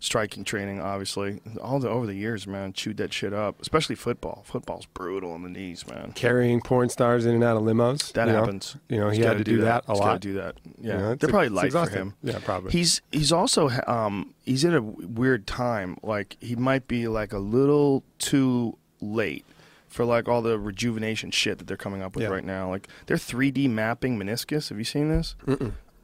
striking 0.00 0.44
training, 0.44 0.80
obviously. 0.80 1.40
All 1.60 1.80
the 1.80 1.88
over 1.88 2.06
the 2.06 2.14
years, 2.14 2.46
man, 2.46 2.72
chewed 2.72 2.96
that 2.98 3.12
shit 3.12 3.32
up. 3.32 3.60
Especially 3.60 3.94
football. 3.96 4.42
Football's 4.46 4.86
brutal 4.86 5.32
on 5.32 5.42
the 5.42 5.48
knees, 5.48 5.86
man. 5.88 6.12
carrying 6.12 6.60
porn 6.60 6.88
stars 6.88 7.26
in 7.26 7.34
and 7.34 7.44
out 7.44 7.56
of 7.56 7.62
limos. 7.62 8.12
That 8.12 8.26
you 8.26 8.32
know? 8.32 8.40
happens. 8.40 8.76
You 8.88 8.98
know, 8.98 9.10
he 9.10 9.22
had 9.22 9.38
to 9.38 9.44
do 9.44 9.62
that, 9.62 9.84
a 9.88 9.92
He's 9.92 10.00
lot. 10.00 10.20
do 10.20 10.34
that. 10.34 10.56
Yeah, 10.80 10.92
You 10.92 10.98
know, 10.98 11.14
they're 11.14 11.28
probably 11.30 11.48
light 11.48 11.72
for 11.72 11.88
him. 11.88 12.14
Yeah, 12.22 12.38
probably. 12.44 12.72
He's 12.72 13.00
he's 13.10 13.32
also 13.32 13.70
um 13.86 14.34
he's 14.44 14.64
in 14.64 14.74
a 14.74 14.82
weird 14.82 15.46
time. 15.46 15.98
Like 16.02 16.36
he 16.40 16.54
might 16.56 16.86
be 16.86 17.08
like 17.08 17.32
a 17.32 17.38
little 17.38 18.04
too 18.18 18.76
late 19.00 19.44
for 19.88 20.04
like 20.04 20.28
all 20.28 20.42
the 20.42 20.58
rejuvenation 20.58 21.30
shit 21.30 21.58
that 21.58 21.66
they're 21.66 21.76
coming 21.76 22.02
up 22.02 22.14
with 22.14 22.24
Yeah. 22.24 22.30
right 22.30 22.44
now. 22.44 22.68
Like 22.70 22.88
they're 23.06 23.16
3D 23.16 23.68
mapping 23.70 24.18
meniscus. 24.18 24.68
Have 24.68 24.78
you 24.78 24.84
seen 24.84 25.08
this? 25.08 25.34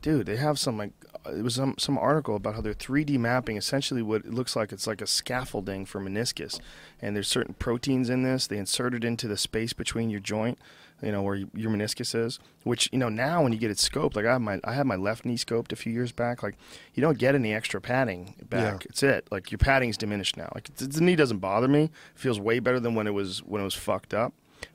Dude, 0.02 0.26
they 0.26 0.36
have 0.36 0.58
some 0.58 0.76
like 0.76 0.92
uh, 1.26 1.30
it 1.30 1.42
was 1.42 1.54
some 1.54 1.74
some 1.78 1.96
article 1.96 2.36
about 2.36 2.54
how 2.56 2.60
they're 2.60 2.74
3D 2.74 3.18
mapping 3.18 3.56
essentially 3.56 4.02
what 4.02 4.22
it 4.26 4.34
looks 4.34 4.54
like 4.54 4.70
it's 4.70 4.86
like 4.86 5.00
a 5.00 5.06
scaffolding 5.06 5.86
for 5.86 5.98
meniscus, 6.00 6.60
and 7.00 7.16
there's 7.16 7.28
certain 7.28 7.54
proteins 7.54 8.10
in 8.10 8.22
this. 8.22 8.46
They 8.46 8.58
insert 8.58 8.94
it 8.94 9.02
into 9.04 9.26
the 9.28 9.38
space 9.38 9.72
between 9.72 10.10
your 10.10 10.20
joint, 10.20 10.58
you 11.04 11.12
know 11.12 11.22
where 11.22 11.36
your 11.36 11.70
meniscus 11.70 12.14
is. 12.14 12.38
Which 12.62 12.88
you 12.92 12.98
know 12.98 13.08
now 13.08 13.42
when 13.42 13.52
you 13.52 13.58
get 13.58 13.70
it 13.70 13.76
scoped, 13.76 14.16
like 14.16 14.24
I 14.24 14.32
have 14.32 14.40
my 14.40 14.60
I 14.64 14.72
had 14.72 14.86
my 14.86 14.96
left 14.96 15.24
knee 15.24 15.36
scoped 15.36 15.72
a 15.72 15.76
few 15.76 15.92
years 15.92 16.12
back. 16.12 16.42
Like 16.42 16.56
you 16.94 17.00
don't 17.00 17.18
get 17.18 17.34
any 17.34 17.52
extra 17.52 17.80
padding 17.80 18.34
back. 18.48 18.84
Yeah. 18.84 18.90
It's 18.90 19.02
it. 19.02 19.28
Like 19.30 19.50
your 19.50 19.58
padding's 19.58 19.96
diminished 19.96 20.36
now. 20.36 20.50
Like 20.54 20.74
the, 20.76 20.86
the 20.86 21.00
knee 21.00 21.16
doesn't 21.16 21.38
bother 21.38 21.68
me. 21.68 21.84
It 21.84 21.90
feels 22.14 22.40
way 22.40 22.58
better 22.58 22.80
than 22.80 22.94
when 22.94 23.06
it 23.06 23.14
was 23.14 23.42
when 23.44 23.60
it 23.60 23.64
was 23.64 23.74
fucked 23.74 24.14
up, 24.14 24.32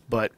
but 0.08 0.32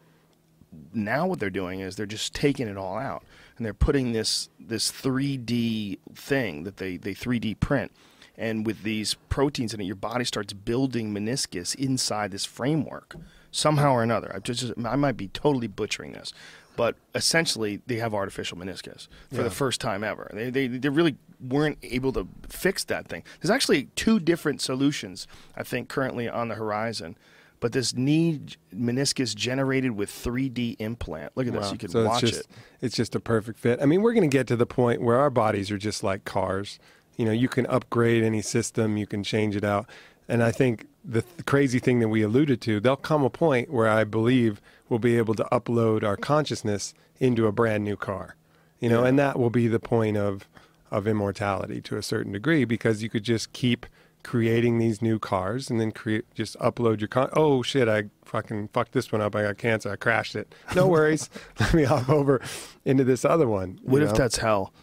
now 0.93 1.27
what 1.27 1.39
they're 1.39 1.49
doing 1.49 1.81
is 1.81 1.95
they're 1.95 2.05
just 2.05 2.33
taking 2.33 2.67
it 2.67 2.77
all 2.77 2.97
out 2.97 3.23
and 3.57 3.65
they're 3.65 3.73
putting 3.73 4.13
this 4.13 4.49
this 4.59 4.91
3D 4.91 5.99
thing 6.15 6.63
that 6.63 6.77
they 6.77 6.97
they 6.97 7.13
3D 7.13 7.59
print 7.59 7.91
and 8.37 8.65
with 8.65 8.83
these 8.83 9.15
proteins 9.27 9.73
in 9.73 9.81
it 9.81 9.85
your 9.85 9.95
body 9.95 10.23
starts 10.23 10.53
building 10.53 11.13
meniscus 11.13 11.75
inside 11.75 12.31
this 12.31 12.45
framework 12.45 13.15
somehow 13.51 13.91
or 13.91 14.03
another 14.03 14.31
I 14.33 14.39
just 14.39 14.73
I 14.85 14.95
might 14.95 15.17
be 15.17 15.27
totally 15.29 15.67
butchering 15.67 16.13
this 16.13 16.33
but 16.75 16.95
essentially 17.13 17.81
they 17.85 17.97
have 17.97 18.13
artificial 18.13 18.57
meniscus 18.57 19.07
for 19.31 19.43
the 19.43 19.51
first 19.51 19.81
time 19.81 20.03
ever 20.03 20.31
they, 20.33 20.49
they 20.49 20.67
they 20.67 20.89
really 20.89 21.17
weren't 21.39 21.77
able 21.83 22.13
to 22.13 22.27
fix 22.47 22.83
that 22.85 23.07
thing 23.07 23.23
there's 23.41 23.51
actually 23.51 23.85
two 23.95 24.19
different 24.19 24.61
solutions 24.61 25.27
I 25.55 25.63
think 25.63 25.89
currently 25.89 26.29
on 26.29 26.47
the 26.47 26.55
horizon 26.55 27.17
but 27.61 27.73
this 27.73 27.95
knee 27.95 28.41
meniscus 28.75 29.35
generated 29.35 29.91
with 29.91 30.09
3D 30.09 30.77
implant. 30.79 31.31
Look 31.35 31.45
at 31.47 31.53
this. 31.53 31.71
You 31.71 31.77
could 31.77 31.91
so 31.91 32.05
watch 32.05 32.23
it's 32.23 32.31
just, 32.31 32.49
it. 32.49 32.55
It's 32.81 32.95
just 32.95 33.15
a 33.15 33.19
perfect 33.19 33.59
fit. 33.59 33.79
I 33.81 33.85
mean, 33.85 34.01
we're 34.01 34.13
going 34.13 34.29
to 34.29 34.35
get 34.35 34.47
to 34.47 34.55
the 34.55 34.65
point 34.65 35.01
where 35.01 35.17
our 35.17 35.29
bodies 35.29 35.69
are 35.69 35.77
just 35.77 36.03
like 36.03 36.25
cars. 36.25 36.79
You 37.17 37.25
know, 37.25 37.31
you 37.31 37.47
can 37.47 37.67
upgrade 37.67 38.23
any 38.23 38.41
system, 38.41 38.97
you 38.97 39.05
can 39.05 39.23
change 39.23 39.55
it 39.55 39.63
out. 39.63 39.87
And 40.27 40.41
I 40.41 40.51
think 40.51 40.87
the, 41.03 41.21
th- 41.21 41.45
crazy 41.45 41.79
thing 41.79 41.99
that 41.99 42.09
we 42.09 42.21
alluded 42.21 42.61
to, 42.61 42.79
there'll 42.79 42.95
come 42.95 43.23
a 43.23 43.29
point 43.29 43.71
where 43.71 43.87
I 43.87 44.03
believe 44.03 44.61
we'll 44.89 44.99
be 44.99 45.17
able 45.17 45.35
to 45.35 45.43
upload 45.51 46.03
our 46.03 46.17
consciousness 46.17 46.93
into 47.19 47.47
a 47.47 47.51
brand 47.51 47.83
new 47.83 47.95
car. 47.95 48.35
You 48.79 48.89
know, 48.89 49.03
and 49.03 49.19
that 49.19 49.37
will 49.37 49.51
be 49.51 49.67
the 49.67 49.79
point 49.79 50.17
of 50.17 50.47
of 50.89 51.07
immortality 51.07 51.79
to 51.81 51.97
a 51.97 52.03
certain 52.03 52.33
degree 52.33 52.65
because 52.65 53.01
you 53.01 53.09
could 53.09 53.23
just 53.23 53.53
keep 53.53 53.85
creating 54.23 54.77
these 54.77 55.01
new 55.01 55.17
cars 55.17 55.69
and 55.69 55.79
then 55.79 55.91
create 55.91 56.25
just 56.35 56.57
upload 56.59 56.99
your 56.99 57.07
con 57.07 57.29
oh 57.33 57.63
shit 57.63 57.87
i 57.87 58.03
fucking 58.23 58.67
fucked 58.67 58.91
this 58.91 59.11
one 59.11 59.21
up 59.21 59.35
i 59.35 59.41
got 59.41 59.57
cancer 59.57 59.91
i 59.91 59.95
crashed 59.95 60.35
it 60.35 60.53
no 60.75 60.85
worries 60.87 61.29
let 61.59 61.73
me 61.73 61.83
hop 61.83 62.07
over 62.09 62.39
into 62.85 63.03
this 63.03 63.25
other 63.25 63.47
one 63.47 63.79
What 63.83 64.03
if 64.03 64.13
that's 64.13 64.37
hell? 64.37 64.73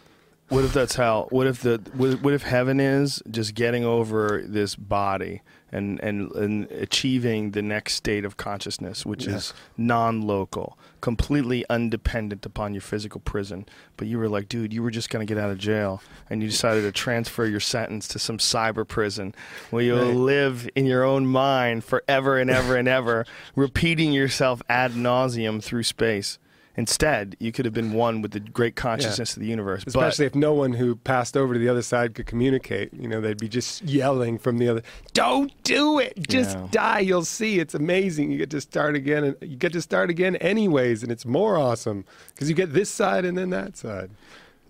What 0.49 0.65
if 0.65 0.73
that's 0.73 0.95
hell? 0.95 1.27
What 1.29 1.45
if 1.45 1.61
the 1.61 1.79
what, 1.93 2.21
what 2.23 2.33
if 2.33 2.41
heaven 2.41 2.79
is 2.79 3.21
just 3.29 3.53
getting 3.53 3.85
over 3.85 4.43
this 4.45 4.75
body 4.75 5.41
and 5.71 5.99
and 6.01 6.31
and 6.31 6.71
achieving 6.71 7.51
the 7.51 7.61
next 7.61 7.93
state 7.95 8.25
of 8.25 8.37
consciousness, 8.37 9.05
which 9.05 9.27
is 9.27 9.53
non-local, 9.77 10.77
completely 11.01 11.65
undependent 11.69 12.45
upon 12.45 12.73
your 12.73 12.81
physical 12.81 13.19
prison. 13.21 13.65
But 13.97 14.07
you 14.07 14.17
were 14.17 14.29
like, 14.29 14.47
dude, 14.49 14.73
you 14.73 14.81
were 14.81 14.91
just 14.91 15.09
gonna 15.09 15.25
get 15.25 15.37
out 15.37 15.49
of 15.51 15.57
jail, 15.57 16.01
and 16.29 16.41
you 16.41 16.49
decided 16.49 16.81
to 16.83 16.91
transfer 16.91 17.45
your 17.45 17.59
sentence 17.59 18.07
to 18.09 18.19
some 18.19 18.37
cyber 18.37 18.87
prison 18.87 19.33
where 19.69 19.83
you'll 19.83 19.99
Right. 20.07 20.15
live 20.15 20.69
in 20.75 20.85
your 20.85 21.03
own 21.03 21.27
mind 21.27 21.83
forever 21.83 22.37
and 22.37 22.49
ever 22.49 22.75
and 22.75 22.87
ever, 22.87 23.25
repeating 23.55 24.13
yourself 24.13 24.61
ad 24.69 24.91
nauseum 24.93 25.61
through 25.63 25.83
space. 25.83 26.39
Instead, 26.79 27.35
you 27.41 27.51
could 27.51 27.65
have 27.65 27.73
been 27.73 27.91
one 27.91 28.21
with 28.21 28.31
the 28.31 28.39
great 28.39 28.77
consciousness 28.77 29.35
of 29.35 29.41
the 29.41 29.47
universe. 29.49 29.83
Especially 29.85 30.23
but 30.27 30.31
if 30.31 30.35
no 30.35 30.53
one 30.53 30.71
who 30.71 30.95
passed 30.95 31.35
over 31.35 31.53
to 31.53 31.59
the 31.59 31.67
other 31.67 31.81
side 31.81 32.15
could 32.15 32.25
communicate. 32.25 32.93
You 32.93 33.09
know, 33.09 33.19
they'd 33.19 33.37
be 33.37 33.49
just 33.49 33.81
yelling 33.83 34.37
from 34.37 34.59
the 34.59 34.69
other. 34.69 34.81
Don't 35.11 35.51
do 35.63 35.99
it. 35.99 36.13
Just 36.29 36.57
Yeah. 36.57 36.67
die. 36.71 36.99
You'll 36.99 37.25
see. 37.25 37.59
It's 37.59 37.73
amazing. 37.73 38.31
You 38.31 38.37
get 38.37 38.49
to 38.51 38.61
start 38.61 38.95
again, 38.95 39.25
and 39.25 39.35
you 39.41 39.57
get 39.57 39.73
to 39.73 39.81
start 39.81 40.09
again 40.09 40.37
anyways, 40.37 41.03
and 41.03 41.11
it's 41.11 41.25
more 41.25 41.57
awesome 41.57 42.05
because 42.33 42.47
you 42.47 42.55
get 42.55 42.71
this 42.73 42.89
side 42.89 43.25
and 43.25 43.37
then 43.37 43.49
that 43.49 43.75
side. 43.75 44.11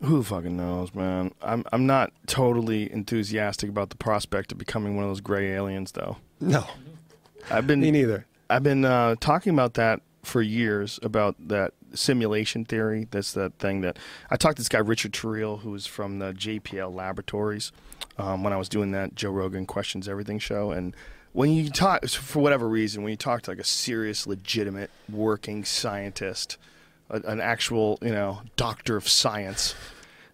Who 0.01 0.23
fucking 0.23 0.57
knows, 0.57 0.95
man? 0.95 1.31
I'm 1.43 1.63
I'm 1.71 1.85
not 1.85 2.11
totally 2.25 2.91
enthusiastic 2.91 3.69
about 3.69 3.91
the 3.91 3.97
prospect 3.97 4.51
of 4.51 4.57
becoming 4.57 4.95
one 4.95 5.03
of 5.05 5.11
those 5.11 5.21
gray 5.21 5.51
aliens, 5.51 5.91
though. 5.91 6.17
No, 6.41 6.65
I've 7.51 7.67
been 7.67 7.81
me 7.81 7.91
neither. 7.91 8.25
I've 8.49 8.63
been 8.63 8.83
uh, 8.83 9.13
talking 9.19 9.53
about 9.53 9.75
that 9.75 10.01
for 10.23 10.41
years 10.41 10.99
about 11.03 11.35
that 11.49 11.73
simulation 11.93 12.65
theory. 12.65 13.07
That's 13.11 13.33
that 13.33 13.59
thing 13.59 13.81
that 13.81 13.97
I 14.29 14.35
talked 14.35 14.57
to 14.57 14.61
this 14.61 14.69
guy 14.69 14.79
Richard 14.79 15.13
Terrile, 15.13 15.59
who 15.59 15.71
was 15.71 15.85
from 15.85 16.19
the 16.19 16.33
JPL 16.33 16.93
Laboratories, 16.93 17.71
um, 18.17 18.43
when 18.43 18.53
I 18.53 18.57
was 18.57 18.69
doing 18.69 18.91
that 18.91 19.15
Joe 19.15 19.31
Rogan 19.31 19.65
Questions 19.65 20.07
Everything 20.07 20.39
show, 20.39 20.71
and 20.71 20.95
when 21.33 21.51
you 21.51 21.69
talk 21.69 22.05
for 22.07 22.39
whatever 22.39 22.67
reason, 22.67 23.03
when 23.03 23.11
you 23.11 23.17
talk 23.17 23.43
to 23.43 23.51
like 23.51 23.59
a 23.59 23.63
serious, 23.63 24.25
legitimate, 24.25 24.89
working 25.09 25.63
scientist, 25.63 26.57
a, 27.09 27.17
an 27.21 27.39
actual 27.39 27.97
you 28.01 28.11
know 28.11 28.41
doctor 28.55 28.95
of 28.95 29.07
science. 29.07 29.75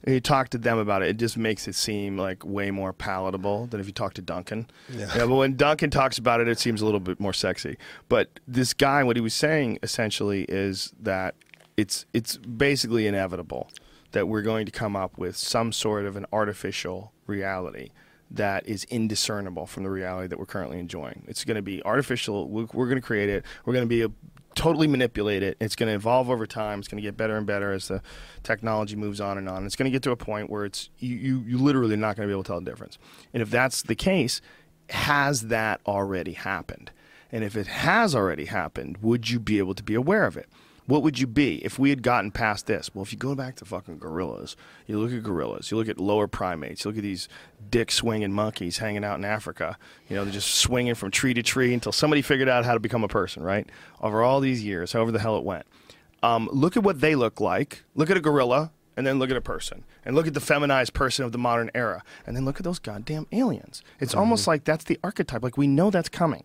And 0.03 0.13
you 0.13 0.21
talk 0.21 0.49
to 0.49 0.59
them 0.59 0.77
about 0.77 1.01
it, 1.01 1.09
it 1.09 1.17
just 1.17 1.35
makes 1.35 1.67
it 1.67 1.73
seem 1.73 2.15
like 2.15 2.45
way 2.45 2.69
more 2.69 2.93
palatable 2.93 3.65
than 3.65 3.79
if 3.79 3.87
you 3.87 3.91
talk 3.91 4.13
to 4.15 4.21
Duncan. 4.21 4.67
Yeah. 4.87 5.09
but 5.15 5.29
when 5.29 5.55
Duncan 5.55 5.89
talks 5.89 6.19
about 6.19 6.41
it, 6.41 6.47
it 6.47 6.59
seems 6.59 6.83
a 6.83 6.85
little 6.85 6.99
bit 6.99 7.19
more 7.19 7.33
sexy. 7.33 7.77
But 8.07 8.29
this 8.47 8.75
guy, 8.75 9.03
what 9.03 9.15
he 9.15 9.21
was 9.21 9.33
saying 9.33 9.79
essentially 9.81 10.43
is 10.43 10.93
that 11.01 11.33
it's 11.77 12.05
it's 12.13 12.37
basically 12.37 13.07
inevitable 13.07 13.69
that 14.11 14.27
we're 14.27 14.41
going 14.41 14.65
to 14.65 14.71
come 14.71 14.95
up 14.95 15.17
with 15.17 15.35
some 15.35 15.71
sort 15.71 16.05
of 16.05 16.15
an 16.15 16.25
artificial 16.31 17.11
reality 17.27 17.89
that 18.31 18.67
is 18.67 18.85
indiscernible 18.85 19.67
from 19.67 19.83
the 19.83 19.89
reality 19.89 20.27
that 20.27 20.39
we're 20.39 20.45
currently 20.45 20.79
enjoying. 20.79 21.23
It's 21.27 21.43
going 21.43 21.55
to 21.55 21.61
be 21.61 21.83
artificial. 21.83 22.47
We're, 22.47 22.67
we're 22.73 22.85
going 22.85 23.01
to 23.01 23.05
create 23.05 23.29
it. 23.29 23.45
We're 23.65 23.73
going 23.73 23.85
to 23.85 23.89
be 23.89 24.01
a, 24.03 24.11
totally 24.55 24.87
manipulate 24.87 25.43
it. 25.43 25.57
It's 25.59 25.75
going 25.75 25.89
to 25.89 25.95
evolve 25.95 26.29
over 26.29 26.47
time. 26.47 26.79
It's 26.79 26.87
going 26.87 27.01
to 27.01 27.07
get 27.07 27.17
better 27.17 27.37
and 27.37 27.45
better 27.45 27.71
as 27.71 27.89
the 27.89 28.01
technology 28.41 28.95
moves 28.95 29.21
on 29.21 29.37
and 29.37 29.47
on. 29.47 29.65
It's 29.65 29.75
going 29.75 29.85
to 29.85 29.91
get 29.91 30.01
to 30.03 30.11
a 30.11 30.15
point 30.15 30.49
where 30.49 30.65
it's 30.65 30.89
you 30.97 31.15
you, 31.15 31.39
you 31.45 31.57
literally 31.57 31.95
not 31.95 32.15
going 32.15 32.27
to 32.27 32.31
be 32.31 32.33
able 32.33 32.43
to 32.43 32.47
tell 32.47 32.59
the 32.59 32.69
difference. 32.69 32.97
And 33.33 33.43
if 33.43 33.51
that's 33.51 33.83
the 33.83 33.95
case, 33.95 34.41
has 34.89 35.41
that 35.41 35.81
already 35.85 36.33
happened? 36.33 36.91
And 37.31 37.43
if 37.43 37.55
it 37.55 37.67
has 37.67 38.15
already 38.15 38.45
happened, 38.45 38.97
would 39.01 39.29
you 39.29 39.39
be 39.39 39.57
able 39.57 39.75
to 39.75 39.83
be 39.83 39.93
aware 39.93 40.25
of 40.25 40.37
it? 40.37 40.47
What 40.87 41.01
would 41.01 41.17
you 41.17 41.25
be 41.25 41.65
if 41.65 41.79
we 41.79 41.89
had 41.89 42.03
gotten 42.03 42.29
past 42.29 42.67
this? 42.67 42.93
Well, 42.93 43.01
if 43.01 43.11
you 43.11 43.17
go 43.17 43.33
back 43.33 43.55
to 43.55 43.65
fucking 43.65 43.97
gorillas, 43.97 44.55
you 44.85 44.99
look 44.99 45.11
at 45.11 45.23
gorillas, 45.23 45.71
you 45.71 45.77
look 45.77 45.89
at 45.89 45.99
lower 45.99 46.27
primates, 46.27 46.83
you 46.83 46.91
look 46.91 46.97
at 46.97 47.03
these 47.03 47.27
dick 47.71 47.91
swinging 47.91 48.31
monkeys 48.31 48.77
hanging 48.77 49.03
out 49.03 49.17
in 49.17 49.25
Africa. 49.25 49.77
You 50.07 50.15
know, 50.15 50.23
they're 50.23 50.33
just 50.33 50.55
swinging 50.55 50.93
from 50.93 51.09
tree 51.09 51.33
to 51.33 51.41
tree 51.41 51.73
until 51.73 51.91
somebody 51.91 52.21
figured 52.21 52.49
out 52.49 52.65
how 52.65 52.75
to 52.75 52.79
become 52.79 53.03
a 53.03 53.07
person, 53.07 53.41
right? 53.41 53.67
Over 53.99 54.21
all 54.21 54.39
these 54.39 54.63
years, 54.63 54.91
however 54.93 55.11
the 55.11 55.19
hell 55.19 55.37
it 55.37 55.43
went. 55.43 55.65
Um, 56.21 56.49
look 56.51 56.77
at 56.77 56.83
what 56.83 57.01
they 57.01 57.15
look 57.15 57.39
like. 57.39 57.83
Look 57.95 58.11
at 58.11 58.17
a 58.17 58.21
gorilla, 58.21 58.71
and 58.97 59.05
then 59.05 59.19
look 59.19 59.29
at 59.29 59.37
a 59.37 59.41
person, 59.41 59.83
and 60.05 60.15
look 60.15 60.27
at 60.27 60.33
the 60.33 60.39
feminized 60.39 60.93
person 60.93 61.25
of 61.25 61.31
the 61.31 61.37
modern 61.37 61.69
era, 61.75 62.03
and 62.25 62.35
then 62.35 62.45
look 62.45 62.57
at 62.57 62.63
those 62.63 62.79
goddamn 62.79 63.27
aliens. 63.31 63.81
It's 63.99 64.15
almost 64.15 64.47
like 64.47 64.63
that's 64.63 64.85
the 64.85 64.99
archetype. 65.03 65.43
Like 65.43 65.57
we 65.57 65.67
know 65.67 65.89
that's 65.89 66.09
coming. 66.09 66.43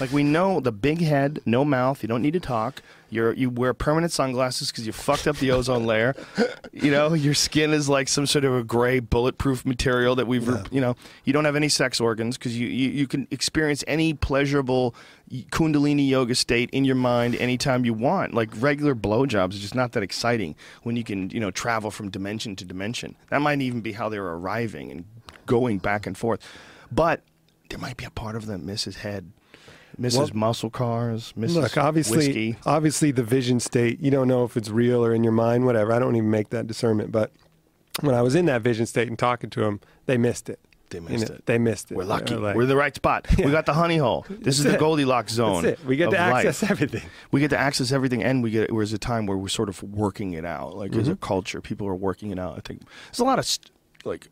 Like 0.00 0.12
we 0.12 0.22
know 0.22 0.60
the 0.60 0.72
big 0.72 1.00
head, 1.00 1.40
no 1.46 1.64
mouth. 1.64 2.02
You 2.02 2.08
don't 2.08 2.22
need 2.22 2.32
to 2.32 2.40
talk. 2.40 2.82
You're 3.10 3.34
you 3.34 3.50
wear 3.50 3.74
permanent 3.74 4.10
sunglasses 4.10 4.70
because 4.70 4.86
you 4.86 4.92
fucked 4.92 5.26
up 5.26 5.36
the 5.36 5.50
ozone 5.50 5.84
layer. 5.84 6.16
You 6.72 6.90
know 6.90 7.12
your 7.12 7.34
skin 7.34 7.72
is 7.72 7.88
like 7.88 8.08
some 8.08 8.24
sort 8.24 8.46
of 8.46 8.54
a 8.54 8.64
gray 8.64 8.98
bulletproof 9.00 9.66
material 9.66 10.16
that 10.16 10.26
we've. 10.26 10.48
You 10.70 10.80
know 10.80 10.96
you 11.24 11.34
don't 11.34 11.44
have 11.44 11.56
any 11.56 11.68
sex 11.68 12.00
organs 12.00 12.38
because 12.38 12.58
you, 12.58 12.66
you 12.66 12.88
you 12.88 13.06
can 13.06 13.28
experience 13.30 13.84
any 13.86 14.14
pleasurable 14.14 14.94
Kundalini 15.30 16.08
yoga 16.08 16.34
state 16.34 16.70
in 16.70 16.84
your 16.84 16.94
mind 16.94 17.36
anytime 17.36 17.84
you 17.84 17.92
want. 17.92 18.32
Like 18.32 18.48
regular 18.56 18.94
blowjobs 18.94 19.52
is 19.52 19.60
just 19.60 19.74
not 19.74 19.92
that 19.92 20.02
exciting 20.02 20.56
when 20.82 20.96
you 20.96 21.04
can 21.04 21.28
you 21.28 21.40
know 21.40 21.50
travel 21.50 21.90
from 21.90 22.08
dimension 22.08 22.56
to 22.56 22.64
dimension. 22.64 23.16
That 23.28 23.42
might 23.42 23.60
even 23.60 23.82
be 23.82 23.92
how 23.92 24.08
they're 24.08 24.24
arriving 24.24 24.90
and 24.90 25.04
going 25.44 25.78
back 25.78 26.06
and 26.06 26.16
forth. 26.16 26.40
But 26.90 27.22
there 27.68 27.78
might 27.78 27.96
be 27.96 28.04
a 28.04 28.10
part 28.10 28.36
of 28.36 28.46
them 28.46 28.66
misses 28.66 28.96
head, 28.96 29.32
misses 29.98 30.18
Well- 30.18 30.30
muscle 30.34 30.70
cars, 30.70 31.32
misses 31.36 31.56
Look, 31.56 31.76
obviously, 31.76 32.16
whiskey. 32.16 32.56
obviously, 32.66 33.10
the 33.10 33.22
vision 33.22 33.60
state. 33.60 34.00
You 34.00 34.10
don't 34.10 34.28
know 34.28 34.44
if 34.44 34.56
it's 34.56 34.68
real 34.70 35.04
or 35.04 35.14
in 35.14 35.22
your 35.24 35.32
mind, 35.32 35.64
whatever. 35.66 35.92
I 35.92 35.98
don't 35.98 36.16
even 36.16 36.30
make 36.30 36.50
that 36.50 36.66
discernment. 36.66 37.12
But 37.12 37.30
when 38.00 38.14
I 38.14 38.22
was 38.22 38.34
in 38.34 38.46
that 38.46 38.62
vision 38.62 38.86
state 38.86 39.08
and 39.08 39.18
talking 39.18 39.50
to 39.50 39.60
them, 39.60 39.80
they 40.06 40.16
missed 40.16 40.48
it. 40.48 40.58
They 40.90 40.98
You 40.98 41.04
missed 41.08 41.28
know, 41.30 41.36
it. 41.36 41.46
They 41.46 41.56
missed 41.58 41.90
it. 41.90 41.96
We're 41.96 42.04
lucky. 42.04 42.34
Like- 42.34 42.54
We're 42.54 42.62
in 42.62 42.68
the 42.68 42.76
right 42.76 42.94
spot. 42.94 43.26
We 43.38 43.50
got 43.50 43.64
the 43.64 43.72
honey 43.72 43.96
hole. 43.96 44.26
This 44.28 44.58
is 44.58 44.64
the. 44.64 44.76
Goldilocks 44.76 45.32
zone. 45.32 45.62
That's 45.62 45.80
it. 45.80 45.86
We 45.86 45.96
get 45.96 46.10
to 46.10 46.18
access 46.18 46.60
life. 46.62 46.70
everything. 46.70 47.02
We 47.30 47.40
get 47.40 47.48
to 47.50 47.58
access 47.58 47.92
everything, 47.92 48.22
and 48.22 48.42
we 48.42 48.50
get. 48.50 48.70
There's 48.70 48.92
a 48.92 48.98
time 48.98 49.24
where 49.26 49.38
we're 49.38 49.48
sort 49.48 49.68
of 49.70 49.82
working 49.82 50.32
it 50.34 50.44
out. 50.44 50.76
Like 50.76 50.94
as 50.94 51.08
a 51.08 51.12
Mm-hmm. 51.12 51.24
culture, 51.24 51.60
people 51.62 51.86
are 51.86 51.94
working 51.94 52.30
it 52.30 52.38
out. 52.38 52.56
I 52.58 52.60
think 52.60 52.82
there's 53.06 53.20
a 53.20 53.24
lot 53.24 53.38
of 53.38 53.46
st- 53.46 53.70
like 54.04 54.28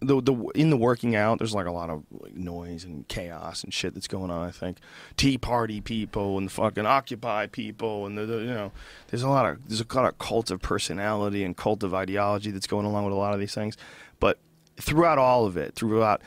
the 0.00 0.20
the 0.20 0.34
in 0.54 0.70
the 0.70 0.76
working 0.76 1.16
out. 1.16 1.38
There's 1.38 1.54
like 1.54 1.66
a 1.66 1.72
lot 1.72 1.90
of 1.90 2.04
like, 2.10 2.34
noise 2.34 2.84
and 2.84 3.06
chaos 3.08 3.64
and 3.64 3.72
shit 3.72 3.94
that's 3.94 4.08
going 4.08 4.30
on. 4.30 4.46
I 4.46 4.50
think 4.50 4.78
Tea 5.16 5.38
Party 5.38 5.80
people 5.80 6.38
and 6.38 6.50
fucking 6.50 6.86
Occupy 6.86 7.46
people 7.46 8.06
and 8.06 8.16
the, 8.16 8.26
the 8.26 8.38
you 8.38 8.54
know 8.54 8.72
there's 9.08 9.22
a 9.22 9.28
lot 9.28 9.46
of 9.46 9.66
there's 9.68 9.80
a 9.80 9.94
lot 9.94 10.06
of 10.06 10.18
cult 10.18 10.50
of 10.50 10.60
personality 10.60 11.44
and 11.44 11.56
cult 11.56 11.82
of 11.82 11.94
ideology 11.94 12.50
that's 12.50 12.66
going 12.66 12.86
along 12.86 13.04
with 13.04 13.14
a 13.14 13.16
lot 13.16 13.34
of 13.34 13.40
these 13.40 13.54
things. 13.54 13.76
But 14.20 14.38
throughout 14.76 15.18
all 15.18 15.46
of 15.46 15.56
it, 15.56 15.74
throughout 15.74 16.22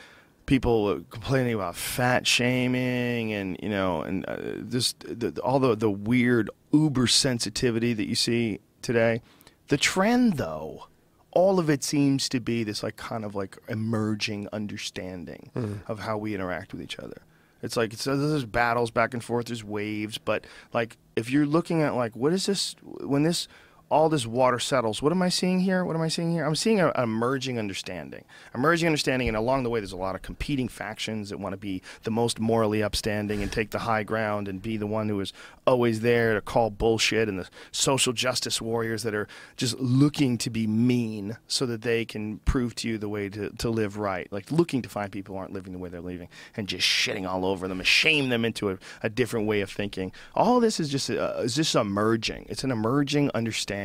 people 0.46 1.02
complaining 1.10 1.54
about 1.54 1.76
fat 1.76 2.26
shaming 2.26 3.32
and 3.32 3.56
you 3.62 3.68
know 3.68 4.02
and 4.02 4.26
uh, 4.26 4.36
this 4.38 4.92
the, 4.98 5.38
all 5.42 5.58
the 5.58 5.74
the 5.74 5.90
weird 5.90 6.50
uber 6.72 7.06
sensitivity 7.06 7.92
that 7.92 8.08
you 8.08 8.14
see 8.14 8.60
today 8.82 9.22
the 9.68 9.76
trend 9.76 10.34
though 10.34 10.88
all 11.32 11.58
of 11.58 11.68
it 11.68 11.82
seems 11.82 12.28
to 12.28 12.40
be 12.40 12.62
this 12.62 12.82
like 12.82 12.96
kind 12.96 13.24
of 13.24 13.34
like 13.34 13.56
emerging 13.68 14.48
understanding 14.52 15.50
hmm. 15.54 15.74
of 15.86 16.00
how 16.00 16.18
we 16.18 16.34
interact 16.34 16.72
with 16.72 16.82
each 16.82 16.98
other. 16.98 17.22
It's 17.62 17.76
like 17.76 17.92
it's, 17.92 18.04
there's 18.04 18.44
battles 18.44 18.90
back 18.90 19.14
and 19.14 19.22
forth 19.22 19.46
there's 19.46 19.62
waves 19.64 20.18
but 20.18 20.44
like 20.72 20.96
if 21.14 21.30
you're 21.30 21.46
looking 21.46 21.82
at 21.82 21.94
like 21.94 22.14
what 22.16 22.32
is 22.32 22.46
this 22.46 22.74
when 22.82 23.22
this 23.22 23.46
all 23.92 24.08
this 24.08 24.26
water 24.26 24.58
settles. 24.58 25.02
What 25.02 25.12
am 25.12 25.20
I 25.20 25.28
seeing 25.28 25.60
here? 25.60 25.84
What 25.84 25.94
am 25.94 26.00
I 26.00 26.08
seeing 26.08 26.32
here? 26.32 26.46
I'm 26.46 26.56
seeing 26.56 26.80
an 26.80 26.92
emerging 26.96 27.58
understanding. 27.58 28.24
Emerging 28.54 28.86
understanding, 28.86 29.28
and 29.28 29.36
along 29.36 29.64
the 29.64 29.70
way, 29.70 29.80
there's 29.80 29.92
a 29.92 29.98
lot 29.98 30.14
of 30.14 30.22
competing 30.22 30.66
factions 30.66 31.28
that 31.28 31.38
want 31.38 31.52
to 31.52 31.58
be 31.58 31.82
the 32.04 32.10
most 32.10 32.40
morally 32.40 32.82
upstanding 32.82 33.42
and 33.42 33.52
take 33.52 33.70
the 33.70 33.80
high 33.80 34.02
ground 34.02 34.48
and 34.48 34.62
be 34.62 34.78
the 34.78 34.86
one 34.86 35.10
who 35.10 35.20
is 35.20 35.34
always 35.66 36.00
there 36.00 36.32
to 36.32 36.40
call 36.40 36.70
bullshit, 36.70 37.28
and 37.28 37.38
the 37.38 37.48
social 37.70 38.14
justice 38.14 38.62
warriors 38.62 39.02
that 39.02 39.14
are 39.14 39.28
just 39.58 39.78
looking 39.78 40.38
to 40.38 40.48
be 40.48 40.66
mean 40.66 41.36
so 41.46 41.66
that 41.66 41.82
they 41.82 42.06
can 42.06 42.38
prove 42.38 42.74
to 42.74 42.88
you 42.88 42.96
the 42.96 43.10
way 43.10 43.28
to, 43.28 43.50
to 43.50 43.68
live 43.68 43.98
right. 43.98 44.26
Like 44.32 44.50
looking 44.50 44.80
to 44.80 44.88
find 44.88 45.12
people 45.12 45.34
who 45.34 45.38
aren't 45.38 45.52
living 45.52 45.74
the 45.74 45.78
way 45.78 45.90
they're 45.90 46.00
living 46.00 46.28
and 46.56 46.66
just 46.66 46.88
shitting 46.88 47.28
all 47.28 47.44
over 47.44 47.68
them 47.68 47.78
and 47.78 47.86
shame 47.86 48.30
them 48.30 48.46
into 48.46 48.70
a, 48.70 48.78
a 49.02 49.10
different 49.10 49.46
way 49.46 49.60
of 49.60 49.70
thinking. 49.70 50.12
All 50.34 50.60
this 50.60 50.80
is 50.80 50.88
just 50.88 51.10
uh, 51.10 51.34
is 51.40 51.54
just 51.54 51.74
emerging. 51.74 52.46
It's 52.48 52.64
an 52.64 52.70
emerging 52.70 53.30
understanding 53.34 53.81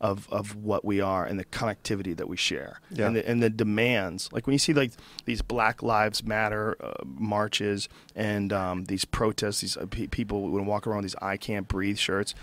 of, 0.00 0.28
of 0.30 0.54
what 0.56 0.84
we 0.84 1.00
are 1.00 1.24
and 1.24 1.38
the 1.38 1.44
connectivity 1.46 2.14
that 2.16 2.28
we 2.28 2.36
share 2.36 2.80
Yeah. 2.90 3.06
and, 3.06 3.16
the, 3.16 3.26
and 3.28 3.42
the 3.42 3.48
demands. 3.48 4.28
Like 4.32 4.46
when 4.46 4.52
you 4.52 4.58
see 4.58 4.74
like 4.74 4.90
these 5.24 5.40
Black 5.40 5.82
Lives 5.82 6.22
Matter 6.24 6.76
uh, 6.80 6.92
marches 7.04 7.88
and 8.14 8.52
um, 8.52 8.84
these 8.84 9.04
protests, 9.04 9.60
these 9.62 9.76
uh, 9.76 9.86
pe- 9.88 10.08
people 10.08 10.50
when 10.50 10.66
walk 10.66 10.86
around 10.86 10.98
with 10.98 11.04
these 11.12 11.16
"I 11.22 11.36
can't 11.38 11.66
breathe" 11.68 11.96
shirts, 11.96 12.34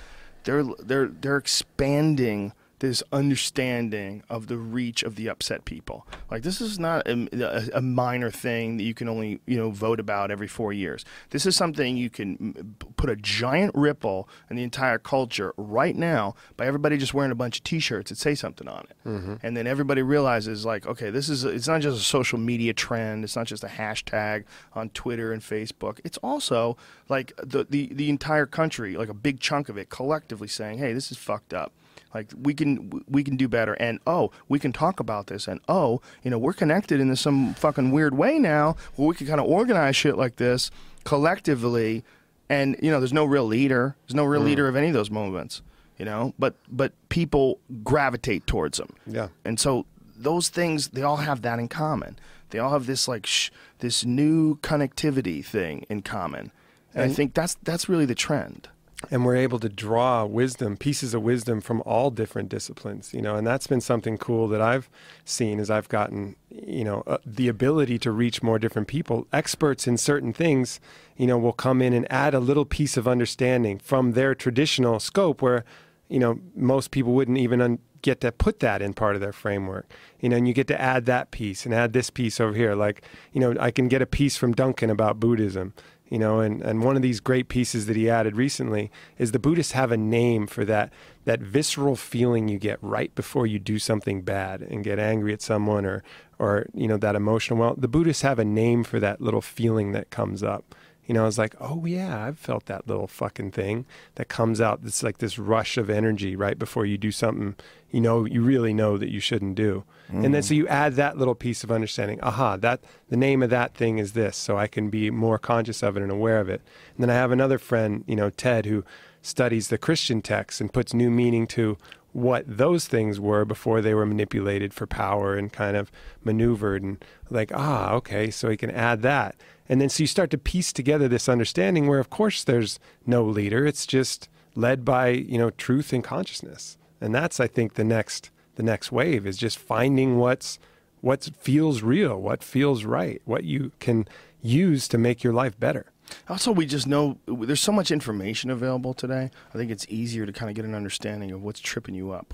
they're 0.45 0.63
they're 0.79 1.07
they're 1.07 1.37
expanding 1.37 2.53
this 2.81 3.03
understanding 3.11 4.23
of 4.27 4.47
the 4.47 4.57
reach 4.57 5.03
of 5.03 5.15
the 5.15 5.29
upset 5.29 5.65
people. 5.65 6.07
Like 6.31 6.41
this 6.41 6.59
is 6.59 6.79
not 6.79 7.07
a, 7.07 7.77
a, 7.77 7.81
minor 7.81 8.31
thing 8.31 8.77
that 8.77 8.83
you 8.83 8.95
can 8.95 9.07
only 9.07 9.39
you 9.45 9.55
know 9.55 9.69
vote 9.69 9.99
about 9.99 10.31
every 10.31 10.47
four 10.47 10.73
years. 10.73 11.05
This 11.29 11.45
is 11.45 11.55
something 11.55 11.95
you 11.95 12.09
can 12.09 12.75
put 12.97 13.07
a 13.11 13.15
giant 13.15 13.75
ripple 13.75 14.27
in 14.49 14.55
the 14.55 14.63
entire 14.63 14.97
culture 14.97 15.53
right 15.57 15.95
now 15.95 16.33
by 16.57 16.65
everybody 16.65 16.97
just 16.97 17.13
wearing 17.13 17.31
a 17.31 17.35
bunch 17.35 17.59
of 17.59 17.63
T-shirts 17.63 18.09
that 18.09 18.17
say 18.17 18.33
something 18.33 18.67
on 18.67 18.87
it, 18.89 19.07
mm-hmm. 19.07 19.35
and 19.43 19.55
then 19.55 19.67
everybody 19.67 20.01
realizes 20.01 20.65
like, 20.65 20.87
okay, 20.87 21.11
this 21.11 21.29
is 21.29 21.45
a, 21.45 21.49
it's 21.49 21.67
not 21.67 21.81
just 21.81 22.01
a 22.01 22.03
social 22.03 22.39
media 22.39 22.73
trend. 22.73 23.23
It's 23.23 23.35
not 23.35 23.45
just 23.45 23.63
a 23.63 23.67
hashtag 23.67 24.45
on 24.73 24.89
Twitter 24.89 25.31
and 25.31 25.43
Facebook. 25.43 25.99
It's 26.03 26.17
also 26.23 26.77
like 27.09 27.31
the 27.37 27.63
the 27.69 27.93
the 27.93 28.09
entire 28.09 28.47
country, 28.47 28.97
like 28.97 29.09
a 29.09 29.13
big 29.13 29.39
chunk 29.39 29.69
of 29.69 29.77
it, 29.77 29.91
collectively 29.91 30.47
saying, 30.47 30.79
hey, 30.79 30.93
this 30.93 31.11
is 31.11 31.19
fucked 31.19 31.53
up. 31.53 31.71
Like 32.13 32.31
we 32.39 32.53
can 32.53 33.03
we 33.07 33.23
can 33.23 33.37
do 33.37 33.47
better, 33.47 33.73
and 33.73 33.99
oh, 34.05 34.31
we 34.49 34.59
can 34.59 34.73
talk 34.73 34.99
about 34.99 35.27
this, 35.27 35.47
and 35.47 35.61
oh, 35.69 36.01
you 36.23 36.29
know, 36.31 36.37
we're 36.37 36.53
connected 36.53 36.99
in 36.99 37.15
some 37.15 37.53
fucking 37.53 37.91
weird 37.91 38.17
way 38.17 38.37
now, 38.37 38.75
where 38.95 39.07
we 39.07 39.15
can 39.15 39.27
kind 39.27 39.39
of 39.39 39.45
organize 39.47 39.95
shit 39.95 40.17
like 40.17 40.35
this 40.35 40.71
collectively, 41.03 42.03
and 42.49 42.75
you 42.81 42.91
know, 42.91 42.99
there's 42.99 43.13
no 43.13 43.25
real 43.25 43.45
leader, 43.45 43.95
there's 44.05 44.15
no 44.15 44.25
real 44.25 44.41
mm. 44.41 44.45
leader 44.45 44.67
of 44.67 44.75
any 44.75 44.87
of 44.87 44.93
those 44.93 45.09
movements, 45.09 45.61
you 45.97 46.05
know, 46.05 46.33
but 46.37 46.55
but 46.69 46.91
people 47.09 47.59
gravitate 47.83 48.45
towards 48.45 48.77
them, 48.77 48.93
Yeah. 49.07 49.29
and 49.45 49.59
so 49.59 49.85
those 50.17 50.49
things 50.49 50.89
they 50.89 51.01
all 51.01 51.17
have 51.17 51.41
that 51.43 51.59
in 51.59 51.67
common. 51.67 52.19
They 52.49 52.59
all 52.59 52.71
have 52.71 52.85
this 52.85 53.07
like 53.07 53.25
sh- 53.25 53.49
this 53.79 54.03
new 54.03 54.57
connectivity 54.57 55.43
thing 55.43 55.85
in 55.89 56.01
common, 56.01 56.51
and, 56.93 57.09
I 57.09 57.13
think 57.13 57.33
that's 57.33 57.55
that's 57.63 57.87
really 57.87 58.05
the 58.05 58.15
trend. 58.15 58.67
And 59.09 59.25
we're 59.25 59.35
able 59.35 59.59
to 59.59 59.69
draw 59.69 60.25
wisdom 60.25 60.77
pieces 60.77 61.13
of 61.13 61.21
wisdom 61.21 61.61
from 61.61 61.81
all 61.85 62.11
different 62.11 62.49
disciplines 62.49 63.13
you 63.13 63.21
know 63.21 63.35
and 63.35 63.47
that's 63.47 63.67
been 63.67 63.81
something 63.81 64.17
cool 64.17 64.47
that 64.47 64.61
i've 64.61 64.89
seen 65.25 65.59
as 65.59 65.69
i've 65.69 65.89
gotten 65.89 66.35
you 66.51 66.83
know 66.83 67.03
uh, 67.07 67.17
the 67.25 67.47
ability 67.47 67.97
to 67.99 68.11
reach 68.11 68.43
more 68.43 68.59
different 68.59 68.87
people. 68.87 69.27
Experts 69.31 69.87
in 69.87 69.97
certain 69.97 70.33
things 70.33 70.79
you 71.17 71.27
know 71.27 71.37
will 71.37 71.53
come 71.53 71.81
in 71.81 71.93
and 71.93 72.11
add 72.11 72.33
a 72.33 72.39
little 72.39 72.65
piece 72.65 72.97
of 72.97 73.07
understanding 73.07 73.79
from 73.79 74.13
their 74.13 74.35
traditional 74.35 74.99
scope 74.99 75.41
where 75.41 75.63
you 76.09 76.19
know 76.19 76.39
most 76.55 76.91
people 76.91 77.13
wouldn't 77.13 77.37
even 77.37 77.61
un- 77.61 77.79
get 78.01 78.19
to 78.21 78.31
put 78.31 78.59
that 78.59 78.81
in 78.81 78.93
part 78.93 79.15
of 79.15 79.21
their 79.21 79.31
framework 79.31 79.89
you 80.19 80.29
know 80.29 80.35
and 80.37 80.47
you 80.47 80.53
get 80.53 80.67
to 80.67 80.79
add 80.79 81.05
that 81.05 81.31
piece 81.31 81.65
and 81.65 81.73
add 81.73 81.93
this 81.93 82.09
piece 82.09 82.39
over 82.39 82.55
here. 82.55 82.75
Like 82.75 83.03
you 83.33 83.39
know 83.39 83.55
i 83.59 83.71
can 83.71 83.87
get 83.87 84.01
a 84.01 84.05
piece 84.07 84.37
from 84.37 84.53
duncan 84.53 84.89
about 84.89 85.19
buddhism 85.19 85.73
you 86.11 86.19
know 86.19 86.41
and, 86.41 86.61
and 86.61 86.83
one 86.83 86.95
of 86.95 87.01
these 87.01 87.19
great 87.19 87.47
pieces 87.47 87.87
that 87.87 87.95
he 87.95 88.07
added 88.07 88.35
recently 88.35 88.91
is 89.17 89.31
the 89.31 89.39
buddhists 89.39 89.71
have 89.71 89.91
a 89.91 89.97
name 89.97 90.45
for 90.45 90.63
that 90.63 90.93
that 91.25 91.39
visceral 91.39 91.95
feeling 91.95 92.47
you 92.47 92.59
get 92.59 92.77
right 92.83 93.15
before 93.15 93.47
you 93.47 93.57
do 93.57 93.79
something 93.79 94.21
bad 94.21 94.61
and 94.61 94.83
get 94.83 94.99
angry 94.99 95.33
at 95.33 95.41
someone 95.41 95.85
or 95.85 96.03
or 96.37 96.67
you 96.75 96.87
know 96.87 96.97
that 96.97 97.15
emotional 97.15 97.57
well 97.57 97.73
the 97.75 97.87
buddhists 97.87 98.21
have 98.21 98.37
a 98.37 98.45
name 98.45 98.83
for 98.83 98.99
that 98.99 99.19
little 99.21 99.41
feeling 99.41 99.93
that 99.93 100.11
comes 100.11 100.43
up 100.43 100.75
you 101.07 101.15
know, 101.15 101.23
I 101.23 101.25
was 101.25 101.37
like, 101.37 101.55
oh 101.59 101.85
yeah, 101.85 102.25
I've 102.25 102.39
felt 102.39 102.67
that 102.67 102.87
little 102.87 103.07
fucking 103.07 103.51
thing 103.51 103.85
that 104.15 104.29
comes 104.29 104.61
out. 104.61 104.79
It's 104.85 105.03
like 105.03 105.17
this 105.17 105.37
rush 105.37 105.77
of 105.77 105.89
energy 105.89 106.37
right 106.37 106.57
before 106.57 106.85
you 106.85 106.97
do 106.97 107.11
something, 107.11 107.55
you 107.91 108.01
know, 108.01 108.25
you 108.25 108.41
really 108.41 108.73
know 108.73 108.97
that 108.97 109.09
you 109.09 109.19
shouldn't 109.19 109.55
do. 109.55 109.83
And 110.13 110.33
then 110.33 110.43
so 110.43 110.53
you 110.53 110.67
add 110.67 110.95
that 110.95 111.17
little 111.17 111.35
piece 111.35 111.63
of 111.63 111.71
understanding. 111.71 112.19
Aha, 112.21 112.57
that 112.57 112.81
the 113.07 113.15
name 113.15 113.41
of 113.41 113.49
that 113.49 113.73
thing 113.75 113.97
is 113.97 114.11
this, 114.11 114.35
so 114.35 114.57
I 114.57 114.67
can 114.67 114.89
be 114.89 115.09
more 115.09 115.39
conscious 115.39 115.81
of 115.81 115.95
it 115.95 116.03
and 116.03 116.11
aware 116.11 116.39
of 116.39 116.49
it. 116.49 116.61
And 116.95 117.03
then 117.03 117.09
I 117.09 117.13
have 117.13 117.31
another 117.31 117.57
friend, 117.57 118.03
you 118.07 118.17
know, 118.17 118.29
Ted, 118.29 118.65
who 118.65 118.83
studies 119.21 119.69
the 119.69 119.77
Christian 119.77 120.21
texts 120.21 120.59
and 120.59 120.73
puts 120.73 120.93
new 120.93 121.09
meaning 121.09 121.47
to 121.47 121.77
what 122.13 122.43
those 122.45 122.87
things 122.87 123.19
were 123.19 123.45
before 123.45 123.81
they 123.81 123.93
were 123.93 124.05
manipulated 124.05 124.73
for 124.73 124.85
power 124.85 125.37
and 125.37 125.53
kind 125.53 125.77
of 125.77 125.91
maneuvered 126.23 126.83
and 126.83 127.03
like 127.29 127.51
ah 127.53 127.93
okay 127.93 128.29
so 128.29 128.49
he 128.49 128.57
can 128.57 128.71
add 128.71 129.01
that 129.01 129.35
and 129.69 129.79
then 129.79 129.87
so 129.87 130.03
you 130.03 130.07
start 130.07 130.29
to 130.29 130.37
piece 130.37 130.73
together 130.73 131.07
this 131.07 131.29
understanding 131.29 131.87
where 131.87 131.99
of 131.99 132.09
course 132.09 132.43
there's 132.43 132.79
no 133.05 133.23
leader 133.23 133.65
it's 133.65 133.85
just 133.85 134.27
led 134.55 134.83
by 134.83 135.07
you 135.07 135.37
know 135.37 135.49
truth 135.51 135.93
and 135.93 136.03
consciousness 136.03 136.77
and 137.01 137.13
that's 137.13 137.39
i 137.39 137.47
think 137.47 137.73
the 137.73 137.83
next 137.83 138.31
the 138.55 138.63
next 138.63 138.91
wave 138.91 139.25
is 139.25 139.37
just 139.37 139.57
finding 139.57 140.17
what's 140.17 140.59
what 141.01 141.29
feels 141.37 141.81
real 141.81 142.21
what 142.21 142.43
feels 142.43 142.85
right 142.85 143.21
what 143.25 143.43
you 143.43 143.71
can 143.79 144.07
use 144.41 144.87
to 144.87 144.97
make 144.97 145.23
your 145.23 145.33
life 145.33 145.59
better 145.59 145.87
Also, 146.27 146.51
we 146.51 146.65
just 146.65 146.87
know 146.87 147.17
there's 147.25 147.61
so 147.61 147.71
much 147.71 147.89
information 147.89 148.49
available 148.49 148.93
today. 148.93 149.31
I 149.53 149.57
think 149.57 149.71
it's 149.71 149.85
easier 149.87 150.25
to 150.25 150.33
kind 150.33 150.49
of 150.49 150.55
get 150.55 150.65
an 150.65 150.75
understanding 150.75 151.31
of 151.31 151.41
what's 151.41 151.59
tripping 151.59 151.95
you 151.95 152.11
up. 152.11 152.33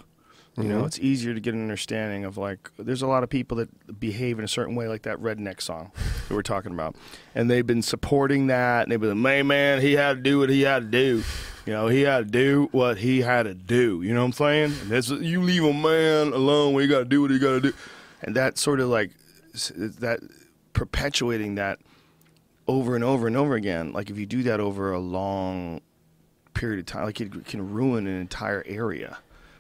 You 0.58 0.64
know, 0.64 0.78
mm-hmm. 0.78 0.86
it's 0.88 0.98
easier 0.98 1.36
to 1.36 1.40
get 1.40 1.54
an 1.54 1.62
understanding 1.62 2.26
of 2.26 2.36
like, 2.36 2.72
there's 2.80 3.04
a 3.04 3.08
lot 3.08 3.22
of 3.22 3.30
people 3.30 3.58
that 3.58 4.00
behave 4.00 4.40
in 4.40 4.46
a 4.46 4.48
certain 4.48 4.74
way, 4.74 4.88
like 4.88 5.04
that 5.04 5.20
redneck 5.20 5.62
song 5.62 5.92
that 6.28 6.34
we're 6.34 6.42
talking 6.42 6.72
about. 6.72 6.96
And 7.36 7.48
they've 7.48 7.66
been 7.66 7.84
supporting 7.84 8.48
that. 8.48 8.84
And 8.84 8.92
they've 8.92 9.00
been, 9.00 9.22
man, 9.22 9.46
man, 9.46 9.82
he 9.82 9.94
had 9.94 10.18
to 10.18 10.24
do 10.24 10.40
what 10.40 10.50
he 10.50 10.62
had 10.62 10.80
to 10.80 10.88
do. 10.90 11.24
You 11.68 11.74
know, 11.74 11.88
he 11.90 12.02
had 12.02 12.26
to 12.26 12.32
do 12.32 12.70
what 12.72 12.98
he 12.98 13.22
had 13.22 13.44
to 13.44 13.54
do. 13.54 14.02
You 14.02 14.16
know 14.16 14.22
what 14.22 14.28
I'm 14.28 14.34
saying? 14.34 14.74
And 14.82 14.90
that's, 14.90 15.10
you 15.10 15.44
leave 15.44 15.64
a 15.64 15.74
man 15.74 16.34
alone 16.34 16.74
when 16.74 16.84
you 16.84 16.90
got 16.90 17.00
to 17.00 17.06
do 17.06 17.22
what 17.22 17.30
he 17.30 17.38
got 17.38 17.52
to 17.52 17.62
do. 17.62 17.74
And 18.24 18.36
that 18.36 18.58
sort 18.58 18.80
of 18.80 18.90
like, 18.90 19.12
that 20.00 20.22
perpetuating 20.74 21.56
that 21.56 21.78
over 22.68 22.96
and 22.96 23.04
over 23.04 23.28
and 23.28 23.38
over 23.38 23.54
again. 23.54 23.94
Like 23.94 24.10
if 24.10 24.18
you 24.18 24.26
do 24.26 24.42
that 24.44 24.60
over 24.60 24.92
a 24.92 25.00
long 25.00 25.82
period 26.56 26.80
of 26.80 26.88
time, 26.88 27.04
like 27.06 27.22
it 27.22 27.46
can 27.46 27.72
ruin 27.72 28.08
an 28.08 28.20
entire 28.20 28.64
area. 28.66 29.20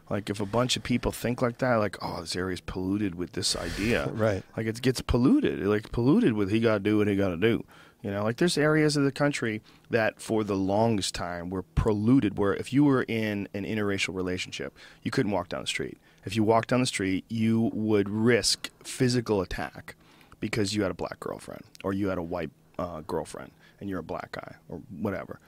Like 0.09 0.29
if 0.29 0.39
a 0.39 0.45
bunch 0.45 0.77
of 0.77 0.83
people 0.83 1.11
think 1.11 1.41
like 1.41 1.57
that, 1.57 1.75
like 1.75 1.97
oh, 2.01 2.21
this 2.21 2.35
area 2.35 2.53
is 2.53 2.61
polluted 2.61 3.15
with 3.15 3.33
this 3.33 3.55
idea, 3.55 4.07
Right. 4.13 4.43
Like 4.55 4.67
it 4.67 4.81
gets 4.81 5.01
polluted, 5.01 5.65
like 5.65 5.91
polluted 5.91 6.33
with 6.33 6.49
he 6.49 6.59
got 6.59 6.75
to 6.75 6.79
do 6.79 6.97
what 6.97 7.07
he 7.07 7.15
got 7.15 7.29
to 7.29 7.37
do. 7.37 7.65
You 8.03 8.11
know, 8.11 8.23
like 8.23 8.37
there's 8.37 8.57
areas 8.57 8.95
of 8.95 9.03
the 9.03 9.11
country 9.11 9.61
that 9.89 10.21
for 10.21 10.43
the 10.43 10.55
longest 10.55 11.15
time 11.15 11.49
were 11.49 11.63
polluted. 11.63 12.37
Where 12.37 12.53
if 12.53 12.71
you 12.71 12.83
were 12.83 13.03
in 13.03 13.49
an 13.53 13.65
interracial 13.65 14.13
relationship, 14.15 14.77
you 15.03 15.11
couldn't 15.11 15.31
walk 15.31 15.49
down 15.49 15.61
the 15.61 15.67
street. 15.67 15.97
If 16.23 16.35
you 16.35 16.43
walked 16.43 16.69
down 16.69 16.79
the 16.79 16.85
street, 16.85 17.25
you 17.27 17.71
would 17.73 18.09
risk 18.09 18.69
physical 18.83 19.41
attack 19.41 19.95
because 20.39 20.75
you 20.75 20.83
had 20.83 20.91
a 20.91 20.93
black 20.93 21.19
girlfriend 21.19 21.63
or 21.83 21.93
you 21.93 22.09
had 22.09 22.17
a 22.17 22.23
white 22.23 22.51
uh, 22.77 23.01
girlfriend 23.01 23.51
and 23.79 23.89
you're 23.89 23.99
a 23.99 24.03
black 24.03 24.31
guy 24.31 24.55
or 24.69 24.81
whatever. 24.99 25.39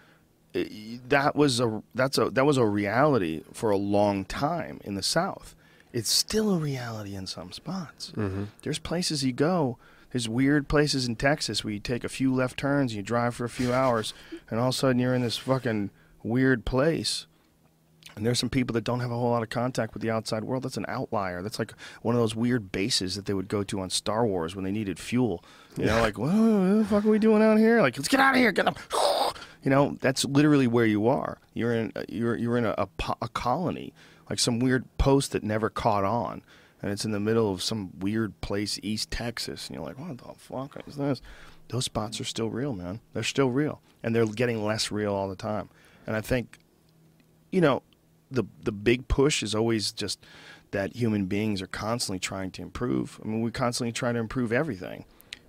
That 0.53 1.35
was 1.35 1.59
a 1.59 1.83
that's 1.93 2.17
a 2.17 2.29
that 2.31 2.45
was 2.45 2.57
a 2.57 2.65
reality 2.65 3.43
for 3.53 3.69
a 3.69 3.77
long 3.77 4.25
time 4.25 4.79
in 4.83 4.95
the 4.95 5.03
South. 5.03 5.55
It's 5.93 6.11
still 6.11 6.53
a 6.53 6.57
reality 6.57 7.15
in 7.15 7.27
some 7.27 7.51
spots. 7.51 8.11
Mm-hmm. 8.15 8.45
There's 8.61 8.79
places 8.79 9.23
you 9.23 9.33
go. 9.33 9.77
There's 10.11 10.27
weird 10.27 10.67
places 10.67 11.07
in 11.07 11.15
Texas 11.15 11.63
where 11.63 11.73
you 11.73 11.79
take 11.79 12.03
a 12.03 12.09
few 12.09 12.33
left 12.33 12.57
turns 12.57 12.91
and 12.91 12.97
you 12.97 13.03
drive 13.03 13.35
for 13.35 13.45
a 13.45 13.49
few 13.49 13.71
hours, 13.73 14.13
and 14.49 14.59
all 14.59 14.69
of 14.69 14.73
a 14.73 14.77
sudden 14.77 14.99
you're 14.99 15.13
in 15.13 15.21
this 15.21 15.37
fucking 15.37 15.91
weird 16.23 16.65
place. 16.65 17.27
And 18.15 18.25
there's 18.25 18.39
some 18.39 18.49
people 18.49 18.73
that 18.73 18.83
don't 18.83 18.99
have 18.99 19.11
a 19.11 19.15
whole 19.15 19.29
lot 19.29 19.43
of 19.43 19.49
contact 19.49 19.93
with 19.93 20.01
the 20.01 20.09
outside 20.09 20.43
world. 20.43 20.63
That's 20.63 20.77
an 20.77 20.85
outlier. 20.87 21.41
That's 21.41 21.57
like 21.57 21.73
one 22.01 22.15
of 22.15 22.21
those 22.21 22.35
weird 22.35 22.71
bases 22.71 23.15
that 23.15 23.25
they 23.25 23.33
would 23.33 23.47
go 23.47 23.63
to 23.63 23.79
on 23.79 23.89
Star 23.89 24.25
Wars 24.25 24.55
when 24.55 24.65
they 24.65 24.71
needed 24.71 24.99
fuel. 24.99 25.43
You 25.77 25.85
know, 25.85 26.01
like, 26.01 26.17
what 26.17 26.31
the 26.31 26.85
fuck 26.89 27.05
are 27.05 27.09
we 27.09 27.19
doing 27.19 27.41
out 27.41 27.57
here? 27.57 27.81
Like, 27.81 27.97
let's 27.97 28.09
get 28.09 28.19
out 28.19 28.35
of 28.35 28.41
here. 28.41 28.51
Get 28.51 28.67
up. 28.67 28.77
You 29.63 29.69
know, 29.69 29.97
that's 29.99 30.23
literally 30.25 30.67
where 30.67 30.85
you 30.85 31.07
are. 31.07 31.39
You're 31.53 31.73
in 31.73 31.91
uh, 31.95 32.03
you're 32.07 32.35
you're 32.37 32.57
in 32.57 32.65
a, 32.65 32.75
a, 32.77 32.87
a 33.21 33.27
colony, 33.29 33.93
like 34.29 34.39
some 34.39 34.59
weird 34.59 34.85
post 34.97 35.33
that 35.33 35.43
never 35.43 35.69
caught 35.69 36.05
on, 36.05 36.41
and 36.81 36.91
it's 36.91 37.05
in 37.05 37.11
the 37.11 37.19
middle 37.19 37.51
of 37.51 37.61
some 37.61 37.91
weird 37.99 38.39
place, 38.41 38.79
East 38.81 39.11
Texas, 39.11 39.67
and 39.67 39.75
you're 39.75 39.85
like, 39.85 39.99
what 39.99 40.17
the 40.17 40.33
fuck 40.37 40.81
is 40.87 40.95
this? 40.95 41.21
Those 41.67 41.85
spots 41.85 42.19
are 42.19 42.25
still 42.25 42.49
real, 42.49 42.73
man. 42.73 43.01
They're 43.13 43.23
still 43.23 43.49
real, 43.49 43.81
and 44.01 44.15
they're 44.15 44.25
getting 44.25 44.63
less 44.63 44.91
real 44.91 45.13
all 45.13 45.27
the 45.27 45.35
time. 45.35 45.69
And 46.07 46.15
I 46.15 46.21
think 46.21 46.57
you 47.51 47.61
know, 47.61 47.83
the 48.31 48.43
the 48.63 48.71
big 48.71 49.07
push 49.07 49.43
is 49.43 49.55
always 49.55 49.91
just 49.91 50.25
that 50.71 50.95
human 50.95 51.25
beings 51.25 51.61
are 51.61 51.67
constantly 51.67 52.19
trying 52.19 52.51
to 52.51 52.61
improve. 52.61 53.19
I 53.23 53.27
mean, 53.27 53.41
we 53.41 53.51
constantly 53.51 53.91
try 53.91 54.11
to 54.11 54.19
improve 54.19 54.51
everything, 54.51 55.05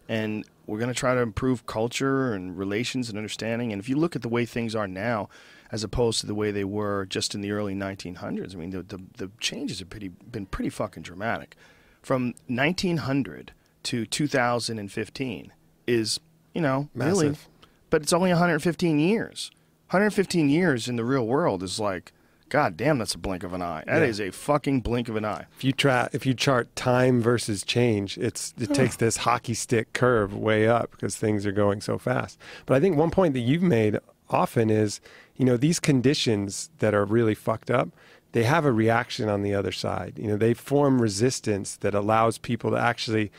and 0.08 0.44
we're 0.70 0.78
going 0.78 0.88
to 0.88 0.94
try 0.94 1.14
to 1.14 1.20
improve 1.20 1.66
culture 1.66 2.32
and 2.32 2.56
relations 2.56 3.08
and 3.08 3.18
understanding. 3.18 3.72
And 3.72 3.82
if 3.82 3.88
you 3.88 3.96
look 3.96 4.14
at 4.14 4.22
the 4.22 4.28
way 4.28 4.46
things 4.46 4.76
are 4.76 4.86
now, 4.86 5.28
as 5.72 5.82
opposed 5.82 6.20
to 6.20 6.26
the 6.26 6.34
way 6.34 6.52
they 6.52 6.62
were 6.62 7.06
just 7.06 7.34
in 7.34 7.40
the 7.40 7.50
early 7.50 7.74
1900s, 7.74 8.54
I 8.54 8.58
mean, 8.58 8.70
the 8.70 8.82
the, 8.82 9.02
the 9.16 9.30
changes 9.40 9.80
have 9.80 9.90
pretty 9.90 10.08
been 10.08 10.46
pretty 10.46 10.70
fucking 10.70 11.02
dramatic. 11.02 11.56
From 12.02 12.34
1900 12.46 13.52
to 13.82 14.06
2015 14.06 15.52
is 15.88 16.20
you 16.54 16.60
know 16.60 16.88
really 16.94 17.30
Massive. 17.30 17.48
but 17.90 18.02
it's 18.02 18.12
only 18.12 18.30
115 18.30 18.98
years. 19.00 19.50
115 19.88 20.48
years 20.48 20.88
in 20.88 20.94
the 20.94 21.04
real 21.04 21.26
world 21.26 21.64
is 21.64 21.80
like, 21.80 22.12
god 22.50 22.76
damn, 22.76 22.98
that's 22.98 23.14
a 23.14 23.18
blink 23.18 23.42
of 23.42 23.52
an 23.54 23.62
eye. 23.62 23.82
That 23.86 24.00
Yeah. 24.02 24.08
is 24.08 24.20
a 24.20 24.30
fucking 24.30 24.82
blink 24.82 25.08
of 25.08 25.16
an 25.16 25.24
eye. 25.24 25.46
if 25.56 25.64
you 25.64 25.72
try 25.72 26.08
if 26.12 26.26
you 26.26 26.34
chart 26.34 26.74
time 26.76 27.22
versus 27.22 27.64
change 27.64 28.18
it's 28.18 28.52
it 28.60 28.74
takes 28.74 28.96
this 28.96 29.16
hockey 29.18 29.54
stick 29.54 29.92
curve 29.94 30.34
way 30.36 30.68
up 30.68 30.90
because 30.90 31.16
things 31.16 31.46
are 31.46 31.52
going 31.52 31.80
so 31.80 31.96
fast 31.98 32.38
but 32.66 32.74
i 32.76 32.80
think 32.80 32.96
one 32.96 33.10
point 33.10 33.32
that 33.34 33.40
you've 33.40 33.62
made 33.62 33.98
often 34.28 34.68
is 34.70 35.00
you 35.36 35.44
know 35.44 35.56
these 35.56 35.80
conditions 35.80 36.70
that 36.80 36.92
are 36.94 37.04
really 37.04 37.34
fucked 37.34 37.70
up 37.70 37.88
they 38.32 38.44
have 38.44 38.64
a 38.64 38.70
reaction 38.70 39.28
on 39.28 39.42
the 39.42 39.52
other 39.52 39.72
side. 39.72 40.12
You 40.16 40.28
know, 40.28 40.36
they 40.36 40.54
form 40.54 41.02
resistance 41.02 41.74
that 41.78 41.96
allows 41.96 42.38
people 42.38 42.70
to 42.70 42.76
actually 42.76 43.32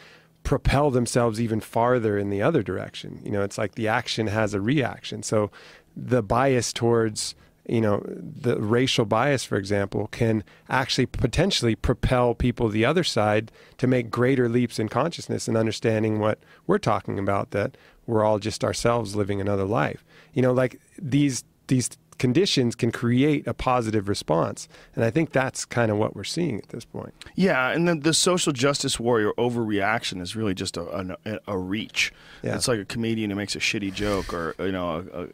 propel 0.44 0.92
themselves 0.92 1.40
even 1.40 1.62
farther 1.62 2.18
in 2.18 2.30
the 2.30 2.42
other 2.42 2.62
direction. 2.62 3.22
You 3.24 3.32
know, 3.32 3.42
it's 3.42 3.58
like 3.58 3.76
the 3.76 3.88
action 3.88 4.28
has 4.28 4.54
a 4.54 4.60
reaction. 4.60 5.24
So 5.24 5.50
the 5.96 6.22
bias 6.22 6.74
towards 6.74 7.36
you 7.72 7.80
know, 7.80 8.04
the 8.06 8.60
racial 8.60 9.06
bias, 9.06 9.46
for 9.46 9.56
example, 9.56 10.10
can 10.12 10.44
actually 10.70 11.06
potentially 11.06 11.74
propel 11.74 12.36
people 12.36 12.68
the 12.68 12.84
other 12.84 13.04
side 13.04 13.50
to 13.78 13.88
make 13.88 14.12
greater 14.12 14.50
leaps 14.50 14.78
in 14.78 14.90
consciousness 14.90 15.48
and 15.48 15.56
understanding 15.56 16.20
what 16.20 16.40
we're 16.68 16.78
talking 16.78 17.18
about 17.18 17.52
that 17.52 17.78
we're 18.06 18.26
all 18.26 18.40
just 18.40 18.66
ourselves 18.66 19.16
living 19.16 19.40
another 19.40 19.64
life. 19.64 20.04
You 20.34 20.42
know, 20.42 20.52
like 20.52 20.82
these 21.00 21.46
these 21.68 21.90
conditions 22.22 22.76
can 22.76 22.92
create 22.92 23.48
a 23.48 23.54
positive 23.54 24.08
response. 24.08 24.68
And 24.94 25.04
I 25.04 25.10
think 25.10 25.32
that's 25.32 25.66
kind 25.66 25.90
of 25.90 25.98
what 25.98 26.16
we're 26.16 26.24
seeing 26.24 26.60
at 26.60 26.70
this 26.70 26.86
point. 26.86 27.16
Yeah, 27.34 27.72
and 27.72 27.88
then 27.88 28.02
the 28.02 28.14
social 28.14 28.54
justice 28.54 29.00
warrior 29.00 29.32
overreaction 29.40 30.22
is 30.22 30.36
really 30.36 30.54
just 30.54 30.78
a, 30.78 31.18
a, 31.26 31.40
a 31.48 31.58
reach. 31.58 32.14
Yeah. 32.44 32.56
It's 32.56 32.68
like 32.68 32.80
a 32.80 32.86
comedian 32.86 33.32
who 33.32 33.36
makes 33.36 33.56
a 33.56 33.60
shitty 33.60 33.92
joke 33.96 34.36
or, 34.36 34.54
you 34.60 34.72
know, 34.72 35.04
a, 35.12 35.24
a, 35.24 35.28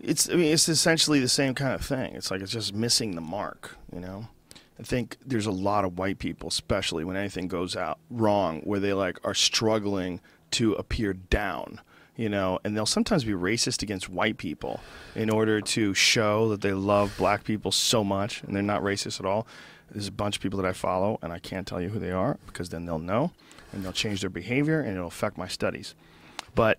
it's 0.00 0.28
I 0.28 0.34
mean 0.34 0.52
it's 0.52 0.68
essentially 0.68 1.20
the 1.20 1.28
same 1.28 1.54
kind 1.54 1.74
of 1.74 1.84
thing. 1.84 2.14
It's 2.14 2.30
like 2.30 2.40
it's 2.40 2.52
just 2.52 2.74
missing 2.74 3.14
the 3.14 3.20
mark, 3.20 3.76
you 3.92 4.00
know. 4.00 4.28
I 4.78 4.84
think 4.84 5.16
there's 5.26 5.46
a 5.46 5.50
lot 5.50 5.84
of 5.84 5.98
white 5.98 6.18
people, 6.18 6.48
especially 6.48 7.04
when 7.04 7.16
anything 7.16 7.48
goes 7.48 7.74
out 7.74 7.98
wrong, 8.10 8.60
where 8.60 8.78
they 8.78 8.92
like 8.92 9.18
are 9.24 9.34
struggling 9.34 10.20
to 10.52 10.74
appear 10.74 11.14
down, 11.14 11.80
you 12.16 12.28
know, 12.28 12.60
and 12.64 12.76
they'll 12.76 12.86
sometimes 12.86 13.24
be 13.24 13.32
racist 13.32 13.82
against 13.82 14.08
white 14.08 14.38
people 14.38 14.80
in 15.16 15.30
order 15.30 15.60
to 15.60 15.94
show 15.94 16.48
that 16.50 16.60
they 16.60 16.72
love 16.72 17.14
black 17.18 17.44
people 17.44 17.72
so 17.72 18.04
much, 18.04 18.42
and 18.44 18.54
they're 18.54 18.62
not 18.62 18.82
racist 18.82 19.18
at 19.18 19.26
all. 19.26 19.46
There's 19.90 20.06
a 20.06 20.12
bunch 20.12 20.36
of 20.36 20.42
people 20.42 20.60
that 20.60 20.68
I 20.68 20.72
follow, 20.72 21.18
and 21.22 21.32
I 21.32 21.38
can't 21.38 21.66
tell 21.66 21.80
you 21.80 21.88
who 21.88 21.98
they 21.98 22.12
are 22.12 22.38
because 22.46 22.68
then 22.68 22.86
they'll 22.86 22.98
know, 22.98 23.32
and 23.72 23.84
they'll 23.84 23.92
change 23.92 24.20
their 24.20 24.30
behavior, 24.30 24.80
and 24.80 24.94
it'll 24.94 25.08
affect 25.08 25.36
my 25.36 25.48
studies. 25.48 25.94
But 26.54 26.78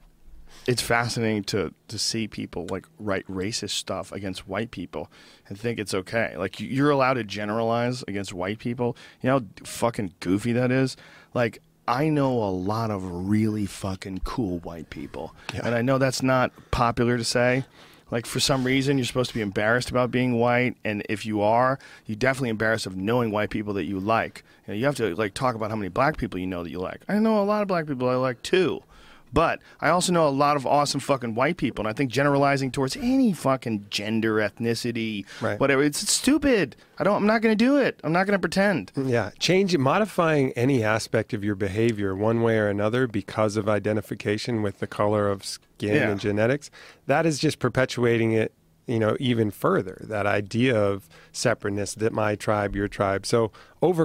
it's 0.67 0.81
fascinating 0.81 1.43
to 1.45 1.73
to 1.88 1.97
see 1.97 2.27
people 2.27 2.67
like 2.69 2.85
write 2.99 3.26
racist 3.27 3.71
stuff 3.71 4.11
against 4.11 4.47
white 4.47 4.71
people 4.71 5.11
and 5.47 5.59
think 5.59 5.80
it's 5.80 5.93
okay. 5.93 6.35
Like 6.38 6.59
you're 6.59 6.91
allowed 6.91 7.15
to 7.15 7.23
generalize 7.23 8.03
against 8.07 8.34
white 8.34 8.59
people. 8.59 8.95
You 9.21 9.30
know 9.30 9.39
how 9.39 9.45
fucking 9.63 10.13
goofy 10.19 10.51
that 10.53 10.71
is. 10.71 10.95
Like 11.34 11.61
I 11.88 12.09
know 12.09 12.43
a 12.43 12.51
lot 12.51 12.91
of 12.91 13.03
really 13.03 13.65
fucking 13.65 14.19
cool 14.19 14.59
white 14.59 14.89
people, 14.91 15.34
and 15.53 15.73
I 15.73 15.81
know 15.81 15.97
that's 15.97 16.21
not 16.21 16.51
popular 16.69 17.17
to 17.17 17.23
say. 17.23 17.65
Like 18.11 18.26
for 18.26 18.39
some 18.39 18.63
reason, 18.63 18.97
you're 18.97 19.05
supposed 19.05 19.30
to 19.30 19.35
be 19.35 19.41
embarrassed 19.41 19.89
about 19.89 20.11
being 20.11 20.39
white, 20.39 20.76
and 20.84 21.03
if 21.09 21.26
you 21.26 21.41
are, 21.41 21.80
you're 22.05 22.15
definitely 22.15 22.49
embarrassed 22.49 22.85
of 22.85 22.95
knowing 22.95 23.31
white 23.31 23.49
people 23.49 23.73
that 23.73 23.85
you 23.85 23.99
like. 23.99 24.43
You, 24.67 24.73
know, 24.73 24.80
you 24.80 24.85
have 24.85 24.95
to 24.95 25.15
like 25.15 25.34
talk 25.34 25.55
about 25.55 25.69
how 25.69 25.76
many 25.76 25.89
black 25.89 26.17
people 26.17 26.39
you 26.39 26.47
know 26.47 26.63
that 26.63 26.69
you 26.69 26.80
like. 26.80 27.01
I 27.07 27.19
know 27.19 27.41
a 27.41 27.45
lot 27.45 27.61
of 27.61 27.67
black 27.67 27.88
people 27.88 28.09
I 28.09 28.15
like 28.15 28.41
too. 28.41 28.84
But 29.31 29.60
I 29.80 29.89
also 29.89 30.11
know 30.11 30.27
a 30.27 30.30
lot 30.30 30.56
of 30.56 30.65
awesome 30.65 30.99
fucking 30.99 31.35
white 31.35 31.57
people, 31.57 31.84
and 31.85 31.89
I 31.89 31.93
think 31.93 32.11
generalizing 32.11 32.72
towards 32.72 32.97
any 32.97 33.31
fucking 33.34 33.85
gender, 33.89 34.35
ethnicity, 34.35 35.26
Right. 35.41 35.60
whatever, 35.60 35.84
it's, 35.84 35.99
stupid. 36.10 36.76
I 36.97 37.03
don't. 37.03 37.15
I'm 37.18 37.27
not 37.27 37.41
going 37.41 37.56
to 37.57 37.64
do 37.65 37.77
it. 37.77 37.99
I'm 38.03 38.11
not 38.11 38.26
going 38.26 38.34
to 38.38 38.39
pretend. 38.41 38.91
Yeah, 38.95 39.30
change 39.39 39.77
modifying 39.77 40.51
any 40.53 40.84
aspect 40.84 41.34
of 41.34 41.43
your 41.43 41.56
behavior 41.56 42.15
one 42.15 42.41
way 42.41 42.57
or 42.57 42.68
another 42.68 43.07
because 43.07 43.56
of 43.57 43.69
identification 43.69 44.61
with 44.61 44.80
the 44.80 44.88
color 44.88 45.30
of 45.30 45.45
skin 45.45 45.95
Yeah. 45.95 46.10
and 46.10 46.19
genetics. 46.19 46.69
That 47.06 47.26
is 47.26 47.39
just 47.39 47.60
perpetuating 47.60 48.31
it, 48.34 48.53
you 48.88 48.99
know, 48.99 49.15
even 49.19 49.51
further. 49.51 49.97
That 50.10 50.26
idea 50.26 50.76
of 50.77 51.07
separateness, 51.31 51.93
that 51.95 52.11
my 52.11 52.35
tribe, 52.35 52.76
your 52.76 52.88
tribe. 52.88 53.26
So 53.26 53.51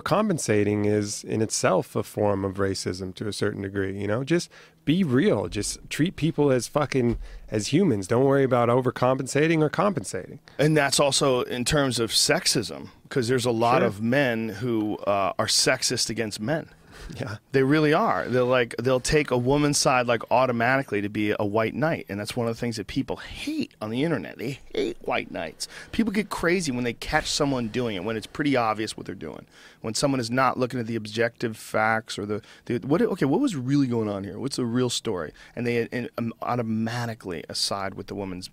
overcompensating 0.04 0.86
is 0.86 1.24
in 1.24 1.40
itself 1.42 1.96
a 1.96 2.02
form 2.02 2.44
of 2.44 2.54
racism 2.54 3.14
to 3.16 3.26
a 3.28 3.32
certain 3.32 3.62
degree. 3.62 3.98
You 3.98 4.06
know, 4.06 4.24
just 4.24 4.50
be 4.84 5.02
real. 5.04 5.48
Just 5.48 5.78
treat 5.90 6.16
people 6.16 6.50
as 6.50 6.66
fucking 6.68 7.18
as 7.50 7.68
humans. 7.68 8.06
Don't 8.06 8.24
worry 8.24 8.44
about 8.44 8.68
overcompensating 8.68 9.60
or 9.62 9.68
compensating. 9.68 10.40
And 10.58 10.76
that's 10.76 11.00
also 11.00 11.42
in 11.42 11.64
terms 11.64 11.98
of 11.98 12.10
sexism, 12.10 12.88
because 13.04 13.28
there's 13.28 13.46
a 13.46 13.50
lot 13.50 13.78
Sure. 13.80 13.86
of 13.86 14.02
men 14.02 14.48
who 14.50 14.96
uh, 14.98 15.32
are 15.38 15.46
sexist 15.46 16.10
against 16.10 16.40
men. 16.40 16.68
Yeah. 17.20 17.36
They 17.52 17.62
really 17.62 17.92
are. 17.92 18.26
They're 18.26 18.42
like 18.42 18.74
they'll 18.78 18.98
take 18.98 19.30
a 19.30 19.38
woman's 19.38 19.78
side 19.78 20.06
like 20.06 20.22
automatically 20.30 21.00
to 21.02 21.08
be 21.08 21.34
a 21.38 21.44
white 21.44 21.74
knight, 21.74 22.06
and 22.08 22.18
that's 22.18 22.36
one 22.36 22.48
of 22.48 22.54
the 22.54 22.60
things 22.60 22.76
that 22.76 22.86
people 22.86 23.16
hate 23.16 23.72
on 23.80 23.90
the 23.90 24.02
internet. 24.02 24.38
They 24.38 24.58
hate 24.74 24.96
white 25.02 25.30
knights. 25.30 25.68
People 25.92 26.12
get 26.12 26.28
crazy 26.28 26.72
when 26.72 26.84
they 26.84 26.92
catch 26.92 27.30
someone 27.30 27.68
doing 27.68 27.96
it 27.96 28.04
when 28.04 28.16
it's 28.16 28.26
pretty 28.26 28.56
obvious 28.56 28.96
what 28.96 29.06
they're 29.06 29.14
doing. 29.14 29.46
When 29.80 29.94
someone 29.94 30.18
is 30.18 30.30
not 30.30 30.58
looking 30.58 30.80
at 30.80 30.86
the 30.86 30.96
objective 30.96 31.56
facts 31.56 32.18
or 32.18 32.26
the, 32.26 32.42
the 32.64 32.78
what 32.78 33.00
okay, 33.00 33.26
what 33.26 33.40
was 33.40 33.54
really 33.54 33.86
going 33.86 34.08
on 34.08 34.24
here? 34.24 34.38
What's 34.38 34.56
the 34.56 34.64
real 34.64 34.90
story? 34.90 35.32
And 35.54 35.66
they 35.66 35.88
and, 35.92 36.10
um, 36.18 36.32
automatically 36.42 37.44
aside 37.48 37.94
with 37.94 38.08
the 38.08 38.14
woman's 38.14 38.50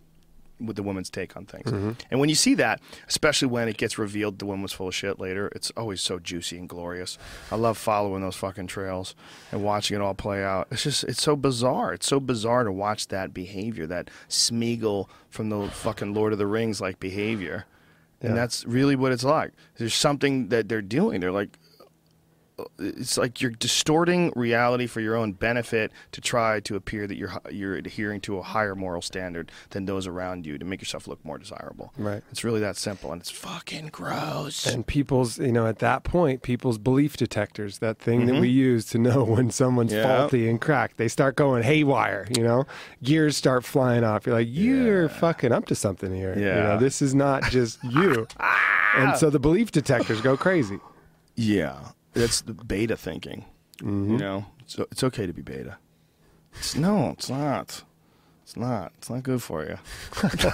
with 0.65 0.75
the 0.75 0.83
woman's 0.83 1.09
take 1.09 1.35
on 1.35 1.45
things. 1.45 1.71
Mm-hmm. 1.71 1.91
And 2.09 2.19
when 2.19 2.29
you 2.29 2.35
see 2.35 2.53
that, 2.55 2.79
especially 3.07 3.47
when 3.47 3.67
it 3.67 3.77
gets 3.77 3.97
revealed 3.97 4.39
the 4.39 4.45
woman 4.45 4.61
was 4.61 4.71
full 4.73 4.87
of 4.87 4.95
shit 4.95 5.19
later, 5.19 5.51
it's 5.55 5.71
always 5.71 6.01
so 6.01 6.19
juicy 6.19 6.57
and 6.57 6.69
glorious. 6.69 7.17
I 7.51 7.55
love 7.55 7.77
following 7.77 8.21
those 8.21 8.35
fucking 8.35 8.67
trails 8.67 9.15
and 9.51 9.63
watching 9.63 9.95
it 9.95 10.01
all 10.01 10.13
play 10.13 10.43
out. 10.43 10.67
It's 10.71 10.83
just 10.83 11.03
it's 11.05 11.21
so 11.21 11.35
bizarre. 11.35 11.93
It's 11.93 12.07
so 12.07 12.19
bizarre 12.19 12.63
to 12.63 12.71
watch 12.71 13.07
that 13.07 13.33
behavior, 13.33 13.87
that 13.87 14.09
Smeagol 14.29 15.07
from 15.29 15.49
the 15.49 15.67
fucking 15.69 16.13
Lord 16.13 16.33
of 16.33 16.39
the 16.39 16.47
Rings 16.47 16.79
like 16.81 16.99
behavior. 16.99 17.65
And 18.21 18.31
Yeah. 18.31 18.35
that's 18.35 18.65
really 18.65 18.95
what 18.95 19.11
it's 19.11 19.23
like. 19.23 19.51
There's 19.77 19.95
something 19.95 20.49
that 20.49 20.69
they're 20.69 20.81
doing. 20.81 21.21
They're 21.21 21.31
like 21.31 21.57
it's 22.79 23.17
like 23.17 23.41
you're 23.41 23.51
distorting 23.51 24.31
reality 24.35 24.87
for 24.87 25.01
your 25.01 25.15
own 25.15 25.33
benefit 25.33 25.91
to 26.11 26.21
try 26.21 26.59
to 26.61 26.75
appear 26.75 27.07
that 27.07 27.15
you're 27.17 27.31
you're 27.51 27.75
adhering 27.75 28.21
to 28.21 28.37
a 28.37 28.41
higher 28.41 28.75
moral 28.75 29.01
standard 29.01 29.51
than 29.71 29.85
those 29.85 30.07
around 30.07 30.45
you 30.45 30.57
to 30.57 30.65
make 30.65 30.81
yourself 30.81 31.07
look 31.07 31.23
more 31.25 31.37
desirable. 31.37 31.93
Right. 31.97 32.23
It's 32.31 32.43
really 32.43 32.59
that 32.61 32.77
simple, 32.77 33.11
and 33.11 33.21
it's 33.21 33.31
fucking 33.31 33.87
gross. 33.87 34.65
and 34.65 34.85
people's 34.85 35.37
you 35.39 35.51
know 35.51 35.67
at 35.67 35.79
that 35.79 36.03
point 36.03 36.41
people's 36.41 36.77
belief 36.77 37.17
detectors 37.17 37.79
that 37.79 37.97
thing 37.99 38.25
that 38.27 38.39
we 38.39 38.49
use 38.49 38.85
to 38.87 38.97
know 38.97 39.23
when 39.35 39.49
someone's 39.51 39.91
Mm-hmm. 39.91 40.07
Faulty 40.07 40.49
and 40.49 40.61
cracked 40.61 40.97
they 40.97 41.07
start 41.07 41.35
going 41.35 41.63
haywire 41.63 42.27
you 42.35 42.43
know 42.43 42.65
gears 43.03 43.35
start 43.35 43.65
flying 43.65 44.03
off 44.03 44.25
you're 44.25 44.35
like 44.35 44.47
you're 44.49 45.09
fucking 45.09 45.51
up 45.51 45.65
to 45.65 45.75
something 45.75 46.13
here 46.15 46.33
you 46.37 46.45
Yeah. 46.45 46.55
know 46.63 46.77
this 46.79 47.01
is 47.01 47.13
not 47.13 47.43
just 47.49 47.83
you 47.83 48.25
and 48.95 49.17
so 49.17 49.29
the 49.29 49.39
belief 49.39 49.71
detectors 49.71 50.21
go 50.21 50.37
crazy 50.37 50.79
yeah, 51.35 51.79
that's 52.13 52.41
the 52.41 52.53
beta 52.53 52.95
thinking. 52.97 53.45
Mm-hmm. 53.79 54.11
You 54.13 54.17
know, 54.17 54.45
so 54.67 54.87
it's 54.91 55.03
okay 55.03 55.25
to 55.25 55.33
be 55.33 55.41
beta. 55.41 55.77
It's, 56.53 56.75
no, 56.75 57.09
it's 57.11 57.29
not. 57.29 57.83
It's 58.43 58.57
not. 58.57 58.91
It's 58.97 59.09
not 59.09 59.23
good 59.23 59.41
for 59.41 59.63
you. 59.63 59.77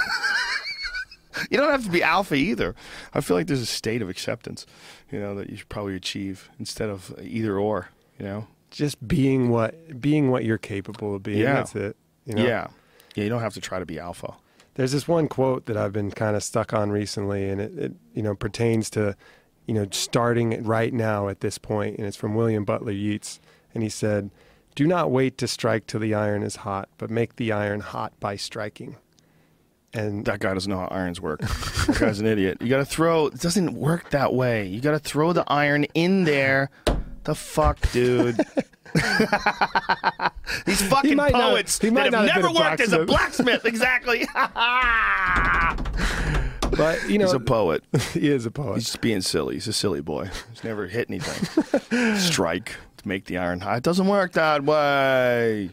you 1.50 1.58
don't 1.58 1.72
have 1.72 1.84
to 1.86 1.90
be 1.92 2.04
alpha 2.04 2.36
either. 2.36 2.76
I 3.14 3.22
feel 3.22 3.36
like 3.38 3.48
there's 3.48 3.62
a 3.62 3.66
state 3.66 4.02
of 4.02 4.10
acceptance, 4.10 4.66
you 5.12 5.20
know, 5.20 5.36
that 5.36 5.50
you 5.50 5.58
should 5.58 5.70
probably 5.70 5.96
achieve 5.96 6.50
instead 6.60 6.90
of 6.90 7.14
either 7.22 7.58
or. 7.58 7.90
You 8.20 8.26
know. 8.26 8.48
just 8.72 9.08
being 9.08 9.50
what 9.50 10.02
being 10.02 10.32
what 10.32 10.44
you're 10.44 10.58
capable 10.58 11.14
of 11.14 11.22
being 11.22 11.38
Yeah. 11.38 11.54
that's 11.54 11.76
it 11.76 11.96
you 12.28 12.34
know? 12.36 12.44
Yeah. 12.44 12.68
Yeah, 13.16 13.24
you 13.24 13.30
don't 13.30 13.42
have 13.42 13.54
to 13.56 13.62
try 13.62 13.80
to 13.80 13.86
be 13.86 14.00
alpha. 14.00 14.34
There's 14.76 14.92
this 14.92 15.08
one 15.08 15.28
quote 15.28 15.66
that 15.66 15.78
I've 15.78 15.94
been 15.94 16.12
kind 16.12 16.36
of 16.36 16.44
stuck 16.44 16.72
on 16.74 16.92
recently, 16.92 17.50
and 17.50 17.60
it, 17.60 17.78
it 17.78 17.94
you 18.14 18.22
know 18.22 18.36
pertains 18.36 18.92
to 18.92 19.16
you 19.68 19.74
know 19.76 19.86
starting 19.92 20.64
right 20.64 20.94
now 20.94 21.28
at 21.28 21.42
this 21.42 21.58
point, 21.60 21.98
and 21.98 22.08
it's 22.08 22.18
from 22.18 22.34
William 22.34 22.66
Butler 22.66 22.94
Yeats, 22.94 23.40
and 23.74 23.84
he 23.84 23.90
said, 23.90 24.32
"Do 24.76 24.88
not 24.88 25.12
wait 25.12 25.38
to 25.38 25.48
strike 25.48 25.86
till 25.86 26.00
the 26.00 26.16
iron 26.16 26.42
is 26.42 26.56
hot, 26.58 26.90
but 26.98 27.12
make 27.12 27.36
the 27.36 27.52
iron 27.52 27.82
hot 27.82 28.14
by 28.20 28.36
striking." 28.38 28.96
And 29.94 30.26
That 30.26 30.40
guy 30.40 30.54
doesn't 30.54 30.70
know 30.70 30.80
how 30.80 30.88
irons 30.88 31.22
work. 31.22 31.40
that 31.42 31.98
guy's 32.00 32.20
an 32.20 32.26
idiot. 32.28 32.58
You 32.62 32.68
got 32.70 32.78
to 32.78 32.86
throw. 32.86 33.28
It 33.28 33.40
doesn't 33.40 33.74
work 33.74 34.10
that 34.12 34.34
way. 34.34 34.66
You 34.68 34.80
got 34.82 34.92
to 34.92 35.00
throw 35.00 35.32
the 35.34 35.44
iron 35.48 35.86
in 35.94 36.24
there. 36.26 36.70
The 37.24 37.34
fuck, 37.36 37.80
dude. 37.92 38.36
These 40.66 40.82
fucking 40.88 41.16
might 41.18 41.32
not- 41.34 41.52
poets 41.52 41.78
he 41.80 41.90
might 41.90 42.12
that 42.12 42.14
have 42.14 42.26
not 42.26 42.30
have 42.30 42.42
never 42.44 42.54
worked 42.54 42.82
as 42.82 42.94
a 42.94 43.06
blacksmith. 43.06 43.64
blacksmith. 43.64 43.66
Exactly. 43.66 44.28
but 46.76 47.10
you 47.10 47.18
know 47.18 47.26
He's 47.26 47.34
a 47.34 47.40
poet. 47.40 47.84
he 48.14 48.30
is 48.30 48.46
a 48.46 48.52
poet. 48.52 48.76
He's 48.76 48.86
just 48.86 49.02
being 49.02 49.22
silly. 49.22 49.56
He's 49.56 49.68
a 49.68 49.74
silly 49.74 50.02
boy. 50.02 50.30
He's 50.52 50.64
never 50.64 50.88
hit 50.88 51.10
anything. 51.10 52.16
Strike 52.18 52.76
make 53.08 53.26
the 53.26 53.38
iron 53.38 53.62
hot. 53.62 53.78
It 53.78 53.84
doesn't 53.84 54.08
work 54.08 54.34
that 54.34 54.64
way. 54.64 55.72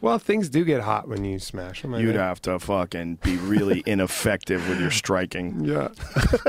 Well, 0.00 0.18
things 0.18 0.48
do 0.48 0.64
get 0.64 0.82
hot 0.82 1.08
when 1.08 1.24
you 1.24 1.38
smash 1.38 1.82
them. 1.82 1.94
I 1.94 1.98
You'd 1.98 2.08
think. 2.08 2.18
have 2.18 2.42
to 2.42 2.58
fucking 2.58 3.16
be 3.16 3.36
really 3.36 3.82
ineffective 3.86 4.68
with 4.68 4.80
your 4.80 4.90
striking. 4.90 5.64
Yeah. 5.64 5.88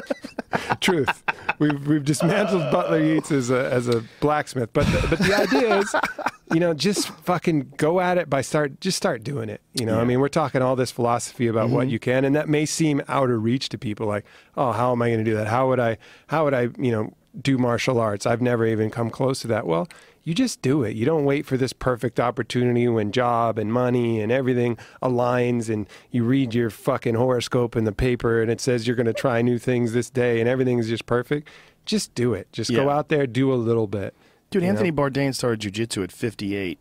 Truth. 0.82 1.24
We've 1.60 1.88
we've 1.88 2.04
dismantled 2.04 2.72
Butler 2.72 3.00
Yeats 3.00 3.32
as 3.32 3.50
a 3.50 3.72
as 3.72 3.88
a 3.88 4.04
blacksmith, 4.20 4.72
but 4.74 4.86
the, 4.88 5.08
but 5.10 5.20
the 5.20 5.34
idea 5.36 5.80
is, 5.80 5.96
you 6.54 6.60
know, 6.60 6.74
just 6.74 7.10
fucking 7.10 7.74
go 7.78 8.00
at 8.00 8.18
it 8.18 8.30
by 8.30 8.42
start, 8.42 8.80
just 8.80 8.98
start 8.98 9.24
doing 9.24 9.50
it. 9.50 9.62
You 9.74 9.86
know, 9.86 10.00
I 10.00 10.06
mean, 10.06 10.20
we're 10.20 10.30
talking 10.30 10.62
all 10.62 10.76
this 10.76 10.92
philosophy 10.92 11.48
about 11.48 11.70
what 11.70 11.86
mm-hmm. 11.86 11.92
you 11.92 12.00
can, 12.00 12.26
and 12.26 12.36
that 12.36 12.48
may 12.48 12.66
seem 12.66 13.02
out 13.08 13.30
of 13.30 13.44
reach 13.44 13.70
to 13.70 13.78
people. 13.78 14.08
Like, 14.08 14.26
oh, 14.56 14.72
how 14.72 14.92
am 14.92 15.02
I 15.02 15.10
going 15.10 15.24
to 15.24 15.30
do 15.30 15.36
that? 15.36 15.48
How 15.48 15.68
would 15.68 15.80
I? 15.80 15.98
How 16.28 16.46
would 16.46 16.54
I? 16.54 16.70
You 16.78 16.92
know, 16.92 17.14
do 17.42 17.58
martial 17.58 18.00
arts? 18.00 18.26
I've 18.26 18.42
never 18.42 18.66
even 18.66 18.90
come 18.90 19.10
close 19.10 19.42
to 19.42 19.48
that. 19.48 19.66
Well. 19.66 19.88
You 20.26 20.34
just 20.34 20.64
do 20.64 20.82
it. 20.82 20.96
You 20.96 21.06
don't 21.06 21.24
wait 21.24 21.46
for 21.46 21.56
this 21.56 21.72
perfect 21.72 22.20
opportunity 22.20 22.88
when 22.88 23.12
job 23.12 23.60
and 23.60 23.72
money 23.72 24.20
and 24.20 24.32
everything 24.32 24.76
aligns 25.00 25.70
and 25.70 25.88
you 26.10 26.24
read 26.24 26.56
your 26.56 26.72
fucking 26.72 27.14
horoscope 27.14 27.76
in 27.76 27.84
the 27.84 27.92
paper 27.92 28.42
and 28.42 28.50
it 28.50 28.60
says 28.60 28.88
you're 28.88 28.96
going 28.96 29.06
to 29.06 29.14
try 29.14 29.44
new 29.44 29.60
things 29.60 29.94
this 29.94 30.10
day 30.10 30.40
and 30.40 30.50
everything's 30.50 30.90
just 30.90 31.06
perfect. 31.06 31.48
Just 31.86 32.16
do 32.16 32.34
it. 32.34 32.52
Just 32.52 32.74
go 32.74 32.90
out 32.90 33.10
there, 33.10 33.28
do 33.28 33.54
a 33.54 33.56
little 33.56 33.86
bit. 33.86 34.16
Dude, 34.50 34.64
Anthony 34.64 34.90
know? 34.90 35.04
Bourdain 35.04 35.36
started 35.36 35.60
jujitsu 35.60 36.04
at 36.04 36.12
58. 36.12 36.80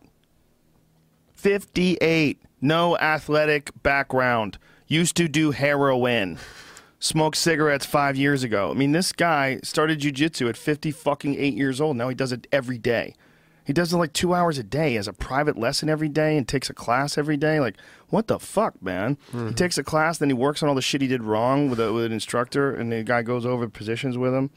58. 1.35 2.43
No 2.63 2.97
athletic 2.97 3.71
background. 3.83 4.57
Used 4.89 5.17
to 5.17 5.29
do 5.29 5.51
heroin. 5.51 6.39
Smoked 6.99 7.37
cigarettes 7.37 7.85
five 7.85 8.17
years 8.17 8.43
ago. 8.43 8.71
I 8.71 8.75
mean, 8.75 8.93
this 8.93 9.13
guy 9.13 9.61
started 9.63 10.01
jujitsu 10.01 10.49
at 10.49 10.57
50 10.57 10.91
fucking 10.93 11.35
eight 11.39 11.53
years 11.53 11.79
old. 11.79 11.99
Now 11.99 12.09
he 12.09 12.15
does 12.15 12.33
it 12.33 12.47
every 12.51 12.79
day. 12.79 13.15
He 13.65 13.73
does 13.73 13.93
it 13.93 13.97
like 13.97 14.13
two 14.13 14.35
hours 14.35 14.59
a 14.59 14.63
day 14.63 14.97
as 14.97 15.09
a 15.09 15.13
private 15.13 15.59
lesson 15.59 15.89
every 15.89 16.09
day 16.09 16.37
and 16.37 16.47
takes 16.47 16.69
a 16.69 16.75
class 16.75 17.17
every 17.17 17.37
day. 17.39 17.61
Like, 17.61 17.77
what 18.11 18.27
the 18.29 18.39
fuck, 18.39 18.81
man? 18.83 19.17
He 19.33 19.55
takes 19.55 19.79
a 19.79 19.83
class, 19.83 20.19
then 20.19 20.29
he 20.29 20.35
works 20.35 20.63
on 20.63 20.69
all 20.69 20.75
the 20.75 20.83
shit 20.83 21.01
he 21.01 21.09
did 21.09 21.23
wrong 21.23 21.71
with, 21.71 21.81
a, 21.81 21.93
with 21.93 22.05
an 22.05 22.13
instructor, 22.13 22.75
and 22.75 22.93
the 22.93 23.03
guy 23.03 23.23
goes 23.23 23.47
over 23.47 23.67
positions 23.69 24.19
with 24.19 24.35
him. 24.35 24.51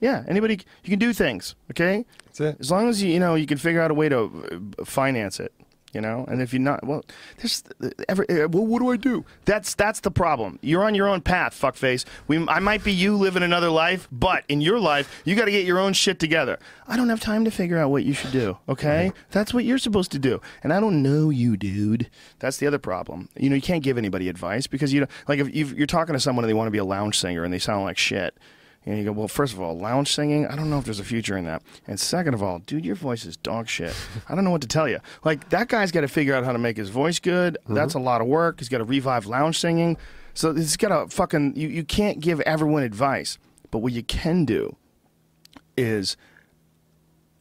Yeah, 0.00 0.24
anybody, 0.26 0.58
you 0.82 0.90
can 0.90 0.98
do 0.98 1.12
things, 1.12 1.54
okay? 1.70 2.04
That's 2.24 2.40
it. 2.40 2.56
As 2.58 2.70
long 2.70 2.88
as 2.88 3.02
you, 3.02 3.12
you 3.12 3.20
know, 3.20 3.34
you 3.36 3.46
can 3.46 3.58
figure 3.58 3.80
out 3.80 3.90
a 3.90 3.94
way 3.94 4.08
to 4.08 4.72
uh, 4.78 4.84
finance 4.84 5.38
it, 5.38 5.52
you 5.92 6.00
know. 6.00 6.24
And 6.28 6.40
if 6.42 6.52
you're 6.52 6.60
not, 6.60 6.84
well, 6.84 7.04
there's 7.38 7.62
every. 8.08 8.28
Uh, 8.28 8.48
well, 8.48 8.66
what 8.66 8.80
do 8.80 8.90
I 8.90 8.96
do? 8.96 9.24
That's 9.44 9.74
that's 9.74 10.00
the 10.00 10.10
problem. 10.10 10.58
You're 10.62 10.84
on 10.84 10.94
your 10.94 11.08
own 11.08 11.20
path, 11.20 11.58
fuckface. 11.58 12.04
We, 12.28 12.46
I 12.48 12.58
might 12.58 12.84
be 12.84 12.92
you 12.92 13.16
living 13.16 13.42
another 13.42 13.70
life, 13.70 14.08
but 14.10 14.44
in 14.48 14.60
your 14.60 14.78
life, 14.78 15.22
you 15.24 15.34
got 15.34 15.46
to 15.46 15.50
get 15.50 15.64
your 15.64 15.78
own 15.78 15.92
shit 15.92 16.18
together. 16.18 16.58
I 16.86 16.96
don't 16.96 17.08
have 17.08 17.20
time 17.20 17.44
to 17.44 17.50
figure 17.50 17.78
out 17.78 17.90
what 17.90 18.04
you 18.04 18.12
should 18.12 18.32
do. 18.32 18.58
Okay, 18.68 19.12
that's 19.30 19.54
what 19.54 19.64
you're 19.64 19.78
supposed 19.78 20.12
to 20.12 20.18
do, 20.18 20.40
and 20.62 20.72
I 20.72 20.80
don't 20.80 21.02
know 21.02 21.30
you, 21.30 21.56
dude. 21.56 22.10
That's 22.38 22.58
the 22.58 22.66
other 22.66 22.78
problem. 22.78 23.28
You 23.36 23.50
know, 23.50 23.56
you 23.56 23.62
can't 23.62 23.82
give 23.82 23.98
anybody 23.98 24.28
advice 24.28 24.66
because 24.66 24.92
you 24.92 25.00
know, 25.02 25.06
like 25.28 25.38
if 25.38 25.54
you've, 25.54 25.76
you're 25.76 25.86
talking 25.86 26.14
to 26.14 26.20
someone 26.20 26.44
and 26.44 26.50
they 26.50 26.54
want 26.54 26.66
to 26.66 26.72
be 26.72 26.78
a 26.78 26.84
lounge 26.84 27.18
singer 27.18 27.44
and 27.44 27.52
they 27.52 27.58
sound 27.58 27.84
like 27.84 27.98
shit. 27.98 28.36
And 28.84 28.98
you 28.98 29.04
go, 29.04 29.12
well, 29.12 29.28
first 29.28 29.52
of 29.52 29.60
all, 29.60 29.78
lounge 29.78 30.12
singing, 30.12 30.46
I 30.46 30.56
don't 30.56 30.68
know 30.68 30.78
if 30.78 30.84
there's 30.84 30.98
a 30.98 31.04
future 31.04 31.36
in 31.36 31.44
that. 31.44 31.62
And 31.86 32.00
second 32.00 32.34
of 32.34 32.42
all, 32.42 32.58
dude, 32.60 32.84
your 32.84 32.96
voice 32.96 33.24
is 33.24 33.36
dog 33.36 33.68
shit. 33.68 33.94
I 34.28 34.34
don't 34.34 34.44
know 34.44 34.50
what 34.50 34.62
to 34.62 34.68
tell 34.68 34.88
you. 34.88 34.98
Like, 35.24 35.48
that 35.50 35.68
guy's 35.68 35.92
got 35.92 36.00
to 36.00 36.08
figure 36.08 36.34
out 36.34 36.44
how 36.44 36.52
to 36.52 36.58
make 36.58 36.76
his 36.76 36.88
voice 36.88 37.20
good. 37.20 37.58
Mm-hmm. 37.62 37.74
That's 37.74 37.94
a 37.94 38.00
lot 38.00 38.20
of 38.20 38.26
work. 38.26 38.58
He's 38.58 38.68
got 38.68 38.78
to 38.78 38.84
revive 38.84 39.26
lounge 39.26 39.58
singing. 39.58 39.96
So 40.34 40.52
he's 40.52 40.76
got 40.76 40.88
to 40.88 41.14
fucking, 41.14 41.56
you, 41.56 41.68
you 41.68 41.84
can't 41.84 42.20
give 42.20 42.40
everyone 42.40 42.82
advice. 42.82 43.38
But 43.70 43.78
what 43.78 43.92
you 43.92 44.02
can 44.02 44.44
do 44.44 44.76
is 45.76 46.16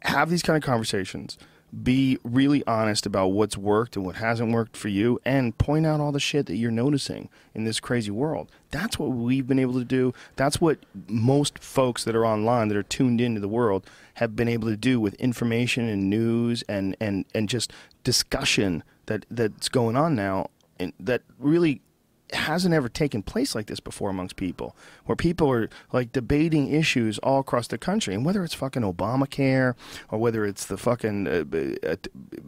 have 0.03 0.30
these 0.30 0.43
kind 0.43 0.57
of 0.57 0.63
conversations 0.63 1.38
be 1.84 2.18
really 2.23 2.65
honest 2.68 3.06
about 3.06 3.27
what's 3.27 3.57
worked 3.57 3.95
and 3.95 4.06
what 4.06 4.15
hasn't 4.15 4.52
worked 4.52 4.76
for 4.76 4.89
you 4.89 5.19
and 5.23 5.57
point 5.57 5.85
out 5.85 6.02
all 6.02 6.11
the 6.11 6.19
shit 6.19 6.45
that 6.48 6.57
you're 6.57 6.72
noticing 6.72 7.30
in 7.53 7.64
this 7.64 7.80
crazy 7.80 8.11
world. 8.11 8.52
That's 8.72 8.99
what 8.99 9.11
we've 9.11 9.48
been 9.48 9.60
able 9.60 9.76
to 9.76 9.85
do. 9.85 10.14
That's 10.35 10.60
what 10.60 10.80
most 11.07 11.60
folks 11.60 12.03
that 12.03 12.15
are 12.15 12.26
online 12.26 12.68
that 12.68 12.77
are 12.77 12.84
tuned 12.84 13.22
into 13.22 13.39
the 13.39 13.48
world 13.48 13.89
have 14.15 14.35
been 14.35 14.49
able 14.49 14.68
to 14.68 14.77
do 14.77 14.99
with 14.99 15.14
information 15.15 15.88
and 15.88 16.10
news 16.10 16.64
and 16.68 16.95
and 16.99 17.26
and 17.34 17.48
just 17.48 17.72
discussion 18.03 18.84
that 19.06 19.26
that's 19.31 19.69
going 19.69 19.95
on 19.95 20.15
now 20.15 20.49
and 20.80 20.93
that 20.99 21.22
really 21.39 21.81
hasn't 22.34 22.74
ever 22.74 22.90
taken 22.90 23.24
place 23.24 23.56
like 23.56 23.68
this 23.68 23.80
before 23.80 24.10
amongst 24.10 24.36
people, 24.36 24.76
where 25.06 25.16
people 25.16 25.52
are 25.52 25.70
like 25.91 26.12
debating 26.12 26.68
issues 26.72 27.18
all 27.20 27.40
across 27.40 27.68
the 27.68 27.78
country, 27.78 28.14
and 28.14 28.26
whether 28.26 28.44
it's 28.44 28.53
fucking 28.53 28.84
Obamacare 28.84 29.76
or 30.10 30.20
whether 30.20 30.45
it's 30.45 30.66
the 30.66 30.78
fucking 30.78 31.28
uh, 31.28 31.44
uh, 31.88 31.95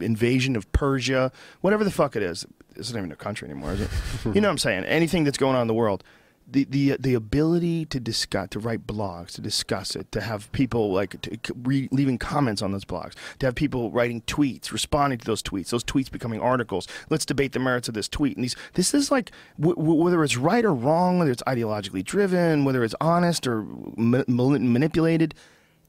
invasion 0.00 0.56
of 0.56 0.70
Persia, 0.72 1.32
whatever 1.60 1.84
the 1.84 1.90
fuck 1.90 2.16
it 2.16 2.22
is, 2.22 2.46
it's 2.76 2.92
not 2.92 2.98
even 2.98 3.12
a 3.12 3.16
country 3.16 3.48
anymore, 3.48 3.72
is 3.72 3.80
it? 3.82 3.90
you 4.34 4.40
know 4.40 4.48
what 4.48 4.52
I'm 4.52 4.58
saying? 4.58 4.84
Anything 4.84 5.24
that's 5.24 5.38
going 5.38 5.56
on 5.56 5.62
in 5.62 5.68
the 5.68 5.74
world. 5.74 6.02
The, 6.46 6.64
the 6.64 6.96
the 7.00 7.14
ability 7.14 7.86
to 7.86 7.98
discuss 7.98 8.50
to 8.50 8.58
write 8.58 8.86
blogs 8.86 9.32
to 9.32 9.40
discuss 9.40 9.96
it 9.96 10.12
to 10.12 10.20
have 10.20 10.52
people 10.52 10.92
like 10.92 11.18
to, 11.22 11.54
re, 11.62 11.88
leaving 11.90 12.18
comments 12.18 12.60
on 12.60 12.70
those 12.70 12.84
blogs 12.84 13.14
to 13.38 13.46
have 13.46 13.54
people 13.54 13.90
writing 13.90 14.20
tweets 14.22 14.70
responding 14.70 15.18
to 15.18 15.24
those 15.24 15.42
tweets 15.42 15.70
those 15.70 15.82
tweets 15.82 16.10
becoming 16.10 16.40
articles. 16.40 16.86
Let's 17.08 17.24
debate 17.24 17.52
the 17.52 17.60
merits 17.60 17.88
of 17.88 17.94
this 17.94 18.08
tweet. 18.08 18.36
And 18.36 18.44
these 18.44 18.56
this 18.74 18.92
is 18.92 19.10
like 19.10 19.30
w- 19.58 19.74
w- 19.74 20.02
whether 20.02 20.22
it's 20.22 20.36
right 20.36 20.64
or 20.64 20.74
wrong 20.74 21.18
whether 21.18 21.30
it's 21.30 21.42
ideologically 21.44 22.04
driven 22.04 22.66
whether 22.66 22.84
it's 22.84 22.94
honest 23.00 23.46
or 23.46 23.64
ma- 23.96 24.24
ma- 24.28 24.58
manipulated 24.58 25.34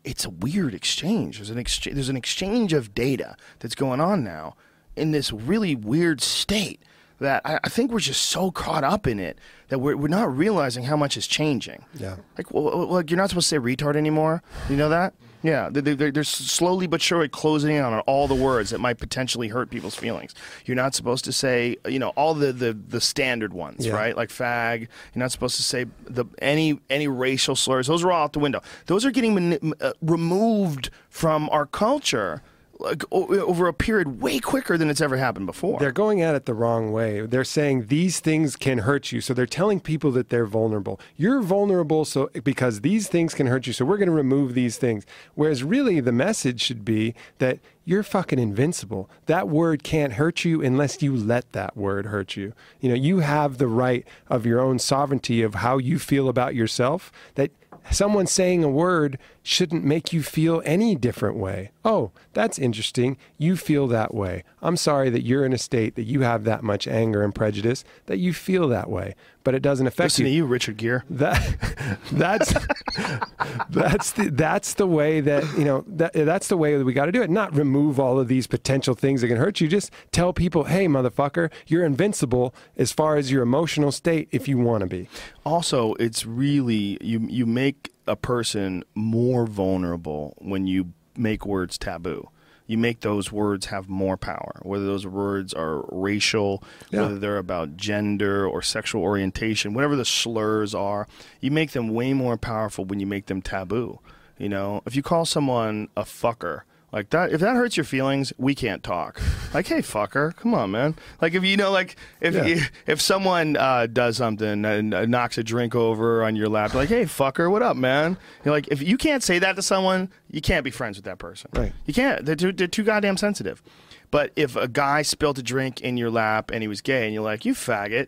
it's 0.06 0.24
a 0.24 0.30
weird 0.30 0.74
exchange. 0.74 1.38
There's 1.38 1.50
an 1.50 1.58
exchange 1.58 1.96
there's 1.96 2.10
an 2.10 2.18
exchange 2.18 2.72
of 2.72 2.96
data 2.96 3.36
that's 3.60 3.76
going 3.76 4.00
on 4.00 4.24
now 4.24 4.56
in 4.96 5.12
this 5.12 5.34
really 5.34 5.76
weird 5.76 6.22
state 6.22 6.82
that 7.20 7.42
I, 7.46 7.60
I 7.64 7.70
think 7.70 7.92
we're 7.92 8.00
just 8.00 8.24
so 8.24 8.52
caught 8.52 8.84
up 8.84 9.08
in 9.08 9.20
it 9.20 9.38
that 9.70 9.80
we're, 9.80 9.96
we're 9.96 10.08
not 10.08 10.36
realizing 10.36 10.84
how 10.86 10.96
much 10.98 11.18
is 11.18 11.28
changing. 11.28 11.84
Yeah. 11.96 12.18
Like, 12.38 12.52
well, 12.54 12.86
like 12.88 13.10
you're 13.10 13.18
not 13.18 13.30
supposed 13.30 13.50
to 13.50 13.56
say 13.56 13.60
retard 13.60 13.96
anymore. 13.96 14.44
You 14.70 14.78
know 14.78 14.90
that? 14.90 15.14
Yeah. 15.44 15.70
They, 15.72 15.82
they, 15.82 16.10
they're 16.12 16.24
slowly 16.24 16.88
but 16.88 17.02
surely 17.02 17.28
closing 17.30 17.76
in 17.76 17.84
on 17.84 18.00
all 18.02 18.28
the 18.28 18.36
words 18.36 18.72
that 18.72 18.80
might 18.80 18.98
potentially 18.98 19.48
hurt 19.50 19.70
people's 19.70 19.96
feelings. 19.96 20.34
You're 20.66 20.76
not 20.76 20.96
supposed 20.96 21.24
to 21.26 21.32
say, 21.32 21.78
you 21.88 22.00
know, 22.00 22.10
all 22.10 22.34
the, 22.34 22.52
the, 22.52 22.74
the 22.74 23.00
standard 23.02 23.54
ones, 23.54 23.86
Yeah. 23.86 23.94
right? 23.94 24.16
Like 24.18 24.30
fag. 24.30 24.80
You're 24.82 24.88
not 25.16 25.32
supposed 25.32 25.56
to 25.58 25.64
say 25.64 25.86
the 26.06 26.26
any 26.40 26.80
any 26.90 27.08
racial 27.08 27.56
slurs. 27.56 27.88
Those 27.88 28.04
are 28.04 28.12
all 28.12 28.24
out 28.24 28.34
the 28.34 28.40
window. 28.40 28.62
Those 28.88 29.06
are 29.06 29.12
getting 29.12 29.74
uh, 29.82 29.94
removed 30.02 30.90
from 31.10 31.48
our 31.52 31.66
culture 31.66 32.42
like 32.80 33.04
over 33.12 33.68
a 33.68 33.74
period 33.74 34.22
way 34.22 34.40
quicker 34.40 34.78
than 34.78 34.90
it's 34.90 35.02
ever 35.02 35.18
happened 35.18 35.46
before. 35.46 35.80
They're 35.80 35.92
going 35.92 36.22
at 36.22 36.36
it 36.36 36.46
the 36.46 36.54
wrong 36.54 36.92
way. 36.92 37.26
They're 37.26 37.44
saying 37.44 37.88
these 37.88 38.20
things 38.20 38.56
can 38.56 38.80
hurt 38.80 39.12
you. 39.12 39.22
So 39.22 39.34
they're 39.34 39.46
telling 39.46 39.80
people 39.80 40.12
that 40.12 40.30
they're 40.30 40.46
vulnerable. 40.46 41.00
You're 41.16 41.42
vulnerable 41.42 42.06
so 42.06 42.30
because 42.44 42.82
these 42.82 43.08
things 43.08 43.34
can 43.34 43.48
hurt 43.48 43.68
you. 43.68 43.74
So 43.74 43.86
we're 43.86 43.98
going 43.98 44.10
to 44.10 44.16
remove 44.16 44.54
these 44.54 44.78
things. 44.78 45.06
Whereas 45.36 45.64
really 45.64 46.00
the 46.00 46.12
message 46.12 46.62
should 46.62 46.84
be 46.84 47.16
that 47.40 47.60
you're 47.86 48.04
fucking 48.04 48.40
invincible. 48.40 49.10
That 49.28 49.48
word 49.48 49.84
can't 49.84 50.14
hurt 50.14 50.44
you 50.44 50.62
unless 50.62 51.02
you 51.02 51.16
let 51.16 51.52
that 51.54 51.78
word 51.78 52.08
hurt 52.08 52.36
you. 52.36 52.54
You 52.82 52.90
know, 52.90 52.96
you 52.96 53.20
have 53.20 53.58
the 53.58 53.68
right 53.68 54.06
of 54.28 54.46
your 54.46 54.60
own 54.60 54.80
sovereignty 54.80 55.44
of 55.44 55.56
how 55.56 55.78
you 55.78 56.00
feel 56.00 56.28
about 56.28 56.56
yourself 56.56 57.12
that 57.36 57.52
someone 57.92 58.28
saying 58.28 58.64
a 58.64 58.70
word 58.70 59.18
shouldn't 59.44 59.84
make 59.84 60.12
you 60.12 60.24
feel 60.24 60.62
any 60.66 60.96
different 60.96 61.38
way. 61.38 61.72
Oh, 61.84 62.12
that's 62.34 62.58
interesting. 62.60 63.18
You 63.38 63.56
feel 63.56 63.88
that 63.88 64.14
way. 64.14 64.44
I'm 64.62 64.78
sorry 64.78 65.10
that 65.12 65.24
you're 65.24 65.46
in 65.46 65.54
a 65.54 65.58
state 65.58 65.96
that 65.96 66.04
you 66.04 66.22
have 66.22 66.44
that 66.46 66.64
much 66.64 66.88
anger 66.88 67.24
and 67.24 67.34
prejudice 67.34 67.84
that 68.08 68.18
you 68.18 68.34
feel 68.34 68.68
that 68.70 68.90
way, 68.90 69.16
but 69.46 69.56
it 69.56 69.62
doesn't 69.62 69.88
affect 69.88 70.08
Listen 70.08 70.26
to 70.26 70.32
you, 70.32 70.46
Richard 70.46 70.76
Gere. 70.76 71.04
that 71.10 72.00
that's 72.12 72.54
that's 73.70 74.12
the 74.12 74.30
that's 74.32 74.74
the 74.74 74.88
way 74.88 75.22
that 75.22 75.44
you 75.58 75.64
know 75.64 75.86
that 75.88 76.12
that's 76.12 76.50
the 76.50 76.58
way 76.58 76.78
that 76.78 76.84
we 76.84 76.92
got 76.92 77.06
to 77.06 77.14
do 77.14 77.22
it. 77.22 77.30
Not 77.30 77.56
remove 77.56 77.98
all 77.98 78.20
of 78.20 78.28
these 78.28 78.48
potential 78.48 78.96
things 78.96 79.22
that 79.22 79.30
can 79.30 79.38
hurt 79.38 79.62
you. 79.62 79.70
Just 79.70 79.92
tell 80.12 80.34
people, 80.34 80.66
hey, 80.66 80.88
motherfucker, 80.88 81.50
you're 81.68 81.86
invincible 81.86 82.54
as 82.76 82.92
far 82.92 83.16
as 83.16 83.32
your 83.32 83.44
emotional 83.44 83.94
state 83.94 84.28
if 84.32 84.50
you 84.50 84.58
want 84.58 84.82
to 84.82 84.88
be. 84.88 85.08
Also, 85.46 85.94
it's 85.94 86.26
really 86.26 86.98
you 87.00 87.26
you 87.30 87.46
make 87.46 87.94
a 88.08 88.16
person 88.16 88.84
more 88.96 89.46
vulnerable 89.46 90.34
when 90.40 90.68
you 90.68 90.92
make 91.16 91.46
words 91.46 91.78
taboo. 91.78 92.30
You 92.68 92.78
make 92.78 93.02
those 93.02 93.32
words 93.32 93.68
have 93.68 93.88
more 93.88 94.18
power, 94.18 94.60
whether 94.64 94.86
those 94.86 95.06
words 95.06 95.54
are 95.54 95.86
racial, 95.92 96.64
Yeah. 96.90 97.02
whether 97.02 97.20
they're 97.20 97.38
about 97.38 97.78
gender 97.78 98.48
or 98.48 98.62
sexual 98.62 99.04
orientation, 99.04 99.74
whatever 99.74 99.96
the 99.96 100.06
slurs 100.06 100.74
are, 100.74 101.08
you 101.42 101.52
make 101.52 101.72
them 101.72 101.90
way 101.90 102.14
more 102.14 102.38
powerful 102.38 102.84
when 102.86 103.00
you 103.00 103.06
make 103.06 103.28
them 103.28 103.42
taboo. 103.42 104.00
You 104.38 104.50
know, 104.50 104.82
if 104.86 104.96
you 104.96 105.04
call 105.04 105.26
someone 105.26 105.90
a 105.96 106.04
fucker, 106.04 106.62
like 106.96 107.12
that, 107.12 107.32
if 107.32 107.42
that 107.42 107.56
hurts 107.56 107.78
your 107.78 107.84
feelings, 107.84 108.34
we 108.38 108.56
can't 108.56 108.82
talk. 108.84 109.22
Like, 109.54 109.68
hey, 109.68 109.80
fucker, 109.80 110.36
come 110.36 110.54
on, 110.54 110.72
man. 110.72 110.96
Like, 111.22 111.34
if 111.34 111.46
you 111.46 111.56
know, 111.56 111.72
like, 111.72 111.96
if 112.20 112.34
Yeah. 112.34 112.66
if 112.88 113.00
someone 113.00 113.56
uh, 113.56 113.88
does 113.88 114.18
something 114.18 114.66
and 114.66 114.94
uh, 114.94 115.06
knocks 115.06 115.38
a 115.38 115.46
drink 115.46 115.74
over 115.76 116.26
on 116.26 116.36
your 116.36 116.50
lap, 116.50 116.74
like, 116.74 116.90
hey, 116.90 117.04
fucker, 117.06 117.50
what 117.50 117.62
up, 117.62 117.78
man? 117.78 118.18
You're 118.44 118.54
like, 118.54 118.68
if 118.68 118.82
you 118.82 118.98
can't 118.98 119.24
say 119.24 119.40
that 119.40 119.56
to 119.56 119.62
someone, 119.62 120.10
you 120.30 120.42
can't 120.42 120.66
be 120.66 120.72
friends 120.72 120.98
with 120.98 121.06
that 121.06 121.20
person. 121.20 121.52
Right. 121.54 121.72
You 121.86 121.94
can't. 121.94 122.26
They're 122.26 122.36
too, 122.36 122.52
they're 122.52 122.68
too 122.68 122.84
goddamn 122.84 123.16
sensitive. 123.16 123.64
But 124.12 124.34
if 124.36 124.58
a 124.58 124.68
guy 124.68 125.04
spilled 125.04 125.40
a 125.40 125.44
drink 125.44 125.80
in 125.80 125.96
your 125.96 126.12
lap 126.12 126.52
and 126.52 126.62
he 126.62 126.68
was 126.68 126.82
gay, 126.82 127.06
and 127.06 127.14
you're 127.14 127.24
like, 127.24 127.46
you 127.46 127.54
faggot. 127.54 128.08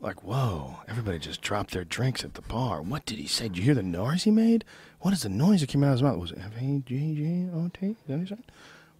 Like, 0.00 0.24
whoa, 0.24 0.78
everybody 0.88 1.18
just 1.18 1.42
dropped 1.42 1.72
their 1.72 1.84
drinks 1.84 2.24
at 2.24 2.34
the 2.34 2.42
bar. 2.42 2.80
What 2.80 3.04
did 3.04 3.18
he 3.18 3.26
say? 3.26 3.48
Did 3.48 3.58
you 3.58 3.64
hear 3.64 3.74
the 3.74 3.82
noise 3.84 4.24
he 4.24 4.30
made? 4.30 4.64
What 5.02 5.12
is 5.12 5.22
the 5.22 5.28
noise 5.28 5.60
that 5.60 5.68
came 5.68 5.82
out 5.82 5.88
of 5.88 5.92
his 5.94 6.02
mouth? 6.02 6.18
Was 6.18 6.30
it 6.30 6.38
F 6.38 6.56
A 6.56 6.78
G 6.86 7.14
G 7.14 7.48
O 7.52 7.68
T? 7.74 7.86
Is 7.86 7.96
that 8.06 8.12
what 8.12 8.20
he 8.20 8.26
said? 8.26 8.44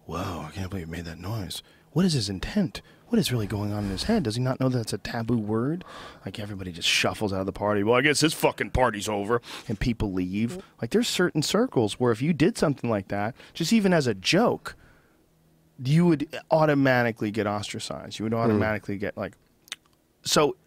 Whoa, 0.05 0.45
I 0.47 0.51
can't 0.53 0.69
believe 0.69 0.87
he 0.87 0.91
made 0.91 1.05
that 1.05 1.17
noise. 1.17 1.63
What 1.91 2.03
is 2.03 2.11
his 2.11 2.29
intent? 2.29 2.81
What 3.07 3.19
is 3.19 3.31
really 3.31 3.47
going 3.47 3.71
on 3.71 3.85
in 3.85 3.89
his 3.89 4.03
head? 4.03 4.23
Does 4.23 4.35
he 4.35 4.41
not 4.41 4.59
know 4.59 4.67
that 4.67 4.81
it's 4.81 4.91
a 4.91 4.97
taboo 4.97 5.37
word? 5.37 5.85
Like 6.25 6.39
everybody 6.39 6.73
just 6.73 6.89
shuffles 6.89 7.31
out 7.31 7.39
of 7.39 7.45
the 7.45 7.53
party. 7.53 7.83
Well, 7.83 7.95
I 7.95 8.01
guess 8.01 8.19
this 8.19 8.33
fucking 8.33 8.71
party's 8.71 9.07
over, 9.07 9.41
and 9.69 9.79
people 9.79 10.11
leave. 10.11 10.61
Like 10.81 10.89
there's 10.89 11.07
certain 11.07 11.41
circles 11.41 11.99
where 12.01 12.11
if 12.11 12.21
you 12.21 12.33
did 12.33 12.57
something 12.57 12.89
like 12.89 13.07
that, 13.07 13.33
just 13.53 13.71
even 13.71 13.93
as 13.93 14.05
a 14.05 14.13
joke, 14.13 14.75
you 15.81 16.05
would 16.05 16.27
automatically 16.51 17.31
get 17.31 17.47
ostracized. 17.47 18.19
You 18.19 18.25
would 18.25 18.33
hmm. 18.33 18.39
automatically 18.39 18.97
get 18.97 19.15
like. 19.15 19.37
So, 20.25 20.57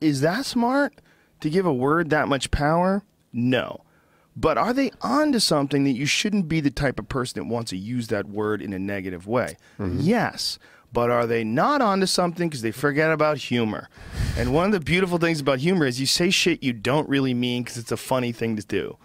is 0.00 0.22
that 0.22 0.44
smart 0.44 1.00
to 1.40 1.50
give 1.50 1.66
a 1.66 1.72
word 1.72 2.10
that 2.10 2.26
much 2.26 2.50
power? 2.50 3.04
No. 3.32 3.82
But 4.36 4.58
are 4.58 4.72
they 4.72 4.90
onto 5.00 5.38
something 5.38 5.84
that 5.84 5.92
you 5.92 6.04
shouldn't 6.06 6.46
be 6.48 6.60
the 6.60 6.70
type 6.70 6.98
of 6.98 7.08
person 7.08 7.40
that 7.40 7.52
wants 7.52 7.70
to 7.70 7.76
use 7.76 8.08
that 8.08 8.28
word 8.28 8.60
in 8.60 8.72
a 8.72 8.78
negative 8.78 9.26
way? 9.26 9.56
Mm-hmm. 9.78 10.00
Yes. 10.00 10.58
But 10.92 11.10
are 11.10 11.26
they 11.26 11.42
not 11.42 11.80
onto 11.80 12.06
something 12.06 12.48
because 12.48 12.62
they 12.62 12.70
forget 12.70 13.10
about 13.10 13.38
humor? 13.38 13.88
And 14.36 14.52
one 14.52 14.66
of 14.66 14.72
the 14.72 14.80
beautiful 14.80 15.18
things 15.18 15.40
about 15.40 15.58
humor 15.58 15.86
is 15.86 16.00
you 16.00 16.06
say 16.06 16.30
shit 16.30 16.62
you 16.62 16.72
don't 16.72 17.08
really 17.08 17.34
mean 17.34 17.62
because 17.62 17.78
it's 17.78 17.92
a 17.92 17.96
funny 17.96 18.32
thing 18.32 18.56
to 18.56 18.64
do. 18.64 18.98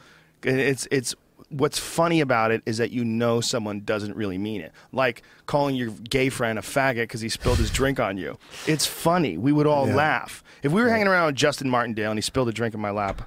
It's 0.43 0.87
it's 0.91 1.15
what's 1.49 1.77
funny 1.77 2.21
about 2.21 2.51
it 2.51 2.61
is 2.65 2.77
that 2.77 2.91
you 2.91 3.03
know 3.03 3.41
someone 3.41 3.81
doesn't 3.81 4.15
really 4.15 4.37
mean 4.37 4.61
it. 4.61 4.71
Like 4.91 5.23
calling 5.45 5.75
your 5.75 5.89
gay 5.89 6.29
friend 6.29 6.57
a 6.57 6.61
faggot 6.61 7.03
because 7.03 7.21
he 7.21 7.29
spilled 7.29 7.57
his 7.57 7.69
drink 7.69 7.99
on 7.99 8.17
you. 8.17 8.37
It's 8.67 8.85
funny. 8.85 9.37
We 9.37 9.51
would 9.51 9.67
all 9.67 9.85
laugh. 9.85 10.43
If 10.63 10.71
we 10.71 10.81
were 10.81 10.89
hanging 10.89 11.07
around 11.07 11.27
with 11.27 11.35
Justin 11.35 11.69
Martindale 11.69 12.11
and 12.11 12.17
he 12.17 12.21
spilled 12.21 12.47
a 12.47 12.53
drink 12.53 12.73
in 12.73 12.79
my 12.79 12.91
lap, 12.91 13.23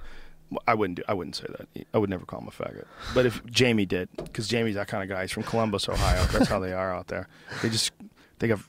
I 0.67 0.75
wouldn't 0.75 0.97
do. 0.97 1.03
I 1.09 1.15
wouldn't 1.15 1.37
say 1.37 1.47
that. 1.49 1.87
I 1.93 1.99
would 1.99 2.11
never 2.11 2.25
call 2.25 2.41
him 2.41 2.49
a 2.49 2.51
faggot. 2.51 2.87
But 3.15 3.27
if 3.27 3.45
Jamie 3.47 3.87
did, 3.87 4.09
because 4.17 4.49
Jamie's 4.49 4.75
that 4.75 4.89
kind 4.89 5.03
of 5.03 5.09
guy. 5.09 5.23
He's 5.23 5.33
from 5.33 5.43
Columbus, 5.43 5.89
Ohio. 5.89 6.25
That's 6.27 6.49
how 6.49 6.59
they 6.59 6.73
are 6.73 6.95
out 6.95 7.09
there. 7.09 7.29
They 7.63 7.69
just 7.69 7.93
they 8.39 8.49
got 8.49 8.61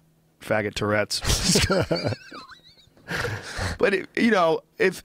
faggot 0.42 0.74
Tourette's. 0.74 1.66
but 3.78 3.94
it, 3.94 4.10
you 4.16 4.32
know, 4.32 4.62
if 4.78 5.04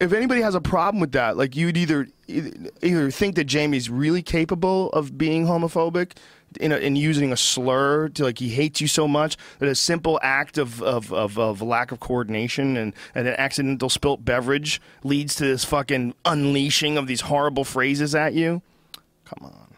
if 0.00 0.12
anybody 0.12 0.40
has 0.40 0.54
a 0.54 0.60
problem 0.60 1.00
with 1.00 1.12
that, 1.12 1.36
like 1.36 1.54
you'd 1.54 1.76
either 1.76 2.08
either 2.26 3.10
think 3.10 3.36
that 3.36 3.44
Jamie's 3.44 3.90
really 3.90 4.22
capable 4.22 4.90
of 4.90 5.18
being 5.18 5.46
homophobic 5.46 6.12
in, 6.58 6.72
a, 6.72 6.76
in 6.76 6.96
using 6.96 7.32
a 7.32 7.36
slur 7.36 8.08
to 8.10 8.24
like 8.24 8.38
he 8.38 8.48
hates 8.48 8.80
you 8.80 8.88
so 8.88 9.06
much 9.06 9.36
that 9.58 9.68
a 9.68 9.74
simple 9.74 10.18
act 10.22 10.58
of, 10.58 10.82
of, 10.82 11.12
of, 11.12 11.38
of 11.38 11.62
lack 11.62 11.92
of 11.92 12.00
coordination 12.00 12.76
and, 12.76 12.94
and 13.14 13.28
an 13.28 13.34
accidental 13.38 13.88
spilt 13.88 14.24
beverage 14.24 14.80
leads 15.04 15.34
to 15.36 15.44
this 15.44 15.64
fucking 15.64 16.14
unleashing 16.24 16.96
of 16.96 17.06
these 17.06 17.22
horrible 17.22 17.64
phrases 17.64 18.14
at 18.14 18.34
you. 18.34 18.62
Come 19.24 19.46
on. 19.46 19.69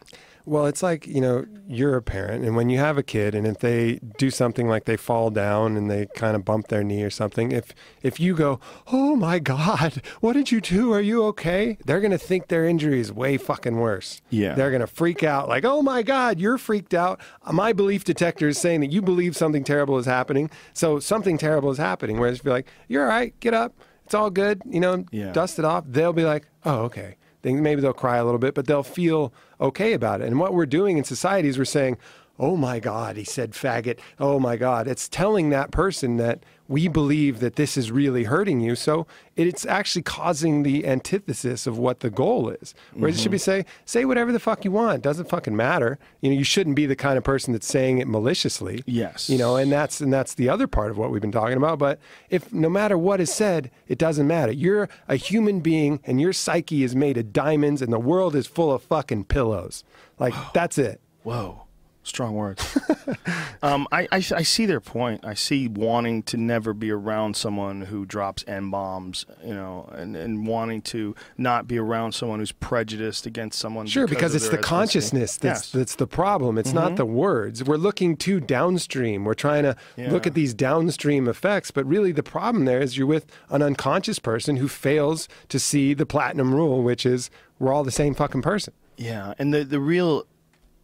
Well, 0.45 0.67
it's 0.67 0.83
like, 0.83 1.07
you 1.07 1.21
know, 1.21 1.45
you're 1.69 1.97
a 1.97 2.03
parent, 2.03 2.45
and 2.45 2.57
when 2.57 2.69
you 2.69 2.79
have 2.79 2.99
a 2.99 3.03
kid, 3.03 3.35
and 3.35 3.47
if 3.47 3.59
they 3.59 4.01
do 4.19 4.29
something 4.31 4.69
like 4.69 4.85
they 4.87 4.97
fall 4.97 5.31
down 5.31 5.77
and 5.77 5.89
they 5.91 6.07
kind 6.17 6.35
of 6.35 6.45
bump 6.45 6.67
their 6.69 6.83
knee 6.83 7.03
or 7.05 7.11
something, 7.11 7.53
if 7.53 7.73
if 8.03 8.19
you 8.19 8.35
go, 8.35 8.59
oh 8.93 9.15
my 9.15 9.39
God, 9.39 10.03
what 10.21 10.33
did 10.33 10.51
you 10.51 10.61
do? 10.61 10.93
Are 10.93 11.01
you 11.01 11.25
okay? 11.27 11.79
They're 11.85 12.01
going 12.01 12.11
to 12.11 12.19
think 12.19 12.49
their 12.49 12.67
injury 12.67 12.99
is 13.01 13.13
way 13.13 13.37
fucking 13.37 13.77
worse. 13.79 14.21
Yeah. 14.31 14.55
They're 14.55 14.71
going 14.71 14.81
to 14.81 14.87
freak 14.89 15.23
out, 15.23 15.49
like, 15.49 15.65
oh 15.65 15.81
my 15.83 16.03
God, 16.03 16.41
you're 16.41 16.59
freaked 16.59 16.93
out. 16.95 17.21
My 17.51 17.73
belief 17.73 18.03
detector 18.05 18.49
is 18.49 18.59
saying 18.59 18.81
that 18.81 18.91
you 18.93 19.01
believe 19.01 19.37
something 19.37 19.63
terrible 19.65 19.97
is 19.99 20.07
happening. 20.07 20.51
So 20.75 20.99
something 20.99 21.39
terrible 21.39 21.71
is 21.71 21.79
happening. 21.79 22.19
Whereas 22.19 22.39
if 22.41 22.45
you're 22.45 22.55
like, 22.55 22.67
you're 22.89 23.05
all 23.05 23.09
right, 23.09 23.39
get 23.41 23.55
up, 23.55 23.75
it's 24.05 24.15
all 24.15 24.31
good, 24.31 24.61
you 24.67 24.81
know, 24.81 25.05
Yeah. 25.13 25.31
dust 25.33 25.59
it 25.61 25.65
off, 25.65 25.85
they'll 25.87 26.13
be 26.13 26.25
like, 26.25 26.47
oh, 26.65 26.81
okay. 26.83 27.17
Then 27.43 27.63
maybe 27.63 27.81
they'll 27.81 27.93
cry 27.93 28.17
a 28.17 28.25
little 28.25 28.39
bit, 28.39 28.55
but 28.55 28.67
they'll 28.67 28.83
feel 28.83 29.33
okay 29.61 29.93
about 29.93 30.21
it. 30.21 30.29
And 30.29 30.39
what 30.39 30.55
we're 30.55 30.67
doing 30.67 30.99
in 30.99 31.05
society 31.05 31.49
is 31.49 31.59
we're 31.59 31.65
saying, 31.65 31.99
oh 32.39 32.57
my 32.57 32.81
God, 32.81 33.17
he 33.17 33.25
said 33.25 33.53
faggot. 33.53 33.99
Oh 34.19 34.39
my 34.39 34.57
God. 34.57 34.89
It's 34.89 35.09
telling 35.09 35.51
that 35.51 35.71
person 35.71 36.17
that 36.17 36.43
we 36.73 36.89
believe 36.89 37.41
that 37.41 37.57
this 37.57 37.77
is 37.77 37.93
really 37.93 38.25
hurting 38.25 38.61
you. 38.61 38.75
So 38.75 39.07
it's 39.37 39.67
actually 39.67 40.01
causing 40.01 40.63
the 40.63 40.87
antithesis 40.87 41.67
of 41.67 41.77
what 41.77 42.01
the 42.01 42.09
goal 42.09 42.49
is. 42.49 42.75
Whereas 42.95 43.19
it 43.19 43.21
should 43.21 43.31
be 43.31 43.37
mm-hmm. 43.37 43.63
say, 43.63 43.67
say 43.85 44.07
whatever 44.07 44.33
the 44.33 44.41
fuck 44.41 44.65
you 44.65 44.71
want. 44.71 45.03
Doesn't 45.03 45.29
fucking 45.29 45.55
matter. 45.55 45.99
You 46.23 46.31
know, 46.31 46.37
you 46.37 46.45
shouldn't 46.45 46.75
be 46.75 46.87
the 46.87 46.97
kind 46.97 47.19
of 47.19 47.25
person 47.25 47.53
that's 47.53 47.67
saying 47.67 47.99
it 47.99 48.09
maliciously. 48.09 48.83
Yes. 48.87 49.29
You 49.29 49.37
know, 49.37 49.57
and 49.57 49.71
that's 49.71 50.01
and 50.01 50.11
that's 50.11 50.33
the 50.33 50.49
other 50.49 50.67
part 50.67 50.91
of 50.91 50.97
what 50.97 51.11
we've 51.11 51.21
been 51.21 51.31
talking 51.31 51.59
about. 51.59 51.79
But 51.79 51.99
if 52.31 52.51
no 52.55 52.71
matter 52.71 52.97
what 52.97 53.21
is 53.21 53.31
said, 53.31 53.71
it 53.87 53.99
doesn't 53.99 54.27
matter. 54.27 54.53
You're 54.53 54.89
a 55.09 55.17
human 55.17 55.61
being 55.61 56.01
and 56.05 56.23
your 56.23 56.33
psyche 56.33 56.85
is 56.85 56.97
made 56.97 57.19
of 57.19 57.35
diamonds 57.35 57.83
and 57.83 57.93
the 57.93 58.01
world 58.01 58.35
is 58.35 58.47
full 58.47 58.73
of 58.73 58.83
fucking 58.83 59.25
pillows. 59.25 59.85
Like 60.19 60.33
that's 60.55 60.79
it. 60.79 61.03
Whoa, 61.23 61.65
strong 62.03 62.35
words. 62.35 62.79
um, 63.63 63.87
I, 63.93 64.03
I, 64.11 64.17
I 64.17 64.43
see 64.43 64.67
their 64.67 64.81
point. 64.81 65.25
I 65.25 65.35
see 65.35 65.69
wanting 65.69 66.23
to 66.25 66.37
never 66.37 66.75
be 66.75 66.91
around 66.91 67.37
someone 67.37 67.83
who 67.83 68.05
drops 68.05 68.45
n 68.47 68.71
bombs, 68.71 69.25
you 69.45 69.55
know, 69.55 69.89
and, 69.93 70.17
and 70.17 70.47
wanting 70.47 70.83
to 70.83 71.15
not 71.39 71.69
be 71.69 71.79
around 71.79 72.13
someone 72.13 72.39
who's 72.41 72.53
prejudiced 72.53 73.27
against 73.27 73.59
someone. 73.59 73.87
Sure, 73.87 74.07
because, 74.07 74.35
of 74.35 74.43
it's 74.43 74.51
the 74.51 74.59
ethnicity. 74.59 74.63
consciousness 74.63 75.37
that's 75.37 75.61
Yes. 75.61 75.69
Mm-hmm. 75.69 75.79
that's 75.79 75.95
the 75.97 76.07
problem. 76.07 76.59
It's 76.59 76.73
not 76.73 76.97
the 76.97 77.05
words. 77.05 77.63
We're 77.65 77.77
looking 77.77 78.17
too 78.17 78.41
downstream. 78.41 79.25
We're 79.25 79.35
trying 79.35 79.63
to 79.65 79.77
look 79.97 80.27
at 80.27 80.35
these 80.35 80.55
downstream 80.55 81.29
effects, 81.29 81.71
but 81.71 81.85
really 81.87 82.13
the 82.13 82.23
problem 82.23 82.65
there 82.65 82.81
is 82.81 82.97
you're 82.97 83.07
with 83.07 83.27
an 83.51 83.63
unconscious 83.63 84.19
person 84.19 84.57
who 84.57 84.69
fails 84.69 85.29
to 85.49 85.59
see 85.59 85.95
the 85.95 86.07
platinum 86.07 86.55
rule, 86.55 86.83
which 86.83 87.07
is 87.07 87.31
we're 87.59 87.73
all 87.73 87.85
the 87.85 87.91
same 87.91 88.15
fucking 88.15 88.43
person. 88.43 88.73
Yeah, 88.97 89.35
and 89.39 89.53
the 89.55 89.65
the 89.65 89.81
real 89.81 90.27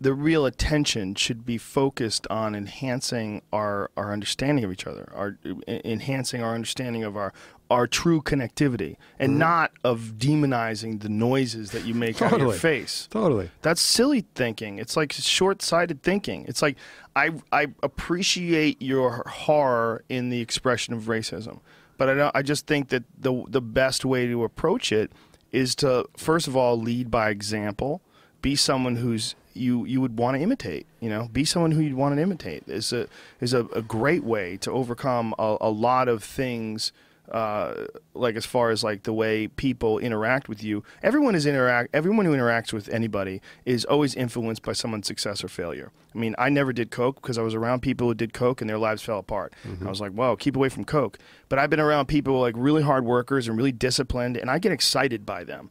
the 0.01 0.15
real 0.15 0.47
attention 0.47 1.15
should 1.17 1.45
be 1.45 1.59
focused 1.59 2.27
on 2.29 2.55
enhancing 2.55 3.43
our 3.53 3.91
our 3.97 4.13
understanding 4.13 4.65
of 4.65 4.73
each 4.73 4.87
other, 4.87 5.11
our 5.15 5.37
enhancing 5.67 6.43
our 6.43 6.55
understanding 6.55 7.03
of 7.05 7.17
our 7.17 7.33
our 7.71 7.87
true 7.87 8.23
connectivity, 8.23 8.97
and 9.19 9.33
Mm-hmm. 9.33 9.39
not 9.41 9.73
of 9.85 10.15
demonizing 10.17 11.01
the 11.03 11.09
noises 11.11 11.73
that 11.73 11.85
you 11.85 11.95
make 11.95 12.23
out 12.23 12.33
of 12.33 12.39
your 12.39 12.53
Totally. 12.53 12.59
face. 12.59 13.09
Totally. 13.11 13.51
That's 13.61 13.81
silly 13.81 14.25
thinking. 14.35 14.79
It's 14.79 14.97
like 14.97 15.13
short-sighted 15.13 16.03
thinking. 16.03 16.47
It's 16.49 16.63
like 16.63 16.77
I 17.17 17.33
I 17.53 17.67
appreciate 17.83 18.81
your 18.81 19.25
horror 19.29 20.05
in 20.09 20.31
the 20.31 20.41
expression 20.41 20.95
of 20.95 21.05
racism, 21.05 21.61
but 21.99 22.09
I 22.09 22.15
don't, 22.15 22.37
I 22.37 22.43
just 22.43 22.67
think 22.67 22.89
that 22.89 23.03
the 23.21 23.45
the 23.49 23.61
best 23.61 24.05
way 24.05 24.27
to 24.29 24.45
approach 24.45 24.93
it 24.93 25.13
is 25.53 25.75
to 25.77 26.07
first 26.17 26.47
of 26.47 26.57
all 26.57 26.79
lead 26.81 27.11
by 27.11 27.31
example. 27.31 28.01
Be 28.41 28.55
someone 28.55 28.97
who's 28.97 29.35
you 29.55 29.85
you 29.85 30.01
would 30.01 30.19
want 30.19 30.37
to 30.37 30.43
imitate. 30.43 30.87
You 31.01 31.09
know, 31.09 31.29
be 31.33 31.45
someone 31.45 31.73
who 31.73 31.81
you'd 31.81 31.95
want 31.95 32.15
to 32.17 32.23
imitate. 32.23 32.65
is 32.67 32.93
a 32.93 33.07
is 33.41 33.53
a, 33.55 33.65
a 33.67 33.83
great 33.83 34.25
way 34.25 34.57
to 34.59 34.71
overcome 34.71 35.35
a, 35.39 35.57
a 35.61 35.71
lot 35.71 36.09
of 36.09 36.23
things 36.23 36.93
uh, 37.31 37.87
like 38.15 38.37
as 38.37 38.47
far 38.47 38.71
as 38.71 38.83
like 38.83 39.03
the 39.03 39.13
way 39.13 39.47
people 39.49 39.99
interact 39.99 40.49
with 40.49 40.65
you. 40.65 40.83
Everyone 41.03 41.35
is 41.35 41.45
interact. 41.45 41.91
Everyone 41.93 42.25
who 42.25 42.33
interacts 42.35 42.73
with 42.73 42.89
anybody 42.89 43.43
is 43.67 43.85
always 43.85 44.15
influenced 44.15 44.63
by 44.63 44.73
someone's 44.73 45.07
success 45.07 45.45
or 45.45 45.49
failure. 45.49 45.93
I 46.15 46.19
mean, 46.19 46.35
I 46.39 46.49
never 46.49 46.73
did 46.73 46.91
coke 46.91 47.21
because 47.21 47.37
I 47.37 47.43
was 47.43 47.55
around 47.55 47.81
people 47.83 48.07
who 48.09 48.15
did 48.15 48.33
coke 48.33 48.63
and 48.63 48.71
their 48.71 48.79
lives 48.79 49.03
fell 49.03 49.19
apart. 49.19 49.53
I 49.85 49.89
was 49.91 50.01
like, 50.01 50.13
"Whoa, 50.13 50.37
keep 50.37 50.57
away 50.57 50.71
from 50.71 50.85
coke." 50.85 51.19
But 51.51 51.59
I've 51.59 51.69
been 51.71 51.81
around 51.81 52.07
people 52.07 52.41
like 52.41 52.55
really 52.57 52.83
hard 52.83 53.05
workers 53.05 53.47
and 53.47 53.59
really 53.59 53.73
disciplined, 53.73 54.37
and 54.39 54.51
I 54.51 54.59
get 54.59 54.73
excited 54.73 55.27
by 55.27 55.45
them. 55.45 55.69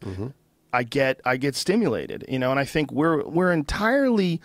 I 0.72 0.82
get 0.82 1.20
I 1.24 1.36
get 1.36 1.54
stimulated, 1.54 2.24
you 2.28 2.38
know, 2.38 2.50
and 2.50 2.60
I 2.60 2.64
think 2.64 2.92
we're 2.92 3.24
we're 3.24 3.52
entirely 3.52 4.40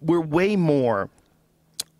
we're 0.00 0.20
way 0.20 0.56
more 0.56 1.10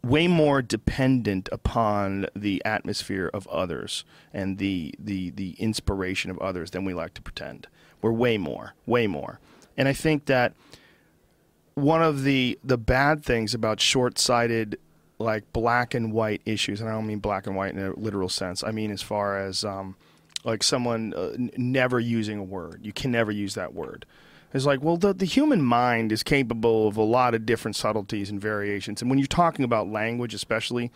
way 0.07 0.29
more 0.29 0.63
dependent 0.63 1.49
upon 1.51 2.27
the 2.35 2.63
atmosphere 2.65 3.29
of 3.35 3.47
others 3.49 4.05
and 4.33 4.59
the 4.59 4.95
the 4.99 5.31
the 5.31 5.53
inspiration 5.59 6.31
of 6.31 6.39
others 6.39 6.71
than 6.71 6.85
we 6.85 6.95
like 6.95 7.15
to 7.15 7.23
pretend. 7.23 7.67
We're 8.01 8.13
way 8.13 8.39
more, 8.39 8.75
way 8.87 9.07
more. 9.07 9.41
And 9.77 9.89
I 9.89 9.93
think 9.93 10.27
that 10.27 10.55
one 11.75 12.03
of 12.03 12.23
the 12.23 12.59
the 12.63 12.79
bad 12.79 13.25
things 13.25 13.53
about 13.53 13.81
short-sighted 13.81 14.79
like 15.19 15.51
black 15.53 15.95
and 15.95 16.13
white 16.13 16.43
issues 16.45 16.81
and 16.81 16.89
I 16.89 16.93
don't 16.93 17.07
mean 17.07 17.19
black 17.19 17.47
and 17.47 17.57
white 17.57 17.75
in 17.75 17.79
a 17.79 17.93
literal 17.95 18.29
sense. 18.29 18.63
I 18.63 18.71
mean 18.71 18.91
as 18.91 19.03
far 19.03 19.39
as 19.39 19.65
um 19.65 19.97
like 20.47 20.63
someone 20.63 21.13
uh, 21.15 21.33
n- 21.35 21.51
never 21.59 22.01
using 22.01 22.39
a 22.39 22.45
word. 22.45 22.81
You 22.83 22.93
can 22.93 23.11
never 23.11 23.31
use 23.31 23.55
that 23.55 23.75
word. 23.75 24.07
It's 24.55 24.65
like, 24.65 24.81
well, 24.81 24.97
the, 24.97 25.13
the 25.13 25.27
human 25.27 25.61
mind 25.61 26.13
is 26.13 26.23
capable 26.23 26.89
of 26.89 26.97
a 26.97 27.03
lot 27.03 27.35
of 27.35 27.45
different 27.45 27.77
subtleties 27.77 28.31
and 28.31 28.41
variations. 28.41 29.03
And 29.03 29.11
when 29.11 29.19
you're 29.19 29.27
talking 29.27 29.65
about 29.65 29.89
language, 29.89 30.33
especially, 30.33 30.91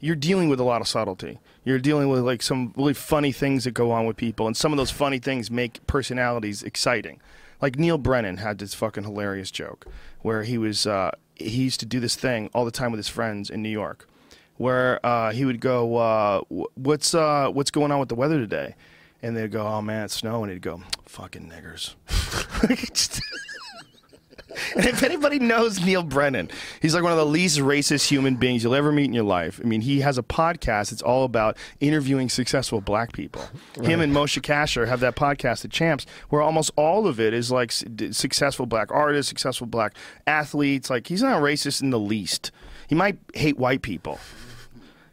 you're 0.00 0.16
dealing 0.16 0.48
with 0.48 0.58
a 0.58 0.64
lot 0.64 0.80
of 0.80 0.88
subtlety. 0.88 1.38
You're 1.64 1.78
dealing 1.78 2.08
with 2.08 2.20
like 2.20 2.42
some 2.42 2.72
really 2.76 2.94
funny 2.94 3.30
things 3.30 3.64
that 3.64 3.70
go 3.72 3.92
on 3.92 4.06
with 4.06 4.16
people, 4.16 4.46
and 4.46 4.56
some 4.56 4.72
of 4.72 4.78
those 4.78 4.90
funny 4.90 5.18
things 5.18 5.50
make 5.50 5.86
personalities 5.86 6.62
exciting. 6.62 7.20
Like 7.62 7.78
Neal 7.78 7.98
Brennan 7.98 8.38
had 8.38 8.58
this 8.58 8.74
fucking 8.74 9.04
hilarious 9.04 9.50
joke 9.50 9.86
where 10.22 10.42
he 10.42 10.58
was 10.58 10.86
uh, 10.86 11.12
he 11.36 11.62
used 11.62 11.80
to 11.80 11.86
do 11.86 12.00
this 12.00 12.16
thing 12.16 12.50
all 12.52 12.64
the 12.64 12.70
time 12.70 12.90
with 12.90 12.98
his 12.98 13.08
friends 13.08 13.48
in 13.48 13.62
New 13.62 13.70
York, 13.70 14.08
where 14.56 15.04
uh, 15.06 15.32
he 15.32 15.44
would 15.44 15.60
go, 15.60 15.96
uh, 15.96 16.40
"What's 16.74 17.14
uh, 17.14 17.48
what's 17.50 17.70
going 17.70 17.92
on 17.92 18.00
with 18.00 18.08
the 18.08 18.14
weather 18.14 18.38
today?" 18.38 18.74
And 19.24 19.34
they'd 19.36 19.50
go, 19.50 19.66
"Oh 19.66 19.80
man, 19.80 20.04
it's 20.04 20.14
snowing." 20.14 20.44
And 20.44 20.52
he'd 20.52 20.62
go, 20.62 20.82
"Fucking 21.06 21.50
niggers." 21.50 21.94
And 24.76 24.86
if 24.86 25.02
anybody 25.02 25.38
knows 25.38 25.84
Neal 25.84 26.02
Brennan, 26.02 26.50
he's 26.80 26.94
like 26.94 27.02
one 27.02 27.12
of 27.12 27.18
the 27.18 27.26
least 27.26 27.58
racist 27.58 28.06
human 28.06 28.36
beings 28.36 28.62
you'll 28.62 28.74
ever 28.74 28.92
meet 28.92 29.04
in 29.06 29.12
your 29.12 29.24
life. 29.24 29.60
I 29.62 29.66
mean, 29.66 29.80
he 29.80 30.00
has 30.00 30.16
a 30.18 30.22
podcast. 30.22 30.92
It's 30.92 31.02
all 31.02 31.24
about 31.24 31.56
interviewing 31.80 32.28
successful 32.28 32.80
black 32.80 33.12
people. 33.12 33.42
Him 33.82 34.00
and 34.00 34.12
Moshe 34.12 34.40
Kasher 34.42 34.86
have 34.86 35.00
that 35.00 35.16
podcast 35.16 35.62
The 35.62 35.68
Champs, 35.68 36.06
where 36.28 36.40
almost 36.40 36.70
all 36.76 37.06
of 37.06 37.18
it 37.18 37.34
is 37.34 37.50
like 37.50 37.72
successful 37.72 38.66
black 38.66 38.92
artists, 38.92 39.28
successful 39.28 39.66
black 39.66 39.96
athletes. 40.26 40.90
Like 40.90 41.08
he's 41.08 41.22
not 41.22 41.42
racist 41.42 41.82
in 41.82 41.90
the 41.90 41.98
least. 42.00 42.52
He 42.88 42.94
might 42.94 43.18
hate 43.34 43.58
white 43.58 43.82
people, 43.82 44.20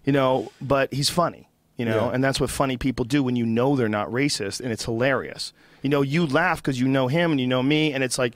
you 0.06 0.14
know, 0.14 0.52
but 0.62 0.94
he's 0.94 1.10
funny, 1.10 1.48
you 1.82 1.86
know, 1.86 2.06
Yeah. 2.08 2.14
and 2.14 2.24
that's 2.24 2.40
what 2.40 2.50
funny 2.50 2.78
people 2.78 3.04
do 3.06 3.24
when 3.24 3.36
you 3.36 3.46
know 3.46 3.76
they're 3.76 3.90
not 3.90 4.08
racist 4.10 4.62
and 4.62 4.72
it's 4.72 4.86
hilarious. 4.86 5.52
You 5.82 5.90
know, 5.90 6.02
you 6.04 6.26
laugh 6.28 6.62
because 6.62 6.80
you 6.80 6.88
know 6.88 7.08
him 7.08 7.32
and 7.32 7.40
you 7.42 7.48
know 7.48 7.64
me, 7.64 7.92
and 7.94 8.04
it's 8.04 8.18
like, 8.18 8.34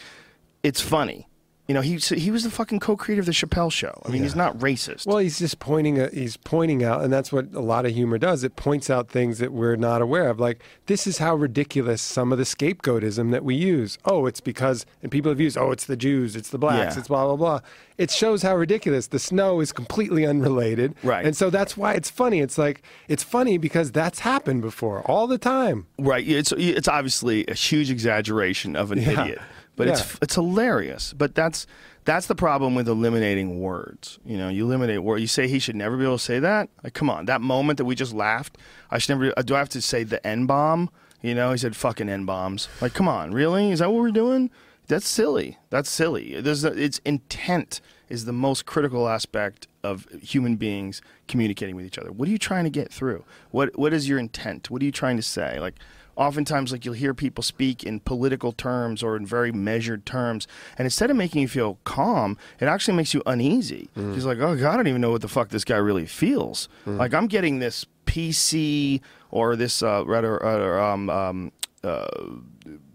it's 0.64 0.82
funny. 0.82 1.27
You 1.68 1.74
know, 1.74 1.82
he 1.82 1.98
he 1.98 2.30
was 2.30 2.44
the 2.44 2.52
fucking 2.52 2.80
co-creator 2.80 3.22
of 3.22 3.26
the 3.26 3.32
Chappelle 3.32 3.72
Show. 3.72 4.00
I 4.06 4.10
mean, 4.10 4.22
he's 4.22 4.35
not 4.35 4.56
racist. 4.60 5.08
Well, 5.08 5.18
he's 5.18 5.40
just 5.40 5.58
pointing. 5.58 6.00
A, 6.00 6.10
he's 6.10 6.38
pointing 6.38 6.84
out, 6.84 7.02
and 7.03 7.11
that's 7.11 7.32
what 7.32 7.48
a 7.56 7.60
lot 7.60 7.88
of 7.88 7.92
humor 7.94 8.19
does. 8.19 8.44
It 8.44 8.56
points 8.56 8.88
out 8.92 9.10
things 9.10 9.40
that 9.40 9.52
we're 9.52 9.76
not 9.76 10.00
aware 10.03 10.30
of. 10.30 10.40
Like 10.40 10.61
this 10.85 11.08
is 11.08 11.18
how 11.18 11.34
ridiculous 11.35 12.03
some 12.03 12.32
of 12.32 12.38
the 12.38 12.44
scapegoatism 12.44 13.32
that 13.32 13.44
we 13.44 13.56
use. 13.56 13.98
Oh, 14.06 14.27
it's 14.27 14.42
because, 14.42 14.85
and 15.02 15.11
people 15.11 15.32
have 15.32 15.40
used. 15.40 15.58
Oh, 15.58 15.72
it's 15.72 15.85
the 15.85 15.98
Jews, 15.98 16.35
it's 16.35 16.50
the 16.52 16.60
blacks, 16.60 16.94
Yeah. 16.94 17.00
it's 17.00 17.08
blah 17.08 17.26
blah 17.26 17.35
blah. 17.35 17.60
It 17.98 18.11
shows 18.11 18.44
how 18.44 18.56
ridiculous. 18.58 19.08
The 19.08 19.18
snow 19.19 19.60
is 19.60 19.72
completely 19.72 20.24
unrelated, 20.26 20.94
Right. 21.02 21.26
And 21.26 21.35
so 21.35 21.50
that's 21.50 21.76
why 21.77 21.94
it's 21.94 22.11
funny. 22.11 22.42
It's 22.42 22.60
like 22.60 22.84
it's 23.08 23.24
funny 23.24 23.58
because 23.58 23.92
that's 23.92 24.19
happened 24.19 24.61
before 24.61 25.02
all 25.10 25.26
the 25.26 25.40
time. 25.40 25.88
Right. 25.98 26.27
It's 26.27 26.52
it's 26.58 26.88
obviously 26.88 27.44
a 27.48 27.56
huge 27.56 27.90
exaggeration 27.90 28.76
of 28.76 28.92
an 28.92 29.00
Yeah. 29.02 29.22
idiot, 29.24 29.40
but 29.75 29.87
it's 29.87 30.01
Yeah. 30.01 30.17
it's 30.21 30.35
hilarious. 30.35 31.13
But 31.13 31.35
that's 31.35 31.67
that's 32.05 32.27
the 32.27 32.35
problem 32.35 32.75
with 32.75 32.87
eliminating 32.87 33.59
words. 33.59 34.19
You 34.25 34.37
know, 34.37 34.49
you 34.49 34.65
eliminate 34.65 35.03
word. 35.03 35.17
You 35.21 35.27
say 35.27 35.47
he 35.47 35.59
should 35.59 35.75
never 35.75 35.97
be 35.97 36.03
able 36.03 36.17
to 36.17 36.23
say 36.23 36.39
that. 36.39 36.69
Like, 36.83 36.93
come 36.93 37.09
on, 37.09 37.25
that 37.25 37.41
moment 37.41 37.77
that 37.77 37.85
we 37.85 37.95
just 37.95 38.13
laughed. 38.13 38.57
I 38.91 38.97
should 38.99 39.17
never. 39.17 39.31
Do 39.43 39.55
I 39.55 39.59
have 39.59 39.69
to 39.69 39.81
say 39.81 40.03
the 40.03 40.25
n 40.25 40.45
bomb? 40.45 40.89
You 41.21 41.33
know, 41.33 41.51
he 41.51 41.57
said 41.57 41.75
fucking 41.75 42.07
n 42.09 42.25
bombs. 42.25 42.67
Like, 42.81 42.93
come 42.93 43.07
on, 43.07 43.31
really? 43.31 43.71
Is 43.71 43.79
that 43.79 43.91
what 43.91 44.01
we're 44.01 44.11
doing? 44.11 44.51
That's 44.87 45.07
silly. 45.07 45.57
That's 45.71 45.89
silly. 45.89 46.39
There's 46.39 46.63
a, 46.63 46.71
it's 46.79 46.99
intent 46.99 47.81
is 48.07 48.25
the 48.25 48.33
most 48.33 48.67
critical 48.67 49.09
aspect 49.09 49.67
of 49.83 50.05
human 50.21 50.57
beings 50.57 51.01
communicating 51.27 51.75
with 51.75 51.85
each 51.85 51.97
other. 51.97 52.11
What 52.11 52.27
are 52.27 52.31
you 52.31 52.37
trying 52.37 52.65
to 52.65 52.69
get 52.69 52.93
through? 52.93 53.23
What 53.49 53.75
what 53.79 53.93
is 53.93 54.07
your 54.07 54.19
intent? 54.19 54.69
What 54.69 54.83
are 54.83 54.85
you 54.85 54.91
trying 54.91 55.15
to 55.17 55.23
say? 55.23 55.59
Like 55.59 55.73
oftentimes 56.16 56.72
like 56.72 56.85
you'll 56.85 56.94
hear 56.94 57.14
people 57.14 57.44
speak 57.44 57.84
in 57.84 58.00
political 58.00 58.52
terms 58.52 59.03
or 59.03 59.16
in 59.16 59.26
very 59.26 59.52
measured 59.52 60.06
terms 60.06 60.48
and 60.77 60.85
instead 60.85 61.10
of 61.10 61.18
making 61.18 61.42
you 61.42 61.48
feel 61.48 61.77
calm 61.84 62.38
it 62.60 62.66
actually 62.66 62.95
makes 62.95 63.14
you 63.14 63.22
uneasy. 63.26 63.90
Mm. 63.98 64.24
Like 64.24 64.40
oh 64.40 64.56
god 64.56 64.74
i 64.74 64.77
don't 64.77 64.88
even 64.88 65.02
know 65.02 65.11
what 65.11 65.22
the 65.22 65.27
fuck 65.27 65.50
this 65.50 65.64
guy 65.64 65.77
really 65.77 66.06
feels. 66.06 66.69
Like 66.85 67.14
i'm 67.14 67.27
getting 67.27 67.60
this 67.60 67.85
pc 68.06 69.02
or 69.32 69.56
this 69.56 69.84
uh, 69.84 70.03
rather, 70.06 70.40
rather 70.42 70.80
um, 70.80 71.10
um, 71.10 71.52
uh, 71.84 72.08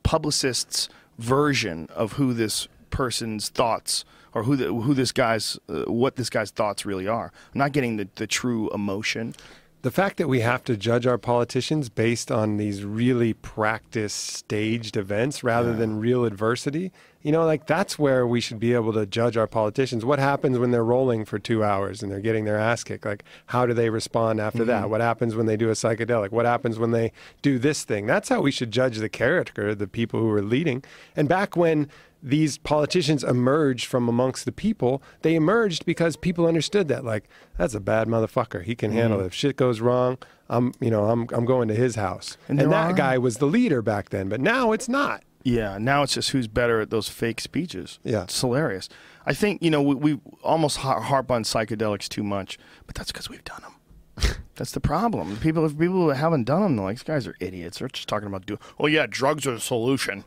publicist's 0.03 0.89
version 1.19 1.87
of 1.95 2.15
who 2.15 2.33
this 2.33 2.67
person's 2.91 3.49
thoughts 3.51 4.05
or 4.33 4.45
who 4.45 4.57
the, 4.57 4.67
who 4.67 4.95
this 4.95 5.13
guy's 5.13 5.59
uh, 5.69 5.83
what 5.83 6.17
this 6.17 6.31
guy's 6.31 6.51
thoughts 6.51 6.87
really 6.87 7.07
are. 7.07 7.33
I'm 7.53 7.59
not 7.59 7.73
getting 7.73 7.97
the, 7.97 8.09
the 8.15 8.27
true 8.27 8.71
emotion 8.71 9.35
The 9.83 9.91
fact 9.91 10.19
that 10.19 10.29
we 10.29 10.41
have 10.41 10.63
to 10.65 10.77
judge 10.77 11.07
our 11.07 11.17
politicians 11.17 11.89
based 11.89 12.31
on 12.31 12.59
these 12.59 12.85
really 12.85 13.33
practiced, 13.33 14.19
staged 14.19 14.95
events 14.95 15.43
rather 15.43 15.75
than 15.75 15.99
real 15.99 16.27
adversity, 16.27 16.93
you 17.23 17.33
know, 17.33 17.47
like 17.47 17.67
that's 17.67 17.99
where 17.99 18.27
we 18.27 18.43
should 18.43 18.61
be 18.61 18.75
able 18.75 18.93
to 18.93 19.07
judge 19.07 19.39
our 19.39 19.47
politicians. 19.47 20.05
What 20.05 20.19
happens 20.19 20.59
when 20.59 20.71
they're 20.71 20.85
rolling 20.85 21.25
for 21.25 21.39
two 21.39 21.65
hours 21.65 22.03
and 22.03 22.13
they're 22.13 22.21
getting 22.21 22.45
their 22.45 22.59
ass 22.59 22.85
kicked? 22.85 23.07
Like, 23.07 23.25
how 23.47 23.65
do 23.65 23.73
they 23.73 23.89
respond 23.89 24.39
after 24.39 24.65
that? 24.67 24.83
Mm-hmm. 24.83 24.91
What 24.91 25.01
happens 25.01 25.35
when 25.35 25.47
they 25.47 25.57
do 25.57 25.71
a 25.71 25.73
psychedelic? 25.73 26.31
What 26.31 26.45
happens 26.45 26.79
when 26.79 26.91
they 26.91 27.13
do 27.41 27.59
this 27.59 27.83
thing? 27.85 28.07
That's 28.07 28.29
how 28.29 28.43
we 28.43 28.51
should 28.51 28.71
judge 28.71 28.99
the 28.99 29.09
character, 29.09 29.75
the 29.75 29.89
people 29.89 30.21
who 30.21 30.31
are 30.31 30.43
leading. 30.43 30.85
And 31.17 31.27
back 31.27 31.57
when 31.57 31.89
these 32.23 32.59
politicians 32.59 33.25
emerged 33.25 33.87
from 33.87 34.09
amongst 34.09 34.45
the 34.45 34.53
people, 34.53 35.03
they 35.23 35.35
emerged 35.35 35.87
because 35.87 36.17
people 36.17 36.47
understood 36.47 36.89
that, 36.89 37.05
like, 37.05 37.29
that's 37.57 37.75
a 37.75 37.81
bad 37.81 38.09
motherfucker. 38.09 38.63
He 38.63 38.75
can 38.75 38.93
handle 38.93 39.19
mm. 39.19 39.23
it. 39.23 39.27
If 39.27 39.35
shit 39.35 39.57
goes 39.57 39.81
wrong, 39.81 40.19
I'm, 40.49 40.73
you 40.81 40.91
know, 40.91 41.07
I'm, 41.07 41.27
I'm 41.33 41.45
going 41.45 41.69
to 41.69 41.75
his 41.75 41.95
house. 41.95 42.37
And 42.49 42.61
And, 42.61 42.73
that 42.73 42.91
are- 42.91 42.95
guy 42.95 43.19
was 43.19 43.39
the 43.39 43.47
leader 43.47 43.83
back 43.83 44.11
then, 44.11 44.29
but 44.29 44.41
now 44.41 44.73
it's 44.73 44.89
not. 44.89 45.23
Yeah, 45.43 45.79
now 45.79 46.03
it's 46.03 46.15
just 46.15 46.31
who's 46.31 46.49
better 46.49 46.81
at 46.81 46.91
those 46.91 47.09
fake 47.09 47.41
speeches. 47.41 47.99
Yeah. 48.05 48.25
it's 48.25 48.39
hilarious. 48.39 48.89
I 49.27 49.35
think 49.35 49.63
you 49.63 49.71
know 49.71 49.83
we, 49.83 49.95
we 49.95 50.21
almost 50.43 50.79
harp 50.79 51.31
on 51.31 51.45
psychedelics 51.45 52.09
too 52.09 52.23
much, 52.23 52.59
but 52.87 52.95
that's 52.95 53.13
because 53.13 53.29
we've 53.29 53.45
done 53.45 53.63
them. 53.63 54.37
that's 54.57 54.73
the 54.73 54.81
problem. 54.81 55.37
People, 55.39 55.65
if 55.65 55.79
people 55.79 55.97
who 55.97 56.09
haven't 56.09 56.45
done 56.45 56.63
them, 56.63 56.77
they're 56.77 56.85
like 56.85 56.97
these 56.97 57.03
guys 57.03 57.27
are 57.27 57.37
idiots. 57.41 57.79
They're 57.79 57.89
just 57.89 58.09
talking 58.09 58.27
about 58.27 58.47
do. 58.47 58.59
Oh 58.79 58.87
yeah, 58.87 59.07
drugs 59.09 59.47
are 59.47 59.55
the 59.55 59.61
solution. 59.61 60.25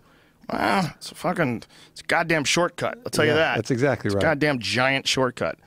Ah, 0.50 0.94
it's 0.98 1.12
a 1.12 1.16
fucking, 1.16 1.64
it's 1.92 2.02
a 2.02 2.06
goddamn 2.06 2.44
shortcut. 2.44 2.98
I'll 3.06 3.12
tell 3.12 3.26
you 3.26 3.34
that. 3.34 3.56
that's 3.56 3.72
exactly 3.72 4.10
right. 4.10 4.16
it's 4.16 4.24
right. 4.24 4.32
A 4.32 4.36
goddamn 4.36 4.60
giant 4.60 5.08
shortcut. 5.08 5.58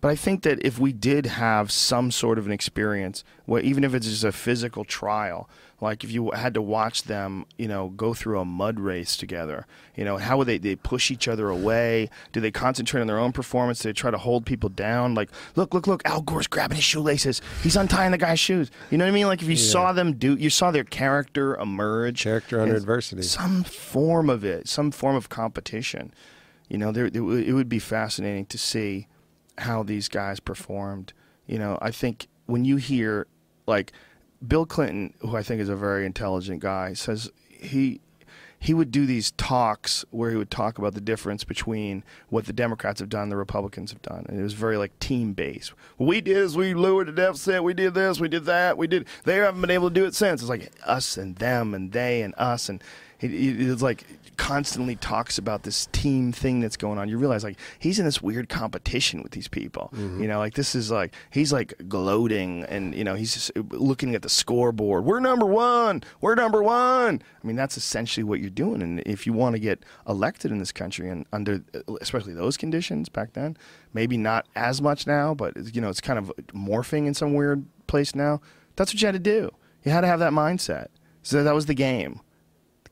But 0.00 0.08
I 0.08 0.16
think 0.16 0.42
that 0.42 0.64
if 0.64 0.78
we 0.78 0.92
did 0.92 1.26
have 1.26 1.72
some 1.72 2.10
sort 2.10 2.38
of 2.38 2.46
an 2.46 2.52
experience, 2.52 3.24
where 3.46 3.62
even 3.62 3.82
if 3.84 3.94
it's 3.94 4.06
just 4.06 4.24
a 4.24 4.32
physical 4.32 4.84
trial, 4.84 5.48
like 5.80 6.02
if 6.02 6.10
you 6.10 6.32
had 6.32 6.54
to 6.54 6.62
watch 6.62 7.04
them, 7.04 7.46
you 7.56 7.68
know, 7.68 7.90
go 7.90 8.12
through 8.12 8.40
a 8.40 8.44
mud 8.44 8.80
race 8.80 9.16
together, 9.16 9.66
you 9.94 10.04
know, 10.04 10.16
how 10.16 10.36
would 10.36 10.48
they 10.48 10.58
they 10.58 10.74
push 10.74 11.10
each 11.10 11.28
other 11.28 11.48
away? 11.48 12.10
Do 12.32 12.40
they 12.40 12.50
concentrate 12.50 13.00
on 13.00 13.06
their 13.06 13.18
own 13.18 13.32
performance? 13.32 13.80
Do 13.80 13.88
they 13.88 13.92
try 13.92 14.10
to 14.10 14.18
hold 14.18 14.44
people 14.44 14.70
down? 14.70 15.14
Like, 15.14 15.30
look, 15.54 15.74
look, 15.74 15.86
look, 15.86 16.02
Al 16.04 16.22
Gore's 16.22 16.48
grabbing 16.48 16.76
his 16.76 16.84
shoelaces. 16.84 17.40
He's 17.62 17.76
untying 17.76 18.10
the 18.10 18.18
guy's 18.18 18.40
shoes. 18.40 18.70
You 18.90 18.98
know 18.98 19.04
what 19.04 19.10
I 19.10 19.14
mean? 19.14 19.26
Like 19.26 19.40
if 19.40 19.48
you 19.48 19.56
saw 19.56 19.92
them 19.92 20.14
do, 20.14 20.34
you 20.34 20.50
saw 20.50 20.72
their 20.72 20.84
character 20.84 21.56
emerge. 21.56 22.24
Character 22.24 22.60
under 22.60 22.74
adversity. 22.74 23.22
Some 23.22 23.62
form 23.62 24.28
of 24.28 24.44
it, 24.44 24.68
some 24.68 24.90
form 24.90 25.14
of 25.14 25.28
competition. 25.28 26.12
You 26.68 26.78
know, 26.78 26.90
there 26.90 27.06
it, 27.06 27.16
it 27.16 27.52
would 27.52 27.68
be 27.68 27.78
fascinating 27.78 28.46
to 28.46 28.58
see 28.58 29.06
how 29.58 29.84
these 29.84 30.08
guys 30.08 30.40
performed. 30.40 31.12
You 31.46 31.58
know, 31.58 31.78
I 31.80 31.92
think 31.92 32.26
when 32.46 32.64
you 32.64 32.76
hear 32.76 33.26
like 33.66 33.92
Bill 34.46 34.66
Clinton, 34.66 35.14
who 35.20 35.36
I 35.36 35.42
think 35.42 35.60
is 35.60 35.68
a 35.68 35.76
very 35.76 36.06
intelligent 36.06 36.60
guy, 36.60 36.92
says 36.92 37.30
he 37.48 38.00
he 38.60 38.74
would 38.74 38.90
do 38.90 39.06
these 39.06 39.30
talks 39.32 40.04
where 40.10 40.30
he 40.30 40.36
would 40.36 40.50
talk 40.50 40.78
about 40.78 40.92
the 40.94 41.00
difference 41.00 41.44
between 41.44 42.02
what 42.28 42.46
the 42.46 42.52
Democrats 42.52 42.98
have 42.98 43.08
done, 43.08 43.28
the 43.28 43.36
Republicans 43.36 43.92
have 43.92 44.02
done, 44.02 44.26
and 44.28 44.38
it 44.38 44.42
was 44.42 44.52
very 44.54 44.76
like 44.76 44.98
team 44.98 45.32
based. 45.32 45.72
We 45.96 46.20
did 46.20 46.36
is 46.36 46.56
we 46.56 46.74
lowered 46.74 47.06
the 47.08 47.12
deficit, 47.12 47.62
we 47.62 47.72
did 47.72 47.94
this, 47.94 48.18
we 48.18 48.28
did 48.28 48.46
that, 48.46 48.76
we 48.76 48.88
did. 48.88 49.06
They 49.24 49.36
haven't 49.36 49.60
been 49.60 49.70
able 49.70 49.90
to 49.90 49.94
do 49.94 50.04
it 50.06 50.14
since. 50.16 50.40
It's 50.40 50.50
like 50.50 50.72
us 50.84 51.16
and 51.16 51.36
them 51.36 51.72
and 51.72 51.92
they 51.92 52.20
and 52.22 52.34
us, 52.36 52.68
and 52.68 52.82
it, 53.20 53.32
it- 53.32 53.60
it's 53.70 53.82
like 53.82 54.04
constantly 54.38 54.96
talks 54.96 55.36
about 55.36 55.64
this 55.64 55.86
team 55.92 56.32
thing 56.32 56.60
that's 56.60 56.76
going 56.76 56.98
on. 56.98 57.08
You 57.08 57.18
realize 57.18 57.44
like 57.44 57.58
he's 57.78 57.98
in 57.98 58.06
this 58.06 58.22
weird 58.22 58.48
competition 58.48 59.22
with 59.22 59.32
these 59.32 59.48
people. 59.48 59.90
Mm-hmm. 59.94 60.22
You 60.22 60.28
know, 60.28 60.38
like 60.38 60.54
this 60.54 60.74
is 60.74 60.90
like 60.90 61.14
he's 61.30 61.52
like 61.52 61.74
gloating 61.88 62.64
and 62.64 62.94
you 62.94 63.04
know 63.04 63.14
he's 63.14 63.34
just 63.34 63.54
looking 63.72 64.14
at 64.14 64.22
the 64.22 64.28
scoreboard. 64.30 65.04
We're 65.04 65.20
number 65.20 65.44
one. 65.44 66.02
We're 66.22 66.36
number 66.36 66.62
one. 66.62 67.20
I 67.42 67.46
mean 67.46 67.56
that's 67.56 67.76
essentially 67.76 68.24
what 68.24 68.40
you're 68.40 68.48
doing. 68.48 68.80
And 68.80 69.00
if 69.00 69.26
you 69.26 69.34
want 69.34 69.56
to 69.56 69.60
get 69.60 69.84
elected 70.08 70.50
in 70.50 70.58
this 70.58 70.72
country 70.72 71.10
and 71.10 71.26
under 71.32 71.62
especially 72.00 72.32
those 72.32 72.56
conditions 72.56 73.08
back 73.08 73.34
then, 73.34 73.56
maybe 73.92 74.16
not 74.16 74.46
as 74.56 74.80
much 74.80 75.06
now, 75.06 75.34
but 75.34 75.74
you 75.74 75.80
know 75.80 75.90
it's 75.90 76.00
kind 76.00 76.18
of 76.18 76.32
morphing 76.54 77.06
in 77.06 77.12
some 77.12 77.34
weird 77.34 77.66
place 77.88 78.14
now. 78.14 78.40
That's 78.76 78.94
what 78.94 79.02
you 79.02 79.06
had 79.06 79.12
to 79.12 79.18
do. 79.18 79.50
You 79.84 79.90
had 79.90 80.02
to 80.02 80.06
have 80.06 80.20
that 80.20 80.32
mindset. 80.32 80.86
So 81.22 81.42
that 81.42 81.54
was 81.54 81.66
the 81.66 81.74
game. 81.74 82.20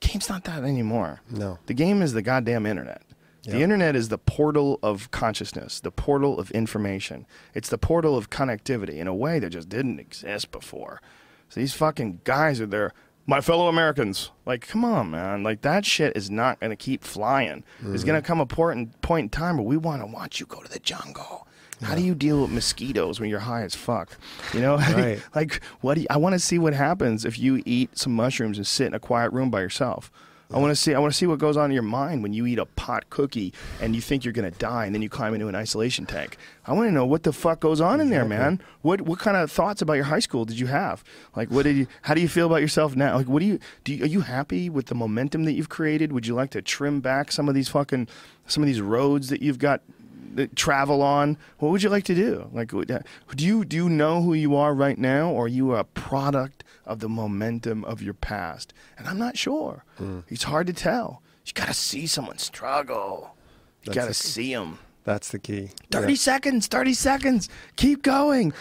The 0.00 0.08
game's 0.08 0.28
not 0.28 0.44
that 0.44 0.62
anymore. 0.64 1.20
No. 1.30 1.58
The 1.66 1.74
game 1.74 2.02
is 2.02 2.12
the 2.12 2.22
goddamn 2.22 2.66
internet. 2.66 3.02
The 3.48 3.62
internet 3.62 3.94
is 3.94 4.08
the 4.08 4.18
portal 4.18 4.80
of 4.82 5.12
consciousness, 5.12 5.78
the 5.78 5.92
portal 5.92 6.40
of 6.40 6.50
information. 6.50 7.26
It's 7.54 7.68
the 7.68 7.78
portal 7.78 8.16
of 8.16 8.28
connectivity 8.28 8.94
in 8.96 9.06
a 9.06 9.14
way 9.14 9.38
that 9.38 9.50
just 9.50 9.68
didn't 9.68 10.00
exist 10.00 10.50
before. 10.50 11.00
So 11.48 11.60
these 11.60 11.72
fucking 11.72 12.22
guys 12.24 12.60
are 12.60 12.66
there. 12.66 12.92
My 13.24 13.40
fellow 13.40 13.68
Americans, 13.68 14.32
like, 14.46 14.66
come 14.66 14.84
on, 14.84 15.12
man. 15.12 15.44
Like, 15.44 15.62
that 15.62 15.84
shit 15.84 16.16
is 16.16 16.28
not 16.28 16.58
going 16.58 16.70
to 16.70 16.76
keep 16.76 17.04
flying. 17.04 17.62
There's 17.80 18.02
going 18.02 18.20
to 18.20 18.26
come 18.26 18.40
a 18.40 18.46
point, 18.46 19.00
point 19.00 19.24
in 19.24 19.28
time 19.28 19.58
where 19.58 19.66
we 19.66 19.76
want 19.76 20.02
to 20.02 20.06
watch 20.06 20.40
you 20.40 20.46
go 20.46 20.60
to 20.60 20.72
the 20.72 20.80
jungle. 20.80 21.45
How 21.82 21.94
do 21.94 22.02
you 22.02 22.14
deal 22.14 22.42
with 22.42 22.50
mosquitoes 22.50 23.20
when 23.20 23.28
you're 23.28 23.40
high 23.40 23.62
as 23.62 23.74
fuck? 23.74 24.16
You 24.54 24.60
know, 24.60 24.76
Right. 24.78 25.20
like 25.34 25.62
what? 25.80 25.94
Do 25.94 26.00
you, 26.02 26.06
I 26.10 26.16
want 26.16 26.32
to 26.34 26.38
see 26.38 26.58
what 26.58 26.72
happens 26.74 27.24
if 27.24 27.38
you 27.38 27.62
eat 27.66 27.96
some 27.98 28.14
mushrooms 28.14 28.56
and 28.56 28.66
sit 28.66 28.86
in 28.86 28.94
a 28.94 29.00
quiet 29.00 29.32
room 29.32 29.50
by 29.50 29.60
yourself. 29.60 30.10
I 30.54 30.58
want 30.60 30.70
to 30.70 30.76
see. 30.76 30.94
I 30.94 31.00
want 31.00 31.12
to 31.12 31.18
see 31.18 31.26
what 31.26 31.40
goes 31.40 31.56
on 31.56 31.64
in 31.66 31.74
your 31.74 31.82
mind 31.82 32.22
when 32.22 32.32
you 32.32 32.46
eat 32.46 32.60
a 32.60 32.66
pot 32.66 33.10
cookie 33.10 33.52
and 33.80 33.96
you 33.96 34.00
think 34.00 34.24
you're 34.24 34.32
going 34.32 34.48
to 34.48 34.56
die, 34.56 34.86
and 34.86 34.94
then 34.94 35.02
you 35.02 35.08
climb 35.08 35.34
into 35.34 35.48
an 35.48 35.56
isolation 35.56 36.06
tank. 36.06 36.36
I 36.64 36.72
want 36.72 36.86
to 36.86 36.92
know 36.92 37.04
what 37.04 37.24
the 37.24 37.32
fuck 37.32 37.58
goes 37.58 37.80
on 37.80 38.00
in 38.00 38.10
there, 38.10 38.24
man. 38.24 38.62
What 38.82 39.00
what 39.00 39.18
kind 39.18 39.36
of 39.36 39.50
thoughts 39.50 39.82
about 39.82 39.94
your 39.94 40.04
high 40.04 40.20
school 40.20 40.44
did 40.44 40.56
you 40.60 40.68
have? 40.68 41.02
Like, 41.34 41.50
what 41.50 41.64
did 41.64 41.74
you? 41.76 41.88
How 42.02 42.14
do 42.14 42.20
you 42.20 42.28
feel 42.28 42.46
about 42.46 42.60
yourself 42.60 42.94
now? 42.94 43.16
Like, 43.16 43.26
what 43.26 43.40
do 43.40 43.46
you? 43.46 43.58
Do 43.82 43.92
you, 43.92 44.04
are 44.04 44.06
you 44.06 44.20
happy 44.20 44.70
with 44.70 44.86
the 44.86 44.94
momentum 44.94 45.46
that 45.46 45.54
you've 45.54 45.68
created? 45.68 46.12
Would 46.12 46.28
you 46.28 46.36
like 46.36 46.50
to 46.52 46.62
trim 46.62 47.00
back 47.00 47.32
some 47.32 47.48
of 47.48 47.56
these 47.56 47.68
fucking 47.68 48.06
some 48.46 48.62
of 48.62 48.68
these 48.68 48.80
roads 48.80 49.30
that 49.30 49.42
you've 49.42 49.58
got? 49.58 49.82
Travel 50.54 51.02
on. 51.02 51.36
What 51.58 51.70
would 51.72 51.82
you 51.82 51.88
like 51.90 52.04
to 52.04 52.14
do? 52.14 52.48
Like, 52.52 52.72
uh, 52.74 52.84
do 53.34 53.44
you 53.44 53.64
do 53.64 53.76
you 53.76 53.88
know 53.88 54.22
who 54.22 54.34
you 54.34 54.54
are 54.56 54.74
right 54.74 54.98
now, 54.98 55.30
or 55.30 55.44
are 55.46 55.48
you 55.48 55.74
a 55.74 55.84
product 55.84 56.62
of 56.84 57.00
the 57.00 57.08
momentum 57.08 57.84
of 57.84 58.02
your 58.02 58.14
past? 58.14 58.72
And 58.98 59.08
I'm 59.08 59.18
not 59.18 59.36
sure. 59.36 59.84
It's 60.28 60.44
hard 60.44 60.66
to 60.68 60.72
tell. 60.72 61.22
You 61.44 61.52
got 61.54 61.68
to 61.68 61.74
see 61.74 62.06
someone 62.06 62.38
struggle. 62.38 63.36
You 63.84 63.92
got 63.92 64.06
to 64.06 64.14
see 64.14 64.52
them. 64.52 64.78
That's 65.04 65.28
the 65.30 65.38
key. 65.38 65.70
30 65.92 66.12
Yeah. 66.14 66.16
seconds, 66.18 66.66
30 66.66 66.92
seconds. 66.92 67.48
Keep 67.76 68.02
going. 68.02 68.52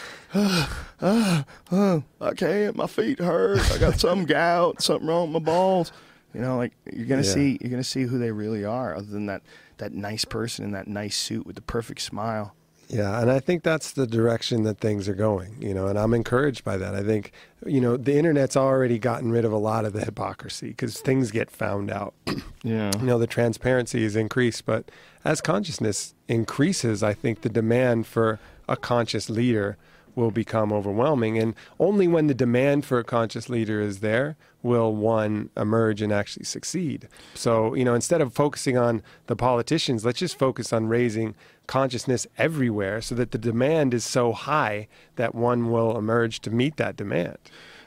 Uh, 1.01 1.43
uh, 1.71 1.99
I 2.21 2.33
can't. 2.35 2.75
My 2.75 2.85
feet 2.87 3.19
hurt. 3.19 3.59
I 3.71 3.77
got 3.79 3.99
some 3.99 4.25
gout, 4.27 4.81
something 4.81 5.07
wrong 5.07 5.33
with 5.33 5.41
my 5.43 5.51
balls. 5.51 5.91
You 6.33 6.41
know, 6.41 6.57
like 6.57 6.73
you're 6.91 7.07
gonna 7.07 7.21
Yeah. 7.23 7.33
see 7.33 7.57
you're 7.61 7.71
gonna 7.71 7.83
see 7.83 8.03
who 8.03 8.19
they 8.19 8.31
really 8.31 8.63
are, 8.65 8.93
other 8.95 9.07
than 9.07 9.25
that 9.27 9.41
that 9.77 9.93
nice 9.93 10.25
person 10.25 10.65
in 10.65 10.71
that 10.71 10.87
nice 10.87 11.15
suit 11.15 11.45
with 11.45 11.55
the 11.55 11.61
perfect 11.61 12.01
smile. 12.01 12.55
Yeah, 12.87 13.19
and 13.19 13.31
I 13.31 13.39
think 13.39 13.63
that's 13.63 13.93
the 13.93 14.05
direction 14.05 14.63
that 14.63 14.79
things 14.79 15.09
are 15.09 15.15
going, 15.15 15.59
you 15.59 15.73
know, 15.73 15.87
and 15.87 15.97
I'm 15.97 16.13
encouraged 16.13 16.63
by 16.63 16.77
that. 16.77 16.93
I 16.93 17.01
think, 17.01 17.31
you 17.65 17.81
know, 17.81 17.97
the 17.97 18.15
internet's 18.15 18.55
already 18.55 18.99
gotten 18.99 19.31
rid 19.31 19.43
of 19.43 19.51
a 19.51 19.57
lot 19.57 19.85
of 19.85 19.93
the 19.93 20.05
hypocrisy 20.05 20.67
because 20.67 20.99
things 21.01 21.31
get 21.31 21.49
found 21.49 21.91
out. 21.91 22.13
Yeah. 22.63 22.89
you 22.99 23.05
know, 23.05 23.19
the 23.19 23.27
transparency 23.27 24.03
is 24.03 24.15
increased, 24.15 24.65
but 24.65 24.89
as 25.23 25.39
consciousness 25.39 26.15
increases, 26.27 27.03
I 27.03 27.13
think 27.13 27.41
the 27.41 27.49
demand 27.49 28.07
for 28.07 28.39
a 28.67 28.75
conscious 28.75 29.29
leader 29.29 29.77
will 30.15 30.31
become 30.31 30.71
overwhelming. 30.71 31.37
And 31.37 31.55
only 31.79 32.07
when 32.07 32.27
the 32.27 32.33
demand 32.33 32.85
for 32.85 32.99
a 32.99 33.03
conscious 33.03 33.49
leader 33.49 33.81
is 33.81 33.99
there 33.99 34.35
will 34.63 34.95
one 34.95 35.49
emerge 35.55 36.01
and 36.01 36.11
actually 36.11 36.45
succeed. 36.45 37.07
So, 37.35 37.75
you 37.75 37.85
know, 37.85 37.93
instead 37.93 38.21
of 38.21 38.33
focusing 38.33 38.77
on 38.77 39.03
the 39.27 39.35
politicians, 39.35 40.03
let's 40.03 40.19
just 40.19 40.39
focus 40.39 40.73
on 40.73 40.87
raising 40.87 41.35
consciousness 41.67 42.25
everywhere 42.37 43.01
so 43.01 43.13
that 43.15 43.31
the 43.31 43.37
demand 43.37 43.93
is 43.93 44.03
so 44.03 44.33
high 44.33 44.87
that 45.17 45.35
one 45.35 45.71
will 45.71 45.97
emerge 45.97 46.39
to 46.41 46.49
meet 46.49 46.77
that 46.77 46.95
demand. 46.95 47.37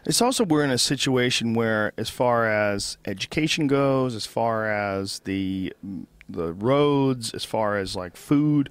It's 0.04 0.22
also 0.22 0.44
we're 0.44 0.64
in 0.64 0.70
a 0.70 0.78
situation 0.78 1.54
where, 1.54 1.92
as 1.98 2.08
far 2.08 2.48
as 2.48 2.96
education 3.04 3.66
goes, 3.66 4.14
as 4.14 4.26
far 4.26 4.70
as 4.70 5.20
the 5.20 5.72
the 6.28 6.52
roads, 6.52 7.32
as 7.32 7.44
far 7.44 7.78
as 7.78 7.96
like 7.96 8.16
food, 8.16 8.68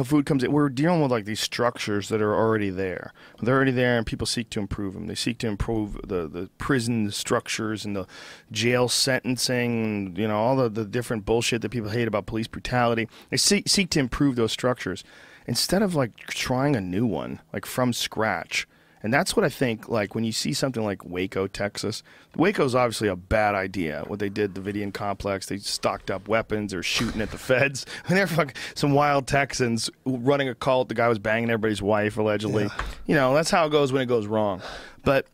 know, 0.00 0.04
food 0.04 0.26
comes 0.26 0.42
in. 0.42 0.50
We're 0.50 0.68
dealing 0.68 1.00
with 1.00 1.10
like 1.10 1.24
these 1.24 1.40
structures 1.40 2.08
that 2.08 2.20
are 2.20 2.34
already 2.34 2.70
there. 2.70 3.12
They're 3.40 3.54
already 3.54 3.70
there, 3.70 3.96
and 3.96 4.06
people 4.06 4.26
seek 4.26 4.50
to 4.50 4.60
improve 4.60 4.94
them. 4.94 5.06
They 5.06 5.14
seek 5.14 5.38
to 5.38 5.46
improve 5.46 6.00
the 6.04 6.26
the 6.26 6.50
prison 6.58 7.10
structures 7.10 7.84
and 7.84 7.94
the 7.94 8.06
jail 8.50 8.88
sentencing, 8.88 9.84
and, 9.84 10.18
you 10.18 10.28
know, 10.28 10.36
all 10.36 10.56
the 10.56 10.68
the 10.68 10.84
different 10.84 11.24
bullshit 11.24 11.62
that 11.62 11.70
people 11.70 11.90
hate 11.90 12.08
about 12.08 12.26
police 12.26 12.48
brutality. 12.48 13.08
They 13.30 13.36
seek 13.36 13.68
seek 13.68 13.90
to 13.90 14.00
improve 14.00 14.36
those 14.36 14.52
structures 14.52 15.04
instead 15.46 15.82
of 15.82 15.94
like 15.94 16.16
trying 16.26 16.74
a 16.74 16.80
new 16.80 17.06
one, 17.06 17.40
like 17.52 17.66
from 17.66 17.92
scratch. 17.92 18.66
And 19.04 19.12
that's 19.12 19.36
what 19.36 19.44
I 19.44 19.50
think, 19.50 19.86
like, 19.86 20.14
when 20.14 20.24
you 20.24 20.32
see 20.32 20.54
something 20.54 20.82
like 20.82 21.04
Waco, 21.04 21.46
Texas, 21.46 22.02
Waco's 22.36 22.74
obviously 22.74 23.08
a 23.08 23.14
bad 23.14 23.54
idea. 23.54 24.02
What 24.06 24.18
they 24.18 24.30
did, 24.30 24.54
the 24.54 24.62
Davidian 24.62 24.94
complex, 24.94 25.44
they 25.44 25.58
stocked 25.58 26.10
up 26.10 26.26
weapons, 26.26 26.72
they're 26.72 26.82
shooting 26.82 27.20
at 27.20 27.30
the 27.30 27.36
feds. 27.36 27.84
And 28.08 28.16
they're 28.16 28.26
fucking 28.26 28.56
some 28.74 28.92
wild 28.92 29.26
Texans 29.26 29.90
running 30.06 30.48
a 30.48 30.54
cult. 30.54 30.88
The 30.88 30.94
guy 30.94 31.08
was 31.08 31.18
banging 31.18 31.50
everybody's 31.50 31.82
wife, 31.82 32.16
allegedly. 32.16 32.68
You 33.06 33.14
know, 33.14 33.34
that's 33.34 33.50
how 33.50 33.66
it 33.66 33.70
goes 33.70 33.92
when 33.92 34.00
it 34.00 34.06
goes 34.06 34.26
wrong. 34.26 34.62
But 35.04 35.26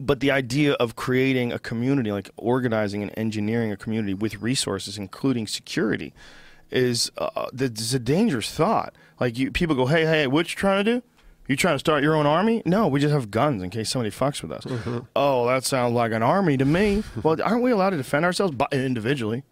but 0.00 0.20
the 0.20 0.30
idea 0.30 0.74
of 0.74 0.94
creating 0.94 1.52
a 1.52 1.58
community, 1.58 2.12
like 2.12 2.30
organizing 2.36 3.02
and 3.02 3.12
engineering 3.16 3.72
a 3.72 3.76
community 3.76 4.14
with 4.14 4.40
resources, 4.40 4.98
including 4.98 5.46
security, 5.46 6.12
is 6.70 7.10
uh, 7.16 7.46
it's 7.58 7.94
a 7.94 7.98
dangerous 7.98 8.50
thought. 8.50 8.94
Like 9.18 9.38
you, 9.38 9.50
people 9.50 9.74
go, 9.74 9.86
"Hey, 9.86 10.04
hey, 10.04 10.26
what 10.26 10.50
you 10.50 10.56
trying 10.56 10.84
to 10.84 10.94
do? 11.00 11.02
You 11.48 11.56
trying 11.56 11.76
to 11.76 11.78
start 11.78 12.02
your 12.02 12.14
own 12.14 12.26
army? 12.26 12.62
No, 12.66 12.88
we 12.88 13.00
just 13.00 13.14
have 13.14 13.30
guns 13.30 13.62
in 13.62 13.70
case 13.70 13.88
somebody 13.88 14.10
fucks 14.10 14.42
with 14.42 14.52
us. 14.52 14.64
Mm-hmm. 14.64 14.98
Oh, 15.16 15.46
that 15.46 15.64
sounds 15.64 15.94
like 15.94 16.12
an 16.12 16.22
army 16.22 16.58
to 16.58 16.66
me. 16.66 17.02
well, 17.22 17.40
aren't 17.42 17.62
we 17.62 17.70
allowed 17.70 17.90
to 17.90 17.96
defend 17.96 18.26
ourselves 18.26 18.54
But 18.54 18.72
individually? 18.72 19.44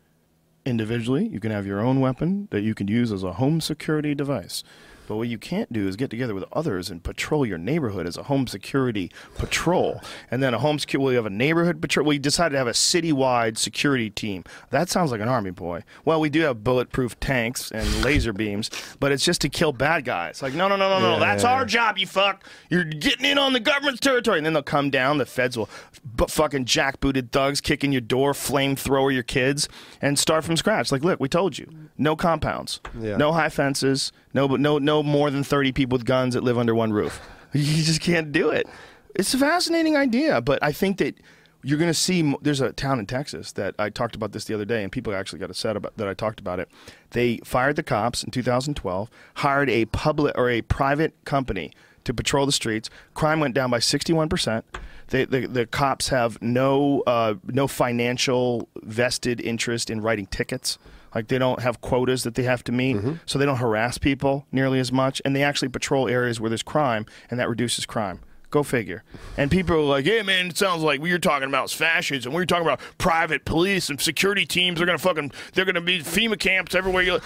Individually, 0.67 1.27
you 1.27 1.41
can 1.41 1.53
have 1.53 1.67
your 1.67 1.81
own 1.81 2.01
weapon 2.01 2.49
that 2.51 2.61
you 2.61 2.75
can 2.75 2.87
use 2.87 3.13
as 3.13 3.23
a 3.23 3.35
home 3.35 3.63
security 3.63 4.15
device. 4.15 4.63
But 5.07 5.17
what 5.17 5.29
you 5.29 5.39
can't 5.39 5.73
do 5.73 5.87
is 5.87 5.97
get 5.97 6.11
together 6.11 6.35
with 6.35 6.45
others 6.53 6.91
and 6.91 7.03
patrol 7.03 7.47
your 7.47 7.59
neighborhood 7.59 8.07
as 8.07 8.17
a 8.17 8.25
home 8.25 8.47
security 8.47 9.11
patrol. 9.37 10.01
And 10.31 10.43
then 10.43 10.55
a 10.55 10.59
home 10.59 10.79
security, 10.79 11.05
well, 11.05 11.13
you 11.13 11.17
have 11.17 11.27
a 11.27 11.31
neighborhood 11.31 11.81
patrol. 11.81 12.07
We 12.07 12.19
decided 12.19 12.53
to 12.53 12.59
have 12.59 12.67
a 12.67 12.73
citywide 12.73 13.59
security 13.59 14.11
team. 14.11 14.45
That 14.71 14.89
sounds 14.89 15.11
like 15.11 15.21
an 15.21 15.29
army 15.29 15.51
boy. 15.51 15.85
Well, 16.05 16.21
we 16.21 16.31
do 16.31 16.41
have 16.43 16.65
bulletproof 16.65 17.19
tanks 17.21 17.71
and 17.71 18.05
laser 18.05 18.33
beams, 18.33 18.71
but 19.01 19.13
it's 19.13 19.25
just 19.25 19.41
to 19.43 19.49
kill 19.49 19.73
bad 19.73 20.05
guys. 20.05 20.43
Like, 20.43 20.55
no, 20.55 20.69
no, 20.69 20.77
no, 20.77 20.89
no, 20.89 21.01
no. 21.01 21.13
Yeah, 21.15 21.19
That's 21.19 21.43
yeah, 21.45 21.53
our 21.53 21.61
yeah. 21.61 21.67
job, 21.67 21.99
you 21.99 22.07
fuck. 22.07 22.45
You're 22.71 22.85
getting 22.85 23.25
in 23.27 23.39
on 23.39 23.53
the 23.53 23.61
government's 23.61 24.01
territory. 24.01 24.39
And 24.39 24.47
then 24.47 24.53
they'll 24.53 24.63
come 24.63 24.91
down. 24.91 25.19
The 25.19 25.27
feds 25.27 25.57
will 25.57 25.69
but 26.05 26.31
fucking 26.31 26.65
jackbooted 26.65 27.31
thugs 27.31 27.61
kick 27.61 27.85
in 27.85 27.93
your 27.93 28.01
door, 28.01 28.33
flamethrower 28.33 29.13
your 29.13 29.23
kids, 29.23 29.69
and 30.01 30.19
start 30.19 30.45
from 30.45 30.57
scratch. 30.57 30.93
Like, 30.93 31.05
look, 31.05 31.21
we 31.21 31.29
told 31.29 31.59
you. 31.59 31.69
No 31.99 32.17
compounds. 32.17 32.81
No 32.95 33.33
high 33.33 33.49
fences. 33.49 34.13
No, 34.37 34.47
but 34.47 34.61
no, 34.61 34.77
no 34.77 35.03
more 35.03 35.31
than 35.31 35.43
30 35.43 35.73
people 35.73 35.97
with 35.97 36.05
guns 36.05 36.35
that 36.35 36.45
live 36.45 36.59
under 36.59 36.75
one 36.75 36.93
roof. 36.93 37.21
You 37.53 37.83
just 37.83 38.03
can't 38.03 38.33
do 38.33 38.51
it. 38.51 38.67
It's 39.15 39.33
a 39.33 39.39
fascinating 39.39 39.97
idea, 39.97 40.43
but 40.43 40.63
I 40.63 40.73
think 40.73 40.99
that 40.99 41.15
you're 41.63 41.79
going 41.79 41.89
to 41.91 41.95
see. 41.95 42.35
There's 42.43 42.61
a 42.61 42.73
town 42.73 42.99
in 42.99 43.07
Texas 43.07 43.53
that 43.53 43.75
I 43.79 43.89
talked 43.89 44.15
about 44.15 44.33
this 44.33 44.45
the 44.45 44.53
other 44.53 44.67
day, 44.67 44.83
and 44.83 44.93
people 44.93 45.15
actually 45.15 45.39
got 45.39 45.49
upset 45.49 45.75
about 45.75 45.97
that. 45.97 46.07
I 46.07 46.13
talked 46.13 46.39
about 46.39 46.61
it. 46.61 46.69
They 47.13 47.39
fired 47.45 47.77
the 47.77 47.83
cops 47.83 48.23
in 48.23 48.31
2012, 48.31 49.09
hired 49.37 49.71
a 49.71 49.87
public 49.87 50.37
or 50.37 50.51
a 50.51 50.61
private 50.61 51.15
company 51.25 51.73
to 52.05 52.13
patrol 52.13 52.45
the 52.45 52.53
streets. 52.53 52.91
Crime 53.15 53.41
went 53.41 53.55
down 53.55 53.71
by 53.71 53.79
61 53.79 54.29
percent. 54.29 54.67
They, 55.09 55.25
the, 55.25 55.47
the 55.47 55.65
cops 55.65 56.09
have 56.09 56.43
no 56.43 57.03
uh, 57.07 57.35
no 57.45 57.69
financial 57.69 58.69
vested 58.83 59.41
interest 59.41 59.89
in 59.89 60.03
writing 60.03 60.27
tickets. 60.27 60.77
Like 61.15 61.29
they 61.29 61.39
don't 61.39 61.61
have 61.63 61.81
quotas 61.81 62.23
that 62.25 62.35
they 62.35 62.43
have 62.45 62.63
to 62.65 62.73
meet, 62.73 62.97
mm-hmm. 62.97 63.15
so 63.27 63.39
they 63.39 63.47
don't 63.47 63.57
harass 63.59 63.99
people 63.99 64.47
nearly 64.53 64.79
as 64.81 64.93
much, 64.93 65.23
and 65.25 65.35
they 65.35 65.43
actually 65.43 65.69
patrol 65.69 66.09
areas 66.09 66.41
where 66.41 66.51
there's 66.51 66.63
crime, 66.63 67.07
and 67.31 67.41
that 67.41 67.49
reduces 67.49 67.87
crime. 67.87 68.21
Go 68.51 68.63
figure. 68.63 69.03
And 69.37 69.51
people 69.51 69.77
are 69.77 69.81
like, 69.81 70.05
"Hey, 70.05 70.23
man, 70.23 70.47
it 70.47 70.57
sounds 70.57 70.83
like 70.83 71.01
what 71.01 71.11
you're 71.11 71.19
talking 71.19 71.49
about 71.49 71.67
is 71.67 71.73
fascism. 71.73 72.33
We 72.33 72.41
were 72.41 72.47
talking 72.47 72.67
about 72.67 72.81
private 72.97 73.45
police 73.45 73.89
and 73.91 74.01
security 74.01 74.47
teams. 74.47 74.79
They're 74.79 74.87
gonna 74.87 74.99
fucking, 74.99 75.33
they're 75.55 75.65
gonna 75.65 75.81
be 75.81 76.01
FEMA 76.01 76.39
camps 76.39 76.75
everywhere 76.75 77.03
you." 77.03 77.21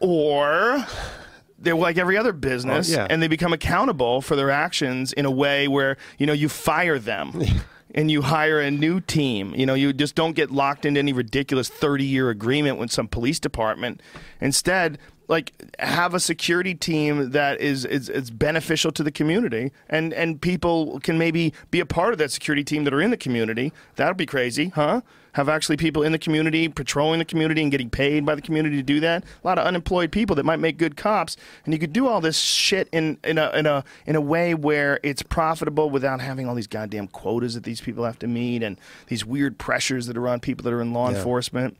Or 0.00 0.86
they're 1.58 1.74
like 1.74 1.98
every 1.98 2.16
other 2.16 2.32
business, 2.32 2.88
Well, 2.88 2.98
yeah. 2.98 3.06
and 3.10 3.22
they 3.22 3.28
become 3.28 3.52
accountable 3.52 4.20
for 4.20 4.36
their 4.36 4.50
actions 4.50 5.12
in 5.12 5.24
a 5.26 5.30
way 5.30 5.68
where 5.68 5.96
you 6.18 6.26
know 6.26 6.32
you 6.32 6.48
fire 6.48 6.98
them. 6.98 7.42
And 7.94 8.10
you 8.10 8.22
hire 8.22 8.60
a 8.60 8.70
new 8.70 9.00
team. 9.00 9.54
You 9.54 9.66
know, 9.66 9.74
you 9.74 9.92
just 9.92 10.14
don't 10.14 10.34
get 10.34 10.50
locked 10.50 10.84
into 10.84 10.98
any 10.98 11.12
ridiculous 11.12 11.68
30 11.68 12.04
year 12.04 12.28
agreement 12.28 12.78
with 12.78 12.90
some 12.90 13.06
police 13.06 13.38
department. 13.38 14.00
Instead, 14.40 14.98
like 15.28 15.52
have 15.78 16.14
a 16.14 16.20
security 16.20 16.74
team 16.74 17.30
that 17.30 17.60
is, 17.60 17.84
is 17.84 18.08
is 18.08 18.30
beneficial 18.30 18.92
to 18.92 19.02
the 19.02 19.10
community 19.10 19.72
and 19.88 20.12
and 20.12 20.40
people 20.40 21.00
can 21.00 21.16
maybe 21.18 21.52
be 21.70 21.80
a 21.80 21.86
part 21.86 22.12
of 22.12 22.18
that 22.18 22.30
security 22.30 22.64
team 22.64 22.84
that 22.84 22.92
are 22.92 23.00
in 23.00 23.10
the 23.10 23.16
community 23.16 23.72
that'd 23.96 24.16
be 24.16 24.26
crazy 24.26 24.68
huh 24.68 25.00
have 25.34 25.48
actually 25.48 25.76
people 25.76 26.02
in 26.02 26.10
the 26.10 26.18
community 26.18 26.68
patrolling 26.68 27.18
the 27.20 27.24
community 27.24 27.62
and 27.62 27.70
getting 27.70 27.90
paid 27.90 28.24
by 28.26 28.34
the 28.34 28.42
community 28.42 28.76
to 28.76 28.82
do 28.82 28.98
that 29.00 29.22
a 29.22 29.46
lot 29.46 29.58
of 29.58 29.64
unemployed 29.66 30.10
people 30.10 30.34
that 30.34 30.44
might 30.44 30.58
make 30.58 30.76
good 30.78 30.96
cops 30.96 31.36
and 31.64 31.72
you 31.74 31.78
could 31.78 31.92
do 31.92 32.08
all 32.08 32.20
this 32.20 32.38
shit 32.38 32.88
in 32.92 33.18
in 33.22 33.38
a 33.38 33.50
in 33.50 33.66
a 33.66 33.84
in 34.06 34.16
a 34.16 34.20
way 34.20 34.54
where 34.54 34.98
it's 35.02 35.22
profitable 35.22 35.90
without 35.90 36.20
having 36.20 36.48
all 36.48 36.54
these 36.54 36.66
goddamn 36.66 37.06
quotas 37.08 37.54
that 37.54 37.62
these 37.64 37.80
people 37.80 38.04
have 38.04 38.18
to 38.18 38.26
meet 38.26 38.62
and 38.62 38.78
these 39.08 39.24
weird 39.24 39.58
pressures 39.58 40.06
that 40.06 40.16
are 40.16 40.26
on 40.28 40.40
people 40.40 40.62
that 40.64 40.72
are 40.72 40.80
in 40.80 40.92
law 40.92 41.10
Yeah. 41.10 41.16
enforcement 41.18 41.76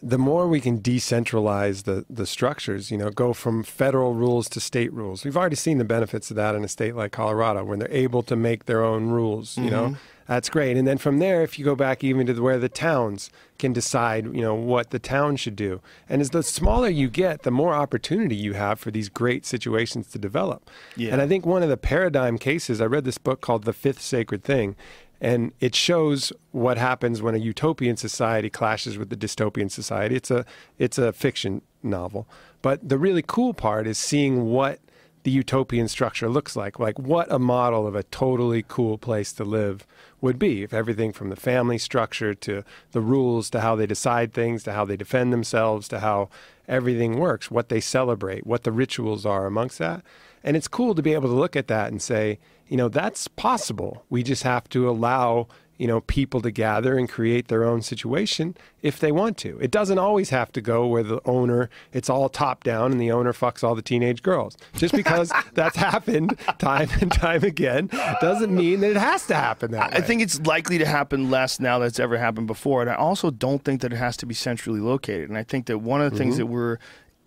the 0.00 0.18
more 0.18 0.46
we 0.46 0.60
can 0.60 0.78
decentralize 0.80 1.82
the, 1.82 2.06
the 2.08 2.24
structures, 2.24 2.92
you 2.92 2.96
know, 2.96 3.10
go 3.10 3.32
from 3.32 3.64
federal 3.64 4.14
rules 4.14 4.48
to 4.50 4.60
state 4.60 4.92
rules. 4.92 5.24
We've 5.24 5.36
already 5.36 5.56
seen 5.56 5.78
the 5.78 5.84
benefits 5.84 6.30
of 6.30 6.36
that 6.36 6.54
in 6.54 6.62
a 6.62 6.68
state 6.68 6.94
like 6.94 7.10
Colorado 7.10 7.64
when 7.64 7.80
they're 7.80 7.90
able 7.90 8.22
to 8.22 8.36
make 8.36 8.66
their 8.66 8.84
own 8.84 9.08
rules, 9.08 9.58
you 9.58 9.70
know. 9.70 9.86
Mm-hmm. 9.86 9.94
That's 10.28 10.50
great. 10.50 10.76
And 10.76 10.86
then 10.86 10.98
from 10.98 11.18
there, 11.18 11.42
if 11.42 11.58
you 11.58 11.64
go 11.64 11.74
back 11.74 12.04
even 12.04 12.26
to 12.26 12.40
where 12.40 12.58
the 12.58 12.68
towns 12.68 13.30
can 13.58 13.72
decide, 13.72 14.26
you 14.26 14.42
know, 14.42 14.54
what 14.54 14.90
the 14.90 14.98
town 14.98 15.36
should 15.36 15.56
do. 15.56 15.80
And 16.06 16.20
as 16.20 16.30
the 16.30 16.42
smaller 16.42 16.90
you 16.90 17.08
get, 17.08 17.42
the 17.42 17.50
more 17.50 17.72
opportunity 17.72 18.36
you 18.36 18.52
have 18.52 18.78
for 18.78 18.90
these 18.90 19.08
great 19.08 19.46
situations 19.46 20.08
to 20.08 20.18
develop. 20.18 20.68
Yeah. 20.96 21.12
And 21.12 21.22
I 21.22 21.26
think 21.26 21.46
one 21.46 21.62
of 21.62 21.70
the 21.70 21.78
paradigm 21.78 22.36
cases, 22.36 22.78
I 22.80 22.84
read 22.84 23.04
this 23.04 23.16
book 23.16 23.40
called 23.40 23.64
The 23.64 23.72
Fifth 23.72 24.02
Sacred 24.02 24.44
Thing, 24.44 24.76
and 25.18 25.52
it 25.60 25.74
shows 25.74 26.30
what 26.52 26.76
happens 26.76 27.22
when 27.22 27.34
a 27.34 27.38
utopian 27.38 27.96
society 27.96 28.50
clashes 28.50 28.98
with 28.98 29.08
the 29.08 29.16
dystopian 29.16 29.70
society. 29.70 30.14
It's 30.14 30.30
a 30.30 30.44
it's 30.78 30.98
a 30.98 31.12
fiction 31.12 31.62
novel, 31.82 32.28
but 32.62 32.86
the 32.86 32.98
really 32.98 33.24
cool 33.26 33.54
part 33.54 33.86
is 33.86 33.98
seeing 33.98 34.44
what 34.44 34.78
the 35.22 35.30
utopian 35.30 35.88
structure 35.88 36.28
looks 36.28 36.56
like, 36.56 36.78
like 36.78 36.98
what 36.98 37.30
a 37.30 37.38
model 37.38 37.86
of 37.86 37.94
a 37.94 38.04
totally 38.04 38.64
cool 38.66 38.98
place 38.98 39.32
to 39.34 39.44
live 39.44 39.86
would 40.20 40.38
be. 40.38 40.62
If 40.62 40.72
everything 40.72 41.12
from 41.12 41.28
the 41.30 41.36
family 41.36 41.78
structure 41.78 42.34
to 42.34 42.64
the 42.92 43.00
rules 43.00 43.50
to 43.50 43.60
how 43.60 43.76
they 43.76 43.86
decide 43.86 44.32
things 44.32 44.62
to 44.64 44.72
how 44.72 44.84
they 44.84 44.96
defend 44.96 45.32
themselves 45.32 45.88
to 45.88 46.00
how 46.00 46.28
everything 46.66 47.18
works, 47.18 47.50
what 47.50 47.68
they 47.68 47.80
celebrate, 47.80 48.46
what 48.46 48.64
the 48.64 48.72
rituals 48.72 49.24
are 49.24 49.46
amongst 49.46 49.78
that. 49.78 50.02
And 50.44 50.56
it's 50.56 50.68
cool 50.68 50.94
to 50.94 51.02
be 51.02 51.14
able 51.14 51.28
to 51.28 51.34
look 51.34 51.56
at 51.56 51.68
that 51.68 51.90
and 51.90 52.00
say, 52.00 52.38
you 52.68 52.76
know, 52.76 52.88
that's 52.88 53.28
possible. 53.28 54.04
We 54.10 54.22
just 54.22 54.42
have 54.42 54.68
to 54.70 54.88
allow, 54.88 55.48
you 55.78 55.86
know, 55.86 56.00
people 56.02 56.40
to 56.42 56.50
gather 56.50 56.98
and 56.98 57.08
create 57.08 57.48
their 57.48 57.64
own 57.64 57.80
situation 57.82 58.56
if 58.82 58.98
they 58.98 59.10
want 59.10 59.36
to. 59.38 59.58
It 59.60 59.70
doesn't 59.70 59.98
always 59.98 60.30
have 60.30 60.52
to 60.52 60.60
go 60.60 60.86
where 60.86 61.02
the 61.02 61.20
owner, 61.24 61.70
it's 61.92 62.10
all 62.10 62.28
top 62.28 62.64
down 62.64 62.92
and 62.92 63.00
the 63.00 63.10
owner 63.10 63.32
fucks 63.32 63.64
all 63.64 63.74
the 63.74 63.82
teenage 63.82 64.22
girls. 64.22 64.56
Just 64.74 64.94
because 64.94 65.32
that's 65.54 65.76
happened 65.76 66.36
time 66.58 66.88
and 67.00 67.10
time 67.10 67.44
again 67.44 67.88
doesn't 68.20 68.54
mean 68.54 68.80
that 68.80 68.90
it 68.90 68.96
has 68.96 69.26
to 69.28 69.34
happen 69.34 69.70
that 69.70 69.90
way. 69.92 69.96
I 69.96 70.00
think 70.00 70.20
it's 70.22 70.40
likely 70.40 70.78
to 70.78 70.86
happen 70.86 71.30
less 71.30 71.58
now 71.60 71.78
than 71.78 71.88
it's 71.88 72.00
ever 72.00 72.18
happened 72.18 72.46
before. 72.48 72.82
And 72.82 72.90
I 72.90 72.94
also 72.94 73.30
don't 73.30 73.64
think 73.64 73.80
that 73.80 73.92
it 73.92 73.96
has 73.96 74.16
to 74.18 74.26
be 74.26 74.34
centrally 74.34 74.80
located. 74.80 75.28
And 75.28 75.38
I 75.38 75.42
think 75.42 75.66
that 75.66 75.78
one 75.78 76.00
of 76.02 76.10
the 76.12 76.18
things 76.18 76.28
Mm-hmm. 76.34 76.38
that 76.40 76.46
we're 76.46 76.78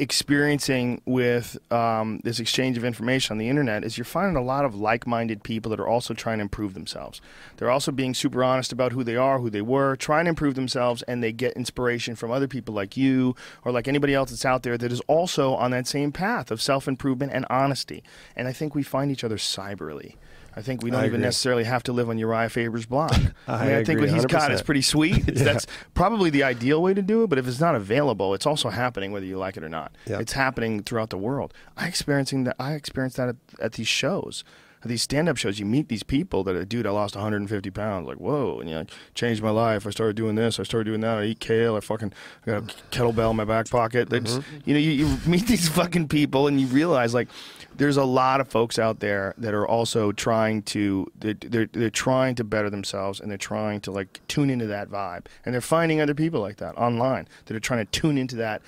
experiencing 0.01 0.99
with 1.05 1.59
um, 1.71 2.19
this 2.23 2.39
exchange 2.39 2.75
of 2.75 2.83
information 2.83 3.35
on 3.35 3.37
the 3.37 3.47
internet 3.47 3.83
is 3.83 3.99
you're 3.99 4.03
finding 4.03 4.35
a 4.35 4.41
lot 4.41 4.65
of 4.65 4.73
like-minded 4.73 5.43
people 5.43 5.69
that 5.69 5.79
are 5.79 5.87
also 5.87 6.15
trying 6.15 6.39
to 6.39 6.41
improve 6.41 6.73
themselves. 6.73 7.21
They're 7.57 7.69
also 7.69 7.91
being 7.91 8.15
super 8.15 8.43
honest 8.43 8.71
about 8.71 8.93
who 8.93 9.03
they 9.03 9.15
are, 9.15 9.37
who 9.37 9.51
they 9.51 9.61
were, 9.61 9.95
trying 9.95 10.25
to 10.25 10.29
improve 10.29 10.55
themselves, 10.55 11.03
and 11.03 11.21
they 11.21 11.31
get 11.31 11.53
inspiration 11.53 12.15
from 12.15 12.31
other 12.31 12.47
people 12.47 12.73
like 12.73 12.97
you 12.97 13.35
or 13.63 13.71
like 13.71 13.87
anybody 13.87 14.15
else 14.15 14.31
that's 14.31 14.43
out 14.43 14.63
there 14.63 14.75
that 14.75 14.91
is 14.91 15.01
also 15.01 15.53
on 15.53 15.69
that 15.69 15.85
same 15.85 16.11
path 16.11 16.49
of 16.49 16.63
self-improvement 16.63 17.31
and 17.31 17.45
honesty. 17.47 18.03
And 18.35 18.47
I 18.47 18.53
think 18.53 18.73
we 18.73 18.81
find 18.81 19.11
each 19.11 19.23
other 19.23 19.37
cyberly. 19.37 20.15
I 20.55 20.61
think 20.61 20.83
we 20.83 20.91
don't 20.91 20.99
I 21.01 21.05
even 21.05 21.15
agree. 21.15 21.25
necessarily 21.25 21.63
have 21.63 21.83
to 21.83 21.93
live 21.93 22.09
on 22.09 22.17
Uriah 22.17 22.49
Faber's 22.49 22.85
block. 22.85 23.13
I 23.47 23.65
mean, 23.65 23.75
I 23.75 23.83
think 23.83 23.99
what 24.01 24.09
he's 24.09 24.25
got 24.25 24.51
is 24.51 24.61
pretty 24.61 24.81
sweet. 24.81 25.17
It's- 25.27 25.43
That's 25.43 25.67
probably 25.93 26.29
the 26.29 26.43
ideal 26.43 26.81
way 26.81 26.93
to 26.93 27.01
do 27.01 27.23
it. 27.23 27.27
But 27.29 27.37
if 27.39 27.47
it's 27.47 27.59
not 27.61 27.75
available, 27.75 28.33
it's 28.33 28.45
also 28.45 28.69
happening 28.69 29.11
whether 29.11 29.25
you 29.25 29.37
like 29.37 29.55
it 29.57 29.63
or 29.63 29.69
not. 29.69 29.93
Yeah. 30.05 30.19
It's 30.19 30.33
happening 30.33 30.83
throughout 30.83 31.09
the 31.09 31.17
world. 31.17 31.53
I 31.77 31.87
experiencing 31.87 32.43
that. 32.45 32.55
I 32.59 32.73
experienced 32.73 33.17
that 33.17 33.29
at, 33.29 33.35
at 33.59 33.71
these 33.73 33.87
shows. 33.87 34.43
These 34.83 35.03
stand-up 35.03 35.37
shows, 35.37 35.59
you 35.59 35.65
meet 35.65 35.89
these 35.89 36.03
people 36.03 36.43
that 36.45 36.55
are, 36.55 36.65
dude, 36.65 36.87
I 36.87 36.91
lost 36.91 37.15
150 37.15 37.69
pounds. 37.71 38.07
Like, 38.07 38.17
whoa, 38.17 38.59
and 38.59 38.69
you 38.69 38.77
like, 38.77 38.91
changed 39.13 39.43
my 39.43 39.49
life. 39.49 39.85
I 39.85 39.91
started 39.91 40.15
doing 40.15 40.35
this. 40.35 40.59
I 40.59 40.63
started 40.63 40.85
doing 40.85 41.01
that. 41.01 41.19
I 41.19 41.25
eat 41.25 41.39
kale. 41.39 41.75
I 41.75 41.79
fucking 41.81 42.13
I 42.45 42.51
got 42.51 42.63
a 42.63 42.65
kettlebell 42.91 43.31
in 43.31 43.37
my 43.37 43.45
back 43.45 43.69
pocket. 43.69 44.09
They 44.09 44.19
just, 44.21 44.39
mm-hmm. 44.39 44.57
you 44.65 44.73
know, 44.73 44.79
you, 44.79 44.91
you 44.91 45.17
meet 45.25 45.47
these 45.47 45.69
fucking 45.81 46.07
people 46.07 46.47
and 46.47 46.59
you 46.59 46.67
realize 46.67 47.13
like 47.13 47.27
there's 47.75 47.97
a 47.97 48.03
lot 48.03 48.41
of 48.41 48.47
folks 48.47 48.77
out 48.77 48.99
there 48.99 49.33
that 49.37 49.53
are 49.53 49.67
also 49.67 50.11
trying 50.11 50.61
to 50.63 51.11
they're, 51.17 51.33
they're, 51.33 51.69
they're 51.71 51.89
trying 51.89 52.35
to 52.35 52.43
better 52.43 52.69
themselves 52.69 53.19
and 53.19 53.29
they're 53.29 53.37
trying 53.37 53.81
to 53.81 53.91
like 53.91 54.19
tune 54.27 54.49
into 54.49 54.67
that 54.67 54.89
vibe 54.89 55.25
and 55.45 55.53
they're 55.53 55.61
finding 55.61 56.01
other 56.01 56.13
people 56.13 56.41
like 56.41 56.57
that 56.57 56.77
online 56.77 57.27
that 57.45 57.55
are 57.55 57.59
trying 57.59 57.85
to 57.85 57.91
tune 57.91 58.17
into 58.17 58.35
that 58.35 58.61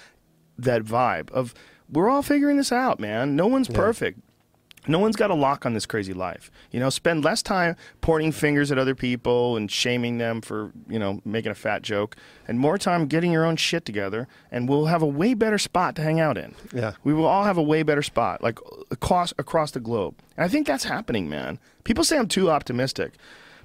that 0.58 0.84
vibe 0.84 1.30
of 1.32 1.54
we're 1.92 2.10
all 2.10 2.22
figuring 2.22 2.58
this 2.58 2.72
out 2.72 3.00
man 3.00 3.36
no 3.36 3.48
one's 3.48 3.68
perfect 3.68 4.20
no 4.88 5.00
one's 5.00 5.16
got 5.16 5.32
a 5.32 5.36
lock 5.36 5.66
on 5.66 5.74
this 5.74 5.86
crazy 5.86 6.14
life. 6.14 6.52
You 6.72 6.80
know, 6.80 6.90
spend 6.90 7.24
less 7.24 7.42
time 7.42 7.76
pointing 8.02 8.32
fingers 8.32 8.72
at 8.72 8.78
other 8.78 8.96
people 8.96 9.56
and 9.58 9.72
shaming 9.72 10.18
them 10.18 10.42
for, 10.42 10.72
you 10.90 11.00
know, 11.00 11.22
making 11.26 11.52
a 11.52 11.56
fat 11.56 11.82
joke 11.82 12.16
and 12.48 12.60
more 12.60 12.78
time 12.78 13.08
getting 13.08 13.32
your 13.32 13.46
own 13.46 13.56
shit 13.56 13.86
together 13.86 14.28
and 14.52 14.68
we'll 14.68 14.86
have 14.86 15.02
a 15.02 15.08
way 15.08 15.34
better 15.34 15.58
spot 15.58 15.96
to 15.96 16.02
hang 16.02 16.20
out 16.20 16.38
in. 16.38 16.54
Yeah. 16.74 16.94
We 17.04 17.14
will 17.14 17.26
all 17.26 17.44
have 17.44 17.58
a 17.58 17.64
way 17.64 17.84
better 17.84 18.04
spot 18.04 18.44
like 18.44 18.60
across 18.92 19.34
across 19.38 19.72
the 19.72 19.80
globe. 19.80 20.16
And 20.38 20.46
I 20.46 20.48
think 20.48 20.68
that's 20.68 20.84
happening, 20.84 21.30
man. 21.30 21.60
People 21.84 22.04
say 22.04 22.18
I'm 22.18 22.28
too 22.28 22.50
optimistic. 22.50 23.14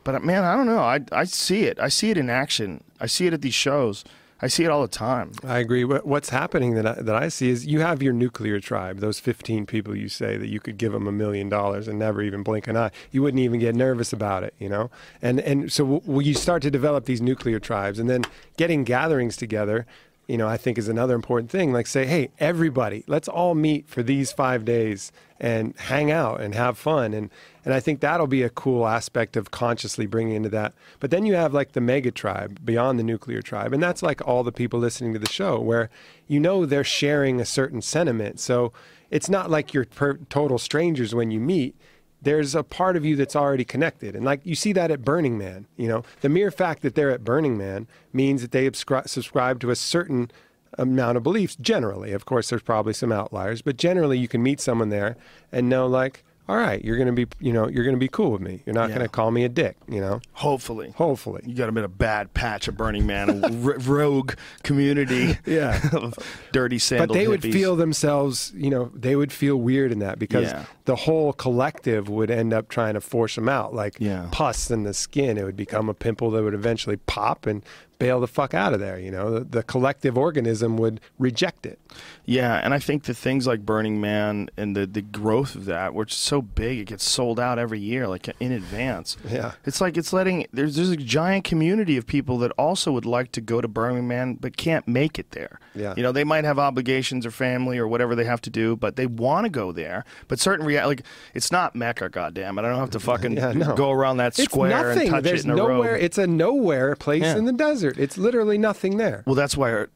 But 0.05 0.23
man, 0.23 0.45
I 0.45 0.55
don't 0.55 0.67
know. 0.67 0.79
I 0.79 1.01
I 1.13 1.25
see 1.25 1.65
it. 1.65 1.79
I 1.81 1.89
see 1.89 2.11
it 2.11 2.17
in 2.17 2.31
action. 2.31 2.83
I 3.01 3.07
see 3.07 3.27
it 3.27 3.33
at 3.33 3.43
these 3.43 3.55
shows. 3.55 4.05
I 4.41 4.47
see 4.47 4.65
it 4.65 4.71
all 4.71 4.83
the 4.83 4.89
time. 4.89 5.33
I 5.45 5.59
agree. 5.59 5.85
What's 5.85 6.29
happening 6.29 6.75
that 6.75 6.87
I, 6.87 6.93
that 6.95 7.15
I 7.15 7.29
see 7.29 7.51
is 7.51 7.67
you 7.67 7.81
have 7.81 8.03
your 8.03 8.13
nuclear 8.13 8.61
tribe, 8.61 8.99
those 8.99 9.19
15 9.19 9.67
people 9.67 9.97
you 9.97 10.09
say 10.09 10.37
that 10.37 10.47
you 10.47 10.61
could 10.61 10.79
give 10.79 10.93
them 10.93 11.09
a 11.09 11.13
million 11.13 11.49
dollars 11.49 11.89
and 11.89 11.99
never 11.99 12.23
even 12.23 12.45
blink 12.45 12.69
an 12.69 12.77
eye. 12.77 12.93
You 13.11 13.23
wouldn't 13.23 13.41
even 13.41 13.59
get 13.59 13.75
nervous 13.75 14.13
about 14.13 14.45
it, 14.45 14.55
you 14.59 14.69
know? 14.69 14.91
And, 15.21 15.41
and 15.41 15.73
so 15.73 15.99
w- 15.99 16.29
you 16.29 16.35
start 16.35 16.63
to 16.63 16.71
develop 16.71 17.07
these 17.07 17.21
nuclear 17.21 17.59
tribes 17.59 17.99
and 17.99 18.09
then 18.09 18.23
getting 18.57 18.85
gatherings 18.85 19.37
together, 19.37 19.87
you 20.29 20.37
know, 20.37 20.47
I 20.47 20.59
think 20.59 20.77
is 20.77 20.89
another 20.89 21.15
important 21.15 21.51
thing. 21.51 21.73
Like 21.73 21.87
say, 21.87 22.05
hey, 22.05 22.29
everybody, 22.39 23.03
let's 23.07 23.29
all 23.29 23.55
meet 23.55 23.89
for 23.89 24.03
these 24.03 24.31
five 24.31 24.65
days 24.65 25.11
and 25.41 25.75
hang 25.79 26.11
out 26.11 26.43
and 26.43 26.55
have 26.55 26.77
fun. 26.77 27.15
And, 27.15 27.31
and 27.65 27.73
I 27.73 27.81
think 27.81 28.01
that'll 28.01 28.27
be 28.27 28.43
a 28.43 28.51
cool 28.51 28.87
aspect 28.87 29.39
of 29.39 29.51
consciously 29.51 30.05
bringing 30.07 30.35
into 30.35 30.51
that. 30.51 30.75
But 31.01 31.11
then 31.11 31.25
you 31.25 31.35
have 31.35 31.55
like 31.55 31.73
the 31.73 31.81
mega 31.81 32.11
tribe 32.11 32.61
beyond 32.63 32.99
the 32.99 33.05
nuclear 33.05 33.41
tribe. 33.41 33.73
And 33.73 33.83
that's 33.83 34.03
like 34.03 34.27
all 34.29 34.45
the 34.45 34.53
people 34.53 34.79
listening 34.79 35.15
to 35.15 35.19
the 35.19 35.33
show 35.33 35.59
where 35.59 35.89
you 36.27 36.39
know 36.39 36.67
they're 36.67 36.85
sharing 36.85 37.41
a 37.41 37.47
certain 37.47 37.81
sentiment. 37.81 38.39
So 38.39 38.75
it's 39.11 39.31
not 39.31 39.51
like 39.51 39.73
you're 39.73 39.87
per- 39.87 40.19
total 40.29 40.59
strangers 40.59 41.15
when 41.15 41.31
you 41.31 41.41
meet. 41.41 41.75
There's 42.21 42.55
a 42.55 42.65
part 42.65 42.97
of 42.97 43.05
you 43.05 43.15
that's 43.17 43.37
already 43.37 43.65
connected. 43.65 44.17
And 44.17 44.25
like 44.25 44.41
you 44.45 44.55
see 44.55 44.73
that 44.73 44.91
at 44.91 45.05
Burning 45.05 45.39
Man, 45.39 45.67
you 45.77 45.89
know, 45.89 46.03
the 46.21 46.29
mere 46.29 46.51
fact 46.51 46.83
that 46.83 46.95
they're 46.95 47.11
at 47.11 47.25
Burning 47.25 47.57
Man 47.57 47.87
means 48.13 48.43
that 48.43 48.51
they 48.51 48.69
subscribe 48.73 49.61
to 49.61 49.71
a 49.71 49.77
certain 49.77 50.31
amount 50.77 51.17
of 51.17 51.23
beliefs 51.23 51.57
generally. 51.57 52.13
Of 52.13 52.27
course, 52.27 52.51
there's 52.51 52.63
probably 52.63 52.93
some 52.93 53.13
outliers, 53.13 53.63
but 53.63 53.77
generally 53.77 54.19
you 54.19 54.29
can 54.29 54.43
meet 54.43 54.61
someone 54.61 54.89
there 54.89 55.17
and 55.53 55.69
know 55.69 55.87
like, 55.87 56.25
all 56.49 56.57
right, 56.57 56.83
you're 56.85 56.97
going 56.97 57.09
to 57.09 57.13
be, 57.13 57.27
you 57.41 57.53
know, 57.53 57.69
you're 57.69 57.85
going 57.85 57.95
to 57.97 58.01
be 58.01 58.09
cool 58.09 58.31
with 58.33 58.41
me. 58.41 58.63
You're 58.65 58.75
not 58.75 58.89
Yeah. 58.89 58.97
going 58.97 59.07
to 59.07 59.13
call 59.13 59.31
me 59.31 59.45
a 59.45 59.49
dick, 59.51 59.77
you 59.89 60.01
know. 60.01 60.21
Hopefully. 60.33 60.93
Hopefully. 60.97 61.43
You 61.45 61.55
got 61.55 61.69
a 61.69 61.73
bit 61.73 61.85
of 61.85 61.91
a 61.91 61.95
bad 61.95 62.33
patch 62.33 62.69
of 62.69 62.77
Burning 62.77 63.07
Man, 63.07 63.29
a 63.45 63.47
r- 63.67 63.79
rogue 63.81 64.33
community. 64.63 65.37
Yeah. 65.47 65.79
of 65.93 66.15
dirty 66.53 66.79
sandal 66.79 67.09
but 67.09 67.15
they 67.15 67.29
would 67.29 67.43
feel 67.43 67.77
themselves, 67.77 68.53
you 68.57 68.71
know, 68.71 68.91
they 68.95 69.15
would 69.17 69.33
feel 69.33 69.57
weird 69.57 69.93
in 69.93 69.99
that 70.01 70.19
because 70.19 70.45
Yeah. 70.49 70.65
the 70.85 70.97
whole 70.97 71.33
collective 71.33 72.09
would 72.09 72.31
end 72.31 72.53
up 72.53 72.69
trying 72.69 72.95
to 72.95 73.01
force 73.01 73.35
them 73.35 73.49
out, 73.49 73.75
like 73.75 73.97
Yeah. 73.99 74.29
pus 74.31 74.71
in 74.71 74.85
the 74.85 74.95
skin. 74.95 75.37
It 75.39 75.45
would 75.45 75.57
become 75.57 75.89
a 75.89 75.95
pimple 75.95 76.31
that 76.33 76.43
would 76.43 76.55
eventually 76.55 76.97
pop 76.97 77.47
and 77.47 77.63
bail 77.99 78.21
the 78.21 78.29
fuck 78.29 78.55
out 78.55 78.73
of 78.73 78.81
there. 78.81 78.99
You 78.99 79.11
know, 79.11 79.39
the, 79.39 79.45
the 79.45 79.63
collective 79.65 80.17
organism 80.17 80.77
would 80.77 81.01
reject 81.19 81.67
it. 81.67 81.81
Yeah, 82.29 82.61
and 82.63 82.75
I 82.75 82.79
think 82.79 83.05
the 83.05 83.15
things 83.15 83.47
like 83.47 83.65
Burning 83.65 84.03
Man 84.03 84.51
and 84.59 84.77
the, 84.77 84.87
the 84.87 85.01
growth 85.01 85.55
of 85.55 85.65
that, 85.65 85.95
which 85.95 86.13
is 86.13 86.19
so 86.19 86.43
big, 86.43 86.79
it 86.79 86.85
gets 86.85 87.03
sold 87.05 87.41
out 87.41 87.59
every 87.59 87.81
year, 87.81 88.07
like 88.07 88.29
in 88.39 88.53
advance. 88.53 89.17
Yeah. 89.27 89.53
It's 89.65 89.81
like 89.81 89.97
it's 89.97 90.13
letting 90.13 90.47
there's 90.53 90.77
there's 90.77 90.91
a 90.91 90.97
giant 90.97 91.45
community 91.45 91.97
of 91.97 92.07
people 92.07 92.37
that 92.39 92.51
also 92.59 92.93
would 92.93 93.07
like 93.07 93.33
to 93.33 93.41
go 93.41 93.63
to 93.63 93.67
Burning 93.69 94.07
Man 94.07 94.35
but 94.35 94.59
can't 94.59 94.87
make 94.87 95.19
it 95.19 95.31
there. 95.31 95.59
Yeah. 95.75 95.95
You 95.97 96.03
know, 96.03 96.13
they 96.13 96.25
might 96.25 96.45
have 96.45 96.59
obligations 96.59 97.25
or 97.25 97.31
family 97.31 97.79
or 97.79 97.89
whatever 97.89 98.15
they 98.15 98.25
have 98.25 98.43
to 98.43 98.51
do, 98.51 98.77
but 98.77 98.97
they 98.97 99.07
want 99.07 99.47
to 99.47 99.51
go 99.51 99.73
there. 99.73 100.05
But 100.29 100.39
certain 100.39 100.67
rea- 100.67 100.85
like 100.85 101.05
it's 101.33 101.51
not 101.51 101.75
Mecca, 101.75 102.11
goddamn 102.11 102.59
it. 102.59 102.63
I 102.63 102.69
don't 102.69 102.79
have 102.79 102.91
to 102.91 103.01
fucking 103.09 103.39
Yeah, 103.39 103.53
no. 103.53 103.75
go 103.75 103.91
around 103.91 104.19
that 104.19 104.35
square 104.37 104.91
and 104.91 105.09
touch 105.09 105.25
There's 105.25 105.41
it 105.41 105.45
in 105.47 105.53
a 105.53 105.57
nowhere. 105.57 105.97
It's 105.97 106.19
a 106.19 106.27
nowhere 106.27 106.95
place 106.95 107.23
Yeah. 107.23 107.39
in 107.39 107.47
the 107.47 107.53
desert. 107.55 107.97
It's 107.97 108.19
literally 108.19 108.59
nothing 108.59 108.99
there. 108.99 109.23
Well, 109.25 109.35
that's 109.35 109.57
why 109.57 109.73
uh, 109.73 109.87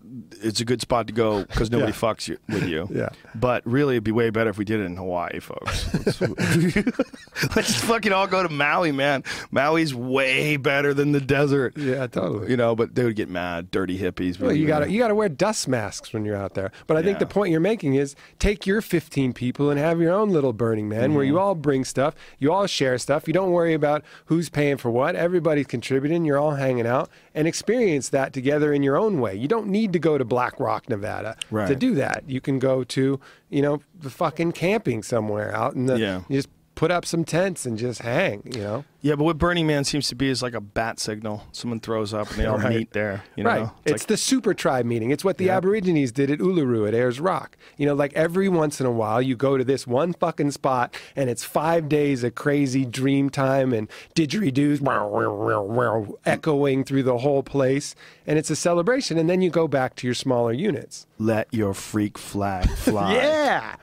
it's 0.40 0.60
a 0.60 0.64
good 0.64 0.80
spot 0.80 1.06
to 1.08 1.12
go 1.12 1.44
because 1.44 1.70
nobody 1.70 1.92
Yeah. 1.92 1.98
fucks 1.98 2.22
you, 2.28 2.39
with 2.49 2.68
you. 2.68 2.89
Yeah. 2.92 3.09
But 3.34 3.67
really, 3.67 3.94
it'd 3.94 4.05
be 4.05 4.12
way 4.12 4.31
better 4.31 4.51
if 4.51 4.59
we 4.59 4.65
did 4.65 4.81
it 4.81 4.84
in 4.84 4.97
Hawaii, 4.97 5.41
folks. 5.41 5.92
Let's, 6.20 7.57
let's 7.57 7.75
fucking 7.83 8.12
all 8.12 8.26
go 8.26 8.42
to 8.42 8.49
Maui, 8.49 8.92
man. 8.92 9.25
Maui's 9.51 9.94
way 9.94 10.57
better 10.57 10.92
than 10.94 11.12
the 11.12 11.20
desert. 11.20 11.76
Yeah, 11.76 12.07
totally. 12.07 12.51
You 12.51 12.57
know, 12.57 12.75
but 12.75 12.94
they 12.94 13.05
would 13.05 13.17
get 13.17 13.28
mad, 13.28 13.70
dirty 13.70 13.99
hippies. 13.99 14.39
Well, 14.39 14.52
you 14.52 14.67
got 14.67 14.81
to 14.81 14.91
you 14.91 14.99
got 14.99 15.09
to 15.09 15.15
wear 15.15 15.28
dust 15.28 15.68
masks 15.68 16.12
when 16.12 16.25
you're 16.25 16.36
out 16.36 16.55
there. 16.55 16.70
But 16.86 16.97
I 16.97 17.02
think 17.02 17.18
the 17.18 17.26
point 17.26 17.51
you're 17.51 17.60
making 17.60 17.94
is 17.94 18.15
take 18.39 18.67
your 18.67 18.81
15 18.81 19.33
people 19.33 19.70
and 19.70 19.78
have 19.78 20.01
your 20.01 20.12
own 20.12 20.31
little 20.31 20.52
Burning 20.52 20.89
Man 20.89 21.15
where 21.15 21.25
you 21.25 21.33
Mm-hmm. 21.33 21.39
all 21.42 21.55
bring 21.55 21.83
stuff, 21.84 22.15
you 22.39 22.52
all 22.52 22.67
share 22.67 22.99
stuff. 22.99 23.26
You 23.26 23.33
don't 23.33 23.52
worry 23.52 23.73
about 23.73 24.05
who's 24.26 24.51
paying 24.51 24.76
for 24.76 24.91
what. 24.91 25.17
Everybody's 25.17 25.67
contributing. 25.67 26.25
You're 26.26 26.39
all 26.39 26.52
hanging 26.57 26.86
out 26.86 27.09
and 27.34 27.48
experience 27.48 28.08
that 28.10 28.32
together 28.32 28.72
in 28.72 28.82
your 28.82 28.96
own 28.96 29.20
way. 29.20 29.34
You 29.34 29.48
don't 29.48 29.66
need 29.68 29.92
to 29.94 29.98
go 29.98 30.18
to 30.18 30.24
Black 30.24 30.58
Rock, 30.60 30.88
Nevada 30.88 31.36
to 31.68 31.74
do 31.74 31.94
that. 31.94 32.24
You 32.26 32.40
can 32.40 32.58
go 32.58 32.84
to 32.84 33.18
you 33.50 33.62
know 33.62 33.80
the 33.98 34.10
fucking 34.10 34.52
camping 34.52 35.02
somewhere 35.02 35.54
out 35.54 35.74
in 35.74 35.86
the 35.86 35.98
Yeah. 35.98 36.20
you 36.28 36.36
just 36.38 36.48
put 36.82 36.90
up 36.90 37.06
some 37.06 37.22
tents 37.24 37.64
and 37.64 37.78
just 37.78 38.02
hang. 38.02 38.42
You 38.44 38.60
know, 38.60 38.84
Yeah, 39.02 39.14
but 39.14 39.22
what 39.22 39.38
Burning 39.38 39.68
Man 39.68 39.84
seems 39.84 40.08
to 40.08 40.16
be 40.16 40.28
is 40.28 40.42
like 40.42 40.52
a 40.52 40.60
bat 40.60 40.98
signal. 40.98 41.44
Someone 41.52 41.78
throws 41.78 42.12
up 42.12 42.28
and 42.30 42.38
they 42.40 42.44
all 42.44 42.58
Right. 42.62 42.76
meet 42.76 42.90
there. 42.90 43.22
You 43.36 43.44
know? 43.44 43.50
right? 43.50 43.70
It's, 43.84 44.02
like, 44.02 44.08
the 44.08 44.16
super 44.16 44.52
tribe 44.52 44.84
meeting. 44.84 45.12
It's 45.12 45.24
what 45.24 45.36
the 45.38 45.48
Aborigines 45.48 46.10
did 46.10 46.28
at 46.28 46.40
Uluru 46.40 46.88
at 46.88 46.92
Ayers 46.92 47.20
Rock. 47.20 47.56
You 47.76 47.86
know, 47.86 47.94
like 47.94 48.12
every 48.14 48.48
once 48.48 48.80
in 48.80 48.86
a 48.86 48.90
while, 48.90 49.22
you 49.22 49.36
go 49.36 49.56
to 49.56 49.62
this 49.62 49.86
one 49.86 50.12
fucking 50.12 50.50
spot, 50.50 50.92
and 51.14 51.30
it's 51.30 51.44
five 51.44 51.88
days 51.88 52.24
of 52.24 52.34
crazy 52.34 52.84
dream 52.84 53.30
time 53.30 53.72
and 53.72 53.88
didgeridoos 54.16 54.80
wow, 54.80 55.06
wow, 55.06 55.32
wow, 55.32 55.62
wow, 55.62 56.18
echoing 56.26 56.82
through 56.82 57.04
the 57.04 57.18
whole 57.18 57.44
place, 57.44 57.94
and 58.26 58.40
it's 58.40 58.50
a 58.50 58.56
celebration. 58.56 59.18
And 59.18 59.30
then 59.30 59.40
you 59.40 59.50
go 59.50 59.68
back 59.68 59.94
to 59.96 60.06
your 60.08 60.14
smaller 60.14 60.52
units. 60.52 61.06
let 61.16 61.46
your 61.54 61.74
freak 61.74 62.18
flag 62.18 62.68
fly. 62.70 63.14
Yeah. 63.22 63.76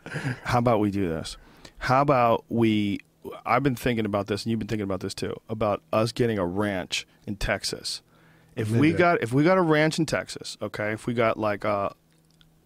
How 0.43 0.59
about 0.59 0.81
we 0.81 0.91
do 0.91 1.07
this? 1.07 1.37
How 1.79 2.01
about 2.01 2.45
we? 2.49 2.99
I've 3.45 3.63
been 3.63 3.75
thinking 3.75 4.05
about 4.05 4.27
this, 4.27 4.43
and 4.43 4.51
you've 4.51 4.59
been 4.59 4.67
thinking 4.67 4.83
about 4.83 5.01
this 5.01 5.13
too. 5.13 5.35
About 5.49 5.81
us 5.91 6.11
getting 6.11 6.37
a 6.37 6.45
ranch 6.45 7.05
in 7.25 7.35
Texas. 7.35 8.01
If 8.55 8.71
we 8.71 8.91
got 8.91 9.21
if 9.23 9.31
we 9.31 9.43
got 9.43 9.57
a 9.57 9.61
ranch 9.61 9.99
in 9.99 10.05
Texas, 10.05 10.57
okay. 10.61 10.91
If 10.91 11.07
we 11.07 11.13
got 11.13 11.37
like 11.37 11.63
a 11.63 11.95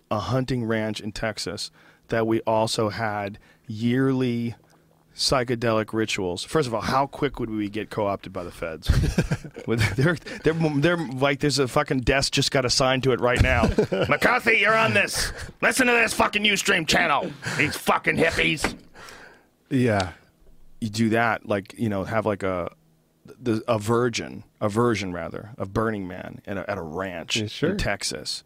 a 0.10 0.20
hunting 0.20 0.66
ranch 0.66 1.00
in 1.00 1.12
Texas, 1.12 1.72
that 2.10 2.28
we 2.28 2.42
also 2.42 2.90
had 2.90 3.40
yearly 3.68 4.56
psychedelic 5.16 5.94
rituals. 5.94 6.44
First 6.44 6.68
of 6.68 6.74
all, 6.74 6.82
how 6.82 7.06
quick 7.06 7.40
would 7.40 7.50
we 7.50 7.70
get 7.70 7.90
co-opted 7.90 8.34
by 8.34 8.44
the 8.44 8.52
feds? 8.52 8.88
They're, 9.66 10.18
they're, 10.44 10.54
they're 10.54 10.98
like, 10.98 11.40
there's 11.40 11.58
a 11.58 11.70
fucking 11.70 12.02
desk 12.02 12.34
just 12.34 12.52
got 12.52 12.66
assigned 12.66 13.04
to 13.04 13.14
it 13.14 13.22
right 13.22 13.42
now. 13.42 13.64
McCarthy, 14.10 14.58
you're 14.58 14.76
on 14.76 14.94
this. 14.94 15.32
Listen 15.62 15.88
to 15.88 15.94
this 15.94 16.14
fucking 16.14 16.44
Ustream 16.44 16.86
channel. 16.86 17.32
These 17.58 17.78
fucking 17.78 18.18
hippies. 18.18 18.76
Yeah. 19.70 20.12
You 20.82 20.90
do 20.90 21.10
that, 21.10 21.48
like 21.48 21.74
you 21.78 21.90
know, 21.90 22.04
have 22.04 22.26
like 22.26 22.44
a 22.44 22.72
the, 23.42 23.64
a 23.68 23.80
virgin, 23.80 24.44
a 24.60 24.68
version 24.70 25.14
rather, 25.14 25.52
of 25.58 25.74
Burning 25.74 26.08
Man 26.08 26.42
at 26.46 26.58
a, 26.58 26.70
at 26.70 26.78
a 26.78 26.82
ranch 26.82 27.38
Yeah, 27.38 27.48
sure. 27.48 27.70
in 27.72 27.78
Texas. 27.78 28.44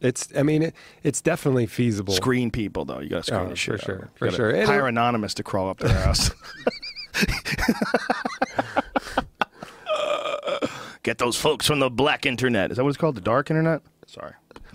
It's. 0.00 0.28
I 0.36 0.42
mean, 0.44 0.62
it, 0.62 0.74
it's 1.02 1.20
definitely 1.20 1.66
feasible. 1.66 2.14
Screen 2.14 2.50
people 2.50 2.84
though. 2.84 3.00
You 3.00 3.08
got 3.08 3.16
to 3.18 3.22
screen 3.24 3.40
Oh, 3.40 3.44
the 3.44 3.50
for 3.50 3.56
shit. 3.56 3.74
out 3.74 3.80
sure, 3.84 4.10
for 4.14 4.30
sure. 4.30 4.66
Hire 4.66 4.86
it- 4.86 4.90
anonymous 4.90 5.34
to 5.34 5.42
crawl 5.42 5.68
up 5.70 5.78
their 5.78 5.92
house. 5.92 6.30
Get 11.02 11.18
those 11.18 11.36
folks 11.36 11.66
from 11.66 11.80
the 11.80 11.90
black 11.90 12.24
internet. 12.26 12.70
Is 12.70 12.76
that 12.78 12.84
what 12.84 12.88
it's 12.90 12.96
called? 12.98 13.14
The 13.14 13.20
dark 13.20 13.50
internet? 13.50 13.82
Sorry. 14.06 14.32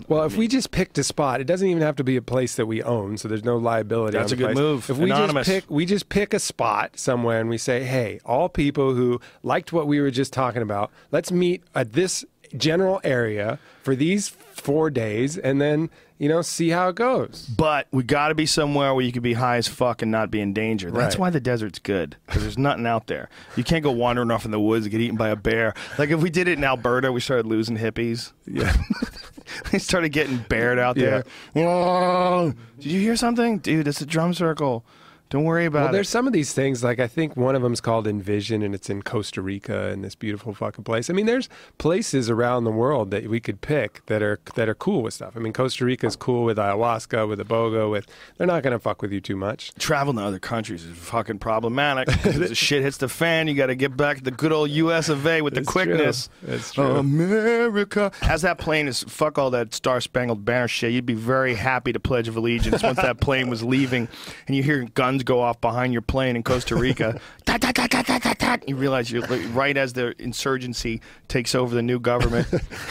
Well, 0.08 0.24
if 0.24 0.36
we 0.36 0.48
just 0.48 0.70
picked 0.70 0.98
a 0.98 1.04
spot, 1.04 1.40
it 1.40 1.44
doesn't 1.44 1.66
even 1.66 1.82
have 1.82 1.96
to 1.96 2.04
be 2.04 2.16
a 2.16 2.22
place 2.22 2.56
that 2.56 2.66
we 2.66 2.82
own, 2.82 3.16
so 3.16 3.28
there's 3.28 3.44
no 3.44 3.56
liability. 3.56 4.16
That's 4.18 4.32
a 4.32 4.36
the 4.36 4.38
good 4.40 4.46
place. 4.54 4.56
move. 4.58 4.90
If 4.90 4.98
we 4.98 5.10
Anonymous. 5.10 5.46
just 5.46 5.66
pick, 5.66 5.70
we 5.70 5.86
just 5.86 6.08
pick 6.08 6.34
a 6.34 6.38
spot 6.38 6.98
somewhere, 6.98 7.40
and 7.40 7.48
we 7.48 7.58
say, 7.58 7.84
"Hey, 7.84 8.20
all 8.24 8.48
people 8.48 8.94
who 8.94 9.20
liked 9.42 9.72
what 9.72 9.86
we 9.86 10.00
were 10.00 10.10
just 10.10 10.32
talking 10.32 10.62
about, 10.62 10.90
let's 11.12 11.30
meet 11.30 11.62
at 11.74 11.92
this 11.92 12.24
general 12.56 13.00
area 13.04 13.58
for 13.82 13.94
these 13.94 14.28
four 14.28 14.90
days, 14.90 15.38
and 15.38 15.60
then 15.60 15.88
you 16.18 16.28
know 16.28 16.42
see 16.42 16.70
how 16.70 16.88
it 16.88 16.96
goes." 16.96 17.46
But 17.56 17.86
we 17.92 18.02
got 18.02 18.28
to 18.28 18.34
be 18.34 18.46
somewhere 18.46 18.92
where 18.94 19.04
you 19.04 19.12
can 19.12 19.22
be 19.22 19.34
high 19.34 19.56
as 19.56 19.68
fuck 19.68 20.02
and 20.02 20.10
not 20.10 20.30
be 20.30 20.40
in 20.40 20.52
danger. 20.52 20.90
That's 20.90 21.14
Right. 21.14 21.20
why 21.20 21.30
the 21.30 21.40
desert's 21.40 21.78
good 21.78 22.16
because 22.26 22.42
there's 22.42 22.58
nothing 22.58 22.86
out 22.86 23.06
there. 23.06 23.28
You 23.56 23.64
can't 23.64 23.82
go 23.84 23.92
wandering 23.92 24.30
off 24.30 24.44
in 24.44 24.50
the 24.50 24.60
woods 24.60 24.84
and 24.86 24.90
get 24.90 25.00
eaten 25.00 25.16
by 25.16 25.28
a 25.28 25.36
bear. 25.36 25.74
Like 25.98 26.10
if 26.10 26.20
we 26.20 26.28
did 26.30 26.48
it 26.48 26.58
in 26.58 26.64
Alberta, 26.64 27.12
we 27.12 27.20
started 27.20 27.46
losing 27.46 27.76
hippies. 27.78 28.32
Yeah. 28.46 28.74
they 29.70 29.78
started 29.78 30.10
getting 30.10 30.38
bared 30.48 30.78
out 30.78 30.96
there. 30.96 31.24
Whoa. 31.52 32.54
Did 32.78 32.92
you 32.92 33.00
hear 33.00 33.16
something, 33.16 33.58
dude? 33.58 33.88
It's 33.88 34.00
a 34.00 34.06
drum 34.06 34.34
circle. 34.34 34.84
Don't 35.30 35.44
worry 35.44 35.64
about 35.64 35.84
Well, 35.84 35.92
there's 35.92 36.08
some 36.08 36.26
of 36.26 36.32
these 36.32 36.52
things, 36.52 36.82
like 36.82 36.98
I 36.98 37.06
think 37.06 37.36
one 37.36 37.54
of 37.54 37.62
them's 37.62 37.80
called 37.80 38.06
Envision, 38.08 38.62
and 38.62 38.74
it's 38.74 38.90
in 38.90 39.02
Costa 39.02 39.40
Rica, 39.40 39.88
in 39.90 40.02
this 40.02 40.16
beautiful 40.16 40.52
fucking 40.54 40.82
place. 40.82 41.08
I 41.08 41.12
mean, 41.12 41.26
there's 41.26 41.48
places 41.78 42.28
around 42.28 42.64
the 42.64 42.72
world 42.72 43.12
that 43.12 43.28
we 43.28 43.38
could 43.38 43.60
pick 43.60 44.04
that 44.06 44.22
are 44.22 44.40
that 44.56 44.68
are 44.68 44.74
cool 44.74 45.02
with 45.04 45.14
stuff. 45.14 45.34
I 45.36 45.38
mean, 45.38 45.52
Costa 45.52 45.84
Rica's 45.84 46.16
cool 46.16 46.42
with 46.44 46.58
ayahuasca, 46.58 47.28
with 47.28 47.38
iboga, 47.38 47.88
with 47.88 48.06
they're 48.38 48.46
not 48.48 48.64
going 48.64 48.72
to 48.72 48.78
fuck 48.80 49.02
with 49.02 49.12
you 49.12 49.20
too 49.20 49.36
much. 49.36 49.72
Traveling 49.78 50.16
to 50.16 50.24
other 50.24 50.40
countries 50.40 50.84
is 50.84 50.96
fucking 50.98 51.38
problematic. 51.38 52.08
'cause 52.08 52.36
the 52.38 52.54
shit 52.66 52.82
hits 52.82 52.96
the 52.96 53.08
fan. 53.08 53.46
You 53.46 53.54
got 53.54 53.66
to 53.66 53.76
get 53.76 53.96
back 53.96 54.16
to 54.18 54.24
the 54.24 54.32
good 54.32 54.50
old 54.50 54.70
U.S. 54.70 55.08
of 55.08 55.24
A. 55.26 55.42
with 55.42 55.54
the 55.54 55.60
It's 55.60 55.72
true. 55.72 55.84
quickness. 55.84 56.28
It's 56.46 56.76
oh, 56.76 56.84
true. 56.86 56.96
America. 56.96 58.10
As 58.22 58.42
that 58.42 58.58
plane 58.58 58.88
is 58.88 59.04
fuck 59.04 59.38
all 59.38 59.50
that 59.50 59.74
Star 59.74 60.00
Spangled 60.00 60.44
Banner 60.44 60.66
shit, 60.68 60.92
you'd 60.92 61.06
be 61.06 61.14
very 61.14 61.54
happy 61.54 61.92
to 61.92 62.00
pledge 62.00 62.26
of 62.26 62.36
allegiance 62.36 62.82
once 62.82 62.96
that 62.96 63.20
plane 63.20 63.48
was 63.48 63.62
leaving, 63.62 64.08
and 64.48 64.56
you 64.56 64.62
hear 64.64 64.82
guns 64.94 65.19
go 65.24 65.40
off 65.40 65.60
behind 65.60 65.92
your 65.92 66.02
plane 66.02 66.36
in 66.36 66.42
Costa 66.42 66.76
Rica. 66.76 67.20
Tat, 67.46 67.60
tat, 67.60 67.74
tat, 67.74 67.90
tat, 67.90 68.06
tat, 68.06 68.22
tat, 68.22 68.38
tat. 68.38 68.68
You 68.68 68.76
realize 68.76 69.10
you're 69.10 69.22
like, 69.26 69.42
right 69.52 69.76
as 69.76 69.92
the 69.92 70.14
insurgency 70.22 71.00
takes 71.28 71.54
over 71.54 71.74
the 71.74 71.82
new 71.82 71.98
government. 71.98 72.46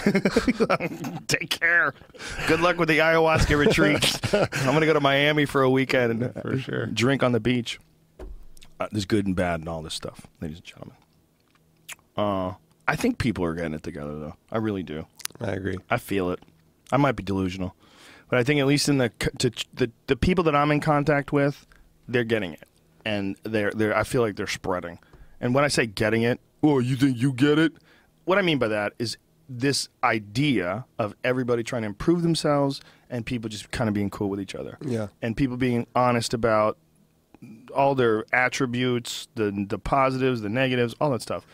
Take 1.28 1.50
care. 1.50 1.94
Good 2.48 2.62
luck 2.62 2.78
with 2.78 2.90
the 2.90 3.00
ayahuasca 3.00 3.58
retreat. 3.58 4.34
I'm 4.66 4.74
gonna 4.74 4.86
go 4.86 4.94
to 4.94 5.00
Miami 5.02 5.46
for 5.46 5.62
a 5.62 5.70
weekend 5.70 6.24
and 6.24 6.34
For 6.42 6.58
sure. 6.60 6.86
drink 6.88 7.24
on 7.24 7.32
the 7.32 7.40
beach. 7.40 7.80
Uh, 8.80 8.88
there's 8.92 9.06
good 9.06 9.26
and 9.26 9.36
bad 9.36 9.60
and 9.60 9.70
all 9.70 9.82
this 9.82 9.94
stuff, 9.94 10.26
ladies 10.42 10.58
and 10.58 10.66
gentlemen. 10.66 10.96
Uh, 12.18 12.54
I 12.88 12.96
think 12.96 13.18
people 13.18 13.44
are 13.46 13.54
getting 13.54 13.74
it 13.74 13.84
together, 13.84 14.18
though. 14.20 14.36
I 14.52 14.58
really 14.58 14.84
do. 14.84 15.06
I 15.40 15.52
agree. 15.52 15.78
I 15.90 15.98
feel 15.98 16.32
it. 16.32 16.40
I 16.92 16.98
might 16.98 17.16
be 17.16 17.24
delusional, 17.24 17.76
but 18.30 18.40
I 18.40 18.44
think 18.44 18.60
at 18.60 18.68
least 18.68 18.90
in 18.90 18.98
the 18.98 19.12
c- 19.22 19.30
to, 19.40 19.52
the 19.74 19.92
the 20.08 20.16
people 20.16 20.44
that 20.46 20.56
I'm 20.56 20.72
in 20.72 20.80
contact 20.80 21.32
with, 21.32 21.68
they're 22.12 22.24
getting 22.24 22.54
it, 22.54 22.68
and 23.06 23.36
they're 23.44 23.72
they're. 23.72 23.96
I 23.96 24.04
feel 24.04 24.22
like 24.22 24.36
they're 24.36 24.48
spreading. 24.48 25.00
And 25.42 25.54
when 25.54 25.64
I 25.64 25.70
say 25.70 25.86
getting 25.86 26.24
it, 26.24 26.40
oh, 26.64 26.80
you 26.80 26.96
think 26.96 27.18
you 27.18 27.34
get 27.34 27.60
it? 27.60 27.74
What 28.26 28.38
I 28.38 28.42
mean 28.42 28.58
by 28.58 28.68
that 28.68 28.94
is 29.00 29.18
this 29.48 29.90
idea 30.04 30.86
of 31.00 31.16
everybody 31.24 31.64
trying 31.64 31.82
to 31.82 31.88
improve 31.88 32.22
themselves 32.22 32.82
and 33.10 33.26
people 33.26 33.50
just 33.50 33.72
kind 33.72 33.88
of 33.88 33.94
being 33.94 34.10
cool 34.10 34.30
with 34.30 34.40
each 34.40 34.54
other. 34.54 34.78
Yeah. 34.82 35.08
And 35.22 35.36
people 35.36 35.58
being 35.58 35.88
honest 35.96 36.34
about 36.34 36.78
all 37.74 37.96
their 37.96 38.26
attributes, 38.34 39.28
the 39.36 39.66
the 39.68 39.80
positives, 39.80 40.42
the 40.42 40.50
negatives, 40.50 40.94
all 41.00 41.12
that 41.12 41.22
stuff, 41.22 41.46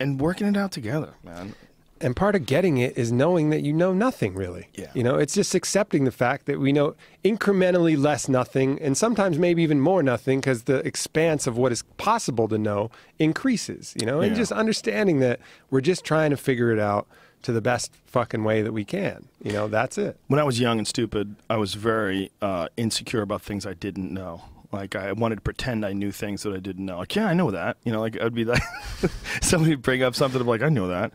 and 0.00 0.20
working 0.20 0.46
it 0.46 0.56
out 0.56 0.72
together, 0.72 1.14
man. 1.22 1.54
And 2.00 2.14
part 2.14 2.34
of 2.34 2.44
getting 2.44 2.78
it 2.78 2.98
is 2.98 3.12
knowing 3.12 3.50
that 3.50 3.62
you 3.62 3.72
know 3.72 3.92
nothing 3.92 4.34
really. 4.34 4.68
Yeah. 4.74 4.90
You 4.94 5.02
know, 5.02 5.16
it's 5.16 5.34
just 5.34 5.54
accepting 5.54 6.04
the 6.04 6.10
fact 6.10 6.46
that 6.46 6.58
we 6.58 6.72
know 6.72 6.96
incrementally 7.24 7.96
less 7.96 8.28
nothing 8.28 8.80
and 8.80 8.96
sometimes 8.96 9.38
maybe 9.38 9.62
even 9.62 9.80
more 9.80 10.02
nothing 10.02 10.40
because 10.40 10.64
the 10.64 10.78
expanse 10.86 11.46
of 11.46 11.56
what 11.56 11.72
is 11.72 11.82
possible 11.96 12.48
to 12.48 12.58
know 12.58 12.90
increases, 13.18 13.94
you 13.98 14.06
know, 14.06 14.20
and 14.20 14.34
just 14.34 14.52
understanding 14.52 15.20
that 15.20 15.40
we're 15.70 15.80
just 15.80 16.04
trying 16.04 16.30
to 16.30 16.36
figure 16.36 16.72
it 16.72 16.78
out 16.78 17.06
to 17.42 17.52
the 17.52 17.60
best 17.60 17.92
fucking 18.06 18.42
way 18.42 18.62
that 18.62 18.72
we 18.72 18.84
can. 18.84 19.28
You 19.42 19.52
know, 19.52 19.68
that's 19.68 19.98
it. 19.98 20.18
When 20.26 20.40
I 20.40 20.44
was 20.44 20.58
young 20.58 20.78
and 20.78 20.88
stupid, 20.88 21.36
I 21.48 21.56
was 21.58 21.74
very 21.74 22.32
uh, 22.42 22.68
insecure 22.76 23.22
about 23.22 23.42
things 23.42 23.66
I 23.66 23.74
didn't 23.74 24.12
know. 24.12 24.42
Like 24.72 24.96
I 24.96 25.12
wanted 25.12 25.36
to 25.36 25.40
pretend 25.42 25.86
I 25.86 25.92
knew 25.92 26.10
things 26.10 26.42
that 26.42 26.52
I 26.52 26.58
didn't 26.58 26.84
know. 26.84 26.98
Like, 26.98 27.14
yeah, 27.14 27.26
I 27.26 27.34
know 27.34 27.50
that. 27.52 27.76
You 27.84 27.92
know, 27.92 28.00
like 28.00 28.20
I'd 28.20 28.34
be 28.34 28.44
like, 28.44 28.62
somebody 29.42 29.72
would 29.72 29.82
bring 29.82 30.02
up 30.02 30.14
something, 30.14 30.40
I'm 30.40 30.46
like, 30.46 30.62
I 30.62 30.68
know 30.68 30.88
that. 30.88 31.12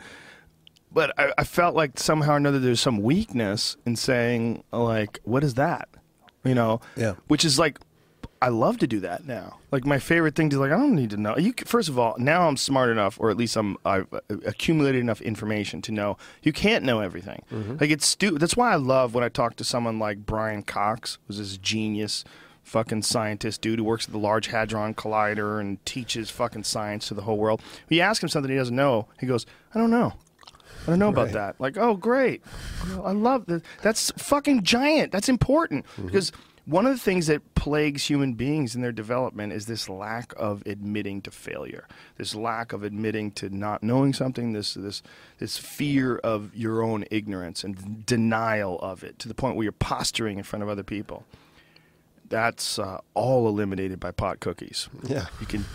But 0.91 1.13
I, 1.19 1.31
I 1.37 1.43
felt 1.43 1.75
like 1.75 1.99
somehow 1.99 2.33
or 2.33 2.37
another 2.37 2.59
there's 2.59 2.81
some 2.81 3.01
weakness 3.01 3.77
in 3.85 3.95
saying, 3.95 4.63
like, 4.71 5.19
what 5.23 5.43
is 5.43 5.53
that? 5.55 5.87
You 6.43 6.55
know, 6.55 6.81
Yeah. 6.95 7.13
Which 7.27 7.45
is 7.45 7.59
like, 7.59 7.79
I 8.41 8.47
love 8.47 8.77
to 8.77 8.87
do 8.87 9.01
that 9.01 9.27
now. 9.27 9.57
Like 9.69 9.85
my 9.85 9.99
favorite 9.99 10.33
thing 10.35 10.49
to 10.51 10.59
like, 10.59 10.71
I 10.71 10.77
don't 10.77 10.95
need 10.95 11.09
to 11.09 11.17
know. 11.17 11.37
You 11.37 11.53
first 11.65 11.89
of 11.89 11.99
all, 11.99 12.15
now 12.17 12.47
I'm 12.47 12.55
smart 12.55 12.89
enough, 12.89 13.19
or 13.19 13.29
at 13.29 13.35
least 13.35 13.57
I'm 13.57 13.75
I've 13.83 14.07
uh, 14.13 14.19
accumulated 14.45 15.01
enough 15.01 15.19
information 15.19 15.81
to 15.83 15.91
know 15.91 16.17
you 16.41 16.53
can't 16.53 16.85
know 16.85 17.01
everything. 17.01 17.43
Like 17.81 17.89
it's 17.91 18.05
stupid. 18.07 18.39
That's 18.41 18.55
why 18.55 18.71
I 18.71 18.77
love 18.77 19.13
when 19.13 19.25
I 19.25 19.29
talk 19.29 19.57
to 19.57 19.65
someone 19.65 19.99
like 19.99 20.25
Brian 20.25 20.63
Cox, 20.63 21.17
who's 21.27 21.37
this 21.37 21.57
genius 21.57 22.23
fucking 22.63 23.01
scientist 23.01 23.59
dude 23.61 23.79
who 23.79 23.83
works 23.85 24.05
at 24.07 24.13
the 24.13 24.17
Large 24.19 24.47
Hadron 24.47 24.93
Collider 24.93 25.59
and 25.59 25.83
teaches 25.85 26.29
fucking 26.29 26.63
science 26.63 27.09
to 27.09 27.13
the 27.15 27.23
whole 27.23 27.37
world. 27.37 27.61
You 27.89 27.99
ask 27.99 28.23
him 28.23 28.29
something 28.29 28.49
he 28.49 28.57
doesn't 28.57 28.75
know, 28.75 29.07
he 29.19 29.27
goes, 29.27 29.45
I 29.75 29.79
don't 29.79 29.91
know. 29.91 30.13
I 30.83 30.91
don't 30.91 30.99
know 30.99 31.09
about 31.09 31.25
Right. 31.27 31.33
that. 31.33 31.55
Like, 31.59 31.77
oh, 31.77 31.95
great. 31.95 32.41
I 33.03 33.11
love 33.11 33.45
that. 33.47 33.63
That's 33.81 34.11
fucking 34.17 34.63
giant. 34.63 35.11
That's 35.11 35.29
important 35.29 35.85
because 36.01 36.31
one 36.65 36.85
of 36.85 36.93
the 36.93 36.99
things 36.99 37.27
that 37.27 37.55
plagues 37.55 38.05
human 38.07 38.33
beings 38.35 38.75
in 38.75 38.81
their 38.81 38.91
development 38.91 39.53
is 39.53 39.65
this 39.65 39.89
lack 39.89 40.33
of 40.37 40.61
admitting 40.67 41.21
to 41.23 41.31
failure, 41.31 41.87
this 42.17 42.35
lack 42.35 42.73
of 42.73 42.83
admitting 42.83 43.31
to 43.31 43.49
not 43.49 43.81
knowing 43.83 44.13
something, 44.13 44.53
this 44.53 44.75
this 44.75 45.01
this 45.39 45.57
fear 45.57 46.17
of 46.17 46.55
your 46.55 46.81
own 46.83 47.05
ignorance 47.11 47.63
and 47.63 48.05
denial 48.05 48.77
of 48.79 49.03
it 49.03 49.17
to 49.19 49.27
the 49.27 49.33
point 49.33 49.55
where 49.55 49.63
you're 49.63 49.71
posturing 49.71 50.37
in 50.37 50.43
front 50.43 50.61
of 50.63 50.69
other 50.69 50.83
people. 50.83 51.25
That's 52.29 52.77
uh, 52.77 52.99
all 53.15 53.47
eliminated 53.47 53.99
by 53.99 54.11
pot 54.11 54.39
cookies. 54.39 54.87
Yeah. 55.03 55.25
You 55.39 55.47
can 55.47 55.65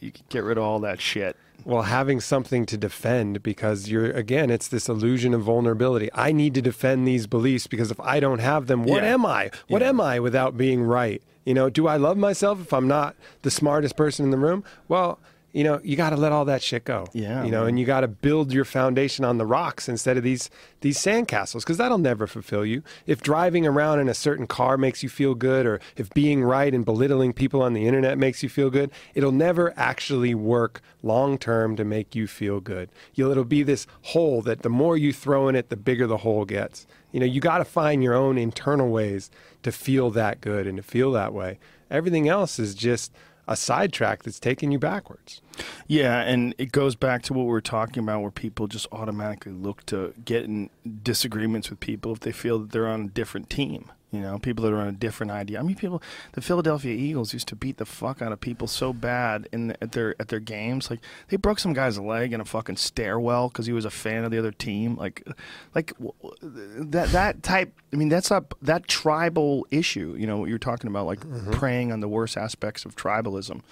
you 0.00 0.10
can 0.10 0.24
get 0.30 0.42
rid 0.44 0.56
of 0.56 0.64
all 0.64 0.80
that 0.80 1.00
shit. 1.00 1.36
Well, 1.64 1.82
having 1.82 2.20
something 2.20 2.66
to 2.66 2.76
defend 2.76 3.42
because 3.42 3.88
you're 3.88 4.10
again, 4.10 4.50
it's 4.50 4.68
this 4.68 4.88
illusion 4.88 5.34
of 5.34 5.42
vulnerability. 5.42 6.08
I 6.14 6.32
need 6.32 6.54
to 6.54 6.62
defend 6.62 7.06
these 7.06 7.26
beliefs 7.26 7.66
because 7.66 7.90
if 7.90 8.00
I 8.00 8.20
don't 8.20 8.40
have 8.40 8.66
them, 8.66 8.84
what 8.84 9.02
Yeah. 9.02 9.14
am 9.14 9.26
I? 9.26 9.50
What 9.68 9.82
Yeah. 9.82 9.88
am 9.90 10.00
I 10.00 10.18
without 10.20 10.56
being 10.56 10.82
right? 10.82 11.22
You 11.44 11.54
know, 11.54 11.68
do 11.70 11.86
I 11.88 11.96
love 11.96 12.16
myself 12.16 12.60
if 12.60 12.72
I'm 12.72 12.86
not 12.88 13.16
the 13.42 13.50
smartest 13.50 13.96
person 13.96 14.24
in 14.24 14.30
the 14.30 14.38
room? 14.38 14.62
Well, 14.88 15.18
you 15.52 15.64
know, 15.64 15.80
you 15.84 15.96
got 15.96 16.10
to 16.10 16.16
let 16.16 16.32
all 16.32 16.44
that 16.46 16.62
shit 16.62 16.84
go. 16.84 17.06
Yeah, 17.12 17.44
You 17.44 17.50
know, 17.50 17.60
man. 17.60 17.68
and 17.70 17.78
you 17.80 17.84
got 17.86 18.00
to 18.00 18.08
build 18.08 18.52
your 18.52 18.64
foundation 18.64 19.24
on 19.24 19.36
the 19.38 19.44
rocks 19.46 19.88
instead 19.88 20.16
of 20.16 20.22
these 20.22 20.48
these 20.80 20.98
sandcastles 20.98 21.60
because 21.60 21.76
that'll 21.76 21.98
never 21.98 22.26
fulfill 22.26 22.64
you. 22.64 22.82
If 23.06 23.22
driving 23.22 23.66
around 23.66 24.00
in 24.00 24.08
a 24.08 24.14
certain 24.14 24.46
car 24.46 24.76
makes 24.78 25.02
you 25.02 25.08
feel 25.08 25.34
good, 25.34 25.66
or 25.66 25.80
if 25.96 26.10
being 26.10 26.42
right 26.42 26.72
and 26.74 26.84
belittling 26.84 27.32
people 27.32 27.62
on 27.62 27.72
the 27.74 27.86
internet 27.86 28.18
makes 28.18 28.42
you 28.42 28.48
feel 28.48 28.70
good, 28.70 28.90
it'll 29.14 29.30
never 29.30 29.72
actually 29.76 30.34
work 30.34 30.80
long 31.02 31.38
term 31.38 31.76
to 31.76 31.84
make 31.84 32.14
you 32.14 32.26
feel 32.26 32.58
good. 32.60 32.88
You'll, 33.14 33.30
it'll 33.30 33.44
be 33.44 33.62
this 33.62 33.86
hole 34.02 34.42
that 34.42 34.62
the 34.62 34.70
more 34.70 34.96
you 34.96 35.12
throw 35.12 35.48
in 35.48 35.54
it, 35.54 35.68
the 35.68 35.76
bigger 35.76 36.06
the 36.06 36.18
hole 36.18 36.44
gets. 36.44 36.86
You 37.12 37.20
know, 37.20 37.26
you 37.26 37.40
got 37.40 37.58
to 37.58 37.64
find 37.66 38.02
your 38.02 38.14
own 38.14 38.38
internal 38.38 38.88
ways 38.88 39.30
to 39.64 39.70
feel 39.70 40.10
that 40.12 40.40
good 40.40 40.66
and 40.66 40.78
to 40.78 40.82
feel 40.82 41.12
that 41.12 41.32
way. 41.34 41.58
Everything 41.90 42.26
else 42.26 42.58
is 42.58 42.74
just 42.74 43.12
a 43.48 43.56
sidetrack 43.56 44.22
that's 44.22 44.38
taking 44.38 44.70
you 44.70 44.78
backwards. 44.78 45.42
Yeah, 45.86 46.20
and 46.20 46.54
it 46.58 46.72
goes 46.72 46.94
back 46.94 47.22
to 47.24 47.32
what 47.32 47.46
we're 47.46 47.60
talking 47.60 48.02
about, 48.02 48.22
where 48.22 48.30
people 48.30 48.66
just 48.68 48.86
automatically 48.92 49.52
look 49.52 49.84
to 49.86 50.14
get 50.24 50.44
in 50.44 50.70
disagreements 51.02 51.70
with 51.70 51.80
people 51.80 52.12
if 52.12 52.20
they 52.20 52.32
feel 52.32 52.58
that 52.60 52.70
they're 52.70 52.88
on 52.88 53.02
a 53.02 53.08
different 53.08 53.50
team. 53.50 53.90
You 54.12 54.20
know, 54.20 54.38
people 54.38 54.62
that 54.64 54.74
are 54.74 54.78
on 54.80 54.88
a 54.88 54.92
different 54.92 55.32
idea. 55.32 55.58
I 55.58 55.62
mean, 55.62 55.74
people. 55.74 56.02
The 56.32 56.42
Philadelphia 56.42 56.94
Eagles 56.94 57.32
used 57.32 57.48
to 57.48 57.56
beat 57.56 57.78
the 57.78 57.86
fuck 57.86 58.20
out 58.20 58.30
of 58.30 58.40
people 58.42 58.66
so 58.68 58.92
bad 58.92 59.48
in 59.52 59.70
at 59.80 59.92
their 59.92 60.14
at 60.20 60.28
their 60.28 60.38
games. 60.38 60.90
Like 60.90 61.00
they 61.28 61.38
broke 61.38 61.58
some 61.58 61.72
guy's 61.72 61.98
leg 61.98 62.34
in 62.34 62.40
a 62.40 62.44
fucking 62.44 62.76
stairwell 62.76 63.48
because 63.48 63.64
he 63.64 63.72
was 63.72 63.86
a 63.86 63.90
fan 63.90 64.24
of 64.24 64.30
the 64.30 64.38
other 64.38 64.52
team. 64.52 64.96
Like, 64.96 65.26
like 65.74 65.94
that 66.42 67.08
that 67.12 67.42
type. 67.42 67.72
I 67.92 67.96
mean, 67.96 68.10
that's 68.10 68.30
a 68.30 68.44
that 68.60 68.86
tribal 68.86 69.66
issue. 69.70 70.14
You 70.18 70.26
know 70.26 70.36
what 70.36 70.50
you're 70.50 70.58
talking 70.58 70.88
about, 70.88 71.06
like 71.06 71.20
preying 71.52 71.90
on 71.90 72.00
the 72.00 72.08
worst 72.08 72.36
aspects 72.36 72.84
of 72.84 72.94
tribalism. 72.96 73.62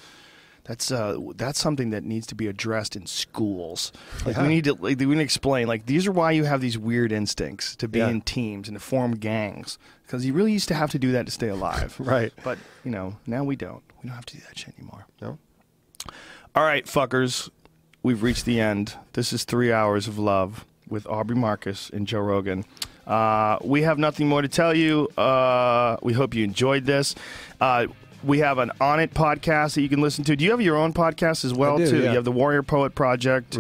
That's 0.65 0.91
uh, 0.93 1.19
that's 1.36 1.59
something 1.59 1.91
that 1.91 2.05
needs 2.05 2.27
to 2.28 2.35
be 2.35 2.47
addressed 2.47 2.94
in 2.94 3.07
schools. 3.07 3.93
Like 4.25 4.36
we 4.36 4.49
need 4.49 4.65
to 4.65 4.75
like, 4.75 4.99
we 5.01 5.07
need 5.07 5.15
to 5.17 5.20
explain 5.20 5.67
like 5.67 5.86
these 5.86 6.07
are 6.07 6.12
why 6.12 6.33
you 6.33 6.44
have 6.44 6.60
these 6.60 6.78
weird 6.78 7.12
instincts 7.12 7.75
to 7.77 7.89
be 7.89 7.99
Yeah. 7.99 8.09
in 8.09 8.20
teams 8.20 8.69
and 8.69 8.77
to 8.77 8.81
form 8.81 9.12
gangs 9.17 9.78
because 10.11 10.27
you 10.27 10.33
really 10.33 10.53
used 10.53 10.67
to 10.67 10.75
have 10.75 10.91
to 10.91 10.99
do 10.99 11.13
that 11.13 11.27
to 11.27 11.33
stay 11.33 11.49
alive. 11.49 11.97
Right. 12.01 12.33
But 12.43 12.59
you 12.85 12.91
know 12.91 13.17
now 13.27 13.45
we 13.45 13.55
don't. 13.55 13.83
We 14.03 14.09
don't 14.09 14.17
have 14.17 14.27
to 14.27 14.37
do 14.37 14.43
that 14.49 14.59
shit 14.59 14.75
anymore. 14.77 15.07
No? 15.23 15.39
All 16.57 16.65
right, 16.65 16.85
fuckers, 16.87 17.49
we've 18.03 18.23
reached 18.23 18.45
the 18.45 18.59
end. 18.59 18.95
This 19.13 19.33
is 19.33 19.45
three 19.45 19.71
hours 19.71 20.09
of 20.09 20.19
love 20.19 20.65
with 20.89 21.07
Aubrey 21.07 21.37
Marcus 21.37 21.91
and 21.91 22.09
Joe 22.09 22.21
Rogan. 22.21 22.65
Uh, 23.07 23.59
we 23.63 23.83
have 23.83 23.99
nothing 23.99 24.27
more 24.29 24.43
to 24.43 24.49
tell 24.49 24.75
you. 24.75 25.07
Uh, 25.17 25.97
we 26.03 26.13
hope 26.13 26.35
you 26.35 26.43
enjoyed 26.43 26.85
this. 26.87 27.15
Uh, 27.61 27.87
we 28.25 28.41
have 28.41 28.59
an 28.59 28.73
Onnit 28.81 29.11
podcast 29.11 29.75
that 29.75 29.83
you 29.83 29.89
can 29.89 30.01
listen 30.01 30.25
to. 30.25 30.35
Do 30.35 30.45
you 30.45 30.51
have 30.51 30.61
your 30.61 30.77
own 30.77 30.93
podcast 30.93 31.45
as 31.45 31.55
well 31.55 31.79
do, 31.79 31.89
too? 31.89 31.91
yeah. 31.91 32.03
Mm-hmm. 32.03 32.09
You 32.11 32.15
have 32.17 32.25
the 32.25 32.33
Warrior 32.33 32.63
Poet 32.65 32.95
Project, 32.95 33.57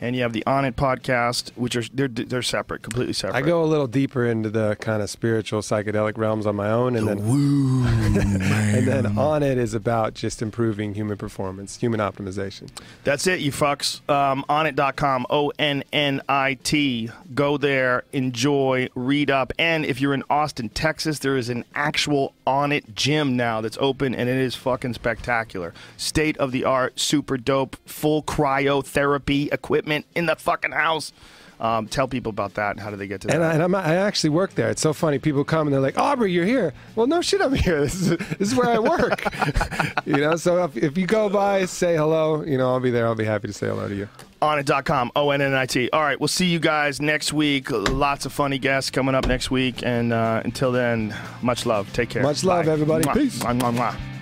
and 0.00 0.14
you 0.14 0.22
have 0.22 0.32
the 0.32 0.44
Onnit 0.46 0.74
podcast, 0.74 1.50
which 1.56 1.76
are 1.76 1.82
they're 1.92 2.08
they're 2.08 2.42
separate, 2.42 2.82
completely 2.82 3.12
separate. 3.12 3.38
I 3.38 3.42
go 3.42 3.62
a 3.62 3.66
little 3.66 3.86
deeper 3.86 4.24
into 4.24 4.50
the 4.50 4.76
kind 4.80 5.02
of 5.02 5.10
spiritual 5.10 5.60
psychedelic 5.60 6.16
realms 6.16 6.46
on 6.46 6.56
my 6.56 6.70
own, 6.70 6.96
and 6.96 7.08
then 7.08 7.26
woo, 7.26 7.84
and 7.86 8.86
then 8.86 9.04
Onnit 9.16 9.56
is 9.56 9.74
about 9.74 10.14
just 10.14 10.42
improving 10.42 10.94
human 10.94 11.16
performance, 11.16 11.76
human 11.76 12.00
optimization. 12.00 12.68
That's 13.04 13.26
it, 13.26 13.40
you 13.40 13.52
fucks. 13.52 14.08
Um, 14.08 14.44
onnit.com, 14.48 15.26
O 15.30 15.52
N 15.58 15.82
N 15.92 16.22
I 16.28 16.54
T. 16.62 17.10
Go 17.34 17.56
there, 17.56 18.04
enjoy, 18.12 18.88
read 18.94 19.30
up. 19.30 19.52
And 19.58 19.84
if 19.84 20.00
you're 20.00 20.14
in 20.14 20.22
Austin, 20.30 20.68
Texas, 20.68 21.18
there 21.18 21.36
is 21.36 21.48
an 21.48 21.64
actual 21.74 22.34
Onnit 22.46 22.94
gym 22.94 23.36
now 23.36 23.60
that's 23.60 23.78
open, 23.80 24.14
and 24.14 24.28
it 24.28 24.36
is 24.36 24.54
fucking 24.54 24.94
spectacular. 24.94 25.74
State 25.96 26.36
of 26.38 26.52
the 26.52 26.64
art, 26.64 26.98
super 27.00 27.36
dope, 27.36 27.76
full 27.84 28.22
cryotherapy 28.22 29.52
equipment 29.52 29.87
in 29.90 30.26
the 30.26 30.36
fucking 30.36 30.72
house. 30.72 31.12
Um, 31.60 31.88
tell 31.88 32.06
people 32.06 32.30
about 32.30 32.54
that 32.54 32.70
and 32.76 32.80
how 32.80 32.88
do 32.90 32.94
they 32.94 33.08
get 33.08 33.20
to 33.22 33.26
that? 33.26 33.34
And, 33.34 33.44
I, 33.44 33.52
and 33.54 33.62
I'm, 33.64 33.74
I 33.74 33.96
actually 33.96 34.30
work 34.30 34.54
there. 34.54 34.70
It's 34.70 34.80
so 34.80 34.92
funny. 34.92 35.18
People 35.18 35.42
come 35.42 35.66
and 35.66 35.74
they're 35.74 35.80
like, 35.80 35.98
Aubrey, 35.98 36.30
you're 36.30 36.44
here. 36.44 36.72
Well, 36.94 37.08
no 37.08 37.20
shit, 37.20 37.40
I'm 37.40 37.52
here. 37.52 37.80
This 37.88 37.94
is, 37.96 38.08
this 38.10 38.52
is 38.52 38.54
where 38.54 38.68
I 38.68 38.78
work. 38.78 39.24
you 40.06 40.18
know, 40.18 40.36
so 40.36 40.62
if, 40.62 40.76
if 40.76 40.96
you 40.96 41.04
go 41.04 41.28
by, 41.28 41.64
say 41.64 41.96
hello. 41.96 42.44
You 42.44 42.58
know, 42.58 42.68
I'll 42.68 42.78
be 42.78 42.92
there. 42.92 43.06
I'll 43.06 43.16
be 43.16 43.24
happy 43.24 43.48
to 43.48 43.52
say 43.52 43.66
hello 43.66 43.88
to 43.88 43.94
you. 43.94 44.08
onnit.com 44.40 45.10
o-n-n-i-t 45.16 45.90
all 45.92 46.00
right 46.02 46.20
we'll 46.20 46.28
see 46.28 46.46
you 46.46 46.60
guys 46.60 47.00
next 47.00 47.32
week 47.32 47.72
lots 47.72 48.24
of 48.24 48.32
funny 48.32 48.56
guests 48.56 48.88
coming 48.88 49.16
up 49.16 49.26
next 49.26 49.50
week 49.50 49.82
and 49.84 50.12
uh, 50.12 50.40
until 50.44 50.70
then 50.70 51.12
much 51.42 51.66
love 51.66 51.92
take 51.92 52.08
care 52.08 52.22
Much 52.22 52.44
love, 52.44 52.66
Bye. 52.66 52.70
everybody. 52.72 53.04
Mwah. 53.04 53.14
Peace. 53.14 53.40
Mwah, 53.40 53.58
mwah, 53.60 53.74
mwah. 53.74 54.17